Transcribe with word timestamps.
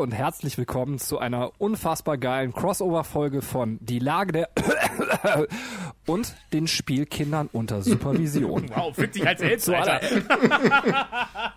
Und 0.00 0.12
herzlich 0.12 0.56
willkommen 0.56 0.98
zu 0.98 1.18
einer 1.18 1.52
unfassbar 1.58 2.16
geilen 2.16 2.54
Crossover-Folge 2.54 3.42
von 3.42 3.76
Die 3.82 3.98
Lage 3.98 4.32
der 4.32 4.48
und 6.06 6.34
den 6.54 6.68
Spielkindern 6.68 7.50
unter 7.52 7.82
Supervision. 7.82 8.70
Wow, 8.74 8.96
fühlt 8.96 9.12
sich 9.12 9.26
als 9.26 9.42
Held, 9.42 9.68
Alter. 9.68 10.00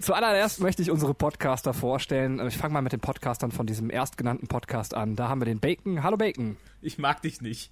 Zuallererst 0.00 0.58
möchte 0.58 0.82
ich 0.82 0.90
unsere 0.90 1.14
Podcaster 1.14 1.72
vorstellen. 1.72 2.44
Ich 2.48 2.58
fange 2.58 2.74
mal 2.74 2.82
mit 2.82 2.92
den 2.92 2.98
Podcastern 2.98 3.52
von 3.52 3.64
diesem 3.64 3.90
erstgenannten 3.90 4.48
Podcast 4.48 4.94
an. 4.94 5.14
Da 5.14 5.28
haben 5.28 5.40
wir 5.40 5.46
den 5.46 5.60
Bacon. 5.60 6.02
Hallo 6.02 6.16
Bacon. 6.16 6.56
Ich 6.82 6.98
mag 6.98 7.22
dich 7.22 7.40
nicht. 7.40 7.70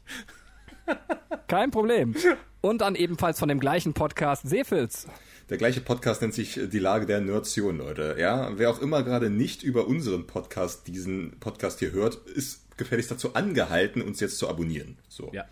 Kein 1.49 1.73
Problem. 1.73 2.15
Und 2.61 2.81
dann 2.81 2.95
ebenfalls 2.95 3.41
von 3.41 3.49
dem 3.49 3.59
gleichen 3.59 3.93
Podcast 3.93 4.49
Seefilz. 4.49 5.09
Der 5.51 5.57
gleiche 5.57 5.81
Podcast 5.81 6.21
nennt 6.21 6.35
sich 6.35 6.61
Die 6.71 6.79
Lage 6.79 7.07
der 7.07 7.23
Nerdtion, 7.23 7.79
Leute. 7.79 8.17
Ja, 8.19 8.51
wer 8.59 8.69
auch 8.69 8.81
immer 8.81 9.03
gerade 9.03 9.31
nicht 9.31 9.63
über 9.63 9.87
unseren 9.87 10.27
Podcast 10.27 10.87
diesen 10.87 11.39
Podcast 11.41 11.79
hier 11.79 11.93
hört, 11.93 12.17
ist 12.17 12.77
gefälligst 12.77 13.11
dazu 13.11 13.35
angehalten, 13.35 14.03
uns 14.03 14.21
jetzt 14.21 14.37
zu 14.37 14.47
abonnieren. 14.47 14.99
So. 15.09 15.31
Ja. 15.33 15.47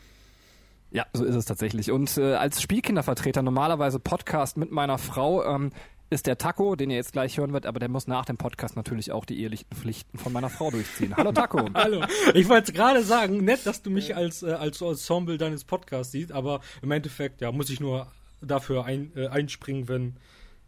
Ja, 0.91 1.07
so 1.15 1.25
ist 1.25 1.35
es 1.35 1.47
tatsächlich. 1.47 1.91
Und 1.91 2.17
äh, 2.19 2.35
als 2.35 2.61
Spielkindervertreter, 2.61 3.41
normalerweise 3.41 3.99
Podcast 3.99 4.59
mit 4.59 4.71
meiner 4.71 4.99
Frau, 4.99 5.43
ähm, 5.45 5.73
ist 6.11 6.27
der 6.27 6.37
Taco, 6.39 6.77
den 6.77 6.91
ihr 6.91 6.97
jetzt 6.97 7.13
gleich 7.13 7.39
hören 7.39 7.53
wird, 7.53 7.67
aber 7.67 7.81
der 7.81 7.89
muss 7.89 8.07
nach 8.07 8.27
dem 8.27 8.37
Podcast 8.37 8.77
natürlich 8.77 9.13
auch 9.13 9.25
die 9.25 9.41
ehelichen 9.41 9.67
Pflichten 9.75 10.19
von 10.19 10.33
meiner 10.33 10.51
Frau 10.51 10.71
durchziehen. 10.71 11.17
Hallo 11.17 11.33
Taco. 11.33 11.69
Hallo. 11.75 12.05
Ich 12.35 12.49
wollte 12.49 12.73
gerade 12.73 13.03
sagen, 13.03 13.45
nett, 13.45 13.67
dass 13.67 13.83
du 13.83 13.91
mich 13.91 14.15
als, 14.15 14.43
äh, 14.43 14.53
als 14.53 14.81
Ensemble 14.81 15.39
deines 15.39 15.65
Podcasts 15.65 16.13
siehst, 16.13 16.33
aber 16.33 16.61
im 16.83 16.91
Endeffekt, 16.93 17.41
ja, 17.41 17.51
muss 17.51 17.71
ich 17.71 17.81
nur 17.81 18.13
dafür 18.41 18.85
ein, 18.85 19.13
äh, 19.17 19.29
einspringen, 19.29 19.89
wenn, 19.89 20.17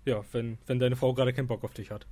ja, 0.05 0.23
wenn, 0.33 0.59
wenn 0.67 0.79
deine 0.79 0.97
Frau 0.97 1.15
gerade 1.15 1.33
keinen 1.33 1.49
Bock 1.49 1.65
auf 1.65 1.75
dich 1.75 1.91
hat. 1.91 2.07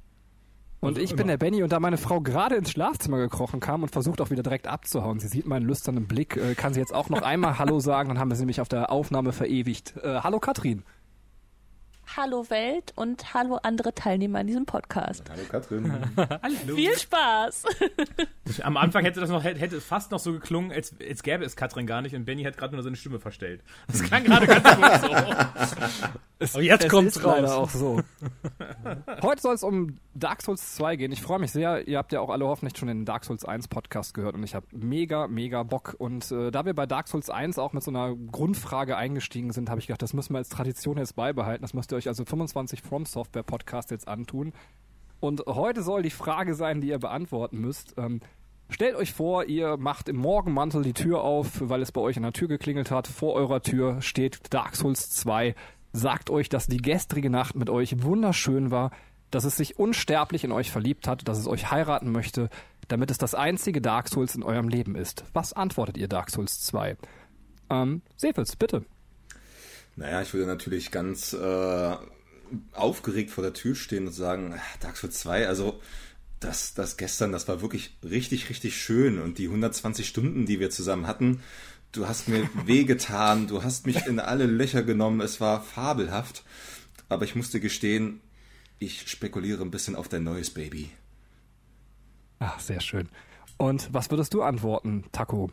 Und 0.80 0.98
ich 0.98 1.16
bin 1.16 1.26
der 1.26 1.38
Benny 1.38 1.62
und 1.62 1.72
da 1.72 1.80
meine 1.80 1.96
Frau 1.96 2.20
gerade 2.20 2.54
ins 2.54 2.70
Schlafzimmer 2.70 3.18
gekrochen 3.18 3.60
kam 3.60 3.82
und 3.82 3.90
versucht 3.90 4.20
auch 4.20 4.30
wieder 4.30 4.42
direkt 4.42 4.66
abzuhauen. 4.66 5.18
Sie 5.18 5.28
sieht 5.28 5.46
meinen 5.46 5.66
lüsternen 5.66 6.06
Blick, 6.06 6.36
äh, 6.36 6.54
kann 6.54 6.74
sie 6.74 6.80
jetzt 6.80 6.94
auch 6.94 7.08
noch 7.08 7.22
einmal 7.22 7.58
Hallo 7.58 7.80
sagen, 7.80 8.10
dann 8.10 8.18
haben 8.18 8.30
wir 8.30 8.36
sie 8.36 8.42
nämlich 8.42 8.60
auf 8.60 8.68
der 8.68 8.92
Aufnahme 8.92 9.32
verewigt. 9.32 9.94
Äh, 10.02 10.20
hallo 10.20 10.38
Katrin. 10.38 10.84
Hallo 12.14 12.48
Welt 12.50 12.92
und 12.94 13.34
hallo 13.34 13.58
andere 13.62 13.94
Teilnehmer 13.94 14.38
an 14.38 14.46
diesem 14.46 14.64
Podcast. 14.64 15.24
Hallo 15.28 15.42
Katrin. 15.50 15.92
hallo. 16.16 16.74
Viel 16.76 16.96
Spaß. 16.96 17.64
Am 18.62 18.76
Anfang 18.76 19.04
hätte 19.04 19.20
das 19.20 19.28
noch 19.28 19.42
hätte 19.42 19.76
es 19.76 19.84
fast 19.84 20.12
noch 20.12 20.20
so 20.20 20.32
geklungen, 20.32 20.72
als, 20.72 20.94
als 21.06 21.22
gäbe 21.22 21.44
es 21.44 21.56
Katrin 21.56 21.86
gar 21.86 22.02
nicht 22.02 22.14
und 22.14 22.24
Benny 22.24 22.44
hat 22.44 22.56
gerade 22.56 22.74
nur 22.74 22.82
seine 22.82 22.96
Stimme 22.96 23.18
verstellt. 23.18 23.62
Das 23.88 24.02
klang 24.02 24.24
gerade 24.24 24.46
ganz 24.46 24.62
gut 25.02 25.10
so. 25.10 26.06
Es, 26.38 26.54
Aber 26.54 26.62
jetzt 26.62 26.88
kommt 26.88 27.08
es 27.08 27.24
raus. 27.24 27.50
auch 27.50 27.70
so. 27.70 28.00
Heute 29.22 29.42
soll 29.42 29.54
es 29.54 29.62
um 29.62 29.98
Dark 30.18 30.42
Souls 30.42 30.74
2 30.76 30.96
gehen. 30.96 31.12
Ich 31.12 31.22
freue 31.22 31.38
mich 31.38 31.52
sehr. 31.52 31.86
Ihr 31.86 31.98
habt 31.98 32.12
ja 32.12 32.20
auch 32.20 32.30
alle 32.30 32.46
hoffentlich 32.46 32.76
schon 32.76 32.88
den 32.88 33.04
Dark 33.04 33.24
Souls 33.24 33.44
1 33.44 33.68
Podcast 33.68 34.14
gehört 34.14 34.34
und 34.34 34.42
ich 34.42 34.54
habe 34.54 34.66
mega, 34.72 35.28
mega 35.28 35.62
Bock. 35.62 35.94
Und 35.98 36.30
äh, 36.32 36.50
da 36.50 36.64
wir 36.64 36.74
bei 36.74 36.86
Dark 36.86 37.08
Souls 37.08 37.30
1 37.30 37.58
auch 37.58 37.72
mit 37.72 37.82
so 37.82 37.90
einer 37.90 38.14
Grundfrage 38.14 38.96
eingestiegen 38.96 39.52
sind, 39.52 39.68
habe 39.68 39.80
ich 39.80 39.86
gedacht, 39.86 40.02
das 40.02 40.14
müssen 40.14 40.34
wir 40.34 40.38
als 40.38 40.48
Tradition 40.48 40.98
jetzt 40.98 41.16
beibehalten. 41.16 41.62
Das 41.62 41.74
müsst 41.74 41.92
ihr 41.92 41.96
euch 41.96 42.08
also 42.08 42.24
25 42.24 42.82
From 42.82 43.06
Software 43.06 43.42
Podcast 43.42 43.90
jetzt 43.90 44.08
antun. 44.08 44.52
Und 45.20 45.44
heute 45.46 45.82
soll 45.82 46.02
die 46.02 46.10
Frage 46.10 46.54
sein, 46.54 46.80
die 46.80 46.88
ihr 46.88 46.98
beantworten 46.98 47.58
müsst. 47.58 47.94
Ähm, 47.96 48.20
Stellt 48.68 48.96
euch 48.96 49.12
vor, 49.12 49.44
ihr 49.44 49.76
macht 49.76 50.08
im 50.08 50.16
Morgenmantel 50.16 50.82
die 50.82 50.92
Tür 50.92 51.22
auf, 51.22 51.60
weil 51.60 51.82
es 51.82 51.92
bei 51.92 52.00
euch 52.00 52.16
an 52.16 52.24
der 52.24 52.32
Tür 52.32 52.48
geklingelt 52.48 52.90
hat. 52.90 53.06
Vor 53.06 53.34
eurer 53.34 53.62
Tür 53.62 54.02
steht 54.02 54.52
Dark 54.52 54.74
Souls 54.74 55.08
2 55.10 55.54
sagt 55.96 56.30
euch, 56.30 56.48
dass 56.48 56.66
die 56.66 56.76
gestrige 56.76 57.30
Nacht 57.30 57.56
mit 57.56 57.70
euch 57.70 58.02
wunderschön 58.02 58.70
war, 58.70 58.90
dass 59.30 59.44
es 59.44 59.56
sich 59.56 59.78
unsterblich 59.78 60.44
in 60.44 60.52
euch 60.52 60.70
verliebt 60.70 61.08
hat, 61.08 61.26
dass 61.28 61.38
es 61.38 61.46
euch 61.46 61.70
heiraten 61.70 62.12
möchte, 62.12 62.48
damit 62.88 63.10
es 63.10 63.18
das 63.18 63.34
einzige 63.34 63.80
Dark 63.80 64.08
Souls 64.08 64.34
in 64.34 64.42
eurem 64.42 64.68
Leben 64.68 64.94
ist. 64.94 65.24
Was 65.32 65.52
antwortet 65.52 65.96
ihr 65.96 66.08
Dark 66.08 66.30
Souls 66.30 66.60
2? 66.62 66.96
Ähm, 67.70 68.02
Sefels, 68.16 68.56
bitte. 68.56 68.84
Naja, 69.96 70.22
ich 70.22 70.32
würde 70.34 70.46
natürlich 70.46 70.90
ganz 70.90 71.32
äh, 71.32 71.96
aufgeregt 72.72 73.30
vor 73.30 73.42
der 73.42 73.54
Tür 73.54 73.74
stehen 73.74 74.06
und 74.06 74.12
sagen, 74.12 74.54
Dark 74.80 74.96
Souls 74.96 75.18
2, 75.18 75.48
also 75.48 75.80
das, 76.38 76.74
das 76.74 76.96
gestern, 76.96 77.32
das 77.32 77.48
war 77.48 77.62
wirklich 77.62 77.96
richtig, 78.04 78.50
richtig 78.50 78.76
schön 78.76 79.20
und 79.20 79.38
die 79.38 79.46
120 79.46 80.06
Stunden, 80.06 80.46
die 80.46 80.60
wir 80.60 80.70
zusammen 80.70 81.06
hatten, 81.06 81.40
du 81.92 82.06
hast 82.06 82.28
mir 82.28 82.48
wehgetan, 82.66 83.46
du 83.46 83.62
hast 83.62 83.86
mich 83.86 84.06
in 84.06 84.20
alle 84.20 84.46
Löcher 84.46 84.82
genommen, 84.82 85.20
es 85.20 85.40
war 85.40 85.62
fabelhaft. 85.62 86.44
Aber 87.08 87.24
ich 87.24 87.36
musste 87.36 87.60
gestehen, 87.60 88.20
ich 88.78 89.08
spekuliere 89.08 89.62
ein 89.62 89.70
bisschen 89.70 89.96
auf 89.96 90.08
dein 90.08 90.24
neues 90.24 90.50
Baby. 90.50 90.90
Ach, 92.38 92.60
sehr 92.60 92.80
schön. 92.80 93.08
Und 93.58 93.88
was 93.94 94.10
würdest 94.10 94.34
du 94.34 94.42
antworten, 94.42 95.04
Taco? 95.12 95.50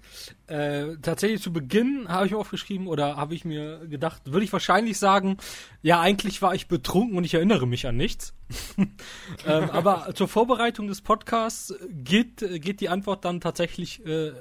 Äh, 0.47 0.97
tatsächlich 1.01 1.41
zu 1.41 1.53
Beginn 1.53 2.09
habe 2.09 2.25
ich 2.25 2.33
mir 2.33 2.37
aufgeschrieben 2.37 2.87
oder 2.87 3.15
habe 3.15 3.33
ich 3.33 3.45
mir 3.45 3.87
gedacht, 3.87 4.21
würde 4.25 4.43
ich 4.43 4.51
wahrscheinlich 4.51 4.99
sagen, 4.99 5.37
ja, 5.81 6.01
eigentlich 6.01 6.41
war 6.41 6.53
ich 6.53 6.67
betrunken 6.67 7.17
und 7.17 7.23
ich 7.23 7.33
erinnere 7.33 7.65
mich 7.65 7.87
an 7.87 7.95
nichts. 7.95 8.33
ähm, 8.77 9.69
aber 9.69 10.13
zur 10.15 10.27
Vorbereitung 10.27 10.87
des 10.87 11.01
Podcasts 11.01 11.73
geht, 11.89 12.45
geht 12.61 12.81
die 12.81 12.89
Antwort 12.89 13.23
dann 13.23 13.39
tatsächlich 13.39 14.05
äh, 14.05 14.33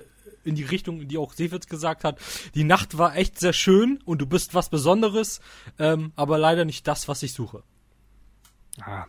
in 0.44 0.56
die 0.56 0.64
Richtung, 0.64 1.06
die 1.06 1.18
auch 1.18 1.32
Seefitz 1.32 1.68
gesagt 1.68 2.02
hat. 2.02 2.18
Die 2.56 2.64
Nacht 2.64 2.98
war 2.98 3.14
echt 3.14 3.38
sehr 3.38 3.52
schön 3.52 4.00
und 4.04 4.20
du 4.20 4.26
bist 4.26 4.54
was 4.54 4.70
Besonderes, 4.70 5.40
ähm, 5.78 6.12
aber 6.16 6.36
leider 6.36 6.64
nicht 6.64 6.88
das, 6.88 7.06
was 7.06 7.22
ich 7.22 7.32
suche. 7.32 7.62
Ah, 8.80 9.06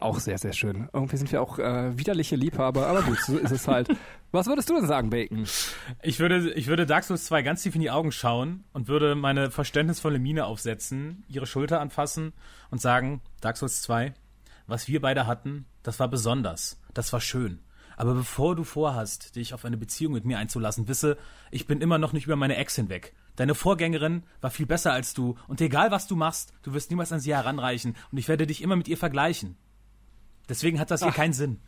auch 0.00 0.20
sehr, 0.20 0.38
sehr 0.38 0.52
schön. 0.52 0.88
Irgendwie 0.92 1.16
sind 1.16 1.32
wir 1.32 1.42
auch 1.42 1.58
äh, 1.58 1.98
widerliche 1.98 2.36
Liebhaber, 2.36 2.86
aber 2.86 3.02
gut, 3.02 3.18
so 3.18 3.36
ist 3.36 3.50
es 3.50 3.66
halt. 3.66 3.88
Was 4.30 4.46
würdest 4.46 4.68
du 4.70 4.76
denn 4.76 4.86
sagen, 4.86 5.10
Bacon? 5.10 5.44
Ich 6.02 6.20
würde, 6.20 6.52
ich 6.52 6.68
würde 6.68 6.86
Dark 6.86 7.02
Souls 7.02 7.24
2 7.24 7.42
ganz 7.42 7.62
tief 7.62 7.74
in 7.74 7.80
die 7.80 7.90
Augen 7.90 8.12
schauen 8.12 8.64
und 8.72 8.86
würde 8.86 9.14
meine 9.14 9.50
verständnisvolle 9.50 10.18
Miene 10.18 10.44
aufsetzen, 10.44 11.24
ihre 11.28 11.46
Schulter 11.46 11.80
anfassen 11.80 12.32
und 12.70 12.80
sagen, 12.80 13.22
Dark 13.40 13.56
Souls 13.56 13.82
2, 13.82 14.14
was 14.66 14.86
wir 14.86 15.00
beide 15.00 15.26
hatten, 15.26 15.64
das 15.82 15.98
war 15.98 16.08
besonders, 16.08 16.80
das 16.94 17.12
war 17.12 17.20
schön. 17.20 17.60
Aber 17.96 18.14
bevor 18.14 18.54
du 18.54 18.62
vorhast, 18.62 19.34
dich 19.34 19.54
auf 19.54 19.64
eine 19.64 19.76
Beziehung 19.76 20.12
mit 20.12 20.24
mir 20.24 20.38
einzulassen, 20.38 20.86
wisse, 20.86 21.16
ich 21.50 21.66
bin 21.66 21.80
immer 21.80 21.98
noch 21.98 22.12
nicht 22.12 22.26
über 22.26 22.36
meine 22.36 22.56
Ex 22.56 22.76
hinweg. 22.76 23.14
Deine 23.38 23.54
Vorgängerin 23.54 24.24
war 24.40 24.50
viel 24.50 24.66
besser 24.66 24.92
als 24.92 25.14
du 25.14 25.36
und 25.46 25.60
egal 25.60 25.92
was 25.92 26.08
du 26.08 26.16
machst, 26.16 26.52
du 26.62 26.74
wirst 26.74 26.90
niemals 26.90 27.12
an 27.12 27.20
sie 27.20 27.32
heranreichen 27.32 27.94
und 28.10 28.18
ich 28.18 28.26
werde 28.26 28.48
dich 28.48 28.62
immer 28.62 28.74
mit 28.74 28.88
ihr 28.88 28.96
vergleichen. 28.96 29.56
Deswegen 30.48 30.80
hat 30.80 30.90
das 30.90 31.02
hier 31.02 31.12
Ach. 31.12 31.14
keinen 31.14 31.32
Sinn. 31.32 31.60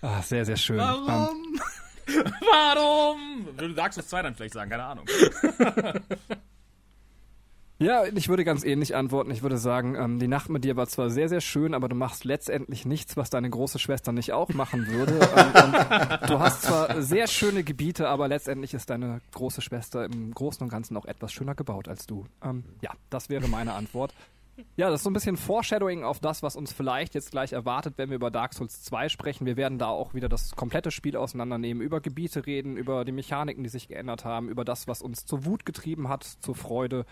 Ach, 0.00 0.22
sehr, 0.22 0.46
sehr 0.46 0.56
schön. 0.56 0.78
Warum? 0.78 1.28
Um. 1.28 1.60
Warum? 2.50 3.48
Du 3.58 3.74
sagst 3.74 3.98
es 3.98 4.08
zwei 4.08 4.22
dann 4.22 4.34
vielleicht 4.34 4.54
sagen, 4.54 4.70
keine 4.70 4.84
Ahnung. 4.84 5.04
Ja, 7.84 8.04
ich 8.06 8.30
würde 8.30 8.44
ganz 8.44 8.64
ähnlich 8.64 8.96
antworten. 8.96 9.30
Ich 9.30 9.42
würde 9.42 9.58
sagen, 9.58 9.94
ähm, 9.94 10.18
die 10.18 10.26
Nacht 10.26 10.48
mit 10.48 10.64
dir 10.64 10.74
war 10.74 10.86
zwar 10.86 11.10
sehr, 11.10 11.28
sehr 11.28 11.42
schön, 11.42 11.74
aber 11.74 11.86
du 11.86 11.94
machst 11.94 12.24
letztendlich 12.24 12.86
nichts, 12.86 13.18
was 13.18 13.28
deine 13.28 13.50
große 13.50 13.78
Schwester 13.78 14.10
nicht 14.10 14.32
auch 14.32 14.48
machen 14.48 14.86
würde. 14.86 15.12
ähm, 15.36 15.72
du 16.26 16.38
hast 16.38 16.62
zwar 16.62 17.02
sehr 17.02 17.26
schöne 17.26 17.62
Gebiete, 17.62 18.08
aber 18.08 18.26
letztendlich 18.26 18.72
ist 18.72 18.88
deine 18.88 19.20
große 19.32 19.60
Schwester 19.60 20.06
im 20.06 20.32
Großen 20.32 20.62
und 20.62 20.70
Ganzen 20.70 20.96
auch 20.96 21.04
etwas 21.04 21.34
schöner 21.34 21.54
gebaut 21.54 21.86
als 21.86 22.06
du. 22.06 22.24
Ähm, 22.42 22.64
ja, 22.80 22.92
das 23.10 23.28
wäre 23.28 23.48
meine 23.48 23.74
Antwort. 23.74 24.14
Ja, 24.76 24.88
das 24.88 25.00
ist 25.00 25.04
so 25.04 25.10
ein 25.10 25.14
bisschen 25.14 25.36
Foreshadowing 25.36 26.04
auf 26.04 26.20
das, 26.20 26.42
was 26.42 26.56
uns 26.56 26.72
vielleicht 26.72 27.14
jetzt 27.14 27.32
gleich 27.32 27.52
erwartet, 27.52 27.94
wenn 27.98 28.08
wir 28.08 28.16
über 28.16 28.30
Dark 28.30 28.54
Souls 28.54 28.82
2 28.84 29.10
sprechen. 29.10 29.46
Wir 29.46 29.56
werden 29.56 29.78
da 29.78 29.88
auch 29.88 30.14
wieder 30.14 30.28
das 30.28 30.52
komplette 30.52 30.90
Spiel 30.90 31.16
auseinandernehmen, 31.16 31.82
über 31.82 32.00
Gebiete 32.00 32.46
reden, 32.46 32.76
über 32.78 33.04
die 33.04 33.12
Mechaniken, 33.12 33.62
die 33.62 33.68
sich 33.68 33.88
geändert 33.88 34.24
haben, 34.24 34.48
über 34.48 34.64
das, 34.64 34.86
was 34.86 35.02
uns 35.02 35.26
zur 35.26 35.44
Wut 35.44 35.66
getrieben 35.66 36.08
hat, 36.08 36.24
zur 36.24 36.54
Freude 36.54 37.04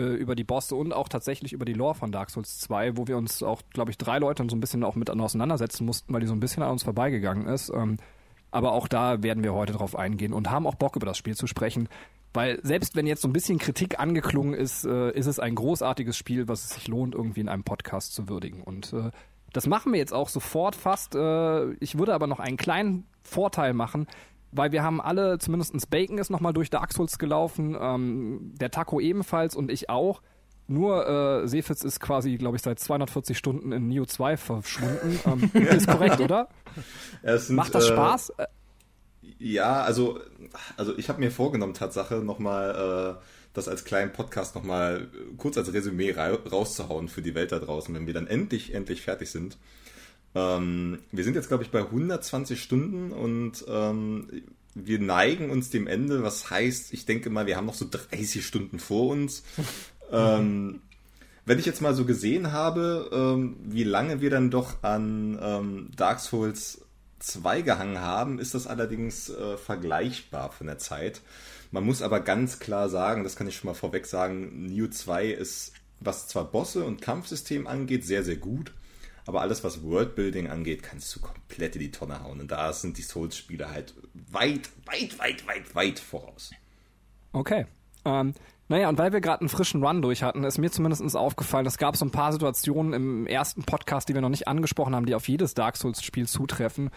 über 0.00 0.34
die 0.34 0.44
Bosse 0.44 0.74
und 0.74 0.92
auch 0.92 1.08
tatsächlich 1.08 1.52
über 1.52 1.64
die 1.64 1.74
Lore 1.74 1.94
von 1.94 2.12
Dark 2.12 2.30
Souls 2.30 2.58
2, 2.60 2.96
wo 2.96 3.06
wir 3.06 3.16
uns 3.16 3.42
auch, 3.42 3.62
glaube 3.70 3.90
ich, 3.90 3.98
drei 3.98 4.18
Leute 4.18 4.44
so 4.48 4.56
ein 4.56 4.60
bisschen 4.60 4.84
auch 4.84 4.94
mit 4.94 5.10
auseinandersetzen 5.10 5.84
mussten, 5.84 6.12
weil 6.12 6.20
die 6.20 6.26
so 6.26 6.34
ein 6.34 6.40
bisschen 6.40 6.62
an 6.62 6.70
uns 6.70 6.82
vorbeigegangen 6.82 7.46
ist. 7.46 7.70
Ähm, 7.70 7.98
aber 8.50 8.72
auch 8.72 8.86
da 8.86 9.22
werden 9.22 9.42
wir 9.42 9.54
heute 9.54 9.72
drauf 9.72 9.96
eingehen 9.96 10.32
und 10.32 10.50
haben 10.50 10.66
auch 10.66 10.74
Bock 10.74 10.96
über 10.96 11.06
das 11.06 11.18
Spiel 11.18 11.34
zu 11.34 11.46
sprechen. 11.46 11.88
Weil 12.34 12.60
selbst 12.62 12.96
wenn 12.96 13.06
jetzt 13.06 13.22
so 13.22 13.28
ein 13.28 13.32
bisschen 13.32 13.58
Kritik 13.58 13.98
angeklungen 13.98 14.54
ist, 14.54 14.84
äh, 14.84 15.10
ist 15.12 15.26
es 15.26 15.38
ein 15.38 15.54
großartiges 15.54 16.16
Spiel, 16.16 16.48
was 16.48 16.64
es 16.64 16.70
sich 16.70 16.88
lohnt, 16.88 17.14
irgendwie 17.14 17.40
in 17.40 17.48
einem 17.48 17.64
Podcast 17.64 18.14
zu 18.14 18.28
würdigen. 18.28 18.62
Und 18.62 18.92
äh, 18.92 19.10
das 19.52 19.66
machen 19.66 19.92
wir 19.92 19.98
jetzt 19.98 20.14
auch 20.14 20.28
sofort 20.28 20.76
fast. 20.76 21.14
Äh, 21.14 21.72
ich 21.74 21.98
würde 21.98 22.14
aber 22.14 22.26
noch 22.26 22.40
einen 22.40 22.56
kleinen 22.56 23.06
Vorteil 23.22 23.74
machen 23.74 24.06
weil 24.52 24.72
wir 24.72 24.82
haben 24.82 25.00
alle, 25.00 25.38
zumindest 25.38 25.90
Bacon 25.90 26.18
ist 26.18 26.30
nochmal 26.30 26.52
durch 26.52 26.70
Dark 26.70 26.92
gelaufen, 27.18 27.76
ähm, 27.80 28.52
der 28.60 28.70
Taco 28.70 29.00
ebenfalls 29.00 29.56
und 29.56 29.70
ich 29.70 29.90
auch. 29.90 30.22
Nur 30.68 31.08
äh, 31.42 31.48
Seefitz 31.48 31.82
ist 31.82 32.00
quasi, 32.00 32.36
glaube 32.36 32.56
ich, 32.56 32.62
seit 32.62 32.78
240 32.78 33.36
Stunden 33.36 33.72
in 33.72 33.88
Neo 33.88 34.04
2 34.06 34.36
verschwunden. 34.36 35.18
Ähm, 35.26 35.50
ist 35.54 35.88
korrekt, 35.88 36.20
oder? 36.20 36.48
Sind, 37.24 37.56
Macht 37.56 37.74
das 37.74 37.88
Spaß? 37.88 38.30
Äh, 38.38 38.46
ja, 39.38 39.82
also, 39.82 40.20
also 40.76 40.96
ich 40.96 41.08
habe 41.08 41.20
mir 41.20 41.30
vorgenommen, 41.30 41.74
Tatsache, 41.74 42.16
nochmal 42.16 43.18
äh, 43.18 43.22
das 43.52 43.68
als 43.68 43.84
kleinen 43.84 44.12
Podcast 44.12 44.54
nochmal 44.54 45.08
kurz 45.36 45.58
als 45.58 45.72
Resümee 45.72 46.12
ra 46.12 46.28
rauszuhauen 46.28 47.08
für 47.08 47.22
die 47.22 47.34
Welt 47.34 47.52
da 47.52 47.58
draußen, 47.58 47.94
wenn 47.94 48.06
wir 48.06 48.14
dann 48.14 48.26
endlich, 48.26 48.74
endlich 48.74 49.02
fertig 49.02 49.30
sind. 49.30 49.58
Ähm, 50.34 50.98
wir 51.10 51.24
sind 51.24 51.34
jetzt, 51.34 51.48
glaube 51.48 51.62
ich, 51.64 51.70
bei 51.70 51.80
120 51.80 52.62
Stunden 52.62 53.12
und 53.12 53.64
ähm, 53.68 54.28
wir 54.74 54.98
neigen 54.98 55.50
uns 55.50 55.70
dem 55.70 55.86
Ende, 55.86 56.22
was 56.22 56.50
heißt, 56.50 56.92
ich 56.92 57.04
denke 57.04 57.30
mal, 57.30 57.46
wir 57.46 57.56
haben 57.56 57.66
noch 57.66 57.74
so 57.74 57.86
30 57.90 58.44
Stunden 58.44 58.78
vor 58.78 59.10
uns. 59.10 59.42
ähm, 60.12 60.80
wenn 61.44 61.58
ich 61.58 61.66
jetzt 61.66 61.82
mal 61.82 61.94
so 61.94 62.04
gesehen 62.04 62.52
habe, 62.52 63.10
ähm, 63.12 63.56
wie 63.64 63.84
lange 63.84 64.20
wir 64.20 64.30
dann 64.30 64.50
doch 64.50 64.82
an 64.82 65.38
ähm, 65.42 65.90
Dark 65.96 66.20
Souls 66.20 66.82
2 67.18 67.62
gehangen 67.62 68.00
haben, 68.00 68.38
ist 68.38 68.54
das 68.54 68.66
allerdings 68.66 69.28
äh, 69.28 69.56
vergleichbar 69.56 70.50
von 70.52 70.66
der 70.66 70.78
Zeit. 70.78 71.20
Man 71.70 71.84
muss 71.84 72.02
aber 72.02 72.20
ganz 72.20 72.58
klar 72.58 72.88
sagen, 72.88 73.24
das 73.24 73.36
kann 73.36 73.46
ich 73.48 73.56
schon 73.56 73.68
mal 73.68 73.74
vorweg 73.74 74.06
sagen, 74.06 74.66
Neo 74.66 74.88
2 74.88 75.28
ist, 75.28 75.72
was 76.00 76.28
zwar 76.28 76.44
Bosse 76.44 76.84
und 76.84 77.00
Kampfsystem 77.00 77.66
angeht, 77.66 78.04
sehr, 78.04 78.24
sehr 78.24 78.36
gut. 78.36 78.72
Aber 79.26 79.40
alles, 79.40 79.62
was 79.62 79.82
Worldbuilding 79.82 80.48
angeht, 80.48 80.82
kannst 80.82 81.14
du 81.14 81.20
komplett 81.20 81.76
in 81.76 81.80
die 81.80 81.90
Tonne 81.90 82.22
hauen. 82.22 82.40
Und 82.40 82.50
da 82.50 82.72
sind 82.72 82.98
die 82.98 83.02
Souls-Spiele 83.02 83.70
halt 83.70 83.94
weit, 84.14 84.68
weit, 84.84 85.18
weit, 85.18 85.46
weit, 85.46 85.74
weit 85.74 85.98
voraus. 85.98 86.50
Okay. 87.32 87.66
Ähm, 88.04 88.34
naja, 88.68 88.88
und 88.88 88.98
weil 88.98 89.12
wir 89.12 89.20
gerade 89.20 89.40
einen 89.40 89.48
frischen 89.48 89.84
Run 89.84 90.02
durch 90.02 90.22
hatten, 90.22 90.44
ist 90.44 90.58
mir 90.58 90.70
zumindest 90.70 91.16
aufgefallen, 91.16 91.66
es 91.66 91.78
gab 91.78 91.96
so 91.96 92.04
ein 92.04 92.10
paar 92.10 92.32
Situationen 92.32 92.94
im 92.94 93.26
ersten 93.26 93.64
Podcast, 93.64 94.08
die 94.08 94.14
wir 94.14 94.20
noch 94.20 94.28
nicht 94.28 94.48
angesprochen 94.48 94.96
haben, 94.96 95.06
die 95.06 95.14
auf 95.14 95.28
jedes 95.28 95.54
Dark 95.54 95.76
Souls-Spiel 95.76 96.26
zutreffen. 96.26 96.90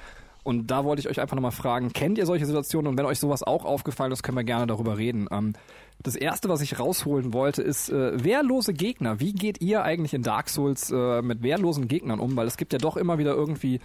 Und 0.44 0.68
da 0.68 0.84
wollte 0.84 1.00
ich 1.00 1.10
euch 1.10 1.20
einfach 1.20 1.36
nochmal 1.36 1.52
fragen, 1.52 1.92
kennt 1.92 2.18
ihr 2.18 2.26
solche 2.26 2.46
Situationen? 2.46 2.88
Und 2.88 2.98
wenn 2.98 3.06
euch 3.06 3.20
sowas 3.20 3.42
auch 3.42 3.66
aufgefallen 3.66 4.12
ist, 4.12 4.22
können 4.22 4.38
wir 4.38 4.44
gerne 4.44 4.68
darüber 4.68 4.98
reden. 4.98 5.28
Ähm, 5.32 5.54
das 6.02 6.16
erste, 6.16 6.50
was 6.50 6.62
ich 6.62 6.80
rausholen 6.80 7.34
wollte, 7.34 7.62
ist 7.62 7.90
äh, 7.90 8.24
wehrlose 8.24 8.74
Gegner. 8.74 9.20
Wie 9.20 9.34
geht 9.34 9.62
ihr 9.62 9.84
eigentlich 9.84 10.14
in 10.14 10.24
Dark 10.24 10.50
Souls 10.50 10.92
äh, 10.92 11.22
mit 11.22 11.42
wehrlosen 11.42 11.88
Gegnern 11.88 12.20
um? 12.20 12.36
Weil 12.36 12.48
es 12.48 12.58
gibt 12.58 12.74
ja 12.74 12.80
doch 12.80 12.98
immer 12.98 13.18
wieder 13.18 13.34
irgendwie, 13.34 13.76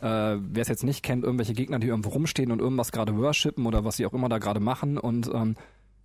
äh, 0.00 0.36
wer 0.38 0.62
es 0.62 0.68
jetzt 0.68 0.84
nicht 0.84 1.02
kennt, 1.02 1.24
irgendwelche 1.24 1.54
Gegner, 1.54 1.78
die 1.78 1.88
irgendwo 1.88 2.10
rumstehen 2.10 2.50
und 2.50 2.60
irgendwas 2.60 2.92
gerade 2.92 3.16
worshipen 3.16 3.66
oder 3.66 3.84
was 3.84 3.96
sie 3.96 4.06
auch 4.06 4.14
immer 4.14 4.28
da 4.28 4.38
gerade 4.38 4.60
machen. 4.60 4.98
Und 4.98 5.30
ähm, 5.32 5.56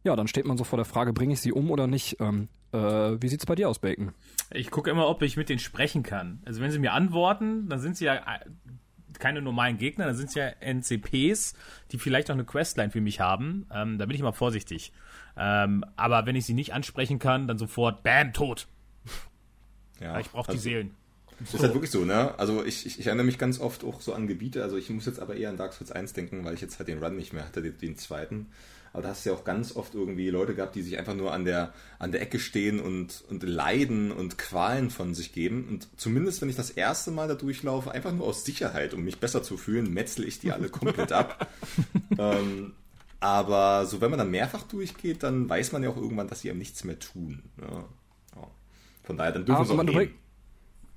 ja, 0.04 0.16
dann 0.16 0.28
steht 0.28 0.46
man 0.46 0.58
so 0.58 0.64
vor 0.64 0.78
der 0.78 0.86
Frage, 0.86 1.14
bringe 1.14 1.34
ich 1.34 1.42
sie 1.42 1.52
um 1.52 1.72
oder 1.72 1.88
nicht? 1.88 2.18
Ähm, 2.20 2.48
äh, 2.72 2.78
wie 3.22 3.28
sieht's 3.28 3.46
bei 3.46 3.56
dir 3.56 3.70
aus, 3.70 3.80
Bacon? 3.80 4.14
Ich 4.52 4.70
gucke 4.70 4.90
immer, 4.90 5.08
ob 5.08 5.22
ich 5.22 5.38
mit 5.38 5.50
denen 5.50 5.60
sprechen 5.60 6.04
kann. 6.04 6.42
Also 6.46 6.62
wenn 6.62 6.72
sie 6.72 6.80
mir 6.80 6.94
antworten, 6.94 7.70
dann 7.70 7.80
sind 7.80 7.98
sie 7.98 8.06
ja 8.06 8.16
äh, 8.16 8.40
keine 9.20 9.42
normalen 9.42 9.78
Gegner, 9.78 10.06
dann 10.06 10.16
sind 10.16 10.30
es 10.30 10.36
ja 10.36 10.48
NCPs, 10.60 11.54
die 11.92 11.98
vielleicht 11.98 12.30
auch 12.30 12.36
eine 12.36 12.46
Questline 12.46 12.92
für 12.92 13.02
mich 13.02 13.20
haben. 13.20 13.66
Ähm, 13.74 13.98
da 13.98 14.06
bin 14.06 14.16
ich 14.16 14.22
mal 14.22 14.32
vorsichtig. 14.32 14.92
Ähm, 15.38 15.84
aber 15.96 16.26
wenn 16.26 16.36
ich 16.36 16.46
sie 16.46 16.54
nicht 16.54 16.74
ansprechen 16.74 17.20
kann, 17.20 17.48
dann 17.48 17.58
sofort, 17.58 18.04
bam, 18.04 18.34
tot. 18.34 18.68
Ja, 20.00 20.20
ich 20.20 20.30
brauche 20.30 20.48
die 20.48 20.58
also, 20.58 20.64
Seelen. 20.64 20.96
So. 21.44 21.58
Ist 21.58 21.64
halt 21.64 21.74
wirklich 21.74 21.92
so, 21.92 22.06
ne? 22.06 22.38
Also 22.38 22.64
ich, 22.64 22.86
ich, 22.86 23.00
ich, 23.00 23.08
erinnere 23.08 23.26
mich 23.26 23.38
ganz 23.38 23.60
oft 23.60 23.84
auch 23.84 24.00
so 24.00 24.14
an 24.14 24.28
Gebiete, 24.28 24.64
also 24.64 24.78
ich 24.78 24.90
muss 24.90 25.06
jetzt 25.06 25.20
aber 25.20 25.36
eher 25.36 25.50
an 25.50 25.58
Dark 25.58 25.74
Souls 25.74 25.92
1 25.92 26.14
denken, 26.14 26.46
weil 26.46 26.54
ich 26.54 26.62
jetzt 26.62 26.80
halt 26.80 26.88
den 26.88 27.04
Run 27.04 27.18
nicht 27.18 27.34
mehr 27.34 27.46
hatte, 27.46 27.62
den, 27.62 27.78
den 27.78 27.98
zweiten. 27.98 28.48
Aber 28.94 29.02
da 29.02 29.10
hast 29.10 29.26
du 29.26 29.30
ja 29.32 29.36
auch 29.36 29.44
ganz 29.44 29.76
oft 29.76 29.94
irgendwie 29.94 30.30
Leute 30.30 30.56
gehabt, 30.56 30.74
die 30.74 30.82
sich 30.82 30.98
einfach 30.98 31.16
nur 31.16 31.34
an 31.34 31.44
der, 31.44 31.74
an 32.00 32.14
der 32.14 32.22
Ecke 32.22 32.40
stehen 32.40 32.80
und, 32.80 33.26
und 33.28 33.44
Leiden 33.44 34.14
und 34.14 34.38
Qualen 34.38 34.90
von 34.90 35.14
sich 35.14 35.34
geben. 35.34 35.68
Und 35.68 35.90
zumindest, 36.00 36.42
wenn 36.42 36.48
ich 36.48 36.56
das 36.56 36.70
erste 36.70 37.12
Mal 37.12 37.28
da 37.28 37.36
durchlaufe, 37.36 37.92
einfach 37.92 38.14
nur 38.14 38.26
aus 38.26 38.46
Sicherheit, 38.46 38.94
um 38.94 39.04
mich 39.04 39.20
besser 39.20 39.44
zu 39.44 39.58
fühlen, 39.58 39.94
metzel 39.94 40.26
ich 40.26 40.40
die 40.40 40.54
alle 40.54 40.70
komplett 40.70 41.12
ab. 41.12 41.50
ähm, 42.18 42.72
aber 43.26 43.86
so, 43.86 44.02
wenn 44.02 44.12
man 44.12 44.20
dann 44.20 44.32
mehrfach 44.32 44.64
durchgeht, 44.64 45.24
dann 45.24 45.50
weiß 45.50 45.72
man 45.72 45.84
ja 45.84 45.90
auch 45.90 45.98
irgendwann, 45.98 46.28
dass 46.28 46.42
sie 46.42 46.50
einem 46.50 46.60
nichts 46.60 46.84
mehr 46.84 47.00
tun. 47.00 47.44
Ja. 47.60 47.68
Ne? 47.68 47.86
Ja. 48.36 48.48
Von 49.04 49.18
daher, 49.18 49.32
dann 49.32 49.46
dürfen 49.46 49.66
sie 49.66 49.74
auch 49.74 49.84
nehmen. 49.84 50.14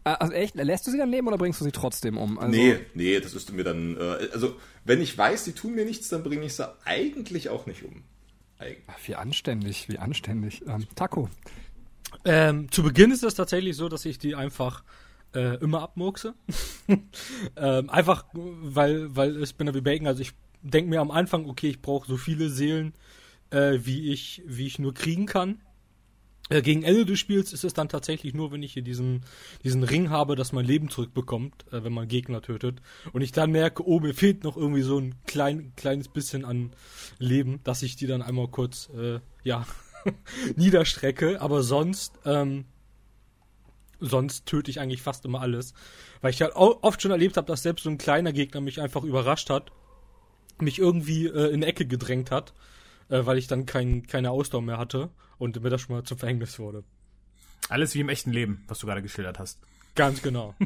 Äh, 0.05 0.11
also 0.11 0.33
echt, 0.35 0.55
lässt 0.55 0.87
du 0.87 0.91
sie 0.91 0.99
dann 0.99 1.11
leben 1.11 1.27
oder 1.27 1.39
bringst 1.39 1.61
du 1.61 1.65
sie 1.65 1.73
trotzdem 1.73 2.19
um? 2.19 2.39
Also 2.39 2.51
nee, 2.51 2.79
nee, 2.95 3.19
das 3.19 3.35
ist 3.35 3.53
mir 3.53 3.65
dann, 3.65 3.97
äh, 3.97 4.29
also 4.33 4.57
wenn 4.85 5.01
ich 5.01 5.17
weiß, 5.17 5.45
sie 5.45 5.53
tun 5.53 5.75
mir 5.75 5.85
nichts, 5.85 6.09
dann 6.09 6.23
bringe 6.23 6.45
ich 6.45 6.55
sie 6.55 6.69
eigentlich 6.85 7.49
auch 7.49 7.67
nicht 7.67 7.83
um. 7.85 8.05
Ach, 8.59 8.99
wie 9.07 9.15
anständig, 9.15 9.89
wie 9.89 9.99
anständig. 9.99 10.63
Ähm, 10.67 10.87
Taco. 10.97 11.29
Ähm, 12.25 12.71
zu 12.73 12.83
Beginn 12.83 13.11
ist 13.11 13.23
es 13.23 13.35
tatsächlich 13.35 13.77
so, 13.77 13.89
dass 13.89 14.05
ich 14.05 14.19
die 14.19 14.35
einfach 14.35 14.83
äh, 15.35 15.57
immer 15.59 15.83
abmurkse. 15.83 16.35
ähm, 17.57 17.91
einfach, 17.91 18.25
weil, 18.33 19.15
weil 19.15 19.43
ich 19.43 19.55
bin 19.55 19.67
da 19.67 19.75
wie 19.75 19.81
Bacon, 19.81 20.07
also 20.07 20.23
ich 20.23 20.33
denke 20.63 20.91
mir 20.91 21.01
am 21.01 21.11
Anfang, 21.11 21.49
okay, 21.49 21.69
ich 21.69 21.81
brauche 21.81 22.09
so 22.09 22.17
viele 22.17 22.51
Seelen, 22.51 22.95
äh, 23.51 23.79
wie, 23.83 24.13
ich, 24.13 24.43
wie 24.47 24.67
ich 24.67 24.79
nur 24.79 24.95
kriegen 24.95 25.27
kann. 25.27 25.61
Äh, 26.51 26.63
gegen 26.63 26.83
Ende 26.83 27.05
des 27.05 27.19
Spiels 27.19 27.53
ist 27.53 27.65
es 27.65 27.75
dann 27.75 27.89
tatsächlich 27.89 28.35
nur, 28.35 28.53
wenn 28.53 28.63
ich 28.63 28.73
hier 28.73 28.83
diesen, 28.83 29.25
diesen 29.65 29.83
Ring 29.83 30.11
habe, 30.11 30.35
dass 30.35 30.53
man 30.53 30.65
Leben 30.65 30.89
zurückbekommt, 30.89 31.67
äh, 31.73 31.85
wenn 31.85 31.93
man 31.93 32.09
Gegner 32.09 32.41
tötet. 32.43 32.81
Und 33.13 33.23
ich 33.23 33.33
dann 33.33 33.51
merke, 33.51 33.87
oh, 33.87 34.01
mir 34.01 34.15
fehlt 34.15 34.45
noch 34.45 34.57
irgendwie 34.57 34.83
so 34.83 34.99
ein 34.99 35.15
klein, 35.27 35.73
kleines 35.77 36.09
bisschen 36.09 36.45
an 36.45 36.73
Leben, 37.19 37.61
dass 37.65 37.83
ich 37.83 37.97
die 37.97 38.07
dann 38.07 38.23
einmal 38.23 38.49
kurz, 38.49 38.89
äh, 38.97 39.21
ja, 39.45 39.67
niederstrecke. 40.57 41.41
Aber 41.41 41.63
sonst, 41.63 42.19
ähm, 42.25 42.65
sonst 44.01 44.47
töte 44.47 44.71
ich 44.71 44.81
eigentlich 44.81 45.03
fast 45.03 45.25
immer 45.27 45.41
alles. 45.41 45.75
Weil 46.23 46.31
ich 46.31 46.41
halt 46.41 46.55
oft 46.55 47.03
schon 47.03 47.11
erlebt 47.11 47.37
habe, 47.37 47.47
dass 47.47 47.63
selbst 47.63 47.83
so 47.83 47.91
ein 47.91 47.99
kleiner 47.99 48.33
Gegner 48.33 48.61
mich 48.61 48.81
einfach 48.81 49.03
überrascht 49.03 49.51
hat, 49.51 49.71
mich 50.63 50.79
irgendwie 50.79 51.27
äh, 51.27 51.53
in 51.53 51.63
Ecke 51.63 51.87
gedrängt 51.87 52.31
hat 52.31 52.53
äh, 53.09 53.27
weil 53.27 53.39
ich 53.39 53.47
dann 53.47 53.67
kein, 53.67 54.07
keine 54.07 54.31
Ausdauer 54.31 54.63
mehr 54.63 54.79
hatte 54.79 55.11
und 55.39 55.61
mir 55.63 55.71
das 55.71 55.83
schon 55.83 55.97
mal 55.97 56.05
zum 56.05 56.19
Verhängnis 56.19 56.59
wurde. 56.59 56.85
Alles 57.69 57.95
wie 57.95 58.01
im 58.01 58.09
echten 58.09 58.33
Leben, 58.33 58.65
was 58.69 58.79
du 58.79 58.87
gerade 58.87 59.03
geschildert 59.03 59.39
hast. 59.39 59.59
Ganz 59.95 60.23
genau. 60.23 60.55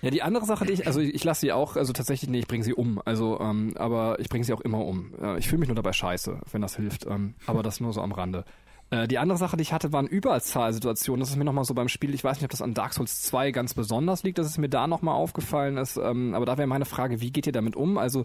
Ja, 0.00 0.10
die 0.10 0.22
andere 0.22 0.46
Sache, 0.46 0.64
die 0.64 0.74
ich, 0.74 0.86
also 0.86 1.00
ich 1.00 1.24
lasse 1.24 1.40
sie 1.40 1.50
auch, 1.50 1.74
also 1.74 1.92
tatsächlich, 1.92 2.30
nee, 2.30 2.38
ich 2.38 2.46
bringe 2.46 2.62
sie 2.62 2.72
um. 2.72 3.02
Also, 3.04 3.40
ähm, 3.40 3.74
aber 3.76 4.20
ich 4.20 4.28
bringe 4.28 4.44
sie 4.44 4.52
auch 4.52 4.60
immer 4.60 4.84
um. 4.84 5.12
Äh, 5.20 5.40
ich 5.40 5.48
fühle 5.48 5.58
mich 5.58 5.68
nur 5.68 5.74
dabei 5.74 5.92
scheiße, 5.92 6.38
wenn 6.52 6.62
das 6.62 6.76
hilft. 6.76 7.04
Ähm, 7.06 7.34
aber 7.46 7.64
das 7.64 7.80
nur 7.80 7.92
so 7.92 8.00
am 8.00 8.12
Rande. 8.12 8.44
Äh, 8.90 9.06
die 9.08 9.18
andere 9.18 9.38
Sache, 9.38 9.56
die 9.56 9.62
ich 9.62 9.72
hatte, 9.72 9.92
waren 9.92 10.06
Überzahlsituationen. 10.06 11.20
Das 11.20 11.30
ist 11.30 11.36
mir 11.36 11.44
nochmal 11.44 11.64
so 11.64 11.74
beim 11.74 11.88
Spiel, 11.88 12.14
ich 12.14 12.24
weiß 12.24 12.38
nicht, 12.38 12.44
ob 12.44 12.50
das 12.50 12.62
an 12.62 12.74
Dark 12.74 12.94
Souls 12.94 13.22
2 13.22 13.50
ganz 13.50 13.74
besonders 13.74 14.22
liegt, 14.22 14.38
dass 14.38 14.46
es 14.46 14.58
mir 14.58 14.68
da 14.68 14.86
nochmal 14.86 15.14
aufgefallen 15.14 15.76
ist. 15.76 15.96
Ähm, 15.96 16.34
aber 16.34 16.46
da 16.46 16.56
wäre 16.56 16.68
meine 16.68 16.86
Frage, 16.86 17.20
wie 17.20 17.30
geht 17.30 17.46
ihr 17.46 17.52
damit 17.52 17.76
um? 17.76 17.98
Also 17.98 18.24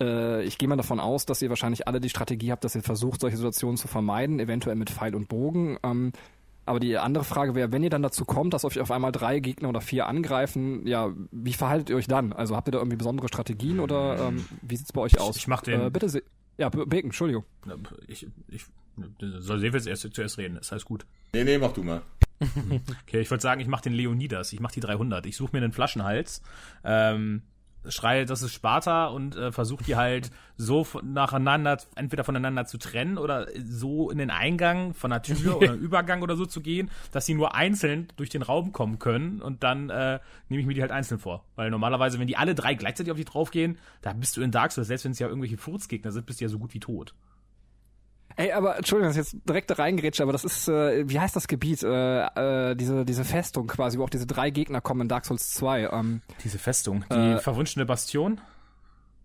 äh, 0.00 0.42
ich 0.44 0.58
gehe 0.58 0.68
mal 0.68 0.76
davon 0.76 0.98
aus, 0.98 1.26
dass 1.26 1.42
ihr 1.42 1.48
wahrscheinlich 1.48 1.86
alle 1.86 2.00
die 2.00 2.08
Strategie 2.08 2.50
habt, 2.50 2.64
dass 2.64 2.74
ihr 2.74 2.82
versucht, 2.82 3.20
solche 3.20 3.36
Situationen 3.36 3.76
zu 3.76 3.86
vermeiden, 3.86 4.40
eventuell 4.40 4.76
mit 4.76 4.90
Pfeil 4.90 5.14
und 5.14 5.28
Bogen. 5.28 5.78
Ähm, 5.82 6.12
aber 6.66 6.80
die 6.80 6.98
andere 6.98 7.24
Frage 7.24 7.54
wäre, 7.54 7.72
wenn 7.72 7.82
ihr 7.82 7.90
dann 7.90 8.02
dazu 8.02 8.24
kommt, 8.24 8.54
dass 8.54 8.64
euch 8.64 8.80
auf 8.80 8.90
einmal 8.90 9.12
drei 9.12 9.40
Gegner 9.40 9.68
oder 9.68 9.80
vier 9.80 10.06
angreifen, 10.06 10.86
ja, 10.86 11.10
wie 11.32 11.52
verhaltet 11.52 11.90
ihr 11.90 11.96
euch 11.96 12.06
dann? 12.06 12.32
Also 12.32 12.54
habt 12.54 12.68
ihr 12.68 12.72
da 12.72 12.78
irgendwie 12.78 12.96
besondere 12.96 13.28
Strategien 13.28 13.80
oder 13.80 14.28
ähm, 14.28 14.44
wie 14.62 14.76
sieht's 14.76 14.92
bei 14.92 15.00
euch 15.00 15.18
aus? 15.18 15.36
Ich 15.36 15.48
mach 15.48 15.62
den. 15.62 15.80
Äh, 15.80 15.90
bitte, 15.90 16.22
ja, 16.58 16.68
Bacon, 16.68 17.06
Entschuldigung. 17.06 17.44
Ich, 18.06 18.26
ich 18.48 18.66
soll 19.20 19.60
Sevils 19.60 19.86
erst 19.86 20.12
zuerst 20.12 20.38
reden, 20.38 20.56
das 20.56 20.72
heißt 20.72 20.84
gut. 20.84 21.06
Nee, 21.32 21.44
nee, 21.44 21.58
mach 21.58 21.72
du 21.72 21.82
mal. 21.82 22.02
okay, 23.02 23.20
ich 23.20 23.30
würde 23.30 23.42
sagen, 23.42 23.60
ich 23.60 23.68
mach 23.68 23.80
den 23.80 23.92
Leonidas, 23.92 24.52
ich 24.52 24.60
mach 24.60 24.72
die 24.72 24.80
300. 24.80 25.26
Ich 25.26 25.36
suche 25.36 25.50
mir 25.52 25.62
einen 25.62 25.72
Flaschenhals. 25.72 26.42
Ähm, 26.84 27.42
schreie, 27.88 28.26
das 28.26 28.42
ist 28.42 28.52
Sparta 28.52 29.06
und 29.06 29.36
äh, 29.36 29.52
versucht 29.52 29.86
die 29.86 29.96
halt 29.96 30.30
so 30.56 30.86
nacheinander, 31.02 31.78
entweder 31.94 32.24
voneinander 32.24 32.66
zu 32.66 32.78
trennen 32.78 33.16
oder 33.16 33.46
so 33.64 34.10
in 34.10 34.18
den 34.18 34.30
Eingang 34.30 34.92
von 34.92 35.12
einer 35.12 35.22
Tür 35.22 35.56
oder 35.56 35.72
einem 35.72 35.80
Übergang 35.80 36.22
oder 36.22 36.36
so 36.36 36.44
zu 36.44 36.60
gehen, 36.60 36.90
dass 37.12 37.26
sie 37.26 37.34
nur 37.34 37.54
einzeln 37.54 38.08
durch 38.16 38.28
den 38.28 38.42
Raum 38.42 38.72
kommen 38.72 38.98
können 38.98 39.40
und 39.40 39.62
dann 39.62 39.88
äh, 39.88 40.20
nehme 40.48 40.60
ich 40.60 40.66
mir 40.66 40.74
die 40.74 40.82
halt 40.82 40.92
einzeln 40.92 41.18
vor. 41.18 41.44
Weil 41.56 41.70
normalerweise, 41.70 42.18
wenn 42.18 42.26
die 42.26 42.36
alle 42.36 42.54
drei 42.54 42.74
gleichzeitig 42.74 43.10
auf 43.10 43.16
dich 43.16 43.26
draufgehen, 43.26 43.78
da 44.02 44.12
bist 44.12 44.36
du 44.36 44.42
in 44.42 44.50
Dark 44.50 44.72
Souls, 44.72 44.88
selbst 44.88 45.04
wenn 45.04 45.12
es 45.12 45.18
ja 45.18 45.28
irgendwelche 45.28 45.56
Furzgegner 45.56 46.12
sind, 46.12 46.26
bist 46.26 46.40
du 46.40 46.44
ja 46.44 46.48
so 46.48 46.58
gut 46.58 46.74
wie 46.74 46.80
tot. 46.80 47.14
Ey, 48.36 48.52
aber 48.52 48.76
Entschuldigung, 48.76 49.14
dass 49.14 49.16
ich 49.16 49.32
jetzt 49.32 49.48
direkt 49.48 49.70
da 49.70 49.74
reingerätsche, 49.74 50.22
aber 50.22 50.32
das 50.32 50.44
ist, 50.44 50.68
äh, 50.68 51.08
wie 51.08 51.20
heißt 51.20 51.36
das 51.36 51.48
Gebiet? 51.48 51.82
Äh, 51.82 52.70
äh, 52.70 52.74
diese, 52.76 53.04
diese 53.04 53.24
Festung 53.24 53.66
quasi, 53.66 53.98
wo 53.98 54.04
auch 54.04 54.10
diese 54.10 54.26
drei 54.26 54.50
Gegner 54.50 54.80
kommen 54.80 55.02
in 55.02 55.08
Dark 55.08 55.26
Souls 55.26 55.52
2. 55.54 55.90
Ähm, 55.92 56.22
diese 56.44 56.58
Festung, 56.58 57.04
die 57.12 57.16
äh, 57.16 57.38
verwunschene 57.38 57.84
Bastion? 57.84 58.40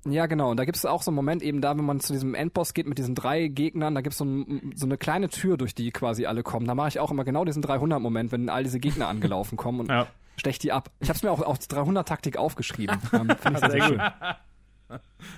Ja, 0.08 0.28
genau. 0.28 0.52
Und 0.52 0.58
da 0.58 0.66
gibt 0.66 0.78
es 0.78 0.86
auch 0.86 1.02
so 1.02 1.10
einen 1.10 1.16
Moment 1.16 1.42
eben 1.42 1.62
da, 1.62 1.76
wenn 1.76 1.86
man 1.86 2.00
zu 2.00 2.14
diesem 2.14 2.36
Endboss 2.36 2.74
geht 2.74 2.88
mit 2.88 2.98
diesen 2.98 3.16
drei 3.16 3.48
Gegnern, 3.48 3.96
da 3.96 4.02
gibt 4.02 4.14
es 4.14 4.20
so, 4.20 4.26
ein, 4.26 4.74
so 4.76 4.86
eine 4.86 4.98
kleine 4.98 5.30
Tür, 5.30 5.58
durch 5.58 5.74
die 5.74 5.92
quasi 5.92 6.28
alle 6.28 6.44
kommen. 6.44 6.68
Da 6.68 6.76
mache 6.76 6.90
ich 6.90 7.00
auch 7.00 7.10
immer 7.10 7.24
genau 7.24 7.44
diesen 7.44 7.64
300-Moment, 7.64 8.32
wenn 8.32 8.50
all 8.50 8.64
diese 8.64 8.80
Gegner 8.80 9.08
angelaufen 9.08 9.58
kommen 9.58 9.80
und 9.82 9.90
ja. 9.90 10.08
stech 10.38 10.60
die 10.60 10.72
ab. 10.72 10.92
Ich 11.00 11.10
habe 11.10 11.18
es 11.18 11.24
mir 11.24 11.32
auch 11.32 11.42
auf 11.42 11.58
300-Taktik 11.58 12.38
aufgeschrieben. 12.38 12.98
ähm, 13.14 13.36
Finde 13.40 13.54
ich 13.54 13.60
sehr, 13.60 13.72
sehr 13.72 13.84
schön. 13.84 14.02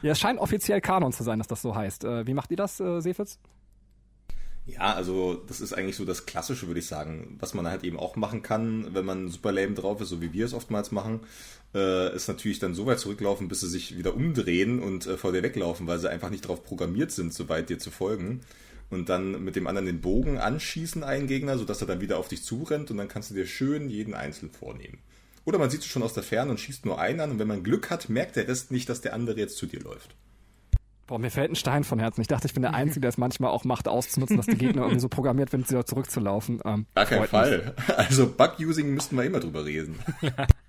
Ja, 0.01 0.11
es 0.11 0.19
scheint 0.19 0.39
offiziell 0.39 0.81
Kanon 0.81 1.13
zu 1.13 1.23
sein, 1.23 1.39
dass 1.39 1.47
das 1.47 1.61
so 1.61 1.73
heißt. 1.73 2.03
Äh, 2.03 2.27
wie 2.27 2.33
macht 2.33 2.51
ihr 2.51 2.57
das, 2.57 2.81
äh, 2.81 2.99
Sefitz? 2.99 3.39
Ja, 4.67 4.93
also 4.93 5.41
das 5.47 5.61
ist 5.61 5.71
eigentlich 5.71 5.95
so 5.95 6.03
das 6.03 6.25
Klassische, 6.25 6.67
würde 6.67 6.81
ich 6.81 6.87
sagen. 6.87 7.37
Was 7.39 7.53
man 7.53 7.67
halt 7.67 7.85
eben 7.85 7.97
auch 7.97 8.17
machen 8.17 8.43
kann, 8.43 8.93
wenn 8.93 9.05
man 9.05 9.29
super 9.29 9.53
lame 9.53 9.73
drauf 9.73 10.01
ist, 10.01 10.09
so 10.09 10.21
wie 10.21 10.33
wir 10.33 10.45
es 10.45 10.53
oftmals 10.53 10.91
machen, 10.91 11.21
äh, 11.73 12.13
ist 12.13 12.27
natürlich 12.27 12.59
dann 12.59 12.73
so 12.75 12.85
weit 12.85 12.99
zurücklaufen, 12.99 13.47
bis 13.47 13.61
sie 13.61 13.69
sich 13.69 13.97
wieder 13.97 14.13
umdrehen 14.13 14.79
und 14.79 15.07
äh, 15.07 15.17
vor 15.17 15.31
dir 15.31 15.41
weglaufen, 15.41 15.87
weil 15.87 15.99
sie 15.99 16.09
einfach 16.09 16.29
nicht 16.29 16.43
darauf 16.43 16.65
programmiert 16.65 17.11
sind, 17.11 17.33
so 17.33 17.47
weit 17.47 17.69
dir 17.69 17.79
zu 17.79 17.91
folgen. 17.91 18.41
Und 18.89 19.07
dann 19.07 19.41
mit 19.43 19.55
dem 19.55 19.67
anderen 19.67 19.85
den 19.85 20.01
Bogen 20.01 20.37
anschießen, 20.37 21.03
einen 21.03 21.27
Gegner, 21.27 21.57
sodass 21.57 21.81
er 21.81 21.87
dann 21.87 22.01
wieder 22.01 22.17
auf 22.17 22.27
dich 22.27 22.43
zurennt 22.43 22.91
und 22.91 22.97
dann 22.97 23.07
kannst 23.07 23.31
du 23.31 23.35
dir 23.35 23.45
schön 23.45 23.89
jeden 23.89 24.13
einzeln 24.13 24.51
vornehmen. 24.51 24.99
Oder 25.45 25.59
man 25.59 25.69
sieht 25.69 25.81
es 25.81 25.87
schon 25.87 26.03
aus 26.03 26.13
der 26.13 26.23
Ferne 26.23 26.51
und 26.51 26.59
schießt 26.59 26.85
nur 26.85 26.99
einen 26.99 27.21
an 27.21 27.31
und 27.31 27.39
wenn 27.39 27.47
man 27.47 27.63
Glück 27.63 27.89
hat, 27.89 28.09
merkt 28.09 28.35
der 28.35 28.49
Rest 28.49 28.71
nicht, 28.71 28.89
dass 28.89 28.99
der 28.99 29.13
andere 29.13 29.39
jetzt 29.39 29.57
zu 29.57 29.65
dir 29.65 29.79
läuft. 29.79 30.13
Boah, 31.07 31.19
mir 31.19 31.31
fällt 31.31 31.51
ein 31.51 31.55
Stein 31.55 31.85
von 31.85 31.99
Herzen. 31.99 32.19
Ich 32.19 32.27
dachte, 32.27 32.47
ich 32.47 32.53
bin 32.53 32.63
der 32.63 32.73
Einzige, 32.73 32.99
der 33.01 33.09
es 33.09 33.17
manchmal 33.17 33.51
auch 33.51 33.63
macht, 33.63 33.87
auszunutzen, 33.87 34.35
dass 34.35 34.45
die 34.45 34.57
Gegner 34.57 34.81
irgendwie 34.81 34.99
so 34.99 35.07
programmiert 35.07 35.49
sind, 35.49 35.69
wieder 35.69 35.85
zurückzulaufen. 35.85 36.59
Ähm, 36.65 36.85
Gar 36.95 37.05
kein 37.05 37.27
Fall. 37.27 37.73
Also 37.95 38.27
Bug-Using 38.27 38.93
müssten 38.93 39.15
wir 39.15 39.23
immer 39.23 39.39
drüber 39.39 39.65
reden. 39.65 39.97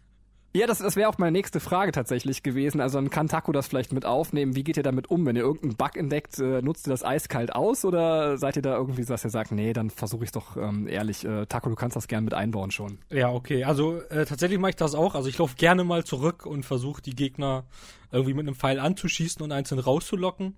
Ja, 0.55 0.67
das, 0.67 0.78
das 0.78 0.97
wäre 0.97 1.11
auch 1.11 1.19
meine 1.19 1.33
nächste 1.33 1.61
Frage 1.61 1.93
tatsächlich 1.93 2.43
gewesen. 2.43 2.81
Also 2.81 2.99
dann 2.99 3.11
kann 3.11 3.28
Taco 3.28 3.52
das 3.52 3.69
vielleicht 3.69 3.93
mit 3.93 4.07
aufnehmen. 4.07 4.57
Wie 4.57 4.64
geht 4.64 4.78
ihr 4.78 4.83
damit 4.83 5.11
um? 5.11 5.26
Wenn 5.26 5.37
ihr 5.37 5.43
irgendeinen 5.43 5.76
Bug 5.76 5.97
entdeckt, 5.97 6.38
äh, 6.38 6.62
nutzt 6.62 6.87
ihr 6.87 6.90
das 6.90 7.05
eiskalt 7.05 7.55
aus 7.55 7.85
oder 7.85 8.38
seid 8.38 8.57
ihr 8.57 8.62
da 8.62 8.75
irgendwie 8.75 9.02
so, 9.02 9.12
dass 9.12 9.25
ihr 9.25 9.31
sagt, 9.31 9.52
nee, 9.52 9.75
dann 9.75 9.90
versuche 9.90 10.25
ich 10.25 10.33
doch 10.33 10.57
ähm, 10.57 10.88
ehrlich. 10.88 11.25
Äh, 11.25 11.45
Taco, 11.47 11.69
du 11.69 11.76
kannst 11.76 11.97
das 11.97 12.09
gern 12.09 12.25
mit 12.25 12.33
einbauen 12.33 12.71
schon. 12.71 12.99
Ja, 13.11 13.31
okay. 13.31 13.64
Also 13.64 14.00
äh, 14.09 14.25
tatsächlich 14.25 14.59
mache 14.59 14.71
ich 14.71 14.76
das 14.76 14.95
auch. 14.95 15.14
Also 15.14 15.28
ich 15.28 15.37
laufe 15.37 15.55
gerne 15.57 15.85
mal 15.85 16.05
zurück 16.05 16.47
und 16.47 16.64
versuche 16.64 17.02
die 17.02 17.14
Gegner 17.14 17.64
irgendwie 18.11 18.33
mit 18.33 18.47
einem 18.47 18.57
Pfeil 18.57 18.81
anzuschießen 18.81 19.43
und 19.43 19.52
einzeln 19.52 19.78
rauszulocken. 19.78 20.57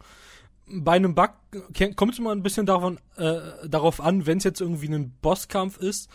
Bei 0.73 0.93
einem 0.93 1.17
Bug 1.17 1.31
kommt 1.97 2.13
es 2.13 2.19
immer 2.21 2.31
ein 2.31 2.45
bisschen 2.45 2.65
davon, 2.65 3.01
äh, 3.17 3.41
darauf 3.67 4.01
an, 4.01 4.25
wenn 4.25 4.39
es 4.39 4.45
jetzt 4.45 4.61
irgendwie 4.61 4.87
ein 4.87 5.13
Bosskampf 5.21 5.79
ist 5.79 6.09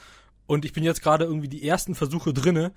und 0.48 0.64
ich 0.64 0.72
bin 0.72 0.84
jetzt 0.84 1.02
gerade 1.02 1.26
irgendwie 1.26 1.50
die 1.50 1.68
ersten 1.68 1.94
Versuche 1.94 2.34
drinne, 2.34 2.72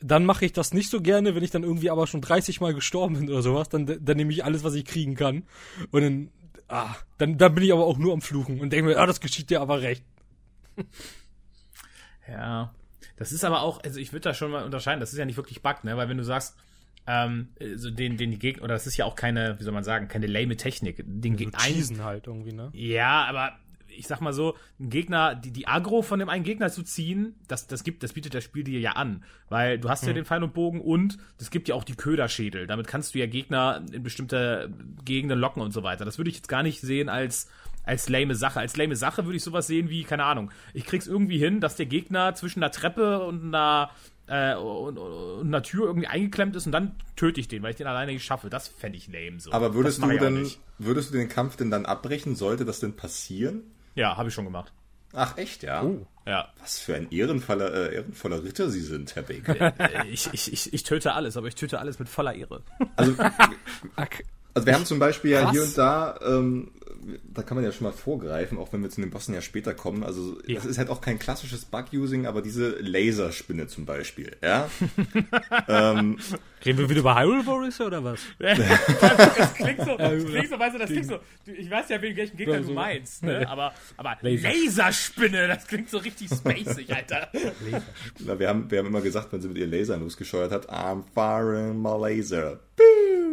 dann 0.00 0.24
mache 0.24 0.44
ich 0.44 0.52
das 0.52 0.74
nicht 0.74 0.90
so 0.90 1.00
gerne, 1.00 1.34
wenn 1.34 1.42
ich 1.44 1.50
dann 1.50 1.62
irgendwie 1.62 1.90
aber 1.90 2.06
schon 2.06 2.20
30 2.20 2.60
Mal 2.60 2.74
gestorben 2.74 3.18
bin 3.18 3.28
oder 3.30 3.42
sowas, 3.42 3.68
dann, 3.68 3.86
dann 3.86 4.16
nehme 4.16 4.32
ich 4.32 4.44
alles, 4.44 4.64
was 4.64 4.74
ich 4.74 4.84
kriegen 4.84 5.14
kann. 5.14 5.44
Und 5.90 6.02
dann, 6.02 6.28
ah, 6.68 6.94
dann, 7.18 7.38
dann 7.38 7.54
bin 7.54 7.64
ich 7.64 7.72
aber 7.72 7.84
auch 7.86 7.98
nur 7.98 8.12
am 8.12 8.20
Fluchen 8.22 8.60
und 8.60 8.70
denke 8.72 8.90
mir, 8.90 8.98
ah, 8.98 9.06
das 9.06 9.20
geschieht 9.20 9.50
dir 9.50 9.60
aber 9.60 9.80
recht. 9.82 10.04
Ja. 12.28 12.74
Das 13.16 13.32
ist 13.32 13.44
aber 13.44 13.62
auch, 13.62 13.82
also 13.84 14.00
ich 14.00 14.12
würde 14.12 14.22
da 14.22 14.34
schon 14.34 14.50
mal 14.50 14.64
unterscheiden, 14.64 15.00
das 15.00 15.12
ist 15.12 15.18
ja 15.18 15.24
nicht 15.24 15.36
wirklich 15.36 15.62
Bug, 15.62 15.84
ne? 15.84 15.96
Weil 15.96 16.08
wenn 16.08 16.16
du 16.16 16.24
sagst, 16.24 16.56
ähm, 17.06 17.48
so 17.76 17.90
den, 17.90 18.16
den 18.16 18.30
die 18.30 18.38
Gegner, 18.38 18.64
oder 18.64 18.74
das 18.74 18.86
ist 18.86 18.96
ja 18.96 19.04
auch 19.04 19.14
keine, 19.14 19.58
wie 19.60 19.62
soll 19.62 19.74
man 19.74 19.84
sagen, 19.84 20.08
keine 20.08 20.26
lame 20.26 20.56
Technik. 20.56 21.02
Den 21.06 21.34
So 21.34 21.38
Ge- 21.44 21.50
ein- 21.52 21.60
cheesen 21.74 22.02
halt 22.02 22.26
irgendwie, 22.26 22.52
ne? 22.52 22.70
Ja, 22.72 23.24
aber 23.26 23.52
ich 23.96 24.06
sag 24.06 24.20
mal 24.20 24.32
so, 24.32 24.54
ein 24.78 24.90
Gegner, 24.90 25.34
die, 25.34 25.50
die 25.50 25.66
Agro 25.66 26.02
von 26.02 26.18
dem 26.18 26.28
einen 26.28 26.44
Gegner 26.44 26.70
zu 26.70 26.82
ziehen, 26.82 27.34
das, 27.48 27.66
das 27.66 27.84
gibt, 27.84 28.02
das 28.02 28.12
bietet 28.12 28.34
das 28.34 28.44
Spiel 28.44 28.64
dir 28.64 28.80
ja 28.80 28.92
an. 28.92 29.24
Weil 29.48 29.78
du 29.78 29.88
hast 29.88 30.06
ja 30.06 30.12
den 30.12 30.24
Pfeil 30.24 30.42
und 30.42 30.54
Bogen 30.54 30.80
und 30.80 31.18
es 31.38 31.50
gibt 31.50 31.68
ja 31.68 31.74
auch 31.74 31.84
die 31.84 31.94
Köderschädel. 31.94 32.66
Damit 32.66 32.86
kannst 32.86 33.14
du 33.14 33.18
ja 33.18 33.26
Gegner 33.26 33.82
in 33.92 34.02
bestimmte 34.02 34.72
Gegenden 35.04 35.38
locken 35.38 35.62
und 35.62 35.72
so 35.72 35.82
weiter. 35.82 36.04
Das 36.04 36.18
würde 36.18 36.30
ich 36.30 36.36
jetzt 36.36 36.48
gar 36.48 36.62
nicht 36.62 36.80
sehen 36.80 37.08
als, 37.08 37.48
als 37.84 38.08
lame 38.08 38.34
Sache. 38.34 38.60
Als 38.60 38.76
lame 38.76 38.96
Sache 38.96 39.24
würde 39.24 39.36
ich 39.36 39.44
sowas 39.44 39.66
sehen 39.66 39.90
wie, 39.90 40.04
keine 40.04 40.24
Ahnung, 40.24 40.50
ich 40.72 40.84
krieg's 40.84 41.06
irgendwie 41.06 41.38
hin, 41.38 41.60
dass 41.60 41.76
der 41.76 41.86
Gegner 41.86 42.34
zwischen 42.34 42.62
einer 42.62 42.72
Treppe 42.72 43.24
und 43.24 43.42
einer 43.44 43.90
äh, 44.26 44.54
und, 44.54 44.98
und 44.98 45.46
einer 45.46 45.62
Tür 45.62 45.86
irgendwie 45.86 46.06
eingeklemmt 46.06 46.56
ist 46.56 46.66
und 46.66 46.72
dann 46.72 46.92
töte 47.16 47.40
ich 47.40 47.48
den, 47.48 47.62
weil 47.62 47.70
ich 47.70 47.76
den 47.76 47.86
alleine 47.86 48.12
nicht 48.12 48.24
schaffe. 48.24 48.50
Das 48.50 48.68
fände 48.68 48.96
ich 48.96 49.08
lame 49.08 49.40
so. 49.40 49.52
Aber 49.52 49.74
würdest 49.74 50.02
du 50.02 50.08
denn, 50.08 50.50
würdest 50.78 51.12
du 51.12 51.18
den 51.18 51.28
Kampf 51.28 51.56
denn 51.56 51.70
dann 51.70 51.86
abbrechen? 51.86 52.34
Sollte 52.34 52.64
das 52.64 52.80
denn 52.80 52.96
passieren? 52.96 53.62
Ja, 53.94 54.16
habe 54.16 54.28
ich 54.28 54.34
schon 54.34 54.44
gemacht. 54.44 54.72
Ach 55.12 55.36
echt, 55.38 55.62
ja? 55.62 55.88
Ja. 56.26 56.48
Was 56.58 56.80
für 56.80 56.96
ein 56.96 57.10
ehrenvoller, 57.10 57.72
äh, 57.72 57.94
ehrenvoller 57.94 58.42
Ritter 58.42 58.68
Sie 58.70 58.80
sind, 58.80 59.14
Herr 59.14 59.22
Baker. 59.22 59.78
Äh, 59.78 60.08
ich, 60.08 60.28
ich, 60.32 60.52
ich, 60.52 60.72
ich 60.72 60.82
töte 60.82 61.12
alles, 61.12 61.36
aber 61.36 61.46
ich 61.46 61.54
töte 61.54 61.78
alles 61.78 61.98
mit 61.98 62.08
voller 62.08 62.34
Ehre. 62.34 62.62
Also, 62.96 63.14
also 64.54 64.66
wir 64.66 64.74
haben 64.74 64.86
zum 64.86 64.98
Beispiel 64.98 65.32
ja 65.32 65.42
Krass. 65.42 65.52
hier 65.52 65.62
und 65.64 65.78
da, 65.78 66.18
ähm, 66.26 66.70
da 67.34 67.42
kann 67.42 67.56
man 67.56 67.64
ja 67.64 67.72
schon 67.72 67.84
mal 67.86 67.92
vorgreifen, 67.92 68.56
auch 68.56 68.72
wenn 68.72 68.82
wir 68.82 68.88
zu 68.88 69.00
den 69.00 69.10
Bossen 69.10 69.34
ja 69.34 69.42
später 69.42 69.74
kommen. 69.74 70.02
Also 70.04 70.38
Ja. 70.46 70.54
das 70.56 70.64
ist 70.64 70.78
halt 70.78 70.88
auch 70.88 71.00
kein 71.02 71.18
klassisches 71.18 71.64
Bug-Using, 71.66 72.26
aber 72.26 72.40
diese 72.40 72.70
Laserspinne 72.80 73.66
zum 73.66 73.84
Beispiel, 73.84 74.34
ja. 74.42 74.70
Reden 76.64 76.78
wir 76.78 76.88
wieder 76.88 77.00
über 77.00 77.14
Hyrule 77.18 77.44
Warriors 77.46 77.80
oder 77.80 78.02
was? 78.02 78.20
Das 78.38 79.54
klingt 79.54 79.80
so, 79.84 79.96
das 79.98 80.24
klingt 80.24 80.48
so, 80.48 80.58
weißt 80.58 80.74
du, 80.74 80.78
das 80.78 80.90
klingt 80.90 81.06
so, 81.06 81.18
ich 81.44 81.70
weiß 81.70 81.88
ja, 81.90 82.00
welchen 82.00 82.36
Gegner 82.36 82.60
du 82.60 82.72
meinst, 82.72 83.22
ne? 83.22 83.46
aber, 83.50 83.74
aber 83.98 84.16
Laser. 84.22 84.48
Laserspinne, 84.48 85.48
das 85.48 85.66
klingt 85.66 85.90
so 85.90 85.98
richtig 85.98 86.30
spacig, 86.30 86.94
Alter. 86.94 87.28
Na, 88.20 88.38
wir, 88.38 88.48
haben, 88.48 88.70
wir 88.70 88.78
haben 88.78 88.86
immer 88.86 89.02
gesagt, 89.02 89.30
wenn 89.32 89.42
sie 89.42 89.48
mit 89.48 89.58
ihren 89.58 89.70
Lasern 89.70 90.00
losgescheuert 90.00 90.52
hat, 90.52 90.70
I'm 90.70 91.02
firing 91.14 91.82
my 91.82 91.98
laser. 92.00 92.60
Pew! 92.76 93.23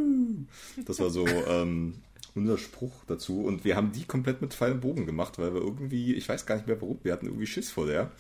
Das 0.86 1.00
war 1.00 1.10
so 1.10 1.26
ähm, 1.28 1.96
unser 2.36 2.58
Spruch 2.58 2.94
dazu. 3.08 3.44
Und 3.44 3.66
wir 3.66 3.76
haben 3.76 3.92
die 3.92 4.06
komplett 4.06 4.42
mit 4.42 4.54
Pfeil 4.54 4.74
und 4.74 4.82
Bogen 4.82 5.06
gemacht, 5.06 5.40
weil 5.40 5.54
wir 5.54 5.62
irgendwie, 5.62 6.14
ich 6.14 6.28
weiß 6.28 6.46
gar 6.46 6.56
nicht 6.56 6.68
mehr 6.68 6.82
warum, 6.82 7.00
wir 7.04 7.14
hatten 7.14 7.28
irgendwie 7.28 7.48
Schiss 7.48 7.70
vor 7.70 7.88
der. 7.88 8.12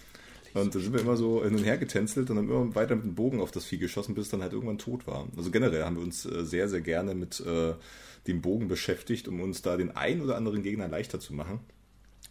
Und 0.53 0.75
da 0.75 0.79
sind 0.79 0.93
wir 0.93 0.99
immer 0.99 1.15
so 1.15 1.43
hin 1.43 1.55
und 1.55 1.63
her 1.63 1.77
getänzelt 1.77 2.29
und 2.29 2.37
haben 2.37 2.49
immer 2.49 2.75
weiter 2.75 2.95
mit 2.95 3.05
dem 3.05 3.15
Bogen 3.15 3.39
auf 3.39 3.51
das 3.51 3.65
Vieh 3.65 3.77
geschossen, 3.77 4.15
bis 4.15 4.25
es 4.25 4.31
dann 4.31 4.41
halt 4.41 4.51
irgendwann 4.51 4.77
tot 4.77 5.07
war. 5.07 5.27
Also 5.37 5.49
generell 5.49 5.83
haben 5.83 5.95
wir 5.95 6.03
uns 6.03 6.25
äh, 6.25 6.43
sehr, 6.43 6.67
sehr 6.67 6.81
gerne 6.81 7.15
mit 7.15 7.39
äh, 7.39 7.73
dem 8.27 8.41
Bogen 8.41 8.67
beschäftigt, 8.67 9.27
um 9.27 9.39
uns 9.39 9.61
da 9.61 9.77
den 9.77 9.95
einen 9.95 10.21
oder 10.21 10.35
anderen 10.35 10.61
Gegner 10.61 10.89
leichter 10.89 11.19
zu 11.19 11.33
machen. 11.33 11.59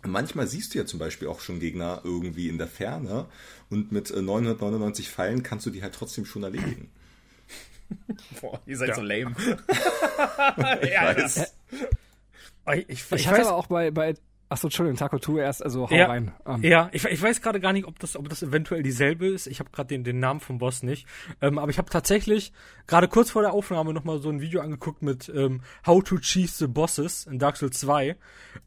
Manchmal 0.06 0.46
siehst 0.46 0.74
du 0.74 0.78
ja 0.78 0.86
zum 0.86 0.98
Beispiel 0.98 1.28
auch 1.28 1.40
schon 1.40 1.60
Gegner 1.60 2.00
irgendwie 2.04 2.48
in 2.48 2.58
der 2.58 2.68
Ferne 2.68 3.26
und 3.70 3.90
mit 3.90 4.10
äh, 4.10 4.20
999 4.20 5.08
Pfeilen 5.08 5.42
kannst 5.42 5.64
du 5.66 5.70
die 5.70 5.82
halt 5.82 5.94
trotzdem 5.94 6.26
schon 6.26 6.42
erledigen. 6.42 6.90
Boah, 8.40 8.60
ihr 8.66 8.76
seid 8.76 8.94
so 8.94 9.02
lame. 9.02 9.34
Ich 10.82 10.90
ja, 10.90 11.16
weiß. 11.16 11.54
Ich, 12.74 12.88
ich, 12.88 13.12
ich 13.12 13.28
hatte 13.28 13.40
aber 13.40 13.54
auch 13.54 13.66
bei, 13.66 13.90
bei 13.90 14.14
Achso, 14.50 14.66
Entschuldigung, 14.66 14.98
Taco, 14.98 15.20
tu 15.20 15.38
erst, 15.38 15.62
also 15.62 15.88
hau 15.88 15.94
ja, 15.94 16.06
rein. 16.06 16.32
Ähm, 16.44 16.64
ja, 16.64 16.90
ich, 16.92 17.04
ich 17.04 17.22
weiß 17.22 17.40
gerade 17.40 17.60
gar 17.60 17.72
nicht, 17.72 17.86
ob 17.86 18.00
das, 18.00 18.16
ob 18.16 18.28
das 18.28 18.42
eventuell 18.42 18.82
dieselbe 18.82 19.28
ist. 19.28 19.46
Ich 19.46 19.60
habe 19.60 19.70
gerade 19.70 19.86
den, 19.86 20.02
den 20.02 20.18
Namen 20.18 20.40
vom 20.40 20.58
Boss 20.58 20.82
nicht. 20.82 21.06
Ähm, 21.40 21.56
aber 21.56 21.70
ich 21.70 21.78
habe 21.78 21.88
tatsächlich 21.88 22.52
gerade 22.88 23.06
kurz 23.06 23.30
vor 23.30 23.42
der 23.42 23.52
Aufnahme 23.52 23.94
nochmal 23.94 24.18
so 24.18 24.28
ein 24.28 24.40
Video 24.40 24.60
angeguckt 24.60 25.02
mit 25.02 25.30
ähm, 25.32 25.60
How 25.86 26.02
to 26.02 26.18
Cheese 26.18 26.56
the 26.58 26.66
Bosses 26.66 27.26
in 27.26 27.38
Dark 27.38 27.58
Souls 27.58 27.78
2. 27.78 28.16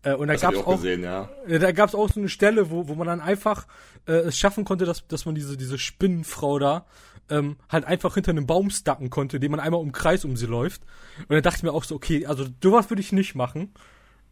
Äh, 0.04 0.14
und 0.14 0.30
da 0.30 0.38
gab's 0.38 0.56
ich 0.56 0.64
auch 0.64 0.68
auch, 0.68 0.76
gesehen, 0.78 1.04
ja. 1.04 1.30
da 1.46 1.72
gab's 1.74 1.96
auch 1.96 2.10
so 2.10 2.22
eine 2.22 2.30
Stelle, 2.30 2.72
wo, 2.72 2.88
wo 2.88 2.96
man 2.96 3.08
dann 3.08 3.20
einfach 3.20 3.68
äh, 4.08 4.14
es 4.14 4.38
schaffen 4.38 4.64
konnte, 4.64 4.86
dass, 4.86 5.06
dass 5.08 5.26
man 5.26 5.36
diese, 5.36 5.58
diese 5.58 5.78
Spinnenfrau 5.78 6.60
da 6.60 6.86
ähm, 7.30 7.58
halt 7.70 7.86
einfach 7.86 8.14
hinter 8.16 8.32
einem 8.32 8.46
Baum 8.46 8.70
stacken 8.70 9.10
konnte, 9.10 9.38
indem 9.38 9.52
man 9.52 9.60
einmal 9.60 9.80
um 9.80 9.88
den 9.88 9.92
Kreis 9.94 10.26
um 10.26 10.36
sie 10.38 10.46
läuft. 10.46 10.82
Und 11.20 11.32
dann 11.32 11.42
dachte 11.44 11.58
ich 11.58 11.64
mir 11.64 11.72
auch 11.74 11.84
so, 11.84 11.96
okay, 11.96 12.26
also 12.26 12.46
sowas 12.62 12.90
würde 12.90 13.02
ich 13.02 13.12
nicht 13.12 13.36
machen. 13.36 13.74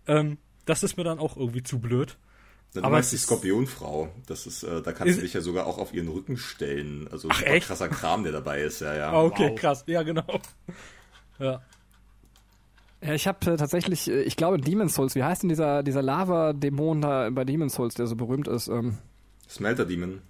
Ähm, 0.08 0.38
das 0.66 0.84
ist 0.84 0.98
mir 0.98 1.04
dann 1.04 1.20
auch 1.20 1.38
irgendwie 1.38 1.64
zu 1.64 1.80
blöd. 1.80 2.18
Du 2.74 2.80
Aber 2.82 2.92
meinst 2.92 3.12
die 3.12 3.18
Skorpionfrau. 3.18 4.10
Das 4.28 4.48
ist, 4.48 4.64
äh, 4.64 4.82
da 4.82 4.94
kannst 4.94 5.12
Ist- 5.12 5.18
du 5.18 5.22
dich 5.24 5.34
ja 5.34 5.42
sogar 5.42 5.68
auch 5.68 5.78
auf 5.78 5.94
ihren 5.94 6.08
Rücken 6.08 6.38
stellen. 6.38 7.08
Also 7.12 7.28
Ach, 7.30 7.40
super 7.40 7.52
echt? 7.52 7.68
krasser 7.68 7.90
Kram, 7.90 8.24
der 8.24 8.32
dabei 8.32 8.62
ist, 8.62 8.80
ja, 8.82 8.96
ja. 8.96 9.12
Ah, 9.12 9.24
okay, 9.24 9.50
Wow. 9.52 9.60
krass. 9.60 9.84
Ja, 9.88 10.04
genau. 10.04 10.40
Ja. 11.40 11.62
Ja, 13.04 13.14
ich 13.16 13.28
habe 13.28 13.52
äh, 13.54 13.58
tatsächlich, 13.58 14.08
äh, 14.10 14.22
ich 14.22 14.36
glaube 14.36 14.60
Demon's 14.60 14.94
Souls, 14.94 15.16
wie 15.16 15.24
heißt 15.24 15.42
denn 15.42 15.50
dieser, 15.50 15.82
dieser 15.82 16.04
Lava-Dämon 16.04 17.02
da 17.02 17.30
bei 17.32 17.44
Demon's 17.46 17.74
Souls, 17.74 17.96
der 17.96 18.06
so 18.08 18.16
berühmt 18.16 18.48
ist? 18.48 18.68
Ähm, 18.68 19.00
Smelter 19.50 19.86
Demon. 19.86 20.22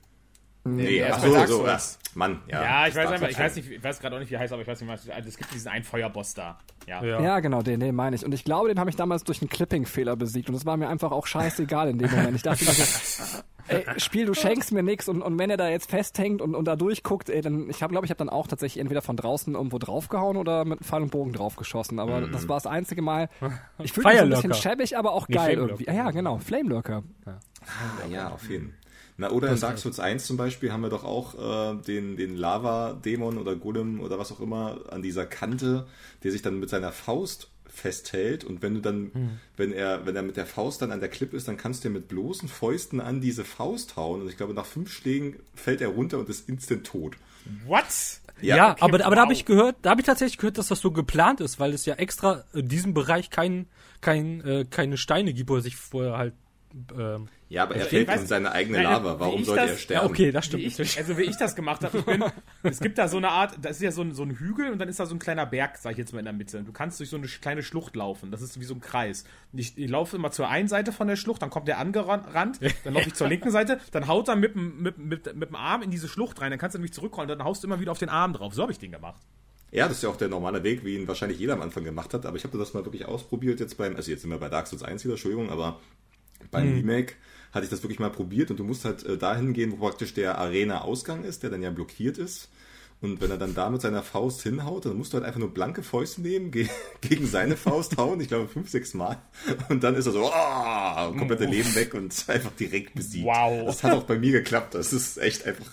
Nee, 0.63 0.83
Nee, 0.83 0.95
erst 0.97 1.21
so, 1.21 1.45
so, 1.45 1.65
ja. 1.65 1.79
Mann, 2.13 2.41
ja. 2.47 2.63
Ja, 2.63 2.87
ich 2.87 2.95
weiß 2.95 3.09
einfach, 3.09 3.29
ich 3.29 3.35
Souls. 3.35 3.45
weiß 3.45 3.55
nicht, 3.55 3.71
ich 3.71 3.83
weiß 3.83 3.99
gerade 3.99 4.15
auch 4.15 4.19
nicht, 4.19 4.29
wie 4.29 4.35
er 4.35 4.41
heißt, 4.41 4.51
aber 4.51 4.61
ich 4.61 4.67
weiß 4.67 4.81
nicht, 4.81 4.89
was, 4.89 5.09
also 5.09 5.29
es 5.29 5.37
gibt 5.37 5.53
diesen 5.53 5.69
einen 5.69 5.83
Feuerboss 5.83 6.33
da. 6.33 6.57
Ja. 6.87 7.03
Ja. 7.03 7.21
Ja, 7.21 7.39
genau, 7.39 7.61
den, 7.61 7.79
den 7.79 7.95
meine 7.95 8.15
ich. 8.15 8.25
Und 8.25 8.33
ich 8.33 8.43
glaube, 8.43 8.67
den 8.67 8.79
habe 8.79 8.89
ich 8.89 8.95
damals 8.95 9.23
durch 9.23 9.41
einen 9.41 9.49
Clipping-Fehler 9.49 10.15
besiegt. 10.15 10.49
Und 10.49 10.55
es 10.55 10.65
war 10.65 10.77
mir 10.77 10.89
einfach 10.89 11.11
auch 11.11 11.25
scheißegal 11.25 11.89
in 11.89 11.99
dem 11.99 12.11
Moment. 12.11 12.35
Ich 12.35 12.41
dachte 12.41 12.65
ey, 13.67 13.85
Spiel, 13.97 14.25
du 14.25 14.33
schenkst 14.33 14.71
mir 14.71 14.83
nix. 14.83 15.07
Und, 15.07 15.21
und 15.21 15.39
wenn 15.39 15.49
er 15.49 15.57
da 15.57 15.69
jetzt 15.69 15.89
festhängt 15.89 16.41
und, 16.41 16.55
und 16.55 16.65
da 16.65 16.75
durchguckt, 16.75 17.29
ey, 17.29 17.41
dann, 17.41 17.69
ich 17.69 17.77
glaube, 17.77 17.93
glaub, 17.93 18.03
ich 18.03 18.09
habe 18.09 18.17
dann 18.17 18.29
auch 18.29 18.47
tatsächlich 18.47 18.81
entweder 18.81 19.01
von 19.01 19.15
draußen 19.15 19.53
irgendwo 19.55 19.77
draufgehauen 19.77 20.37
oder 20.37 20.65
mit 20.65 20.79
Pfeil 20.83 21.03
und 21.03 21.11
Bogen 21.11 21.33
draufgeschossen. 21.33 21.99
Aber 21.99 22.21
das 22.27 22.49
war 22.49 22.57
das 22.57 22.67
einzige 22.67 23.01
Mal. 23.01 23.29
Ich 23.79 23.93
fühlte 23.93 24.09
mich 24.09 24.17
so 24.17 24.23
ein 24.23 24.29
bisschen 24.29 24.53
schäbig, 24.53 24.97
aber 24.97 25.13
auch 25.13 25.27
Nee, 25.27 25.35
geil 25.35 25.57
irgendwie. 25.57 25.85
Ja, 25.85 25.93
ja, 25.93 26.11
genau, 26.11 26.39
Flamelurker. 26.39 27.03
Ja, 28.09 28.29
auf 28.29 28.49
jeden 28.49 28.71
Fall. 28.71 28.80
Na, 29.21 29.29
oder 29.29 29.51
in 29.51 29.59
Dark 29.59 29.77
Souls 29.77 29.99
1 29.99 30.25
zum 30.25 30.35
Beispiel 30.35 30.73
haben 30.73 30.81
wir 30.81 30.89
doch 30.89 31.03
auch 31.03 31.35
äh, 31.35 31.75
den, 31.83 32.17
den 32.17 32.35
Lava-Dämon 32.35 33.37
oder 33.37 33.55
Golem 33.55 33.99
oder 33.99 34.17
was 34.17 34.31
auch 34.31 34.39
immer 34.39 34.79
an 34.89 35.03
dieser 35.03 35.27
Kante, 35.27 35.85
der 36.23 36.31
sich 36.31 36.41
dann 36.41 36.59
mit 36.59 36.71
seiner 36.71 36.91
Faust 36.91 37.51
festhält 37.67 38.43
und 38.43 38.63
wenn 38.63 38.73
du 38.73 38.81
dann, 38.81 39.39
wenn 39.57 39.73
er, 39.73 40.07
wenn 40.07 40.15
er 40.15 40.23
mit 40.23 40.37
der 40.37 40.47
Faust 40.47 40.81
dann 40.81 40.91
an 40.91 41.01
der 41.01 41.09
Klippe 41.09 41.37
ist, 41.37 41.47
dann 41.47 41.55
kannst 41.55 41.83
du 41.83 41.89
ja 41.89 41.93
mit 41.93 42.07
bloßen 42.07 42.49
Fäusten 42.49 42.99
an 42.99 43.21
diese 43.21 43.45
Faust 43.45 43.95
hauen 43.95 44.21
und 44.21 44.27
ich 44.27 44.37
glaube 44.37 44.55
nach 44.55 44.65
fünf 44.65 44.91
Schlägen 44.91 45.35
fällt 45.53 45.81
er 45.81 45.89
runter 45.89 46.17
und 46.17 46.27
ist 46.27 46.49
instant 46.49 46.87
tot. 46.87 47.15
What? 47.67 47.85
Ja, 48.41 48.71
okay, 48.71 48.81
aber, 48.81 49.05
aber 49.05 49.15
da 49.15 49.21
habe 49.21 49.33
wow. 49.33 49.37
ich 49.37 49.45
gehört, 49.45 49.75
da 49.83 49.91
habe 49.91 50.01
ich 50.01 50.07
tatsächlich 50.07 50.39
gehört, 50.39 50.57
dass 50.57 50.67
das 50.67 50.79
so 50.79 50.89
geplant 50.89 51.41
ist, 51.41 51.59
weil 51.59 51.73
es 51.73 51.85
ja 51.85 51.93
extra 51.93 52.43
in 52.53 52.67
diesem 52.67 52.95
Bereich 52.95 53.29
kein, 53.29 53.67
kein, 54.01 54.41
äh, 54.41 54.65
keine 54.67 54.97
Steine 54.97 55.31
gibt, 55.31 55.51
wo 55.51 55.57
er 55.57 55.61
sich 55.61 55.75
vorher 55.75 56.17
halt. 56.17 56.33
Ähm, 56.97 57.27
Ja, 57.49 57.63
aber 57.63 57.75
er 57.75 57.83
Ich 57.83 57.87
fällt 57.89 58.09
in 58.09 58.27
seine 58.27 58.51
eigene 58.51 58.77
Nein, 58.77 58.83
Lava. 58.85 59.15
wie 59.15 59.19
Warum 59.19 59.43
sollte 59.43 59.61
das- 59.63 59.71
er 59.71 59.77
sterben? 59.77 60.05
ja, 60.05 60.09
okay, 60.11 60.31
das 60.31 60.45
Wie 60.53 60.69
stimmt. 60.69 60.87
ich, 60.89 60.97
also 60.97 61.17
wie 61.17 61.23
ich 61.23 61.35
das 61.37 61.55
gemacht 61.55 61.83
habe, 61.83 61.97
ich 61.97 62.05
bin, 62.05 62.23
es 62.63 62.79
gibt 62.79 62.97
da 62.97 63.07
so 63.07 63.17
eine 63.17 63.29
Art, 63.29 63.57
das 63.61 63.77
ist 63.77 63.81
ja 63.81 63.91
so 63.91 64.01
ein, 64.01 64.13
so 64.13 64.23
ein 64.23 64.31
Hügel 64.31 64.71
und 64.71 64.79
dann 64.79 64.87
ist 64.87 64.99
da 64.99 65.05
so 65.05 65.13
ein 65.15 65.19
kleiner 65.19 65.45
Berg, 65.45 65.77
sag 65.77 65.91
ich 65.91 65.97
jetzt 65.97 66.13
mal 66.13 66.19
in 66.19 66.25
der 66.25 66.33
Mitte. 66.33 66.63
Du 66.63 66.71
kannst 66.71 66.99
durch 66.99 67.09
so 67.09 67.17
eine 67.17 67.27
kleine 67.27 67.61
Schlucht 67.63 67.95
laufen. 67.95 68.31
Das 68.31 68.41
ist 68.41 68.59
wie 68.59 68.63
so 68.63 68.73
ein 68.73 68.79
Kreis. 68.79 69.25
Und 69.51 69.59
ich, 69.59 69.77
ich 69.77 69.89
laufe 69.89 70.15
immer 70.15 70.31
zur 70.31 70.47
einen 70.49 70.67
Seite 70.69 70.91
von 70.91 71.07
der 71.07 71.15
Schlucht, 71.17 71.41
dann 71.41 71.49
kommt 71.49 71.67
der 71.67 71.77
angerannt, 71.77 72.25
dann 72.83 72.93
laufe 72.93 73.07
ich 73.07 73.13
zur 73.15 73.27
linken 73.27 73.51
Seite, 73.51 73.79
dann 73.91 74.07
haut 74.07 74.27
er 74.29 74.35
mit, 74.37 74.55
dem- 74.55 74.81
mit, 74.81 74.97
mit, 74.97 75.35
mit 75.35 75.49
dem 75.49 75.55
Arm 75.55 75.81
in 75.81 75.91
diese 75.91 76.07
Schlucht 76.07 76.39
rein, 76.41 76.51
dann 76.51 76.59
kannst 76.59 76.75
du 76.75 76.79
nämlich 76.79 76.93
zurückrollen, 76.93 77.27
dann 77.27 77.43
haust 77.43 77.63
du 77.63 77.67
immer 77.67 77.79
wieder 77.79 77.91
auf 77.91 77.99
den 77.99 78.09
Arm 78.09 78.33
drauf. 78.33 78.53
So 78.53 78.61
habe 78.61 78.71
ich 78.71 78.79
den 78.79 78.91
gemacht. 78.91 79.21
Ja, 79.73 79.87
das 79.87 79.97
ist 79.97 80.03
ja 80.03 80.09
auch 80.09 80.17
der 80.17 80.27
normale 80.27 80.63
Weg, 80.63 80.83
wie 80.83 80.95
ihn 80.97 81.07
wahrscheinlich 81.07 81.39
jeder 81.39 81.53
am 81.53 81.61
Anfang 81.61 81.85
gemacht 81.85 82.13
hat. 82.13 82.25
Aber 82.25 82.35
ich 82.35 82.43
habe 82.43 82.57
das 82.57 82.73
mal 82.73 82.83
wirklich 82.83 83.05
ausprobiert 83.05 83.61
jetzt 83.61 83.77
beim, 83.77 83.95
also 83.95 84.11
jetzt 84.11 84.21
sind 84.21 84.29
wir 84.29 84.37
bei 84.37 84.49
Dark 84.49 84.67
Souls 84.67 84.83
1 84.83 85.03
wieder, 85.05 85.13
Entschuldigung, 85.13 85.49
aber 85.49 85.79
beim 86.49 86.73
Remake 86.73 87.13
hatte 87.51 87.65
ich 87.65 87.69
das 87.69 87.83
wirklich 87.83 87.99
mal 87.99 88.09
probiert 88.09 88.49
und 88.49 88.59
du 88.59 88.63
musst 88.63 88.85
halt 88.85 89.03
äh, 89.05 89.17
dahin 89.17 89.53
gehen, 89.53 89.71
wo 89.73 89.77
praktisch 89.87 90.13
der 90.13 90.37
Arena-Ausgang 90.37 91.23
ist, 91.23 91.43
der 91.43 91.49
dann 91.49 91.61
ja 91.61 91.69
blockiert 91.69 92.17
ist. 92.17 92.49
Und 93.01 93.19
wenn 93.19 93.31
er 93.31 93.37
dann 93.37 93.55
da 93.55 93.69
mit 93.71 93.81
seiner 93.81 94.03
Faust 94.03 94.43
hinhaut, 94.43 94.85
dann 94.85 94.95
musst 94.95 95.11
du 95.11 95.15
halt 95.17 95.25
einfach 95.25 95.39
nur 95.39 95.51
blanke 95.51 95.81
Fäuste 95.81 96.21
nehmen, 96.21 96.51
ge 96.51 96.67
gegen 97.01 97.25
seine 97.25 97.57
Faust 97.57 97.97
hauen, 97.97 98.21
ich 98.21 98.27
glaube 98.27 98.47
fünf, 98.47 98.69
sechs 98.69 98.93
Mal. 98.93 99.17
Und 99.69 99.83
dann 99.83 99.95
ist 99.95 100.05
er 100.05 100.11
so, 100.11 100.31
oh, 100.31 101.11
komplette 101.17 101.45
Leben 101.45 101.73
weg 101.75 101.93
und 101.95 102.13
einfach 102.27 102.51
direkt 102.51 102.93
besiegt. 102.93 103.25
Wow. 103.25 103.65
Das 103.65 103.83
hat 103.83 103.93
auch 103.93 104.03
bei 104.03 104.19
mir 104.19 104.31
geklappt. 104.31 104.75
Das 104.75 104.93
ist 104.93 105.17
echt 105.17 105.47
einfach, 105.47 105.65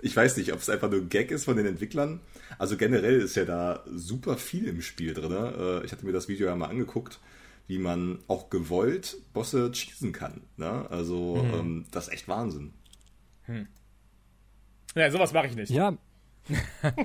ich 0.00 0.16
weiß 0.16 0.38
nicht, 0.38 0.52
ob 0.54 0.60
es 0.60 0.70
einfach 0.70 0.90
nur 0.90 1.00
ein 1.00 1.10
Gag 1.10 1.30
ist 1.30 1.44
von 1.44 1.56
den 1.58 1.66
Entwicklern. 1.66 2.20
Also 2.58 2.78
generell 2.78 3.20
ist 3.20 3.36
ja 3.36 3.44
da 3.44 3.84
super 3.94 4.38
viel 4.38 4.66
im 4.66 4.80
Spiel 4.80 5.12
drin. 5.12 5.30
Äh, 5.30 5.84
Ich 5.84 5.92
hatte 5.92 6.06
mir 6.06 6.12
das 6.12 6.28
Video 6.28 6.46
ja 6.46 6.56
mal 6.56 6.68
angeguckt, 6.70 7.20
wie 7.66 7.78
man 7.78 8.18
auch 8.28 8.50
gewollt 8.50 9.16
Bosse 9.32 9.70
cheesen 9.72 10.12
kann. 10.12 10.42
Ne? 10.56 10.86
Also 10.90 11.36
ähm, 11.54 11.86
das 11.90 12.08
ist 12.08 12.14
echt 12.14 12.28
Wahnsinn. 12.28 12.74
Ja, 14.94 15.10
sowas 15.10 15.32
mache 15.32 15.46
ich 15.46 15.56
nicht. 15.56 15.70
Ja. 15.70 15.96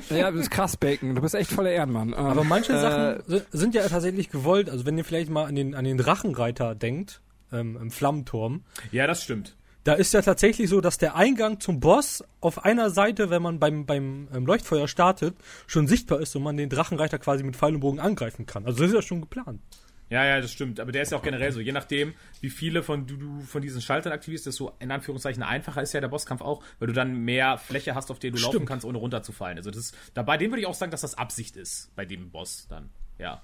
ja, 0.10 0.32
das 0.32 0.42
ist 0.42 0.50
krass, 0.52 0.78
Bacon. 0.78 1.16
Du 1.16 1.22
bist 1.22 1.36
echt 1.36 1.52
voller 1.52 1.72
Ehrenmann. 1.72 2.10
Ähm, 2.10 2.16
Aber 2.16 2.44
manche 2.44 2.74
äh, 2.74 2.82
Sachen 2.82 3.24
si- 3.28 3.42
sind 3.52 3.76
ja 3.76 3.88
tatsächlich 3.88 4.30
gewollt. 4.30 4.70
Also 4.70 4.86
wenn 4.86 4.98
ihr 4.98 5.06
vielleicht 5.06 5.30
mal 5.30 5.46
an 5.46 5.56
den, 5.56 5.76
an 5.76 5.86
den 5.86 5.98
Drachenreiter 5.98 6.76
denkt, 6.76 7.22
ähm, 7.52 7.78
im 7.80 7.92
Flammenturm, 7.92 8.64
Ja, 8.92 9.08
das 9.08 9.24
stimmt. 9.24 9.56
da 9.84 9.94
ist 9.94 10.14
ja 10.14 10.22
tatsächlich 10.22 10.70
so, 10.70 10.82
dass 10.82 10.98
der 10.98 11.16
Eingang 11.16 11.60
zum 11.60 11.80
Boss 11.80 12.24
auf 12.42 12.66
einer 12.66 12.90
Seite, 12.90 13.30
wenn 13.30 13.42
man 13.42 13.60
beim, 13.60 13.86
beim 13.86 14.28
ähm, 14.34 14.46
Leuchtfeuer 14.46 14.88
startet, 14.88 15.36
schon 15.68 15.88
sichtbar 15.88 16.20
ist 16.20 16.36
und 16.36 16.44
man 16.44 16.58
den 16.58 16.70
Drachenreiter 16.70 17.20
quasi 17.20 17.44
mit 17.44 17.56
Pfeil 17.56 17.76
und 17.76 17.80
Bogen 17.82 18.00
angreifen 18.00 18.46
kann. 18.48 18.66
Also 18.66 18.80
das 18.80 18.90
ist 18.90 18.96
ja 18.96 19.02
schon 19.02 19.22
geplant. 19.22 19.62
Ja, 20.10 20.26
ja, 20.26 20.40
das 20.40 20.52
stimmt. 20.52 20.80
Aber 20.80 20.92
der 20.92 21.02
ist 21.02 21.12
ja 21.12 21.18
auch 21.18 21.22
generell 21.24 21.52
so. 21.52 21.60
Je 21.60 21.74
nachdem, 21.74 22.14
wie 22.40 22.50
viele 22.50 22.82
von 22.82 23.06
du, 23.06 23.18
du 23.18 23.42
von 23.42 23.62
diesen 23.62 23.82
Schaltern 23.82 24.14
aktivierst, 24.14 24.46
desto 24.46 24.72
in 24.80 24.92
Anführungszeichen 24.92 25.44
einfacher 25.44 25.82
ist 25.82 25.94
ja 25.94 26.00
der 26.00 26.08
Bosskampf 26.08 26.42
auch, 26.42 26.64
weil 26.80 26.88
du 26.88 26.94
dann 26.94 27.26
mehr 27.26 27.58
Fläche 27.58 27.94
hast, 27.94 28.10
auf 28.10 28.20
der 28.20 28.32
du 28.32 28.38
laufen 28.38 28.54
Stimmt. 28.54 28.70
kannst, 28.70 28.86
ohne 28.86 28.98
runterzufallen. 28.98 29.58
Also 29.58 29.70
das 29.70 29.80
ist, 29.80 29.98
da 30.14 30.24
bei 30.24 30.38
dem 30.38 30.52
würde 30.52 30.62
ich 30.62 30.68
auch 30.68 30.74
sagen, 30.74 30.92
dass 30.92 31.02
das 31.02 31.16
Absicht 31.16 31.58
ist, 31.58 31.94
bei 31.96 32.06
dem 32.06 32.32
Boss 32.32 32.68
dann. 32.70 32.90
Ja. 33.20 33.44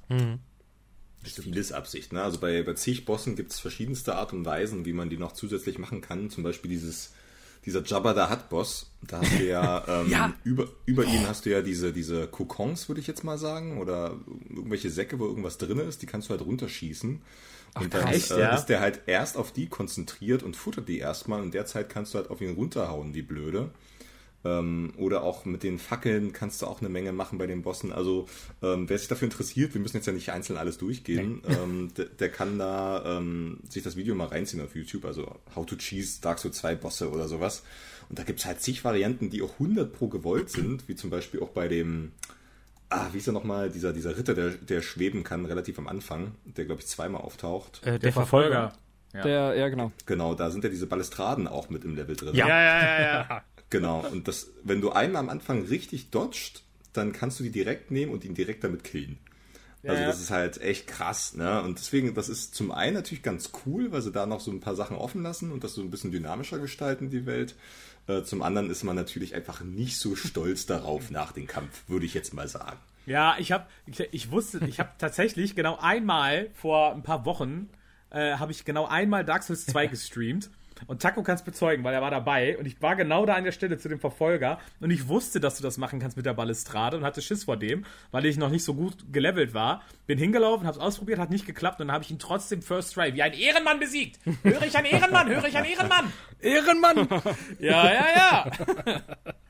Vieles 1.24 1.72
Absicht. 1.72 2.13
Ne? 2.13 2.22
Also 2.22 2.39
bei, 2.39 2.63
bei 2.63 2.74
zig 2.74 3.05
Bossen 3.05 3.36
gibt 3.36 3.51
es 3.51 3.60
verschiedenste 3.60 4.15
Art 4.15 4.34
und 4.34 4.46
Weisen, 4.46 4.86
wie 4.86 4.93
man 4.93 5.10
die 5.10 5.17
noch 5.17 5.32
zusätzlich 5.34 5.77
machen 5.79 6.01
kann. 6.01 6.29
Zum 6.29 6.43
Beispiel 6.43 6.70
dieses, 6.70 7.13
dieser 7.65 7.84
Jabba 7.84 8.13
the 8.13 8.32
Hutt 8.32 8.50
Boss. 8.50 8.91
Da 9.01 9.22
hast 9.22 9.39
du 9.39 9.46
ja, 9.46 9.84
ähm, 10.01 10.10
Ja. 10.10 10.34
Über, 10.43 10.67
über 10.86 11.05
ihn 11.05 11.27
hast 11.27 11.46
du 11.46 11.51
ja 11.51 11.62
diese, 11.62 11.93
diese 11.93 12.27
Kokons, 12.27 12.88
würde 12.88 13.01
ich 13.01 13.08
jetzt 13.08 13.24
mal 13.24 13.38
sagen, 13.38 13.79
oder 13.79 14.17
irgendwelche 14.50 14.89
Säcke, 14.89 15.20
wo 15.20 15.25
irgendwas 15.25 15.58
drin 15.58 15.79
ist, 15.79 16.01
die 16.01 16.05
kannst 16.05 16.29
du 16.29 16.32
halt 16.32 16.41
runterschießen. 16.41 17.22
Und 17.75 17.93
dann 17.93 18.01
krass, 18.01 18.15
echt, 18.15 18.32
äh, 18.32 18.41
ja? 18.41 18.55
ist 18.55 18.65
der 18.65 18.82
halt 18.82 19.01
erst 19.08 19.36
auf 19.36 19.51
die 19.51 19.67
konzentriert 19.67 20.43
und 20.43 20.55
futtert 20.55 20.88
die 20.88 21.00
erstmal. 21.00 21.41
Und 21.41 21.53
derzeit 21.53 21.89
kannst 21.89 22.13
du 22.13 22.20
halt 22.20 22.29
auf 22.29 22.41
ihn 22.41 22.53
runterhauen, 22.53 23.13
wie 23.13 23.24
blöde. 23.24 23.72
Ähm, 24.45 24.93
oder 24.97 25.23
auch 25.23 25.45
mit 25.45 25.63
den 25.63 25.79
Fackeln 25.79 26.33
kannst 26.33 26.62
du 26.62 26.67
auch 26.67 26.81
eine 26.81 26.89
Menge 26.89 27.13
machen 27.13 27.38
bei 27.38 27.47
den 27.47 27.62
Bossen. 27.62 27.93
Also 27.93 28.27
ähm, 28.61 28.89
wer 28.89 28.98
sich 28.98 29.07
dafür 29.07 29.27
interessiert, 29.27 29.74
wir 29.74 29.79
müssen 29.79 29.96
jetzt 29.98 30.05
ja 30.05 30.11
nicht 30.11 30.31
einzeln 30.31 30.57
alles 30.57 30.77
durchgehen, 30.77 31.41
ähm, 31.48 31.94
der, 31.96 32.05
der 32.05 32.29
kann 32.29 32.59
da 32.59 33.18
ähm, 33.18 33.59
sich 33.70 33.83
das 33.83 33.96
Video 33.96 34.15
mal 34.15 34.27
reinziehen 34.27 34.61
auf 34.61 34.75
YouTube, 34.75 35.05
also 35.05 35.35
How 35.55 35.65
to 35.65 35.77
Cheese 35.77 36.20
Dark 36.22 36.39
Souls 36.39 36.57
2 36.57 36.75
Bosse 36.75 37.09
oder 37.09 37.27
sowas. 37.27 37.63
Und 38.09 38.20
da 38.20 38.24
gibt's 38.24 38.46
halt 38.46 38.59
zig 38.61 38.83
Varianten, 38.83 39.29
die 39.29 39.41
auch 39.41 39.53
100 39.53 39.94
pro 39.94 40.07
gewollt 40.07 40.50
sind, 40.50 40.87
wie 40.89 40.96
zum 40.96 41.09
Beispiel 41.09 41.39
auch 41.39 41.50
bei 41.50 41.70
dem, 41.70 42.11
ah, 42.89 43.07
wie 43.13 43.20
ist 43.20 43.27
er 43.27 43.33
nochmal, 43.33 43.70
dieser, 43.70 43.94
dieser 43.94 44.18
Ritter, 44.18 44.33
der, 44.33 44.50
der 44.50 44.81
schweben 44.81 45.24
kann, 45.24 45.46
relativ 45.46 45.79
am 45.79 45.87
Anfang, 45.87 46.33
der 46.44 46.65
glaube 46.65 46.81
ich 46.81 46.87
zweimal 46.87 47.22
auftaucht. 47.22 47.81
Äh, 47.85 47.98
Der 47.98 48.11
Verfolger. 48.11 48.74
Der, 49.13 49.55
ja, 49.55 49.70
genau. 49.70 49.91
Genau, 50.07 50.33
da 50.33 50.50
sind 50.50 50.63
ja 50.63 50.72
diese 50.72 50.87
Balustraden 50.87 51.48
auch 51.48 51.70
mit 51.70 51.85
im 51.85 51.96
Level 51.96 52.15
drin. 52.15 52.35
Ja, 52.35 52.48
ja, 52.48 52.81
ja, 52.81 53.01
ja. 53.01 53.44
Genau, 53.74 54.05
und 54.12 54.27
das, 54.27 54.51
wenn 54.64 54.81
du 54.81 54.92
einmal 54.92 55.20
am 55.20 55.29
Anfang 55.29 55.66
richtig 55.66 56.12
dodged, 56.12 56.62
dann 56.94 57.12
kannst 57.12 57.40
du 57.40 57.44
die 57.44 57.50
direkt 57.50 57.90
nehmen 57.90 58.12
und 58.12 58.24
ihn 58.24 58.36
direkt 58.36 58.64
damit 58.64 58.83
killen. 58.83 59.18
Also 59.81 60.00
ja. 60.00 60.07
das 60.07 60.22
ist 60.22 60.29
halt 60.29 60.62
echt 60.62 60.86
krass, 60.86 61.33
ne? 61.33 61.62
Und 61.64 61.79
deswegen, 61.79 62.14
das 62.14 62.29
ist 62.29 62.53
zum 62.53 62.72
einen 62.72 62.94
natürlich 62.94 63.24
ganz 63.24 63.50
cool, 63.66 63.92
weil 63.92 64.03
sie 64.03 64.12
da 64.12 64.27
noch 64.27 64.42
so 64.42 64.51
ein 64.51 64.59
paar 64.59 64.75
Sachen 64.75 64.96
offen 64.96 65.24
lassen 65.24 65.51
und 65.51 65.64
das 65.64 65.74
so 65.74 65.81
ein 65.81 65.90
bisschen 65.90 66.12
dynamischer 66.12 66.59
gestalten, 66.59 67.09
die 67.09 67.25
Welt. 67.25 67.55
Äh, 68.05 68.22
zum 68.22 68.44
anderen 68.44 68.70
ist 68.70 68.83
man 68.83 68.96
natürlich 68.96 69.33
einfach 69.33 69.62
nicht 69.62 69.98
so 69.98 70.16
stolz 70.16 70.66
darauf 70.68 71.09
nach 71.09 71.31
dem 71.31 71.48
Kampf, 71.48 71.83
würde 71.88 72.05
ich 72.05 72.14
jetzt 72.14 72.36
mal 72.36 72.48
sagen. 72.48 72.77
Ja, 73.07 73.38
ich 73.40 73.51
habe, 73.51 73.66
ich, 73.88 74.00
ich 74.12 74.29
wusste, 74.29 74.64
ich 74.68 74.79
habe 74.79 74.92
tatsächlich 75.00 75.55
genau 75.55 75.79
einmal 75.79 76.51
vor 76.53 76.94
ein 76.94 77.01
paar 77.01 77.25
Wochen 77.25 77.70
äh, 78.12 78.36
habe 78.36 78.51
ich 78.51 78.66
genau 78.66 78.86
einmal 78.86 79.25
Dark 79.25 79.42
Souls 79.42 79.66
2 79.66 79.88
gestreamt. 79.88 80.51
Und 80.87 81.01
Taco 81.01 81.24
kann 81.24 81.35
es 81.35 81.43
bezeugen, 81.43 81.83
weil 81.83 81.93
er 81.93 82.01
war 82.01 82.11
dabei 82.11 82.57
und 82.57 82.65
ich 82.65 82.81
war 82.81 82.96
genau 82.96 83.25
da 83.25 83.35
an 83.35 83.43
der 83.43 83.51
Stelle 83.51 83.77
zu 83.77 83.89
dem 83.89 84.00
Verfolger 84.00 84.59
und 84.79 84.91
ich 84.91 85.07
wusste, 85.07 85.39
dass 85.39 85.57
du 85.57 85.63
das 85.63 85.77
machen 85.77 86.00
kannst 86.00 86.17
mit 86.17 86.25
der 86.25 86.33
Balustrade 86.33 86.98
und 86.98 87.03
hatte 87.03 87.22
Schiss 87.22 87.46
vor 87.46 87.57
dem, 87.57 87.85
weil 88.11 88.25
ich 88.25 88.37
noch 88.37 88.50
nicht 88.50 88.63
so 88.63 88.74
gut 88.74 89.11
gelevelt 89.11 89.53
war. 89.53 89.81
Bin 90.07 90.17
hingelaufen, 90.17 90.67
hab's 90.67 90.77
ausprobiert, 90.77 91.19
hat 91.19 91.29
nicht 91.29 91.46
geklappt 91.46 91.79
und 91.79 91.87
dann 91.87 91.93
habe 91.93 92.03
ich 92.03 92.11
ihn 92.11 92.19
trotzdem 92.19 92.61
First 92.61 92.93
Try 92.93 93.13
wie 93.13 93.22
ein 93.22 93.33
Ehrenmann 93.33 93.79
besiegt. 93.79 94.19
Höre 94.43 94.63
ich 94.63 94.75
einen 94.77 94.87
Ehrenmann, 94.87 95.29
höre 95.29 95.46
ich 95.46 95.55
einen 95.55 95.67
Ehrenmann. 95.67 96.11
Ehrenmann! 96.41 97.07
Ja, 97.59 97.91
ja, 97.91 98.05
ja. 98.15 98.51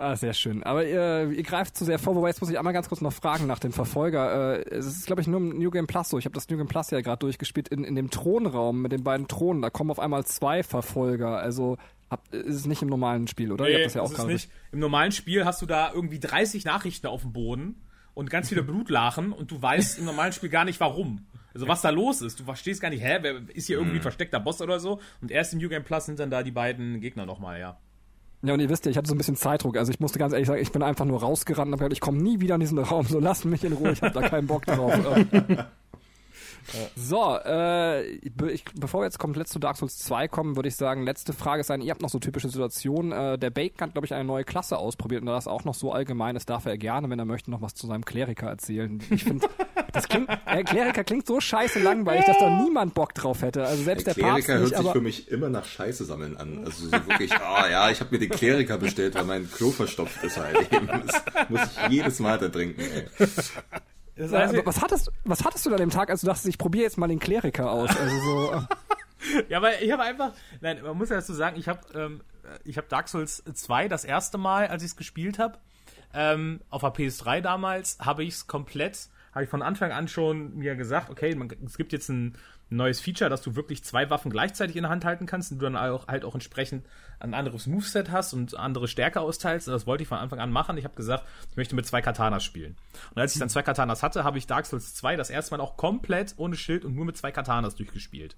Ah, 0.00 0.16
sehr 0.16 0.32
schön. 0.32 0.62
Aber 0.62 0.86
ihr, 0.86 1.30
ihr 1.30 1.42
greift 1.42 1.76
zu 1.76 1.84
sehr 1.84 1.98
vor, 1.98 2.16
wobei 2.16 2.28
jetzt 2.28 2.40
muss 2.40 2.48
ich 2.48 2.58
einmal 2.58 2.72
ganz 2.72 2.88
kurz 2.88 3.02
noch 3.02 3.12
fragen 3.12 3.46
nach 3.46 3.58
dem 3.58 3.70
Verfolger. 3.70 4.56
Äh, 4.56 4.74
es 4.74 4.86
ist, 4.86 5.06
glaube 5.06 5.20
ich, 5.20 5.26
nur 5.26 5.38
im 5.38 5.58
New 5.58 5.70
Game 5.70 5.86
Plus 5.86 6.08
so. 6.08 6.18
Ich 6.18 6.24
habe 6.24 6.34
das 6.34 6.48
New 6.48 6.56
Game 6.56 6.68
Plus 6.68 6.90
ja 6.90 7.02
gerade 7.02 7.18
durchgespielt. 7.18 7.68
In, 7.68 7.84
in 7.84 7.96
dem 7.96 8.10
Thronraum 8.10 8.80
mit 8.80 8.92
den 8.92 9.04
beiden 9.04 9.28
Thronen, 9.28 9.60
da 9.60 9.68
kommen 9.68 9.90
auf 9.90 9.98
einmal 9.98 10.24
zwei 10.24 10.62
Verfolger. 10.62 11.36
Also 11.36 11.76
habt, 12.08 12.34
ist 12.34 12.56
es 12.56 12.66
nicht 12.66 12.80
im 12.80 12.88
normalen 12.88 13.28
Spiel, 13.28 13.52
oder? 13.52 13.68
ihr 13.68 13.74
habt 13.74 13.86
das 13.86 13.94
ja 13.94 14.00
auch 14.00 14.10
ist 14.10 14.26
nicht. 14.26 14.50
Im 14.72 14.78
normalen 14.78 15.12
Spiel 15.12 15.44
hast 15.44 15.60
du 15.60 15.66
da 15.66 15.92
irgendwie 15.92 16.18
30 16.18 16.64
Nachrichten 16.64 17.06
auf 17.06 17.20
dem 17.20 17.34
Boden 17.34 17.82
und 18.14 18.30
ganz 18.30 18.48
viele 18.48 18.62
Blutlachen 18.64 19.32
und 19.32 19.50
du 19.50 19.60
weißt 19.60 19.98
im 19.98 20.06
normalen 20.06 20.32
Spiel 20.32 20.48
gar 20.48 20.64
nicht 20.64 20.80
warum. 20.80 21.26
Also 21.52 21.68
was 21.68 21.82
da 21.82 21.90
los 21.90 22.22
ist. 22.22 22.40
Du 22.40 22.44
verstehst 22.44 22.80
gar 22.80 22.88
nicht, 22.88 23.02
hä, 23.02 23.18
wer, 23.20 23.42
ist 23.48 23.66
hier 23.66 23.76
irgendwie 23.76 23.96
ein 23.96 24.02
versteckter 24.02 24.40
Boss 24.40 24.62
oder 24.62 24.80
so? 24.80 25.00
Und 25.20 25.30
erst 25.30 25.52
im 25.52 25.58
New 25.58 25.68
Game 25.68 25.84
Plus 25.84 26.06
sind 26.06 26.18
dann 26.18 26.30
da 26.30 26.42
die 26.42 26.52
beiden 26.52 27.00
Gegner 27.00 27.26
nochmal, 27.26 27.60
ja. 27.60 27.78
Ja, 28.42 28.54
und 28.54 28.60
ihr 28.60 28.70
wisst 28.70 28.86
ja, 28.86 28.90
ich 28.90 28.96
hatte 28.96 29.08
so 29.08 29.14
ein 29.14 29.18
bisschen 29.18 29.36
Zeitdruck. 29.36 29.76
Also 29.76 29.92
ich 29.92 30.00
musste 30.00 30.18
ganz 30.18 30.32
ehrlich 30.32 30.48
sagen, 30.48 30.62
ich 30.62 30.72
bin 30.72 30.82
einfach 30.82 31.04
nur 31.04 31.20
rausgerannt 31.20 31.68
und 31.68 31.72
hab 31.74 31.80
gesagt, 31.80 31.92
ich 31.92 32.00
komme 32.00 32.22
nie 32.22 32.40
wieder 32.40 32.54
in 32.54 32.60
diesen 32.60 32.78
Raum. 32.78 33.06
So 33.06 33.20
lasst 33.20 33.44
mich 33.44 33.64
in 33.64 33.74
Ruhe, 33.74 33.92
ich 33.92 34.02
habe 34.02 34.18
da 34.18 34.28
keinen 34.28 34.46
Bock 34.46 34.64
drauf. 34.64 34.94
So, 36.96 37.38
äh, 37.44 38.02
ich, 38.50 38.64
bevor 38.74 39.00
wir 39.00 39.04
jetzt 39.06 39.18
komplett 39.18 39.48
zu 39.48 39.58
Dark 39.58 39.76
Souls 39.76 39.98
2 39.98 40.28
kommen, 40.28 40.56
würde 40.56 40.68
ich 40.68 40.76
sagen, 40.76 41.02
letzte 41.02 41.32
Frage 41.32 41.60
ist 41.60 41.70
eine, 41.70 41.84
ihr 41.84 41.90
habt 41.90 42.02
noch 42.02 42.10
so 42.10 42.18
typische 42.18 42.48
Situationen. 42.48 43.12
Äh, 43.12 43.38
der 43.38 43.50
Bacon 43.50 43.80
hat, 43.80 43.92
glaube 43.92 44.06
ich, 44.06 44.14
eine 44.14 44.24
neue 44.24 44.44
Klasse 44.44 44.78
ausprobiert 44.78 45.22
und 45.22 45.26
da 45.26 45.34
das 45.34 45.46
auch 45.46 45.64
noch 45.64 45.74
so 45.74 45.92
allgemein 45.92 46.36
ist, 46.36 46.48
darf 46.50 46.66
er 46.66 46.78
gerne, 46.78 47.08
wenn 47.10 47.18
er 47.18 47.24
möchte, 47.24 47.50
noch 47.50 47.62
was 47.62 47.74
zu 47.74 47.86
seinem 47.86 48.04
Kleriker 48.04 48.48
erzählen. 48.48 49.02
Ich 49.10 49.24
finde, 49.24 49.48
das 49.92 50.08
klingt, 50.08 50.28
äh, 50.46 50.62
Kleriker 50.64 51.04
klingt 51.04 51.26
so 51.26 51.40
scheiße 51.40 51.80
langweilig, 51.80 52.24
dass 52.26 52.38
da 52.38 52.62
niemand 52.62 52.94
Bock 52.94 53.14
drauf 53.14 53.42
hätte. 53.42 53.64
Also 53.64 53.82
selbst 53.82 54.06
der, 54.06 54.14
Der 54.14 54.22
Papst 54.22 54.44
Kleriker 54.46 54.60
nicht, 54.60 54.60
hört 54.60 54.68
sich 54.68 54.78
aber 54.78 54.92
für 54.92 55.00
mich 55.00 55.28
immer 55.30 55.48
nach 55.48 55.64
Scheiße 55.64 56.04
sammeln 56.04 56.36
an. 56.36 56.64
Also 56.64 56.86
so 56.86 56.92
wirklich, 56.92 57.32
ah 57.32 57.68
ja, 57.70 57.90
ich 57.90 58.00
habe 58.00 58.10
mir 58.12 58.18
den 58.18 58.30
Kleriker 58.30 58.78
bestellt, 58.78 59.14
weil 59.14 59.24
mein 59.24 59.50
Klo 59.50 59.70
verstopft 59.70 60.22
ist 60.22 60.36
halt. 60.36 60.72
Eben. 60.72 60.86
Das 60.86 61.22
muss 61.48 61.60
ich 61.64 61.90
jedes 61.90 62.20
Mal 62.20 62.38
da 62.38 62.48
trinken. 62.48 62.80
Ey. 62.80 63.26
Das 64.20 64.30
Ja, 64.32 64.48
aber 64.48 64.66
was 64.66 64.82
hattest, 64.82 65.10
was 65.24 65.44
hattest 65.44 65.66
du 65.66 65.70
an 65.70 65.78
dem 65.78 65.90
Tag, 65.90 66.10
als 66.10 66.20
du 66.20 66.26
dachtest, 66.26 66.46
ich 66.46 66.58
probiere 66.58 66.84
jetzt 66.84 66.98
mal 66.98 67.08
den 67.08 67.18
Kleriker 67.18 67.70
aus? 67.70 67.90
Also 67.96 68.16
so, 68.20 68.52
äh, 68.52 68.60
Ja, 69.48 69.58
aber 69.58 69.80
ich 69.82 69.92
habe 69.92 70.02
einfach, 70.02 70.32
nein, 70.60 70.82
man 70.82 70.96
muss 70.96 71.10
ja 71.10 71.16
dazu 71.16 71.34
sagen, 71.34 71.58
ich 71.58 71.68
habe 71.68 71.80
ähm, 71.94 72.20
ich 72.64 72.76
habe 72.76 72.86
Dark 72.88 73.08
Souls 73.08 73.42
2 73.52 73.88
das 73.88 74.04
erste 74.04 74.38
Mal, 74.38 74.68
als 74.68 74.82
ich 74.82 74.90
es 74.90 74.96
gespielt 74.96 75.38
habe, 75.38 75.58
ähm, 76.14 76.60
auf 76.70 76.80
der 76.82 76.92
PS3 76.92 77.40
damals, 77.40 77.98
habe 78.00 78.24
ich 78.24 78.34
es 78.34 78.46
komplett, 78.46 79.08
habe 79.32 79.44
ich 79.44 79.50
von 79.50 79.62
Anfang 79.62 79.92
an 79.92 80.08
schon 80.08 80.56
mir 80.56 80.74
gesagt, 80.74 81.10
okay, 81.10 81.34
man, 81.34 81.50
es 81.64 81.76
gibt 81.76 81.92
jetzt 81.92 82.08
ein 82.08 82.34
neues 82.76 83.00
Feature, 83.00 83.28
dass 83.28 83.42
du 83.42 83.56
wirklich 83.56 83.84
zwei 83.84 84.10
Waffen 84.10 84.30
gleichzeitig 84.30 84.76
in 84.76 84.82
der 84.82 84.90
Hand 84.90 85.04
halten 85.04 85.26
kannst 85.26 85.52
und 85.52 85.58
du 85.58 85.64
dann 85.64 85.76
auch, 85.76 86.06
halt 86.06 86.24
auch 86.24 86.34
entsprechend 86.34 86.86
ein 87.18 87.34
anderes 87.34 87.66
Moveset 87.66 88.10
hast 88.10 88.32
und 88.32 88.56
andere 88.56 88.88
Stärke 88.88 89.20
austeilst. 89.20 89.68
Und 89.68 89.72
das 89.72 89.86
wollte 89.86 90.02
ich 90.02 90.08
von 90.08 90.18
Anfang 90.18 90.38
an 90.38 90.52
machen. 90.52 90.78
Ich 90.78 90.84
habe 90.84 90.94
gesagt, 90.94 91.24
ich 91.50 91.56
möchte 91.56 91.74
mit 91.74 91.86
zwei 91.86 92.00
Katanas 92.00 92.44
spielen. 92.44 92.76
Und 93.14 93.20
als 93.20 93.34
ich 93.34 93.40
dann 93.40 93.48
zwei 93.48 93.62
Katanas 93.62 94.02
hatte, 94.02 94.24
habe 94.24 94.38
ich 94.38 94.46
Dark 94.46 94.66
Souls 94.66 94.94
2 94.94 95.16
das 95.16 95.30
erste 95.30 95.56
Mal 95.56 95.62
auch 95.62 95.76
komplett 95.76 96.34
ohne 96.36 96.56
Schild 96.56 96.84
und 96.84 96.94
nur 96.94 97.04
mit 97.04 97.16
zwei 97.16 97.32
Katanas 97.32 97.74
durchgespielt. 97.74 98.36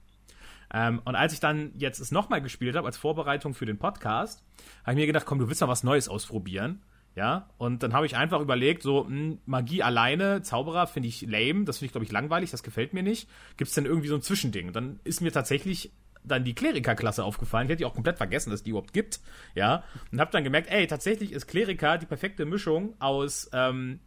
Ähm, 0.72 1.02
und 1.04 1.14
als 1.14 1.32
ich 1.34 1.40
dann 1.40 1.72
jetzt 1.76 2.00
es 2.00 2.10
nochmal 2.10 2.40
gespielt 2.40 2.76
habe, 2.76 2.86
als 2.86 2.96
Vorbereitung 2.96 3.54
für 3.54 3.66
den 3.66 3.78
Podcast, 3.78 4.42
habe 4.82 4.92
ich 4.92 4.96
mir 4.96 5.06
gedacht, 5.06 5.26
komm, 5.26 5.38
du 5.38 5.48
willst 5.48 5.60
mal 5.60 5.68
was 5.68 5.84
Neues 5.84 6.08
ausprobieren. 6.08 6.82
Ja, 7.14 7.50
und 7.58 7.82
dann 7.82 7.92
habe 7.92 8.06
ich 8.06 8.16
einfach 8.16 8.40
überlegt, 8.40 8.82
so, 8.82 9.04
mh, 9.04 9.08
hm, 9.08 9.38
Magie 9.44 9.82
alleine, 9.82 10.42
Zauberer 10.42 10.86
finde 10.86 11.08
ich 11.08 11.22
lame, 11.22 11.64
das 11.64 11.78
finde 11.78 11.86
ich, 11.86 11.92
glaube 11.92 12.04
ich, 12.04 12.12
langweilig, 12.12 12.50
das 12.50 12.62
gefällt 12.62 12.94
mir 12.94 13.02
nicht. 13.02 13.28
Gibt 13.56 13.68
es 13.68 13.74
denn 13.74 13.84
irgendwie 13.84 14.08
so 14.08 14.14
ein 14.14 14.22
Zwischending? 14.22 14.68
Und 14.68 14.76
dann 14.76 15.00
ist 15.04 15.20
mir 15.20 15.30
tatsächlich 15.30 15.92
dann 16.24 16.44
die 16.44 16.54
Kleriker-Klasse 16.54 17.24
aufgefallen. 17.24 17.66
Ich 17.66 17.72
hätte 17.72 17.86
auch 17.86 17.94
komplett 17.94 18.16
vergessen, 18.16 18.50
dass 18.50 18.62
die 18.62 18.70
überhaupt 18.70 18.92
gibt. 18.92 19.20
Ja, 19.54 19.84
und 20.10 20.20
habe 20.20 20.30
dann 20.30 20.44
gemerkt, 20.44 20.70
ey, 20.70 20.86
tatsächlich 20.86 21.32
ist 21.32 21.46
Kleriker 21.46 21.98
die 21.98 22.06
perfekte 22.06 22.46
Mischung 22.46 22.94
aus 23.00 23.50
ähm, 23.52 24.00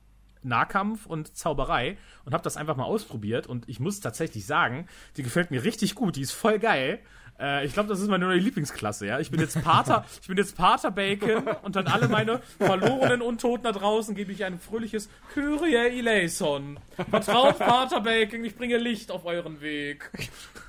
Nahkampf 0.46 1.06
und 1.06 1.36
Zauberei 1.36 1.98
und 2.24 2.34
habe 2.34 2.44
das 2.44 2.58
einfach 2.58 2.78
mal 2.78 2.86
ausprobiert 2.86 3.48
und 3.48 3.68
ich 3.68 3.80
muss 3.80 4.00
tatsächlich 4.00 4.46
sagen, 4.46 4.88
die 5.18 5.24
gefällt 5.24 5.52
mir 5.52 5.64
richtig 5.64 5.96
gut, 5.96 6.16
die 6.16 6.22
ist 6.22 6.32
voll 6.32 6.60
geil. 6.60 7.00
Äh, 7.40 7.66
ich 7.66 7.74
glaube, 7.74 7.90
das 7.90 8.00
ist 8.00 8.08
meine 8.08 8.26
neue 8.26 8.38
Lieblingsklasse, 8.38 9.08
ja. 9.08 9.20
Ich 9.20 9.32
bin 9.32 9.40
jetzt 9.40 9.62
Pater, 9.62 10.06
ich 10.22 10.28
bin 10.28 10.38
jetzt 10.38 10.56
Pater 10.56 10.92
Bacon 10.92 11.48
und 11.64 11.76
dann 11.76 11.88
alle 11.88 12.08
meine 12.08 12.42
verlorenen 12.58 13.22
Untoten 13.22 13.64
da 13.64 13.72
draußen 13.72 14.16
gebe 14.16 14.32
ich 14.32 14.46
ein 14.46 14.60
fröhliches 14.60 15.10
Kyrie 15.34 15.76
eleison. 15.76 16.80
Vertraut 17.10 17.60
Pater 17.60 18.02
Bacon, 18.02 18.44
ich 18.46 18.56
bringe 18.56 18.78
Licht 18.78 19.12
auf 19.12 19.26
euren 19.26 19.62
Weg. 19.62 20.12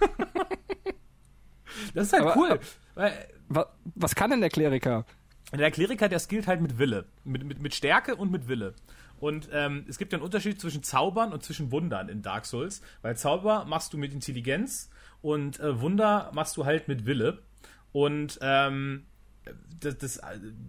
das 1.95 2.09
ist 2.09 2.13
halt 2.13 2.23
Aber, 2.23 2.37
cool. 2.37 2.61
Was, 3.49 3.67
was 3.95 4.15
kann 4.15 4.31
denn 4.31 4.41
der 4.41 4.51
Kleriker? 4.51 5.05
Der 5.53 5.71
Kleriker, 5.71 6.09
der 6.09 6.19
skillt 6.19 6.49
halt 6.49 6.61
mit 6.61 6.79
Wille. 6.79 7.07
Mit, 7.23 7.45
mit, 7.45 7.61
mit 7.61 7.75
Stärke 7.75 8.17
und 8.17 8.33
mit 8.33 8.49
Wille. 8.49 8.75
Und 9.19 9.49
ähm, 9.53 9.85
es 9.89 9.99
gibt 9.99 10.13
ja 10.13 10.19
einen 10.19 10.25
Unterschied 10.25 10.61
zwischen 10.61 10.83
Zaubern 10.83 11.33
und 11.33 11.43
zwischen 11.43 11.71
Wundern 11.71 12.09
in 12.09 12.23
Dark 12.23 12.45
Souls, 12.45 12.83
weil 13.03 13.17
Zauber 13.17 13.65
machst 13.65 13.93
du 13.93 13.99
mit 13.99 14.13
Intelligenz 14.13 14.91
und 15.27 15.59
äh, 15.59 15.81
Wunder 15.81 16.31
machst 16.35 16.57
du 16.57 16.67
halt 16.67 16.87
mit 16.87 17.05
Wille. 17.05 17.43
Und 17.91 18.39
ähm, 18.43 19.07
das, 19.81 19.99
das, 19.99 20.21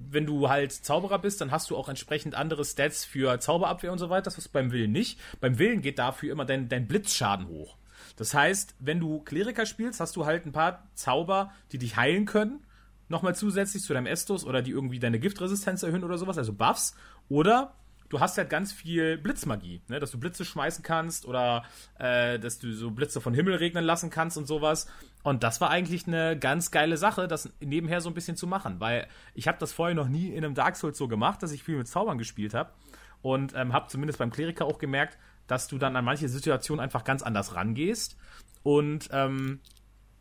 wenn 0.10 0.26
du 0.26 0.50
halt 0.50 0.72
Zauberer 0.72 1.20
bist, 1.20 1.42
dann 1.42 1.52
hast 1.52 1.70
du 1.70 1.78
auch 1.78 1.90
entsprechend 1.90 2.34
andere 2.34 2.66
Stats 2.66 3.06
für 3.06 3.40
Zauberabwehr 3.40 3.92
und 3.92 4.00
so 4.00 4.10
weiter. 4.10 4.24
Das 4.24 4.38
hast 4.38 4.48
du 4.48 4.52
beim 4.52 4.72
Willen 4.72 4.92
nicht. 4.92 5.20
Beim 5.42 5.60
Willen 5.60 5.84
geht 5.84 6.00
dafür 6.00 6.32
immer 6.32 6.44
dein, 6.44 6.70
dein 6.70 6.88
Blitzschaden 6.88 7.48
hoch. 7.48 7.78
Das 8.16 8.34
heißt, 8.34 8.74
wenn 8.80 9.00
du 9.00 9.20
Kleriker 9.20 9.68
spielst, 9.68 10.00
hast 10.00 10.16
du 10.16 10.26
halt 10.26 10.48
ein 10.48 10.54
paar 10.54 10.88
Zauber, 10.96 11.52
die 11.72 11.78
dich 11.78 11.96
heilen 11.96 12.26
können. 12.26 12.66
Nochmal 13.10 13.36
zusätzlich 13.36 13.84
zu 13.84 13.94
deinem 13.94 14.08
Estus 14.08 14.44
oder 14.44 14.64
die 14.64 14.72
irgendwie 14.72 14.98
deine 14.98 15.20
Giftresistenz 15.20 15.84
erhöhen 15.84 16.04
oder 16.04 16.18
sowas, 16.18 16.40
also 16.40 16.54
Buffs. 16.54 16.96
Oder 17.30 17.76
du 18.10 18.20
hast 18.20 18.38
halt 18.38 18.50
ganz 18.50 18.72
viel 18.72 19.18
Blitzmagie, 19.18 19.82
ne? 19.88 20.00
dass 20.00 20.12
du 20.12 20.20
Blitze 20.20 20.46
schmeißen 20.46 20.84
kannst 20.84 21.26
oder 21.26 21.64
äh, 22.00 22.40
dass 22.40 22.60
du 22.60 22.74
so 22.74 22.92
Blitze 22.92 23.22
von 23.22 23.34
Himmel 23.34 23.56
regnen 23.56 23.84
lassen 23.84 24.10
kannst 24.10 24.38
und 24.38 24.48
sowas. 24.48 24.88
Und 25.24 25.44
das 25.44 25.60
war 25.62 25.70
eigentlich 25.70 26.08
eine 26.08 26.38
ganz 26.38 26.72
geile 26.72 26.98
Sache, 26.98 27.28
das 27.28 27.52
nebenher 27.60 28.02
so 28.02 28.10
ein 28.10 28.14
bisschen 28.14 28.38
zu 28.38 28.48
machen, 28.48 28.80
weil 28.80 29.08
ich 29.34 29.48
habe 29.48 29.58
das 29.60 29.74
vorher 29.74 29.96
noch 29.96 30.08
nie 30.08 30.30
in 30.30 30.44
einem 30.44 30.56
Dark 30.56 30.76
Souls 30.76 30.98
so 30.98 31.08
gemacht, 31.08 31.44
dass 31.44 31.52
ich 31.52 31.64
viel 31.64 31.78
mit 31.78 31.88
Zaubern 31.88 32.18
gespielt 32.18 32.54
habe 32.54 32.72
und 33.22 33.54
ähm, 33.56 33.74
habe 33.74 33.88
zumindest 33.88 34.20
beim 34.20 34.32
Kleriker 34.32 34.66
auch 34.66 34.78
gemerkt, 34.78 35.18
dass 35.48 35.68
du 35.68 35.78
dann 35.78 35.96
an 35.96 36.06
manche 36.06 36.30
Situationen 36.30 36.82
einfach 36.84 37.04
ganz 37.04 37.24
anders 37.24 37.56
rangehst 37.56 38.18
und 38.64 39.10
ähm, 39.12 39.60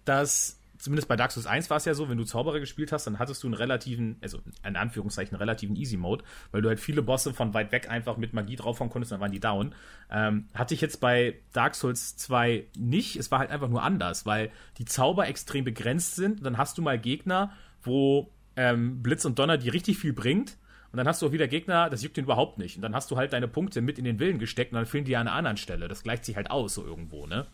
dass 0.05 0.56
zumindest 0.79 1.09
bei 1.09 1.17
Dark 1.17 1.33
Souls 1.33 1.47
1 1.47 1.71
war 1.71 1.77
es 1.77 1.85
ja 1.85 1.95
so, 1.95 2.09
wenn 2.09 2.19
du 2.19 2.25
Zauberer 2.25 2.61
gespielt 2.61 2.93
hast, 2.93 3.07
dann 3.07 3.19
hattest 3.19 3.43
du 3.43 3.47
einen 3.47 3.55
relativen, 3.55 4.17
also 4.21 4.41
in 4.65 4.77
Anführungszeichen 4.77 5.37
relativen 5.37 5.77
Easy 5.77 5.97
Mode, 5.97 6.25
weil 6.53 6.63
du 6.63 6.69
halt 6.69 6.81
viele 6.81 7.03
Bosse 7.03 7.35
von 7.35 7.55
weit 7.55 7.73
weg 7.73 7.91
einfach 7.91 8.17
mit 8.17 8.33
Magie 8.33 8.57
draufhauen 8.57 8.91
konntest, 8.91 9.13
dann 9.13 9.21
waren 9.21 9.33
die 9.33 9.41
down. 9.41 9.75
Ähm, 10.11 10.49
hatte 10.55 10.75
ich 10.75 10.81
jetzt 10.81 11.01
bei 11.01 11.39
Dark 11.53 11.75
Souls 11.75 12.17
2 12.17 12.67
nicht, 12.77 13.17
es 13.17 13.31
war 13.31 13.39
halt 13.39 13.51
einfach 13.51 13.69
nur 13.69 13.83
anders, 13.83 14.27
weil 14.27 14.51
die 14.79 14.85
Zauber 14.85 15.27
extrem 15.27 15.65
begrenzt 15.65 16.17
sind 16.17 16.39
und 16.39 16.45
dann 16.45 16.59
hast 16.59 16.79
du 16.79 16.83
mal 16.83 16.99
Gegner, 16.99 17.53
wo 17.83 18.31
ähm, 18.57 19.03
Blitz 19.03 19.25
und 19.25 19.39
Donner 19.39 19.59
die 19.59 19.69
richtig 19.69 19.99
viel 19.99 20.13
bringt 20.13 20.57
und 20.97 20.99
dann 20.99 21.09
hast 21.09 21.21
du 21.21 21.27
auch 21.27 21.33
wieder 21.33 21.47
Gegner, 21.47 21.91
das 21.91 22.03
juckt 22.03 22.17
den 22.17 22.25
überhaupt 22.25 22.57
nicht. 22.57 22.77
Und 22.77 22.83
dann 22.83 22.95
hast 22.95 23.11
du 23.11 23.19
halt 23.19 23.35
deine 23.35 23.49
Punkte 23.49 23.83
mit 23.83 23.99
in 23.99 24.07
den 24.07 24.19
Willen 24.19 24.39
gesteckt 24.39 24.73
und 24.73 24.77
dann 24.77 24.87
fehlen 24.87 25.05
die 25.05 25.15
an 25.15 25.29
einer 25.29 25.37
anderen 25.37 25.59
Stelle. 25.59 25.89
Das 25.89 26.03
gleicht 26.03 26.25
sich 26.25 26.37
halt 26.37 26.51
aus, 26.51 26.73
so 26.73 26.87
irgendwo, 26.87 27.27
ne? 27.27 27.47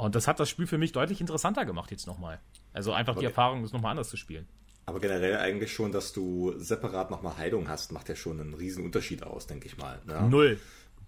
Und 0.00 0.14
das 0.14 0.26
hat 0.26 0.40
das 0.40 0.48
Spiel 0.48 0.66
für 0.66 0.78
mich 0.78 0.92
deutlich 0.92 1.20
interessanter 1.20 1.64
gemacht 1.64 1.90
jetzt 1.90 2.06
nochmal. 2.06 2.40
Also 2.72 2.92
einfach 2.92 3.12
okay. 3.12 3.20
die 3.20 3.26
Erfahrung, 3.26 3.62
es 3.64 3.72
nochmal 3.72 3.92
anders 3.92 4.08
zu 4.08 4.16
spielen. 4.16 4.48
Aber 4.86 4.98
generell 4.98 5.36
eigentlich 5.36 5.72
schon, 5.72 5.92
dass 5.92 6.12
du 6.12 6.54
separat 6.56 7.10
nochmal 7.10 7.36
Heilung 7.36 7.68
hast, 7.68 7.92
macht 7.92 8.08
ja 8.08 8.16
schon 8.16 8.40
einen 8.40 8.54
riesen 8.54 8.84
Unterschied 8.84 9.22
aus, 9.22 9.46
denke 9.46 9.66
ich 9.66 9.76
mal. 9.76 10.00
Ne? 10.06 10.26
Null. 10.28 10.58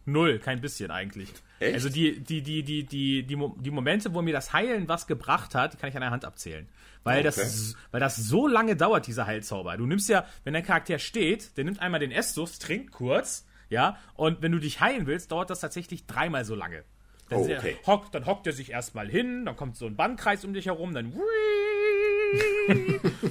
Null, 0.05 0.39
kein 0.41 0.61
bisschen 0.61 0.91
eigentlich. 0.91 1.29
Echt? 1.59 1.75
Also 1.75 1.89
die, 1.89 2.21
die, 2.21 2.43
die, 2.43 2.63
die, 2.63 2.85
die, 2.85 3.23
die, 3.23 3.37
die 3.37 3.71
Momente, 3.71 4.13
wo 4.15 4.21
mir 4.21 4.33
das 4.33 4.53
Heilen 4.53 4.89
was 4.89 5.07
gebracht 5.07 5.55
hat, 5.55 5.79
kann 5.79 5.89
ich 5.89 5.95
an 5.95 6.03
der 6.03 6.11
Hand 6.11 6.25
abzählen. 6.25 6.69
Weil, 7.05 7.21
okay. 7.21 7.25
das, 7.25 7.77
weil 7.93 8.01
das 8.01 8.17
so 8.17 8.47
lange 8.47 8.77
dauert, 8.77 9.07
dieser 9.07 9.27
Heilzauber. 9.27 9.77
Du 9.77 9.87
nimmst 9.87 10.09
ja, 10.09 10.27
wenn 10.45 10.55
dein 10.55 10.65
Charakter 10.65 10.99
steht, 10.99 11.57
der 11.57 11.65
nimmt 11.65 11.81
einmal 11.81 12.01
den 12.01 12.11
Estus, 12.11 12.59
trinkt 12.59 12.93
kurz, 12.93 13.47
ja, 13.69 13.97
und 14.15 14.43
wenn 14.43 14.53
du 14.53 14.59
dich 14.59 14.81
heilen 14.81 15.07
willst, 15.07 15.33
dauert 15.33 15.51
das 15.51 15.61
tatsächlich 15.61 16.07
dreimal 16.07 16.45
so 16.45 16.55
lange. 16.55 16.85
Dann, 17.33 17.41
oh, 17.41 17.45
okay. 17.45 17.77
hockt, 17.87 18.15
dann 18.15 18.27
hockt 18.27 18.47
er 18.47 18.53
sich 18.53 18.71
erstmal 18.71 19.09
hin, 19.09 19.45
dann 19.45 19.57
kommt 19.57 19.77
so 19.77 19.87
ein 19.87 19.97
Bandkreis 19.97 20.45
um 20.45 20.55
dich 20.55 20.67
herum, 20.67 20.95
dann 20.95 21.13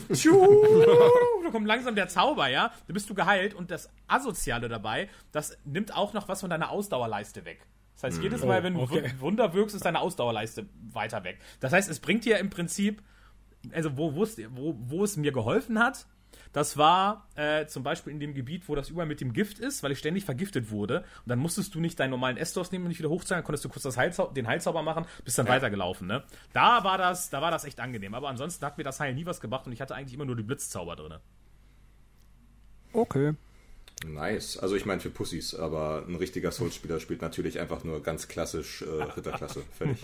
da 0.09 1.49
kommt 1.51 1.65
langsam 1.65 1.95
der 1.95 2.07
Zauber, 2.07 2.47
ja? 2.49 2.71
Dann 2.87 2.93
bist 2.93 3.09
du 3.09 3.13
geheilt 3.13 3.53
und 3.53 3.71
das 3.71 3.89
Asoziale 4.07 4.69
dabei, 4.69 5.09
das 5.31 5.57
nimmt 5.65 5.95
auch 5.95 6.13
noch 6.13 6.27
was 6.27 6.41
von 6.41 6.49
deiner 6.49 6.69
Ausdauerleiste 6.69 7.45
weg. 7.45 7.65
Das 7.95 8.03
heißt, 8.03 8.21
jedes 8.23 8.43
Mal, 8.43 8.61
oh, 8.61 8.63
wenn 8.63 8.73
du 8.73 8.81
okay. 8.81 9.11
Wunder 9.19 9.53
wirkst, 9.53 9.75
ist 9.75 9.85
deine 9.85 9.99
Ausdauerleiste 9.99 10.67
weiter 10.91 11.23
weg. 11.23 11.39
Das 11.59 11.71
heißt, 11.71 11.89
es 11.89 11.99
bringt 11.99 12.25
dir 12.25 12.39
im 12.39 12.49
Prinzip, 12.49 13.03
also 13.71 13.95
wo, 13.97 14.15
wo, 14.15 14.75
wo 14.79 15.03
es 15.03 15.17
mir 15.17 15.31
geholfen 15.31 15.77
hat, 15.79 16.07
das 16.53 16.77
war 16.77 17.27
äh, 17.35 17.65
zum 17.67 17.83
Beispiel 17.83 18.11
in 18.11 18.19
dem 18.19 18.33
Gebiet, 18.33 18.67
wo 18.67 18.75
das 18.75 18.89
überall 18.89 19.07
mit 19.07 19.21
dem 19.21 19.33
Gift 19.33 19.59
ist, 19.59 19.83
weil 19.83 19.91
ich 19.91 19.99
ständig 19.99 20.25
vergiftet 20.25 20.69
wurde. 20.69 20.99
Und 20.99 21.27
dann 21.27 21.39
musstest 21.39 21.73
du 21.75 21.79
nicht 21.79 21.99
deinen 21.99 22.09
normalen 22.11 22.37
Estos 22.37 22.71
nehmen 22.71 22.85
und 22.85 22.89
nicht 22.89 22.99
wieder 22.99 23.09
hochzahlen, 23.09 23.39
dann 23.39 23.45
konntest 23.45 23.65
du 23.65 23.69
kurz 23.69 23.83
das 23.83 23.97
Heilzau 23.97 24.27
den 24.27 24.47
Heilzauber 24.47 24.83
machen, 24.83 25.05
bist 25.23 25.37
dann 25.37 25.45
ja. 25.45 25.53
weitergelaufen. 25.53 26.07
Ne? 26.07 26.23
Da 26.53 26.83
war 26.83 26.97
das, 26.97 27.29
da 27.29 27.41
war 27.41 27.51
das 27.51 27.63
echt 27.65 27.79
angenehm. 27.79 28.13
Aber 28.13 28.29
ansonsten 28.29 28.65
hat 28.65 28.77
mir 28.77 28.83
das 28.83 28.99
Heil 28.99 29.13
nie 29.13 29.25
was 29.25 29.39
gebracht 29.39 29.65
und 29.65 29.71
ich 29.71 29.81
hatte 29.81 29.95
eigentlich 29.95 30.13
immer 30.13 30.25
nur 30.25 30.35
die 30.35 30.43
Blitzzauber 30.43 30.95
drin. 30.95 31.15
Okay. 32.93 33.35
Nice. 34.05 34.57
Also 34.57 34.75
ich 34.75 34.85
meine 34.85 34.99
für 34.99 35.09
Pussys, 35.09 35.53
aber 35.53 36.03
ein 36.07 36.15
richtiger 36.15 36.51
Souls-Spieler 36.51 36.99
spielt 36.99 37.21
natürlich 37.21 37.59
einfach 37.59 37.83
nur 37.83 38.01
ganz 38.01 38.27
klassisch 38.27 38.81
äh, 38.81 39.03
Ritterklasse. 39.03 39.63
Fertig. 39.77 40.01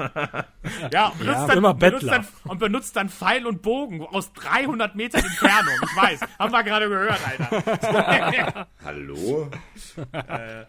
ja, 0.91 1.07
und 1.07 1.19
benutzt, 1.19 1.39
ja, 1.39 1.47
dann, 1.47 1.57
immer 1.57 1.73
benutzt 1.73 2.07
dann, 2.07 2.27
und 2.43 2.60
benutzt 2.60 2.95
dann 2.95 3.10
Pfeil 3.10 3.45
und 3.45 3.62
Bogen 3.62 4.01
aus 4.01 4.33
300 4.33 4.95
Metern 4.95 5.23
Entfernung. 5.23 5.75
Ich 5.83 6.01
weiß, 6.01 6.19
haben 6.38 6.51
wir 6.51 6.63
gerade 6.63 6.89
gehört, 6.89 7.19
Alter. 7.25 8.67
Hallo? 8.83 9.49
Äh, 10.12 10.65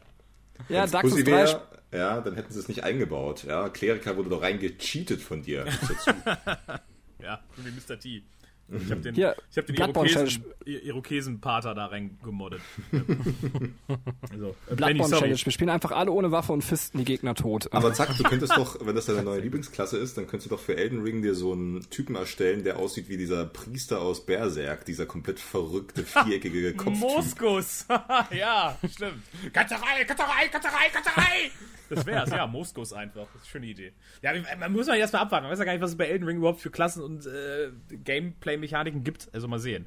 ja, 0.68 0.86
Dark 0.86 1.06
Souls 1.08 1.24
3 1.24 1.60
ja, 1.92 2.20
dann 2.20 2.34
hätten 2.34 2.52
sie 2.52 2.60
es 2.60 2.68
nicht 2.68 2.84
eingebaut. 2.84 3.44
Ja, 3.44 3.68
Kleriker 3.70 4.16
wurde 4.16 4.28
doch 4.28 4.42
reingecheatet 4.42 5.22
von 5.22 5.42
dir. 5.42 5.64
ja, 7.22 7.40
wie 7.56 7.70
Mr. 7.70 7.98
T. 7.98 8.22
Ich 8.70 8.90
habe 8.90 9.00
den, 9.00 9.14
Hier, 9.14 9.34
ich 9.50 9.56
hab 9.56 9.66
den 9.66 9.76
Irokesen, 9.76 10.44
Irokesen-Pater 10.66 11.74
da 11.74 11.86
reingemoddet. 11.86 12.60
also, 14.30 14.54
äh, 14.70 14.74
Bloodborne 14.74 15.16
Challenge. 15.16 15.38
Wir 15.42 15.52
spielen 15.52 15.70
einfach 15.70 15.92
alle 15.92 16.10
ohne 16.10 16.30
Waffe 16.32 16.52
und 16.52 16.62
fisten 16.62 16.98
die 16.98 17.04
Gegner 17.04 17.34
tot. 17.34 17.72
Aber 17.72 17.94
zack, 17.94 18.14
du 18.16 18.22
könntest 18.24 18.56
doch, 18.56 18.76
wenn 18.84 18.94
das 18.94 19.06
deine 19.06 19.22
neue 19.22 19.40
Lieblingsklasse 19.40 19.96
ist, 19.96 20.18
dann 20.18 20.26
könntest 20.26 20.50
du 20.50 20.54
doch 20.54 20.60
für 20.60 20.76
Elden 20.76 21.02
Ring 21.02 21.22
dir 21.22 21.34
so 21.34 21.52
einen 21.52 21.88
Typen 21.88 22.14
erstellen, 22.14 22.62
der 22.62 22.78
aussieht 22.78 23.08
wie 23.08 23.16
dieser 23.16 23.46
Priester 23.46 24.02
aus 24.02 24.26
Berserk, 24.26 24.84
dieser 24.84 25.06
komplett 25.06 25.40
verrückte, 25.40 26.04
viereckige 26.04 26.74
Kopf. 26.76 26.98
Moskus! 26.98 27.86
ja, 28.38 28.76
stimmt. 28.84 29.22
Katterei, 29.52 30.04
Katterei, 30.04 30.48
Katterei, 30.48 30.88
Katterei! 30.92 31.50
Das 31.88 32.06
wär's, 32.06 32.30
ja, 32.30 32.46
Moskos 32.46 32.92
einfach. 32.92 33.26
Das 33.32 33.36
ist 33.36 33.40
eine 33.42 33.46
schöne 33.46 33.66
Idee. 33.66 33.92
Ja, 34.22 34.32
man 34.58 34.72
muss 34.72 34.86
man 34.86 34.96
erstmal 34.96 35.22
abwarten. 35.22 35.44
Man 35.44 35.52
weiß 35.52 35.58
ja 35.58 35.64
gar 35.64 35.72
nicht, 35.72 35.82
was 35.82 35.90
es 35.90 35.96
bei 35.96 36.06
Elden 36.06 36.26
Ring 36.26 36.38
überhaupt 36.38 36.60
für 36.60 36.70
Klassen 36.70 37.02
und 37.02 37.26
äh, 37.26 37.70
Gameplay-Mechaniken 37.90 39.04
gibt. 39.04 39.28
Also 39.32 39.48
mal 39.48 39.58
sehen. 39.58 39.86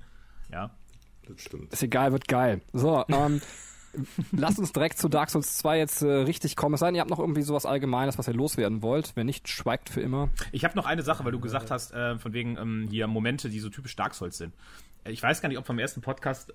Ja. 0.52 0.72
Das 1.28 1.42
stimmt. 1.42 1.72
Ist 1.72 1.84
egal, 1.84 2.12
wird 2.12 2.28
geil. 2.28 2.62
So, 2.74 3.06
ähm, 3.08 3.42
lasst 4.32 4.60
uns 4.60 4.72
direkt 4.72 4.98
zu 4.98 5.10
Dark 5.10 5.30
Souls 5.30 5.58
2 5.58 5.78
jetzt 5.78 6.02
äh, 6.02 6.08
richtig 6.08 6.56
kommen. 6.56 6.76
Es 6.76 6.80
sei 6.80 6.88
denn, 6.88 6.96
ihr 6.96 7.02
habt 7.02 7.10
noch 7.10 7.20
irgendwie 7.20 7.42
sowas 7.42 7.66
Allgemeines, 7.66 8.18
was 8.18 8.28
ihr 8.28 8.34
loswerden 8.34 8.82
wollt. 8.82 9.16
Wenn 9.16 9.28
nicht, 9.28 9.48
schweigt 9.48 9.90
für 9.90 10.02
immer. 10.02 10.30
Ich 10.52 10.64
habe 10.64 10.76
noch 10.76 10.86
eine 10.86 11.04
Sache, 11.04 11.24
weil 11.24 11.32
du 11.32 11.40
gesagt 11.40 11.72
hast, 11.72 11.94
äh, 11.94 12.18
von 12.18 12.34
wegen 12.34 12.58
ähm, 12.58 12.88
hier 12.90 13.08
Momente, 13.08 13.50
die 13.50 13.60
so 13.60 13.70
typisch 13.70 13.96
Dark 13.96 14.16
Souls 14.16 14.38
sind. 14.38 14.54
Ich 15.06 15.22
weiß 15.22 15.42
gar 15.42 15.50
nicht, 15.50 15.58
ob 15.58 15.66
vom 15.66 15.80
ersten 15.80 16.02
Podcast 16.02 16.54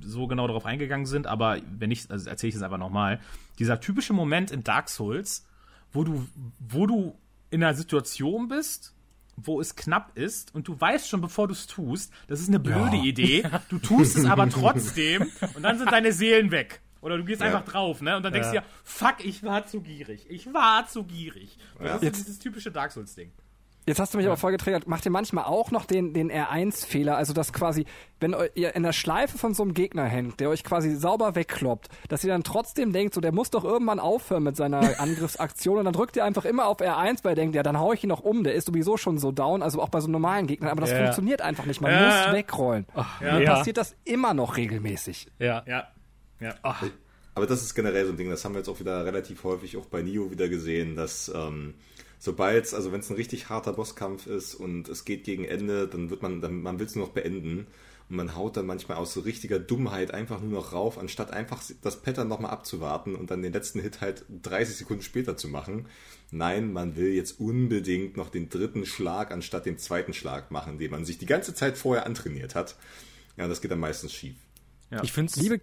so 0.00 0.26
genau 0.26 0.46
darauf 0.46 0.64
eingegangen 0.64 1.06
sind, 1.06 1.26
aber 1.26 1.58
wenn 1.78 1.88
nicht, 1.88 2.10
also 2.10 2.30
erzähle 2.30 2.48
ich 2.50 2.54
es 2.54 2.62
einfach 2.62 2.78
nochmal. 2.78 3.20
Dieser 3.58 3.80
typische 3.80 4.12
Moment 4.12 4.50
in 4.50 4.64
Dark 4.64 4.88
Souls, 4.88 5.46
wo 5.92 6.04
du, 6.04 6.26
wo 6.58 6.86
du 6.86 7.18
in 7.50 7.62
einer 7.62 7.74
Situation 7.74 8.48
bist, 8.48 8.94
wo 9.36 9.60
es 9.60 9.76
knapp 9.76 10.16
ist 10.16 10.54
und 10.54 10.66
du 10.68 10.80
weißt 10.80 11.08
schon, 11.08 11.20
bevor 11.20 11.48
du 11.48 11.52
es 11.52 11.66
tust, 11.66 12.12
das 12.26 12.40
ist 12.40 12.48
eine 12.48 12.58
blöde 12.58 12.96
ja. 12.96 13.02
Idee. 13.04 13.48
Du 13.68 13.78
tust 13.78 14.16
es 14.16 14.24
aber 14.24 14.48
trotzdem 14.48 15.30
und 15.54 15.62
dann 15.62 15.78
sind 15.78 15.92
deine 15.92 16.12
Seelen 16.12 16.50
weg. 16.50 16.80
Oder 17.02 17.18
du 17.18 17.24
gehst 17.24 17.40
ja. 17.40 17.48
einfach 17.48 17.64
drauf, 17.64 18.00
ne? 18.00 18.16
Und 18.16 18.24
dann 18.24 18.32
denkst 18.32 18.48
du 18.48 18.54
ja. 18.56 18.60
dir, 18.62 18.66
fuck, 18.82 19.24
ich 19.24 19.42
war 19.44 19.66
zu 19.66 19.80
gierig. 19.80 20.26
Ich 20.28 20.52
war 20.52 20.88
zu 20.88 21.04
gierig. 21.04 21.58
Das 21.78 22.02
ist 22.02 22.16
dieses 22.16 22.38
typische 22.38 22.72
Dark 22.72 22.90
Souls-Ding. 22.90 23.30
Jetzt 23.88 24.00
hast 24.00 24.12
du 24.14 24.18
mich 24.18 24.26
aber 24.26 24.36
voll 24.36 24.50
getriggert. 24.50 24.88
Macht 24.88 25.04
ihr 25.04 25.12
manchmal 25.12 25.44
auch 25.44 25.70
noch 25.70 25.84
den, 25.84 26.12
den 26.12 26.30
R1-Fehler? 26.32 27.16
Also, 27.16 27.32
dass 27.32 27.52
quasi, 27.52 27.86
wenn 28.18 28.34
ihr 28.56 28.74
in 28.74 28.82
der 28.82 28.92
Schleife 28.92 29.38
von 29.38 29.54
so 29.54 29.62
einem 29.62 29.74
Gegner 29.74 30.04
hängt, 30.06 30.40
der 30.40 30.48
euch 30.50 30.64
quasi 30.64 30.96
sauber 30.96 31.36
wegkloppt, 31.36 31.88
dass 32.08 32.24
ihr 32.24 32.30
dann 32.32 32.42
trotzdem 32.42 32.92
denkt, 32.92 33.14
so, 33.14 33.20
der 33.20 33.30
muss 33.30 33.50
doch 33.50 33.62
irgendwann 33.64 34.00
aufhören 34.00 34.42
mit 34.42 34.56
seiner 34.56 34.80
Angriffsaktion 35.00 35.78
und 35.78 35.84
dann 35.84 35.92
drückt 35.94 36.16
ihr 36.16 36.24
einfach 36.24 36.44
immer 36.44 36.66
auf 36.66 36.78
R1, 36.80 37.22
weil 37.22 37.32
ihr 37.32 37.36
denkt, 37.36 37.54
ja, 37.54 37.62
dann 37.62 37.78
hau 37.78 37.92
ich 37.92 38.02
ihn 38.02 38.08
noch 38.08 38.20
um, 38.24 38.42
der 38.42 38.54
ist 38.54 38.66
sowieso 38.66 38.96
schon 38.96 39.18
so 39.18 39.30
down, 39.30 39.62
also 39.62 39.80
auch 39.80 39.88
bei 39.88 40.00
so 40.00 40.08
normalen 40.08 40.48
Gegnern, 40.48 40.70
aber 40.72 40.80
das 40.80 40.90
Ja. 40.90 40.98
funktioniert 41.04 41.40
einfach 41.40 41.64
nicht. 41.64 41.80
Man 41.80 41.92
Ja. 41.92 42.24
muss 42.26 42.34
wegrollen. 42.36 42.86
Ja. 42.96 43.06
Mir 43.38 43.42
Ja. 43.44 43.54
passiert 43.54 43.76
das 43.76 43.94
immer 44.04 44.34
noch 44.34 44.56
regelmäßig. 44.56 45.28
Ja. 45.38 45.62
Ja. 45.66 45.86
Ja. 46.40 46.54
Aber 47.34 47.46
das 47.46 47.62
ist 47.62 47.74
generell 47.74 48.04
so 48.06 48.12
ein 48.12 48.16
Ding, 48.16 48.30
das 48.30 48.44
haben 48.44 48.54
wir 48.54 48.58
jetzt 48.60 48.68
auch 48.68 48.80
wieder 48.80 49.04
relativ 49.04 49.44
häufig 49.44 49.76
auch 49.76 49.86
bei 49.86 50.02
Nio 50.02 50.30
wieder 50.30 50.48
gesehen, 50.48 50.96
dass 50.96 51.30
ähm, 51.34 51.74
sobald, 52.18 52.72
also 52.72 52.92
wenn 52.92 53.00
es 53.00 53.10
ein 53.10 53.16
richtig 53.16 53.48
harter 53.48 53.72
Bosskampf 53.72 54.26
ist 54.26 54.54
und 54.54 54.88
es 54.88 55.04
geht 55.04 55.24
gegen 55.24 55.44
Ende, 55.44 55.88
dann 55.88 56.10
wird 56.10 56.22
man, 56.22 56.40
dann, 56.40 56.62
man 56.62 56.78
will 56.78 56.86
es 56.86 56.94
nur 56.94 57.06
noch 57.06 57.12
beenden. 57.12 57.66
Und 58.08 58.16
man 58.16 58.36
haut 58.36 58.56
dann 58.56 58.66
manchmal 58.66 58.98
aus 58.98 59.12
so 59.12 59.20
richtiger 59.20 59.58
Dummheit 59.58 60.14
einfach 60.14 60.40
nur 60.40 60.52
noch 60.52 60.72
rauf, 60.72 60.96
anstatt 60.96 61.32
einfach 61.32 61.60
das 61.82 62.02
Pattern 62.02 62.28
nochmal 62.28 62.52
abzuwarten 62.52 63.16
und 63.16 63.32
dann 63.32 63.42
den 63.42 63.52
letzten 63.52 63.80
Hit 63.80 64.00
halt 64.00 64.24
30 64.42 64.76
Sekunden 64.76 65.02
später 65.02 65.36
zu 65.36 65.48
machen. 65.48 65.86
Nein, 66.30 66.72
man 66.72 66.94
will 66.96 67.12
jetzt 67.12 67.40
unbedingt 67.40 68.16
noch 68.16 68.30
den 68.30 68.48
dritten 68.48 68.86
Schlag 68.86 69.32
anstatt 69.32 69.66
den 69.66 69.78
zweiten 69.78 70.12
Schlag 70.12 70.52
machen, 70.52 70.78
den 70.78 70.92
man 70.92 71.04
sich 71.04 71.18
die 71.18 71.26
ganze 71.26 71.52
Zeit 71.52 71.76
vorher 71.76 72.06
antrainiert 72.06 72.54
hat. 72.54 72.76
Ja, 73.36 73.48
das 73.48 73.60
geht 73.60 73.72
dann 73.72 73.80
meistens 73.80 74.12
schief. 74.12 74.36
Ich 75.02 75.12
finde 75.12 75.30
es 75.30 75.36
Liebe, 75.36 75.60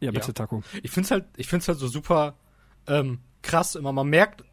ja, 0.00 0.10
bitte, 0.10 0.28
Ja. 0.28 0.32
Taco. 0.32 0.62
ich 0.82 0.90
find's 0.90 1.10
halt, 1.10 1.26
ich 1.36 1.46
find's 1.48 1.68
halt 1.68 1.78
so 1.78 1.88
super 1.88 2.36
ähm, 2.86 3.18
krass 3.42 3.74
immer. 3.74 3.92
Man 3.92 4.08
merkt, 4.08 4.44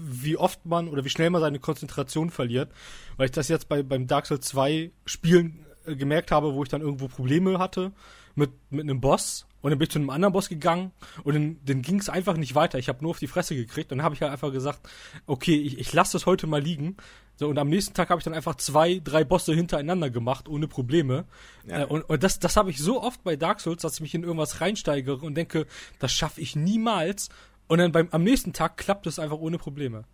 wie 0.00 0.36
oft 0.36 0.64
man 0.66 0.88
oder 0.88 1.04
wie 1.04 1.10
schnell 1.10 1.30
man 1.30 1.40
seine 1.40 1.58
Konzentration 1.58 2.30
verliert, 2.30 2.70
weil 3.16 3.26
ich 3.26 3.32
das 3.32 3.48
jetzt 3.48 3.68
bei 3.68 3.82
beim 3.82 4.06
Dark 4.06 4.26
Souls 4.26 4.46
2 4.46 4.90
Spielen 5.04 5.66
äh, 5.86 5.96
gemerkt 5.96 6.30
habe, 6.30 6.54
wo 6.54 6.62
ich 6.62 6.68
dann 6.68 6.80
irgendwo 6.80 7.08
Probleme 7.08 7.58
hatte 7.58 7.92
mit 8.34 8.50
mit 8.70 8.82
einem 8.82 9.00
Boss 9.00 9.46
und 9.62 9.70
dann 9.70 9.78
bin 9.78 9.86
ich 9.86 9.92
zu 9.92 9.98
einem 9.98 10.10
anderen 10.10 10.32
Boss 10.32 10.48
gegangen 10.48 10.90
und 11.22 11.34
dann, 11.34 11.56
dann 11.64 11.82
ging 11.82 12.00
es 12.00 12.08
einfach 12.08 12.36
nicht 12.36 12.54
weiter. 12.54 12.78
Ich 12.78 12.88
habe 12.88 13.00
nur 13.00 13.10
auf 13.10 13.20
die 13.20 13.28
Fresse 13.28 13.54
gekriegt 13.54 13.92
und 13.92 13.98
dann 13.98 14.04
habe 14.04 14.14
ich 14.14 14.20
halt 14.20 14.32
einfach 14.32 14.52
gesagt, 14.52 14.80
okay, 15.26 15.54
ich, 15.54 15.78
ich 15.78 15.92
lasse 15.92 16.12
das 16.12 16.26
heute 16.26 16.46
mal 16.48 16.60
liegen. 16.60 16.96
So, 17.36 17.48
und 17.48 17.58
am 17.58 17.68
nächsten 17.68 17.94
Tag 17.94 18.10
habe 18.10 18.18
ich 18.18 18.24
dann 18.24 18.34
einfach 18.34 18.56
zwei, 18.56 19.00
drei 19.02 19.24
Bosse 19.24 19.54
hintereinander 19.54 20.10
gemacht, 20.10 20.48
ohne 20.48 20.68
Probleme. 20.68 21.24
Ja. 21.66 21.82
Äh, 21.82 21.84
und 21.86 22.02
und 22.02 22.22
das, 22.22 22.40
das 22.40 22.56
habe 22.56 22.70
ich 22.70 22.78
so 22.78 23.02
oft 23.02 23.22
bei 23.22 23.36
Dark 23.36 23.60
Souls, 23.60 23.82
dass 23.82 23.94
ich 23.94 24.00
mich 24.00 24.14
in 24.14 24.24
irgendwas 24.24 24.60
reinsteigere 24.60 25.24
und 25.24 25.36
denke, 25.36 25.66
das 26.00 26.12
schaffe 26.12 26.40
ich 26.40 26.56
niemals. 26.56 27.30
Und 27.72 27.78
dann 27.78 27.90
beim, 27.90 28.08
am 28.10 28.22
nächsten 28.22 28.52
Tag 28.52 28.76
klappt 28.76 29.06
es 29.06 29.18
einfach 29.18 29.38
ohne 29.38 29.56
Probleme. 29.56 30.04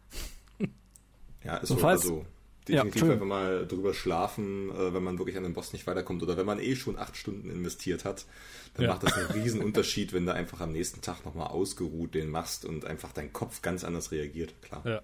Ja, 1.43 1.57
ist 1.57 1.69
So, 1.71 1.77
also 1.85 2.25
Ja, 2.69 2.85
definitiv 2.85 3.03
Entschuldigung. 3.03 3.13
einfach 3.13 3.27
mal 3.27 3.67
drüber 3.67 3.95
schlafen, 3.95 4.71
äh, 4.71 4.95
wenn 4.95 5.03
man 5.03 5.19
wirklich 5.19 5.37
an 5.37 5.43
den 5.43 5.55
Boss 5.55 5.73
nicht 5.73 5.87
weiterkommt 5.89 6.23
oder 6.23 6.37
wenn 6.37 6.47
man 6.47 6.61
eh 6.61 6.77
schon 6.77 6.97
acht 6.99 7.17
Stunden 7.17 7.51
investiert 7.51 8.05
hat, 8.05 8.27
dann 8.75 8.85
Ja. 8.85 8.91
macht 8.93 9.03
das 9.03 9.15
einen 9.15 9.27
riesen 9.43 9.61
Unterschied, 9.63 10.13
wenn 10.13 10.25
du 10.25 10.35
einfach 10.35 10.61
am 10.61 10.71
nächsten 10.71 11.01
Tag 11.01 11.25
nochmal 11.25 11.49
ausgeruht 11.49 12.15
den 12.15 12.31
machst 12.31 12.65
und 12.65 12.85
einfach 12.85 13.11
dein 13.13 13.33
Kopf 13.33 13.61
ganz 13.63 13.83
anders 13.83 14.13
reagiert, 14.13 14.55
klar. 14.63 14.83
Ja. 14.87 15.01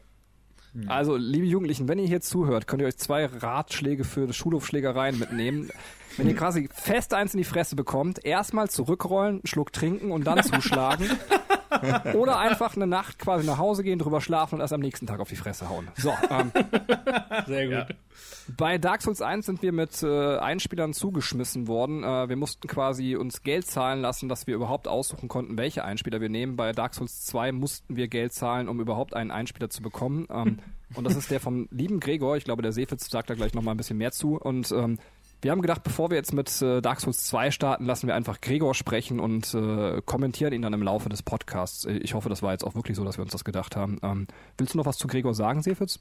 Also, 0.86 1.16
liebe 1.16 1.46
Jugendlichen, 1.46 1.88
wenn 1.88 1.98
ihr 1.98 2.06
hier 2.06 2.20
zuhört, 2.20 2.66
könnt 2.68 2.82
ihr 2.82 2.88
euch 2.88 2.98
zwei 2.98 3.26
Ratschläge 3.26 4.04
für 4.04 4.32
Schulhofschlägereien 4.32 5.18
mitnehmen. 5.18 5.70
Wenn 6.16 6.28
ihr 6.28 6.36
quasi 6.36 6.68
fest 6.72 7.14
eins 7.14 7.34
in 7.34 7.38
die 7.38 7.44
Fresse 7.44 7.76
bekommt, 7.76 8.24
erstmal 8.24 8.70
zurückrollen, 8.70 9.36
einen 9.36 9.46
Schluck 9.46 9.72
trinken 9.72 10.10
und 10.10 10.26
dann 10.26 10.42
zuschlagen. 10.42 11.10
Oder 12.14 12.38
einfach 12.38 12.76
eine 12.76 12.86
Nacht 12.86 13.18
quasi 13.18 13.46
nach 13.46 13.58
Hause 13.58 13.82
gehen, 13.82 13.98
drüber 13.98 14.20
schlafen 14.20 14.56
und 14.56 14.60
erst 14.60 14.72
am 14.72 14.80
nächsten 14.80 15.06
Tag 15.06 15.20
auf 15.20 15.28
die 15.28 15.36
Fresse 15.36 15.68
hauen. 15.68 15.88
So, 15.96 16.12
ähm, 16.30 16.52
Sehr 17.46 17.64
gut. 17.64 17.72
Ja. 17.74 17.86
bei 18.56 18.78
Dark 18.78 19.02
Souls 19.02 19.20
1 19.20 19.44
sind 19.46 19.62
wir 19.62 19.72
mit 19.72 20.02
äh, 20.02 20.38
Einspielern 20.38 20.92
zugeschmissen 20.92 21.66
worden. 21.66 22.04
Äh, 22.04 22.28
wir 22.28 22.36
mussten 22.36 22.68
quasi 22.68 23.16
uns 23.16 23.42
Geld 23.42 23.66
zahlen 23.66 24.00
lassen, 24.00 24.28
dass 24.28 24.46
wir 24.46 24.54
überhaupt 24.54 24.86
aussuchen 24.88 25.28
konnten, 25.28 25.58
welche 25.58 25.84
Einspieler 25.84 26.20
wir 26.20 26.28
nehmen. 26.28 26.56
Bei 26.56 26.72
Dark 26.72 26.94
Souls 26.94 27.24
2 27.26 27.52
mussten 27.52 27.96
wir 27.96 28.08
Geld 28.08 28.32
zahlen, 28.32 28.68
um 28.68 28.80
überhaupt 28.80 29.14
einen 29.14 29.30
Einspieler 29.30 29.68
zu 29.68 29.82
bekommen. 29.82 30.26
Ähm, 30.30 30.58
und 30.94 31.04
das 31.04 31.16
ist 31.16 31.30
der 31.30 31.40
vom 31.40 31.68
lieben 31.70 31.98
Gregor. 31.98 32.36
Ich 32.36 32.44
glaube, 32.44 32.62
der 32.62 32.72
Seefitz 32.72 33.10
sagt 33.10 33.30
da 33.30 33.34
gleich 33.34 33.52
nochmal 33.54 33.74
ein 33.74 33.78
bisschen 33.78 33.98
mehr 33.98 34.12
zu. 34.12 34.36
Und 34.36 34.70
ähm, 34.70 34.98
wir 35.44 35.50
haben 35.50 35.60
gedacht, 35.60 35.82
bevor 35.82 36.08
wir 36.08 36.16
jetzt 36.16 36.32
mit 36.32 36.62
äh, 36.62 36.80
Dark 36.80 37.02
Souls 37.02 37.26
2 37.26 37.50
starten, 37.50 37.84
lassen 37.84 38.06
wir 38.06 38.14
einfach 38.14 38.40
Gregor 38.40 38.74
sprechen 38.74 39.20
und 39.20 39.52
äh, 39.52 40.00
kommentieren 40.06 40.54
ihn 40.54 40.62
dann 40.62 40.72
im 40.72 40.82
Laufe 40.82 41.10
des 41.10 41.22
Podcasts. 41.22 41.84
Äh, 41.84 41.98
Ich 41.98 42.14
hoffe, 42.14 42.30
das 42.30 42.42
war 42.42 42.52
jetzt 42.52 42.64
auch 42.64 42.74
wirklich 42.74 42.96
so, 42.96 43.04
dass 43.04 43.18
wir 43.18 43.22
uns 43.22 43.32
das 43.32 43.44
gedacht 43.44 43.76
haben. 43.76 43.98
Ähm, 44.02 44.26
willst 44.56 44.72
du 44.72 44.78
noch 44.78 44.86
was 44.86 44.96
zu 44.96 45.06
Gregor 45.06 45.34
sagen, 45.34 45.62
Seefitz? 45.62 46.00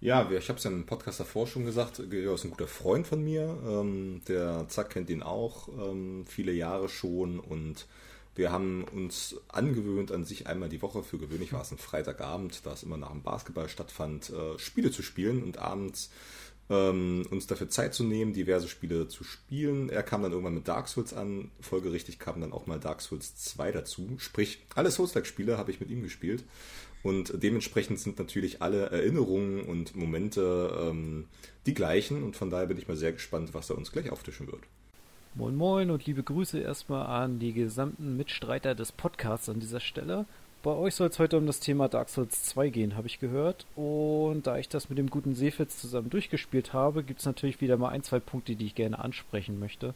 Ja, 0.00 0.30
ich 0.30 0.48
habe 0.48 0.58
es 0.58 0.64
ja 0.64 0.70
im 0.70 0.86
Podcast 0.86 1.18
davor 1.18 1.48
schon 1.48 1.64
gesagt, 1.64 1.96
Gregor 2.08 2.36
ist 2.36 2.44
ein 2.44 2.50
guter 2.50 2.68
Freund 2.68 3.04
von 3.04 3.20
mir. 3.20 3.58
Ähm, 3.66 4.22
der 4.28 4.68
Zack 4.68 4.90
kennt 4.90 5.10
ihn 5.10 5.24
auch 5.24 5.66
ähm, 5.76 6.24
viele 6.24 6.52
Jahre 6.52 6.88
schon 6.88 7.40
und 7.40 7.88
wir 8.36 8.52
haben 8.52 8.84
uns 8.84 9.34
angewöhnt, 9.48 10.12
an 10.12 10.24
sich 10.24 10.46
einmal 10.46 10.68
die 10.68 10.80
Woche, 10.80 11.02
für 11.02 11.18
gewöhnlich 11.18 11.52
war 11.52 11.62
es 11.62 11.72
ein 11.72 11.78
Freitagabend, 11.78 12.64
da 12.64 12.74
es 12.74 12.84
immer 12.84 12.96
nach 12.96 13.10
dem 13.10 13.22
Basketball 13.22 13.68
stattfand, 13.68 14.30
äh, 14.30 14.56
Spiele 14.60 14.92
zu 14.92 15.02
spielen 15.02 15.42
und 15.42 15.58
abends 15.58 16.12
ähm, 16.70 17.26
uns 17.30 17.46
dafür 17.46 17.68
Zeit 17.68 17.94
zu 17.94 18.04
nehmen, 18.04 18.32
diverse 18.32 18.68
Spiele 18.68 19.08
zu 19.08 19.24
spielen. 19.24 19.88
Er 19.88 20.02
kam 20.02 20.22
dann 20.22 20.32
irgendwann 20.32 20.54
mit 20.54 20.68
Dark 20.68 20.88
Souls 20.88 21.14
an, 21.14 21.50
folgerichtig 21.60 22.18
kam 22.18 22.40
dann 22.40 22.52
auch 22.52 22.66
mal 22.66 22.78
Dark 22.78 23.00
Souls 23.00 23.36
2 23.36 23.72
dazu. 23.72 24.16
Sprich, 24.18 24.60
alle 24.74 24.90
Souls-like-Spiele 24.90 25.58
habe 25.58 25.70
ich 25.70 25.80
mit 25.80 25.90
ihm 25.90 26.02
gespielt. 26.02 26.44
Und 27.02 27.32
dementsprechend 27.42 28.00
sind 28.00 28.18
natürlich 28.18 28.60
alle 28.60 28.86
Erinnerungen 28.86 29.62
und 29.62 29.94
Momente 29.94 30.76
ähm, 30.80 31.26
die 31.66 31.74
gleichen. 31.74 32.22
Und 32.22 32.36
von 32.36 32.50
daher 32.50 32.66
bin 32.66 32.76
ich 32.78 32.88
mal 32.88 32.96
sehr 32.96 33.12
gespannt, 33.12 33.54
was 33.54 33.70
er 33.70 33.78
uns 33.78 33.92
gleich 33.92 34.10
auftischen 34.10 34.46
wird. 34.48 34.62
Moin 35.34 35.54
Moin 35.54 35.90
und 35.90 36.04
liebe 36.06 36.22
Grüße 36.22 36.58
erstmal 36.58 37.06
an 37.06 37.38
die 37.38 37.52
gesamten 37.52 38.16
Mitstreiter 38.16 38.74
des 38.74 38.90
Podcasts 38.90 39.48
an 39.48 39.60
dieser 39.60 39.78
Stelle. 39.78 40.26
Bei 40.64 40.72
euch 40.72 40.96
soll 40.96 41.08
es 41.08 41.20
heute 41.20 41.38
um 41.38 41.46
das 41.46 41.60
Thema 41.60 41.88
Dark 41.88 42.08
Souls 42.08 42.42
2 42.42 42.70
gehen, 42.70 42.96
habe 42.96 43.06
ich 43.06 43.20
gehört. 43.20 43.64
Und 43.76 44.48
da 44.48 44.58
ich 44.58 44.68
das 44.68 44.88
mit 44.88 44.98
dem 44.98 45.08
guten 45.08 45.36
Seefitz 45.36 45.78
zusammen 45.80 46.10
durchgespielt 46.10 46.72
habe, 46.72 47.04
gibt 47.04 47.20
es 47.20 47.26
natürlich 47.26 47.60
wieder 47.60 47.76
mal 47.76 47.90
ein, 47.90 48.02
zwei 48.02 48.18
Punkte, 48.18 48.56
die 48.56 48.66
ich 48.66 48.74
gerne 48.74 48.98
ansprechen 48.98 49.60
möchte. 49.60 49.94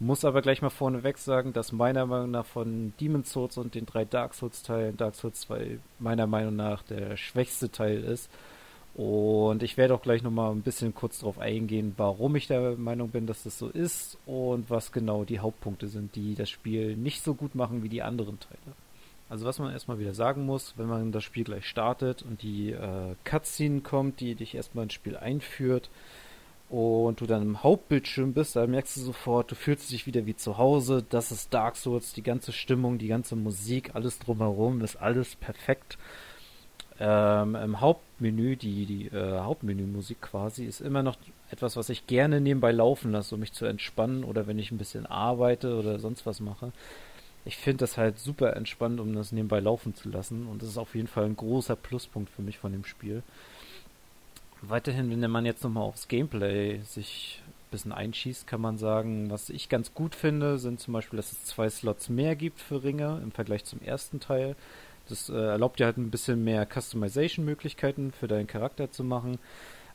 Muss 0.00 0.26
aber 0.26 0.42
gleich 0.42 0.60
mal 0.60 0.68
vorneweg 0.68 1.16
sagen, 1.16 1.54
dass 1.54 1.72
meiner 1.72 2.04
Meinung 2.04 2.32
nach 2.32 2.44
von 2.44 2.92
Demon's 3.00 3.32
Souls 3.32 3.56
und 3.56 3.74
den 3.74 3.86
drei 3.86 4.04
Dark 4.04 4.34
Souls 4.34 4.62
Teilen 4.62 4.98
Dark 4.98 5.14
Souls 5.14 5.40
2 5.40 5.78
meiner 5.98 6.26
Meinung 6.26 6.54
nach 6.54 6.82
der 6.82 7.16
schwächste 7.16 7.70
Teil 7.70 8.04
ist. 8.04 8.28
Und 8.94 9.62
ich 9.62 9.78
werde 9.78 9.94
auch 9.94 10.02
gleich 10.02 10.22
nochmal 10.22 10.52
ein 10.52 10.62
bisschen 10.62 10.94
kurz 10.94 11.20
darauf 11.20 11.38
eingehen, 11.38 11.94
warum 11.96 12.36
ich 12.36 12.46
der 12.46 12.76
Meinung 12.76 13.08
bin, 13.08 13.26
dass 13.26 13.44
das 13.44 13.58
so 13.58 13.68
ist 13.68 14.18
und 14.26 14.68
was 14.68 14.92
genau 14.92 15.24
die 15.24 15.40
Hauptpunkte 15.40 15.88
sind, 15.88 16.14
die 16.14 16.34
das 16.34 16.50
Spiel 16.50 16.94
nicht 16.94 17.22
so 17.24 17.34
gut 17.34 17.54
machen 17.54 17.82
wie 17.82 17.88
die 17.88 18.02
anderen 18.02 18.38
Teile. 18.38 18.83
Also 19.28 19.46
was 19.46 19.58
man 19.58 19.72
erstmal 19.72 19.98
wieder 19.98 20.14
sagen 20.14 20.44
muss, 20.44 20.74
wenn 20.76 20.86
man 20.86 21.12
das 21.12 21.24
Spiel 21.24 21.44
gleich 21.44 21.66
startet 21.66 22.22
und 22.22 22.42
die 22.42 22.72
äh, 22.72 23.14
Cutscene 23.24 23.80
kommt, 23.80 24.20
die 24.20 24.34
dich 24.34 24.54
erstmal 24.54 24.84
ins 24.84 24.92
Spiel 24.92 25.16
einführt 25.16 25.90
und 26.68 27.20
du 27.20 27.26
dann 27.26 27.42
im 27.42 27.62
Hauptbildschirm 27.62 28.34
bist, 28.34 28.56
da 28.56 28.66
merkst 28.66 28.96
du 28.96 29.00
sofort, 29.00 29.50
du 29.50 29.54
fühlst 29.54 29.90
dich 29.90 30.06
wieder 30.06 30.26
wie 30.26 30.36
zu 30.36 30.58
Hause, 30.58 31.04
das 31.08 31.32
ist 31.32 31.54
Dark 31.54 31.76
Souls, 31.76 32.12
die 32.12 32.22
ganze 32.22 32.52
Stimmung, 32.52 32.98
die 32.98 33.08
ganze 33.08 33.34
Musik, 33.34 33.94
alles 33.94 34.18
drumherum 34.18 34.82
ist 34.82 34.96
alles 34.96 35.36
perfekt. 35.36 35.98
Ähm, 37.00 37.56
Im 37.56 37.80
Hauptmenü, 37.80 38.56
die, 38.56 38.86
die 38.86 39.06
äh, 39.06 39.40
Hauptmenümusik 39.40 40.20
quasi, 40.20 40.64
ist 40.64 40.80
immer 40.80 41.02
noch 41.02 41.16
etwas, 41.50 41.76
was 41.76 41.88
ich 41.88 42.06
gerne 42.06 42.40
nebenbei 42.40 42.70
laufen 42.70 43.10
lasse, 43.10 43.34
um 43.34 43.40
mich 43.40 43.52
zu 43.52 43.64
entspannen 43.64 44.22
oder 44.22 44.46
wenn 44.46 44.58
ich 44.58 44.70
ein 44.70 44.78
bisschen 44.78 45.06
arbeite 45.06 45.76
oder 45.76 45.98
sonst 45.98 46.24
was 46.24 46.38
mache. 46.38 46.72
Ich 47.44 47.56
finde 47.56 47.78
das 47.78 47.98
halt 47.98 48.18
super 48.18 48.56
entspannt, 48.56 49.00
um 49.00 49.14
das 49.14 49.32
nebenbei 49.32 49.60
laufen 49.60 49.94
zu 49.94 50.08
lassen 50.08 50.46
und 50.46 50.62
das 50.62 50.70
ist 50.70 50.78
auf 50.78 50.94
jeden 50.94 51.08
Fall 51.08 51.24
ein 51.24 51.36
großer 51.36 51.76
Pluspunkt 51.76 52.30
für 52.30 52.42
mich 52.42 52.58
von 52.58 52.72
dem 52.72 52.84
Spiel. 52.84 53.22
Weiterhin, 54.62 55.10
wenn 55.20 55.30
man 55.30 55.44
jetzt 55.44 55.62
nochmal 55.62 55.84
aufs 55.84 56.08
Gameplay 56.08 56.80
sich 56.82 57.42
ein 57.46 57.70
bisschen 57.70 57.92
einschießt, 57.92 58.46
kann 58.46 58.62
man 58.62 58.78
sagen, 58.78 59.30
was 59.30 59.50
ich 59.50 59.68
ganz 59.68 59.92
gut 59.92 60.14
finde, 60.14 60.58
sind 60.58 60.80
zum 60.80 60.94
Beispiel, 60.94 61.18
dass 61.18 61.32
es 61.32 61.44
zwei 61.44 61.68
Slots 61.68 62.08
mehr 62.08 62.34
gibt 62.34 62.60
für 62.60 62.82
Ringe 62.82 63.20
im 63.22 63.30
Vergleich 63.30 63.64
zum 63.64 63.82
ersten 63.82 64.20
Teil. 64.20 64.56
Das 65.08 65.28
äh, 65.28 65.34
erlaubt 65.34 65.80
dir 65.80 65.86
halt 65.86 65.98
ein 65.98 66.10
bisschen 66.10 66.42
mehr 66.44 66.66
Customization-Möglichkeiten 66.66 68.12
für 68.12 68.26
deinen 68.26 68.46
Charakter 68.46 68.90
zu 68.90 69.04
machen. 69.04 69.38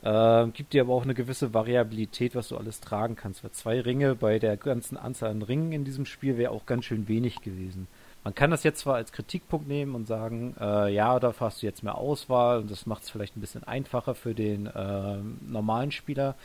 Äh, 0.02 0.48
gibt 0.54 0.74
dir 0.74 0.84
aber 0.84 0.94
auch 0.94 1.04
eine 1.04 1.14
gewisse 1.14 1.54
Variabilität, 1.54 2.36
was 2.36 2.50
du 2.50 2.58
alles 2.58 2.80
tragen 2.80 3.16
kannst. 3.16 3.44
Weil 3.44 3.52
zwei 3.52 3.82
Ringe 3.82 4.16
bei 4.16 4.40
der 4.40 4.56
ganzen 4.58 4.98
Anzahl 4.98 5.32
an 5.32 5.42
Ringen 5.42 5.72
in 5.72 5.84
diesem 5.84 6.06
Spiel 6.06 6.38
wäre 6.38 6.52
auch 6.52 6.66
ganz 6.66 6.86
schön 6.86 7.08
wenig 7.08 7.42
gewesen. 7.42 7.88
Man 8.24 8.36
kann 8.36 8.52
das 8.52 8.64
jetzt 8.64 8.80
zwar 8.80 8.96
als 8.96 9.12
Kritikpunkt 9.12 9.68
nehmen 9.68 9.96
und 9.96 10.06
sagen, 10.06 10.56
äh, 10.60 10.94
ja, 10.94 11.20
dafür 11.20 11.48
hast 11.48 11.62
du 11.62 11.66
jetzt 11.66 11.84
mehr 11.84 11.96
Auswahl 11.96 12.60
und 12.60 12.72
das 12.72 12.86
macht 12.86 13.04
es 13.04 13.10
vielleicht 13.10 13.38
ein 13.38 13.42
bisschen 13.42 13.64
einfacher 13.64 14.14
für 14.14 14.34
den 14.34 14.68
äh, 14.68 15.18
normalen 15.48 15.92
Spieler. 15.92 16.36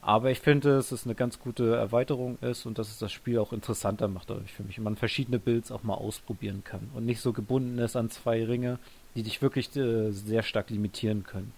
Aber 0.00 0.30
ich 0.30 0.40
finde, 0.40 0.76
dass 0.76 0.92
es 0.92 1.04
eine 1.04 1.14
ganz 1.14 1.38
gute 1.40 1.74
Erweiterung 1.74 2.38
ist 2.40 2.66
und 2.66 2.78
dass 2.78 2.88
es 2.88 2.98
das 2.98 3.10
Spiel 3.10 3.38
auch 3.38 3.52
interessanter 3.52 4.08
macht 4.08 4.30
dadurch 4.30 4.52
für 4.52 4.62
mich. 4.62 4.78
Und 4.78 4.84
man 4.84 4.96
verschiedene 4.96 5.38
Builds 5.38 5.72
auch 5.72 5.82
mal 5.82 5.94
ausprobieren 5.94 6.62
kann 6.64 6.88
und 6.94 7.04
nicht 7.04 7.20
so 7.20 7.32
gebunden 7.32 7.78
ist 7.78 7.96
an 7.96 8.10
zwei 8.10 8.44
Ringe, 8.44 8.78
die 9.14 9.22
dich 9.22 9.42
wirklich 9.42 9.74
äh, 9.76 10.10
sehr 10.12 10.42
stark 10.42 10.70
limitieren 10.70 11.24
können. 11.24 11.52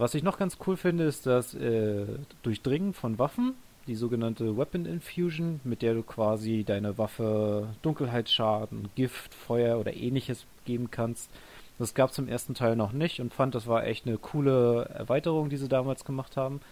Was 0.00 0.14
ich 0.14 0.22
noch 0.22 0.38
ganz 0.38 0.56
cool 0.66 0.78
finde, 0.78 1.04
ist 1.04 1.26
das 1.26 1.52
äh, 1.52 2.06
Durchdringen 2.42 2.94
von 2.94 3.18
Waffen, 3.18 3.52
die 3.86 3.94
sogenannte 3.94 4.56
Weapon 4.56 4.86
Infusion, 4.86 5.60
mit 5.62 5.82
der 5.82 5.92
du 5.92 6.02
quasi 6.02 6.64
deine 6.64 6.96
Waffe 6.96 7.68
Dunkelheitsschaden, 7.82 8.88
Gift, 8.94 9.34
Feuer 9.34 9.78
oder 9.78 9.92
ähnliches 9.92 10.46
geben 10.64 10.90
kannst. 10.90 11.30
Das 11.78 11.92
gab 11.92 12.12
es 12.12 12.18
im 12.18 12.28
ersten 12.28 12.54
Teil 12.54 12.76
noch 12.76 12.92
nicht 12.92 13.20
und 13.20 13.34
fand, 13.34 13.54
das 13.54 13.66
war 13.66 13.84
echt 13.84 14.06
eine 14.06 14.16
coole 14.16 14.86
Erweiterung, 14.86 15.50
die 15.50 15.58
sie 15.58 15.68
damals 15.68 16.06
gemacht 16.06 16.38
haben. 16.38 16.62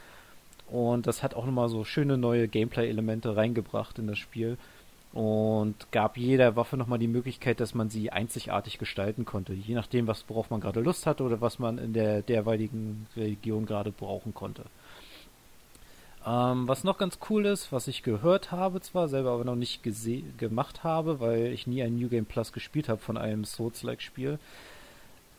Und 0.66 1.06
das 1.06 1.22
hat 1.22 1.34
auch 1.34 1.44
nochmal 1.44 1.68
so 1.68 1.84
schöne 1.84 2.16
neue 2.16 2.48
Gameplay-Elemente 2.48 3.36
reingebracht 3.36 3.98
in 3.98 4.06
das 4.06 4.16
Spiel 4.16 4.56
und 5.12 5.90
gab 5.90 6.16
jeder 6.16 6.56
Waffe 6.56 6.76
nochmal 6.76 6.98
die 6.98 7.08
Möglichkeit, 7.08 7.60
dass 7.60 7.74
man 7.74 7.88
sie 7.88 8.10
einzigartig 8.10 8.78
gestalten 8.78 9.24
konnte, 9.24 9.54
je 9.54 9.74
nachdem, 9.74 10.06
was 10.06 10.24
worauf 10.28 10.50
man 10.50 10.60
gerade 10.60 10.80
Lust 10.80 11.06
hatte 11.06 11.22
oder 11.24 11.40
was 11.40 11.58
man 11.58 11.78
in 11.78 11.92
der 11.92 12.22
derweiligen 12.22 13.06
Region 13.16 13.66
gerade 13.66 13.90
brauchen 13.90 14.34
konnte. 14.34 14.64
Ähm, 16.26 16.68
was 16.68 16.84
noch 16.84 16.98
ganz 16.98 17.18
cool 17.30 17.46
ist, 17.46 17.72
was 17.72 17.88
ich 17.88 18.02
gehört 18.02 18.52
habe, 18.52 18.80
zwar 18.80 19.08
selber 19.08 19.30
aber 19.30 19.44
noch 19.44 19.56
nicht 19.56 19.82
gemacht 20.36 20.84
habe, 20.84 21.20
weil 21.20 21.46
ich 21.46 21.66
nie 21.66 21.82
ein 21.82 21.96
New 21.96 22.08
Game 22.08 22.26
Plus 22.26 22.52
gespielt 22.52 22.88
habe 22.88 23.00
von 23.00 23.16
einem 23.16 23.44
Souls-like-Spiel, 23.44 24.38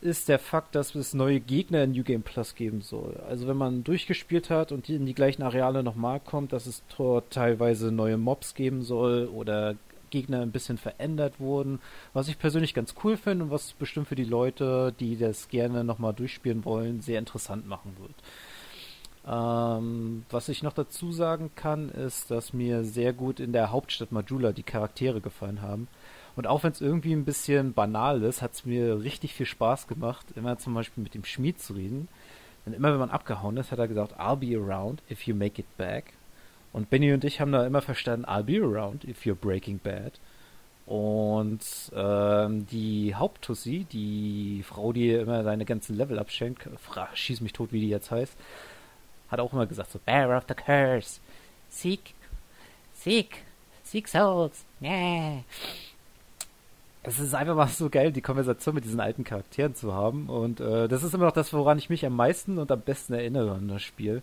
ist 0.02 0.30
der 0.30 0.40
Fakt, 0.40 0.76
dass 0.76 0.96
es 0.96 1.14
neue 1.14 1.40
Gegner 1.40 1.84
in 1.84 1.92
New 1.92 2.04
Game 2.04 2.22
Plus 2.22 2.56
geben 2.56 2.82
soll. 2.82 3.18
Also 3.28 3.48
wenn 3.48 3.58
man 3.58 3.84
durchgespielt 3.84 4.50
hat 4.50 4.72
und 4.72 4.90
in 4.90 5.06
die 5.06 5.14
gleichen 5.14 5.44
Areale 5.44 5.84
nochmal 5.84 6.20
kommt, 6.20 6.54
dass 6.54 6.68
es 6.68 6.84
dort 6.98 7.32
teilweise 7.32 7.92
neue 7.92 8.18
Mobs 8.18 8.56
geben 8.56 8.82
soll 8.82 9.28
oder 9.28 9.76
Gegner 10.10 10.42
ein 10.42 10.52
bisschen 10.52 10.78
verändert 10.78 11.40
wurden, 11.40 11.80
was 12.14 12.30
ich 12.30 12.40
persönlich 12.40 12.74
ganz 12.74 12.96
cool 13.04 13.18
finde 13.18 13.46
und 13.46 13.52
was 13.52 13.74
bestimmt 13.74 14.08
für 14.08 14.16
die 14.16 14.24
Leute, 14.24 14.94
die 15.00 15.18
das 15.18 15.50
gerne 15.50 15.84
nochmal 15.84 16.14
durchspielen 16.14 16.66
wollen, 16.66 17.02
sehr 17.02 17.20
interessant 17.20 17.68
machen 17.68 17.96
wird. 18.00 18.16
Ähm, 19.28 20.26
was 20.30 20.50
ich 20.50 20.64
noch 20.64 20.74
dazu 20.74 21.12
sagen 21.12 21.52
kann, 21.56 21.90
ist, 21.90 22.32
dass 22.32 22.54
mir 22.54 22.84
sehr 22.84 23.14
gut 23.14 23.40
in 23.40 23.54
der 23.54 23.72
Hauptstadt 23.72 24.12
Majula 24.12 24.52
die 24.54 24.64
Charaktere 24.64 25.22
gefallen 25.22 25.62
haben. 25.62 25.88
Und 26.40 26.48
auch 26.48 26.64
wenn 26.64 26.72
es 26.72 26.80
irgendwie 26.80 27.12
ein 27.12 27.26
bisschen 27.26 27.74
banal 27.74 28.24
ist, 28.24 28.42
hat 28.42 28.54
es 28.54 28.66
mir 28.66 29.02
richtig 29.02 29.34
viel 29.34 29.46
Spaß 29.46 29.88
gemacht, 29.88 30.26
immer 30.38 30.58
zum 30.58 30.74
Beispiel 30.74 31.04
mit 31.04 31.14
dem 31.14 31.26
Schmied 31.26 31.60
zu 31.60 31.74
reden. 31.74 32.08
Denn 32.66 32.72
immer 32.72 32.94
wenn 32.94 33.00
man 33.00 33.10
abgehauen 33.10 33.58
ist, 33.58 33.74
hat 33.74 33.80
er 33.80 33.90
gesagt, 33.90 34.18
I'll 34.18 34.38
be 34.38 34.58
around 34.58 35.02
if 35.12 35.24
you 35.24 35.36
make 35.36 35.60
it 35.60 35.68
back. 35.76 36.14
Und 36.72 36.90
Benny 36.90 37.12
und 37.12 37.26
ich 37.26 37.42
haben 37.42 37.52
da 37.52 37.68
immer 37.68 37.82
verstanden, 37.82 38.26
I'll 38.26 38.44
be 38.44 38.58
around 38.58 39.04
if 39.04 39.26
you're 39.26 39.36
breaking 39.36 39.80
bad. 39.80 40.14
Und 40.86 41.60
ähm, 41.94 42.66
die 42.68 43.16
Haupttussi, 43.16 43.86
die 43.92 44.64
Frau, 44.66 44.94
die 44.94 45.12
immer 45.12 45.44
seine 45.44 45.66
ganzen 45.66 45.98
Level 45.98 46.18
abschenkt, 46.20 46.70
schieß 47.16 47.42
mich 47.42 47.52
tot, 47.52 47.74
wie 47.74 47.82
die 47.82 47.90
jetzt 47.90 48.12
heißt, 48.12 48.38
hat 49.28 49.42
auch 49.42 49.52
immer 49.52 49.66
gesagt 49.66 49.92
so, 49.92 50.00
Bear 50.06 50.38
of 50.38 50.46
the 50.48 50.54
Curse, 50.54 51.20
Seek, 51.68 52.14
Seek, 52.94 53.44
Seek 53.84 54.08
Souls, 54.08 54.64
yeah 54.82 55.44
es 57.10 57.20
ist 57.20 57.34
einfach 57.34 57.56
mal 57.56 57.68
so 57.68 57.90
geil, 57.90 58.12
die 58.12 58.22
Konversation 58.22 58.76
mit 58.76 58.86
diesen 58.86 59.00
alten 59.00 59.24
Charakteren 59.24 59.76
zu 59.76 59.94
haben. 59.94 60.30
Und 60.30 60.60
äh, 60.60 60.88
das 60.88 61.04
ist 61.04 61.14
immer 61.14 61.26
noch 61.26 61.32
das, 61.32 61.52
woran 61.54 61.80
ich 61.80 61.90
mich 61.90 62.06
am 62.06 62.16
meisten 62.16 62.58
und 62.60 62.72
am 62.72 62.82
besten 62.82 63.14
erinnere 63.14 63.54
an 63.54 63.68
das 63.68 63.82
Spiel. 63.82 64.22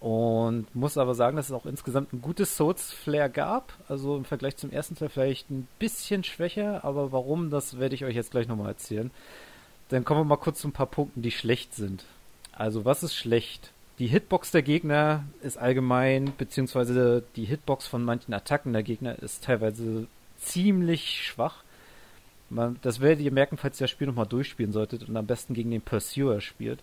Und 0.00 0.74
muss 0.74 0.96
aber 0.96 1.14
sagen, 1.14 1.36
dass 1.36 1.46
es 1.46 1.52
auch 1.52 1.66
insgesamt 1.66 2.12
ein 2.12 2.22
gutes 2.22 2.56
Souls-Flair 2.56 3.28
gab. 3.28 3.74
Also 3.88 4.16
im 4.16 4.24
Vergleich 4.24 4.56
zum 4.56 4.72
ersten 4.72 4.96
Teil 4.96 5.10
vielleicht 5.10 5.50
ein 5.50 5.68
bisschen 5.78 6.24
schwächer, 6.24 6.84
aber 6.84 7.12
warum, 7.12 7.50
das 7.50 7.78
werde 7.78 7.94
ich 7.94 8.04
euch 8.04 8.16
jetzt 8.16 8.30
gleich 8.30 8.48
nochmal 8.48 8.68
erzählen. 8.68 9.10
Dann 9.90 10.04
kommen 10.04 10.20
wir 10.20 10.24
mal 10.24 10.36
kurz 10.36 10.60
zu 10.60 10.68
ein 10.68 10.72
paar 10.72 10.86
Punkten, 10.86 11.20
die 11.20 11.30
schlecht 11.30 11.74
sind. 11.74 12.04
Also 12.52 12.84
was 12.86 13.02
ist 13.02 13.14
schlecht? 13.14 13.70
Die 13.98 14.06
Hitbox 14.06 14.50
der 14.50 14.62
Gegner 14.62 15.24
ist 15.42 15.58
allgemein, 15.58 16.32
beziehungsweise 16.38 17.22
die 17.36 17.44
Hitbox 17.44 17.86
von 17.86 18.02
manchen 18.02 18.32
Attacken 18.32 18.72
der 18.72 18.82
Gegner 18.82 19.18
ist 19.18 19.44
teilweise 19.44 20.06
ziemlich 20.38 21.22
schwach. 21.22 21.62
Man, 22.52 22.78
das 22.82 23.00
werdet 23.00 23.24
ihr 23.24 23.32
merken, 23.32 23.56
falls 23.56 23.80
ihr 23.80 23.84
das 23.84 23.90
Spiel 23.90 24.06
nochmal 24.06 24.26
durchspielen 24.26 24.72
solltet 24.72 25.08
und 25.08 25.16
am 25.16 25.26
besten 25.26 25.54
gegen 25.54 25.70
den 25.70 25.80
Pursuer 25.80 26.42
spielt. 26.42 26.80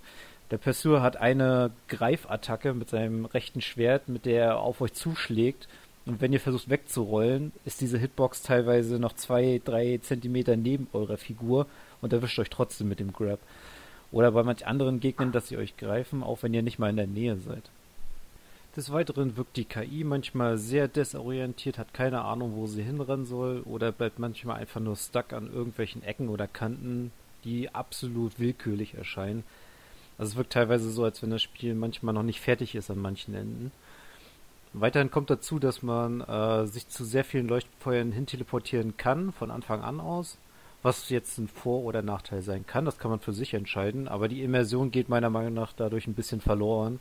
Der 0.49 0.57
Pursuer 0.57 1.03
hat 1.03 1.17
eine 1.17 1.69
Greifattacke 1.87 2.73
mit 2.73 2.89
seinem 2.89 3.25
rechten 3.25 3.61
Schwert, 3.61 4.09
mit 4.09 4.25
der 4.25 4.45
er 4.45 4.59
auf 4.59 4.81
euch 4.81 4.93
zuschlägt. 4.93 5.67
Und 6.07 6.21
wenn 6.21 6.33
ihr 6.33 6.39
versucht 6.39 6.69
wegzurollen, 6.69 7.51
ist 7.65 7.81
diese 7.81 7.99
Hitbox 7.99 8.41
teilweise 8.41 8.97
noch 8.97 9.13
zwei, 9.13 9.61
drei 9.63 9.99
Zentimeter 10.01 10.55
neben 10.57 10.87
eurer 10.91 11.17
Figur 11.17 11.67
und 12.01 12.13
erwischt 12.13 12.39
euch 12.39 12.49
trotzdem 12.49 12.89
mit 12.89 12.99
dem 12.99 13.13
Grab. 13.13 13.39
Oder 14.11 14.31
bei 14.31 14.41
manch 14.41 14.65
anderen 14.65 14.99
Gegnern, 14.99 15.31
dass 15.31 15.49
sie 15.49 15.57
euch 15.57 15.77
greifen, 15.77 16.23
auch 16.23 16.41
wenn 16.41 16.53
ihr 16.55 16.63
nicht 16.63 16.79
mal 16.79 16.89
in 16.89 16.97
der 16.97 17.05
Nähe 17.05 17.37
seid. 17.37 17.69
Des 18.75 18.91
Weiteren 18.91 19.35
wirkt 19.35 19.57
die 19.57 19.65
KI 19.65 20.03
manchmal 20.03 20.59
sehr 20.59 20.87
desorientiert, 20.87 21.79
hat 21.79 21.91
keine 21.91 22.21
Ahnung, 22.21 22.55
wo 22.55 22.67
sie 22.67 22.83
hinrennen 22.83 23.25
soll 23.25 23.61
oder 23.61 23.91
bleibt 23.91 24.19
manchmal 24.19 24.57
einfach 24.57 24.79
nur 24.79 24.95
stuck 24.95 25.33
an 25.33 25.51
irgendwelchen 25.51 26.03
Ecken 26.03 26.29
oder 26.29 26.47
Kanten, 26.47 27.11
die 27.43 27.73
absolut 27.73 28.37
willkürlich 28.37 28.93
erscheinen. 28.93 29.43
Also 30.19 30.31
es 30.31 30.37
wirkt 30.37 30.53
teilweise 30.53 30.91
so, 30.91 31.03
als 31.03 31.23
wenn 31.23 31.31
das 31.31 31.41
Spiel 31.41 31.73
manchmal 31.73 32.13
noch 32.13 32.23
nicht 32.23 32.41
fertig 32.41 32.75
ist 32.75 32.91
an 32.91 32.99
manchen 32.99 33.33
Enden. 33.33 33.71
Weiterhin 34.73 35.09
kommt 35.09 35.31
dazu, 35.31 35.57
dass 35.57 35.81
man 35.81 36.21
äh, 36.21 36.67
sich 36.67 36.87
zu 36.89 37.03
sehr 37.03 37.23
vielen 37.23 37.47
Leuchtfeuern 37.47 38.11
hinteleportieren 38.11 38.97
kann, 38.97 39.31
von 39.31 39.49
Anfang 39.49 39.81
an 39.81 39.99
aus. 39.99 40.37
Was 40.83 41.09
jetzt 41.09 41.39
ein 41.39 41.47
Vor- 41.47 41.83
oder 41.83 42.03
Nachteil 42.03 42.43
sein 42.43 42.67
kann, 42.67 42.85
das 42.85 42.99
kann 42.99 43.09
man 43.09 43.19
für 43.19 43.33
sich 43.33 43.55
entscheiden, 43.55 44.07
aber 44.07 44.27
die 44.27 44.43
Immersion 44.43 44.91
geht 44.91 45.09
meiner 45.09 45.31
Meinung 45.31 45.55
nach 45.55 45.73
dadurch 45.73 46.05
ein 46.05 46.13
bisschen 46.13 46.39
verloren 46.39 46.99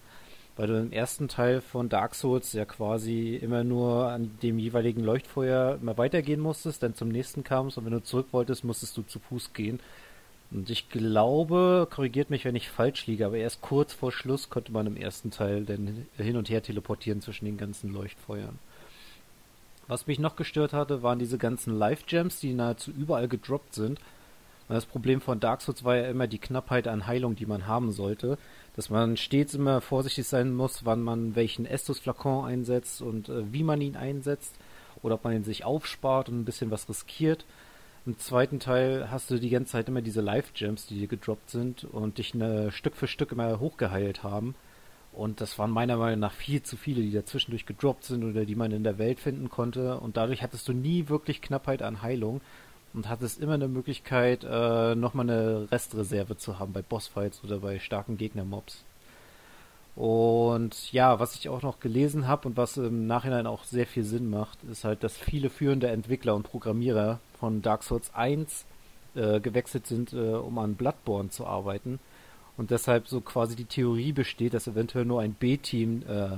weil 0.59 0.67
du 0.67 0.77
im 0.77 0.91
ersten 0.91 1.29
Teil 1.29 1.61
von 1.61 1.89
Dark 1.89 2.17
Souls 2.17 2.53
ja 2.53 2.65
quasi 2.65 3.37
immer 3.37 3.63
nur 3.63 4.09
an 4.11 4.37
dem 4.43 4.59
jeweiligen 4.59 5.05
Leuchtfeuer 5.05 5.79
immer 5.81 5.97
weitergehen 5.97 6.41
musstest, 6.41 6.83
dann 6.83 6.97
zum 6.97 7.11
nächsten 7.11 7.45
kamst 7.45 7.79
und 7.79 7.85
wenn 7.85 7.93
du 7.93 8.03
zurück 8.03 8.27
wolltest, 8.33 8.65
musstest 8.65 8.97
du 8.97 9.03
zu 9.03 9.21
Fuß 9.21 9.53
gehen. 9.53 9.79
Und 10.51 10.69
ich 10.69 10.89
glaube, 10.89 11.87
korrigiert 11.89 12.31
mich, 12.31 12.45
wenn 12.45 12.57
ich 12.57 12.71
falsch 12.71 13.07
liege, 13.07 13.25
aber 13.27 13.37
erst 13.37 13.61
kurz 13.61 13.93
vor 13.93 14.11
Schluss 14.11 14.51
konnte 14.51 14.73
man 14.73 14.89
im 14.89 14.97
ersten 14.97 15.31
Teil 15.31 15.65
dann 15.65 16.07
hin 16.17 16.37
und 16.37 16.51
her 16.51 16.63
teleportieren 16.63 17.23
zwischen 17.23 17.45
den 17.45 17.57
ganzen 17.57 17.93
Leuchtfeuern. 17.93 18.59
Was 19.87 20.09
mich 20.09 20.19
noch 20.19 20.35
gestört 20.35 20.73
hatte, 20.73 21.05
waren 21.05 21.21
diese 21.21 21.39
ganzen 21.39 21.79
Life-Gems, 21.79 22.41
die 22.41 22.53
nahezu 22.53 22.91
überall 22.91 23.29
gedroppt 23.29 23.77
sind. 23.77 24.01
Das 24.69 24.87
Problem 24.87 25.21
von 25.21 25.39
Dark 25.39 25.63
Souls 25.63 25.85
war 25.85 25.97
ja 25.97 26.11
immer 26.11 26.27
die 26.27 26.39
Knappheit 26.39 26.89
an 26.89 27.07
Heilung, 27.07 27.37
die 27.37 27.47
man 27.47 27.69
haben 27.69 27.93
sollte 27.93 28.39
dass 28.79 28.91
man 28.91 29.17
stets 29.17 29.55
immer 29.55 29.81
vorsichtig 29.81 30.29
sein 30.29 30.55
muss, 30.55 30.85
wann 30.85 31.03
man 31.03 31.35
welchen 31.35 31.67
Estus-Flakon 31.67 32.45
einsetzt 32.45 33.03
und 33.03 33.29
äh, 33.29 33.53
wie 33.53 33.65
man 33.65 33.81
ihn 33.81 33.97
einsetzt 33.97 34.55
oder 35.03 35.17
ob 35.17 35.25
man 35.25 35.35
ihn 35.35 35.43
sich 35.43 35.65
aufspart 35.65 36.29
und 36.29 36.39
ein 36.39 36.45
bisschen 36.45 36.71
was 36.71 36.89
riskiert. 36.89 37.45
Im 38.07 38.21
zweiten 38.21 38.61
Teil 38.61 39.11
hast 39.11 39.33
du 39.33 39.41
die 39.41 39.51
ganze 39.51 39.73
Zeit 39.73 39.89
immer 39.89 40.01
diese 40.01 40.21
Life-Gems, 40.21 40.87
die 40.87 41.01
dir 41.01 41.09
gedroppt 41.09 41.51
sind 41.51 41.83
und 41.83 42.19
dich 42.19 42.35
eine, 42.35 42.71
Stück 42.71 42.95
für 42.95 43.09
Stück 43.09 43.33
immer 43.33 43.59
hochgeheilt 43.59 44.23
haben. 44.23 44.55
Und 45.11 45.41
das 45.41 45.59
waren 45.59 45.73
meiner 45.73 45.97
Meinung 45.97 46.21
nach 46.21 46.33
viel 46.33 46.63
zu 46.63 46.77
viele, 46.77 47.03
die 47.03 47.11
dazwischendurch 47.11 47.67
gedroppt 47.67 48.05
sind 48.05 48.23
oder 48.23 48.45
die 48.45 48.55
man 48.55 48.71
in 48.71 48.85
der 48.85 48.99
Welt 48.99 49.19
finden 49.19 49.49
konnte. 49.49 49.99
Und 49.99 50.17
dadurch 50.17 50.41
hattest 50.45 50.69
du 50.69 50.73
nie 50.73 51.09
wirklich 51.09 51.43
Knappheit 51.43 51.83
an 51.83 52.01
Heilung 52.01 52.41
und 52.95 53.09
hattest 53.09 53.41
immer 53.41 53.55
eine 53.55 53.69
Möglichkeit, 53.69 54.45
äh, 54.45 54.95
nochmal 54.95 55.29
eine 55.29 55.71
Restreserve 55.71 56.37
zu 56.37 56.59
haben 56.59 56.73
bei 56.73 56.83
Bossfights 56.83 57.43
oder 57.45 57.59
bei 57.59 57.79
starken 57.79 58.17
Gegnermobs. 58.17 58.85
Und 59.95 60.93
ja, 60.93 61.19
was 61.19 61.35
ich 61.35 61.49
auch 61.49 61.63
noch 61.63 61.81
gelesen 61.81 62.29
habe 62.29 62.47
und 62.47 62.57
was 62.57 62.77
im 62.77 63.09
Nachhinein 63.09 63.49
auch 63.49 63.65
sehr 63.65 63.87
viel 63.87 64.05
Sinn 64.05 64.31
macht, 64.31 64.59
ist 64.71 64.85
halt, 64.85 65.03
dass 65.03 65.17
viele 65.17 65.51
führende 65.51 65.89
Entwickler 65.89 66.37
und 66.37 66.45
Programmierer 66.45 67.19
von 67.41 67.63
Dark 67.63 67.83
Souls 67.83 68.15
1 68.15 68.65
äh, 69.17 69.41
gewechselt 69.41 69.89
sind, 69.89 70.13
äh, 70.13 70.35
um 70.35 70.57
an 70.59 70.77
Bloodborne 70.77 71.31
zu 71.31 71.47
arbeiten. 71.47 71.99
Und 72.57 72.71
deshalb 72.71 73.09
so 73.09 73.21
quasi 73.21 73.57
die 73.57 73.65
Theorie 73.65 74.13
besteht, 74.13 74.55
dass 74.55 74.69
eventuell 74.69 75.05
nur 75.05 75.21
ein 75.21 75.33
B-Team 75.33 76.03
äh, 76.09 76.37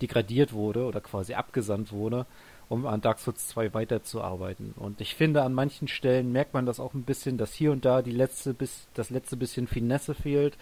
degradiert 0.00 0.54
wurde 0.54 0.84
oder 0.84 1.00
quasi 1.00 1.34
abgesandt 1.34 1.92
wurde, 1.92 2.24
um 2.68 2.86
an 2.86 3.00
Dark 3.00 3.18
Souls 3.18 3.48
2 3.48 3.74
weiterzuarbeiten. 3.74 4.74
Und 4.76 5.00
ich 5.00 5.14
finde, 5.14 5.42
an 5.42 5.54
manchen 5.54 5.88
Stellen 5.88 6.32
merkt 6.32 6.54
man 6.54 6.66
das 6.66 6.80
auch 6.80 6.94
ein 6.94 7.04
bisschen, 7.04 7.38
dass 7.38 7.52
hier 7.54 7.72
und 7.72 7.84
da 7.84 8.02
die 8.02 8.10
letzte 8.10 8.54
bis, 8.54 8.88
das 8.94 9.10
letzte 9.10 9.36
bisschen 9.36 9.66
Finesse 9.68 10.14
fehlt 10.14 10.56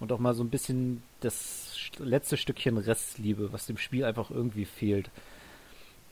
und 0.00 0.12
auch 0.12 0.20
mal 0.20 0.34
so 0.34 0.44
ein 0.44 0.50
bisschen 0.50 1.02
das 1.20 1.76
letzte 1.98 2.36
Stückchen 2.36 2.78
Restliebe, 2.78 3.52
was 3.52 3.66
dem 3.66 3.78
Spiel 3.78 4.04
einfach 4.04 4.30
irgendwie 4.30 4.66
fehlt. 4.66 5.10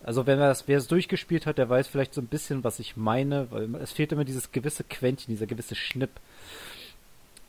Also 0.02 0.26
wenn 0.26 0.38
das, 0.38 0.68
wer 0.68 0.78
es 0.78 0.88
durchgespielt 0.88 1.46
hat, 1.46 1.58
der 1.58 1.68
weiß 1.68 1.88
vielleicht 1.88 2.14
so 2.14 2.20
ein 2.20 2.26
bisschen, 2.26 2.64
was 2.64 2.78
ich 2.78 2.96
meine, 2.96 3.50
weil 3.50 3.74
es 3.76 3.92
fehlt 3.92 4.12
immer 4.12 4.24
dieses 4.24 4.52
gewisse 4.52 4.84
Quäntchen, 4.84 5.32
dieser 5.32 5.46
gewisse 5.46 5.74
Schnipp. 5.74 6.10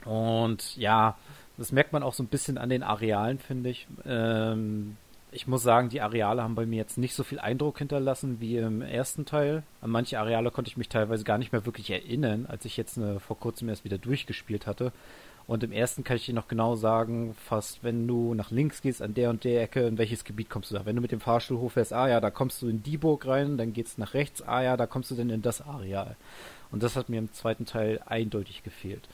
Und 0.06 0.76
ja, 0.78 1.18
das 1.58 1.72
merkt 1.72 1.94
man 1.94 2.04
auch 2.04 2.14
so 2.14 2.24
ein 2.24 2.28
bisschen 2.28 2.58
an 2.58 2.70
den 2.70 2.84
Arealen, 2.84 3.40
finde 3.40 3.70
ich. 3.70 3.88
Ähm, 4.06 4.98
ich 5.32 5.46
muss 5.46 5.62
sagen, 5.62 5.90
die 5.90 6.02
Areale 6.02 6.42
haben 6.42 6.56
bei 6.56 6.66
mir 6.66 6.78
jetzt 6.78 6.98
nicht 6.98 7.14
so 7.14 7.24
viel 7.24 7.40
Eindruck 7.40 7.80
hinterlassen 7.80 8.40
wie 8.40 8.58
im 8.58 8.82
ersten 8.82 9.26
Teil. 9.26 9.64
An 9.82 9.90
manche 9.90 10.20
Areale 10.20 10.52
konnte 10.52 10.70
ich 10.70 10.78
mich 10.78 10.90
teilweise 10.90 11.26
gar 11.26 11.38
nicht 11.38 11.52
mehr 11.52 11.66
wirklich 11.66 11.90
erinnern, 11.90 12.46
als 12.48 12.66
ich 12.66 12.78
jetzt 12.78 12.98
eine, 12.98 13.20
vor 13.20 13.38
kurzem 13.38 13.68
erst 13.70 13.84
wieder 13.84 13.98
durchgespielt 13.98 14.68
hatte. 14.68 14.94
Und 15.46 15.64
im 15.64 15.72
ersten 15.72 16.04
kann 16.04 16.18
ich 16.18 16.26
dir 16.26 16.34
noch 16.34 16.48
genau 16.48 16.76
sagen, 16.76 17.34
fast 17.46 17.84
wenn 17.84 18.08
du 18.08 18.34
nach 18.34 18.52
links 18.52 18.82
gehst, 18.82 19.02
an 19.02 19.14
der 19.14 19.30
und 19.30 19.44
der 19.44 19.62
Ecke, 19.64 19.88
in 19.88 19.98
welches 19.98 20.26
Gebiet 20.26 20.50
kommst 20.50 20.72
du 20.72 20.76
da. 20.76 20.86
Wenn 20.86 20.96
du 20.96 21.02
mit 21.02 21.14
dem 21.14 21.22
Fahrstuhl 21.22 21.60
hochfährst, 21.60 21.94
ah 21.94 22.08
ja, 22.08 22.20
da 22.20 22.32
kommst 22.32 22.62
du 22.62 22.68
in 22.68 22.84
die 22.84 22.98
Burg 22.98 23.26
rein, 23.26 23.58
dann 23.58 23.72
geht's 23.72 23.98
nach 23.98 24.14
rechts, 24.14 24.42
ah 24.42 24.62
ja, 24.62 24.76
da 24.76 24.88
kommst 24.88 25.12
du 25.12 25.16
dann 25.16 25.30
in 25.30 25.42
das 25.42 25.62
Areal. 25.62 26.18
Und 26.70 26.84
das 26.84 26.98
hat 26.98 27.08
mir 27.08 27.20
im 27.20 27.32
zweiten 27.32 27.66
Teil 27.66 28.02
eindeutig 28.06 28.64
gefehlt. 28.64 29.08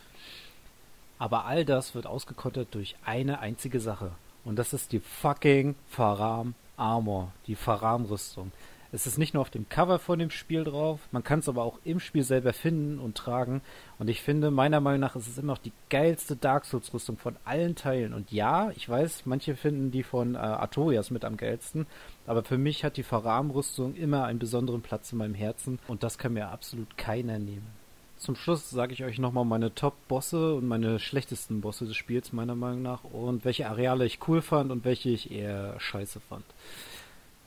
Aber 1.19 1.45
all 1.45 1.65
das 1.65 1.93
wird 1.93 2.07
ausgekontert 2.07 2.73
durch 2.73 2.95
eine 3.05 3.39
einzige 3.39 3.79
Sache. 3.79 4.11
Und 4.45 4.57
das 4.57 4.73
ist 4.73 4.91
die 4.91 4.99
fucking 4.99 5.75
Faram 5.87 6.53
Armor, 6.77 7.31
die 7.47 7.55
Faram 7.55 8.05
Rüstung. 8.05 8.51
Es 8.95 9.07
ist 9.07 9.17
nicht 9.17 9.33
nur 9.33 9.41
auf 9.41 9.49
dem 9.49 9.67
Cover 9.69 9.97
von 9.97 10.19
dem 10.19 10.29
Spiel 10.29 10.63
drauf, 10.63 10.99
man 11.11 11.23
kann 11.23 11.39
es 11.39 11.49
aber 11.49 11.63
auch 11.63 11.79
im 11.83 11.99
Spiel 11.99 12.21
selber 12.21 12.53
finden 12.53 12.99
und 12.99 13.17
tragen. 13.17 13.61
Und 13.97 14.07
ich 14.07 14.21
finde, 14.21 14.51
meiner 14.51 14.81
Meinung 14.81 14.99
nach 14.99 15.15
ist 15.15 15.27
es 15.27 15.39
immer 15.39 15.53
noch 15.53 15.57
die 15.57 15.71
geilste 15.89 16.35
Dark 16.35 16.65
Souls 16.65 16.93
Rüstung 16.93 17.17
von 17.17 17.35
allen 17.43 17.73
Teilen. 17.73 18.13
Und 18.13 18.31
ja, 18.31 18.69
ich 18.75 18.87
weiß, 18.87 19.25
manche 19.25 19.55
finden 19.55 19.89
die 19.89 20.03
von 20.03 20.35
äh, 20.35 20.37
Artorias 20.37 21.09
mit 21.09 21.25
am 21.25 21.37
geilsten, 21.37 21.87
aber 22.27 22.43
für 22.43 22.59
mich 22.59 22.83
hat 22.83 22.97
die 22.97 23.01
Faram 23.01 23.49
Rüstung 23.49 23.95
immer 23.95 24.25
einen 24.25 24.37
besonderen 24.37 24.83
Platz 24.83 25.11
in 25.11 25.17
meinem 25.17 25.33
Herzen 25.33 25.79
und 25.87 26.03
das 26.03 26.19
kann 26.19 26.33
mir 26.33 26.49
absolut 26.49 26.95
keiner 26.95 27.39
nehmen. 27.39 27.82
Zum 28.23 28.37
Schluss 28.37 28.69
sage 28.69 28.93
ich 28.93 29.03
euch 29.03 29.19
nochmal 29.19 29.43
meine 29.43 29.75
Top-Bosse 29.75 30.55
und 30.55 30.65
meine 30.65 30.97
schlechtesten 30.97 31.59
Bosse 31.59 31.85
des 31.85 31.97
Spiels, 31.97 32.31
meiner 32.31 32.55
Meinung 32.55 32.81
nach, 32.81 33.03
und 33.03 33.43
welche 33.43 33.67
Areale 33.67 34.05
ich 34.05 34.25
cool 34.29 34.41
fand 34.41 34.71
und 34.71 34.85
welche 34.85 35.09
ich 35.09 35.29
eher 35.29 35.77
scheiße 35.77 36.21
fand. 36.29 36.45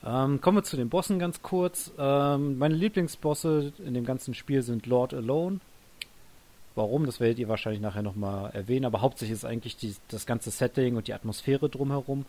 Ähm, 0.04 0.42
kommen 0.42 0.58
wir 0.58 0.64
zu 0.64 0.76
den 0.76 0.90
Bossen 0.90 1.18
ganz 1.18 1.40
kurz. 1.40 1.92
Ähm, 1.98 2.58
meine 2.58 2.74
Lieblingsbosse 2.74 3.72
in 3.86 3.94
dem 3.94 4.04
ganzen 4.04 4.34
Spiel 4.34 4.60
sind 4.60 4.84
Lord 4.84 5.14
Alone. 5.14 5.60
Warum, 6.74 7.06
das 7.06 7.20
werdet 7.20 7.38
ihr 7.38 7.48
wahrscheinlich 7.48 7.80
nachher 7.80 8.02
nochmal 8.02 8.50
erwähnen, 8.50 8.84
aber 8.84 9.00
hauptsächlich 9.00 9.38
ist 9.38 9.46
eigentlich 9.46 9.78
die, 9.78 9.96
das 10.08 10.26
ganze 10.26 10.50
Setting 10.50 10.96
und 10.96 11.08
die 11.08 11.14
Atmosphäre 11.14 11.70
drumherum. 11.70 12.26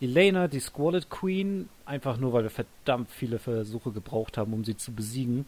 Elena, 0.00 0.48
die 0.48 0.60
Squalid 0.60 1.10
Queen, 1.10 1.68
einfach 1.84 2.16
nur, 2.16 2.32
weil 2.32 2.44
wir 2.44 2.50
verdammt 2.50 3.10
viele 3.10 3.38
Versuche 3.38 3.92
gebraucht 3.92 4.38
haben, 4.38 4.54
um 4.54 4.64
sie 4.64 4.78
zu 4.78 4.92
besiegen. 4.92 5.44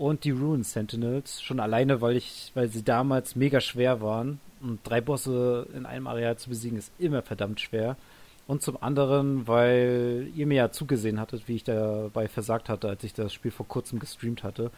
Und 0.00 0.24
die 0.24 0.30
Ruin 0.30 0.64
Sentinels, 0.64 1.42
schon 1.42 1.60
alleine, 1.60 2.00
weil 2.00 2.16
ich, 2.16 2.52
weil 2.54 2.68
sie 2.68 2.82
damals 2.82 3.36
mega 3.36 3.60
schwer 3.60 4.00
waren. 4.00 4.40
Und 4.62 4.80
drei 4.82 5.02
Bosse 5.02 5.66
in 5.74 5.84
einem 5.84 6.06
Areal 6.06 6.38
zu 6.38 6.48
besiegen 6.48 6.78
ist 6.78 6.90
immer 6.98 7.20
verdammt 7.20 7.60
schwer. 7.60 7.98
Und 8.46 8.62
zum 8.62 8.82
anderen, 8.82 9.46
weil 9.46 10.30
ihr 10.34 10.46
mir 10.46 10.54
ja 10.54 10.72
zugesehen 10.72 11.20
hattet, 11.20 11.48
wie 11.48 11.56
ich 11.56 11.64
dabei 11.64 12.28
versagt 12.28 12.70
hatte, 12.70 12.88
als 12.88 13.04
ich 13.04 13.12
das 13.12 13.34
Spiel 13.34 13.50
vor 13.50 13.68
kurzem 13.68 13.98
gestreamt 13.98 14.42
hatte. 14.42 14.70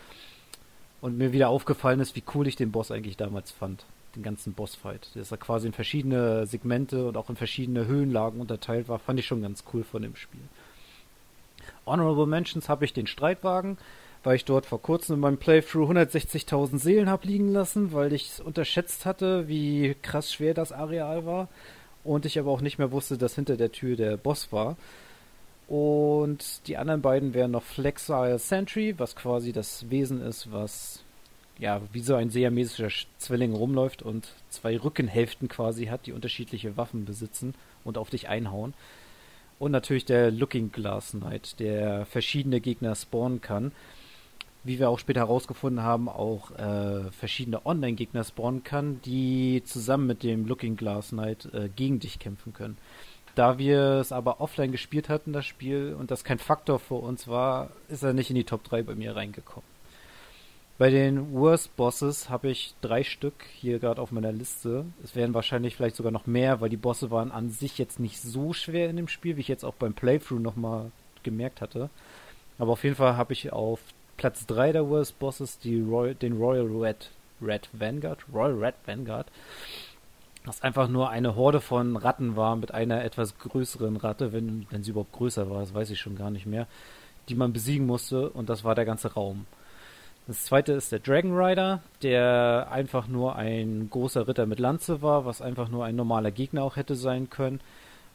Und 1.01 1.19
mir 1.19 1.33
wieder 1.33 1.51
aufgefallen 1.51 2.01
ist, 2.01 2.17
wie 2.17 2.25
cool 2.35 2.49
ich 2.49 2.57
den 2.57 2.73
Boss 2.73 2.91
eigentlich 2.91 3.17
damals 3.17 3.53
fand. 3.53 3.85
Den 4.17 4.25
ganzen 4.25 4.55
Bossfight. 4.55 5.09
Der 5.15 5.23
ist 5.23 5.31
ja 5.31 5.37
quasi 5.37 5.69
in 5.69 5.73
verschiedene 5.73 6.49
Segmente 6.49 7.07
und 7.07 7.17
auch 7.17 7.31
in 7.31 7.37
verschiedene 7.37 7.87
Höhenlagen 7.87 8.41
unterteilt 8.41 8.89
war, 8.89 8.99
fand 8.99 9.21
ich 9.21 9.27
schon 9.29 9.43
ganz 9.43 9.63
cool 9.73 9.85
von 9.85 10.03
dem 10.03 10.17
Spiel. 10.17 10.43
Honorable 11.87 12.27
Mentions 12.27 12.69
habe 12.69 12.85
ich 12.85 12.93
den 12.93 13.07
Streitwagen, 13.07 13.79
weil 14.23 14.37
ich 14.37 14.45
dort 14.45 14.67
vor 14.67 14.81
kurzem 14.81 15.15
in 15.15 15.21
meinem 15.21 15.39
Playthrough 15.39 15.91
160.000 15.91 16.79
Seelen 16.79 17.11
habe 17.11 17.27
liegen 17.27 17.53
lassen, 17.53 17.93
weil 17.93 18.13
ich 18.13 18.41
unterschätzt 18.45 19.05
hatte, 19.05 19.49
wie 19.49 19.97
krass 20.03 20.33
schwer 20.33 20.55
das 20.55 20.73
Areal 20.73 21.27
war 21.27 21.49
und 22.05 22.27
ich 22.27 22.39
aber 22.39 22.51
auch 22.51 22.61
nicht 22.61 22.79
mehr 22.79 22.93
wusste, 22.93 23.19
dass 23.19 23.35
hinter 23.35 23.57
der 23.57 23.73
Tür 23.73 23.97
der 23.97 24.17
Boss 24.17 24.53
war. 24.53 24.77
Und 25.69 26.67
die 26.67 26.77
anderen 26.77 27.03
beiden 27.03 27.35
wären 27.35 27.53
noch 27.53 27.63
Flexile 27.63 28.39
Sentry, 28.39 28.95
was 28.99 29.17
quasi 29.17 29.53
das 29.53 29.91
Wesen 29.91 30.21
ist, 30.21 30.53
was 30.53 31.03
ja 31.59 31.81
wie 31.93 32.01
so 32.01 32.15
ein 32.15 32.31
siamesischer 32.31 32.91
Zwilling 33.19 33.55
rumläuft 33.55 34.03
und 34.03 34.29
zwei 34.51 34.77
Rückenhälften 34.77 35.49
quasi 35.49 35.87
hat, 35.87 36.07
die 36.07 36.13
unterschiedliche 36.13 36.77
Waffen 36.77 37.05
besitzen 37.05 37.55
und 37.85 37.99
auf 37.99 38.11
dich 38.11 38.29
einhauen. 38.29 38.75
Und 39.59 39.71
natürlich 39.71 40.05
der 40.05 40.31
Looking 40.31 40.73
Glass 40.73 41.13
Knight, 41.13 41.61
der 41.61 42.05
verschiedene 42.07 42.61
Gegner 42.61 42.95
spawnen 42.95 43.41
kann 43.41 43.73
wie 44.65 44.79
wir 44.79 44.91
auch 44.91 44.99
später 44.99 45.21
herausgefunden 45.21 45.83
haben, 45.83 46.09
auch 46.09 46.53
äh, 46.53 47.11
verschiedene 47.11 47.67
Online-Gegner 47.67 48.25
spawnen 48.25 48.63
kann, 48.63 49.01
die 49.05 49.63
zusammen 49.65 50.07
mit 50.07 50.23
dem 50.23 50.47
Looking 50.47 50.77
Glass 50.77 51.09
Knight 51.11 51.49
äh, 51.53 51.69
gegen 51.69 51.99
dich 51.99 52.19
kämpfen 52.19 52.53
können. 52.53 52.79
Da 53.35 53.59
wir 53.59 53.99
es 54.01 54.13
aber 54.13 54.41
offline 54.41 54.73
gespielt 54.73 55.09
hatten, 55.09 55.33
das 55.33 55.47
Spiel, 55.47 55.97
und 55.99 56.11
das 56.11 56.23
kein 56.23 56.39
Faktor 56.39 56.79
für 56.79 56.95
uns 56.95 57.27
war, 57.29 57.71
ist 57.89 58.03
er 58.03 58.13
nicht 58.13 58.31
in 58.31 58.37
die 58.37 58.45
Top 58.45 58.63
3 58.63 58.83
bei 58.83 58.95
mir 58.95 59.17
reingekommen. 59.17 59.73
Bei 60.79 60.91
den 60.91 61.33
Worst 61.33 61.77
Bosses 61.77 62.29
habe 62.29 62.51
ich 62.51 62.75
drei 62.81 63.05
Stück 63.05 63.45
hier 63.55 63.79
gerade 63.79 64.01
auf 64.01 64.11
meiner 64.11 64.33
Liste. 64.33 64.85
Es 65.05 65.15
werden 65.15 65.35
wahrscheinlich 65.35 65.77
vielleicht 65.77 65.97
sogar 65.97 66.13
noch 66.13 66.27
mehr, 66.27 66.61
weil 66.61 66.71
die 66.71 66.77
Bosse 66.77 67.11
waren 67.11 67.31
an 67.31 67.51
sich 67.51 67.79
jetzt 67.79 68.01
nicht 68.01 68.21
so 68.21 68.53
schwer 68.53 68.91
in 68.91 68.97
dem 68.97 69.09
Spiel, 69.09 69.37
wie 69.37 69.43
ich 69.43 69.49
jetzt 69.49 69.65
auch 69.65 69.75
beim 69.75 69.95
Playthrough 69.95 70.41
nochmal 70.41 70.91
gemerkt 71.23 71.61
hatte. 71.61 71.89
Aber 72.59 72.73
auf 72.73 72.85
jeden 72.85 72.97
Fall 72.97 73.17
habe 73.17 73.33
ich 73.33 73.53
auf 73.53 73.81
Platz 74.23 74.47
3 74.47 74.71
der 74.71 74.89
Worst 74.89 75.19
Bosses 75.19 75.59
die 75.59 75.81
Roy 75.81 76.15
den 76.15 76.35
Royal 76.37 76.69
Red, 76.69 77.11
Red 77.43 77.69
Vanguard, 77.73 78.21
Royal 78.33 78.55
Red 78.55 78.77
Vanguard, 78.87 79.27
was 80.45 80.63
einfach 80.63 80.87
nur 80.87 81.11
eine 81.11 81.35
Horde 81.35 81.61
von 81.61 81.97
Ratten 81.97 82.37
war 82.37 82.55
mit 82.55 82.73
einer 82.73 83.03
etwas 83.03 83.37
größeren 83.41 83.97
Ratte, 83.97 84.33
wenn, 84.33 84.69
wenn 84.71 84.85
sie 84.85 84.93
überhaupt 84.93 85.11
größer 85.11 85.51
war, 85.51 85.59
das 85.59 85.75
weiß 85.75 85.91
ich 85.91 85.99
schon 85.99 86.15
gar 86.15 86.31
nicht 86.31 86.47
mehr, 86.47 86.69
die 87.29 87.35
man 87.35 87.53
besiegen 87.53 87.85
musste 87.85 88.31
und 88.31 88.49
das 88.49 88.63
war 88.63 88.77
der 88.77 88.85
ganze 88.85 89.13
Raum. 89.13 89.45
Das 90.29 90.45
zweite 90.45 90.71
ist 90.71 90.93
der 90.93 91.01
Dragon 91.01 91.37
Rider, 91.37 91.83
der 92.03 92.69
einfach 92.71 93.09
nur 93.09 93.35
ein 93.35 93.89
großer 93.91 94.29
Ritter 94.29 94.47
mit 94.47 94.61
Lanze 94.61 95.03
war, 95.03 95.25
was 95.25 95.43
einfach 95.43 95.69
nur 95.69 95.85
ein 95.85 95.97
normaler 95.97 96.31
Gegner 96.31 96.63
auch 96.63 96.77
hätte 96.77 96.95
sein 96.95 97.29
können. 97.29 97.61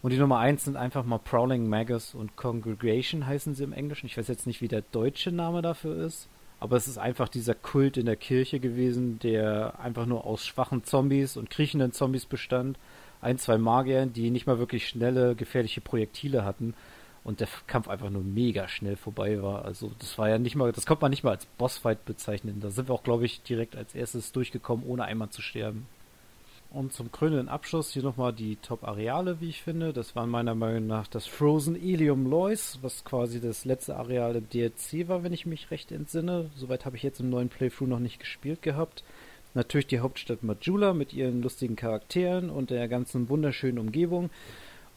Und 0.07 0.13
die 0.13 0.19
Nummer 0.19 0.37
1 0.37 0.63
sind 0.63 0.77
einfach 0.77 1.03
mal 1.03 1.17
Prowling 1.17 1.67
Magus 1.67 2.15
und 2.15 2.37
Congregation 2.37 3.27
heißen 3.27 3.55
sie 3.55 3.65
im 3.65 3.73
Englischen. 3.73 4.05
Ich 4.05 4.17
weiß 4.17 4.29
jetzt 4.29 4.47
nicht, 4.47 4.61
wie 4.61 4.69
der 4.69 4.81
deutsche 4.93 5.33
Name 5.33 5.61
dafür 5.61 5.97
ist. 5.97 6.29
Aber 6.61 6.77
es 6.77 6.87
ist 6.87 6.97
einfach 6.97 7.27
dieser 7.27 7.53
Kult 7.53 7.97
in 7.97 8.05
der 8.05 8.15
Kirche 8.15 8.61
gewesen, 8.61 9.19
der 9.19 9.77
einfach 9.81 10.05
nur 10.05 10.25
aus 10.25 10.45
schwachen 10.45 10.85
Zombies 10.85 11.35
und 11.35 11.49
kriechenden 11.49 11.91
Zombies 11.91 12.25
bestand. 12.25 12.79
Ein, 13.19 13.37
zwei 13.37 13.57
Magiern, 13.57 14.13
die 14.13 14.29
nicht 14.29 14.47
mal 14.47 14.59
wirklich 14.59 14.87
schnelle, 14.87 15.35
gefährliche 15.35 15.81
Projektile 15.81 16.45
hatten. 16.45 16.73
Und 17.25 17.41
der 17.41 17.49
Kampf 17.67 17.89
einfach 17.89 18.09
nur 18.09 18.23
mega 18.23 18.69
schnell 18.69 18.95
vorbei 18.95 19.43
war. 19.43 19.65
Also 19.65 19.91
das 19.99 20.17
war 20.17 20.29
ja 20.29 20.37
nicht 20.37 20.55
mal, 20.55 20.71
das 20.71 20.85
konnte 20.85 21.01
man 21.01 21.11
nicht 21.11 21.25
mal 21.25 21.31
als 21.31 21.45
Bossfight 21.45 22.05
bezeichnen. 22.05 22.61
Da 22.61 22.69
sind 22.69 22.87
wir 22.87 22.95
auch, 22.95 23.03
glaube 23.03 23.25
ich, 23.25 23.43
direkt 23.43 23.75
als 23.75 23.93
erstes 23.93 24.31
durchgekommen, 24.31 24.85
ohne 24.87 25.03
einmal 25.03 25.31
zu 25.31 25.41
sterben. 25.41 25.85
Und 26.69 26.91
zum 26.91 27.11
krönenden 27.11 27.47
Abschluss 27.47 27.91
hier 27.91 28.03
nochmal 28.03 28.33
die 28.33 28.57
Top-Areale, 28.57 29.39
wie 29.39 29.49
ich 29.49 29.61
finde. 29.61 29.93
Das 29.93 30.15
war 30.15 30.27
meiner 30.27 30.53
Meinung 30.53 30.85
nach 30.85 31.07
das 31.07 31.25
Frozen 31.25 31.75
Ilium 31.75 32.29
Lois, 32.29 32.79
was 32.81 33.05
quasi 33.05 33.39
das 33.39 33.63
letzte 33.63 33.95
Areal 33.95 34.35
im 34.35 34.49
DLC 34.49 35.07
war, 35.07 35.23
wenn 35.23 35.31
ich 35.31 35.45
mich 35.45 35.71
recht 35.71 35.91
entsinne. 35.93 36.49
Soweit 36.55 36.85
habe 36.85 36.97
ich 36.97 37.03
jetzt 37.03 37.21
im 37.21 37.29
neuen 37.29 37.49
Playthrough 37.49 37.87
noch 37.87 37.99
nicht 37.99 38.19
gespielt 38.19 38.61
gehabt. 38.61 39.03
Natürlich 39.53 39.87
die 39.87 40.01
Hauptstadt 40.01 40.43
Majula 40.43 40.93
mit 40.93 41.13
ihren 41.13 41.41
lustigen 41.41 41.77
Charakteren 41.77 42.49
und 42.49 42.69
der 42.69 42.87
ganzen 42.89 43.29
wunderschönen 43.29 43.79
Umgebung. 43.79 44.29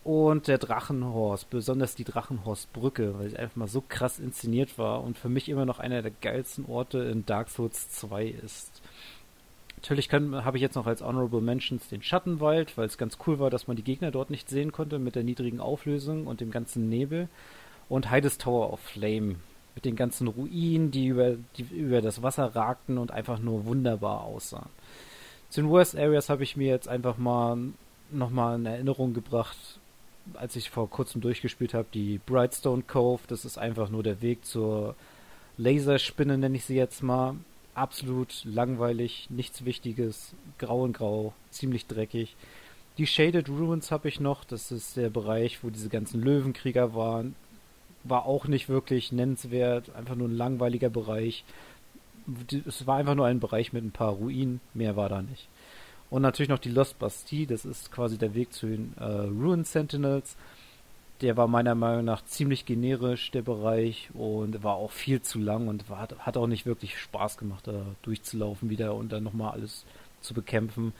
Und 0.03 0.49
der 0.49 0.59
Drachenhorst, 0.59 1.51
besonders 1.51 1.95
die 1.95 2.05
Drachenhorstbrücke, 2.05 3.19
weil 3.19 3.31
sie 3.31 3.37
einfach 3.37 3.57
mal 3.57 3.69
so 3.69 3.83
krass 3.87 4.19
inszeniert 4.19 4.77
war 4.77 5.05
und 5.05 5.17
für 5.17 5.29
mich 5.29 5.49
immer 5.49 5.67
noch 5.67 5.79
einer 5.79 6.03
der 6.03 6.11
geilsten 6.11 6.65
Orte 6.67 6.99
in 6.99 7.27
Dark 7.27 7.49
Souls 7.49 7.91
2 7.91 8.27
ist. 8.27 8.80
Natürlich 9.81 10.13
habe 10.13 10.59
ich 10.59 10.61
jetzt 10.61 10.75
noch 10.75 10.87
als 10.87 11.01
Honorable 11.01 11.41
Mentions 11.41 11.89
den 11.89 12.03
Schattenwald, 12.03 12.77
weil 12.77 12.87
es 12.87 12.99
ganz 12.99 13.17
cool 13.27 13.39
war, 13.39 13.49
dass 13.49 13.67
man 13.67 13.79
die 13.79 13.83
Gegner 13.83 14.11
dort 14.11 14.29
nicht 14.29 14.51
sehen 14.51 14.73
konnte 14.73 14.99
mit 14.99 15.15
der 15.15 15.25
niedrigen 15.25 15.59
Auflösung 15.59 16.27
und 16.27 16.43
dem 16.43 16.51
ganzen 16.51 16.91
Nebel. 16.91 17.29
Und 17.89 18.11
Heides 18.11 18.37
Tower 18.37 18.75
of 18.75 18.81
Flame 18.81 19.37
mit 19.75 19.87
den 19.87 19.97
ganzen 19.97 20.29
Ruinen, 20.29 20.91
die 20.91 21.07
über, 21.07 21.37
die 21.57 21.63
über 21.63 22.03
das 22.03 22.23
Wasser 22.23 22.55
ragten 22.55 22.99
und 22.99 23.11
einfach 23.11 23.39
nur 23.39 23.65
wunderbar 23.65 24.25
aussahen. 24.25 24.69
Zu 25.49 25.63
den 25.63 25.71
Worst 25.71 25.97
Areas 25.97 26.29
habe 26.29 26.43
ich 26.43 26.59
mir 26.59 26.69
jetzt 26.69 26.87
einfach 26.87 27.17
mal 27.17 27.57
nochmal 28.11 28.57
in 28.57 28.67
Erinnerung 28.67 29.15
gebracht, 29.15 29.57
als 30.35 30.57
ich 30.57 30.69
vor 30.69 30.91
kurzem 30.91 31.23
durchgespielt 31.23 31.73
habe, 31.73 31.89
die 31.95 32.21
Brightstone 32.27 32.83
Cove. 32.83 33.23
Das 33.29 33.47
ist 33.47 33.57
einfach 33.57 33.89
nur 33.89 34.03
der 34.03 34.21
Weg 34.21 34.45
zur 34.45 34.95
Laserspinne, 35.57 36.37
nenne 36.37 36.57
ich 36.57 36.67
sie 36.67 36.77
jetzt 36.77 37.03
mal 37.03 37.37
absolut 37.75 38.45
langweilig, 38.45 39.29
nichts 39.31 39.65
Wichtiges, 39.65 40.35
grau 40.59 40.83
und 40.83 40.93
grau, 40.93 41.33
ziemlich 41.51 41.87
dreckig. 41.87 42.37
Die 42.99 43.07
Shaded 43.07 43.49
Ruins 43.49 43.91
habe 43.91 44.09
ich 44.09 44.21
noch, 44.21 44.45
das 44.45 44.73
ist 44.73 44.97
der 44.97 45.11
Bereich, 45.11 45.63
wo 45.63 45.71
diese 45.71 45.89
ganzen 45.89 46.21
Löwenkrieger 46.21 46.95
waren. 46.95 47.35
War 48.05 48.27
auch 48.27 48.47
nicht 48.47 48.69
wirklich 48.69 49.13
nennenswert, 49.13 49.95
einfach 49.95 50.17
nur 50.17 50.29
ein 50.29 50.37
langweiliger 50.37 50.91
Bereich. 50.91 51.45
Es 52.67 52.87
war 52.87 52.97
einfach 52.97 53.15
nur 53.15 53.27
ein 53.27 53.41
Bereich 53.41 53.73
mit 53.73 53.85
ein 53.85 53.93
paar 53.93 54.13
Ruinen, 54.13 54.61
mehr 54.75 54.97
war 54.97 55.09
da 55.09 55.23
nicht. 55.23 55.49
Und 56.11 56.23
natürlich 56.23 56.49
noch 56.49 56.59
die 56.59 56.71
Lost 56.71 56.99
Bastille, 56.99 57.47
das 57.47 57.65
ist 57.65 57.93
quasi 57.93 58.19
der 58.19 58.35
Weg 58.35 58.53
zu 58.53 58.67
den 58.67 58.95
äh, 58.99 59.05
Ruin 59.05 59.65
Sentinels 59.65 60.37
der 61.21 61.37
war 61.37 61.49
meiner 61.49 61.75
Meinung 61.75 62.05
nach 62.05 62.25
ziemlich 62.25 62.65
generisch, 62.65 63.31
der 63.31 63.43
Bereich, 63.43 64.11
und 64.15 64.63
war 64.63 64.75
auch 64.75 64.91
viel 64.91 65.23
zu 65.23 65.39
lang 65.39 65.69
und 65.69 65.89
war, 65.91 66.09
hat 66.19 66.37
auch 66.37 66.47
nicht 66.47 66.67
wirklich 66.67 66.99
Spaß 66.99 67.37
gemacht, 67.39 67.67
da 67.67 67.85
durchzulaufen 68.03 68.71
wieder 68.71 68.95
und 68.95 69.13
dann 69.13 69.25
nochmal 69.25 69.53
alles 69.53 69.85
zu 70.21 70.35
bekämpfen, 70.35 70.93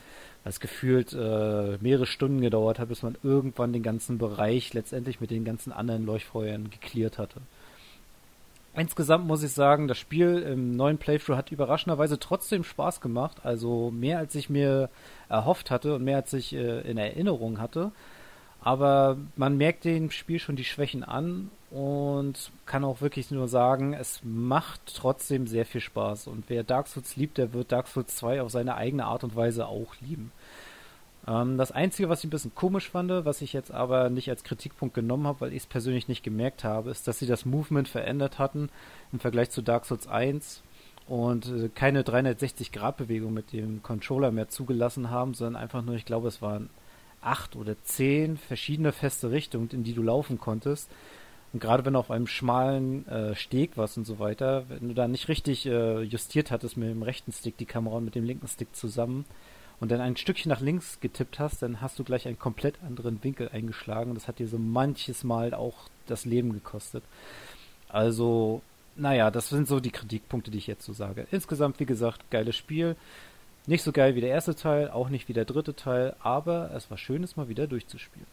was 0.43 0.59
gefühlt 0.59 1.13
äh, 1.13 1.77
mehrere 1.79 2.05
Stunden 2.05 2.41
gedauert 2.41 2.79
hat, 2.79 2.89
bis 2.89 3.03
man 3.03 3.17
irgendwann 3.23 3.73
den 3.73 3.83
ganzen 3.83 4.17
Bereich 4.17 4.73
letztendlich 4.73 5.21
mit 5.21 5.31
den 5.31 5.45
ganzen 5.45 5.71
anderen 5.71 6.05
Leuchtfeuern 6.05 6.69
geklärt 6.69 7.17
hatte. 7.17 7.41
Insgesamt 8.73 9.27
muss 9.27 9.43
ich 9.43 9.51
sagen, 9.51 9.89
das 9.89 9.97
Spiel 9.97 10.37
im 10.37 10.77
neuen 10.77 10.97
Playthrough 10.97 11.35
hat 11.35 11.51
überraschenderweise 11.51 12.19
trotzdem 12.19 12.63
Spaß 12.63 13.01
gemacht. 13.01 13.39
Also 13.43 13.91
mehr 13.91 14.17
als 14.17 14.33
ich 14.33 14.49
mir 14.49 14.89
erhofft 15.27 15.69
hatte 15.71 15.95
und 15.95 16.05
mehr 16.05 16.17
als 16.17 16.31
ich 16.31 16.53
äh, 16.53 16.79
in 16.89 16.97
Erinnerung 16.97 17.59
hatte. 17.59 17.91
Aber 18.63 19.17
man 19.35 19.57
merkt 19.57 19.85
dem 19.85 20.11
Spiel 20.11 20.39
schon 20.39 20.55
die 20.55 20.63
Schwächen 20.63 21.03
an 21.03 21.49
und 21.71 22.51
kann 22.65 22.83
auch 22.83 23.01
wirklich 23.01 23.31
nur 23.31 23.47
sagen, 23.47 23.93
es 23.93 24.21
macht 24.23 24.81
trotzdem 24.95 25.47
sehr 25.47 25.65
viel 25.65 25.81
Spaß. 25.81 26.27
Und 26.27 26.45
wer 26.47 26.63
Dark 26.63 26.87
Souls 26.87 27.15
liebt, 27.15 27.37
der 27.37 27.53
wird 27.53 27.71
Dark 27.71 27.87
Souls 27.87 28.15
2 28.17 28.41
auf 28.41 28.51
seine 28.51 28.75
eigene 28.75 29.05
Art 29.05 29.23
und 29.23 29.35
Weise 29.35 29.67
auch 29.67 29.95
lieben. 30.01 30.31
Ähm, 31.27 31.57
das 31.57 31.71
Einzige, 31.71 32.09
was 32.09 32.19
ich 32.19 32.25
ein 32.25 32.29
bisschen 32.29 32.53
komisch 32.53 32.89
fand, 32.89 33.09
was 33.25 33.41
ich 33.41 33.53
jetzt 33.53 33.71
aber 33.71 34.09
nicht 34.09 34.29
als 34.29 34.43
Kritikpunkt 34.43 34.93
genommen 34.93 35.27
habe, 35.27 35.41
weil 35.41 35.53
ich 35.53 35.63
es 35.63 35.67
persönlich 35.67 36.07
nicht 36.07 36.23
gemerkt 36.23 36.63
habe, 36.63 36.91
ist, 36.91 37.07
dass 37.07 37.19
sie 37.19 37.27
das 37.27 37.45
Movement 37.45 37.87
verändert 37.87 38.37
hatten 38.37 38.69
im 39.11 39.19
Vergleich 39.19 39.49
zu 39.49 39.61
Dark 39.61 39.85
Souls 39.85 40.07
1 40.07 40.61
und 41.07 41.47
äh, 41.47 41.69
keine 41.73 42.03
360-Grad-Bewegung 42.03 43.33
mit 43.33 43.53
dem 43.53 43.81
Controller 43.81 44.31
mehr 44.31 44.49
zugelassen 44.49 45.09
haben, 45.09 45.33
sondern 45.33 45.61
einfach 45.61 45.81
nur, 45.83 45.95
ich 45.95 46.05
glaube, 46.05 46.27
es 46.27 46.41
waren 46.41 46.69
acht 47.21 47.55
oder 47.55 47.75
zehn 47.83 48.37
verschiedene 48.37 48.91
feste 48.91 49.31
Richtungen, 49.31 49.69
in 49.71 49.83
die 49.83 49.93
du 49.93 50.03
laufen 50.03 50.39
konntest. 50.39 50.89
Und 51.53 51.59
gerade 51.59 51.83
wenn 51.85 51.93
du 51.93 51.99
auf 51.99 52.11
einem 52.11 52.27
schmalen 52.27 53.07
äh, 53.07 53.35
Steg 53.35 53.77
warst 53.77 53.97
und 53.97 54.05
so 54.05 54.19
weiter, 54.19 54.63
wenn 54.69 54.87
du 54.87 54.93
da 54.93 55.07
nicht 55.07 55.27
richtig 55.27 55.65
äh, 55.65 56.01
justiert 56.01 56.49
hattest 56.49 56.77
mit 56.77 56.89
dem 56.89 57.03
rechten 57.03 57.33
Stick 57.33 57.57
die 57.57 57.65
Kamera 57.65 57.97
und 57.97 58.05
mit 58.05 58.15
dem 58.15 58.23
linken 58.23 58.47
Stick 58.47 58.73
zusammen, 58.75 59.25
und 59.81 59.91
dann 59.91 59.99
ein 59.99 60.15
Stückchen 60.15 60.49
nach 60.49 60.61
links 60.61 60.99
getippt 61.01 61.39
hast, 61.39 61.63
dann 61.63 61.81
hast 61.81 61.97
du 61.97 62.03
gleich 62.03 62.27
einen 62.27 62.37
komplett 62.37 62.75
anderen 62.83 63.21
Winkel 63.23 63.49
eingeschlagen. 63.49 64.13
Das 64.13 64.27
hat 64.27 64.37
dir 64.37 64.47
so 64.47 64.59
manches 64.59 65.23
Mal 65.23 65.55
auch 65.55 65.89
das 66.05 66.23
Leben 66.23 66.53
gekostet. 66.53 67.03
Also, 67.89 68.61
naja, 68.95 69.31
das 69.31 69.49
sind 69.49 69.67
so 69.67 69.79
die 69.79 69.89
Kritikpunkte, 69.89 70.51
die 70.51 70.59
ich 70.59 70.67
jetzt 70.67 70.85
so 70.85 70.93
sage. 70.93 71.25
Insgesamt, 71.31 71.79
wie 71.79 71.87
gesagt, 71.87 72.29
geiles 72.29 72.55
Spiel. 72.55 72.95
Nicht 73.67 73.83
so 73.83 73.91
geil 73.91 74.15
wie 74.15 74.21
der 74.21 74.29
erste 74.31 74.55
Teil, 74.55 74.89
auch 74.89 75.09
nicht 75.09 75.27
wie 75.29 75.33
der 75.33 75.45
dritte 75.45 75.75
Teil, 75.75 76.15
aber 76.19 76.71
es 76.75 76.89
war 76.89 76.97
schön, 76.97 77.23
es 77.23 77.35
mal 77.37 77.47
wieder 77.47 77.67
durchzuspielen. 77.67 78.25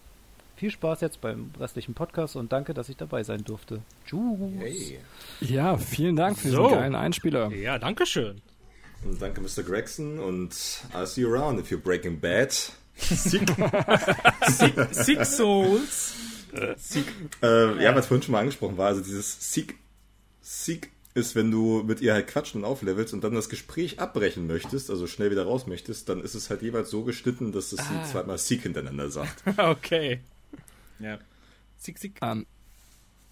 Viel 0.56 0.70
Spaß 0.70 1.02
jetzt 1.02 1.20
beim 1.20 1.50
restlichen 1.60 1.94
Podcast 1.94 2.34
und 2.34 2.50
danke, 2.52 2.74
dass 2.74 2.88
ich 2.88 2.96
dabei 2.96 3.22
sein 3.22 3.44
durfte. 3.44 3.80
Tschüss. 4.06 4.20
Hey. 4.58 4.98
Ja, 5.40 5.76
vielen 5.76 6.16
Dank 6.16 6.38
für 6.38 6.48
So. 6.48 6.64
diesen 6.64 6.78
geilen 6.78 6.94
Einspieler. 6.96 7.50
Ja, 7.52 7.78
danke 7.78 8.06
schön. 8.06 8.40
Und 9.04 9.22
danke, 9.22 9.40
Mr. 9.40 9.62
Gregson. 9.62 10.18
Und 10.18 10.52
I'll 10.92 11.06
see 11.06 11.20
you 11.20 11.32
around 11.32 11.60
if 11.60 11.70
you're 11.70 11.76
breaking 11.80 12.18
bad. 12.18 12.50
Six 14.92 15.36
Souls. 15.36 16.14
Äh, 17.42 17.82
ja, 17.82 17.94
was 17.94 18.06
vorhin 18.06 18.22
schon 18.22 18.32
mal 18.32 18.40
angesprochen 18.40 18.76
war, 18.76 18.88
also 18.88 19.02
dieses 19.02 19.52
Seek, 19.52 19.76
Seek 20.40 20.90
ist, 21.14 21.34
wenn 21.34 21.50
du 21.50 21.82
mit 21.84 22.00
ihr 22.00 22.12
halt 22.12 22.26
quatschen 22.26 22.62
und 22.62 22.64
auflevelst 22.66 23.14
und 23.14 23.24
dann 23.24 23.34
das 23.34 23.48
Gespräch 23.48 23.98
abbrechen 23.98 24.46
möchtest, 24.46 24.90
also 24.90 25.06
schnell 25.06 25.30
wieder 25.30 25.44
raus 25.44 25.66
möchtest, 25.66 26.09
dann 26.09 26.22
ist 26.22 26.34
es 26.34 26.50
halt 26.50 26.62
jeweils 26.62 26.90
so 26.90 27.02
geschnitten, 27.02 27.52
dass 27.52 27.72
es 27.72 27.80
sie 27.80 28.11
zweimal 28.11 28.38
Seek 28.38 28.62
hintereinander 28.62 29.11
sagt. 29.11 29.42
Okay. 29.59 30.20
Ja. 30.98 31.18
Sick, 31.76 31.98
sick. 31.98 32.14
Ähm, 32.22 32.46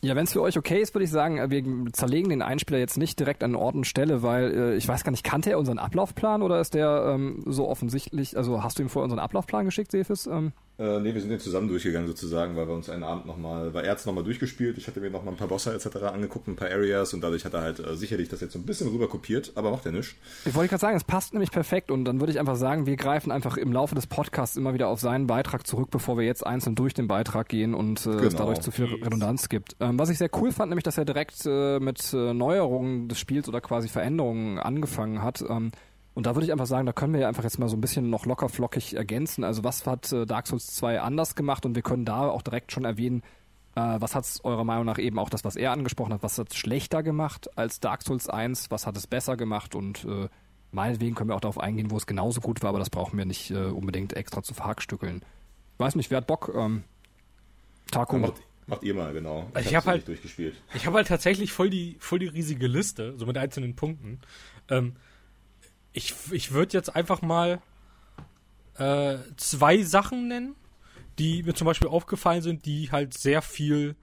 ja, 0.02 0.14
wenn 0.14 0.24
es 0.24 0.32
für 0.32 0.42
euch 0.42 0.56
okay 0.56 0.80
ist, 0.80 0.94
würde 0.94 1.04
ich 1.04 1.10
sagen, 1.10 1.38
äh, 1.38 1.50
wir 1.50 1.92
zerlegen 1.92 2.28
den 2.28 2.42
Einspieler 2.42 2.78
jetzt 2.78 2.96
nicht 2.96 3.18
direkt 3.18 3.42
an 3.42 3.54
Ort 3.54 3.74
und 3.74 3.86
Stelle, 3.86 4.22
weil 4.22 4.52
äh, 4.52 4.76
ich 4.76 4.86
weiß 4.86 5.04
gar 5.04 5.10
nicht, 5.10 5.24
kannte 5.24 5.50
er 5.50 5.58
unseren 5.58 5.78
Ablaufplan 5.78 6.42
oder 6.42 6.60
ist 6.60 6.74
der 6.74 7.12
ähm, 7.14 7.42
so 7.46 7.68
offensichtlich, 7.68 8.36
also 8.36 8.62
hast 8.62 8.78
du 8.78 8.82
ihm 8.82 8.88
vorher 8.88 9.04
unseren 9.04 9.20
Ablaufplan 9.20 9.64
geschickt, 9.64 9.90
Sefis? 9.90 10.26
Ähm, 10.26 10.52
Äh, 10.78 11.00
nee, 11.00 11.14
wir 11.14 11.20
sind 11.22 11.30
den 11.30 11.40
zusammen 11.40 11.68
durchgegangen 11.68 12.06
sozusagen, 12.06 12.54
weil 12.54 12.68
wir 12.68 12.74
uns 12.74 12.90
einen 12.90 13.02
Abend 13.02 13.24
nochmal, 13.24 13.72
weil 13.72 13.84
er 13.86 13.92
hat's 13.92 14.04
nochmal 14.04 14.24
durchgespielt, 14.24 14.76
ich 14.76 14.86
hatte 14.86 15.00
mir 15.00 15.08
nochmal 15.10 15.32
ein 15.32 15.38
paar 15.38 15.48
Bosse 15.48 15.72
etc. 15.72 15.96
angeguckt, 16.12 16.48
ein 16.48 16.56
paar 16.56 16.68
Areas 16.68 17.14
und 17.14 17.22
dadurch 17.22 17.46
hat 17.46 17.54
er 17.54 17.62
halt 17.62 17.78
äh, 17.80 17.96
sicherlich 17.96 18.28
das 18.28 18.42
jetzt 18.42 18.52
so 18.52 18.58
ein 18.58 18.66
bisschen 18.66 18.88
rüber 18.88 19.08
kopiert, 19.08 19.52
aber 19.54 19.70
macht 19.70 19.86
er 19.86 19.92
nicht. 19.92 20.16
Ich 20.44 20.54
wollte 20.54 20.68
gerade 20.68 20.80
sagen, 20.82 20.96
es 20.96 21.04
passt 21.04 21.32
nämlich 21.32 21.50
perfekt 21.50 21.90
und 21.90 22.04
dann 22.04 22.20
würde 22.20 22.32
ich 22.32 22.38
einfach 22.38 22.56
sagen, 22.56 22.84
wir 22.84 22.96
greifen 22.96 23.32
einfach 23.32 23.56
im 23.56 23.72
Laufe 23.72 23.94
des 23.94 24.06
Podcasts 24.06 24.56
immer 24.58 24.74
wieder 24.74 24.88
auf 24.88 25.00
seinen 25.00 25.26
Beitrag 25.26 25.66
zurück, 25.66 25.88
bevor 25.90 26.18
wir 26.18 26.26
jetzt 26.26 26.46
einzeln 26.46 26.74
durch 26.74 26.92
den 26.92 27.08
Beitrag 27.08 27.48
gehen 27.48 27.74
und 27.74 28.04
äh, 28.04 28.10
es 28.10 28.16
Genau. 28.20 28.38
dadurch 28.38 28.60
zu 28.60 28.70
viel 28.70 28.84
Redundanz 29.02 29.48
gibt. 29.48 29.76
Ähm, 29.80 29.98
was 29.98 30.10
ich 30.10 30.18
sehr 30.18 30.30
cool 30.40 30.52
fand, 30.52 30.68
nämlich, 30.68 30.84
dass 30.84 30.98
er 30.98 31.06
direkt 31.06 31.46
äh, 31.46 31.78
mit 31.80 32.12
äh, 32.12 32.34
Neuerungen 32.34 33.08
des 33.08 33.18
Spiels 33.18 33.48
oder 33.48 33.62
quasi 33.62 33.88
Veränderungen 33.88 34.58
angefangen 34.58 35.22
hat. 35.22 35.42
Ähm, 35.48 35.70
und 36.16 36.24
da 36.24 36.34
würde 36.34 36.46
ich 36.46 36.52
einfach 36.52 36.66
sagen, 36.66 36.86
da 36.86 36.94
können 36.94 37.12
wir 37.12 37.20
ja 37.20 37.28
einfach 37.28 37.44
jetzt 37.44 37.58
mal 37.58 37.68
so 37.68 37.76
ein 37.76 37.80
bisschen 37.82 38.08
noch 38.08 38.24
locker 38.24 38.48
flockig 38.48 38.94
ergänzen. 38.94 39.44
Also 39.44 39.64
was 39.64 39.86
hat 39.86 40.10
äh, 40.12 40.24
Dark 40.24 40.46
Souls 40.46 40.66
2 40.74 41.02
anders 41.02 41.34
gemacht 41.34 41.66
und 41.66 41.74
wir 41.74 41.82
können 41.82 42.06
da 42.06 42.28
auch 42.30 42.40
direkt 42.40 42.72
schon 42.72 42.86
erwähnen, 42.86 43.22
äh, 43.74 43.80
was 44.00 44.14
hat 44.14 44.24
es 44.24 44.42
eurer 44.42 44.64
Meinung 44.64 44.86
nach 44.86 44.98
eben 44.98 45.18
auch 45.18 45.28
das, 45.28 45.44
was 45.44 45.56
er 45.56 45.72
angesprochen 45.72 46.14
hat, 46.14 46.22
was 46.22 46.38
hat 46.38 46.50
es 46.52 46.56
schlechter 46.56 47.02
gemacht 47.02 47.50
als 47.58 47.80
Dark 47.80 48.02
Souls 48.02 48.30
1, 48.30 48.70
was 48.70 48.86
hat 48.86 48.96
es 48.96 49.06
besser 49.06 49.36
gemacht 49.36 49.74
und 49.74 50.06
äh, 50.06 50.28
meinetwegen 50.72 51.14
können 51.14 51.28
wir 51.28 51.34
auch 51.36 51.40
darauf 51.40 51.60
eingehen, 51.60 51.90
wo 51.90 51.98
es 51.98 52.06
genauso 52.06 52.40
gut 52.40 52.62
war, 52.62 52.70
aber 52.70 52.78
das 52.78 52.88
brauchen 52.88 53.18
wir 53.18 53.26
nicht 53.26 53.50
äh, 53.50 53.66
unbedingt 53.66 54.14
extra 54.14 54.42
zu 54.42 54.54
verhackstückeln. 54.54 55.18
Ich 55.18 55.80
weiß 55.80 55.96
nicht, 55.96 56.10
wer 56.10 56.16
hat 56.16 56.26
Bock? 56.26 56.50
Ähm, 56.56 56.84
Taku. 57.90 58.16
Macht, 58.16 58.40
macht 58.66 58.82
ihr 58.82 58.94
mal, 58.94 59.12
genau. 59.12 59.50
Ich 59.50 59.66
hab's 59.66 59.74
hab 59.74 59.84
noch 59.84 59.92
halt- 59.92 60.08
durchgespielt. 60.08 60.56
Ich 60.72 60.86
habe 60.86 60.96
halt 60.96 61.08
tatsächlich 61.08 61.52
voll 61.52 61.68
die, 61.68 61.96
voll 62.00 62.20
die 62.20 62.28
riesige 62.28 62.66
Liste, 62.68 63.14
so 63.18 63.26
mit 63.26 63.36
einzelnen 63.36 63.76
Punkten. 63.76 64.20
Ähm, 64.70 64.96
ich 65.96 66.14
ich 66.30 66.52
würde 66.52 66.74
jetzt 66.74 66.94
einfach 66.94 67.22
mal 67.22 67.60
äh, 68.76 69.16
zwei 69.36 69.82
Sachen 69.82 70.28
nennen, 70.28 70.54
die 71.18 71.42
mir 71.42 71.54
zum 71.54 71.64
Beispiel 71.64 71.88
aufgefallen 71.88 72.42
sind, 72.42 72.66
die 72.66 72.90
halt 72.92 73.14
sehr 73.14 73.40
viel 73.40 73.96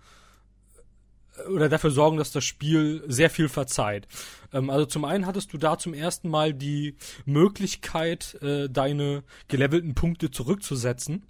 äh, 1.38 1.48
oder 1.50 1.70
dafür 1.70 1.92
sorgen, 1.92 2.18
dass 2.18 2.32
das 2.32 2.44
Spiel 2.44 3.04
sehr 3.08 3.30
viel 3.30 3.48
verzeiht. 3.48 4.08
Ähm, 4.52 4.72
also 4.72 4.86
zum 4.88 5.06
einen 5.06 5.28
hattest 5.28 5.54
du 5.54 5.60
da 5.60 5.78
zum 5.78 5.94
ersten 5.94 6.30
Mal 6.30 6.54
die 6.54 6.96
Möglichkeit, 7.26 8.42
äh, 8.42 8.70
deine 8.70 9.24
gelevelten 9.48 9.94
Punkte 9.94 10.32
zurückzusetzen, 10.32 11.24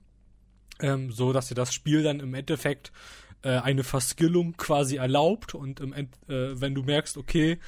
ähm, 0.80 1.12
so 1.12 1.34
dass 1.34 1.50
dir 1.50 1.56
das 1.56 1.74
Spiel 1.74 2.04
dann 2.04 2.22
im 2.22 2.34
Endeffekt 2.34 2.94
eine 3.50 3.84
Verskillung 3.84 4.56
quasi 4.58 4.98
erlaubt 4.98 5.56
und 5.56 5.80
End, 5.80 6.16
äh, 6.28 6.60
wenn 6.60 6.74
du 6.76 6.84
merkst, 6.84 7.18
okay, 7.18 7.60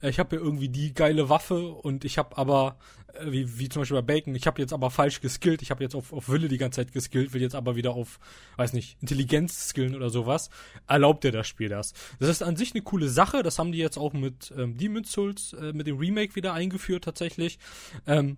äh, 0.00 0.10
ich 0.10 0.18
habe 0.18 0.36
ja 0.36 0.42
irgendwie 0.42 0.68
die 0.68 0.94
geile 0.94 1.28
Waffe 1.28 1.68
und 1.68 2.04
ich 2.04 2.18
habe 2.18 2.36
aber 2.38 2.76
äh, 3.14 3.30
wie, 3.30 3.58
wie 3.58 3.68
zum 3.68 3.82
Beispiel 3.82 4.00
bei 4.00 4.14
Bacon, 4.14 4.34
ich 4.34 4.46
habe 4.46 4.60
jetzt 4.60 4.72
aber 4.72 4.90
falsch 4.90 5.20
geskillt, 5.20 5.62
ich 5.62 5.70
habe 5.70 5.82
jetzt 5.82 5.94
auf, 5.94 6.12
auf 6.12 6.28
Wille 6.28 6.48
die 6.48 6.58
ganze 6.58 6.80
Zeit 6.80 6.92
geskillt, 6.92 7.32
will 7.32 7.42
jetzt 7.42 7.54
aber 7.54 7.76
wieder 7.76 7.92
auf, 7.92 8.18
weiß 8.56 8.72
nicht, 8.72 8.96
Intelligenz 9.00 9.68
skillen 9.68 9.94
oder 9.94 10.10
sowas, 10.10 10.50
erlaubt 10.86 11.24
dir 11.24 11.32
das 11.32 11.48
Spiel 11.48 11.68
das. 11.68 11.92
Das 12.18 12.28
ist 12.28 12.42
an 12.42 12.56
sich 12.56 12.74
eine 12.74 12.82
coole 12.82 13.08
Sache, 13.08 13.42
das 13.42 13.58
haben 13.58 13.72
die 13.72 13.78
jetzt 13.78 13.98
auch 13.98 14.12
mit 14.12 14.52
ähm, 14.56 14.76
Demon's 14.76 15.12
Souls, 15.12 15.52
äh, 15.54 15.72
mit 15.72 15.86
dem 15.86 15.98
Remake 15.98 16.36
wieder 16.36 16.52
eingeführt 16.52 17.04
tatsächlich. 17.04 17.58
Ähm, 18.06 18.36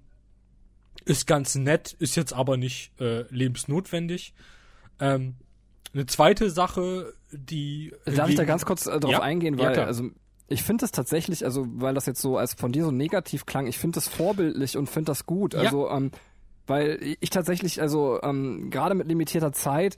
ist 1.04 1.26
ganz 1.26 1.54
nett, 1.54 1.94
ist 1.98 2.16
jetzt 2.16 2.32
aber 2.32 2.56
nicht 2.56 2.98
äh, 3.00 3.22
lebensnotwendig. 3.30 4.34
Ähm, 4.98 5.36
eine 5.94 6.06
zweite 6.06 6.50
Sache, 6.50 7.12
die. 7.32 7.92
Darf 8.04 8.28
ich 8.28 8.36
da 8.36 8.44
ganz 8.44 8.64
kurz 8.64 8.86
äh, 8.86 9.00
darauf 9.00 9.10
Ja, 9.10 9.20
eingehen, 9.22 9.58
ja, 9.58 9.66
weil 9.66 9.72
klar. 9.74 9.86
also 9.86 10.04
ich 10.48 10.62
finde 10.62 10.82
das 10.82 10.92
tatsächlich, 10.92 11.44
also 11.44 11.66
weil 11.68 11.94
das 11.94 12.06
jetzt 12.06 12.20
so 12.20 12.36
als 12.36 12.54
von 12.54 12.72
dir 12.72 12.84
so 12.84 12.90
negativ 12.90 13.46
klang, 13.46 13.66
ich 13.66 13.78
finde 13.78 13.96
das 13.96 14.08
vorbildlich 14.08 14.76
und 14.76 14.88
finde 14.88 15.10
das 15.10 15.26
gut. 15.26 15.54
Ja. 15.54 15.60
Also 15.60 15.90
ähm, 15.90 16.12
weil 16.66 16.98
ich 17.20 17.30
tatsächlich, 17.30 17.80
also 17.80 18.20
ähm, 18.22 18.70
gerade 18.70 18.94
mit 18.94 19.06
limitierter 19.08 19.52
Zeit 19.52 19.96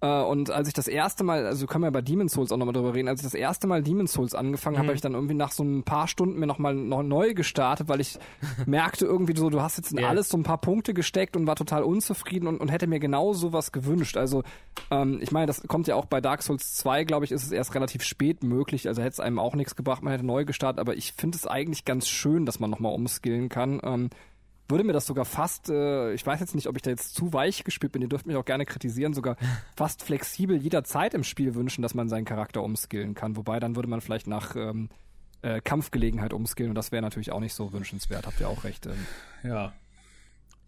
äh, 0.00 0.22
und 0.22 0.50
als 0.50 0.68
ich 0.68 0.74
das 0.74 0.86
erste 0.88 1.24
Mal, 1.24 1.44
also 1.46 1.66
können 1.66 1.84
wir 1.84 1.90
bei 1.90 2.02
Demon's 2.02 2.32
Souls 2.32 2.52
auch 2.52 2.56
nochmal 2.56 2.72
drüber 2.74 2.94
reden, 2.94 3.08
als 3.08 3.20
ich 3.20 3.24
das 3.26 3.34
erste 3.34 3.66
Mal 3.66 3.82
Demon's 3.82 4.12
Souls 4.12 4.34
angefangen 4.34 4.76
habe, 4.76 4.84
Mhm. 4.84 4.88
habe 4.88 4.94
ich 4.96 5.00
dann 5.00 5.14
irgendwie 5.14 5.34
nach 5.34 5.50
so 5.52 5.64
ein 5.64 5.82
paar 5.82 6.06
Stunden 6.08 6.38
mir 6.38 6.46
nochmal 6.46 6.74
noch 6.74 7.02
neu 7.02 7.34
gestartet, 7.34 7.88
weil 7.88 8.00
ich 8.00 8.18
merkte 8.66 9.06
irgendwie 9.06 9.36
so, 9.36 9.50
du 9.50 9.60
hast 9.60 9.76
jetzt 9.76 9.92
in 9.92 9.98
Ja. 9.98 10.08
alles 10.08 10.28
so 10.28 10.36
ein 10.36 10.42
paar 10.44 10.58
Punkte 10.58 10.94
gesteckt 10.94 11.36
und 11.36 11.46
war 11.46 11.56
total 11.56 11.82
unzufrieden 11.82 12.46
und, 12.46 12.60
und 12.60 12.68
hätte 12.68 12.86
mir 12.86 13.00
genau 13.00 13.32
sowas 13.32 13.72
gewünscht. 13.72 14.16
Also 14.16 14.42
ähm, 14.90 15.18
ich 15.20 15.32
meine, 15.32 15.46
das 15.46 15.62
kommt 15.66 15.86
ja 15.88 15.96
auch 15.96 16.06
bei 16.06 16.20
Dark 16.20 16.42
Souls 16.42 16.74
2, 16.74 17.04
glaube 17.04 17.24
ich, 17.24 17.32
ist 17.32 17.42
es 17.44 17.50
erst 17.52 17.74
relativ 17.74 18.02
spät 18.02 18.42
möglich, 18.44 18.86
also 18.88 19.02
hätte 19.02 19.12
es 19.14 19.20
einem 19.20 19.38
auch 19.38 19.54
nichts 19.54 19.74
gebracht, 19.76 20.02
man 20.02 20.12
hätte 20.12 20.24
neu 20.26 20.44
gestartet, 20.44 20.78
aber 20.80 20.96
ich 20.96 21.12
finde 21.12 21.36
es 21.36 21.46
eigentlich 21.46 21.84
ganz 21.84 22.08
schön, 22.08 22.46
dass 22.46 22.60
man 22.60 22.70
nochmal 22.70 22.92
umskillen 22.94 23.48
kann. 23.48 23.80
Ähm, 23.82 24.10
würde 24.68 24.84
mir 24.84 24.92
das 24.92 25.06
sogar 25.06 25.24
fast, 25.24 25.70
äh, 25.70 26.12
ich 26.14 26.24
weiß 26.26 26.40
jetzt 26.40 26.54
nicht, 26.54 26.66
ob 26.66 26.76
ich 26.76 26.82
da 26.82 26.90
jetzt 26.90 27.14
zu 27.14 27.32
weich 27.32 27.64
gespielt 27.64 27.92
bin, 27.92 28.02
ihr 28.02 28.08
dürft 28.08 28.26
mich 28.26 28.36
auch 28.36 28.44
gerne 28.44 28.66
kritisieren, 28.66 29.14
sogar 29.14 29.36
fast 29.76 30.02
flexibel 30.02 30.56
jederzeit 30.56 31.14
im 31.14 31.24
Spiel 31.24 31.54
wünschen, 31.54 31.82
dass 31.82 31.94
man 31.94 32.08
seinen 32.08 32.24
Charakter 32.24 32.62
umskillen 32.62 33.14
kann. 33.14 33.36
Wobei 33.36 33.60
dann 33.60 33.76
würde 33.76 33.88
man 33.88 34.00
vielleicht 34.00 34.26
nach 34.26 34.56
ähm, 34.56 34.88
äh, 35.42 35.60
Kampfgelegenheit 35.60 36.32
umskillen 36.32 36.70
und 36.70 36.74
das 36.76 36.92
wäre 36.92 37.02
natürlich 37.02 37.32
auch 37.32 37.40
nicht 37.40 37.54
so 37.54 37.72
wünschenswert, 37.72 38.26
habt 38.26 38.40
ihr 38.40 38.48
auch 38.48 38.64
recht. 38.64 38.86
Ähm. 38.86 39.06
Ja. 39.42 39.72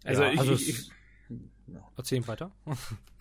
Also, 0.03 0.23
Ja, 0.23 0.31
ich, 0.31 0.39
also 0.39 0.53
ich, 0.53 0.69
es- 0.69 0.89
ich 1.79 1.97
Erzählen 1.97 2.27
weiter. 2.27 2.51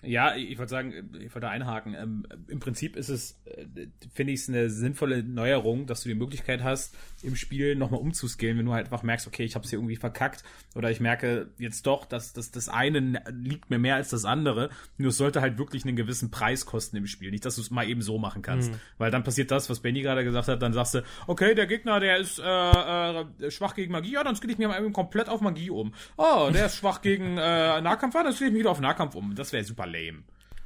Ja, 0.03 0.35
ich 0.35 0.57
wollte 0.59 0.71
sagen, 0.71 1.11
ich 1.21 1.35
wollte 1.35 1.49
einhaken. 1.49 1.95
Ähm, 1.95 2.27
Im 2.49 2.59
Prinzip 2.59 2.97
ist 2.97 3.11
es, 3.11 3.39
äh, 3.45 3.67
finde 4.15 4.33
ich 4.33 4.49
eine 4.49 4.71
sinnvolle 4.71 5.23
Neuerung, 5.23 5.87
dass 5.87 6.03
du 6.03 6.09
die 6.09 6.15
Möglichkeit 6.15 6.63
hast, 6.63 6.97
im 7.23 7.37
Spiel 7.37 7.77
nochmal 7.77 8.01
umzuscalen, 8.01 8.57
wenn 8.57 8.65
du 8.65 8.73
halt 8.73 8.87
einfach 8.87 9.03
merkst, 9.03 9.27
okay, 9.27 9.45
ich 9.45 9.55
habe 9.57 9.65
es 9.65 9.71
hier 9.71 9.79
irgendwie 9.79 9.97
verkackt 9.97 10.43
oder 10.75 10.91
ich 10.91 11.01
merke 11.01 11.51
jetzt 11.59 11.87
doch, 11.87 12.07
dass, 12.07 12.33
dass 12.33 12.51
das 12.51 12.71
eine 12.71 13.23
liegt 13.31 13.69
mir 13.69 13.79
mehr 13.79 13.97
als 13.97 14.09
das 14.09 14.25
andere. 14.25 14.71
Nur 14.97 15.11
es 15.11 15.19
sollte 15.19 15.43
halt 15.43 15.59
wirklich 15.59 15.85
einen 15.85 15.97
gewissen 15.97 16.31
Preis 16.31 16.65
kosten 16.65 16.97
im 16.97 17.07
Spiel. 17.07 17.31
Nicht, 17.31 17.45
dass 17.45 17.57
du 17.57 17.61
es 17.61 17.71
mal 17.71 17.87
eben 17.87 18.01
so 18.01 18.19
machen 18.19 18.41
kannst. 18.41 18.73
Weil 18.97 19.11
dann 19.11 19.23
passiert 19.23 19.51
das, 19.51 19.69
was 19.69 19.81
Benny 19.81 20.01
gerade 20.01 20.25
gesagt 20.25 20.49
hat, 20.49 20.63
dann 20.63 20.73
sagst 20.73 20.95
du, 20.95 21.03
okay, 21.27 21.55
der 21.55 21.67
Gegner, 21.67 22.01
der 22.01 22.17
ist 22.17 22.39
äh, 22.39 22.43
äh, 22.43 23.51
schwach 23.51 23.75
gegen 23.75 23.93
Magie, 23.93 24.13
ja, 24.13 24.25
dann 24.25 24.35
skill 24.35 24.51
ich 24.51 24.59
mir 24.59 24.69
mal 24.69 24.83
eben 24.83 24.95
komplett 24.95 25.29
auf 25.29 25.43
Magie 25.43 25.69
um. 25.69 25.93
Oh, 26.17 26.49
der 26.53 26.67
ist 26.67 26.77
schwach 26.77 27.03
gegen 27.03 27.37
äh, 27.37 27.81
Nahkampf, 27.83 28.17
ah, 28.17 28.23
dann 28.23 28.33
skill 28.41 28.49
ich 28.49 28.53
mich 28.55 28.61
wieder 28.61 28.71
auf 28.71 28.81
Nahkampf 28.81 29.15
um. 29.15 29.35
Das 29.35 29.53
wäre 29.53 29.63
super 29.65 29.87
lame. 29.87 30.23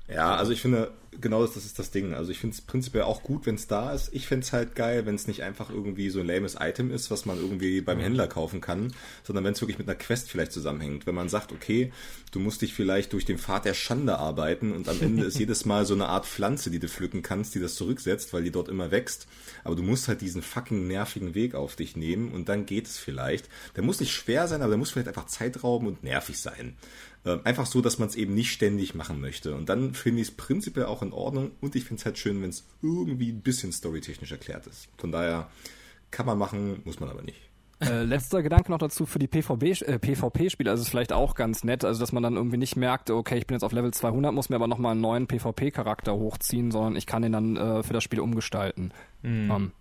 Ja, 0.07 0.37
also 0.37 0.53
ich 0.53 0.61
finde, 0.61 0.93
genau 1.19 1.41
das, 1.41 1.55
das 1.55 1.65
ist 1.65 1.79
das 1.79 1.91
Ding. 1.91 2.13
Also 2.13 2.31
ich 2.31 2.39
finde 2.39 2.55
es 2.55 2.61
prinzipiell 2.61 3.05
auch 3.05 3.23
gut, 3.23 3.47
wenn 3.47 3.55
es 3.55 3.69
da 3.69 3.91
ist. 3.95 4.11
Ich 4.13 4.27
finde 4.27 4.45
es 4.45 4.53
halt 4.53 4.75
geil, 4.75 5.07
wenn 5.07 5.15
es 5.15 5.27
nicht 5.27 5.43
einfach 5.43 5.71
irgendwie 5.71 6.11
so 6.11 6.21
ein 6.21 6.27
lames 6.27 6.57
Item 6.61 6.91
ist, 6.91 7.11
was 7.11 7.25
man 7.25 7.39
irgendwie 7.39 7.81
beim 7.81 8.01
Händler 8.01 8.27
kaufen 8.27 8.61
kann, 8.61 8.93
sondern 9.23 9.45
wenn 9.45 9.55
es 9.55 9.63
wirklich 9.63 9.79
mit 9.79 9.89
einer 9.89 9.97
Quest 9.97 10.31
vielleicht 10.31 10.53
zusammenhängt. 10.53 11.07
Wenn 11.07 11.15
man 11.15 11.31
sagt, 11.31 11.53
okay, 11.53 11.91
du 12.33 12.39
musst 12.39 12.61
dich 12.61 12.75
vielleicht 12.75 13.15
durch 13.15 13.25
den 13.25 13.39
Pfad 13.39 13.65
der 13.65 13.73
Schande 13.73 14.19
arbeiten 14.19 14.73
und 14.73 14.91
am 14.91 15.01
Ende 15.01 15.25
ist 15.25 15.39
jedes 15.39 15.65
Mal 15.65 15.87
so 15.87 15.95
eine 15.95 16.09
Art 16.09 16.27
Pflanze, 16.27 16.71
die 16.71 16.81
du 16.81 16.89
pflücken 16.89 17.23
kannst, 17.23 17.55
die 17.55 17.61
das 17.61 17.75
zurücksetzt, 17.75 18.35
weil 18.35 18.45
die 18.45 18.51
dort 18.51 18.69
immer 18.69 18.91
wächst. 18.91 19.27
Aber 19.65 19.75
du 19.75 19.83
musst 19.83 20.09
halt 20.09 20.21
diesen 20.21 20.43
fucking 20.43 20.87
nervigen 20.87 21.35
Weg 21.35 21.55
auf 21.55 21.77
dich 21.77 21.97
nehmen 21.97 22.31
und 22.33 22.51
dann 22.51 22.67
geht 22.67 22.89
es 22.89 22.99
vielleicht. 22.99 23.49
Der 23.75 23.83
muss 23.83 24.01
nicht 24.01 24.13
schwer 24.13 24.49
sein, 24.49 24.61
aber 24.61 24.71
der 24.71 24.79
muss 24.79 24.91
vielleicht 24.91 25.09
einfach 25.09 25.27
Zeitrauben 25.27 25.89
und 25.89 26.05
nervig 26.05 26.39
sein. 26.39 26.77
Ähm, 27.25 27.41
Einfach 27.45 27.67
so, 27.67 27.81
dass 27.81 27.99
man 27.99 28.09
es 28.09 28.17
eben 28.17 28.35
nicht 28.35 28.53
ständig 28.53 28.95
machen 28.95 29.21
möchte. 29.21 29.55
Und 29.55 29.69
dann 29.69 29.95
finde 29.95 30.21
ich 30.21 30.29
es 30.29 30.35
prinzipiell 30.35 30.87
auch 30.87 31.03
in 31.03 31.13
Ordnung 31.13 31.53
und 31.61 31.75
ich 31.77 31.85
finde 31.85 32.01
es 32.01 32.07
halt 32.07 32.19
schön, 32.19 32.43
wenn 32.43 32.51
es 32.51 32.65
irgendwie 32.83 33.31
ein 33.31 33.41
bisschen 33.41 33.73
storytechnisch 33.73 34.33
erklärt 34.33 34.67
ist. 34.67 34.89
Von 34.99 35.13
daher 35.13 35.49
kann 36.11 36.27
man 36.27 36.39
machen, 36.39 36.81
muss 36.85 37.01
man 37.01 37.09
aber 37.09 37.23
nicht. 37.23 37.41
Äh, 37.81 38.05
letzter 38.05 38.43
Gedanke 38.43 38.71
noch 38.71 38.79
dazu 38.79 39.05
für 39.05 39.19
die 39.19 39.27
PvP, 39.27 39.71
äh, 39.85 39.99
PvP-Spiele. 39.99 40.71
Also 40.71 40.83
es 40.83 40.87
ist 40.87 40.91
vielleicht 40.91 41.13
auch 41.13 41.35
ganz 41.35 41.65
nett, 41.65 41.85
also 41.85 42.01
dass 42.01 42.13
man 42.13 42.23
dann 42.23 42.37
irgendwie 42.37 42.57
nicht 42.57 42.77
merkt, 42.77 43.11
okay, 43.11 43.39
ich 43.39 43.47
bin 43.47 43.57
jetzt 43.57 43.65
auf 43.65 43.73
Level 43.73 43.93
200, 43.93 44.33
muss 44.33 44.49
mir 44.49 44.57
aber 44.57 44.69
nochmal 44.69 44.93
einen 44.93 45.01
neuen 45.01 45.27
PvP-Charakter 45.27 46.15
hochziehen, 46.15 46.71
sondern 46.71 46.97
ich 46.97 47.07
kann 47.07 47.23
den 47.23 47.33
dann 47.33 47.57
äh, 47.57 47.83
für 47.83 47.93
das 47.93 48.05
Spiel 48.05 48.21
umgestalten. 48.21 48.93
Ähm, 49.51 49.73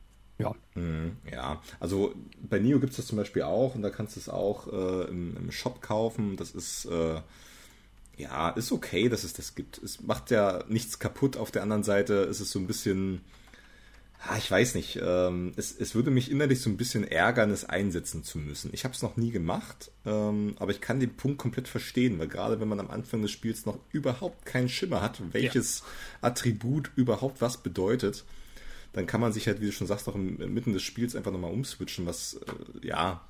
ja. 0.43 0.81
Mhm, 0.81 1.17
Ja, 1.31 1.61
also 1.79 2.13
bei 2.41 2.59
Nio 2.59 2.79
gibt 2.79 2.91
es 2.91 2.97
das 2.97 3.07
zum 3.07 3.17
Beispiel 3.17 3.43
auch 3.43 3.75
und 3.75 3.81
da 3.81 3.89
kannst 3.89 4.15
du 4.15 4.19
es 4.19 4.29
auch 4.29 4.67
äh, 4.67 5.09
im, 5.09 5.35
im 5.37 5.51
Shop 5.51 5.81
kaufen. 5.81 6.35
Das 6.37 6.51
ist 6.51 6.85
äh, 6.85 7.21
ja 8.17 8.49
ist 8.49 8.71
okay, 8.71 9.09
dass 9.09 9.23
es 9.23 9.33
das 9.33 9.55
gibt. 9.55 9.77
Es 9.79 10.01
macht 10.01 10.31
ja 10.31 10.63
nichts 10.67 10.99
kaputt. 10.99 11.37
Auf 11.37 11.51
der 11.51 11.63
anderen 11.63 11.83
Seite 11.83 12.13
ist 12.13 12.39
es 12.39 12.51
so 12.51 12.59
ein 12.59 12.67
bisschen, 12.67 13.21
ah, 14.27 14.37
ich 14.37 14.49
weiß 14.49 14.75
nicht. 14.75 14.99
Ähm, 15.01 15.53
es, 15.55 15.75
es 15.77 15.95
würde 15.95 16.11
mich 16.11 16.29
innerlich 16.31 16.61
so 16.61 16.69
ein 16.69 16.77
bisschen 16.77 17.03
ärgern, 17.07 17.49
es 17.51 17.65
einsetzen 17.65 18.23
zu 18.23 18.37
müssen. 18.37 18.69
Ich 18.73 18.83
habe 18.83 18.93
es 18.93 19.01
noch 19.01 19.17
nie 19.17 19.31
gemacht, 19.31 19.91
ähm, 20.05 20.55
aber 20.59 20.71
ich 20.71 20.81
kann 20.81 20.99
den 20.99 21.15
Punkt 21.15 21.39
komplett 21.39 21.67
verstehen, 21.67 22.19
weil 22.19 22.27
gerade 22.27 22.59
wenn 22.59 22.67
man 22.67 22.79
am 22.79 22.91
Anfang 22.91 23.21
des 23.21 23.31
Spiels 23.31 23.65
noch 23.65 23.79
überhaupt 23.91 24.45
keinen 24.45 24.69
Schimmer 24.69 25.01
hat, 25.01 25.21
welches 25.33 25.83
Attribut 26.21 26.91
überhaupt 26.95 27.41
was 27.41 27.57
bedeutet 27.57 28.25
dann 28.93 29.07
kann 29.07 29.21
man 29.21 29.33
sich 29.33 29.47
halt, 29.47 29.61
wie 29.61 29.65
du 29.65 29.71
schon 29.71 29.87
sagst, 29.87 30.07
noch 30.07 30.15
im, 30.15 30.37
mitten 30.53 30.73
des 30.73 30.83
Spiels 30.83 31.15
einfach 31.15 31.31
nochmal 31.31 31.51
umswitchen, 31.51 32.05
was 32.05 32.39
äh, 32.81 32.87
ja 32.87 33.21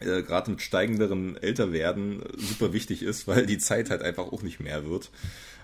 äh, 0.00 0.22
gerade 0.22 0.50
mit 0.50 0.62
steigendem 0.62 1.36
Älterwerden 1.36 2.22
äh, 2.22 2.26
super 2.36 2.72
wichtig 2.72 3.02
ist, 3.02 3.28
weil 3.28 3.46
die 3.46 3.58
Zeit 3.58 3.90
halt 3.90 4.02
einfach 4.02 4.32
auch 4.32 4.42
nicht 4.42 4.60
mehr 4.60 4.86
wird. 4.86 5.10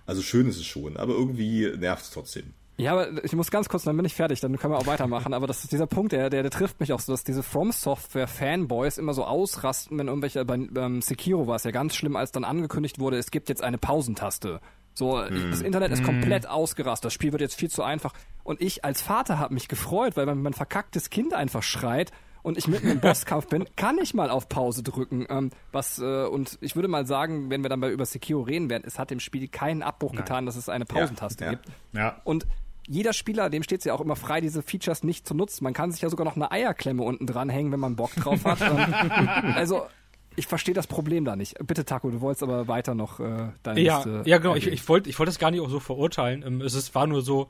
Also 0.07 0.23
schön 0.23 0.49
ist 0.49 0.59
es 0.59 0.67
schon, 0.67 0.97
aber 0.97 1.15
irgendwie 1.15 1.71
nervt 1.77 2.05
es 2.05 2.11
trotzdem. 2.11 2.53
Ja, 2.79 2.93
aber 2.93 3.23
ich 3.25 3.35
muss 3.35 3.51
ganz 3.51 3.69
kurz, 3.69 3.85
dann 3.85 3.97
bin 3.97 4.07
ich 4.07 4.15
fertig, 4.15 4.41
dann 4.41 4.57
können 4.59 4.73
wir 4.73 4.79
auch 4.79 4.87
weitermachen. 4.87 5.35
Aber 5.35 5.47
das 5.47 5.63
ist 5.63 5.73
dieser 5.73 5.87
Punkt, 5.87 6.13
der, 6.13 6.31
der, 6.31 6.43
der 6.43 6.51
trifft 6.51 6.81
mich 6.81 6.93
auch 6.93 7.01
so, 7.01 7.13
dass 7.13 7.23
diese 7.23 7.43
From 7.43 7.71
Software 7.71 8.27
Fanboys 8.27 8.99
immer 8.99 9.15
so 9.15 9.25
ausrasten, 9.25 9.99
wenn 9.99 10.09
irgendwelche, 10.09 10.45
bei 10.45 10.55
ähm, 10.55 11.03
Sekiro 11.03 11.47
war 11.47 11.57
es 11.57 11.65
ja 11.65 11.71
ganz 11.71 11.95
schlimm, 11.95 12.17
als 12.17 12.33
dann 12.33 12.45
angekündigt 12.45 12.99
wurde, 12.99 13.19
es 13.19 13.31
gibt 13.31 13.51
jetzt 13.51 13.63
eine 13.63 13.79
Pausentaste. 13.79 14.61
So, 14.95 15.23
das 15.23 15.63
Internet 15.63 15.91
ist 15.93 16.05
komplett 16.05 16.47
ausgerastet. 16.47 17.07
Das 17.07 17.15
Spiel 17.15 17.33
wird 17.33 17.41
jetzt 17.41 17.55
viel 17.55 17.71
zu 17.71 17.83
einfach. 17.83 18.13
Und 18.45 18.61
ich 18.61 18.85
als 18.85 19.03
Vater 19.03 19.39
habe 19.39 19.55
mich 19.55 19.69
gefreut, 19.69 20.17
weil 20.17 20.27
wenn 20.27 20.43
mein 20.43 20.53
verkacktes 20.55 21.11
Kind 21.11 21.35
einfach 21.35 21.63
schreit 21.63 22.11
und 22.43 22.59
ich 22.59 22.67
mitten 22.67 22.89
im 22.89 23.01
Bosskampf 23.01 23.47
bin, 23.47 23.65
kann 23.77 23.99
ich 23.99 24.15
mal 24.15 24.31
auf 24.31 24.49
Pause 24.49 24.83
drücken. 24.83 25.27
Ähm, 25.29 25.51
was 25.71 25.99
äh, 26.01 26.25
und 26.25 26.59
ich 26.61 26.75
würde 26.75 26.89
mal 26.89 27.07
sagen, 27.07 27.51
wenn 27.51 27.63
wir 27.63 27.69
dann 27.69 27.81
bei 27.81 27.91
über 27.91 28.05
Sekiro 28.05 28.43
reden 28.43 28.69
werden, 28.69 28.83
es 28.87 28.99
hat 28.99 29.11
dem 29.11 29.21
Spiel 29.21 29.47
keinen 29.49 29.83
Abbruch 29.83 30.13
getan, 30.13 30.47
dass 30.47 30.57
es 30.57 30.69
eine 30.69 30.85
Pausentaste 30.85 31.45
Ja, 31.45 31.51
ja. 31.53 31.57
gibt. 31.57 31.69
Ja. 31.93 32.21
Und 32.25 32.47
jeder 32.89 33.13
Spieler, 33.13 33.49
dem 33.49 33.63
steht 33.63 33.79
es 33.79 33.85
ja 33.85 33.95
auch 33.95 34.01
immer 34.01 34.17
frei, 34.17 34.41
diese 34.41 34.61
Features 34.61 35.05
nicht 35.05 35.27
zu 35.27 35.35
nutzen. 35.35 35.63
Man 35.63 35.73
kann 35.73 35.93
sich 35.93 36.03
ja 36.03 36.11
sogar 36.11 36.25
noch 36.25 36.35
eine 36.35 36.51
Eierklemme 36.51 37.05
unten 37.05 37.29
dran 37.29 37.49
hängen, 37.49 37.71
wenn 37.71 37.79
man 37.79 37.95
Bock 37.95 38.13
drauf 38.17 38.45
hat. 38.45 38.61
Ähm, 38.61 39.29
also 39.55 39.87
ich 40.35 40.49
verstehe 40.49 40.75
das 40.75 40.89
Problem 40.89 41.25
da 41.25 41.37
nicht. 41.37 41.57
Bitte, 41.65 41.85
Taco, 41.85 42.11
du 42.11 42.21
wolltest 42.21 42.43
aber 42.43 42.67
weiter 42.67 42.95
noch 42.97 43.21
äh, 43.21 43.51
deine 43.63 43.81
Ja, 43.81 43.97
Liste 43.99 44.23
ja 44.25 44.39
genau. 44.39 44.57
Ich, 44.57 44.67
ich 44.67 44.89
wollte 44.89 45.09
ich 45.09 45.19
wollte 45.19 45.29
das 45.31 45.39
gar 45.39 45.53
nicht 45.53 45.61
auch 45.61 45.71
so 45.71 45.79
verurteilen. 45.79 46.43
Ähm, 46.45 46.61
Es 46.61 46.75
ist, 46.75 46.95
war 46.97 47.07
nur 47.07 47.23
so. 47.23 47.49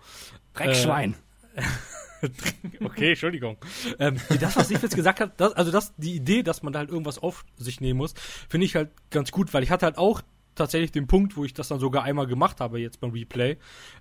Dreckschwein. 0.54 1.14
Okay, 2.80 3.10
Entschuldigung. 3.10 3.56
Ähm, 3.98 4.16
das, 4.40 4.56
was 4.56 4.70
ich 4.70 4.80
jetzt 4.80 4.94
gesagt 4.94 5.20
habe, 5.20 5.32
das, 5.36 5.54
also 5.54 5.72
das, 5.72 5.92
die 5.96 6.14
Idee, 6.14 6.44
dass 6.44 6.62
man 6.62 6.72
da 6.72 6.78
halt 6.78 6.88
irgendwas 6.88 7.18
auf 7.18 7.44
sich 7.56 7.80
nehmen 7.80 7.98
muss, 7.98 8.14
finde 8.48 8.64
ich 8.64 8.76
halt 8.76 8.90
ganz 9.10 9.32
gut, 9.32 9.52
weil 9.52 9.64
ich 9.64 9.72
hatte 9.72 9.86
halt 9.86 9.98
auch 9.98 10.22
tatsächlich 10.54 10.92
den 10.92 11.06
Punkt, 11.06 11.36
wo 11.36 11.44
ich 11.44 11.54
das 11.54 11.68
dann 11.68 11.80
sogar 11.80 12.04
einmal 12.04 12.26
gemacht 12.26 12.60
habe 12.60 12.80
jetzt 12.80 13.00
beim 13.00 13.10
Replay, 13.10 13.56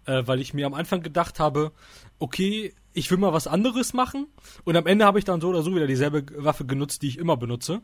äh, 0.05 0.23
weil 0.25 0.41
ich 0.41 0.53
mir 0.53 0.65
am 0.65 0.73
Anfang 0.73 1.01
gedacht 1.01 1.39
habe, 1.39 1.71
okay, 2.19 2.73
ich 2.93 3.09
will 3.09 3.17
mal 3.17 3.33
was 3.33 3.47
anderes 3.47 3.93
machen. 3.93 4.27
Und 4.63 4.75
am 4.75 4.85
Ende 4.85 5.05
habe 5.05 5.19
ich 5.19 5.25
dann 5.25 5.39
so 5.39 5.49
oder 5.49 5.63
so 5.63 5.73
wieder 5.73 5.87
dieselbe 5.87 6.25
Waffe 6.43 6.65
genutzt, 6.65 7.01
die 7.01 7.07
ich 7.07 7.17
immer 7.17 7.37
benutze. 7.37 7.81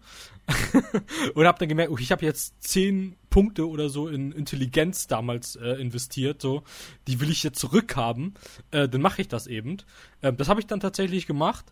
Und 1.34 1.48
habe 1.48 1.60
dann 1.60 1.70
gemerkt, 1.70 1.92
okay, 1.92 2.04
ich 2.04 2.12
habe 2.12 2.26
jetzt 2.26 2.62
zehn 2.62 3.16
Punkte 3.30 3.68
oder 3.70 3.90
so 3.90 4.08
in 4.08 4.32
Intelligenz 4.32 5.08
damals 5.08 5.56
äh, 5.56 5.74
investiert, 5.82 6.42
so 6.42 6.64
die 7.08 7.20
will 7.20 7.30
ich 7.30 7.44
jetzt 7.44 7.60
zurückhaben, 7.60 8.34
äh, 8.72 8.90
dann 8.90 9.02
mache 9.02 9.22
ich 9.22 9.28
das 9.28 9.48
eben. 9.48 9.78
Ähm, 10.22 10.38
das 10.38 10.50
habe 10.50 10.60
ich 10.60 10.68
dann 10.68 10.80
tatsächlich 10.80 11.28
gemacht, 11.28 11.66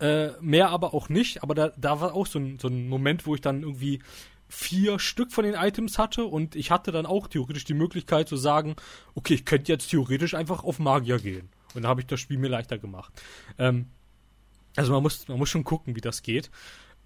äh, 0.00 0.30
mehr 0.40 0.70
aber 0.70 0.94
auch 0.94 1.08
nicht, 1.08 1.42
aber 1.42 1.54
da, 1.54 1.68
da 1.76 2.00
war 2.00 2.14
auch 2.14 2.26
so 2.26 2.38
ein, 2.38 2.58
so 2.58 2.68
ein 2.68 2.88
Moment, 2.88 3.26
wo 3.26 3.34
ich 3.34 3.40
dann 3.40 3.62
irgendwie 3.62 4.00
vier 4.48 4.98
Stück 4.98 5.32
von 5.32 5.44
den 5.44 5.54
Items 5.54 5.98
hatte 5.98 6.24
und 6.24 6.54
ich 6.56 6.70
hatte 6.70 6.92
dann 6.92 7.06
auch 7.06 7.26
theoretisch 7.26 7.64
die 7.64 7.74
Möglichkeit 7.74 8.28
zu 8.28 8.36
sagen, 8.36 8.76
okay, 9.14 9.34
ich 9.34 9.44
könnte 9.44 9.72
jetzt 9.72 9.90
theoretisch 9.90 10.34
einfach 10.34 10.62
auf 10.64 10.78
Magier 10.78 11.18
gehen. 11.18 11.48
Und 11.74 11.82
dann 11.82 11.88
habe 11.90 12.00
ich 12.00 12.06
das 12.06 12.20
Spiel 12.20 12.38
mir 12.38 12.48
leichter 12.48 12.78
gemacht. 12.78 13.12
Ähm, 13.58 13.86
also 14.76 14.92
man 14.92 15.02
muss, 15.02 15.26
man 15.28 15.38
muss 15.38 15.48
schon 15.48 15.64
gucken, 15.64 15.96
wie 15.96 16.00
das 16.00 16.22
geht. 16.22 16.50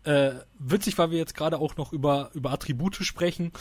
Äh, 0.04 0.32
witzig, 0.58 0.96
weil 0.98 1.10
wir 1.10 1.18
jetzt 1.18 1.34
gerade 1.34 1.58
auch 1.58 1.76
noch 1.76 1.92
über, 1.92 2.30
über 2.34 2.50
Attribute 2.52 2.96
sprechen. 2.96 3.52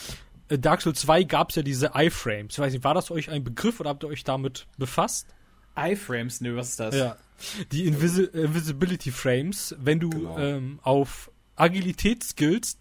Äh, 0.49 0.59
Dark 0.59 0.81
Souls 0.81 0.99
2 1.01 1.23
gab 1.23 1.49
es 1.49 1.55
ja 1.55 1.63
diese 1.63 1.91
Iframes. 1.95 2.53
Ich 2.53 2.59
weiß 2.59 2.73
nicht, 2.73 2.83
war 2.83 2.93
das 2.93 3.11
euch 3.11 3.29
ein 3.29 3.43
Begriff 3.43 3.79
oder 3.79 3.89
habt 3.89 4.03
ihr 4.03 4.07
euch 4.09 4.23
damit 4.23 4.67
befasst? 4.77 5.27
iFrames, 5.77 6.41
nö, 6.41 6.55
was 6.55 6.69
ist 6.69 6.79
das? 6.79 6.95
Ja. 6.95 7.17
Die 7.71 7.85
Invisi 7.85 8.23
Invisibility 8.23 9.11
Frames, 9.11 9.75
wenn 9.79 9.99
du 9.99 10.09
Genau. 10.09 10.37
ähm, 10.37 10.79
auf 10.83 11.31
Agilität 11.55 12.23
skillst, 12.23 12.79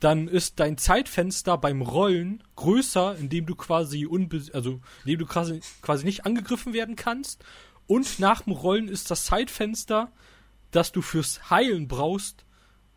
dann 0.00 0.28
ist 0.28 0.58
dein 0.60 0.78
Zeitfenster 0.78 1.58
beim 1.58 1.82
Rollen 1.82 2.42
größer, 2.56 3.16
indem 3.16 3.46
du 3.46 3.54
quasi 3.54 4.06
unbe 4.06 4.42
also 4.54 4.80
indem 5.04 5.18
du 5.20 5.26
quasi, 5.26 5.60
quasi 5.82 6.04
nicht 6.04 6.26
angegriffen 6.26 6.72
werden 6.72 6.96
kannst. 6.96 7.44
Und 7.86 8.18
nach 8.18 8.42
dem 8.42 8.52
Rollen 8.54 8.88
ist 8.88 9.10
das 9.10 9.24
Zeitfenster, 9.26 10.10
das 10.70 10.92
du 10.92 11.02
fürs 11.02 11.50
Heilen 11.50 11.86
brauchst, 11.88 12.44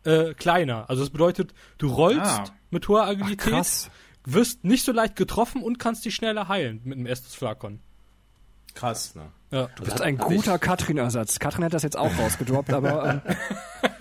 äh, 0.04 0.34
kleiner. 0.34 0.88
Also 0.88 1.02
das 1.02 1.10
bedeutet, 1.10 1.52
du 1.78 1.88
rollst 1.88 2.20
Ah. 2.20 2.44
mit 2.70 2.88
hoher 2.88 3.02
Ach, 3.04 3.08
Agilität, 3.08 3.38
krass. 3.52 3.90
wirst 4.24 4.64
nicht 4.64 4.84
so 4.84 4.92
leicht 4.92 5.16
getroffen 5.16 5.62
und 5.62 5.78
kannst 5.78 6.04
dich 6.04 6.14
schneller 6.14 6.48
heilen 6.48 6.80
mit 6.84 6.96
einem 6.98 7.06
Estus 7.06 7.34
Flakon. 7.34 7.80
Krass. 8.74 9.14
Ne? 9.14 9.30
Ja. 9.50 9.68
Du 9.76 9.84
bist 9.84 10.00
ein 10.00 10.16
guter 10.18 10.58
Katrin-Ersatz. 10.58 11.38
Katrin 11.38 11.64
hat 11.64 11.74
das 11.74 11.82
jetzt 11.84 11.96
auch 11.96 12.16
rausgedroppt, 12.18 12.72
aber 12.72 13.22
ähm, 13.24 13.34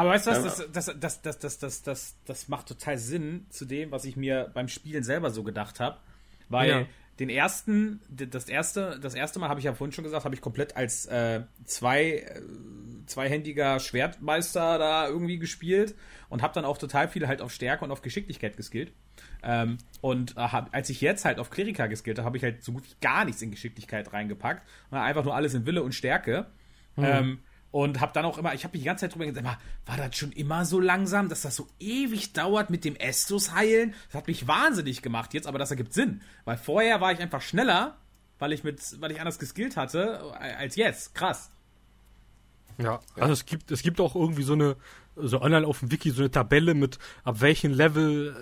Aber 0.00 0.10
weißt 0.10 0.26
du 0.26 0.30
was, 0.30 0.42
das, 0.42 0.56
das, 0.72 0.98
das, 0.98 1.22
das, 1.22 1.38
das, 1.38 1.58
das, 1.58 1.82
das, 1.82 2.16
das 2.24 2.48
macht 2.48 2.66
total 2.68 2.96
Sinn 2.98 3.46
zu 3.50 3.64
dem, 3.64 3.90
was 3.90 4.04
ich 4.04 4.16
mir 4.16 4.50
beim 4.54 4.68
Spielen 4.68 5.02
selber 5.04 5.30
so 5.30 5.42
gedacht 5.42 5.78
habe. 5.80 5.98
Weil 6.48 6.68
Ja. 6.70 6.86
den 7.18 7.28
ersten, 7.28 8.00
das 8.08 8.48
erste, 8.48 8.98
das 9.00 9.14
erste 9.14 9.38
Mal 9.38 9.48
habe 9.48 9.60
ich 9.60 9.64
ja 9.64 9.74
vorhin 9.74 9.92
schon 9.92 10.04
gesagt, 10.04 10.24
habe 10.24 10.34
ich 10.34 10.40
komplett 10.40 10.76
als 10.76 11.06
äh, 11.06 11.42
zwei, 11.64 12.02
äh, 12.12 12.40
zweihändiger 13.06 13.78
Schwertmeister 13.78 14.78
da 14.78 15.06
irgendwie 15.08 15.38
gespielt 15.38 15.94
und 16.28 16.42
habe 16.42 16.54
dann 16.54 16.64
auch 16.64 16.78
total 16.78 17.08
viel 17.08 17.28
halt 17.28 17.42
auf 17.42 17.52
Stärke 17.52 17.84
und 17.84 17.90
auf 17.90 18.02
Geschicklichkeit 18.02 18.56
geskillt. 18.56 18.92
Ähm, 19.42 19.78
und 20.00 20.36
äh, 20.36 20.40
hab, 20.40 20.74
als 20.74 20.88
ich 20.90 21.00
jetzt 21.00 21.24
halt 21.24 21.38
auf 21.38 21.50
Kleriker 21.50 21.88
geskillt 21.88 22.18
habe, 22.18 22.26
habe 22.26 22.36
ich 22.36 22.42
halt 22.42 22.64
so 22.64 22.72
gut 22.72 22.84
wie 22.84 22.94
gar 23.00 23.24
nichts 23.24 23.42
in 23.42 23.50
Geschicklichkeit 23.50 24.12
reingepackt. 24.12 24.66
Und 24.90 24.98
einfach 24.98 25.24
nur 25.24 25.34
alles 25.34 25.52
in 25.54 25.66
Wille 25.66 25.82
und 25.82 25.94
Stärke. 25.94 26.46
Ähm, 26.96 27.40
Und 27.72 28.00
habe 28.00 28.12
dann 28.12 28.24
auch 28.24 28.36
immer, 28.36 28.52
ich 28.52 28.64
habe 28.64 28.72
mich 28.72 28.82
die 28.82 28.86
ganze 28.86 29.02
Zeit 29.02 29.14
drüber 29.14 29.26
gedacht, 29.26 29.44
war, 29.44 29.58
war 29.86 29.96
das 29.96 30.16
schon 30.16 30.32
immer 30.32 30.64
so 30.64 30.80
langsam, 30.80 31.28
dass 31.28 31.42
das 31.42 31.54
so 31.54 31.68
ewig 31.78 32.32
dauert 32.32 32.68
mit 32.68 32.84
dem 32.84 32.96
Estus 32.96 33.54
heilen? 33.54 33.94
Das 34.08 34.16
hat 34.16 34.26
mich 34.26 34.48
wahnsinnig 34.48 35.02
gemacht 35.02 35.34
jetzt, 35.34 35.46
aber 35.46 35.58
das 35.58 35.70
ergibt 35.70 35.94
Sinn. 35.94 36.20
Weil 36.44 36.56
vorher 36.56 37.00
war 37.00 37.12
ich 37.12 37.20
einfach 37.20 37.42
schneller, 37.42 37.96
weil 38.40 38.52
ich 38.52 38.64
mit, 38.64 38.80
weil 39.00 39.12
ich 39.12 39.20
anders 39.20 39.38
geskillt 39.38 39.76
hatte, 39.76 40.20
als 40.40 40.74
jetzt. 40.74 41.14
Krass. 41.14 41.50
Ja, 42.78 43.00
also 43.14 43.32
es 43.34 43.46
gibt, 43.46 43.70
es 43.70 43.82
gibt 43.82 44.00
auch 44.00 44.16
irgendwie 44.16 44.42
so 44.42 44.54
eine, 44.54 44.76
so 45.14 45.40
online 45.40 45.66
auf 45.66 45.80
dem 45.80 45.92
Wiki 45.92 46.10
so 46.10 46.22
eine 46.22 46.30
Tabelle 46.30 46.74
mit 46.74 46.98
ab 47.24 47.40
welchem 47.40 47.72
Level 47.72 48.34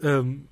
äh, 0.00 0.06
ähm, 0.06 0.48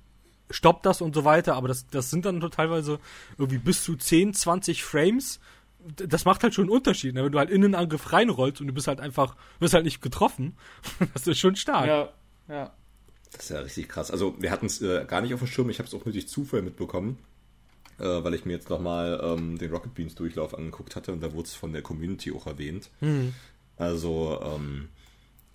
stoppt 0.49 0.85
das 0.85 1.01
und 1.01 1.15
so 1.15 1.23
weiter, 1.23 1.55
aber 1.55 1.67
das, 1.67 1.87
das 1.87 2.09
sind 2.09 2.25
dann 2.25 2.41
teilweise 2.51 2.99
irgendwie 3.37 3.57
bis 3.57 3.83
zu 3.83 3.95
10, 3.95 4.33
20 4.33 4.83
Frames. 4.83 5.39
Das 5.95 6.25
macht 6.25 6.43
halt 6.43 6.53
schon 6.53 6.65
einen 6.65 6.71
Unterschied, 6.71 7.15
ne? 7.15 7.23
wenn 7.23 7.31
du 7.31 7.39
halt 7.39 7.49
in 7.49 7.61
den 7.61 7.75
Angriff 7.75 8.11
reinrollst 8.11 8.61
und 8.61 8.67
du 8.67 8.73
bist 8.73 8.87
halt 8.87 8.99
einfach, 8.99 9.35
wirst 9.59 9.73
halt 9.73 9.85
nicht 9.85 10.01
getroffen. 10.01 10.55
Das 11.13 11.27
ist 11.27 11.39
schon 11.39 11.55
stark. 11.55 11.87
Ja, 11.87 12.09
ja. 12.47 12.73
Das 13.31 13.43
ist 13.43 13.49
ja 13.49 13.59
richtig 13.59 13.87
krass. 13.89 14.11
Also 14.11 14.35
wir 14.39 14.51
hatten 14.51 14.65
es 14.65 14.81
äh, 14.81 15.05
gar 15.05 15.21
nicht 15.21 15.33
auf 15.33 15.39
dem 15.39 15.47
Schirm. 15.47 15.69
Ich 15.69 15.79
habe 15.79 15.87
es 15.87 15.93
auch 15.93 16.05
nur 16.05 16.13
durch 16.13 16.27
Zufall 16.27 16.61
mitbekommen, 16.61 17.17
äh, 17.97 18.03
weil 18.03 18.33
ich 18.33 18.45
mir 18.45 18.53
jetzt 18.53 18.69
nochmal 18.69 19.19
ähm, 19.23 19.57
den 19.57 19.71
Rocket 19.71 19.95
Beans 19.95 20.15
Durchlauf 20.15 20.57
angeguckt 20.57 20.95
hatte 20.95 21.11
und 21.11 21.21
da 21.21 21.33
wurde 21.33 21.47
es 21.47 21.55
von 21.55 21.71
der 21.73 21.81
Community 21.81 22.31
auch 22.31 22.45
erwähnt. 22.45 22.89
Also 23.77 24.39
ähm, 24.43 24.89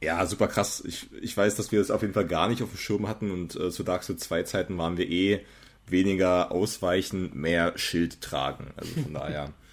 ja, 0.03 0.25
super 0.27 0.49
krass. 0.49 0.83
Ich, 0.87 1.09
ich 1.21 1.37
weiß, 1.37 1.55
dass 1.55 1.73
wir 1.73 1.79
das 1.79 1.91
auf 1.91 2.03
jeden 2.03 2.15
Fall 2.15 2.27
gar 2.27 2.49
nicht 2.49 2.63
auf 2.63 2.71
dem 2.71 2.79
Schirm 2.79 3.09
hatten 3.09 3.31
und 3.31 3.57
äh, 3.57 3.71
zu 3.71 3.83
Dark 3.83 4.03
Souls 4.03 4.23
2 4.23 4.43
Zeiten 4.45 4.79
waren 4.79 4.97
wir 4.97 5.09
eh 5.09 5.41
weniger 5.87 6.53
ausweichen, 6.53 7.31
mehr 7.35 7.77
Schild 7.77 8.21
tragen. 8.21 8.73
Also 8.77 9.01
von 9.03 9.15
daher 9.15 9.53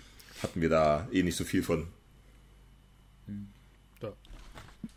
hatten 0.44 0.62
wir 0.62 0.70
da 0.70 1.08
eh 1.12 1.24
nicht 1.24 1.36
so 1.36 1.44
viel 1.44 1.64
von. 1.64 1.88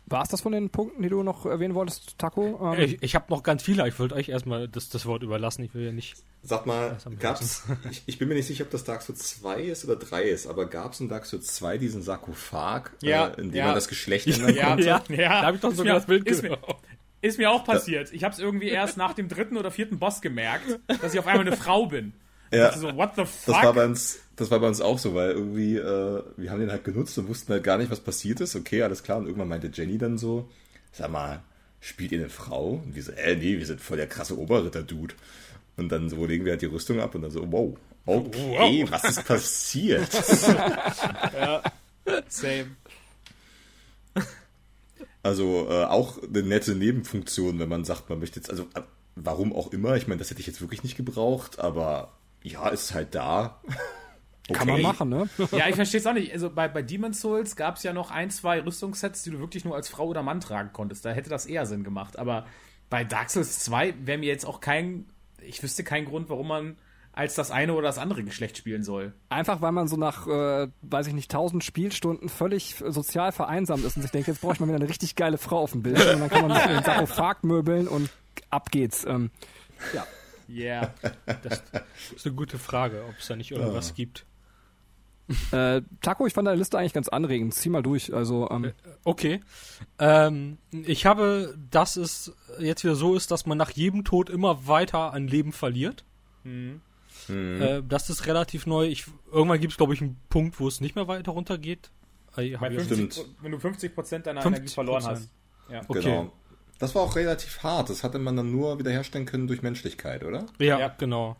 War 0.09 0.23
es 0.23 0.29
das 0.29 0.39
von 0.39 0.53
den 0.53 0.69
Punkten, 0.69 1.01
die 1.03 1.09
du 1.09 1.21
noch 1.21 1.45
erwähnen 1.45 1.75
wolltest, 1.75 2.17
Taco? 2.17 2.73
Ähm, 2.73 2.79
Ich, 2.81 3.03
ich 3.03 3.13
habe 3.15 3.25
noch 3.29 3.43
ganz 3.43 3.61
viele, 3.61 3.85
ich 3.89 3.99
wollte 3.99 4.15
euch 4.15 4.29
erstmal 4.29 4.69
das, 4.69 4.87
das 4.87 5.05
Wort 5.05 5.21
überlassen, 5.21 5.63
ich 5.65 5.73
will 5.73 5.85
ja 5.85 5.91
nicht. 5.91 6.15
Sag 6.43 6.65
mal, 6.65 6.95
gab's, 7.19 7.63
ich, 7.91 8.03
ich 8.05 8.17
bin 8.17 8.29
mir 8.29 8.35
nicht 8.35 8.47
sicher, 8.47 8.63
ob 8.63 8.69
das 8.71 8.85
Dark 8.85 9.01
Souls 9.01 9.19
2 9.41 9.63
ist 9.63 9.83
oder 9.83 9.97
3 9.97 10.23
ist, 10.23 10.47
aber 10.47 10.67
gab 10.67 10.93
es 10.93 11.01
in 11.01 11.09
Dark 11.09 11.25
Souls 11.25 11.53
2 11.55 11.77
diesen 11.77 12.01
Sarkophag, 12.03 12.91
Ja, 13.01 13.27
äh, 13.27 13.41
in 13.41 13.51
dem 13.51 13.55
ja. 13.57 13.65
man 13.65 13.75
das 13.75 13.89
Geschlecht 13.89 14.27
ändern 14.27 14.55
Ja, 14.55 14.67
konnte? 14.69 14.85
ja, 14.85 15.03
ja. 15.09 15.41
Da 15.41 15.47
hab 15.47 15.55
ich 15.55 15.61
doch 15.61 15.73
sogar 15.73 15.95
das 15.95 16.05
Bild 16.05 16.23
gesehen. 16.25 16.55
ist 17.21 17.37
mir 17.37 17.51
auch 17.51 17.65
passiert. 17.65 18.13
Ich 18.13 18.23
habe 18.23 18.31
es 18.33 18.39
irgendwie 18.39 18.69
erst 18.69 18.95
nach 18.95 19.11
dem 19.11 19.27
dritten 19.27 19.57
oder 19.57 19.71
vierten 19.71 19.99
Boss 19.99 20.21
gemerkt, 20.21 20.79
dass 21.01 21.13
ich 21.13 21.19
auf 21.19 21.27
einmal 21.27 21.45
eine 21.45 21.57
Frau 21.57 21.85
bin. 21.87 22.13
Ja. 22.51 22.77
so, 22.77 22.95
what 22.95 23.11
the 23.15 23.25
fuck? 23.25 23.55
Das 23.55 23.63
war 23.63 23.73
bei 23.73 23.85
uns, 23.85 24.19
das 24.35 24.51
war 24.51 24.59
bei 24.59 24.67
uns 24.67 24.81
auch 24.81 24.99
so, 24.99 25.15
weil 25.15 25.31
irgendwie, 25.31 25.77
äh, 25.77 26.23
wir 26.37 26.51
haben 26.51 26.59
den 26.59 26.71
halt 26.71 26.83
genutzt 26.83 27.17
und 27.17 27.27
wussten 27.27 27.53
halt 27.53 27.63
gar 27.63 27.77
nicht, 27.77 27.91
was 27.91 27.99
passiert 27.99 28.39
ist. 28.39 28.55
Okay, 28.55 28.83
alles 28.83 29.03
klar. 29.03 29.17
Und 29.17 29.25
irgendwann 29.25 29.49
meinte 29.49 29.69
Jenny 29.73 29.97
dann 29.97 30.17
so, 30.17 30.49
sag 30.91 31.11
mal, 31.11 31.41
spielt 31.79 32.11
ihr 32.11 32.19
eine 32.19 32.29
Frau? 32.29 32.81
Und 32.85 32.95
wir 32.95 33.03
so, 33.03 33.11
äh, 33.11 33.35
nee, 33.35 33.57
wir 33.57 33.65
sind 33.65 33.81
voll 33.81 33.97
der 33.97 34.07
krasse 34.07 34.37
Oberritter-Dude. 34.37 35.15
Und 35.77 35.89
dann 35.89 36.09
so 36.09 36.25
legen 36.25 36.45
wir 36.45 36.53
halt 36.53 36.61
die 36.61 36.67
Rüstung 36.67 36.99
ab 36.99 37.15
und 37.15 37.21
dann 37.21 37.31
so, 37.31 37.51
wow, 37.51 37.77
okay, 38.05 38.85
was 38.89 39.03
ist 39.03 39.25
passiert? 39.25 40.11
Same. 42.29 42.75
Also 45.21 45.67
äh, 45.69 45.83
auch 45.83 46.17
eine 46.23 46.43
nette 46.43 46.73
Nebenfunktion, 46.73 47.59
wenn 47.59 47.69
man 47.69 47.83
sagt, 47.83 48.09
man 48.09 48.19
möchte 48.19 48.39
jetzt, 48.39 48.49
also 48.49 48.63
äh, 48.75 48.81
warum 49.15 49.53
auch 49.53 49.73
immer, 49.73 49.97
ich 49.97 50.07
meine, 50.07 50.19
das 50.19 50.29
hätte 50.29 50.39
ich 50.39 50.47
jetzt 50.47 50.61
wirklich 50.61 50.83
nicht 50.83 50.95
gebraucht, 50.95 51.59
aber 51.59 52.13
ja, 52.43 52.67
ist 52.69 52.93
halt 52.93 53.15
da. 53.15 53.61
Kann 54.53 54.65
man 54.67 54.75
Okay. 54.75 54.83
machen, 54.83 55.09
ne? 55.09 55.29
Ja, 55.51 55.67
ich 55.67 55.75
verstehe 55.75 55.99
es 55.99 56.07
auch 56.07 56.13
nicht. 56.13 56.31
Also 56.31 56.49
bei, 56.49 56.69
bei 56.69 56.81
Demon's 56.81 57.19
Souls 57.19 57.57
gab 57.57 57.75
es 57.75 57.83
ja 57.83 57.91
noch 57.91 58.11
ein, 58.11 58.29
zwei 58.29 58.61
Rüstungssets, 58.63 59.23
die 59.23 59.31
du 59.31 59.39
wirklich 59.39 59.65
nur 59.65 59.75
als 59.75 59.89
Frau 59.89 60.05
oder 60.07 60.23
Mann 60.23 60.39
tragen 60.39 60.71
konntest. 60.71 61.03
Da 61.03 61.09
hätte 61.09 61.29
das 61.29 61.45
eher 61.45 61.65
Sinn 61.65 61.83
gemacht. 61.83 62.17
Aber 62.17 62.45
bei 62.89 63.03
Dark 63.03 63.29
Souls 63.29 63.59
2 63.59 63.93
wäre 64.05 64.17
mir 64.17 64.27
jetzt 64.27 64.45
auch 64.45 64.61
kein, 64.61 65.09
ich 65.41 65.61
wüsste 65.63 65.83
keinen 65.83 66.05
Grund, 66.05 66.29
warum 66.29 66.47
man 66.47 66.77
als 67.11 67.35
das 67.35 67.51
eine 67.51 67.73
oder 67.73 67.87
das 67.87 67.97
andere 67.97 68.23
Geschlecht 68.23 68.57
spielen 68.57 68.83
soll. 68.83 69.11
Einfach 69.27 69.59
weil 69.59 69.71
man 69.73 69.87
so 69.89 69.97
nach, 69.97 70.27
äh, 70.27 70.67
weiß 70.83 71.07
ich 71.07 71.13
nicht, 71.13 71.29
tausend 71.31 71.63
Spielstunden 71.65 72.29
völlig 72.29 72.75
sozial 72.87 73.33
vereinsamt 73.33 73.83
ist 73.83 73.97
und 73.97 74.03
sich 74.03 74.11
denkt, 74.11 74.27
jetzt 74.29 74.39
brauche 74.39 74.53
ich 74.53 74.59
mal 74.61 74.67
wieder 74.67 74.77
eine 74.77 74.87
richtig 74.87 75.15
geile 75.15 75.37
Frau 75.39 75.57
auf 75.59 75.71
dem 75.71 75.81
Bildschirm 75.83 76.15
und 76.15 76.19
dann 76.21 76.29
kann 76.29 76.47
man 76.47 76.55
sich 76.57 76.69
in 76.69 76.75
den 76.75 76.83
Sarkophag 76.83 77.43
möbeln 77.43 77.87
und 77.89 78.09
ab 78.51 78.71
geht's. 78.71 79.03
Ähm, 79.05 79.31
Yeah. 80.49 80.93
Das 81.43 81.61
ist 82.15 82.25
eine 82.25 82.35
gute 82.35 82.57
Frage, 82.57 83.03
ob 83.07 83.15
es 83.19 83.27
da 83.27 83.35
nicht 83.35 83.51
irgendwas 83.51 83.93
gibt. 83.95 84.25
äh, 85.51 85.81
Taco, 86.01 86.25
ich 86.25 86.33
fand 86.33 86.47
deine 86.47 86.57
Liste 86.57 86.77
eigentlich 86.77 86.93
ganz 86.93 87.09
anregend. 87.09 87.53
Zieh 87.53 87.69
mal 87.69 87.83
durch. 87.83 88.13
Also, 88.13 88.49
ähm, 88.49 88.71
Okay. 89.03 89.41
Ähm, 89.99 90.57
ich 90.71 91.05
habe, 91.05 91.57
dass 91.69 91.97
es 91.97 92.33
jetzt 92.59 92.83
wieder 92.85 92.95
so 92.95 93.13
ist, 93.15 93.29
dass 93.31 93.45
man 93.45 93.57
nach 93.57 93.71
jedem 93.71 94.05
Tod 94.05 94.29
immer 94.29 94.67
weiter 94.67 95.11
an 95.13 95.27
Leben 95.27 95.51
verliert. 95.51 96.05
Mhm. 96.45 96.81
Äh, 97.29 97.81
das 97.85 98.09
ist 98.09 98.25
relativ 98.27 98.67
neu. 98.67 98.85
Ich, 98.87 99.05
irgendwann 99.31 99.59
gibt 99.59 99.73
es, 99.73 99.77
glaube 99.77 99.93
ich, 99.93 100.01
einen 100.01 100.17
Punkt, 100.29 100.59
wo 100.61 100.67
es 100.67 100.79
nicht 100.79 100.95
mehr 100.95 101.07
weiter 101.09 101.31
runter 101.33 101.57
geht. 101.57 101.89
Äh, 102.37 102.53
hab 102.53 102.61
Bei 102.61 102.69
ich- 102.71 102.75
50, 102.83 103.13
Stimmt. 103.13 103.35
wenn 103.41 103.51
du 103.51 103.59
50 103.59 103.93
Prozent 103.95 104.27
deiner 104.27 104.41
50%. 104.41 104.47
Energie 104.55 104.73
verloren 104.73 105.05
hast. 105.05 105.29
Ja. 105.69 105.81
Okay. 105.89 106.01
Genau. 106.03 106.31
Das 106.79 106.93
war 106.95 107.01
auch 107.01 107.15
relativ 107.15 107.63
hart. 107.63 107.89
Das 107.89 108.03
hatte 108.03 108.19
man 108.19 108.35
dann 108.35 108.51
nur 108.51 108.77
wiederherstellen 108.79 109.25
können 109.25 109.47
durch 109.47 109.61
Menschlichkeit, 109.61 110.23
oder? 110.23 110.45
Ja, 110.59 110.79
Ja. 110.79 110.87
genau. 110.97 111.35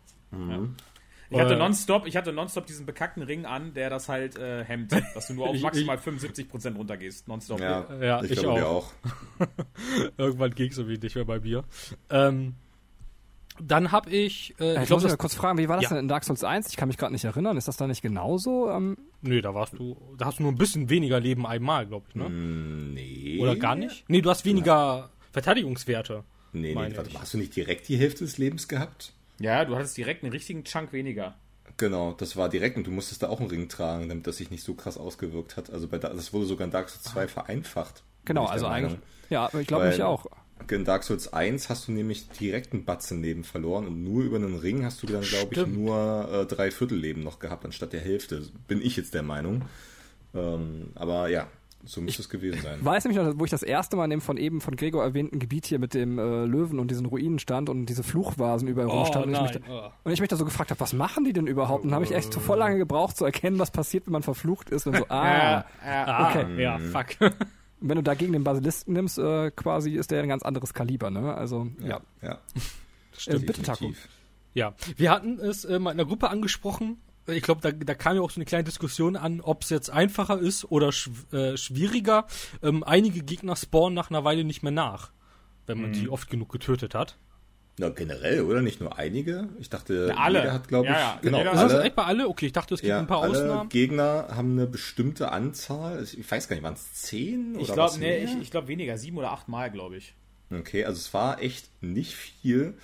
Ich 1.30 1.38
hatte 1.38 1.54
Äh, 1.54 1.58
nonstop, 1.58 2.06
ich 2.06 2.16
hatte 2.16 2.32
nonstop 2.32 2.66
diesen 2.66 2.86
bekackten 2.86 3.22
Ring 3.22 3.44
an, 3.44 3.74
der 3.74 3.90
das 3.90 4.08
halt 4.08 4.36
äh, 4.38 4.64
hemmt, 4.64 4.92
dass 5.14 5.26
du 5.28 5.34
nur 5.34 5.48
auf 5.48 5.54
Ich- 5.56 5.62
maximal 5.62 5.96
75% 5.98 6.74
runtergehst. 6.76 7.28
Nonstop. 7.28 7.60
Ja, 7.60 7.86
Ja, 8.00 8.22
ich, 8.24 8.30
ich 8.32 8.38
glaube 8.40 8.66
auch. 8.66 8.92
auch. 9.38 9.46
Irgendwann 10.16 10.54
ging 10.54 10.70
es 10.70 10.76
so 10.76 10.88
wie 10.88 10.96
nicht 10.98 11.14
mehr 11.16 11.24
bei 11.26 11.38
mir. 11.40 11.64
Ähm, 12.10 12.54
dann 13.60 13.90
habe 13.92 14.08
ich, 14.10 14.54
äh, 14.60 14.76
ich 14.76 14.82
ich 14.84 14.90
muss 14.90 15.02
mal 15.04 15.16
kurz 15.16 15.34
fragen, 15.34 15.58
wie 15.58 15.68
war 15.68 15.76
das 15.76 15.84
Ja. 15.84 15.88
denn 15.90 15.98
in 15.98 16.08
Dark 16.08 16.24
Souls 16.24 16.44
1? 16.44 16.68
Ich 16.68 16.76
kann 16.76 16.88
mich 16.88 16.96
gerade 16.96 17.12
nicht 17.12 17.24
erinnern. 17.24 17.56
Ist 17.56 17.68
das 17.68 17.76
da 17.76 17.86
nicht 17.86 18.02
genauso? 18.02 18.70
Ähm, 18.70 18.96
nee, 19.20 19.40
da 19.42 19.52
warst 19.54 19.74
du, 19.74 19.96
da 20.16 20.26
hast 20.26 20.38
du 20.38 20.44
nur 20.44 20.52
ein 20.52 20.58
bisschen 20.58 20.88
weniger 20.88 21.18
Leben 21.20 21.46
einmal, 21.46 21.86
glaube 21.86 22.06
ich, 22.08 22.14
ne? 22.14 22.26
Hm, 22.26 22.94
Nee. 22.94 23.38
Oder 23.40 23.56
gar 23.56 23.74
nicht? 23.74 24.04
Nee, 24.08 24.20
du 24.22 24.30
hast 24.30 24.44
weniger 24.44 25.10
Verteidigungswerte. 25.32 26.24
Nee, 26.52 26.74
nee, 26.74 26.74
warte 26.74 27.10
hast 27.18 27.34
du 27.34 27.38
nicht 27.38 27.54
direkt 27.54 27.88
die 27.88 27.96
Hälfte 27.96 28.24
des 28.24 28.38
Lebens 28.38 28.68
gehabt? 28.68 29.12
Ja, 29.38 29.64
du 29.64 29.76
hattest 29.76 29.96
direkt 29.96 30.24
einen 30.24 30.32
richtigen 30.32 30.64
Chunk 30.64 30.92
weniger. 30.92 31.36
Genau, 31.76 32.12
das 32.12 32.36
war 32.36 32.48
direkt 32.48 32.76
und 32.76 32.86
du 32.86 32.90
musstest 32.90 33.22
da 33.22 33.28
auch 33.28 33.40
einen 33.40 33.50
Ring 33.50 33.68
tragen, 33.68 34.08
damit 34.08 34.26
das 34.26 34.38
sich 34.38 34.50
nicht 34.50 34.64
so 34.64 34.74
krass 34.74 34.98
ausgewirkt 34.98 35.56
hat. 35.56 35.70
Also 35.70 35.86
bei 35.86 35.98
da, 35.98 36.08
das 36.08 36.32
wurde 36.32 36.46
sogar 36.46 36.64
in 36.64 36.70
Dark 36.72 36.88
Souls 36.88 37.04
2 37.04 37.28
vereinfacht. 37.28 38.02
genau, 38.24 38.46
also 38.46 38.66
eigentlich. 38.66 38.92
Meinung. 38.92 39.02
Ja, 39.30 39.50
ich 39.60 39.66
glaube 39.66 39.92
ich 39.94 40.02
auch. 40.02 40.26
In 40.70 40.84
Dark 40.84 41.04
Souls 41.04 41.32
1 41.32 41.68
hast 41.68 41.86
du 41.86 41.92
nämlich 41.92 42.28
direkt 42.30 42.72
einen 42.72 42.84
Batzen 42.84 43.22
Leben 43.22 43.44
verloren 43.44 43.86
und 43.86 44.02
nur 44.02 44.24
über 44.24 44.36
einen 44.36 44.58
Ring 44.58 44.84
hast 44.84 45.02
du 45.02 45.06
dann, 45.06 45.22
glaube 45.22 45.54
ich, 45.54 45.66
nur 45.66 46.28
äh, 46.32 46.46
drei 46.46 46.70
Viertel 46.72 46.98
Leben 46.98 47.22
noch 47.22 47.38
gehabt, 47.38 47.64
anstatt 47.64 47.92
der 47.92 48.00
Hälfte. 48.00 48.42
Bin 48.66 48.82
ich 48.82 48.96
jetzt 48.96 49.14
der 49.14 49.22
Meinung. 49.22 49.62
Ähm, 50.34 50.90
aber 50.94 51.28
ja, 51.28 51.46
so 51.84 52.00
müsste 52.00 52.22
es 52.22 52.28
gewesen 52.28 52.60
sein. 52.60 52.84
Weiß 52.84 53.04
nämlich 53.04 53.22
noch, 53.22 53.38
wo 53.38 53.44
ich 53.44 53.50
das 53.50 53.62
erste 53.62 53.96
Mal 53.96 54.04
in 54.04 54.10
dem 54.10 54.20
von 54.20 54.36
eben 54.36 54.60
von 54.60 54.76
Gregor 54.76 55.02
erwähnten 55.02 55.38
Gebiet 55.38 55.66
hier 55.66 55.78
mit 55.78 55.94
dem 55.94 56.18
äh, 56.18 56.44
Löwen 56.44 56.78
und 56.78 56.90
diesen 56.90 57.06
Ruinen 57.06 57.38
stand 57.38 57.68
und 57.70 57.86
diese 57.86 58.02
Fluchvasen 58.02 58.68
überall 58.68 58.88
rumstanden. 58.88 59.34
und, 59.34 59.46
ich 59.46 59.54
mich 59.54 59.62
da, 59.64 59.72
oh. 59.72 59.90
und 60.04 60.12
ich 60.12 60.20
mich 60.20 60.28
da 60.28 60.36
so 60.36 60.44
gefragt 60.44 60.70
habe, 60.70 60.80
was 60.80 60.92
machen 60.92 61.24
die 61.24 61.32
denn 61.32 61.46
überhaupt? 61.46 61.84
Und 61.84 61.90
dann 61.90 61.94
habe 61.94 62.04
ich 62.04 62.12
echt 62.12 62.32
so 62.32 62.40
voll 62.40 62.58
lange 62.58 62.78
gebraucht 62.78 63.16
zu 63.16 63.24
erkennen, 63.24 63.58
was 63.58 63.70
passiert, 63.70 64.06
wenn 64.06 64.12
man 64.12 64.22
verflucht 64.22 64.70
ist. 64.70 64.86
Und 64.86 64.96
so, 64.96 65.06
ah, 65.08 65.64
Ah, 65.84 66.30
Okay. 66.30 66.62
ja, 66.62 66.78
fuck. 66.78 67.06
wenn 67.80 67.96
du 67.96 68.02
dagegen 68.02 68.32
den 68.32 68.42
Basilisken 68.44 68.92
nimmst, 68.92 69.18
äh, 69.18 69.50
quasi 69.52 69.92
ist 69.94 70.10
der 70.10 70.22
ein 70.22 70.28
ganz 70.28 70.42
anderes 70.42 70.74
Kaliber, 70.74 71.10
ne? 71.10 71.34
Also, 71.34 71.68
ja. 71.80 72.00
Ja, 72.22 72.38
Äh, 73.26 73.38
bitte, 73.38 73.62
Taco. 73.62 73.92
Ja, 74.54 74.74
wir 74.96 75.10
hatten 75.12 75.38
es 75.38 75.64
äh, 75.64 75.78
mal 75.78 75.92
in 75.92 75.96
der 75.98 76.06
Gruppe 76.06 76.28
angesprochen. 76.30 76.98
Ich 77.28 77.42
glaube, 77.42 77.60
da, 77.60 77.70
da 77.72 77.94
kam 77.94 78.16
ja 78.16 78.22
auch 78.22 78.30
so 78.30 78.36
eine 78.38 78.44
kleine 78.44 78.64
Diskussion 78.64 79.16
an, 79.16 79.40
ob 79.40 79.62
es 79.62 79.70
jetzt 79.70 79.90
einfacher 79.90 80.38
ist 80.38 80.64
oder 80.70 80.92
schw 80.92 81.10
äh, 81.32 81.56
schwieriger. 81.56 82.26
Ähm, 82.62 82.82
einige 82.84 83.22
Gegner 83.22 83.54
spawnen 83.56 83.94
nach 83.94 84.10
einer 84.10 84.24
Weile 84.24 84.44
nicht 84.44 84.62
mehr 84.62 84.72
nach, 84.72 85.10
wenn 85.66 85.80
man 85.82 85.94
sie 85.94 86.08
oft 86.08 86.30
genug 86.30 86.50
getötet 86.50 86.94
hat. 86.94 87.16
Na, 87.80 87.90
generell, 87.90 88.42
oder? 88.42 88.60
Nicht 88.60 88.80
nur 88.80 88.98
einige. 88.98 89.50
Ich 89.60 89.70
dachte, 89.70 90.06
Ja, 90.08 90.16
alle. 90.16 90.40
jeder 90.40 90.52
hat, 90.52 90.66
glaube 90.66 90.86
ich, 90.86 90.92
Ja, 90.92 90.98
ja. 90.98 91.18
genau, 91.22 91.38
Jeder- 91.38 91.52
Ist 91.52 91.60
das 91.62 91.72
alle, 91.74 91.84
echt 91.84 91.94
bei 91.94 92.04
alle? 92.04 92.28
Okay, 92.28 92.46
ich 92.46 92.52
dachte, 92.52 92.74
es 92.74 92.80
gibt 92.80 92.88
ja, 92.88 92.98
ein 92.98 93.06
paar 93.06 93.22
alle 93.22 93.30
Ausnahmen. 93.38 93.68
Gegner 93.68 94.28
haben 94.34 94.52
eine 94.52 94.66
bestimmte 94.66 95.30
Anzahl. 95.30 96.02
Ich 96.02 96.28
weiß 96.28 96.48
gar 96.48 96.56
nicht, 96.56 96.64
waren 96.64 96.74
es 96.74 96.92
zehn 96.94 97.52
Ich 97.54 97.66
oder 97.66 97.74
glaube, 97.74 97.90
was 97.92 97.98
nee, 97.98 98.24
ich, 98.24 98.36
ich 98.40 98.50
glaube 98.50 98.66
weniger, 98.66 98.98
sieben 98.98 99.16
oder 99.16 99.30
acht 99.30 99.46
Mal, 99.48 99.70
glaube 99.70 99.96
ich. 99.96 100.14
Okay, 100.50 100.84
also 100.86 100.96
es 100.98 101.12
war 101.14 101.40
echt 101.40 101.68
nicht 101.82 102.16
viel. 102.16 102.74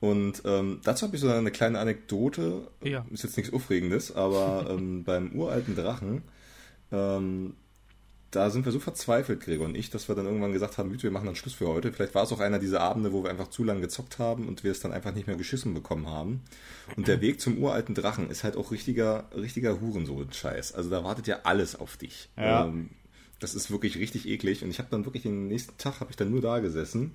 Und 0.00 0.42
ähm, 0.44 0.80
dazu 0.84 1.06
habe 1.06 1.16
ich 1.16 1.22
so 1.22 1.28
eine 1.28 1.50
kleine 1.50 1.78
Anekdote. 1.80 2.68
Ja. 2.82 3.04
Ist 3.10 3.24
jetzt 3.24 3.36
nichts 3.36 3.52
Aufregendes, 3.52 4.14
aber 4.14 4.66
ähm, 4.70 5.04
beim 5.04 5.32
uralten 5.32 5.74
Drachen 5.74 6.22
ähm, 6.92 7.54
da 8.30 8.50
sind 8.50 8.66
wir 8.66 8.72
so 8.72 8.78
verzweifelt, 8.78 9.40
Gregor 9.40 9.64
und 9.64 9.74
ich, 9.74 9.88
dass 9.88 10.08
wir 10.08 10.14
dann 10.14 10.26
irgendwann 10.26 10.52
gesagt 10.52 10.76
haben, 10.76 11.02
wir 11.02 11.10
machen 11.10 11.26
dann 11.26 11.34
Schluss 11.34 11.54
für 11.54 11.66
heute. 11.66 11.92
Vielleicht 11.92 12.14
war 12.14 12.24
es 12.24 12.32
auch 12.32 12.40
einer 12.40 12.58
dieser 12.58 12.82
Abende, 12.82 13.12
wo 13.12 13.22
wir 13.22 13.30
einfach 13.30 13.48
zu 13.48 13.64
lange 13.64 13.80
gezockt 13.80 14.18
haben 14.18 14.46
und 14.46 14.64
wir 14.64 14.70
es 14.70 14.80
dann 14.80 14.92
einfach 14.92 15.14
nicht 15.14 15.26
mehr 15.26 15.36
geschissen 15.36 15.72
bekommen 15.72 16.08
haben. 16.08 16.42
Und 16.96 17.08
der 17.08 17.20
Weg 17.22 17.40
zum 17.40 17.56
uralten 17.56 17.94
Drachen 17.94 18.28
ist 18.28 18.44
halt 18.44 18.58
auch 18.58 18.70
richtiger, 18.70 19.30
richtiger 19.34 19.80
Hurensohn-Scheiß. 19.80 20.72
Also 20.72 20.90
da 20.90 21.04
wartet 21.04 21.26
ja 21.26 21.40
alles 21.44 21.74
auf 21.74 21.96
dich. 21.96 22.28
Ja. 22.36 22.66
Ähm, 22.66 22.90
das 23.40 23.54
ist 23.54 23.70
wirklich 23.70 23.96
richtig 23.96 24.28
eklig. 24.28 24.62
Und 24.62 24.68
ich 24.68 24.78
habe 24.78 24.90
dann 24.90 25.06
wirklich 25.06 25.22
den 25.22 25.48
nächsten 25.48 25.78
Tag 25.78 26.00
habe 26.00 26.10
ich 26.10 26.16
dann 26.16 26.30
nur 26.30 26.42
da 26.42 26.58
gesessen 26.58 27.14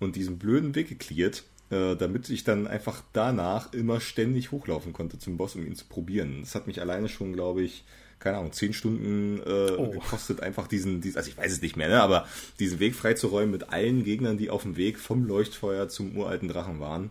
und 0.00 0.16
diesen 0.16 0.38
blöden 0.38 0.74
Weg 0.74 0.88
geklärt, 0.88 1.44
äh, 1.72 1.96
damit 1.96 2.28
ich 2.28 2.44
dann 2.44 2.66
einfach 2.66 3.02
danach 3.12 3.72
immer 3.72 3.98
ständig 4.00 4.52
hochlaufen 4.52 4.92
konnte 4.92 5.18
zum 5.18 5.36
Boss, 5.38 5.56
um 5.56 5.66
ihn 5.66 5.74
zu 5.74 5.86
probieren. 5.86 6.40
Das 6.42 6.54
hat 6.54 6.66
mich 6.66 6.80
alleine 6.80 7.08
schon, 7.08 7.32
glaube 7.32 7.62
ich, 7.62 7.84
keine 8.18 8.36
Ahnung, 8.36 8.52
zehn 8.52 8.72
Stunden 8.72 9.40
äh, 9.40 9.72
Oh. 9.76 9.90
gekostet, 9.90 10.40
einfach 10.42 10.68
diesen, 10.68 11.00
diesen, 11.00 11.16
also 11.16 11.30
ich 11.30 11.36
weiß 11.36 11.50
es 11.50 11.62
nicht 11.62 11.76
mehr, 11.76 11.88
ne, 11.88 12.00
aber 12.00 12.26
diesen 12.60 12.78
Weg 12.78 12.94
freizuräumen 12.94 13.50
mit 13.50 13.70
allen 13.70 14.04
Gegnern, 14.04 14.36
die 14.38 14.50
auf 14.50 14.62
dem 14.62 14.76
Weg 14.76 14.98
vom 14.98 15.24
Leuchtfeuer 15.24 15.88
zum 15.88 16.16
uralten 16.16 16.46
Drachen 16.46 16.78
waren. 16.78 17.10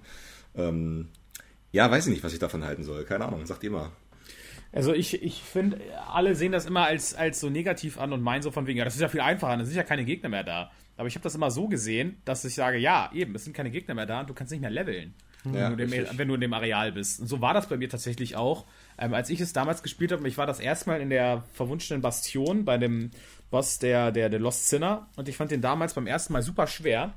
Ähm, 0.55 1.09
ja, 1.72 1.89
weiß 1.89 2.05
ich 2.07 2.12
nicht, 2.14 2.24
was 2.24 2.34
ich 2.34 2.39
davon 2.39 2.64
halten 2.64 2.84
soll. 2.84 3.03
Keine 3.03 3.26
Ahnung, 3.26 3.45
sagt 3.45 3.64
ihr 3.64 3.72
mal. 3.72 3.91
Also 4.74 4.93
ich, 4.93 5.22
ich 5.22 5.41
finde, 5.41 5.80
alle 6.14 6.36
sehen 6.36 6.51
das 6.53 6.66
immer 6.66 6.86
als, 6.86 7.14
als 7.14 7.39
so 7.41 7.49
negativ 7.49 7.97
an 7.97 8.14
und 8.14 8.22
meinen 8.22 8.41
so 8.41 8.51
von 8.51 8.68
wegen, 8.68 8.78
ja, 8.80 8.86
das 8.86 8.95
ist 8.95 9.01
ja 9.01 9.09
viel 9.09 9.20
einfacher, 9.22 9.57
da 9.57 9.66
sind 9.66 9.76
ja 9.76 9.84
keine 9.84 10.05
Gegner 10.05 10.30
mehr 10.30 10.43
da. 10.45 10.72
Aber 11.02 11.08
ich 11.08 11.16
habe 11.16 11.24
das 11.24 11.34
immer 11.34 11.49
so 11.49 11.68
gesehen, 11.68 12.22
dass 12.26 12.45
ich 12.45 12.54
sage, 12.54 12.78
ja, 12.78 13.10
eben, 13.12 13.34
es 13.34 13.43
sind 13.43 13.54
keine 13.54 13.72
Gegner 13.72 13.95
mehr 13.95 14.06
da 14.06 14.20
und 14.20 14.30
du 14.30 14.36
kannst 14.36 14.52
nicht 14.52 14.62
mehr 14.62 14.70
leveln. 14.70 15.16
Ja, 15.45 15.76
wenn, 15.76 15.78
du 15.78 15.84
in 15.84 15.89
dem, 15.89 16.18
wenn 16.20 16.28
du 16.28 16.36
in 16.36 16.41
dem 16.41 16.54
Areal 16.54 16.91
bist. 16.91 17.20
Und 17.20 17.26
so 17.26 17.41
war 17.41 17.56
das 17.56 17.68
bei 17.68 17.76
mir 17.76 17.89
tatsächlich 17.89 18.36
auch. 18.36 18.68
Ähm, 18.99 19.16
als 19.16 19.32
ich 19.32 19.41
es 19.41 19.52
damals 19.52 19.82
gespielt 19.82 20.12
habe, 20.12 20.28
ich 20.28 20.38
war 20.38 20.45
das 20.45 20.60
erste 20.60 20.91
Mal 20.91 21.02
in 21.02 21.10
der 21.10 21.43
verwunschenen 21.54 22.04
Bastion 22.04 22.66
bei 22.66 22.78
dem 22.78 23.10
Boss 23.49 23.80
der, 23.80 24.12
der, 24.12 24.30
der 24.30 24.39
Lost 24.39 24.70
Sinner 24.70 25.08
und 25.16 25.28
ich 25.28 25.38
fand 25.38 25.49
den 25.49 25.62
damals 25.62 25.95
beim 25.95 26.06
ersten 26.06 26.34
Mal 26.34 26.43
super 26.43 26.68
schwer. 26.68 27.16